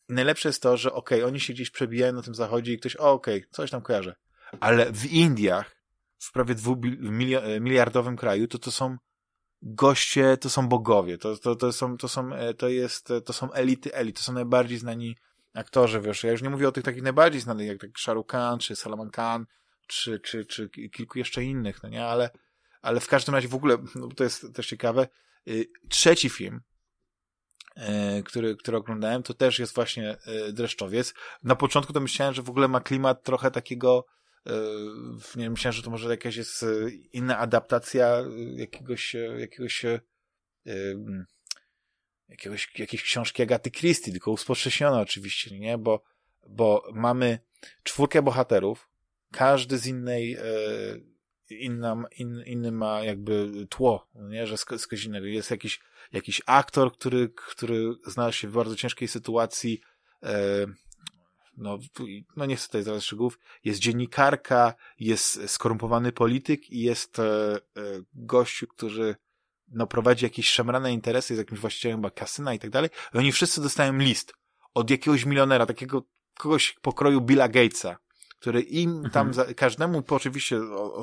najlepsze 0.08 0.48
jest 0.48 0.62
to, 0.62 0.76
że 0.76 0.92
okej, 0.92 1.18
okay, 1.18 1.28
oni 1.28 1.40
się 1.40 1.52
gdzieś 1.52 1.70
przebijają 1.70 2.12
na 2.12 2.22
tym 2.22 2.34
zachodzie 2.34 2.72
i 2.72 2.78
ktoś, 2.78 2.96
okej, 2.96 3.36
okay, 3.36 3.48
coś 3.50 3.70
tam 3.70 3.82
kojarzy. 3.82 4.14
Ale 4.60 4.92
w 4.92 5.06
Indiach, 5.06 5.76
w 6.18 6.32
prawie 6.32 6.54
dwumiliardowym 6.54 8.16
kraju, 8.16 8.48
to 8.48 8.58
to 8.58 8.70
są 8.70 8.96
goście 9.62 10.36
to 10.36 10.50
są 10.50 10.68
bogowie, 10.68 11.18
to, 11.18 11.36
to, 11.36 11.56
to, 11.56 11.72
są, 11.72 11.96
to, 11.96 12.08
są, 12.08 12.34
e, 12.34 12.54
to, 12.54 12.68
jest, 12.68 13.08
to 13.24 13.32
są 13.32 13.52
elity 13.52 13.94
elit, 13.94 14.16
to 14.16 14.22
są 14.22 14.32
najbardziej 14.32 14.78
znani 14.78 15.16
aktorzy, 15.54 16.00
wiesz, 16.00 16.24
ja 16.24 16.30
już 16.30 16.42
nie 16.42 16.50
mówię 16.50 16.68
o 16.68 16.72
tych 16.72 16.84
takich 16.84 17.02
najbardziej 17.02 17.40
znanych, 17.40 17.66
jak 17.66 17.80
tak 17.80 17.98
Shahrukh 17.98 18.30
Khan, 18.30 18.58
czy 18.58 18.76
Salman 18.76 19.10
Khan, 19.10 19.46
czy, 19.86 20.20
czy, 20.20 20.44
czy 20.44 20.68
kilku 20.68 21.18
jeszcze 21.18 21.44
innych, 21.44 21.82
no 21.82 21.88
nie, 21.88 22.06
ale, 22.06 22.30
ale 22.86 23.00
w 23.00 23.08
każdym 23.08 23.34
razie 23.34 23.48
w 23.48 23.54
ogóle, 23.54 23.78
no 23.94 24.08
to 24.08 24.24
jest 24.24 24.46
też 24.54 24.66
ciekawe, 24.66 25.08
y, 25.48 25.66
trzeci 25.88 26.30
film, 26.30 26.60
e, 27.76 28.22
który, 28.22 28.56
który 28.56 28.76
oglądałem, 28.76 29.22
to 29.22 29.34
też 29.34 29.58
jest 29.58 29.74
właśnie 29.74 30.16
e, 30.26 30.52
Dreszczowiec. 30.52 31.14
Na 31.42 31.56
początku 31.56 31.92
to 31.92 32.00
myślałem, 32.00 32.34
że 32.34 32.42
w 32.42 32.50
ogóle 32.50 32.68
ma 32.68 32.80
klimat 32.80 33.22
trochę 33.22 33.50
takiego 33.50 34.06
nie 35.36 35.42
wiem, 35.42 35.52
myślałem, 35.52 35.72
że 35.72 35.82
to 35.82 35.90
może 35.90 36.10
jakaś 36.10 36.36
jest 36.36 36.64
inna 37.12 37.38
adaptacja 37.38 38.22
jakiegoś, 38.56 39.16
jakiegoś 39.38 39.84
jakiegoś, 42.28 42.78
jakiejś 42.78 43.02
książki 43.02 43.42
Agaty 43.42 43.70
Christie, 43.70 44.12
tylko 44.12 44.30
uspoczęsione 44.30 45.00
oczywiście, 45.00 45.58
nie? 45.58 45.78
Bo, 45.78 46.02
bo 46.48 46.90
mamy 46.94 47.38
czwórkę 47.82 48.22
bohaterów, 48.22 48.88
każdy 49.32 49.78
z 49.78 49.86
innej, 49.86 50.36
inna, 51.50 52.04
in, 52.18 52.42
inny 52.46 52.72
ma 52.72 53.02
jakby 53.02 53.66
tło, 53.70 54.08
nie? 54.14 54.46
Że 54.46 54.56
z, 54.56 54.66
z 54.92 55.04
innego. 55.04 55.26
Jest 55.26 55.50
jakiś, 55.50 55.80
jakiś 56.12 56.42
aktor, 56.46 56.92
który, 56.92 57.28
który 57.28 57.94
znalazł 58.06 58.36
się 58.36 58.48
w 58.48 58.52
bardzo 58.52 58.76
ciężkiej 58.76 59.08
sytuacji, 59.08 59.80
e, 60.22 60.66
no, 61.56 61.78
no 62.36 62.46
nie 62.46 62.56
chcę 62.56 62.66
tutaj 62.66 62.82
zdradzać 62.82 63.04
szczegółów, 63.04 63.38
jest 63.64 63.80
dziennikarka, 63.80 64.74
jest 65.00 65.50
skorumpowany 65.50 66.12
polityk 66.12 66.70
i 66.70 66.80
jest 66.80 67.18
e, 67.18 67.56
e, 67.56 67.60
gościu, 68.14 68.66
który 68.66 69.16
no, 69.68 69.86
prowadzi 69.86 70.24
jakieś 70.24 70.50
szemrane 70.50 70.92
interesy 70.92 71.34
z 71.34 71.38
jakimś 71.38 71.60
właścicielem 71.60 71.98
chyba 71.98 72.10
kasyna 72.10 72.54
i 72.54 72.58
tak 72.58 72.70
dalej. 72.70 72.90
I 73.14 73.18
oni 73.18 73.32
wszyscy 73.32 73.62
dostają 73.62 73.98
list 73.98 74.34
od 74.74 74.90
jakiegoś 74.90 75.24
milionera, 75.24 75.66
takiego 75.66 76.02
kogoś 76.38 76.76
pokroju 76.82 77.20
Billa 77.20 77.48
Gatesa, 77.48 77.96
który 78.40 78.60
im 78.60 78.90
mhm. 78.90 79.10
tam, 79.10 79.34
za, 79.34 79.54
każdemu, 79.54 80.02
oczywiście 80.08 80.60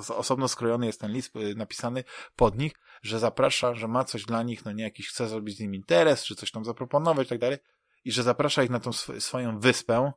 osobno 0.09 0.47
skrojony 0.47 0.85
jest 0.85 1.01
ten 1.01 1.11
list 1.11 1.35
y, 1.35 1.55
napisany 1.55 2.03
pod 2.35 2.57
nich, 2.57 2.73
że 3.01 3.19
zaprasza, 3.19 3.75
że 3.75 3.87
ma 3.87 4.03
coś 4.03 4.25
dla 4.25 4.43
nich, 4.43 4.65
no 4.65 4.71
nie 4.71 4.83
jakiś 4.83 5.09
chce 5.09 5.27
zrobić 5.27 5.57
z 5.57 5.59
nim 5.59 5.75
interes, 5.75 6.23
czy 6.23 6.35
coś 6.35 6.51
tam 6.51 6.65
zaproponować 6.65 7.27
i 7.27 7.29
tak 7.29 7.39
dalej, 7.39 7.57
i 8.05 8.11
że 8.11 8.23
zaprasza 8.23 8.63
ich 8.63 8.69
na 8.69 8.79
tą 8.79 8.89
sw 8.89 9.21
swoją 9.21 9.59
wyspę 9.59 10.11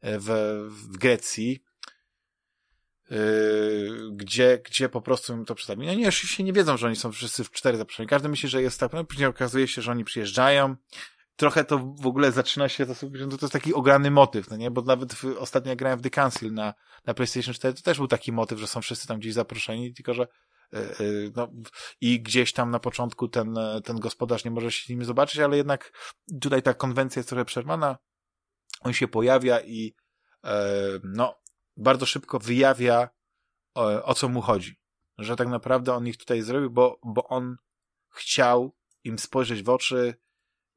e, 0.00 0.18
w, 0.18 0.28
w 0.70 0.96
Grecji, 0.96 1.64
Yy, 3.10 4.10
gdzie, 4.12 4.60
gdzie 4.64 4.88
po 4.88 5.02
prostu 5.02 5.32
im 5.32 5.44
to 5.44 5.54
przedstawi. 5.54 5.86
No 5.86 5.94
nie, 5.94 6.08
oczywiście 6.08 6.44
nie 6.44 6.52
wiedzą, 6.52 6.76
że 6.76 6.86
oni 6.86 6.96
są 6.96 7.12
wszyscy 7.12 7.44
w 7.44 7.50
cztery 7.50 7.78
zaproszeni. 7.78 8.08
Każdy 8.08 8.28
myśli, 8.28 8.48
że 8.48 8.62
jest 8.62 8.80
tak, 8.80 8.92
no 8.92 9.04
później 9.04 9.26
okazuje 9.26 9.68
się, 9.68 9.82
że 9.82 9.90
oni 9.90 10.04
przyjeżdżają. 10.04 10.76
Trochę 11.36 11.64
to 11.64 11.78
w 11.78 12.06
ogóle 12.06 12.32
zaczyna 12.32 12.68
się, 12.68 12.86
to, 12.86 12.94
to 12.94 13.38
jest 13.42 13.52
taki 13.52 13.74
ograny 13.74 14.10
motyw, 14.10 14.50
no 14.50 14.56
nie? 14.56 14.70
Bo 14.70 14.82
nawet 14.82 15.14
w, 15.14 15.24
ostatnio 15.38 15.70
jak 15.70 15.78
grałem 15.78 15.98
w 15.98 16.02
The 16.02 16.10
Council 16.10 16.52
na, 16.52 16.74
na 17.04 17.14
PlayStation 17.14 17.54
4, 17.54 17.74
to 17.74 17.82
też 17.82 17.98
był 17.98 18.08
taki 18.08 18.32
motyw, 18.32 18.58
że 18.58 18.66
są 18.66 18.80
wszyscy 18.80 19.08
tam 19.08 19.18
gdzieś 19.18 19.34
zaproszeni, 19.34 19.94
tylko 19.94 20.14
że 20.14 20.26
yy, 20.72 21.32
no, 21.36 21.48
i 22.00 22.22
gdzieś 22.22 22.52
tam 22.52 22.70
na 22.70 22.78
początku 22.78 23.28
ten, 23.28 23.54
ten 23.84 24.00
gospodarz 24.00 24.44
nie 24.44 24.50
może 24.50 24.72
się 24.72 24.86
z 24.86 24.88
nimi 24.88 25.04
zobaczyć, 25.04 25.40
ale 25.40 25.56
jednak 25.56 25.92
tutaj 26.40 26.62
ta 26.62 26.74
konwencja 26.74 27.20
jest 27.20 27.28
trochę 27.28 27.44
przerwana. 27.44 27.98
On 28.80 28.92
się 28.92 29.08
pojawia 29.08 29.60
i 29.60 29.94
no, 31.04 31.40
bardzo 31.76 32.06
szybko 32.06 32.38
wyjawia, 32.38 33.08
o, 33.74 34.04
o 34.04 34.14
co 34.14 34.28
mu 34.28 34.40
chodzi. 34.40 34.76
Że 35.18 35.36
tak 35.36 35.48
naprawdę 35.48 35.94
on 35.94 36.06
ich 36.06 36.16
tutaj 36.16 36.42
zrobił, 36.42 36.70
bo, 36.70 36.98
bo 37.04 37.28
on 37.28 37.56
chciał 38.08 38.76
im 39.04 39.18
spojrzeć 39.18 39.62
w 39.62 39.68
oczy, 39.68 40.14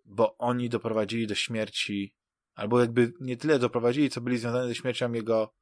bo 0.08 0.38
oni 0.38 0.70
doprowadzili 0.70 1.28
do 1.28 1.36
śmierci, 1.36 2.14
albo 2.56 2.80
jakby 2.80 3.14
nie 3.20 3.38
tyle 3.38 3.60
doprowadzili, 3.60 4.10
co 4.10 4.22
byli 4.22 4.38
związani 4.38 4.68
ze 4.68 4.76
śmiercią 4.76 5.12
jego, 5.12 5.54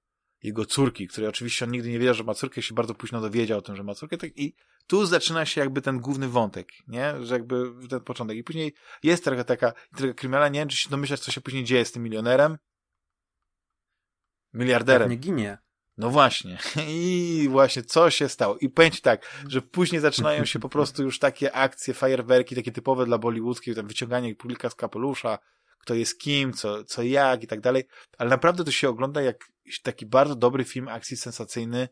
jego 0.44 0.66
córki, 0.66 1.08
której 1.08 1.30
oczywiście 1.30 1.66
on 1.66 1.72
nigdy 1.72 1.90
nie 1.90 2.00
wiedział, 2.00 2.14
że 2.14 2.24
ma 2.24 2.34
córkę, 2.34 2.62
się 2.62 2.76
bardzo 2.76 2.96
późno 2.96 3.22
dowiedział 3.22 3.60
o 3.60 3.62
tym, 3.62 3.76
że 3.76 3.84
ma 3.84 3.96
córkę, 3.96 4.18
tak, 4.18 4.32
i 4.36 4.56
tu 4.88 5.06
zaczyna 5.06 5.46
się 5.46 5.62
jakby 5.62 5.82
ten 5.82 6.00
główny 6.00 6.28
wątek, 6.28 6.68
nie? 6.88 7.26
Że 7.26 7.36
jakby 7.36 7.88
ten 7.90 8.02
początek. 8.02 8.38
I 8.38 8.44
później 8.44 8.74
jest 9.04 9.24
trochę 9.24 9.46
taka, 9.46 9.74
trochę 9.96 10.14
kryminalna, 10.14 10.50
nie 10.50 10.60
wiem, 10.60 10.70
czy 10.70 10.78
się 10.78 10.90
domyślać, 10.90 11.20
co 11.20 11.32
się 11.32 11.42
później 11.42 11.64
dzieje 11.64 11.86
z 11.86 11.92
tym 11.92 12.04
milionerem, 12.04 12.58
miliarderem. 14.54 15.10
Nie 15.10 15.18
ginie. 15.18 15.58
No 15.98 16.10
właśnie. 16.10 16.58
I 16.88 17.48
właśnie 17.52 17.84
co 17.84 18.10
się 18.10 18.30
stało. 18.30 18.58
I 18.58 18.92
ci 18.92 19.02
tak, 19.02 19.44
że 19.48 19.62
później 19.62 20.02
zaczynają 20.02 20.46
się 20.46 20.60
po 20.60 20.70
prostu 20.70 21.04
już 21.04 21.20
takie 21.20 21.52
akcje, 21.52 21.94
fajerwerki, 21.94 22.56
takie 22.56 22.72
typowe 22.72 23.06
dla 23.06 23.18
bollywoodzkiej, 23.18 23.76
tam 23.76 23.88
wyciąganie 23.88 24.36
publika 24.36 24.70
z 24.70 24.76
kapelusza, 24.76 25.40
kto 25.80 25.94
jest 25.94 26.20
kim, 26.20 26.54
co, 26.54 26.84
co 26.84 27.04
jak 27.04 27.44
i 27.44 27.48
tak 27.48 27.62
dalej. 27.62 27.84
Ale 28.18 28.30
naprawdę 28.30 28.64
to 28.64 28.72
się 28.72 28.90
ogląda 28.90 29.22
jak 29.22 29.46
taki 29.84 30.06
bardzo 30.06 30.36
dobry 30.36 30.64
film 30.64 30.88
akcji 30.88 31.18
sensacyjny. 31.18 31.90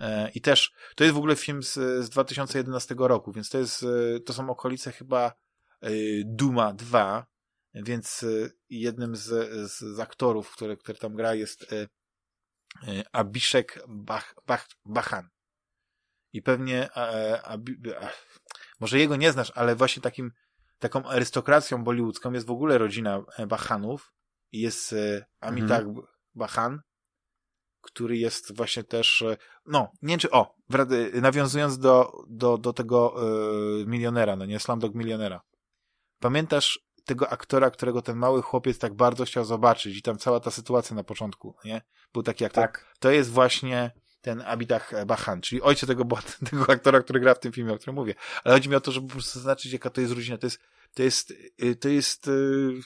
E, 0.00 0.30
I 0.34 0.40
też, 0.40 0.72
to 0.96 1.04
jest 1.04 1.14
w 1.14 1.18
ogóle 1.18 1.36
film 1.36 1.62
z, 1.62 1.74
z 2.04 2.08
2011 2.08 2.94
roku, 2.98 3.32
więc 3.32 3.48
to 3.48 3.58
jest, 3.58 3.82
e, 3.82 4.20
to 4.20 4.32
są 4.32 4.50
okolice 4.50 4.92
chyba 4.92 5.32
e, 5.80 5.90
Duma 6.24 6.72
2, 6.72 7.26
więc 7.74 8.24
jednym 8.70 9.16
z, 9.16 9.22
z, 9.72 9.78
z 9.78 10.00
aktorów, 10.00 10.52
który, 10.52 10.76
który 10.76 10.98
tam 10.98 11.14
gra 11.14 11.34
jest 11.34 11.66
y, 12.88 13.02
Abishek 13.12 13.84
Bach, 13.88 14.34
Bach, 14.46 14.68
Bachan. 14.84 15.28
I 16.32 16.42
pewnie 16.42 16.88
Abi, 17.44 17.76
może 18.80 18.98
jego 18.98 19.16
nie 19.16 19.32
znasz, 19.32 19.52
ale 19.54 19.76
właśnie 19.76 20.02
takim 20.02 20.32
taką 20.78 21.04
arystokracją 21.04 21.84
bollywoodzką 21.84 22.32
jest 22.32 22.46
w 22.46 22.50
ogóle 22.50 22.78
rodzina 22.78 23.24
e, 23.38 23.46
Bachanów 23.46 24.12
jest 24.52 24.94
Amitabh 25.40 25.86
mhm. 25.86 26.06
Bachan, 26.34 26.80
który 27.80 28.16
jest 28.16 28.56
właśnie 28.56 28.84
też, 28.84 29.22
e, 29.22 29.36
no, 29.66 29.92
nie 30.02 30.08
wiem 30.12 30.18
czy, 30.18 30.30
o, 30.30 30.54
nawiązując 31.14 31.78
do, 31.78 32.12
do, 32.28 32.58
do 32.58 32.72
tego 32.72 33.14
y, 33.82 33.86
milionera, 33.86 34.36
no 34.36 34.44
nie, 34.44 34.60
Slumdog 34.60 34.94
Milionera. 34.94 35.40
Pamiętasz 36.18 36.80
tego 37.04 37.28
aktora, 37.28 37.70
którego 37.70 38.02
ten 38.02 38.16
mały 38.16 38.42
chłopiec 38.42 38.78
tak 38.78 38.94
bardzo 38.94 39.24
chciał 39.24 39.44
zobaczyć 39.44 39.96
i 39.96 40.02
tam 40.02 40.18
cała 40.18 40.40
ta 40.40 40.50
sytuacja 40.50 40.96
na 40.96 41.04
początku, 41.04 41.56
nie? 41.64 41.82
Był 42.12 42.22
taki 42.22 42.44
aktor. 42.44 42.64
Tak. 42.64 42.94
To 42.98 43.10
jest 43.10 43.30
właśnie 43.30 43.90
ten 44.20 44.42
Abidach 44.46 45.06
Bahan, 45.06 45.40
czyli 45.40 45.62
ojciec 45.62 45.88
tego, 45.88 46.04
tego 46.50 46.72
aktora, 46.72 47.00
który 47.00 47.20
gra 47.20 47.34
w 47.34 47.40
tym 47.40 47.52
filmie, 47.52 47.72
o 47.72 47.76
którym 47.76 47.94
mówię. 47.94 48.14
Ale 48.44 48.54
chodzi 48.54 48.68
mi 48.68 48.74
o 48.74 48.80
to, 48.80 48.92
żeby 48.92 49.06
po 49.06 49.12
prostu 49.12 49.38
zaznaczyć, 49.38 49.72
jaka 49.72 49.90
to 49.90 50.00
jest 50.00 50.12
różnica. 50.12 50.38
To 50.38 50.46
jest, 50.46 50.60
to 50.94 51.02
jest, 51.02 51.30
y, 51.62 51.76
to 51.76 51.88
jest, 51.88 52.28
y, 52.28 52.80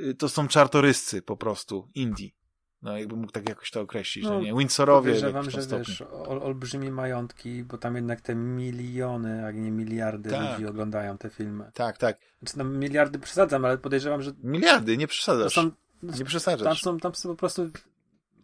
y, 0.00 0.14
to 0.14 0.28
są 0.28 0.48
czartoryscy 0.48 1.22
po 1.22 1.36
prostu, 1.36 1.88
Indii. 1.94 2.34
No, 2.82 2.98
jakby 2.98 3.16
mógł 3.16 3.32
tak 3.32 3.48
jakoś 3.48 3.70
to 3.70 3.80
określić, 3.80 4.24
no, 4.24 4.40
nie? 4.40 4.54
Windsorowie. 4.54 5.12
Podejrzewam, 5.12 5.50
że 5.50 5.62
stopniu. 5.62 5.84
wiesz, 5.84 6.02
ol, 6.02 6.42
olbrzymie 6.42 6.90
majątki, 6.90 7.64
bo 7.64 7.78
tam 7.78 7.96
jednak 7.96 8.20
te 8.20 8.34
miliony, 8.34 9.46
a 9.46 9.50
nie 9.50 9.70
miliardy 9.70 10.30
tak. 10.30 10.52
ludzi 10.52 10.66
oglądają 10.66 11.18
te 11.18 11.30
filmy. 11.30 11.70
Tak, 11.74 11.98
tak. 11.98 12.18
Znaczy, 12.42 12.58
no, 12.58 12.64
miliardy 12.64 13.18
przesadzam, 13.18 13.64
ale 13.64 13.78
podejrzewam, 13.78 14.22
że... 14.22 14.32
Miliardy, 14.42 14.96
nie 14.96 15.06
przesadzasz. 15.06 15.54
Są, 15.54 15.70
nie 16.02 16.24
przesadzasz. 16.24 16.64
Tam 16.64 16.76
są, 16.76 17.00
tam 17.00 17.14
są 17.14 17.28
po 17.28 17.36
prostu... 17.36 17.70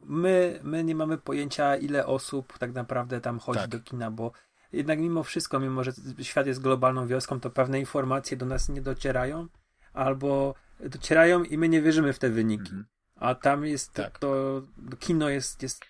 My, 0.04 0.60
my 0.62 0.84
nie 0.84 0.94
mamy 0.94 1.18
pojęcia, 1.18 1.76
ile 1.76 2.06
osób 2.06 2.58
tak 2.58 2.72
naprawdę 2.72 3.20
tam 3.20 3.38
chodzi 3.38 3.60
tak. 3.60 3.70
do 3.70 3.80
kina, 3.80 4.10
bo 4.10 4.32
jednak 4.72 4.98
mimo 4.98 5.22
wszystko, 5.22 5.60
mimo 5.60 5.84
że 5.84 5.92
świat 6.22 6.46
jest 6.46 6.60
globalną 6.60 7.06
wioską, 7.06 7.40
to 7.40 7.50
pewne 7.50 7.80
informacje 7.80 8.36
do 8.36 8.46
nas 8.46 8.68
nie 8.68 8.82
docierają, 8.82 9.46
albo 9.92 10.54
docierają 10.80 11.42
i 11.42 11.58
my 11.58 11.68
nie 11.68 11.82
wierzymy 11.82 12.12
w 12.12 12.18
te 12.18 12.30
wyniki. 12.30 12.70
Mhm. 12.70 12.86
A 13.20 13.34
tam 13.34 13.66
jest 13.66 13.92
tak. 13.92 14.18
to, 14.18 14.62
kino 14.98 15.28
jest, 15.28 15.62
jest 15.62 15.80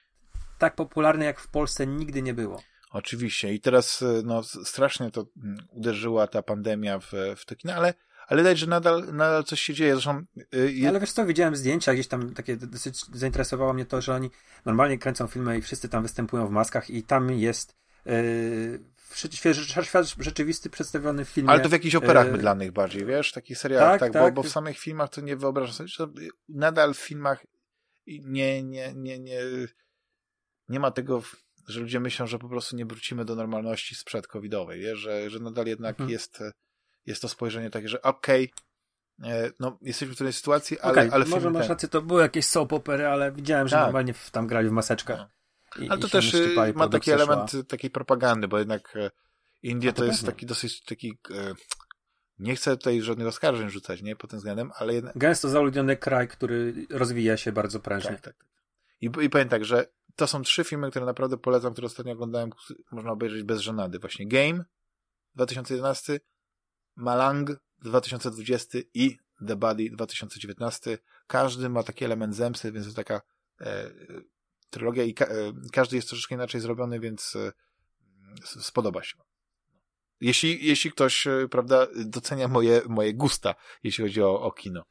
tak 0.59 0.75
popularne, 0.75 1.25
jak 1.25 1.41
w 1.41 1.49
Polsce 1.49 1.87
nigdy 1.87 2.23
nie 2.23 2.35
było. 2.35 2.63
Oczywiście. 2.91 3.55
I 3.55 3.61
teraz 3.61 4.05
no, 4.25 4.43
strasznie 4.43 5.11
to 5.11 5.27
mm, 5.45 5.59
uderzyła 5.71 6.27
ta 6.27 6.43
pandemia 6.43 6.99
w, 6.99 7.13
w 7.37 7.45
to 7.45 7.57
kino, 7.57 7.75
ale, 7.75 7.95
ale 8.29 8.43
widać, 8.43 8.59
że 8.59 8.67
nadal, 8.67 9.07
nadal 9.13 9.45
coś 9.45 9.61
się 9.61 9.75
dzieje. 9.75 9.93
Zresztą, 9.93 10.23
yy, 10.53 10.89
Ale 10.89 11.01
wiesz 11.01 11.13
co, 11.13 11.27
widziałem 11.27 11.57
zdjęcia, 11.57 11.95
gdzieś 11.95 12.09
tam 12.09 12.35
takie 12.35 12.57
dosyć 12.57 13.17
zainteresowało 13.17 13.73
mnie 13.73 13.87
to, 13.87 14.01
że 14.01 14.15
oni 14.15 14.31
normalnie 14.65 14.99
kręcą 14.99 15.27
filmy 15.27 15.59
i 15.59 15.63
wszyscy 15.63 15.89
tam 15.89 16.03
występują 16.03 16.47
w 16.47 16.51
maskach 16.51 16.91
i 16.91 17.03
tam 17.03 17.31
jest 17.31 17.77
yy, 18.07 18.81
świat 19.83 20.07
rzeczywisty 20.19 20.70
przedstawiony 20.70 21.25
w 21.25 21.28
filmie. 21.28 21.51
Ale 21.51 21.61
to 21.61 21.69
w 21.69 21.73
jakichś 21.73 21.95
operach 21.95 22.27
e... 22.27 22.31
mydlanych 22.33 22.73
bardziej, 22.73 23.07
wiesz, 23.07 23.33
takich 23.33 23.59
serialach, 23.59 23.91
tak, 23.91 24.01
tak, 24.01 24.12
tak. 24.12 24.35
Bo, 24.35 24.43
bo, 24.43 24.49
w 24.49 24.53
samych 24.53 24.78
filmach 24.78 25.11
to 25.11 25.20
nie 25.20 25.37
wyobrażam 25.37 25.75
sobie, 25.75 25.89
że 25.89 26.28
nadal 26.49 26.95
w 26.95 26.99
filmach 26.99 27.47
nie, 28.07 28.62
nie, 28.62 28.95
nie, 28.95 29.19
nie, 29.19 29.41
nie 30.69 30.81
ma 30.81 30.91
tego, 30.91 31.23
że 31.69 31.81
ludzie 31.81 32.01
myślą, 32.01 32.27
że 32.27 32.39
po 32.39 32.49
prostu 32.49 32.77
nie 32.77 32.87
wrócimy 32.87 33.25
do 33.25 33.35
normalności 33.35 33.95
sprzed 33.95 34.27
covidowej, 34.27 34.81
wiesz, 34.81 34.99
że, 34.99 35.31
że 35.31 35.41
nadal 35.41 35.67
jednak 35.67 35.91
mhm. 35.91 36.11
jest, 36.11 36.43
jest 37.07 37.23
to 37.23 37.28
spojrzenie 37.28 37.70
takie, 37.70 37.89
że 37.89 38.03
okej, 38.03 38.53
okay, 39.19 39.33
e, 39.33 39.51
no, 39.61 39.78
jesteśmy 39.83 40.15
w 40.15 40.17
trudnej 40.17 40.33
sytuacji, 40.33 40.81
ale, 40.81 40.93
okay, 40.93 41.11
ale 41.12 41.25
może 41.25 41.51
masz 41.51 41.69
rację, 41.69 41.89
to 41.89 42.03
były 42.03 42.23
jakieś 42.23 42.47
soap 42.47 42.73
opery, 42.73 43.07
ale 43.07 43.33
widziałem, 43.33 43.69
że 43.69 43.77
tak. 43.77 43.85
normalnie 43.85 44.15
tam 44.33 44.47
grali 44.47 44.69
w 44.69 44.73
maseczkach. 44.73 45.38
I, 45.81 45.89
Ale 45.89 46.01
to 46.01 46.09
też 46.09 46.35
y, 46.35 46.55
ma 46.75 46.89
taki 46.89 47.11
element 47.11 47.51
szła. 47.51 47.63
takiej 47.63 47.91
propagandy, 47.91 48.49
bo 48.49 48.59
jednak 48.59 48.97
e, 48.97 49.11
Indie 49.63 49.93
to, 49.93 49.99
to 49.99 50.05
jest 50.05 50.27
taki 50.27 50.47
dosyć 50.47 50.85
taki 50.85 51.19
e, 51.31 51.55
nie 52.39 52.57
chcę 52.57 52.77
tutaj 52.77 53.03
żadnych 53.03 53.27
oskarżeń 53.27 53.71
rzucać, 53.71 54.03
nie, 54.03 54.17
pod 54.17 54.31
tym 54.31 54.39
względem, 54.39 54.71
ale 54.79 54.95
jednak... 54.95 55.19
Gęsto 55.19 55.49
zaludniony 55.49 55.97
kraj, 55.97 56.29
który 56.29 56.87
rozwija 56.91 57.37
się 57.37 57.53
bardzo 57.53 57.81
prężnie. 57.81 58.11
Tak, 58.11 58.21
tak, 58.21 58.37
tak. 58.37 58.47
I, 59.01 59.11
I 59.25 59.31
powiem 59.31 59.49
tak, 59.49 59.65
że 59.65 59.87
to 60.17 60.27
są 60.27 60.43
trzy 60.43 60.65
filmy, 60.65 60.91
które 60.91 61.07
naprawdę 61.07 61.37
polecam, 61.37 61.73
które 61.73 61.87
ostatnio 61.87 62.13
oglądałem, 62.13 62.51
można 62.91 63.11
obejrzeć 63.11 63.43
bez 63.43 63.61
żenady. 63.61 63.99
Właśnie 63.99 64.29
Game 64.29 64.65
2011, 65.35 66.21
Malang 66.97 67.51
2020 67.79 68.79
i 68.95 69.19
The 69.47 69.57
Body 69.57 69.91
2019. 69.91 70.99
Każdy 71.27 71.69
ma 71.69 71.83
taki 71.83 72.05
element 72.05 72.35
zemsty, 72.35 72.73
więc 72.73 72.89
to 72.89 72.95
taka 72.95 73.21
e, 73.61 73.91
trylogia 74.71 75.05
i 75.05 75.15
ka 75.15 75.25
e, 75.25 75.53
każdy 75.73 75.97
jest 75.97 76.09
troszeczkę 76.09 76.35
inaczej 76.35 76.61
zrobiony, 76.61 77.01
więc 77.01 77.37
e, 77.37 77.53
spodoba 78.45 79.03
się. 79.03 79.17
Jeśli, 80.21 80.67
jeśli 80.67 80.93
ktoś, 80.93 81.27
e, 81.27 81.49
prawda, 81.51 81.87
docenia 81.97 82.49
moje, 82.49 82.83
moje 82.89 83.15
gusta, 83.15 83.55
jeśli 83.83 84.05
chodzi 84.05 84.23
o, 84.23 84.41
o 84.41 84.53
kino. 84.53 84.85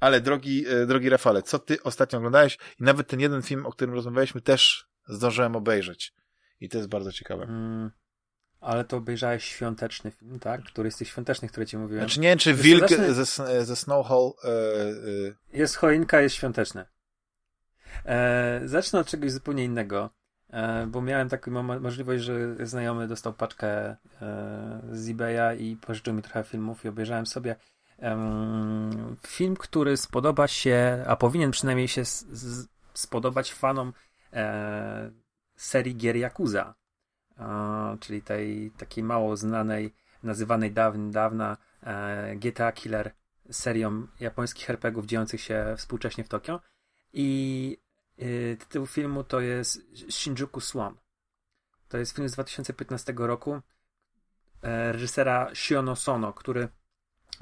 Ale 0.00 0.20
drogi, 0.20 0.64
drogi 0.86 1.08
Rafale, 1.08 1.42
co 1.42 1.58
ty 1.58 1.82
ostatnio 1.82 2.18
oglądałeś? 2.18 2.58
I 2.80 2.82
nawet 2.82 3.08
ten 3.08 3.20
jeden 3.20 3.42
film, 3.42 3.66
o 3.66 3.72
którym 3.72 3.94
rozmawialiśmy, 3.94 4.40
też 4.40 4.86
zdążyłem 5.08 5.56
obejrzeć. 5.56 6.12
I 6.60 6.68
to 6.68 6.78
jest 6.78 6.88
bardzo 6.88 7.12
ciekawe. 7.12 7.44
Mm, 7.44 7.90
ale 8.60 8.84
to 8.84 8.96
obejrzałeś 8.96 9.44
świąteczny 9.44 10.10
film, 10.10 10.38
tak? 10.38 10.62
Który 10.64 10.90
z 10.90 10.96
tych 10.96 11.08
świątecznych, 11.08 11.50
które 11.50 11.66
ci 11.66 11.78
mówiłem. 11.78 12.04
Znaczy 12.04 12.20
nie 12.20 12.28
wiem, 12.28 12.38
czy 12.38 12.54
Wilk 12.54 12.88
ze, 12.88 13.64
ze 13.64 13.76
Snowhall... 13.76 14.32
Yy, 14.44 15.36
Jest 15.52 15.76
choinka, 15.76 16.20
jest 16.20 16.34
świąteczne. 16.34 16.95
E, 18.04 18.60
zacznę 18.64 19.00
od 19.00 19.06
czegoś 19.06 19.32
zupełnie 19.32 19.64
innego. 19.64 20.10
E, 20.50 20.86
bo 20.86 21.02
miałem 21.02 21.28
taką 21.28 21.62
możliwość, 21.62 22.24
że 22.24 22.66
znajomy 22.66 23.08
dostał 23.08 23.32
paczkę 23.32 23.68
e, 23.68 23.96
z 24.92 25.08
eBaya 25.08 25.58
i 25.58 25.76
pożyczył 25.76 26.14
mi 26.14 26.22
trochę 26.22 26.44
filmów 26.44 26.84
i 26.84 26.88
obejrzałem 26.88 27.26
sobie 27.26 27.56
film, 29.26 29.56
który 29.56 29.96
spodoba 29.96 30.48
się, 30.48 31.04
a 31.06 31.16
powinien 31.16 31.50
przynajmniej 31.50 31.88
się 31.88 32.02
spodobać 32.94 33.52
fanom 33.52 33.92
e, 34.32 35.10
serii 35.56 35.96
gier 35.96 36.16
Yakuza, 36.16 36.74
czyli 38.00 38.22
tej 38.22 38.70
takiej 38.70 39.04
mało 39.04 39.36
znanej, 39.36 39.94
nazywanej 40.22 40.72
dawna, 40.72 41.10
dawna 41.10 41.56
GTA 42.36 42.72
Killer 42.72 43.14
serią 43.50 44.06
japońskich 44.20 44.70
RPGów 44.70 45.06
dziejących 45.06 45.40
się 45.40 45.74
współcześnie 45.76 46.24
w 46.24 46.28
Tokio 46.28 46.60
i 47.12 47.78
Y, 48.22 48.56
tytuł 48.60 48.86
filmu 48.86 49.24
to 49.24 49.40
jest 49.40 49.80
Shinjuku 50.10 50.60
Swan. 50.60 50.96
To 51.88 51.98
jest 51.98 52.16
film 52.16 52.28
z 52.28 52.32
2015 52.32 53.14
roku 53.16 53.60
e, 54.62 54.92
reżysera 54.92 55.54
Shiono 55.54 55.96
Sono, 55.96 56.32
który 56.32 56.68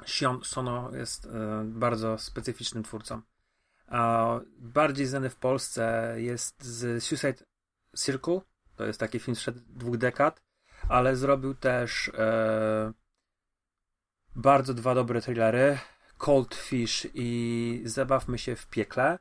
Shion 0.05 0.43
Sono 0.43 0.95
jest 0.95 1.25
e, 1.25 1.63
bardzo 1.65 2.17
specyficznym 2.17 2.83
twórcą. 2.83 3.21
bardziej 4.57 5.05
znany 5.05 5.29
w 5.29 5.35
Polsce 5.35 6.15
jest 6.17 6.63
z 6.63 7.03
Suicide 7.03 7.45
Circle. 7.97 8.41
To 8.75 8.85
jest 8.85 8.99
taki 8.99 9.19
film 9.19 9.35
sprzed 9.35 9.57
dwóch 9.59 9.97
dekad, 9.97 10.41
ale 10.89 11.15
zrobił 11.15 11.55
też 11.55 12.11
e, 12.17 12.93
bardzo 14.35 14.73
dwa 14.73 14.95
dobre 14.95 15.21
thrillery. 15.21 15.79
Cold 16.17 16.55
Fish 16.55 17.07
i 17.13 17.81
Zabawmy 17.85 18.37
się 18.37 18.55
w 18.55 18.67
piekle. 18.67 19.19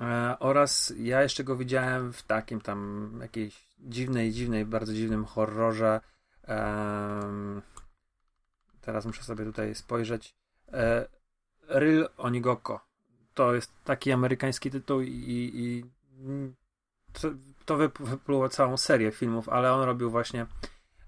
E, 0.00 0.36
oraz 0.38 0.92
ja 0.98 1.22
jeszcze 1.22 1.44
go 1.44 1.56
widziałem 1.56 2.12
w 2.12 2.22
takim 2.22 2.60
tam 2.60 3.10
jakiejś 3.22 3.66
dziwnej, 3.78 4.32
dziwnej, 4.32 4.64
bardzo 4.64 4.92
dziwnym 4.92 5.24
horrorze. 5.24 6.00
teraz 8.80 9.06
muszę 9.06 9.22
sobie 9.22 9.44
tutaj 9.44 9.74
spojrzeć. 9.74 10.34
E, 10.72 11.08
Real 11.68 12.08
Onigoko. 12.16 12.86
To 13.34 13.54
jest 13.54 13.72
taki 13.84 14.12
amerykański 14.12 14.70
tytuł 14.70 15.00
i, 15.00 15.50
i 15.54 15.84
to, 17.12 17.28
to 17.64 17.76
wypluło 18.00 18.48
całą 18.48 18.76
serię 18.76 19.10
filmów, 19.10 19.48
ale 19.48 19.72
on 19.72 19.82
robił 19.82 20.10
właśnie 20.10 20.46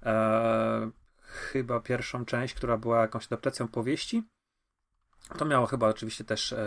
e, 0.03 0.91
chyba 1.21 1.81
pierwszą 1.81 2.25
część, 2.25 2.55
która 2.55 2.77
była 2.77 3.01
jakąś 3.01 3.27
adaptacją 3.27 3.69
powieści. 3.69 4.23
To 5.39 5.45
miało 5.45 5.67
chyba 5.67 5.89
oczywiście 5.89 6.25
też 6.25 6.53
e, 6.53 6.67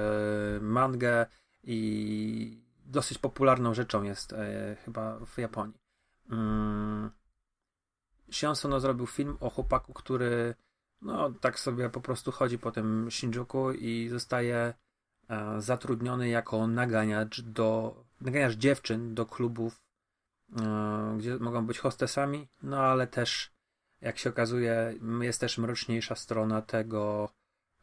mangę, 0.62 1.26
i 1.64 2.62
dosyć 2.86 3.18
popularną 3.18 3.74
rzeczą 3.74 4.04
jest 4.04 4.34
e, 4.34 4.76
chyba 4.86 5.20
w 5.26 5.38
Japonii. 5.38 5.78
Mm. 6.30 7.12
Shion 8.32 8.56
Sono 8.56 8.80
zrobił 8.80 9.08
film 9.08 9.38
o 9.40 9.50
chłopaku, 9.50 9.94
który 9.94 10.56
no 11.02 11.32
tak 11.32 11.60
sobie 11.60 11.90
po 11.90 12.02
prostu 12.02 12.32
chodzi 12.32 12.60
po 12.60 12.72
tym 12.72 13.08
Shinjuku 13.12 13.72
i 13.72 14.08
zostaje 14.10 14.74
e, 15.30 15.62
zatrudniony 15.62 16.30
jako 16.30 16.68
naganiacz 16.68 17.42
do 17.42 17.96
naganiacz 18.22 18.54
dziewczyn 18.54 19.16
do 19.16 19.26
klubów, 19.26 19.82
e, 20.62 21.16
gdzie 21.18 21.38
mogą 21.38 21.66
być 21.66 21.80
hostesami, 21.80 22.48
no 22.64 22.80
ale 22.80 23.08
też 23.08 23.52
jak 24.02 24.18
się 24.18 24.30
okazuje 24.30 24.94
jest 25.22 25.40
też 25.40 25.58
mroczniejsza 25.58 26.16
strona 26.16 26.62
tego 26.62 27.30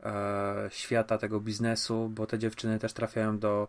e, 0.00 0.68
świata, 0.70 1.18
tego 1.18 1.40
biznesu, 1.40 2.08
bo 2.08 2.26
te 2.26 2.38
dziewczyny 2.38 2.78
też 2.78 2.92
trafiają 2.92 3.38
do 3.38 3.68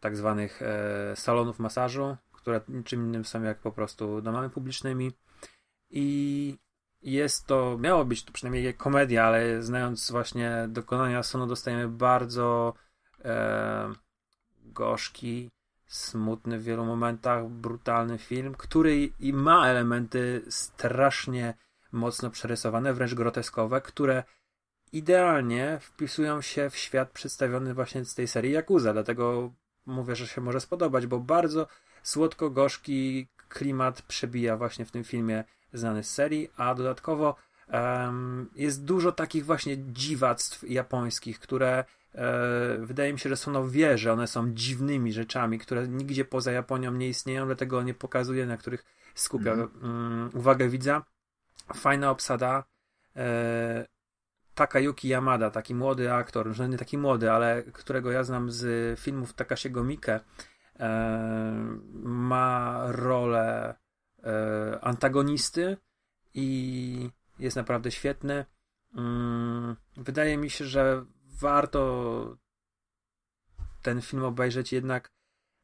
tak 0.00 0.16
zwanych 0.16 0.62
e, 0.62 1.16
salonów 1.16 1.58
masażu, 1.58 2.16
które 2.32 2.60
niczym 2.68 3.06
innym 3.06 3.24
są 3.24 3.42
jak 3.42 3.58
po 3.58 3.72
prostu 3.72 4.22
domami 4.22 4.50
publicznymi. 4.50 5.12
I 5.90 6.58
jest 7.02 7.46
to, 7.46 7.78
miało 7.78 8.04
być 8.04 8.24
to 8.24 8.32
przynajmniej 8.32 8.74
komedia, 8.74 9.24
ale 9.24 9.62
znając 9.62 10.10
właśnie 10.10 10.66
dokonania 10.68 11.22
Sonu 11.22 11.46
dostajemy 11.46 11.88
bardzo 11.88 12.74
e, 13.24 13.92
gorzki, 14.64 15.50
smutny 15.86 16.58
w 16.58 16.64
wielu 16.64 16.84
momentach, 16.84 17.48
brutalny 17.48 18.18
film, 18.18 18.54
który 18.54 19.10
i 19.20 19.32
ma 19.32 19.68
elementy 19.68 20.42
strasznie 20.48 21.54
mocno 21.92 22.30
przerysowane, 22.30 22.94
wręcz 22.94 23.14
groteskowe, 23.14 23.80
które 23.80 24.24
idealnie 24.92 25.78
wpisują 25.80 26.40
się 26.40 26.70
w 26.70 26.76
świat 26.76 27.10
przedstawiony 27.10 27.74
właśnie 27.74 28.04
z 28.04 28.14
tej 28.14 28.28
serii 28.28 28.52
Yakuza, 28.52 28.92
dlatego 28.92 29.52
mówię, 29.86 30.16
że 30.16 30.26
się 30.26 30.40
może 30.40 30.60
spodobać, 30.60 31.06
bo 31.06 31.20
bardzo 31.20 31.66
słodko-gorzki 32.02 33.28
klimat 33.48 34.02
przebija 34.02 34.56
właśnie 34.56 34.84
w 34.84 34.90
tym 34.90 35.04
filmie 35.04 35.44
znany 35.72 36.04
z 36.04 36.10
serii, 36.10 36.50
a 36.56 36.74
dodatkowo 36.74 37.36
um, 37.72 38.50
jest 38.54 38.84
dużo 38.84 39.12
takich 39.12 39.44
właśnie 39.44 39.78
dziwactw 39.78 40.70
japońskich, 40.70 41.40
które 41.40 41.84
e, 42.14 42.78
wydaje 42.78 43.12
mi 43.12 43.18
się, 43.18 43.28
że 43.28 43.36
są 43.36 43.68
wie, 43.68 43.98
że 43.98 44.12
one 44.12 44.26
są 44.26 44.54
dziwnymi 44.54 45.12
rzeczami, 45.12 45.58
które 45.58 45.88
nigdzie 45.88 46.24
poza 46.24 46.52
Japonią 46.52 46.92
nie 46.92 47.08
istnieją, 47.08 47.46
dlatego 47.46 47.82
nie 47.82 47.94
pokazuje, 47.94 48.46
na 48.46 48.56
których 48.56 48.84
skupia 49.14 49.52
mm. 49.52 49.68
um, 49.82 50.30
uwagę 50.34 50.68
widza. 50.68 51.04
Fajna 51.74 52.10
obsada. 52.10 52.64
Takayuki 54.60 55.08
Yamada, 55.08 55.50
taki 55.50 55.74
młody 55.74 56.12
aktor, 56.12 56.52
że 56.52 56.68
nie 56.68 56.78
taki 56.78 56.98
młody, 56.98 57.32
ale 57.32 57.62
którego 57.62 58.10
ja 58.10 58.24
znam 58.24 58.50
z 58.50 59.00
filmów 59.00 59.32
Takashiego 59.32 59.84
Mike, 59.84 60.20
e, 60.80 60.90
ma 62.02 62.82
rolę 62.86 63.74
e, 64.24 64.78
antagonisty 64.80 65.76
i 66.34 67.10
jest 67.38 67.56
naprawdę 67.56 67.90
świetny. 67.90 68.44
Mm, 68.96 69.76
wydaje 69.96 70.36
mi 70.36 70.50
się, 70.50 70.64
że 70.64 71.04
warto 71.40 72.36
ten 73.82 74.00
film 74.00 74.24
obejrzeć 74.24 74.72
jednak 74.72 75.12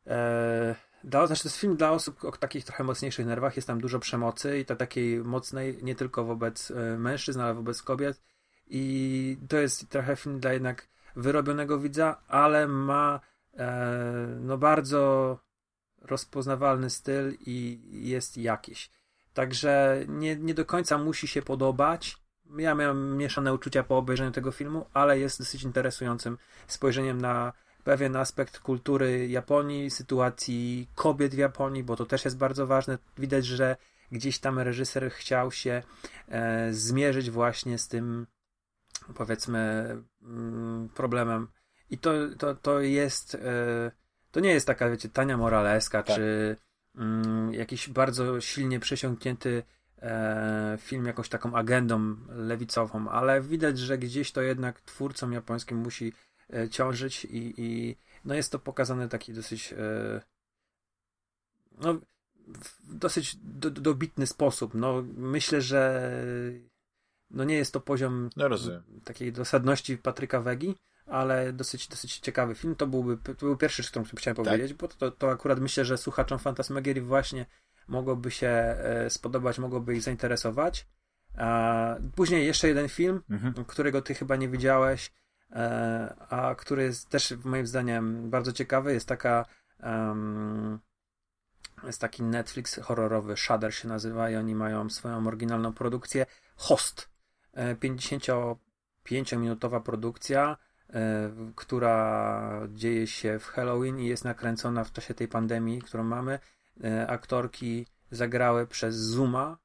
e, 0.06 0.74
dla, 1.04 1.26
znaczy 1.26 1.42
to 1.42 1.48
jest 1.48 1.60
film 1.60 1.76
dla 1.76 1.90
osób 1.90 2.24
o 2.24 2.32
takich 2.32 2.64
trochę 2.64 2.84
mocniejszych 2.84 3.26
nerwach, 3.26 3.56
jest 3.56 3.68
tam 3.68 3.80
dużo 3.80 3.98
przemocy 3.98 4.58
i 4.58 4.64
to 4.64 4.76
takiej 4.76 5.18
mocnej 5.18 5.78
nie 5.82 5.94
tylko 5.94 6.24
wobec 6.24 6.72
mężczyzn, 6.98 7.40
ale 7.40 7.54
wobec 7.54 7.82
kobiet 7.82 8.22
i 8.66 9.38
to 9.48 9.56
jest 9.56 9.88
trochę 9.88 10.16
film 10.16 10.40
dla 10.40 10.52
jednak 10.52 10.88
wyrobionego 11.16 11.78
widza, 11.78 12.16
ale 12.28 12.68
ma 12.68 13.20
e, 13.54 14.38
no 14.40 14.58
bardzo 14.58 15.38
rozpoznawalny 16.02 16.90
styl 16.90 17.36
i 17.46 17.80
jest 17.92 18.36
jakiś. 18.36 18.90
Także 19.34 20.04
nie, 20.08 20.36
nie 20.36 20.54
do 20.54 20.64
końca 20.64 20.98
musi 20.98 21.28
się 21.28 21.42
podobać. 21.42 22.16
Ja 22.58 22.74
miałem 22.74 23.16
mieszane 23.16 23.54
uczucia 23.54 23.82
po 23.82 23.98
obejrzeniu 23.98 24.30
tego 24.30 24.52
filmu, 24.52 24.86
ale 24.94 25.18
jest 25.18 25.38
dosyć 25.38 25.62
interesującym 25.62 26.38
spojrzeniem 26.66 27.20
na 27.20 27.52
pewien 27.84 28.16
aspekt 28.16 28.58
kultury 28.58 29.28
Japonii, 29.28 29.90
sytuacji 29.90 30.88
kobiet 30.94 31.34
w 31.34 31.38
Japonii, 31.38 31.84
bo 31.84 31.96
to 31.96 32.06
też 32.06 32.24
jest 32.24 32.38
bardzo 32.38 32.66
ważne. 32.66 32.98
Widać, 33.18 33.46
że 33.46 33.76
gdzieś 34.12 34.38
tam 34.38 34.58
reżyser 34.58 35.10
chciał 35.10 35.52
się 35.52 35.82
e, 36.28 36.72
zmierzyć 36.72 37.30
właśnie 37.30 37.78
z 37.78 37.88
tym 37.88 38.26
powiedzmy 39.14 39.88
mm, 40.22 40.88
problemem. 40.88 41.48
I 41.90 41.98
to, 41.98 42.12
to, 42.38 42.54
to 42.54 42.80
jest 42.80 43.34
e, 43.34 43.90
to 44.30 44.40
nie 44.40 44.50
jest 44.50 44.66
taka, 44.66 44.90
wiecie, 44.90 45.08
tania 45.08 45.36
moraleska, 45.36 46.02
tak. 46.02 46.16
czy 46.16 46.56
mm, 46.96 47.54
jakiś 47.54 47.88
bardzo 47.88 48.40
silnie 48.40 48.80
przesiąknięty 48.80 49.62
e, 50.02 50.78
film 50.80 51.06
jakąś 51.06 51.28
taką 51.28 51.54
agendą 51.54 52.16
lewicową, 52.28 53.08
ale 53.08 53.40
widać, 53.40 53.78
że 53.78 53.98
gdzieś 53.98 54.32
to 54.32 54.42
jednak 54.42 54.80
twórcom 54.80 55.32
japońskim 55.32 55.78
musi 55.78 56.12
e, 56.52 56.68
ciążyć 56.68 57.24
i, 57.24 57.54
i 57.56 57.96
no 58.24 58.34
jest 58.34 58.52
to 58.52 58.58
pokazane 58.58 59.08
taki 59.08 59.32
dosyć 59.32 59.74
no, 61.78 62.00
w 62.46 62.96
dosyć 62.96 63.36
do, 63.36 63.70
dobitny 63.70 64.26
sposób. 64.26 64.74
No, 64.74 65.04
myślę, 65.16 65.60
że 65.60 66.12
no 67.30 67.44
nie 67.44 67.56
jest 67.56 67.72
to 67.72 67.80
poziom 67.80 68.30
no 68.36 68.48
takiej 69.04 69.32
dosadności 69.32 69.98
Patryka 69.98 70.40
Wegi, 70.40 70.74
ale 71.06 71.52
dosyć, 71.52 71.88
dosyć 71.88 72.18
ciekawy 72.18 72.54
film. 72.54 72.76
To 72.76 72.86
byłby 72.86 73.16
to 73.16 73.46
był 73.46 73.56
pierwszy, 73.56 73.82
o 73.82 73.86
którym 73.86 74.06
chciałem 74.16 74.36
tak. 74.36 74.44
powiedzieć, 74.44 74.74
bo 74.74 74.88
to, 74.88 75.10
to 75.10 75.30
akurat 75.30 75.60
myślę, 75.60 75.84
że 75.84 75.98
słuchaczom 75.98 76.38
Fantasmagierii 76.38 77.02
właśnie 77.02 77.46
mogłoby 77.88 78.30
się 78.30 78.48
e, 78.48 79.10
spodobać, 79.10 79.58
mogłoby 79.58 79.96
ich 79.96 80.02
zainteresować. 80.02 80.86
A 81.36 81.96
później 82.14 82.46
jeszcze 82.46 82.68
jeden 82.68 82.88
film, 82.88 83.22
Mhm. 83.30 83.64
którego 83.64 84.02
ty 84.02 84.14
chyba 84.14 84.36
nie 84.36 84.48
widziałeś, 84.48 85.12
e, 85.52 86.14
a 86.28 86.54
który 86.54 86.82
jest 86.82 87.08
też 87.08 87.34
moim 87.44 87.66
zdaniem 87.66 88.30
bardzo 88.30 88.52
ciekawy. 88.52 88.92
Jest 88.92 89.08
taka 89.08 89.44
jest 91.84 92.00
taki 92.00 92.22
Netflix 92.22 92.80
horrorowy, 92.80 93.36
Shudder 93.36 93.74
się 93.74 93.88
nazywa 93.88 94.30
i 94.30 94.36
oni 94.36 94.54
mają 94.54 94.90
swoją 94.90 95.26
oryginalną 95.26 95.72
produkcję. 95.72 96.26
Host. 96.56 97.08
E, 97.56 97.74
55-minutowa 97.74 99.80
produkcja, 99.80 100.56
e, 100.90 101.30
która 101.54 102.60
dzieje 102.68 103.06
się 103.06 103.38
w 103.38 103.46
Halloween 103.46 104.00
i 104.00 104.06
jest 104.06 104.24
nakręcona 104.24 104.84
w 104.84 104.92
czasie 104.92 105.14
tej 105.14 105.28
pandemii, 105.28 105.82
którą 105.82 106.04
mamy. 106.04 106.38
E, 106.84 107.06
Aktorki 107.06 107.86
zagrały 108.10 108.66
przez 108.66 108.96
Zooma, 108.96 109.58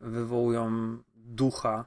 wywołują 0.00 0.98
ducha. 1.14 1.84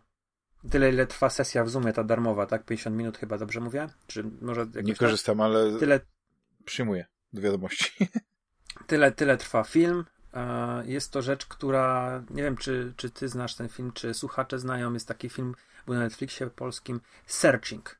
Tyle, 0.69 0.89
ile 0.89 1.07
trwa 1.07 1.29
sesja 1.29 1.63
w 1.63 1.69
Zoomie, 1.69 1.93
ta 1.93 2.03
darmowa, 2.03 2.45
tak? 2.45 2.65
50 2.65 2.95
minut 2.95 3.17
chyba, 3.17 3.37
dobrze 3.37 3.59
mówię? 3.59 3.87
Czy 4.07 4.23
może 4.41 4.67
Nie 4.83 4.93
tak? 4.93 4.97
korzystam, 4.97 5.41
ale 5.41 5.79
Tyle, 5.79 5.99
przyjmuję 6.65 7.05
do 7.33 7.41
wiadomości. 7.41 8.09
tyle, 8.87 9.11
tyle 9.11 9.37
trwa 9.37 9.63
film. 9.63 10.05
E, 10.35 10.83
Jest 10.85 11.11
to 11.13 11.21
rzecz, 11.21 11.45
która 11.45 12.21
nie 12.29 12.43
wiem, 12.43 12.57
czy, 12.57 12.93
czy 12.97 13.09
ty 13.09 13.27
znasz 13.29 13.55
ten 13.55 13.69
film, 13.69 13.91
czy 13.91 14.13
słuchacze 14.13 14.59
znają. 14.59 14.93
Jest 14.93 15.07
taki 15.07 15.29
film 15.29 15.55
był 15.85 15.93
na 15.95 15.99
Netflixie 15.99 16.47
polskim 16.49 17.01
Searching. 17.25 17.99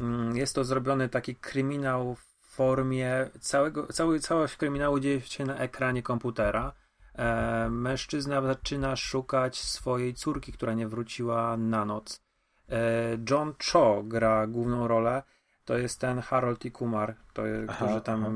Mm, 0.00 0.36
Jest 0.36 0.54
to 0.54 0.64
zrobiony 0.64 1.08
taki 1.08 1.36
kryminał 1.36 2.14
w 2.14 2.24
formie 2.54 3.30
całego, 3.40 3.86
cały, 3.86 4.20
całość 4.20 4.56
kryminału 4.56 5.00
dzieje 5.00 5.20
się 5.20 5.44
na 5.44 5.56
ekranie 5.56 6.02
komputera. 6.02 6.72
E, 7.14 7.68
Mężczyzna 7.70 8.42
zaczyna 8.42 8.96
szukać 8.96 9.60
swojej 9.60 10.14
córki, 10.14 10.52
która 10.52 10.74
nie 10.74 10.88
wróciła 10.88 11.56
na 11.56 11.84
noc. 11.84 12.22
E, 12.68 12.82
John 13.30 13.54
Cho 13.72 14.02
gra 14.04 14.46
główną 14.46 14.88
rolę. 14.88 15.22
To 15.64 15.78
jest 15.78 16.00
ten 16.00 16.20
Harold 16.20 16.64
i 16.64 16.70
Kumar, 16.72 17.14
to, 17.32 17.42
Aha, 17.68 17.76
którzy 17.84 18.00
tam. 18.00 18.22
aha. 18.24 18.32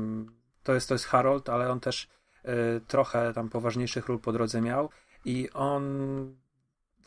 To 0.63 0.73
jest, 0.73 0.87
to 0.89 0.95
jest 0.95 1.05
Harold, 1.05 1.49
ale 1.49 1.71
on 1.71 1.79
też 1.79 2.07
trochę 2.87 3.33
tam 3.33 3.49
poważniejszych 3.49 4.07
ról 4.07 4.19
po 4.19 4.31
drodze 4.31 4.61
miał. 4.61 4.89
I 5.25 5.49
on 5.53 5.83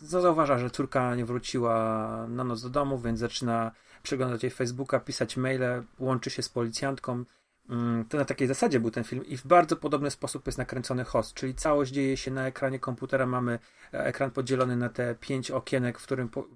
zauważa, 0.01 0.59
że 0.59 0.71
córka 0.71 1.15
nie 1.15 1.25
wróciła 1.25 2.27
na 2.29 2.45
noc 2.45 2.63
do 2.63 2.71
domu, 2.71 2.99
więc 2.99 3.19
zaczyna 3.19 3.73
przeglądać 4.03 4.43
jej 4.43 4.51
Facebooka, 4.51 5.01
pisać 5.01 5.37
maile, 5.37 5.83
łączy 5.99 6.31
się 6.31 6.43
z 6.43 6.49
policjantką. 6.49 7.25
Mm, 7.71 8.05
To 8.05 8.17
na 8.19 8.25
takiej 8.25 8.49
zasadzie 8.49 8.81
był 8.81 8.91
ten 8.91 9.05
film 9.05 9.27
i 9.27 9.37
w 9.37 9.47
bardzo 9.47 9.77
podobny 9.77 10.11
sposób 10.11 10.47
jest 10.47 10.59
nakręcony 10.59 11.05
host, 11.05 11.35
czyli 11.35 11.55
całość 11.55 11.93
dzieje 11.93 12.17
się 12.17 12.31
na 12.31 12.47
ekranie 12.47 12.79
komputera. 12.79 13.27
Mamy 13.27 13.59
e, 13.95 14.05
ekran 14.05 14.31
podzielony 14.31 14.77
na 14.77 14.89
te 14.89 15.15
pięć 15.15 15.51
okienek, 15.51 15.99
w 15.99 16.03
którym 16.03 16.29
po, 16.29 16.47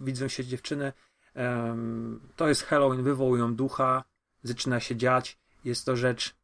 widzą 0.00 0.28
się 0.28 0.44
dziewczyny. 0.44 0.92
To 2.36 2.48
jest 2.48 2.62
Halloween, 2.62 3.02
wywołują 3.02 3.54
ducha, 3.54 4.04
zaczyna 4.42 4.80
się 4.80 4.96
dziać. 4.96 5.38
Jest 5.64 5.86
to 5.86 5.96
rzecz, 5.96 6.36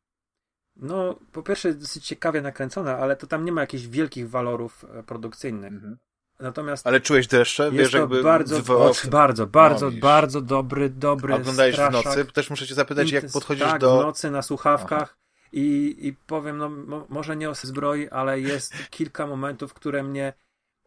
no, 0.76 1.18
po 1.32 1.42
pierwsze 1.42 1.74
dosyć 1.74 2.06
ciekawie 2.06 2.42
nakręcona, 2.42 2.96
ale 2.98 3.16
to 3.16 3.26
tam 3.26 3.44
nie 3.44 3.52
ma 3.52 3.60
jakichś 3.60 3.86
wielkich 3.86 4.30
walorów 4.30 4.84
e, 4.94 5.02
produkcyjnych. 5.02 5.72
Mhm. 5.72 5.96
Natomiast 6.40 6.86
Ale 6.86 7.00
czułeś 7.00 7.26
deszcze? 7.26 7.64
jest 7.64 7.76
Wiesz, 7.76 7.92
to 7.92 7.98
jakby 7.98 8.22
bardzo, 8.22 8.56
wywołał... 8.56 8.90
o, 8.90 8.94
bardzo, 9.10 9.46
bardzo, 9.46 9.86
widzisz. 9.88 10.02
bardzo 10.02 10.40
dobry, 10.40 10.90
dobry 10.90 11.32
A 11.32 11.36
Oglądałeś 11.36 11.72
w 11.72 11.76
straszak. 11.78 12.04
nocy? 12.04 12.24
Też 12.24 12.50
muszę 12.50 12.66
cię 12.66 12.74
zapytać, 12.74 13.10
jak 13.10 13.24
podchodzisz 13.32 13.64
tak, 13.64 13.80
do... 13.80 13.98
w 14.00 14.02
nocy 14.02 14.30
na 14.30 14.42
słuchawkach 14.42 15.16
i, 15.52 15.96
i 16.00 16.12
powiem, 16.12 16.58
no 16.58 16.68
mo, 16.68 17.06
może 17.08 17.36
nie 17.36 17.50
o 17.50 17.54
zbroi, 17.54 18.08
ale 18.08 18.40
jest 18.40 18.74
kilka 18.90 19.26
momentów, 19.26 19.74
które 19.74 20.02
mnie 20.02 20.32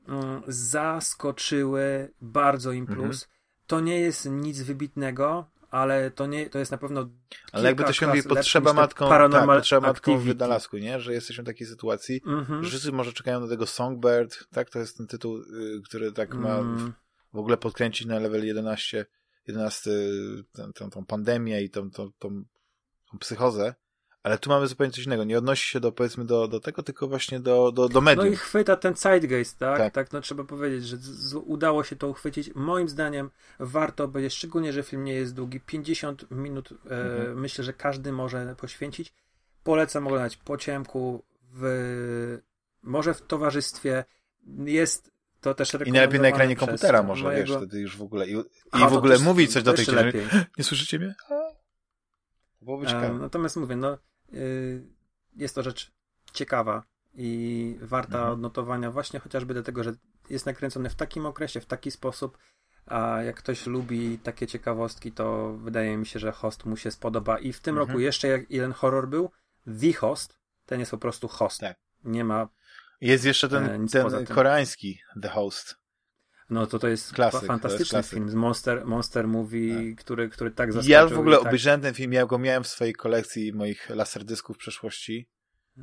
mm, 0.07 0.41
zaskoczyły 0.47 2.11
bardzo 2.21 2.71
im 2.71 2.81
Mhm. 2.89 2.99
plus. 2.99 3.27
To 3.67 3.79
nie 3.79 3.99
jest 3.99 4.25
nic 4.25 4.61
wybitnego, 4.61 5.45
ale 5.77 6.11
to 6.11 6.25
nie, 6.25 6.49
to 6.49 6.59
jest 6.59 6.71
na 6.71 6.77
pewno 6.77 7.09
Ale 7.51 7.63
jakby 7.67 7.83
to 7.83 7.93
się 7.93 8.07
mówi, 8.07 8.17
lepszy 8.19 8.35
potrzeba 8.35 8.73
matką, 8.73 9.05
tak, 9.05 9.09
Paranormal 9.09 9.57
potrzeba 9.59 9.87
matką 9.87 10.11
w 10.11 10.15
Activity. 10.15 10.33
wynalazku, 10.37 10.77
nie? 10.77 10.99
Że 10.99 11.13
jesteśmy 11.13 11.43
w 11.43 11.47
takiej 11.47 11.67
sytuacji, 11.67 12.21
Mhm. 12.25 12.63
że 12.63 12.69
wszyscy 12.69 12.91
może 12.91 13.13
czekają 13.13 13.39
na 13.39 13.47
tego 13.47 13.65
Songbird, 13.65 14.47
tak? 14.51 14.69
To 14.69 14.79
jest 14.79 14.97
ten 14.97 15.07
tytuł, 15.07 15.37
y, 15.37 15.81
który 15.85 16.11
tak 16.11 16.35
ma 16.35 16.57
Mm. 16.57 16.93
w 17.33 17.37
ogóle 17.37 17.57
podkręcić 17.57 18.07
na 18.07 18.19
level 18.19 18.45
11, 18.45 19.05
11 19.47 19.91
tę, 20.53 20.71
tę, 20.75 20.89
tą 20.89 21.05
pandemię 21.05 21.61
i 21.61 21.69
tą, 21.69 21.91
tą, 21.91 22.11
tą, 22.19 22.43
tą 23.11 23.17
psychozę, 23.19 23.75
ale 24.27 24.37
tu 24.37 24.49
mamy 24.49 24.67
zupełnie 24.67 24.93
coś 24.93 25.05
innego. 25.05 25.23
Nie 25.23 25.37
odnosi 25.37 25.65
się 25.69 25.79
do, 25.79 25.91
powiedzmy, 25.91 26.25
do, 26.25 26.47
do 26.47 26.59
tego, 26.59 26.83
tylko 26.83 27.07
właśnie 27.07 27.39
do, 27.39 27.71
do, 27.71 27.89
do 27.89 27.93
No 27.93 28.01
medium. 28.01 28.33
i 28.33 28.35
chwyta 28.35 28.75
ten 28.75 28.95
zeitgeist, 28.95 29.57
tak? 29.59 29.77
Tak. 29.77 29.93
Tak, 29.93 30.11
no 30.13 30.21
trzeba 30.21 30.43
powiedzieć, 30.43 30.83
że 30.87 30.97
z, 30.97 31.33
udało 31.33 31.83
się 31.83 31.95
to 31.95 32.07
uchwycić. 32.07 32.55
Moim 32.55 32.89
zdaniem 32.89 33.29
warto 33.59 34.03
obejrzeć, 34.03 34.33
szczególnie, 34.33 34.73
że 34.73 34.83
film 34.83 35.03
nie 35.03 35.13
jest 35.13 35.33
długi. 35.35 35.59
50 35.59 36.31
minut 36.31 36.71
e, 36.71 36.75
Mhm. 36.89 37.39
myślę, 37.39 37.63
że 37.63 37.73
każdy 37.73 38.11
może 38.11 38.55
poświęcić. 38.57 39.13
Polecam 39.63 40.07
oglądać 40.07 40.37
po 40.37 40.57
ciemku, 40.57 41.23
w, 41.53 42.37
może 42.83 43.13
w 43.13 43.21
towarzystwie. 43.21 44.05
Jest 44.65 45.11
to 45.41 45.53
też 45.53 45.73
I 45.85 45.91
najlepiej 45.91 46.19
na 46.19 46.27
ekranie 46.27 46.55
komputera 46.55 47.03
może, 47.03 47.23
mojego... 47.23 47.47
wiesz, 47.53 47.57
wtedy 47.57 47.79
już 47.79 47.97
w 47.97 48.01
ogóle. 48.01 48.27
I, 48.27 48.31
i 48.31 48.43
A, 48.71 48.89
w 48.89 48.93
ogóle 48.93 49.15
też- 49.15 49.23
mówić 49.25 49.53
coś 49.53 49.63
do 49.63 49.73
tej 49.73 49.85
lepiej. 49.85 50.21
Nie 50.57 50.63
słyszycie 50.63 50.99
mnie? 50.99 51.15
To 51.29 51.55
byłoby 52.61 52.85
E, 52.85 52.87
ciekawe. 52.89 53.19
Natomiast 53.19 53.55
mówię, 53.55 53.75
no 53.75 53.97
jest 55.35 55.55
to 55.55 55.63
rzecz 55.63 55.91
ciekawa 56.33 56.83
i 57.13 57.77
warta 57.81 58.17
Mhm. 58.17 58.33
odnotowania 58.33 58.91
właśnie 58.91 59.19
chociażby 59.19 59.53
dlatego, 59.53 59.83
że 59.83 59.93
jest 60.29 60.45
nakręcony 60.45 60.89
w 60.89 60.95
takim 60.95 61.25
okresie, 61.25 61.61
w 61.61 61.65
taki 61.65 61.91
sposób, 61.91 62.37
a 62.85 63.21
jak 63.23 63.35
ktoś 63.35 63.65
lubi 63.65 64.19
takie 64.19 64.47
ciekawostki, 64.47 65.11
to 65.11 65.53
wydaje 65.53 65.97
mi 65.97 66.05
się, 66.05 66.19
że 66.19 66.31
Host 66.31 66.65
mu 66.65 66.77
się 66.77 66.91
spodoba. 66.91 67.39
I 67.39 67.53
w 67.53 67.59
tym 67.61 67.75
Mhm. 67.77 67.87
roku 67.87 67.99
jeszcze 67.99 68.27
jak 68.27 68.51
jeden 68.51 68.71
horror 68.71 69.07
był, 69.09 69.31
The 69.81 69.93
Host, 69.93 70.39
ten 70.65 70.79
jest 70.79 70.91
po 70.91 70.97
prostu 70.97 71.27
Host. 71.27 71.59
Tak. 71.59 71.77
Nie 72.03 72.23
ma, 72.23 72.47
Jest 73.01 73.25
jeszcze 73.25 73.47
e, 73.47 73.49
ten, 73.49 73.87
poza 74.03 74.17
ten 74.17 74.25
koreański 74.35 74.99
The 75.21 75.29
Host. 75.29 75.75
No 76.49 76.67
to 76.67 76.79
to 76.79 76.87
jest 76.87 77.13
Klasyk, 77.13 77.41
to 77.41 77.45
fantastyczny 77.47 77.97
jest 77.97 78.09
film 78.09 78.35
Monster, 78.35 78.85
Monster 78.85 79.27
Movie, 79.27 79.95
który, 79.95 80.29
który 80.29 80.51
tak 80.51 80.73
zaskoczył. 80.73 80.91
Ja 80.91 81.07
w 81.07 81.19
ogóle 81.19 81.37
tak... 81.37 81.47
obejrzałem 81.47 81.81
ten 81.81 81.93
film, 81.93 82.13
ja 82.13 82.25
go 82.25 82.39
miałem 82.39 82.63
w 82.63 82.67
swojej 82.67 82.93
kolekcji 82.93 83.53
moich 83.53 83.89
laserdysków 83.89 84.55
w 84.55 84.59
przeszłości. 84.59 85.29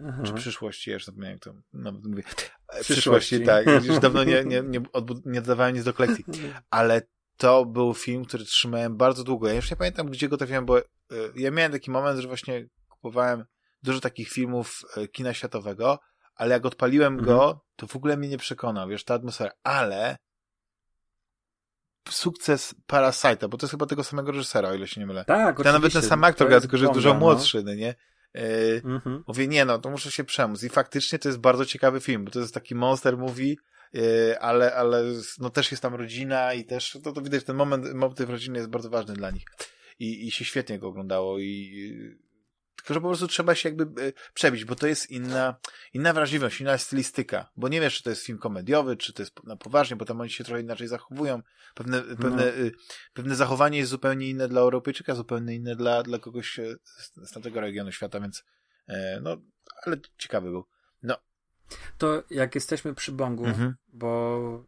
Aha. 0.09 0.23
Czy 0.25 0.33
przyszłości, 0.33 0.91
ja 0.91 0.95
już 0.95 1.05
zapomniałem 1.05 1.39
to. 1.39 1.55
Nawet 1.73 2.05
mówię. 2.05 2.23
Przyszłości. 2.81 2.93
Przyszłości, 2.93 3.41
tak. 3.41 3.67
Już 3.85 3.99
dawno 3.99 4.25
nie, 4.25 4.45
nie, 4.45 4.63
nie, 4.63 4.81
odbu- 4.99 5.23
nie 5.27 5.41
dodawałem 5.41 5.75
nic 5.75 5.85
do 5.85 5.95
kolekcji. 5.95 6.25
Ale 6.71 7.03
to 7.37 7.65
był 7.65 7.95
film, 7.95 8.25
który 8.25 8.45
trzymałem 8.45 8.97
bardzo 8.97 9.25
długo. 9.25 9.49
Ja 9.49 9.55
już 9.55 9.71
nie 9.71 9.77
pamiętam, 9.77 10.07
gdzie 10.07 10.29
go 10.29 10.37
trafiłem, 10.37 10.67
bo 10.67 10.79
y, 10.79 10.85
ja 11.37 11.51
miałem 11.51 11.73
taki 11.73 11.91
moment, 11.91 12.21
że 12.21 12.29
właśnie 12.29 12.67
kupowałem 12.89 13.45
dużo 13.83 14.01
takich 14.01 14.29
filmów 14.29 14.83
y, 14.97 15.09
kina 15.09 15.35
światowego, 15.35 15.99
ale 16.37 16.55
jak 16.55 16.67
odpaliłem 16.67 17.13
Mhm. 17.13 17.27
go, 17.27 17.65
to 17.77 17.87
w 17.87 17.97
ogóle 17.97 18.17
mnie 18.17 18.29
nie 18.29 18.39
przekonał, 18.39 18.89
wiesz, 18.89 19.05
ta 19.05 19.15
atmosfera. 19.15 19.51
Ale 19.63 20.17
sukces 22.11 22.75
Parasite'a, 22.89 23.49
bo 23.49 23.57
to 23.59 23.65
jest 23.67 23.71
chyba 23.71 23.87
tego 23.87 24.05
samego 24.05 24.33
reżysera, 24.33 24.69
o 24.69 24.75
ile 24.75 24.87
się 24.89 25.01
nie 25.01 25.07
mylę. 25.07 25.25
Tak, 25.25 25.57
To 25.57 25.63
nawet 25.63 25.75
ten 25.75 25.75
oczywiście. 25.75 26.09
sam 26.09 26.25
aktor 26.25 26.47
To 26.47 26.49
gra, 26.49 26.55
jest 26.57 26.63
tylko 26.65 26.77
że 26.77 26.85
bomba, 26.85 26.95
dużo 26.95 27.15
no. 27.15 27.21
młodszy, 27.21 27.63
no 27.63 27.75
nie? 27.75 27.95
Y, 28.37 28.83
Mhm. 28.85 29.25
Mówię, 29.27 29.49
nie 29.49 29.65
no, 29.65 29.79
to 29.79 29.91
muszę 29.91 30.11
się 30.11 30.25
przemóc. 30.25 30.63
I 30.63 30.69
faktycznie 30.69 31.19
to 31.19 31.29
jest 31.29 31.39
bardzo 31.41 31.67
ciekawy 31.67 32.01
film, 32.01 32.25
bo 32.25 32.31
to 32.31 32.41
jest 32.41 32.55
taki 32.55 32.75
monster 32.75 33.19
movie, 33.19 33.55
yy, 33.93 34.41
ale, 34.41 34.75
ale 34.75 35.05
no 35.39 35.51
też 35.51 35.71
jest 35.71 35.83
tam 35.83 35.95
rodzina 35.95 36.55
i 36.55 36.65
też, 36.65 36.99
to, 37.05 37.13
to 37.13 37.23
widać, 37.23 37.45
ten 37.45 37.57
moment, 37.57 37.95
motyw 37.95 38.31
rodziny 38.31 38.59
jest 38.59 38.71
bardzo 38.71 38.91
ważny 38.91 39.15
dla 39.15 39.31
nich. 39.31 39.45
I, 39.99 40.27
i 40.27 40.31
się 40.31 40.45
świetnie 40.45 40.79
go 40.79 40.89
oglądało 40.89 41.39
i 41.39 42.17
tylko, 42.85 42.95
że 42.95 43.01
po 43.01 43.09
prostu 43.09 43.29
trzeba 43.29 43.55
się 43.55 43.69
jakby 43.69 44.03
y, 44.03 44.13
przebić, 44.35 44.65
bo 44.65 44.75
to 44.77 44.87
jest 44.87 45.11
inna, 45.11 45.57
inna 45.93 46.13
wrażliwość, 46.13 46.61
inna 46.61 46.79
stylistyka, 46.79 47.51
bo 47.57 47.69
nie 47.69 47.81
wiesz, 47.81 47.97
czy 47.97 48.03
to 48.03 48.11
jest 48.11 48.23
film 48.23 48.39
komediowy, 48.39 48.97
czy 48.97 49.13
to 49.13 49.23
jest 49.23 49.45
na 49.45 49.57
poważnie, 49.57 49.97
bo 49.97 50.05
tam 50.05 50.21
oni 50.21 50.31
się 50.31 50.45
trochę 50.45 50.61
inaczej 50.61 50.89
zachowują. 50.89 51.43
Pewne, 51.75 52.03
pewne, 52.03 52.49
y, 52.49 52.73
pewne 53.15 53.35
zachowanie 53.35 53.79
jest 53.79 53.91
zupełnie 53.91 54.29
inne 54.31 54.49
dla 54.49 54.61
Europejczyka, 54.61 55.15
zupełnie 55.15 55.55
inne 55.55 55.77
dla, 55.77 56.03
dla 56.03 56.19
kogoś 56.19 56.59
e, 56.59 56.77
z, 56.85 57.29
z 57.29 57.33
tamtego 57.33 57.61
regionu 57.61 57.93
świata, 57.93 58.21
więc 58.21 58.45
e, 58.89 59.21
no, 59.21 59.37
ale 59.87 59.97
ciekawy 60.19 60.51
był. 60.51 60.65
To 61.99 62.23
jak 62.31 62.55
jesteśmy 62.55 62.95
przy 62.95 63.13
Bongu, 63.13 63.45
Mhm. 63.45 63.75
bo 63.93 64.65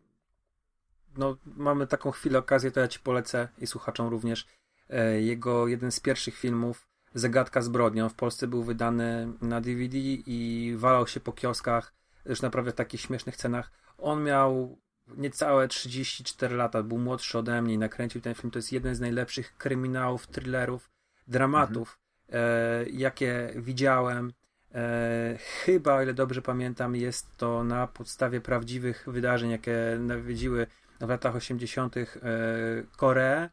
no, 1.16 1.36
mamy 1.44 1.86
taką 1.86 2.10
chwilę, 2.10 2.38
okazję, 2.38 2.70
to 2.70 2.80
ja 2.80 2.88
ci 2.88 2.98
polecę 2.98 3.48
i 3.58 3.66
słuchaczom 3.66 4.08
również 4.08 4.46
e, 4.90 5.20
jego 5.20 5.68
jeden 5.68 5.92
z 5.92 6.00
pierwszych 6.00 6.36
filmów 6.38 6.88
Zagadka 7.16 7.62
zbrodnią. 7.62 8.08
W 8.08 8.14
Polsce 8.14 8.46
był 8.46 8.62
wydany 8.62 9.28
na 9.42 9.60
DVD 9.60 9.98
i 9.98 10.74
walał 10.76 11.06
się 11.06 11.20
po 11.20 11.32
kioskach, 11.32 11.94
już 12.26 12.42
naprawdę 12.42 12.70
w 12.70 12.74
takich 12.74 13.00
śmiesznych 13.00 13.36
cenach. 13.36 13.70
On 13.98 14.24
miał 14.24 14.78
niecałe 15.16 15.68
34 15.68 16.56
lata, 16.56 16.82
był 16.82 16.98
młodszy 16.98 17.38
ode 17.38 17.62
mnie 17.62 17.74
i 17.74 17.78
nakręcił 17.78 18.20
ten 18.20 18.34
film. 18.34 18.50
To 18.50 18.58
jest 18.58 18.72
jeden 18.72 18.94
z 18.94 19.00
najlepszych 19.00 19.56
kryminałów, 19.56 20.26
thrillerów, 20.26 20.90
dramatów, 21.28 21.98
e, 22.32 22.84
jakie 22.90 23.52
widziałem. 23.56 24.32
E, 24.74 25.38
chyba, 25.38 25.94
o 25.94 26.02
ile 26.02 26.14
dobrze 26.14 26.42
pamiętam, 26.42 26.96
jest 26.96 27.36
to 27.36 27.64
na 27.64 27.86
podstawie 27.86 28.40
prawdziwych 28.40 29.04
wydarzeń, 29.06 29.50
jakie 29.50 29.76
nawiedziły 30.00 30.66
w 31.00 31.08
latach 31.08 31.36
80. 31.36 31.96
E, 31.96 32.06
Koreę. 32.96 33.50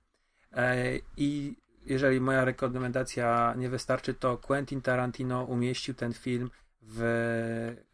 E, 0.53 0.97
I 1.17 1.55
jeżeli 1.85 2.21
moja 2.21 2.45
rekomendacja 2.45 3.53
nie 3.57 3.69
wystarczy, 3.69 4.13
to 4.13 4.37
Quentin 4.37 4.81
Tarantino 4.81 5.43
umieścił 5.43 5.93
ten 5.93 6.13
film 6.13 6.49
w, 6.81 6.99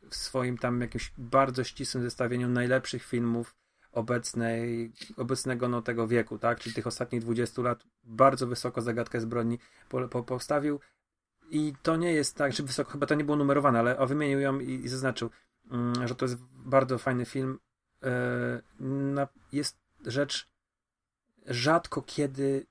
w 0.09 0.16
swoim 0.16 0.58
tam 0.58 0.82
jakimś 0.82 1.14
bardzo 1.18 1.64
ścisłym 1.64 2.03
zestawieniu 2.03 2.50
najlepszych 2.50 3.03
filmów 3.03 3.56
obecnej, 3.92 4.92
obecnego 5.18 5.69
no, 5.69 5.82
tego 5.82 6.08
wieku, 6.08 6.38
tak? 6.38 6.59
Czyli 6.59 6.76
tych 6.76 6.88
ostatnich 6.88 7.22
20 7.22 7.61
lat 7.61 7.84
bardzo 8.03 8.48
wysoko 8.48 8.82
zagadkę 8.82 9.22
zbrodni 9.22 9.59
po, 9.90 10.08
po, 10.08 10.24
postawił. 10.24 10.80
I 11.50 11.74
to 11.84 11.95
nie 11.95 12.14
jest 12.14 12.35
tak, 12.35 12.53
że 12.53 12.64
wysoko, 12.64 12.92
chyba 12.92 13.08
to 13.08 13.16
nie 13.16 13.24
było 13.24 13.38
numerowane, 13.38 13.80
ale 13.80 13.98
o, 13.98 14.08
wymienił 14.08 14.40
ją 14.40 14.59
i, 14.59 14.72
i 14.72 14.88
zaznaczył, 14.90 15.30
mm, 15.72 16.08
że 16.08 16.16
to 16.16 16.26
jest 16.26 16.38
bardzo 16.51 16.98
fajny 16.98 17.26
film. 17.26 17.59
E, 18.03 18.61
na, 18.80 19.27
jest 19.51 19.77
rzecz 20.06 20.50
rzadko 21.48 22.01
kiedy 22.01 22.66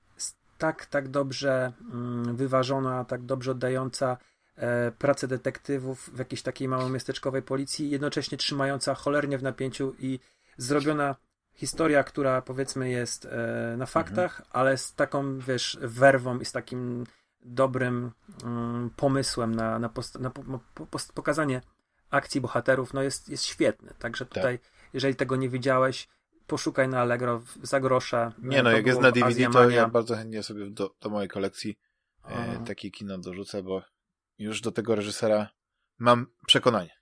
tak, 0.59 0.85
tak 0.85 1.07
dobrze 1.07 1.73
mm, 1.93 2.35
wyważona, 2.35 3.05
tak 3.05 3.21
dobrze 3.21 3.51
oddająca 3.51 4.17
e, 4.55 4.91
pracę 4.91 5.27
detektywów 5.27 6.09
w 6.13 6.19
jakiejś 6.19 6.41
takiej 6.41 6.67
małomiasteczkowej 6.67 7.41
policji, 7.41 7.89
jednocześnie 7.89 8.37
trzymająca 8.37 8.95
cholernie 8.95 9.37
w 9.37 9.43
napięciu 9.43 9.95
i 9.99 10.19
zrobiona 10.57 11.15
historia, 11.53 12.03
która 12.03 12.41
powiedzmy 12.41 12.89
jest 12.89 13.25
e, 13.25 13.75
na 13.77 13.85
faktach, 13.85 14.39
mhm. 14.39 14.49
ale 14.51 14.77
z 14.77 14.95
taką, 14.95 15.39
wiesz, 15.39 15.77
werwą 15.81 16.39
i 16.39 16.45
z 16.45 16.51
takim 16.51 17.03
dobrym 17.41 18.11
mm, 18.43 18.89
pomysłem 18.95 19.55
na, 19.55 19.79
na, 19.79 19.89
post, 19.89 20.19
na 20.19 20.29
po, 20.29 20.59
po, 20.85 20.99
pokazanie 21.13 21.61
akcji 22.09 22.41
bohaterów, 22.41 22.93
no 22.93 23.01
jest, 23.01 23.29
jest 23.29 23.43
świetny. 23.43 23.93
Także 23.99 24.25
tak. 24.25 24.33
tutaj, 24.33 24.59
tak. 24.59 24.71
jeżeli 24.93 25.15
tego 25.15 25.35
nie 25.35 25.49
widziałeś, 25.49 26.07
poszukaj 26.49 26.89
na 26.89 27.01
Allegro 27.01 27.41
za 27.63 27.79
grosze. 27.79 28.31
Nie 28.37 28.63
no, 28.63 28.71
jak 28.71 28.85
jest 28.85 29.01
na 29.01 29.11
DVD, 29.11 29.49
to 29.49 29.69
ja 29.69 29.87
bardzo 29.87 30.15
chętnie 30.15 30.43
sobie 30.43 30.69
do, 30.69 30.95
do 31.01 31.09
mojej 31.09 31.29
kolekcji 31.29 31.79
e, 32.25 32.63
takie 32.65 32.91
kino 32.91 33.17
dorzucę, 33.17 33.63
bo 33.63 33.81
już 34.37 34.61
do 34.61 34.71
tego 34.71 34.95
reżysera 34.95 35.49
mam 35.97 36.27
przekonanie. 36.47 36.99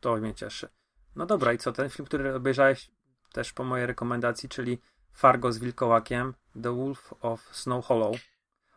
To 0.00 0.16
mnie 0.16 0.34
cieszy. 0.34 0.68
No 1.16 1.26
dobra, 1.26 1.52
i 1.52 1.58
co, 1.58 1.72
ten 1.72 1.90
film, 1.90 2.06
który 2.06 2.34
obejrzałeś 2.34 2.90
też 3.32 3.52
po 3.52 3.64
mojej 3.64 3.86
rekomendacji, 3.86 4.48
czyli 4.48 4.78
Fargo 5.12 5.52
z 5.52 5.58
Wilkołakiem, 5.58 6.34
The 6.62 6.76
Wolf 6.76 7.14
of 7.20 7.40
Snow 7.52 7.84
Hollow. 7.84 8.16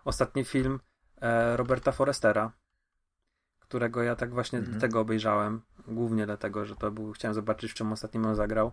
Ostatni 0.06 0.46
film 0.46 0.80
e, 1.22 1.58
Roberta 1.58 1.92
Forestera, 1.92 2.52
którego 3.60 4.04
ja 4.04 4.16
tak 4.16 4.34
właśnie 4.34 4.60
mm 4.60 4.74
-hmm. 4.74 4.82
tego 4.82 5.00
obejrzałem. 5.00 5.62
Głównie 5.88 6.26
dlatego, 6.26 6.66
że 6.66 6.76
to 6.76 6.92
był, 6.92 7.12
chciałem 7.12 7.36
zobaczyć, 7.36 7.72
w 7.72 7.74
czym 7.74 7.92
ostatnim 7.92 8.26
on 8.26 8.36
zagrał. 8.36 8.72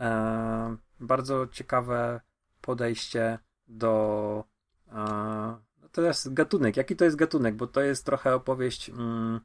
E, 0.00 0.76
bardzo 1.00 1.46
ciekawe 1.46 2.20
podejście 2.60 3.38
do. 3.68 4.44
E, 4.92 5.56
to 5.92 6.02
jest 6.02 6.34
gatunek. 6.34 6.76
Jaki 6.76 6.96
to 6.96 7.04
jest 7.04 7.16
gatunek? 7.16 7.54
Bo 7.54 7.66
to 7.66 7.80
jest 7.80 8.04
trochę 8.04 8.34
opowieść. 8.34 8.90
Mm, 8.90 9.40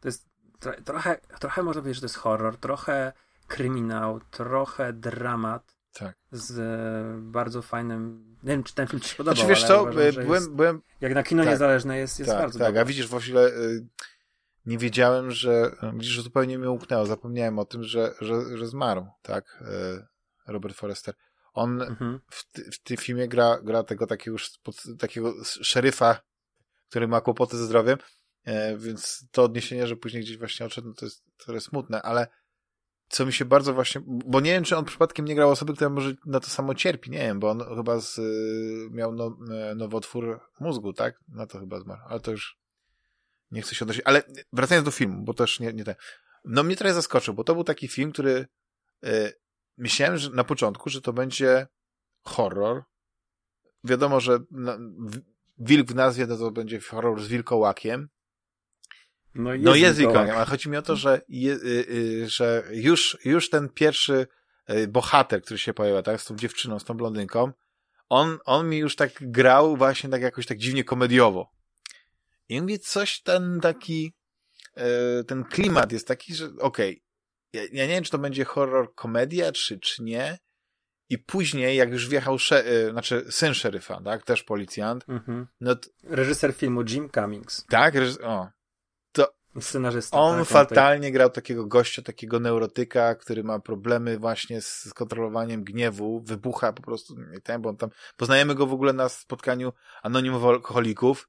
to 0.00 0.08
jest 0.08 0.28
tro, 0.60 0.72
trochę, 0.84 1.16
trochę 1.40 1.62
można 1.62 1.82
powiedzieć, 1.82 1.96
że 1.96 2.00
to 2.00 2.04
jest 2.06 2.16
horror, 2.16 2.56
trochę 2.56 3.12
kryminał, 3.46 4.20
trochę 4.30 4.92
dramat. 4.92 5.78
Tak. 5.92 6.16
Z 6.32 6.58
e, 6.58 7.20
bardzo 7.20 7.62
fajnym. 7.62 8.24
Nie 8.42 8.50
wiem, 8.50 8.62
czy 8.62 8.74
ten 8.74 8.86
film 8.86 9.00
ci 9.00 9.08
się 9.08 9.16
podobał. 9.16 9.36
Znaczy, 9.36 9.48
wiesz 9.48 9.64
co, 9.66 9.82
uważam, 9.82 9.94
byłem, 9.94 10.34
jest, 10.34 10.50
byłem. 10.50 10.82
Jak 11.00 11.14
na 11.14 11.22
kino 11.22 11.42
tak, 11.42 11.52
niezależne 11.52 11.98
jest, 11.98 12.18
jest 12.18 12.30
tak, 12.30 12.40
bardzo 12.40 12.58
Tak, 12.58 12.68
dobry. 12.68 12.80
a 12.80 12.84
widzisz, 12.84 13.06
właśnie 13.06 13.40
y, 13.40 13.86
nie 14.68 14.78
wiedziałem, 14.78 15.30
że. 15.30 15.70
Widzisz, 15.94 16.12
że 16.12 16.22
zupełnie 16.22 16.58
mnie 16.58 16.70
umknęło. 16.70 17.06
Zapomniałem 17.06 17.58
o 17.58 17.64
tym, 17.64 17.84
że, 17.84 18.14
że, 18.20 18.58
że 18.58 18.66
zmarł, 18.66 19.06
tak. 19.22 19.62
Y, 19.62 20.06
Robert 20.46 20.76
Forrester. 20.76 21.14
On 21.52 21.82
mhm. 21.82 22.20
w, 22.30 22.44
w 22.74 22.82
tym 22.82 22.96
filmie 22.96 23.28
gra, 23.28 23.58
gra 23.62 23.82
tego 23.82 24.06
takiego, 24.06 24.36
takiego 24.98 25.34
szeryfa, 25.44 26.20
który 26.88 27.08
ma 27.08 27.20
kłopoty 27.20 27.56
ze 27.56 27.66
zdrowiem, 27.66 27.98
e, 28.44 28.76
więc 28.76 29.26
to 29.32 29.42
odniesienie, 29.42 29.86
że 29.86 29.96
później 29.96 30.22
gdzieś 30.22 30.38
właśnie 30.38 30.66
odszedł, 30.66 30.88
no 30.88 30.94
to 30.94 31.04
jest 31.04 31.24
trochę 31.36 31.60
smutne, 31.60 32.02
ale 32.02 32.26
co 33.08 33.26
mi 33.26 33.32
się 33.32 33.44
bardzo 33.44 33.74
właśnie, 33.74 34.00
bo 34.06 34.40
nie 34.40 34.50
wiem, 34.50 34.64
czy 34.64 34.76
on 34.76 34.84
przypadkiem 34.84 35.24
nie 35.24 35.34
grał 35.34 35.50
osoby, 35.50 35.74
która 35.74 35.90
może 35.90 36.14
na 36.26 36.40
to 36.40 36.46
samo 36.46 36.74
cierpi, 36.74 37.10
nie 37.10 37.18
wiem, 37.18 37.40
bo 37.40 37.50
on 37.50 37.76
chyba 37.76 38.00
z, 38.00 38.20
miał 38.90 39.12
no, 39.12 39.36
e, 39.54 39.74
nowotwór 39.74 40.40
mózgu, 40.60 40.92
tak? 40.92 41.20
Na 41.28 41.46
to 41.46 41.60
chyba 41.60 41.80
zmarł, 41.80 42.02
ale 42.08 42.20
to 42.20 42.30
już 42.30 42.58
nie 43.50 43.62
chcę 43.62 43.74
się 43.74 43.84
odnosić, 43.84 44.02
ale 44.04 44.22
wracając 44.52 44.84
do 44.84 44.90
filmu, 44.90 45.24
bo 45.24 45.34
też 45.34 45.60
nie, 45.60 45.72
nie 45.72 45.84
ten, 45.84 45.94
no 46.44 46.62
mnie 46.62 46.76
trochę 46.76 46.94
zaskoczył, 46.94 47.34
bo 47.34 47.44
to 47.44 47.54
był 47.54 47.64
taki 47.64 47.88
film, 47.88 48.12
który 48.12 48.46
y, 49.04 49.32
myślałem 49.76 50.16
że 50.18 50.30
na 50.30 50.44
początku, 50.44 50.90
że 50.90 51.00
to 51.00 51.12
będzie 51.12 51.66
horror. 52.24 52.82
Wiadomo, 53.84 54.20
że 54.20 54.38
w, 54.38 55.20
wilk 55.58 55.88
w 55.88 55.94
nazwie 55.94 56.26
to, 56.26 56.36
to 56.36 56.50
będzie 56.50 56.80
horror 56.80 57.22
z 57.22 57.28
wilkołakiem. 57.28 58.08
No 59.34 59.52
jest, 59.52 59.64
no 59.64 59.74
jest 59.74 59.98
wilkołakiem, 59.98 60.36
ale 60.36 60.46
chodzi 60.46 60.68
mi 60.68 60.76
o 60.76 60.82
to, 60.82 60.96
że, 60.96 61.20
je, 61.28 61.52
y, 61.52 61.86
y, 61.90 62.28
że 62.28 62.64
już, 62.70 63.18
już 63.24 63.50
ten 63.50 63.68
pierwszy 63.68 64.26
y, 64.70 64.88
bohater, 64.88 65.42
który 65.42 65.58
się 65.58 65.74
pojawia, 65.74 66.02
tak, 66.02 66.20
z 66.20 66.24
tą 66.24 66.36
dziewczyną, 66.36 66.78
z 66.78 66.84
tą 66.84 66.94
blondynką, 66.94 67.52
on, 68.08 68.38
on 68.44 68.68
mi 68.68 68.78
już 68.78 68.96
tak 68.96 69.12
grał 69.20 69.76
właśnie 69.76 70.10
tak 70.10 70.22
jakoś 70.22 70.46
tak 70.46 70.58
dziwnie 70.58 70.84
komediowo. 70.84 71.57
I 72.48 72.60
mówię, 72.62 72.78
coś 72.78 73.22
ten 73.22 73.60
taki, 73.60 74.12
y, 75.20 75.24
ten 75.24 75.44
klimat 75.44 75.92
jest 75.92 76.08
taki, 76.08 76.34
że 76.34 76.46
okej, 76.46 76.60
okay, 76.60 77.00
ja, 77.52 77.62
ja, 77.62 77.86
nie 77.86 77.92
wiem, 77.94 78.04
czy 78.04 78.10
to 78.10 78.18
będzie 78.18 78.44
horror 78.44 78.94
komedia, 78.94 79.52
czy, 79.52 79.80
czy 79.80 80.02
nie. 80.02 80.38
I 81.10 81.18
później, 81.18 81.76
jak 81.76 81.90
już 81.90 82.08
wjechał, 82.08 82.38
sze- 82.38 82.90
znaczy 82.90 83.26
syn 83.30 83.54
szeryfa, 83.54 84.00
tak, 84.04 84.24
też 84.24 84.42
policjant. 84.42 85.04
Mhm. 85.08 85.46
No 85.60 85.76
t- 85.76 85.88
Reżyser 86.04 86.54
filmu 86.54 86.82
Jim 86.88 87.10
Cummings. 87.10 87.66
Tak, 87.68 87.94
reż- 87.94 88.24
o. 88.24 88.48
To 89.12 89.34
Scenarzysta. 89.60 90.18
on 90.20 90.38
tak, 90.38 90.48
fatalnie 90.48 91.12
grał 91.12 91.30
takiego 91.30 91.66
gościa, 91.66 92.02
takiego 92.02 92.40
neurotyka, 92.40 93.14
który 93.14 93.44
ma 93.44 93.60
problemy 93.60 94.18
właśnie 94.18 94.60
z 94.60 94.90
kontrolowaniem 94.94 95.64
gniewu, 95.64 96.20
wybucha 96.20 96.72
po 96.72 96.82
prostu, 96.82 97.14
nie 97.32 97.40
ten, 97.40 97.62
bo 97.62 97.68
on 97.68 97.76
tam, 97.76 97.90
poznajemy 98.16 98.54
go 98.54 98.66
w 98.66 98.72
ogóle 98.72 98.92
na 98.92 99.08
spotkaniu 99.08 99.72
anonimowych 100.02 100.48
alkoholików, 100.50 101.28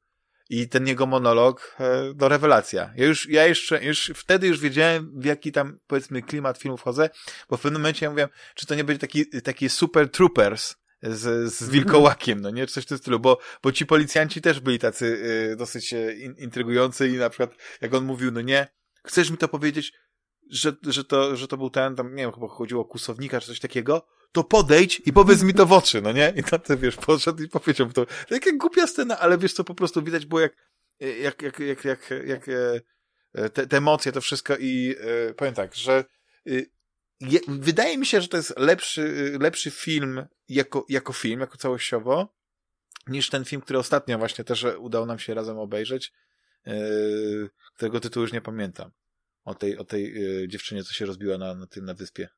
i 0.49 0.69
ten 0.69 0.87
jego 0.87 1.05
monolog, 1.05 1.75
e, 1.79 2.13
do 2.13 2.29
rewelacja. 2.29 2.93
Ja 2.95 3.05
już, 3.05 3.29
ja 3.29 3.47
jeszcze, 3.47 3.83
już 3.83 4.11
wtedy 4.15 4.47
już 4.47 4.59
wiedziałem, 4.59 5.11
w 5.15 5.25
jaki 5.25 5.51
tam, 5.51 5.79
powiedzmy, 5.87 6.21
klimat 6.21 6.57
filmu 6.57 6.77
wchodzę, 6.77 7.09
bo 7.49 7.57
w 7.57 7.61
pewnym 7.61 7.81
momencie 7.81 8.05
ja 8.05 8.09
mówiłem, 8.09 8.29
czy 8.55 8.65
to 8.65 8.75
nie 8.75 8.83
będzie 8.83 8.99
taki, 8.99 9.41
taki 9.41 9.69
super 9.69 10.11
troopers, 10.11 10.75
z, 11.01 11.53
z 11.53 11.69
wilkołakiem, 11.73 12.41
no 12.41 12.49
nie? 12.49 12.67
Czy 12.67 12.73
coś 12.73 12.83
w 12.83 12.87
tym 12.87 12.97
stylu, 12.97 13.19
bo, 13.19 13.39
bo 13.63 13.71
ci 13.71 13.85
policjanci 13.85 14.41
też 14.41 14.59
byli 14.59 14.79
tacy 14.79 15.05
y, 15.51 15.55
dosyć 15.55 15.93
e, 15.93 16.13
in, 16.13 16.35
intrygujący 16.37 17.09
i 17.09 17.13
na 17.13 17.29
przykład, 17.29 17.55
jak 17.81 17.93
on 17.93 18.05
mówił, 18.05 18.31
no 18.31 18.41
nie, 18.41 18.67
chcesz 19.03 19.29
mi 19.29 19.37
to 19.37 19.47
powiedzieć, 19.47 19.93
że, 20.49 20.75
że, 20.87 21.03
to, 21.03 21.35
że 21.35 21.47
to 21.47 21.57
był 21.57 21.69
ten, 21.69 21.95
tam, 21.95 22.15
nie 22.15 22.23
wiem, 22.23 22.31
chyba 22.31 22.47
chodziło 22.47 22.81
o 22.81 22.85
kusownika 22.85 23.41
czy 23.41 23.47
coś 23.47 23.59
takiego, 23.59 24.07
to 24.31 24.43
podejdź 24.43 25.01
i 25.05 25.13
powiedz 25.13 25.43
mi 25.43 25.53
to 25.53 25.65
w 25.65 25.73
oczy, 25.73 26.01
no 26.01 26.11
nie? 26.11 26.33
I 26.35 26.43
ty, 26.43 26.77
wiesz, 26.77 26.95
podszedł 26.95 27.43
i 27.43 27.47
powiedział 27.47 27.91
to. 27.91 28.05
Taka 28.05 28.51
głupia 28.57 28.87
scena, 28.87 29.19
ale 29.19 29.37
wiesz, 29.37 29.53
co 29.53 29.63
po 29.63 29.75
prostu 29.75 30.03
widać 30.03 30.25
było 30.25 30.41
jak, 30.41 30.53
jak, 30.99 31.41
jak, 31.41 31.59
jak, 31.59 31.85
jak, 31.85 32.09
jak 32.25 32.49
e, 33.33 33.49
te, 33.49 33.67
te 33.67 33.77
emocje, 33.77 34.11
to 34.11 34.21
wszystko 34.21 34.55
i 34.59 34.95
e, 34.99 35.33
powiem 35.33 35.53
tak, 35.53 35.75
że 35.75 36.05
y, 36.47 36.69
je, 37.19 37.39
wydaje 37.47 37.97
mi 37.97 38.05
się, 38.05 38.21
że 38.21 38.27
to 38.27 38.37
jest 38.37 38.59
lepszy, 38.59 39.01
y, 39.01 39.37
lepszy 39.39 39.71
film 39.71 40.25
jako, 40.49 40.85
jako 40.89 41.13
film, 41.13 41.39
jako 41.39 41.57
całościowo, 41.57 42.35
niż 43.07 43.29
ten 43.29 43.45
film, 43.45 43.61
który 43.61 43.79
ostatnio 43.79 44.17
właśnie 44.17 44.43
też 44.43 44.65
udało 44.77 45.05
nam 45.05 45.19
się 45.19 45.33
razem 45.33 45.57
obejrzeć, 45.57 46.13
którego 47.75 47.99
tytułu 47.99 48.21
już 48.21 48.33
nie 48.33 48.41
pamiętam. 48.41 48.91
O 49.43 49.55
tej, 49.55 49.77
o 49.77 49.83
tej 49.83 50.13
dziewczynie, 50.47 50.83
co 50.83 50.93
się 50.93 51.05
rozbiła 51.05 51.37
na, 51.37 51.55
na 51.55 51.67
tym, 51.67 51.85
na 51.85 51.93
wyspie. 51.93 52.29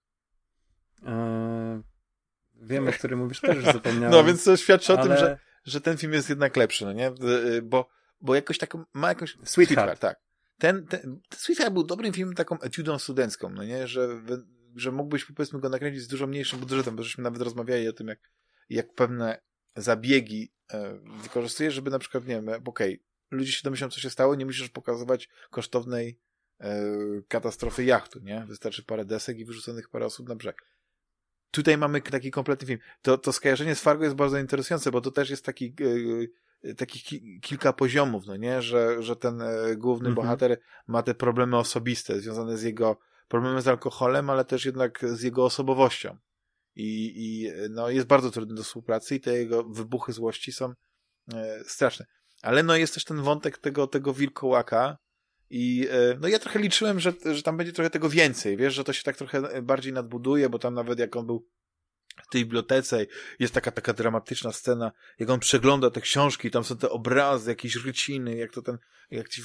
Eee, 1.05 1.81
wiem, 2.61 2.87
o 2.87 2.91
którym 2.91 3.19
mówisz, 3.19 3.41
też 3.41 3.55
już 3.55 3.65
zapomniałem. 3.73 4.11
No, 4.11 4.23
więc 4.23 4.43
to 4.43 4.57
świadczy 4.57 4.93
ale... 4.93 5.01
o 5.01 5.07
tym, 5.07 5.17
że, 5.17 5.39
że 5.65 5.81
ten 5.81 5.97
film 5.97 6.13
jest 6.13 6.29
jednak 6.29 6.57
lepszy, 6.57 6.85
no 6.85 6.93
nie? 6.93 7.11
Y, 7.45 7.61
bo, 7.61 7.89
bo 8.21 8.35
jakoś 8.35 8.57
taką, 8.57 8.83
ma 8.93 9.09
jakąś... 9.09 9.31
Sweetheart. 9.31 9.49
Sweetheart 9.49 9.99
tak. 9.99 10.19
Ten, 10.57 10.87
ten, 10.87 11.19
Sweetheart 11.33 11.73
był 11.73 11.83
dobrym 11.83 12.13
filmem, 12.13 12.35
taką 12.35 12.59
etiudą 12.59 12.99
studencką, 12.99 13.49
no 13.49 13.63
nie? 13.63 13.87
Że, 13.87 14.21
że 14.75 14.91
mógłbyś, 14.91 15.25
powiedzmy, 15.25 15.59
go 15.59 15.69
nakręcić 15.69 16.03
z 16.03 16.07
dużo 16.07 16.27
mniejszym 16.27 16.59
budżetem, 16.59 16.95
bo 16.95 17.03
żeśmy 17.03 17.23
nawet 17.23 17.41
rozmawiali 17.41 17.87
o 17.87 17.93
tym, 17.93 18.07
jak, 18.07 18.19
jak 18.69 18.93
pewne 18.93 19.41
zabiegi 19.75 20.53
e, 20.73 20.99
wykorzystujesz, 21.23 21.73
żeby 21.73 21.91
na 21.91 21.99
przykład, 21.99 22.27
nie 22.27 22.35
wiem, 22.35 22.49
okej, 22.49 22.63
okay, 22.65 22.99
ludzie 23.31 23.51
się 23.51 23.61
domyślą, 23.63 23.89
co 23.89 23.99
się 23.99 24.09
stało, 24.09 24.35
nie 24.35 24.45
musisz 24.45 24.69
pokazywać 24.69 25.29
kosztownej 25.49 26.19
e, 26.59 26.87
katastrofy 27.27 27.83
jachtu, 27.83 28.19
nie? 28.19 28.45
Wystarczy 28.47 28.83
parę 28.83 29.05
desek 29.05 29.37
i 29.37 29.45
wyrzuconych 29.45 29.89
parę 29.89 30.05
osób 30.05 30.29
na 30.29 30.35
brzeg 30.35 30.63
tutaj 31.51 31.77
mamy 31.77 32.01
taki 32.01 32.31
kompletny 32.31 32.67
film. 32.67 32.79
To, 33.01 33.17
to 33.17 33.33
skojarzenie 33.33 33.75
z 33.75 33.81
Fargo 33.81 34.03
jest 34.03 34.15
bardzo 34.15 34.37
interesujące, 34.37 34.91
bo 34.91 35.01
to 35.01 35.11
też 35.11 35.29
jest 35.29 35.45
taki, 35.45 35.75
takich 36.77 37.03
ki 37.03 37.39
kilka 37.41 37.73
poziomów, 37.73 38.25
no 38.25 38.35
nie, 38.35 38.61
że, 38.61 39.03
że 39.03 39.15
ten 39.15 39.41
e, 39.41 39.75
główny 39.75 40.09
mhm. 40.09 40.15
bohater 40.15 40.59
ma 40.87 41.03
te 41.03 41.15
problemy 41.15 41.57
osobiste 41.57 42.19
związane 42.19 42.57
z 42.57 42.63
jego 42.63 42.97
problemem 43.27 43.61
z 43.61 43.67
alkoholem, 43.67 44.29
ale 44.29 44.45
też 44.45 44.65
jednak 44.65 45.05
z 45.13 45.21
jego 45.21 45.45
osobowością. 45.45 46.17
I, 46.75 47.13
i 47.15 47.51
no, 47.69 47.89
jest 47.89 48.07
bardzo 48.07 48.31
trudny 48.31 48.55
do 48.55 48.63
współpracy 48.63 49.15
i 49.15 49.19
te 49.19 49.33
jego 49.33 49.63
wybuchy 49.63 50.13
złości 50.13 50.51
są 50.51 50.73
e, 51.33 51.63
straszne. 51.65 52.05
Ale 52.41 52.63
no 52.63 52.75
jest 52.75 52.93
też 52.93 53.05
ten 53.05 53.21
wątek 53.21 53.57
tego, 53.57 53.87
tego 53.87 54.13
wilkołaka 54.13 54.97
i 55.53 55.87
e, 55.91 56.17
no 56.21 56.27
ja 56.27 56.39
trochę 56.39 56.59
liczyłem, 56.59 56.99
że, 56.99 57.13
że 57.33 57.43
tam 57.43 57.57
będzie 57.57 57.73
trochę 57.73 57.89
tego 57.89 58.09
więcej, 58.09 58.57
wiesz, 58.57 58.73
że 58.73 58.83
to 58.83 58.93
się 58.93 59.03
tak 59.03 59.17
trochę 59.17 59.61
bardziej 59.61 59.93
nadbuduje, 59.93 60.49
bo 60.49 60.59
tam 60.59 60.73
nawet 60.73 60.99
jak 60.99 61.15
on 61.15 61.25
był 61.25 61.47
w 62.23 62.27
tej 62.31 62.41
bibliotece 62.41 63.05
jest 63.39 63.53
taka 63.53 63.71
taka 63.71 63.93
dramatyczna 63.93 64.51
scena, 64.51 64.91
jak 65.19 65.29
on 65.29 65.39
przegląda 65.39 65.89
te 65.89 66.01
książki, 66.01 66.51
tam 66.51 66.63
są 66.63 66.77
te 66.77 66.89
obrazy, 66.89 67.49
jakieś 67.49 67.75
ryciny, 67.75 68.37
jak 68.37 68.51
to 68.51 68.61
ten, 68.61 68.77
jak 69.11 69.29
ci 69.29 69.41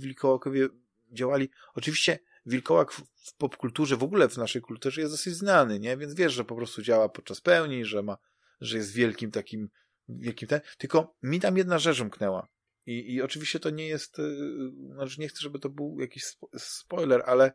wilkołakowie 0.00 0.68
działali. 1.12 1.48
Oczywiście 1.74 2.18
wilkołak 2.46 2.92
w, 2.92 3.02
w 3.14 3.34
popkulturze, 3.34 3.96
w 3.96 4.02
ogóle 4.02 4.28
w 4.28 4.36
naszej 4.36 4.62
kulturze 4.62 5.00
jest 5.00 5.12
dosyć 5.12 5.34
znany, 5.34 5.78
nie? 5.78 5.96
Więc 5.96 6.14
wiesz, 6.14 6.32
że 6.32 6.44
po 6.44 6.56
prostu 6.56 6.82
działa 6.82 7.08
podczas 7.08 7.40
pełni, 7.40 7.84
że 7.84 8.02
ma, 8.02 8.16
że 8.60 8.76
jest 8.76 8.92
wielkim 8.92 9.30
takim, 9.30 9.70
wielkim 10.08 10.48
ten, 10.48 10.60
tylko 10.78 11.14
mi 11.22 11.40
tam 11.40 11.56
jedna 11.56 11.78
rzecz 11.78 12.00
umknęła. 12.00 12.48
I, 12.88 13.14
i 13.14 13.22
oczywiście 13.22 13.60
to 13.60 13.70
nie 13.70 13.88
jest, 13.88 14.18
yy, 14.18 14.94
znaczy 14.94 15.20
nie 15.20 15.28
chcę, 15.28 15.40
żeby 15.40 15.58
to 15.58 15.68
był 15.68 16.00
jakiś 16.00 16.24
spo, 16.24 16.48
spoiler, 16.58 17.22
ale 17.26 17.52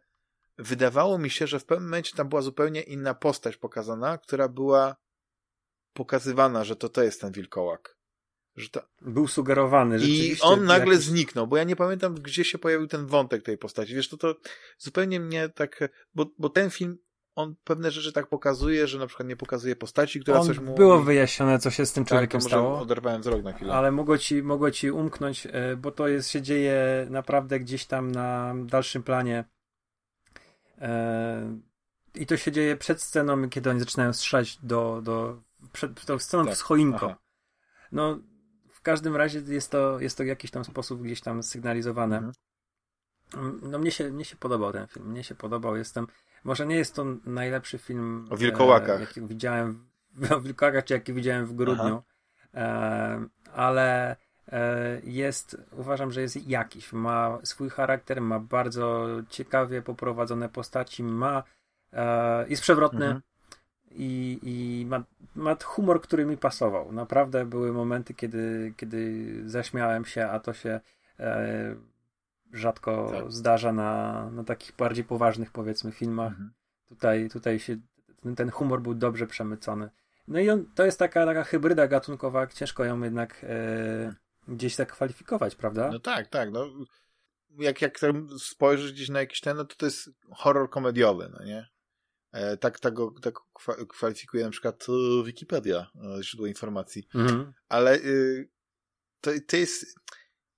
wydawało 0.57 1.17
mi 1.17 1.29
się, 1.29 1.47
że 1.47 1.59
w 1.59 1.65
pewnym 1.65 1.89
momencie 1.89 2.15
tam 2.15 2.29
była 2.29 2.41
zupełnie 2.41 2.81
inna 2.81 3.13
postać 3.13 3.57
pokazana, 3.57 4.17
która 4.17 4.49
była 4.49 4.95
pokazywana, 5.93 6.63
że 6.63 6.75
to 6.75 6.89
to 6.89 7.03
jest 7.03 7.21
ten 7.21 7.31
wilkołak. 7.31 7.97
Że 8.55 8.69
to... 8.69 8.81
Był 9.01 9.27
sugerowany, 9.27 9.97
I 10.01 10.35
on 10.41 10.65
nagle 10.65 10.93
jakiś... 10.93 11.07
zniknął, 11.07 11.47
bo 11.47 11.57
ja 11.57 11.63
nie 11.63 11.75
pamiętam, 11.75 12.15
gdzie 12.15 12.45
się 12.45 12.57
pojawił 12.57 12.87
ten 12.87 13.05
wątek 13.05 13.43
tej 13.43 13.57
postaci. 13.57 13.95
Wiesz, 13.95 14.09
to 14.09 14.17
to 14.17 14.35
zupełnie 14.77 15.19
mnie 15.19 15.49
tak, 15.49 15.93
bo, 16.13 16.25
bo 16.37 16.49
ten 16.49 16.69
film 16.69 16.97
on 17.35 17.55
pewne 17.63 17.91
rzeczy 17.91 18.13
tak 18.13 18.27
pokazuje, 18.27 18.87
że 18.87 18.99
na 18.99 19.07
przykład 19.07 19.29
nie 19.29 19.35
pokazuje 19.35 19.75
postaci, 19.75 20.19
która 20.19 20.39
on 20.39 20.47
coś 20.47 20.59
mu... 20.59 20.75
Było 20.75 21.01
wyjaśnione, 21.01 21.59
co 21.59 21.71
się 21.71 21.85
z 21.85 21.93
tym 21.93 22.03
tak, 22.03 22.09
człowiekiem 22.09 22.41
tak, 22.41 22.49
stało. 22.49 22.79
oderwałem 22.79 23.21
wzrok 23.21 23.43
na 23.43 23.53
chwilę. 23.53 23.73
Ale 23.73 23.91
mogło 23.91 24.17
ci, 24.17 24.43
mogło 24.43 24.71
ci 24.71 24.91
umknąć, 24.91 25.47
e, 25.51 25.75
bo 25.75 25.91
to 25.91 26.07
jest, 26.07 26.29
się 26.29 26.41
dzieje 26.41 27.07
naprawdę 27.09 27.59
gdzieś 27.59 27.85
tam 27.85 28.11
na 28.11 28.55
dalszym 28.65 29.03
planie 29.03 29.45
E, 30.83 31.59
I 32.15 32.25
to 32.25 32.37
się 32.37 32.51
dzieje 32.51 32.77
przed 32.77 33.01
sceną, 33.01 33.49
kiedy 33.49 33.69
oni 33.69 33.79
zaczynają 33.79 34.13
strzelać 34.13 34.57
do, 34.63 35.01
do 35.03 35.41
przed 35.73 36.05
tą 36.05 36.19
sceną 36.19 36.45
tak. 36.45 36.55
z 36.55 36.61
choinką. 36.61 37.05
Aha. 37.05 37.19
No, 37.91 38.19
w 38.69 38.81
każdym 38.81 39.15
razie 39.15 39.39
jest 39.47 39.71
to, 39.71 39.99
jest 39.99 40.17
to 40.17 40.23
w 40.23 40.27
jakiś 40.27 40.51
tam 40.51 40.65
sposób 40.65 41.01
gdzieś 41.01 41.21
tam 41.21 41.43
sygnalizowane. 41.43 42.17
Mhm. 42.17 43.59
No, 43.71 43.79
mnie 43.79 43.91
się, 43.91 44.11
mnie 44.11 44.25
się 44.25 44.35
podobał 44.35 44.73
ten 44.73 44.87
film. 44.87 45.05
Mnie 45.05 45.23
się 45.23 45.35
podobał. 45.35 45.75
Jestem, 45.75 46.07
może 46.43 46.65
nie 46.65 46.75
jest 46.75 46.95
to 46.95 47.05
najlepszy 47.25 47.77
film 47.77 48.27
o 48.29 48.37
wilkołakach. 48.37 48.97
E, 48.97 49.01
jaki 49.01 49.21
widziałem, 49.21 49.85
o 50.35 50.41
wilkołakach, 50.41 50.85
czy 50.85 50.93
jaki 50.93 51.13
widziałem 51.13 51.45
w 51.45 51.53
grudniu. 51.53 52.03
E, 52.53 53.25
ale 53.53 54.15
E, 54.51 55.01
jest, 55.03 55.57
uważam, 55.71 56.11
że 56.11 56.21
jest 56.21 56.47
jakiś. 56.47 56.93
Ma 56.93 57.39
swój 57.43 57.69
charakter, 57.69 58.21
ma 58.21 58.39
bardzo 58.39 59.07
ciekawie 59.29 59.81
poprowadzone 59.81 60.49
postaci, 60.49 61.03
ma, 61.03 61.43
e, 61.93 62.49
jest 62.49 62.61
przewrotny 62.61 63.05
mhm. 63.05 63.21
i, 63.91 64.39
i 64.43 64.85
ma, 64.85 65.03
ma 65.35 65.55
humor, 65.63 66.01
który 66.01 66.25
mi 66.25 66.37
pasował. 66.37 66.91
Naprawdę 66.91 67.45
były 67.45 67.73
momenty, 67.73 68.13
kiedy, 68.13 68.73
kiedy 68.77 69.25
zaśmiałem 69.49 70.05
się, 70.05 70.25
a 70.25 70.39
to 70.39 70.53
się 70.53 70.79
e, 71.19 71.75
rzadko 72.53 73.11
tak. 73.11 73.31
zdarza 73.31 73.73
na, 73.73 74.29
na 74.29 74.43
takich 74.43 74.75
bardziej 74.75 75.03
poważnych, 75.03 75.51
powiedzmy, 75.51 75.91
filmach. 75.91 76.31
Mhm. 76.31 76.53
Tutaj, 76.89 77.29
tutaj 77.29 77.59
się 77.59 77.77
ten 78.35 78.49
humor 78.51 78.81
był 78.81 78.93
dobrze 78.93 79.27
przemycony. 79.27 79.89
No 80.27 80.39
i 80.39 80.49
on, 80.49 80.65
to 80.75 80.85
jest 80.85 80.99
taka, 80.99 81.25
taka 81.25 81.43
hybryda 81.43 81.87
gatunkowa, 81.87 82.47
ciężko 82.47 82.85
ją 82.85 83.01
jednak 83.01 83.43
e, 83.43 84.15
gdzieś 84.47 84.75
tak 84.75 84.91
kwalifikować, 84.91 85.55
prawda? 85.55 85.89
No 85.91 85.99
tak, 85.99 86.27
tak. 86.27 86.51
No, 86.51 86.69
jak, 87.59 87.81
jak 87.81 87.99
spojrzysz 88.39 88.93
gdzieś 88.93 89.09
na 89.09 89.19
jakiś 89.19 89.41
ten, 89.41 89.57
no 89.57 89.65
to 89.65 89.75
to 89.75 89.85
jest 89.85 90.09
horror 90.31 90.69
komediowy, 90.69 91.29
no 91.39 91.45
nie? 91.45 91.67
E, 92.31 92.57
tak, 92.57 92.79
tak, 92.79 92.93
go, 92.93 93.13
tak 93.21 93.35
kwalifikuje 93.89 94.43
na 94.43 94.49
przykład 94.49 94.85
e, 94.89 95.23
Wikipedia, 95.23 95.87
e, 96.19 96.23
źródło 96.23 96.47
informacji. 96.47 97.07
Mhm. 97.15 97.53
Ale 97.69 97.97
y, 97.97 98.49
to, 99.21 99.31
to 99.47 99.57
jest... 99.57 99.95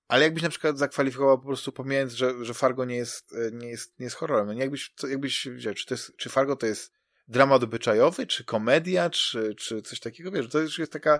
Ale 0.08 0.24
jakbyś 0.24 0.43
na 0.43 0.50
przykład 0.50 0.77
zakwalifikował 0.77 1.40
po 1.40 1.45
prostu 1.45 1.72
pomijając, 1.72 2.14
że, 2.14 2.45
że 2.45 2.53
Fargo 2.53 2.85
nie 2.85 2.95
jest, 2.95 3.34
e, 3.34 3.51
nie 3.51 3.69
jest, 3.69 4.00
nie 4.00 4.03
jest 4.03 4.16
horrorem, 4.16 4.48
no? 4.48 4.53
Jakbyś, 4.53 4.93
co, 4.95 5.08
jakbyś 5.08 5.48
wziął, 5.48 5.74
czy, 5.74 5.85
to 5.85 5.93
jest, 5.93 6.17
czy 6.17 6.30
Fargo 6.30 6.56
to 6.56 6.66
jest 6.66 6.93
dramat 7.27 7.64
obyczajowy, 7.64 8.27
czy 8.27 8.43
komedia, 8.43 9.09
czy, 9.09 9.56
czy 9.56 9.82
coś 9.82 10.00
takiego, 10.00 10.32
wiesz, 10.32 10.50
to 10.50 10.59
już 10.59 10.80
jest 10.80 10.92
taka 10.92 11.19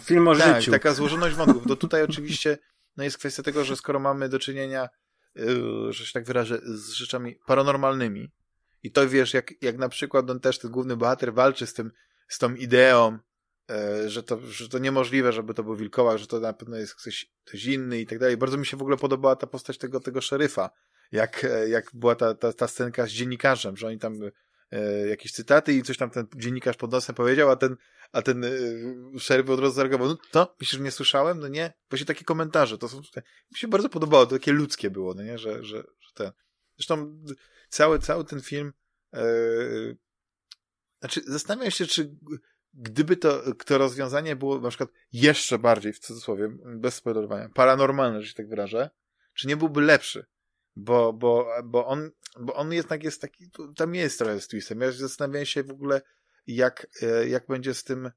Film 0.00 0.28
o 0.28 0.36
tak, 0.36 0.60
życiu. 0.60 0.70
taka 0.70 0.94
złożoność 0.94 1.34
wątków. 1.34 1.66
To 1.66 1.76
tutaj 1.76 2.02
oczywiście 2.02 2.58
no 2.96 3.04
jest 3.04 3.18
kwestia 3.18 3.42
tego, 3.42 3.64
że 3.64 3.76
skoro 3.76 4.00
mamy 4.00 4.28
do 4.28 4.38
czynienia, 4.38 4.88
yy, 5.34 5.92
że 5.92 6.06
się 6.06 6.12
tak 6.12 6.24
wyrażę, 6.24 6.60
z 6.64 6.90
rzeczami 6.90 7.36
paranormalnymi 7.46 8.32
i 8.82 8.92
to 8.92 9.08
wiesz, 9.08 9.34
jak, 9.34 9.62
jak 9.62 9.78
na 9.78 9.88
przykład 9.88 10.30
on 10.30 10.40
też, 10.40 10.58
ten 10.58 10.70
główny 10.70 10.96
bohater 10.96 11.34
walczy 11.34 11.66
z 11.66 11.74
tym, 11.74 11.92
z 12.28 12.38
tą 12.38 12.54
ideą, 12.54 13.18
że, 14.06 14.22
to, 14.22 14.40
że 14.40 14.68
to 14.68 14.78
niemożliwe, 14.78 15.32
żeby 15.32 15.54
to 15.54 15.62
był 15.62 15.76
wilkołak, 15.76 16.18
że 16.18 16.26
to 16.26 16.40
na 16.40 16.52
pewno 16.52 16.76
jest 16.76 16.94
ktoś, 16.94 17.32
ktoś 17.44 17.64
inny 17.64 18.00
i 18.00 18.06
tak 18.06 18.18
dalej. 18.18 18.36
Bardzo 18.36 18.56
mi 18.56 18.66
się 18.66 18.76
w 18.76 18.82
ogóle 18.82 18.96
podobała 18.96 19.36
ta 19.36 19.46
postać 19.46 19.78
tego, 19.78 20.00
tego 20.00 20.20
szeryfa, 20.20 20.70
jak, 21.12 21.46
jak 21.68 21.90
była 21.94 22.14
ta, 22.14 22.34
ta, 22.34 22.52
ta 22.52 22.68
scenka 22.68 23.06
z 23.06 23.10
dziennikarzem, 23.10 23.76
że 23.76 23.86
oni 23.86 23.98
tam 23.98 24.18
e, 24.70 25.08
jakieś 25.08 25.32
cytaty 25.32 25.72
i 25.72 25.82
coś 25.82 25.96
tam 25.96 26.10
ten 26.10 26.26
dziennikarz 26.36 26.76
pod 26.76 26.92
nosem 26.92 27.14
powiedział, 27.14 27.50
a 27.50 27.56
ten, 27.56 27.76
a 28.12 28.22
ten 28.22 28.44
e, 28.44 28.50
szeryf 29.18 29.50
od 29.50 29.60
razu 29.60 29.74
zareagował, 29.74 30.08
no 30.08 30.16
to, 30.30 30.56
myślisz, 30.60 30.78
że 30.78 30.84
nie 30.84 30.90
słyszałem? 30.90 31.40
No 31.40 31.48
nie. 31.48 31.72
Właśnie 31.90 32.06
takie 32.06 32.24
komentarze, 32.24 32.78
to 32.78 32.88
są, 32.88 32.96
mi 33.52 33.58
się 33.58 33.68
bardzo 33.68 33.88
podobało, 33.88 34.26
to 34.26 34.32
takie 34.32 34.52
ludzkie 34.52 34.90
było, 34.90 35.14
no 35.14 35.22
nie, 35.22 35.38
że, 35.38 35.64
że, 35.64 35.76
że 36.00 36.10
ten. 36.14 36.32
Zresztą 36.76 37.24
cały, 37.68 37.98
cały 37.98 38.24
ten 38.24 38.40
film, 38.40 38.72
e, 39.14 39.24
znaczy 41.00 41.20
zastanawiam 41.26 41.70
się, 41.70 41.86
czy 41.86 42.16
gdyby 42.74 43.16
to, 43.16 43.54
to 43.54 43.78
rozwiązanie 43.78 44.36
było 44.36 44.60
na 44.60 44.68
przykład 44.68 44.90
jeszcze 45.12 45.58
bardziej, 45.58 45.92
w 45.92 45.98
cudzysłowie, 45.98 46.48
bez 46.64 46.94
spoilerowania, 46.94 47.48
paranormalne, 47.54 48.22
że 48.22 48.28
się 48.28 48.34
tak 48.34 48.48
wyrażę, 48.48 48.90
czy 49.34 49.48
nie 49.48 49.56
byłby 49.56 49.80
lepszy? 49.80 50.26
bo, 50.76 51.12
bo, 51.12 51.48
bo, 51.64 51.86
on, 51.86 52.10
bo 52.40 52.54
on 52.54 52.72
jednak 52.72 53.04
jest 53.04 53.20
taki, 53.20 53.50
tam 53.76 53.94
jest 53.94 54.18
trochę 54.18 54.40
z 54.40 54.48
twistem. 54.48 54.80
Ja 54.80 54.92
zastanawiam 54.92 55.46
się 55.46 55.62
w 55.62 55.70
ogóle, 55.70 56.02
jak, 56.46 56.86
e, 57.02 57.28
jak 57.28 57.46
będzie 57.46 57.74
z 57.74 57.84
tym, 57.84 58.10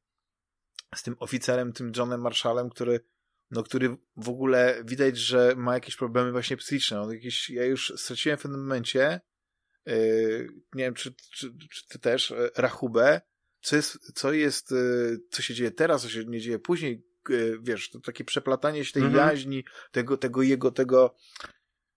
z 0.95 1.03
tym 1.03 1.15
oficerem, 1.19 1.73
tym 1.73 1.91
Johnem 1.97 2.21
Marshallem, 2.21 2.69
który, 2.69 2.99
no, 3.51 3.63
który 3.63 3.97
w 4.17 4.29
ogóle 4.29 4.81
widać, 4.85 5.17
że 5.17 5.53
ma 5.57 5.73
jakieś 5.73 5.95
problemy 5.95 6.31
właśnie 6.31 6.57
psychiczne. 6.57 7.01
On 7.01 7.11
jakieś, 7.11 7.49
ja 7.49 7.65
już 7.65 7.93
straciłem 7.97 8.37
w 8.37 8.41
pewnym 8.41 8.61
momencie, 8.61 9.21
yy, 9.85 10.49
nie 10.73 10.83
wiem, 10.83 10.93
czy, 10.93 11.13
czy, 11.13 11.57
czy 11.71 11.87
ty 11.87 11.99
też, 11.99 12.31
e, 12.31 12.49
rachubę, 12.57 13.21
co 13.65 13.75
jest, 13.75 14.11
co 14.13 14.33
jest, 14.33 14.73
co 15.29 15.41
się 15.41 15.53
dzieje 15.53 15.71
teraz, 15.71 16.01
co 16.01 16.09
się 16.09 16.25
nie 16.25 16.39
dzieje 16.39 16.59
później, 16.59 17.05
wiesz, 17.61 17.89
to 17.89 17.99
takie 17.99 18.23
przeplatanie 18.23 18.85
się 18.85 18.93
tej 18.93 19.03
mhm. 19.03 19.29
jaźni, 19.29 19.63
tego, 19.91 20.17
tego 20.17 20.41
jego, 20.41 20.71
tego, 20.71 21.15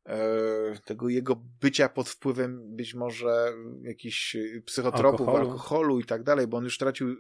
E, 0.09 0.79
tego 0.85 1.09
jego 1.09 1.37
bycia 1.61 1.89
pod 1.89 2.09
wpływem 2.09 2.77
być 2.77 2.95
może 2.95 3.53
jakichś 3.83 4.37
psychotropów, 4.65 5.21
alkoholu, 5.21 5.51
alkoholu 5.51 6.01
i 6.01 6.05
tak 6.05 6.23
dalej, 6.23 6.47
bo 6.47 6.57
on 6.57 6.65
już 6.65 6.79
tracił 6.79 7.17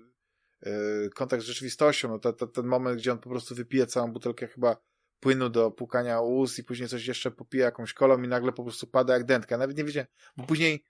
e, 0.62 0.70
kontakt 1.14 1.42
z 1.42 1.46
rzeczywistością. 1.46 2.08
No 2.08 2.32
ten 2.32 2.66
moment, 2.66 3.00
gdzie 3.00 3.12
on 3.12 3.18
po 3.18 3.30
prostu 3.30 3.54
wypije 3.54 3.86
całą 3.86 4.12
butelkę 4.12 4.46
chyba 4.46 4.76
płynu 5.20 5.48
do 5.48 5.70
pukania 5.70 6.20
ust 6.20 6.58
i 6.58 6.64
później 6.64 6.88
coś 6.88 7.06
jeszcze 7.06 7.30
popije 7.30 7.64
jakąś 7.64 7.92
kolą 7.92 8.22
i 8.22 8.28
nagle 8.28 8.52
po 8.52 8.64
prostu 8.64 8.86
pada 8.86 9.14
jak 9.14 9.24
dętka. 9.24 9.58
Nawet 9.58 9.76
nie 9.76 9.84
wiedziałem, 9.84 10.06
bo 10.36 10.46
później 10.46 10.84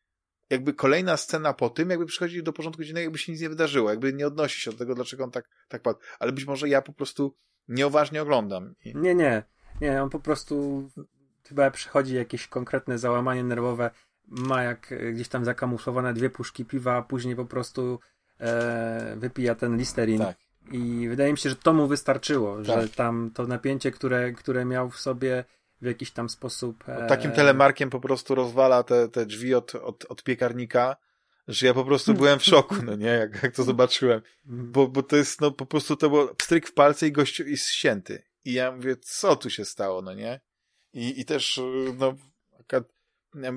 jakby 0.50 0.74
kolejna 0.74 1.16
scena 1.16 1.52
po 1.52 1.70
tym, 1.70 1.90
jakby 1.90 2.06
przychodzi 2.06 2.42
do 2.42 2.52
porządku 2.52 2.84
dziennego, 2.84 3.04
jakby 3.04 3.18
się 3.18 3.32
nic 3.32 3.40
nie 3.40 3.48
wydarzyło, 3.48 3.90
jakby 3.90 4.12
nie 4.12 4.26
odnosi 4.26 4.60
się 4.60 4.70
do 4.70 4.76
tego, 4.76 4.94
dlaczego 4.94 5.24
on 5.24 5.30
tak, 5.30 5.48
tak 5.68 5.82
padł. 5.82 5.98
Ale 6.18 6.32
być 6.32 6.44
może 6.44 6.68
ja 6.68 6.82
po 6.82 6.92
prostu 6.92 7.34
nieuważnie 7.68 8.22
oglądam. 8.22 8.74
I... 8.84 8.96
Nie, 8.96 9.14
nie. 9.14 9.42
Nie, 9.80 10.02
on 10.02 10.10
po 10.10 10.20
prostu 10.20 10.88
chyba 11.48 11.70
przychodzi 11.70 12.14
jakieś 12.14 12.48
konkretne 12.48 12.98
załamanie 12.98 13.44
nerwowe, 13.44 13.90
ma 14.28 14.62
jak 14.62 14.92
e, 14.92 15.12
gdzieś 15.12 15.28
tam 15.28 15.44
zakamuflowane 15.44 16.14
dwie 16.14 16.30
puszki 16.30 16.64
piwa, 16.64 16.96
a 16.96 17.02
później 17.02 17.36
po 17.36 17.44
prostu 17.44 18.00
e, 18.40 19.16
wypija 19.16 19.54
ten 19.54 19.76
listerin. 19.76 20.18
Tak. 20.18 20.36
I 20.72 21.08
wydaje 21.08 21.32
mi 21.32 21.38
się, 21.38 21.50
że 21.50 21.56
to 21.56 21.72
mu 21.72 21.86
wystarczyło, 21.86 22.56
tak. 22.56 22.64
że 22.64 22.88
tam 22.88 23.30
to 23.34 23.46
napięcie, 23.46 23.90
które, 23.90 24.32
które 24.32 24.64
miał 24.64 24.90
w 24.90 25.00
sobie 25.00 25.44
w 25.82 25.86
jakiś 25.86 26.10
tam 26.10 26.28
sposób. 26.28 26.88
E... 26.88 27.06
Takim 27.06 27.32
telemarkiem 27.32 27.90
po 27.90 28.00
prostu 28.00 28.34
rozwala 28.34 28.82
te, 28.82 29.08
te 29.08 29.26
drzwi 29.26 29.54
od, 29.54 29.74
od, 29.74 30.04
od 30.08 30.22
piekarnika 30.22 30.96
że 31.48 31.66
ja 31.66 31.74
po 31.74 31.84
prostu 31.84 32.14
byłem 32.14 32.38
w 32.38 32.44
szoku, 32.44 32.74
no 32.84 32.96
nie, 32.96 33.06
jak, 33.06 33.42
jak 33.42 33.54
to 33.54 33.64
zobaczyłem. 33.64 34.22
Bo, 34.44 34.88
bo 34.88 35.02
to 35.02 35.16
jest, 35.16 35.40
no 35.40 35.50
po 35.50 35.66
prostu 35.66 35.96
to 35.96 36.08
było 36.08 36.34
pstryk 36.34 36.68
w 36.68 36.72
palce 36.72 37.06
i 37.06 37.12
gościu 37.12 37.48
jest 37.48 37.68
ścięty. 37.68 38.22
I 38.44 38.52
ja 38.52 38.72
mówię, 38.72 38.96
co 38.96 39.36
tu 39.36 39.50
się 39.50 39.64
stało, 39.64 40.02
no 40.02 40.14
nie? 40.14 40.40
I, 40.92 41.20
i 41.20 41.24
też, 41.24 41.60
no, 41.98 42.14
ja 43.34 43.52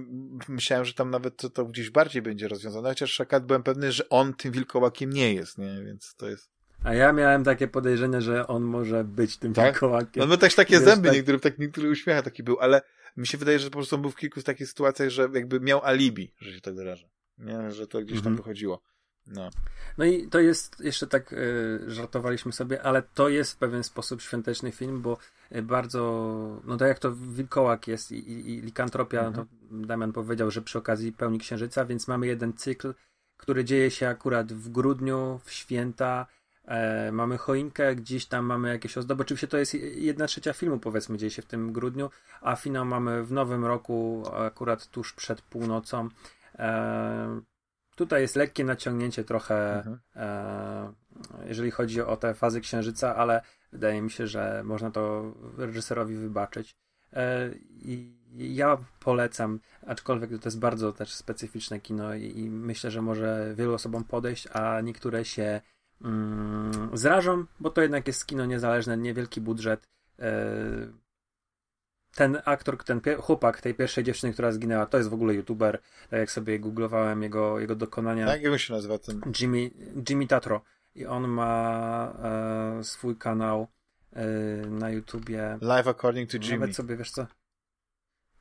myślałem, 0.47 0.85
że 0.85 0.93
tam 0.93 1.09
nawet 1.09 1.37
to, 1.37 1.49
to 1.49 1.65
gdzieś 1.65 1.89
bardziej 1.89 2.21
będzie 2.21 2.47
rozwiązane, 2.47 2.89
chociaż 2.89 3.21
akad 3.21 3.45
byłem 3.45 3.63
pewny, 3.63 3.91
że 3.91 4.09
on 4.09 4.33
tym 4.33 4.51
wilkołakiem 4.51 5.09
nie 5.09 5.33
jest, 5.33 5.57
nie? 5.57 5.83
Więc 5.85 6.15
to 6.15 6.29
jest... 6.29 6.49
A 6.83 6.93
ja 6.93 7.13
miałem 7.13 7.43
takie 7.43 7.67
podejrzenie, 7.67 8.21
że 8.21 8.47
on 8.47 8.63
może 8.63 9.03
być 9.03 9.37
tym 9.37 9.53
tak? 9.53 9.65
wilkołakiem. 9.65 10.21
No 10.21 10.27
my 10.27 10.37
też 10.37 10.55
takie 10.55 10.75
Wiesz, 10.75 10.83
zęby, 10.83 11.07
tak... 11.07 11.17
niektóre, 11.17 11.39
tak, 11.39 11.59
niektóre 11.59 11.89
uśmiecha 11.89 12.21
taki 12.21 12.43
był, 12.43 12.59
ale 12.59 12.81
mi 13.17 13.27
się 13.27 13.37
wydaje, 13.37 13.59
że 13.59 13.69
po 13.69 13.77
prostu 13.77 13.95
on 13.95 14.01
był 14.01 14.11
w 14.11 14.15
kilku 14.15 14.41
takich 14.41 14.67
sytuacjach, 14.67 15.09
że 15.09 15.29
jakby 15.33 15.59
miał 15.59 15.85
alibi, 15.85 16.33
że 16.39 16.53
się 16.53 16.61
tak 16.61 16.75
wyrażę. 16.75 17.09
Nie? 17.37 17.71
Że 17.71 17.87
to 17.87 18.01
gdzieś 18.01 18.17
tam 18.17 18.27
mhm. 18.27 18.35
wychodziło. 18.35 18.81
No. 19.27 19.49
no 19.97 20.05
i 20.05 20.27
to 20.27 20.39
jest, 20.39 20.79
jeszcze 20.79 21.07
tak 21.07 21.33
y, 21.33 21.79
żartowaliśmy 21.87 22.51
sobie, 22.51 22.83
ale 22.83 23.01
to 23.01 23.29
jest 23.29 23.53
w 23.53 23.57
pewien 23.57 23.83
sposób 23.83 24.21
świąteczny 24.21 24.71
film, 24.71 25.01
bo 25.01 25.17
y, 25.55 25.61
bardzo, 25.61 26.61
no 26.65 26.77
tak 26.77 26.87
jak 26.87 26.99
to 26.99 27.11
Wilkołak 27.15 27.87
jest 27.87 28.11
i, 28.11 28.15
i, 28.15 28.49
i 28.49 28.61
Likantropia, 28.61 29.27
mhm. 29.27 29.47
to 29.47 29.53
Damian 29.71 30.13
powiedział, 30.13 30.51
że 30.51 30.61
przy 30.61 30.77
okazji 30.77 31.13
pełni 31.13 31.39
księżyca, 31.39 31.85
więc 31.85 32.07
mamy 32.07 32.27
jeden 32.27 32.53
cykl, 32.53 32.93
który 33.37 33.65
dzieje 33.65 33.91
się 33.91 34.07
akurat 34.07 34.53
w 34.53 34.69
grudniu, 34.69 35.39
w 35.43 35.51
święta, 35.51 36.27
e, 36.71 37.11
mamy 37.11 37.37
choinkę, 37.37 37.95
gdzieś 37.95 38.25
tam 38.25 38.45
mamy 38.45 38.69
jakieś 38.69 38.97
ozdoby. 38.97 39.21
Oczywiście 39.21 39.47
to 39.47 39.57
jest 39.57 39.73
jedna 39.95 40.27
trzecia 40.27 40.53
filmu, 40.53 40.79
powiedzmy, 40.79 41.17
dzieje 41.17 41.29
się 41.29 41.41
w 41.41 41.45
tym 41.45 41.73
grudniu, 41.73 42.09
a 42.41 42.55
finał 42.55 42.85
mamy 42.85 43.23
w 43.23 43.31
nowym 43.31 43.65
roku, 43.65 44.23
akurat 44.33 44.87
tuż 44.87 45.13
przed 45.13 45.41
północą. 45.41 46.09
E, 46.59 47.41
Tutaj 47.95 48.21
jest 48.21 48.35
lekkie 48.35 48.65
naciągnięcie 48.65 49.23
trochę, 49.23 49.77
mhm. 49.77 49.99
e, 50.15 50.93
jeżeli 51.47 51.71
chodzi 51.71 52.01
o 52.01 52.17
te 52.17 52.33
fazy 52.33 52.61
księżyca, 52.61 53.15
ale 53.15 53.41
wydaje 53.71 54.01
mi 54.01 54.11
się, 54.11 54.27
że 54.27 54.61
można 54.65 54.91
to 54.91 55.33
reżyserowi 55.57 56.15
wybaczyć. 56.15 56.75
E, 57.13 57.49
I 57.69 58.13
ja 58.33 58.77
polecam, 58.99 59.59
aczkolwiek 59.87 60.29
to 60.29 60.47
jest 60.47 60.59
bardzo 60.59 60.93
też 60.93 61.13
specyficzne 61.13 61.79
kino 61.79 62.15
i, 62.15 62.39
i 62.39 62.49
myślę, 62.49 62.91
że 62.91 63.01
może 63.01 63.53
wielu 63.57 63.73
osobom 63.73 64.03
podejść, 64.03 64.47
a 64.47 64.81
niektóre 64.81 65.25
się 65.25 65.61
zrażą, 66.93 67.45
bo 67.59 67.69
to 67.69 67.81
jednak 67.81 68.07
jest 68.07 68.25
kino 68.25 68.45
niezależne, 68.45 68.97
niewielki 68.97 69.41
budżet. 69.41 69.87
E, 70.19 70.31
ten 72.15 72.41
aktor, 72.45 72.83
ten 72.83 73.01
chłopak 73.21 73.61
tej 73.61 73.75
pierwszej 73.75 74.03
dziewczyny, 74.03 74.33
która 74.33 74.51
zginęła, 74.51 74.85
to 74.85 74.97
jest 74.97 75.09
w 75.09 75.13
ogóle 75.13 75.33
youtuber. 75.33 75.81
Tak 76.09 76.19
jak 76.19 76.31
sobie 76.31 76.59
googlowałem 76.59 77.23
jego, 77.23 77.59
jego 77.59 77.75
dokonania. 77.75 78.25
Tak, 78.25 78.41
jak 78.41 78.59
się 78.59 78.73
nazywa 78.73 78.97
ten? 78.97 79.21
Jimmy, 79.39 79.71
Jimmy 80.09 80.27
Tatro. 80.27 80.61
I 80.95 81.05
on 81.05 81.27
ma 81.27 82.13
e, 82.79 82.83
swój 82.83 83.17
kanał 83.17 83.67
e, 84.13 84.25
na 84.67 84.89
YouTubie. 84.89 85.57
Live 85.61 85.87
According 85.87 86.31
to 86.31 86.37
Jimmy. 86.37 86.59
Nawet 86.59 86.75
sobie, 86.75 86.97
wiesz 86.97 87.11
co? 87.11 87.27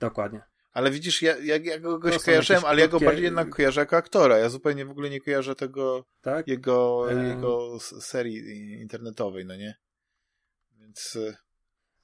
Dokładnie. 0.00 0.49
Ale 0.72 0.90
widzisz, 0.90 1.22
ja, 1.22 1.36
ja, 1.36 1.56
ja 1.56 1.78
go 1.78 1.98
goś 1.98 2.24
kojarzyłem, 2.24 2.64
ale 2.64 2.80
ja 2.80 2.88
go 2.88 3.00
bardziej 3.00 3.24
jednak 3.24 3.50
kojarzę 3.50 3.80
jako 3.80 3.96
aktora. 3.96 4.38
Ja 4.38 4.48
zupełnie 4.48 4.86
w 4.86 4.90
ogóle 4.90 5.10
nie 5.10 5.20
kojarzę 5.20 5.54
tego, 5.54 6.04
tak? 6.20 6.48
jego, 6.48 7.06
jego 7.10 7.80
serii 7.80 8.72
internetowej, 8.80 9.46
no 9.46 9.56
nie? 9.56 9.74
Więc... 10.80 11.16
E, 11.16 11.36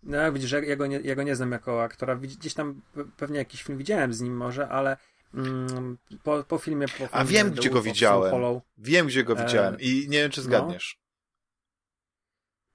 no 0.02 0.32
widzisz, 0.32 0.52
ja 0.52 0.76
go, 0.76 0.86
nie, 0.86 1.00
ja 1.00 1.14
go 1.14 1.22
nie 1.22 1.36
znam 1.36 1.52
jako 1.52 1.82
aktora. 1.82 2.16
Gdzieś 2.16 2.54
tam 2.54 2.82
pewnie 3.16 3.38
jakiś 3.38 3.62
film 3.62 3.78
widziałem 3.78 4.12
z 4.12 4.20
nim 4.20 4.36
może, 4.36 4.68
ale 4.68 4.96
mm, 5.34 5.98
po, 6.22 6.44
po 6.44 6.58
filmie... 6.58 6.88
Po 6.88 6.94
filmie 6.94 7.12
A 7.12 7.24
wiem, 7.24 7.50
gdzie 7.50 7.70
go 7.70 7.82
widziałem. 7.82 8.30
Follow, 8.30 8.62
wiem, 8.78 9.06
gdzie 9.06 9.24
go 9.24 9.36
widziałem 9.36 9.74
e, 9.74 9.78
i 9.78 10.08
nie 10.08 10.18
wiem, 10.18 10.30
czy 10.30 10.40
no. 10.40 10.44
zgadniesz. 10.44 10.98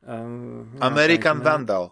No. 0.01 0.79
American 0.79 1.37
no, 1.37 1.43
Vandal. 1.43 1.89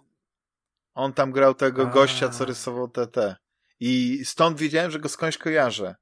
On 0.94 1.14
tam 1.14 1.32
grał 1.32 1.54
tego 1.54 1.82
A. 1.82 1.86
gościa, 1.86 2.30
co 2.30 2.46
rysował 2.46 2.88
TT. 2.88 3.36
I 3.80 4.22
stąd 4.26 4.58
wiedziałem, 4.58 4.92
że 4.92 5.00
go 5.00 5.10
skądś 5.10 5.38
kojarzę. 5.38 5.96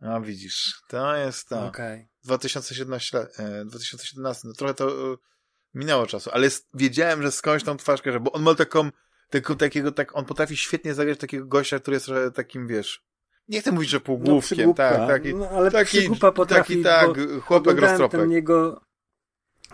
A 0.00 0.20
widzisz, 0.20 0.82
to 0.88 1.16
jest 1.16 1.48
to. 1.48 1.66
Okay. 1.66 2.08
2017, 2.24 3.26
2017, 3.66 4.48
no 4.48 4.54
trochę 4.54 4.74
to 4.74 5.16
minęło 5.74 6.06
czasu, 6.06 6.30
ale 6.32 6.48
wiedziałem, 6.74 7.22
że 7.22 7.32
skądś 7.32 7.64
tą 7.64 7.76
twarz 7.76 8.02
kojarzę, 8.02 8.20
bo 8.20 8.32
on 8.32 8.42
ma 8.42 8.54
taką, 8.54 8.90
taką, 9.30 9.56
takiego, 9.56 9.92
tak, 9.92 10.16
on 10.16 10.24
potrafi 10.24 10.56
świetnie 10.56 10.94
zagrać 10.94 11.18
takiego 11.18 11.46
gościa, 11.46 11.78
który 11.78 11.94
jest 11.94 12.10
takim, 12.34 12.68
wiesz, 12.68 13.08
nie 13.48 13.60
chcę 13.60 13.72
mówić, 13.72 13.90
że 13.90 14.00
półgłówkiem, 14.00 14.68
no, 14.68 14.74
tak, 14.74 15.08
taki, 15.08 15.34
no, 15.34 15.48
ale 15.48 15.70
taki, 15.70 16.10
potrafi, 16.34 16.82
taki, 16.82 16.82
tak, 16.82 17.10
chłopak 17.42 17.78
roztropek. 17.78 18.20
ten 18.20 18.30
jego, 18.30 18.80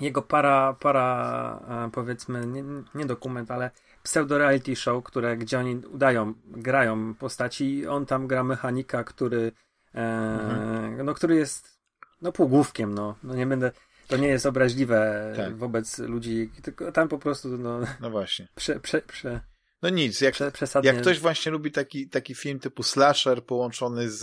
jego 0.01 0.23
para, 0.23 0.73
para, 0.73 1.91
powiedzmy, 1.93 2.47
nie, 2.47 2.65
nie 2.95 3.07
dokument, 3.07 3.51
ale 3.51 3.71
pseudo-reality 4.05 4.77
show, 4.77 5.05
które, 5.05 5.37
gdzie 5.37 5.59
oni 5.59 5.77
udają, 5.77 6.35
grają 6.47 7.15
postaci 7.15 7.75
i 7.75 7.87
on 7.87 8.07
tam 8.07 8.27
gra 8.27 8.45
mechanika, 8.45 9.05
który, 9.05 9.53
e, 9.95 9.99
mhm. 10.01 11.07
no, 11.07 11.15
który 11.15 11.37
jest, 11.37 11.79
no, 12.23 12.33
półgłówkiem, 12.33 12.95
no, 12.95 13.17
no 13.23 13.35
nie 13.35 13.47
będę, 13.47 13.73
to 14.09 14.17
nie 14.17 14.29
jest 14.29 14.47
obraźliwe 14.47 15.33
tak. 15.37 15.57
wobec 15.57 15.99
ludzi, 15.99 16.51
tylko 16.63 16.93
tam 16.93 17.09
po 17.09 17.19
prostu, 17.19 17.49
no. 17.49 17.81
No 18.01 18.11
właśnie. 18.11 18.49
Prze, 18.55 18.81
prze, 18.81 19.03
prze, 19.03 19.41
no 19.85 19.91
nic, 19.91 20.21
jak, 20.21 20.35
jak 20.83 21.01
ktoś 21.01 21.21
właśnie 21.21 21.53
lubi 21.53 21.73
taki, 21.73 22.09
taki 22.09 22.35
film 22.35 22.59
typu 22.59 22.83
slasher 22.83 23.45
połączony 23.45 24.11
z, 24.11 24.21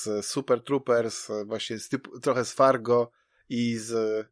z 0.00 0.26
Super 0.26 0.64
Troopers, 0.64 1.28
właśnie 1.46 1.78
z 1.78 1.88
typu, 1.88 2.20
trochę 2.20 2.44
z 2.44 2.52
Fargo 2.52 3.10
i 3.48 3.76
z, 3.76 4.26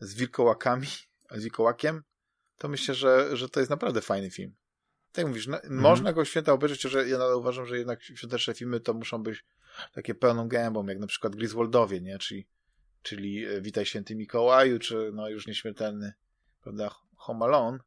z 0.00 0.14
wilkołakami, 0.14 0.86
z 1.30 1.42
wilkołakiem, 1.42 2.02
to 2.58 2.68
myślę, 2.68 2.94
że, 2.94 3.36
że 3.36 3.48
to 3.48 3.60
jest 3.60 3.70
naprawdę 3.70 4.00
fajny 4.00 4.30
film. 4.30 4.54
Tak 5.12 5.26
mówisz, 5.26 5.46
no, 5.46 5.56
mhm. 5.56 5.80
można 5.80 6.12
go 6.12 6.24
święta 6.24 6.52
obejrzeć, 6.52 6.82
że 6.82 7.08
ja 7.08 7.18
nadal 7.18 7.36
uważam, 7.36 7.66
że 7.66 7.78
jednak 7.78 8.02
świąteczne 8.02 8.54
filmy 8.54 8.80
to 8.80 8.94
muszą 8.94 9.22
być 9.22 9.44
takie 9.92 10.14
pełną 10.14 10.48
gębą, 10.48 10.86
jak 10.86 10.98
na 10.98 11.06
przykład 11.06 11.36
Griswoldowie, 11.36 12.00
nie? 12.00 12.18
Czyli 12.18 12.46
czyli 13.02 13.44
e, 13.46 13.60
Witaj 13.60 13.86
Święty 13.86 14.16
Mikołaju, 14.16 14.78
czy 14.78 15.10
no 15.14 15.28
już 15.28 15.46
nieśmiertelny, 15.46 16.12
prawda, 16.62 16.94
Home 17.16 17.44
Alone, 17.44 17.78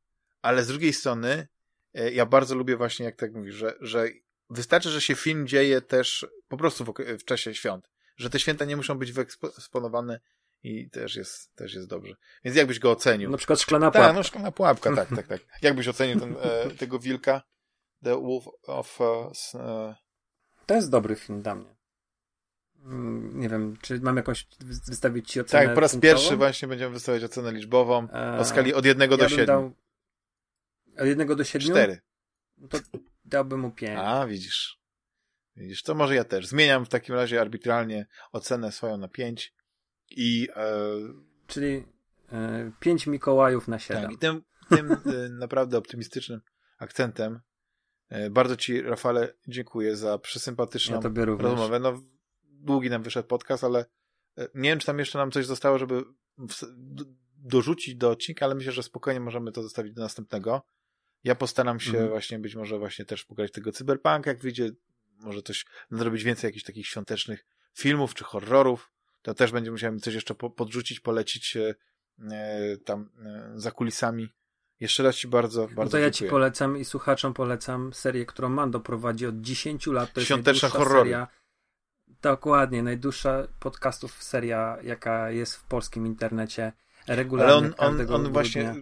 ale 0.41 0.63
z 0.63 0.67
drugiej 0.67 0.93
strony 0.93 1.47
e, 1.93 2.11
ja 2.11 2.25
bardzo 2.25 2.55
lubię 2.55 2.77
właśnie, 2.77 3.05
jak 3.05 3.15
tak 3.15 3.33
mówisz, 3.33 3.55
że, 3.55 3.73
że 3.81 4.07
wystarczy, 4.49 4.89
że 4.89 5.01
się 5.01 5.15
film 5.15 5.47
dzieje 5.47 5.81
też 5.81 6.27
po 6.47 6.57
prostu 6.57 6.85
w, 6.85 6.93
w 7.19 7.23
czasie 7.25 7.55
świąt, 7.55 7.89
że 8.17 8.29
te 8.29 8.39
święta 8.39 8.65
nie 8.65 8.77
muszą 8.77 8.97
być 8.97 9.11
wyeksponowane 9.11 10.19
i 10.63 10.89
też 10.89 11.15
jest, 11.15 11.55
też 11.55 11.73
jest 11.73 11.87
dobrze. 11.87 12.15
Więc 12.43 12.57
jakbyś 12.57 12.79
go 12.79 12.91
ocenił? 12.91 13.29
Na 13.29 13.37
przykład 13.37 13.59
szklana 13.61 13.91
pułapka. 13.91 14.07
Tak, 14.07 14.15
no 14.15 14.23
szklana 14.23 14.51
pułapka, 14.51 14.95
tak, 14.95 15.09
tak, 15.15 15.27
tak. 15.27 15.41
Jakbyś 15.61 15.87
ocenił 15.87 16.19
ten, 16.19 16.35
e, 16.41 16.71
tego 16.71 16.99
wilka? 16.99 17.41
The 18.03 18.21
Wolf 18.21 18.45
of... 18.63 18.99
Uh, 19.01 19.95
to 20.65 20.75
jest 20.75 20.89
dobry 20.89 21.15
film 21.15 21.41
dla 21.41 21.55
mnie. 21.55 21.75
Mm, 22.85 23.39
nie 23.39 23.49
wiem, 23.49 23.77
czy 23.81 23.99
mam 23.99 24.17
jakąś 24.17 24.47
wystawić 24.59 25.31
ci 25.31 25.39
ocenę 25.39 25.65
Tak, 25.65 25.75
po 25.75 25.81
raz 25.81 25.91
punktową? 25.91 26.13
pierwszy 26.13 26.37
właśnie 26.37 26.67
będziemy 26.67 26.93
wystawiać 26.93 27.23
ocenę 27.23 27.51
liczbową 27.51 28.07
o 28.11 28.39
e, 28.39 28.45
skali 28.45 28.73
od 28.73 28.85
jednego 28.85 29.15
ja 29.15 29.23
do 29.23 29.29
siedmiu. 29.29 29.45
Dał... 29.45 29.71
Od 30.97 31.05
jednego 31.05 31.35
do 31.35 31.43
siedmiu? 31.43 31.69
Cztery. 31.69 32.01
To 32.69 32.77
dałbym 33.25 33.59
mu 33.59 33.71
pięć. 33.71 33.99
A, 34.03 34.27
widzisz. 34.27 34.81
Widzisz, 35.55 35.83
to 35.83 35.95
może 35.95 36.15
ja 36.15 36.23
też. 36.23 36.47
Zmieniam 36.47 36.85
w 36.85 36.89
takim 36.89 37.15
razie 37.15 37.41
arbitralnie 37.41 38.05
ocenę 38.31 38.71
swoją 38.71 38.97
na 38.97 39.07
pięć 39.07 39.53
i... 40.11 40.47
E... 40.55 40.73
Czyli 41.47 41.83
e, 42.31 42.71
pięć 42.79 43.07
Mikołajów 43.07 43.67
na 43.67 43.79
siedem. 43.79 44.03
Tak, 44.03 44.11
i 44.11 44.17
tym, 44.17 44.41
tym 44.69 44.91
e, 44.91 45.29
naprawdę 45.29 45.77
optymistycznym 45.77 46.41
akcentem 46.77 47.39
e, 48.09 48.29
bardzo 48.29 48.55
ci, 48.55 48.81
Rafale, 48.81 49.33
dziękuję 49.47 49.95
za 49.95 50.17
przesympatyczną 50.17 50.99
ja 51.15 51.25
rozmowę. 51.25 51.79
No, 51.79 52.01
długi 52.43 52.89
nam 52.89 53.03
wyszedł 53.03 53.27
podcast, 53.27 53.63
ale 53.63 53.85
nie 54.37 54.69
wiem, 54.69 54.79
czy 54.79 54.85
tam 54.85 54.99
jeszcze 54.99 55.17
nam 55.17 55.31
coś 55.31 55.45
zostało, 55.45 55.77
żeby 55.77 56.03
dorzucić 57.37 57.95
do 57.95 58.09
odcinka, 58.09 58.45
ale 58.45 58.55
myślę, 58.55 58.71
że 58.71 58.83
spokojnie 58.83 59.19
możemy 59.19 59.51
to 59.51 59.63
zostawić 59.63 59.93
do 59.93 60.01
następnego. 60.01 60.61
Ja 61.23 61.35
postaram 61.35 61.79
się 61.79 61.91
mhm. 61.91 62.09
właśnie 62.09 62.39
być 62.39 62.55
może 62.55 62.79
właśnie 62.79 63.05
też 63.05 63.25
pograć 63.25 63.51
tego 63.51 63.71
cyberpunk, 63.71 64.25
jak 64.25 64.39
wyjdzie, 64.39 64.69
może 65.19 65.41
coś 65.41 65.65
nadrobić 65.91 66.23
więcej 66.23 66.47
jakichś 66.47 66.65
takich 66.65 66.87
świątecznych 66.87 67.45
filmów 67.73 68.13
czy 68.13 68.23
horrorów. 68.23 68.91
To 69.21 69.33
też 69.33 69.51
będzie 69.51 69.71
musiałem 69.71 69.99
coś 69.99 70.13
jeszcze 70.13 70.35
podrzucić, 70.35 70.99
polecić 70.99 71.57
e, 71.57 71.75
tam 72.85 73.09
e, 73.25 73.51
za 73.55 73.71
kulisami. 73.71 74.29
Jeszcze 74.79 75.03
raz 75.03 75.15
Ci 75.15 75.27
bardzo, 75.27 75.61
bardzo 75.61 75.83
no 75.83 75.89
to 75.89 75.97
ja 75.97 76.09
dziękuję. 76.09 76.29
Ci 76.29 76.31
polecam 76.31 76.77
i 76.77 76.85
słuchaczom 76.85 77.33
polecam 77.33 77.93
serię, 77.93 78.25
którą 78.25 78.49
Mando 78.49 78.79
prowadzi 78.79 79.25
od 79.25 79.41
10 79.41 79.87
lat. 79.87 80.13
To 80.13 80.19
jest 80.19 80.27
Świąteczne 80.27 80.69
horrory. 80.69 81.09
Seria 81.09 81.27
Dokładnie, 82.21 82.83
najdłuższa 82.83 83.47
podcastów 83.59 84.23
seria, 84.23 84.77
jaka 84.83 85.31
jest 85.31 85.55
w 85.55 85.63
polskim 85.63 86.05
internecie 86.05 86.73
regularnie. 87.07 87.53
Ale 87.77 87.89
on, 87.89 87.99
on, 87.99 88.13
on 88.13 88.31
właśnie, 88.31 88.75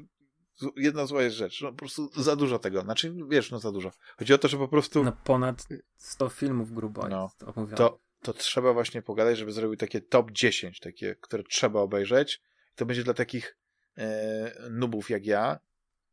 jedna 0.76 1.06
zła 1.06 1.22
jest 1.22 1.36
rzecz, 1.36 1.62
no 1.62 1.72
po 1.72 1.78
prostu 1.78 2.10
za 2.16 2.36
dużo 2.36 2.60
tego, 2.60 2.82
znaczy 2.82 3.16
wiesz, 3.30 3.52
no 3.52 3.60
za 3.60 3.72
dużo. 3.72 3.92
Chodzi 4.18 4.34
o 4.34 4.38
to, 4.38 4.48
że 4.48 4.58
po 4.58 4.68
prostu... 4.68 5.04
No 5.04 5.12
ponad 5.24 5.68
100 5.96 6.30
filmów 6.30 6.74
grubo 6.74 7.08
no, 7.08 7.32
jest 7.58 7.78
To, 7.78 8.00
to 8.22 8.34
trzeba 8.34 8.74
właśnie 8.74 9.02
pogadać, 9.02 9.38
żeby 9.38 9.52
zrobił 9.52 9.78
takie 9.78 10.02
top 10.02 10.32
10, 10.32 10.80
takie, 10.80 11.16
które 11.16 11.44
trzeba 11.44 11.80
obejrzeć. 11.80 12.42
To 12.76 12.86
będzie 12.86 13.04
dla 13.04 13.14
takich 13.14 13.58
e, 13.98 14.70
nubów 14.70 15.10
jak 15.10 15.26
ja. 15.26 15.60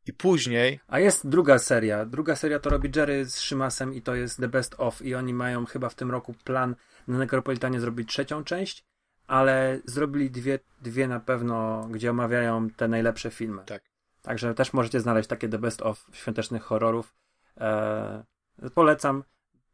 I 0.06 0.12
później. 0.12 0.80
A 0.88 0.98
jest 0.98 1.28
druga 1.28 1.58
seria. 1.58 2.04
Druga 2.04 2.36
seria 2.36 2.58
to 2.58 2.70
robi 2.70 2.90
Jerry 2.96 3.24
z 3.24 3.40
Szymasem 3.40 3.94
i 3.94 4.02
to 4.02 4.14
jest 4.14 4.40
The 4.40 4.48
Best 4.48 4.74
of. 4.78 5.02
I 5.02 5.14
oni 5.14 5.34
mają 5.34 5.66
chyba 5.66 5.88
w 5.88 5.94
tym 5.94 6.10
roku 6.10 6.34
plan 6.44 6.76
na 7.08 7.18
Necropolitanie 7.18 7.80
zrobić 7.80 8.08
trzecią 8.08 8.44
część, 8.44 8.84
ale 9.26 9.80
zrobili 9.84 10.30
dwie, 10.30 10.58
dwie 10.82 11.08
na 11.08 11.20
pewno, 11.20 11.88
gdzie 11.90 12.10
omawiają 12.10 12.70
te 12.70 12.88
najlepsze 12.88 13.30
filmy. 13.30 13.62
Tak. 13.64 13.82
Także 14.22 14.54
też 14.54 14.72
możecie 14.72 15.00
znaleźć 15.00 15.28
takie 15.28 15.48
The 15.48 15.58
Best 15.58 15.82
of 15.82 16.06
świątecznych 16.12 16.62
horrorów. 16.62 17.14
E, 17.60 18.24
polecam. 18.74 19.24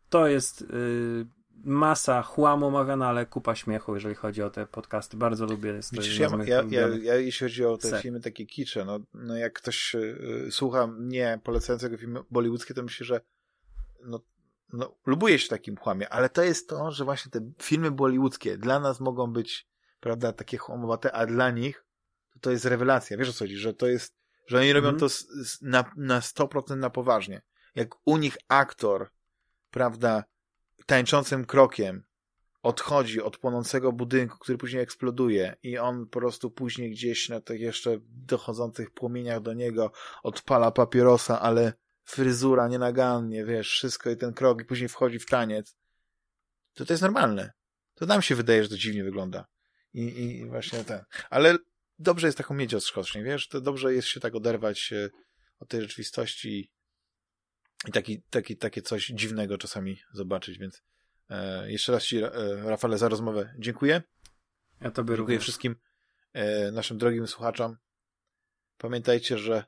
To 0.09 0.27
jest. 0.27 0.62
Y, 0.62 1.27
masa 1.65 2.23
chłamu 2.23 2.66
omawiana, 2.66 3.08
ale 3.08 3.26
kupa 3.26 3.55
śmiechu, 3.55 3.94
jeżeli 3.94 4.15
chodzi 4.15 4.42
o 4.42 4.50
te 4.50 4.66
podcasty. 4.66 5.16
Bardzo 5.16 5.47
lubię. 5.47 5.70
Jest 5.70 5.94
Widzisz, 5.94 6.18
ja, 6.18 6.28
ja, 6.44 6.62
ja, 6.70 6.89
ja, 7.02 7.15
jeśli 7.15 7.44
chodzi 7.44 7.65
o 7.65 7.76
te 7.76 7.89
ser. 7.89 8.02
filmy 8.02 8.20
takie 8.20 8.47
kicze, 8.47 8.84
no, 8.84 9.00
no 9.15 9.36
jak 9.36 9.52
ktoś 9.52 9.94
y, 9.94 10.49
słucha 10.50 10.86
mnie 10.86 11.41
polecającego 11.44 11.99
filmy 11.99 12.20
bollywoodzkie, 12.31 12.74
to 12.74 12.82
myślę, 12.82 13.07
że 13.07 13.20
no, 14.05 14.20
no, 14.73 14.97
lubuje 15.07 15.39
się 15.39 15.49
takim 15.49 15.76
chłamie, 15.76 16.08
ale 16.08 16.28
to 16.28 16.42
jest 16.42 16.68
to, 16.68 16.91
że 16.91 17.05
właśnie 17.05 17.31
te 17.31 17.52
filmy 17.62 17.91
bollywoodzkie 17.91 18.58
dla 18.58 18.81
nas 18.81 19.00
mogą 19.00 19.32
być, 19.32 19.68
prawda, 20.00 20.32
takie 20.32 20.57
chłamowate, 20.57 21.12
a 21.12 21.26
dla 21.26 21.50
nich 21.50 21.84
to, 22.32 22.39
to 22.41 22.50
jest 22.50 22.65
rewelacja. 22.65 23.16
Wiesz 23.16 23.28
o 23.28 23.32
co 23.32 23.39
chodzi? 23.39 23.57
Że 23.57 23.74
to 23.74 23.86
jest, 23.86 24.15
że 24.47 24.58
oni 24.58 24.73
robią 24.73 24.89
mm 24.89 24.97
-hmm. 24.97 25.00
to 25.00 25.08
z, 25.08 25.26
z, 25.28 25.62
na, 25.62 25.84
na 25.97 26.20
100% 26.20 26.76
na 26.76 26.91
poważnie. 26.91 27.42
Jak 27.74 27.89
u 28.05 28.16
nich 28.16 28.36
aktor, 28.49 29.10
prawda, 29.70 30.24
tańczącym 30.93 31.45
krokiem 31.45 32.03
odchodzi 32.62 33.23
od 33.23 33.39
płonącego 33.39 33.93
budynku, 33.93 34.39
który 34.39 34.59
później 34.59 34.83
eksploduje 34.83 35.57
i 35.62 35.79
on 35.79 36.07
po 36.07 36.21
prostu 36.21 36.51
później 36.51 36.91
gdzieś 36.91 37.29
na 37.29 37.41
tych 37.41 37.61
jeszcze 37.61 37.99
dochodzących 38.09 38.91
płomieniach 38.91 39.41
do 39.41 39.55
niego 39.55 39.93
odpala 40.23 40.71
papierosa, 40.71 41.41
ale 41.41 41.73
fryzura 42.05 42.69
nienagannie, 42.69 43.45
wiesz, 43.45 43.69
wszystko 43.69 44.11
i 44.11 44.17
ten 44.17 44.33
krok 44.33 44.62
i 44.62 44.65
później 44.65 44.89
wchodzi 44.89 45.19
w 45.19 45.27
taniec, 45.27 45.77
to 46.75 46.85
to 46.85 46.93
jest 46.93 47.03
normalne. 47.03 47.53
To 47.95 48.07
nam 48.07 48.23
się 48.23 48.35
wydaje, 48.35 48.62
że 48.62 48.69
to 48.69 48.77
dziwnie 48.77 49.05
wygląda. 49.05 49.47
I, 49.95 50.03
i 50.03 50.47
właśnie 50.47 50.85
ten. 50.85 51.05
Ale 51.31 51.57
dobrze 51.99 52.27
jest 52.27 52.39
taką 52.39 52.55
mieć 52.55 52.75
odskocznie, 52.75 53.23
wiesz, 53.23 53.49
to 53.49 53.61
dobrze 53.61 53.95
jest 53.95 54.09
się 54.09 54.21
tak 54.21 54.35
oderwać 54.35 54.93
e, 54.93 55.11
od 55.59 55.69
tej 55.69 55.81
rzeczywistości 55.81 56.71
i 57.89 57.93
taki, 57.93 58.23
taki, 58.23 58.57
takie 58.57 58.83
coś 58.83 59.07
dziwnego 59.07 59.59
czasami 59.59 59.99
zobaczyć, 60.12 60.59
więc 60.59 60.83
e, 61.31 61.73
jeszcze 61.73 61.93
raz 61.93 62.05
Ci, 62.05 62.23
e, 62.23 62.31
Rafale, 62.65 62.99
za 62.99 63.09
rozmowę 63.09 63.55
dziękuję. 63.59 64.02
Ja 64.81 64.91
Tobie 64.91 65.07
Dziękuję 65.07 65.17
również. 65.17 65.43
wszystkim 65.43 65.77
e, 66.33 66.73
naszym 66.73 66.99
drogim 66.99 67.27
słuchaczom. 67.27 67.77
Pamiętajcie, 68.78 69.39
że 69.39 69.65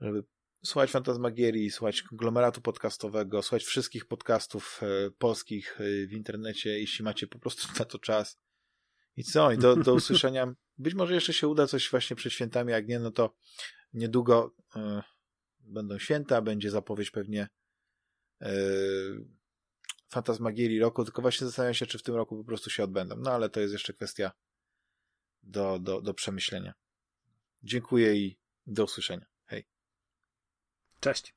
żeby 0.00 0.24
słuchać 0.64 0.90
Fantasmagierii, 0.90 1.70
słuchać 1.70 2.02
konglomeratu 2.02 2.60
podcastowego, 2.60 3.42
słuchać 3.42 3.64
wszystkich 3.64 4.06
podcastów 4.06 4.80
e, 4.82 5.10
polskich 5.10 5.80
e, 5.80 6.06
w 6.06 6.12
internecie, 6.12 6.78
jeśli 6.78 7.04
macie 7.04 7.26
po 7.26 7.38
prostu 7.38 7.68
na 7.78 7.84
to 7.84 7.98
czas. 7.98 8.38
I 9.16 9.24
co? 9.24 9.52
I 9.52 9.58
do, 9.58 9.76
do 9.76 9.94
usłyszenia. 9.94 10.54
Być 10.78 10.94
może 10.94 11.14
jeszcze 11.14 11.32
się 11.32 11.48
uda 11.48 11.66
coś 11.66 11.90
właśnie 11.90 12.16
przed 12.16 12.32
świętami, 12.32 12.72
jak 12.72 12.88
nie, 12.88 12.98
no 12.98 13.10
to 13.10 13.34
niedługo 13.92 14.54
e, 14.76 15.02
będą 15.62 15.98
święta, 15.98 16.42
będzie 16.42 16.70
zapowiedź 16.70 17.10
pewnie 17.10 17.48
yy, 18.40 19.26
Fantasmagierii 20.08 20.80
roku, 20.80 21.04
tylko 21.04 21.22
właśnie 21.22 21.46
zastanawiam 21.46 21.74
się, 21.74 21.86
czy 21.86 21.98
w 21.98 22.02
tym 22.02 22.14
roku 22.14 22.36
po 22.36 22.44
prostu 22.44 22.70
się 22.70 22.84
odbędą. 22.84 23.16
No 23.16 23.30
ale 23.30 23.50
to 23.50 23.60
jest 23.60 23.72
jeszcze 23.72 23.92
kwestia 23.92 24.32
do, 25.42 25.78
do, 25.78 26.00
do 26.00 26.14
przemyślenia. 26.14 26.74
Dziękuję 27.62 28.16
i 28.16 28.38
do 28.66 28.84
usłyszenia. 28.84 29.26
Hej. 29.46 29.66
Cześć. 31.00 31.34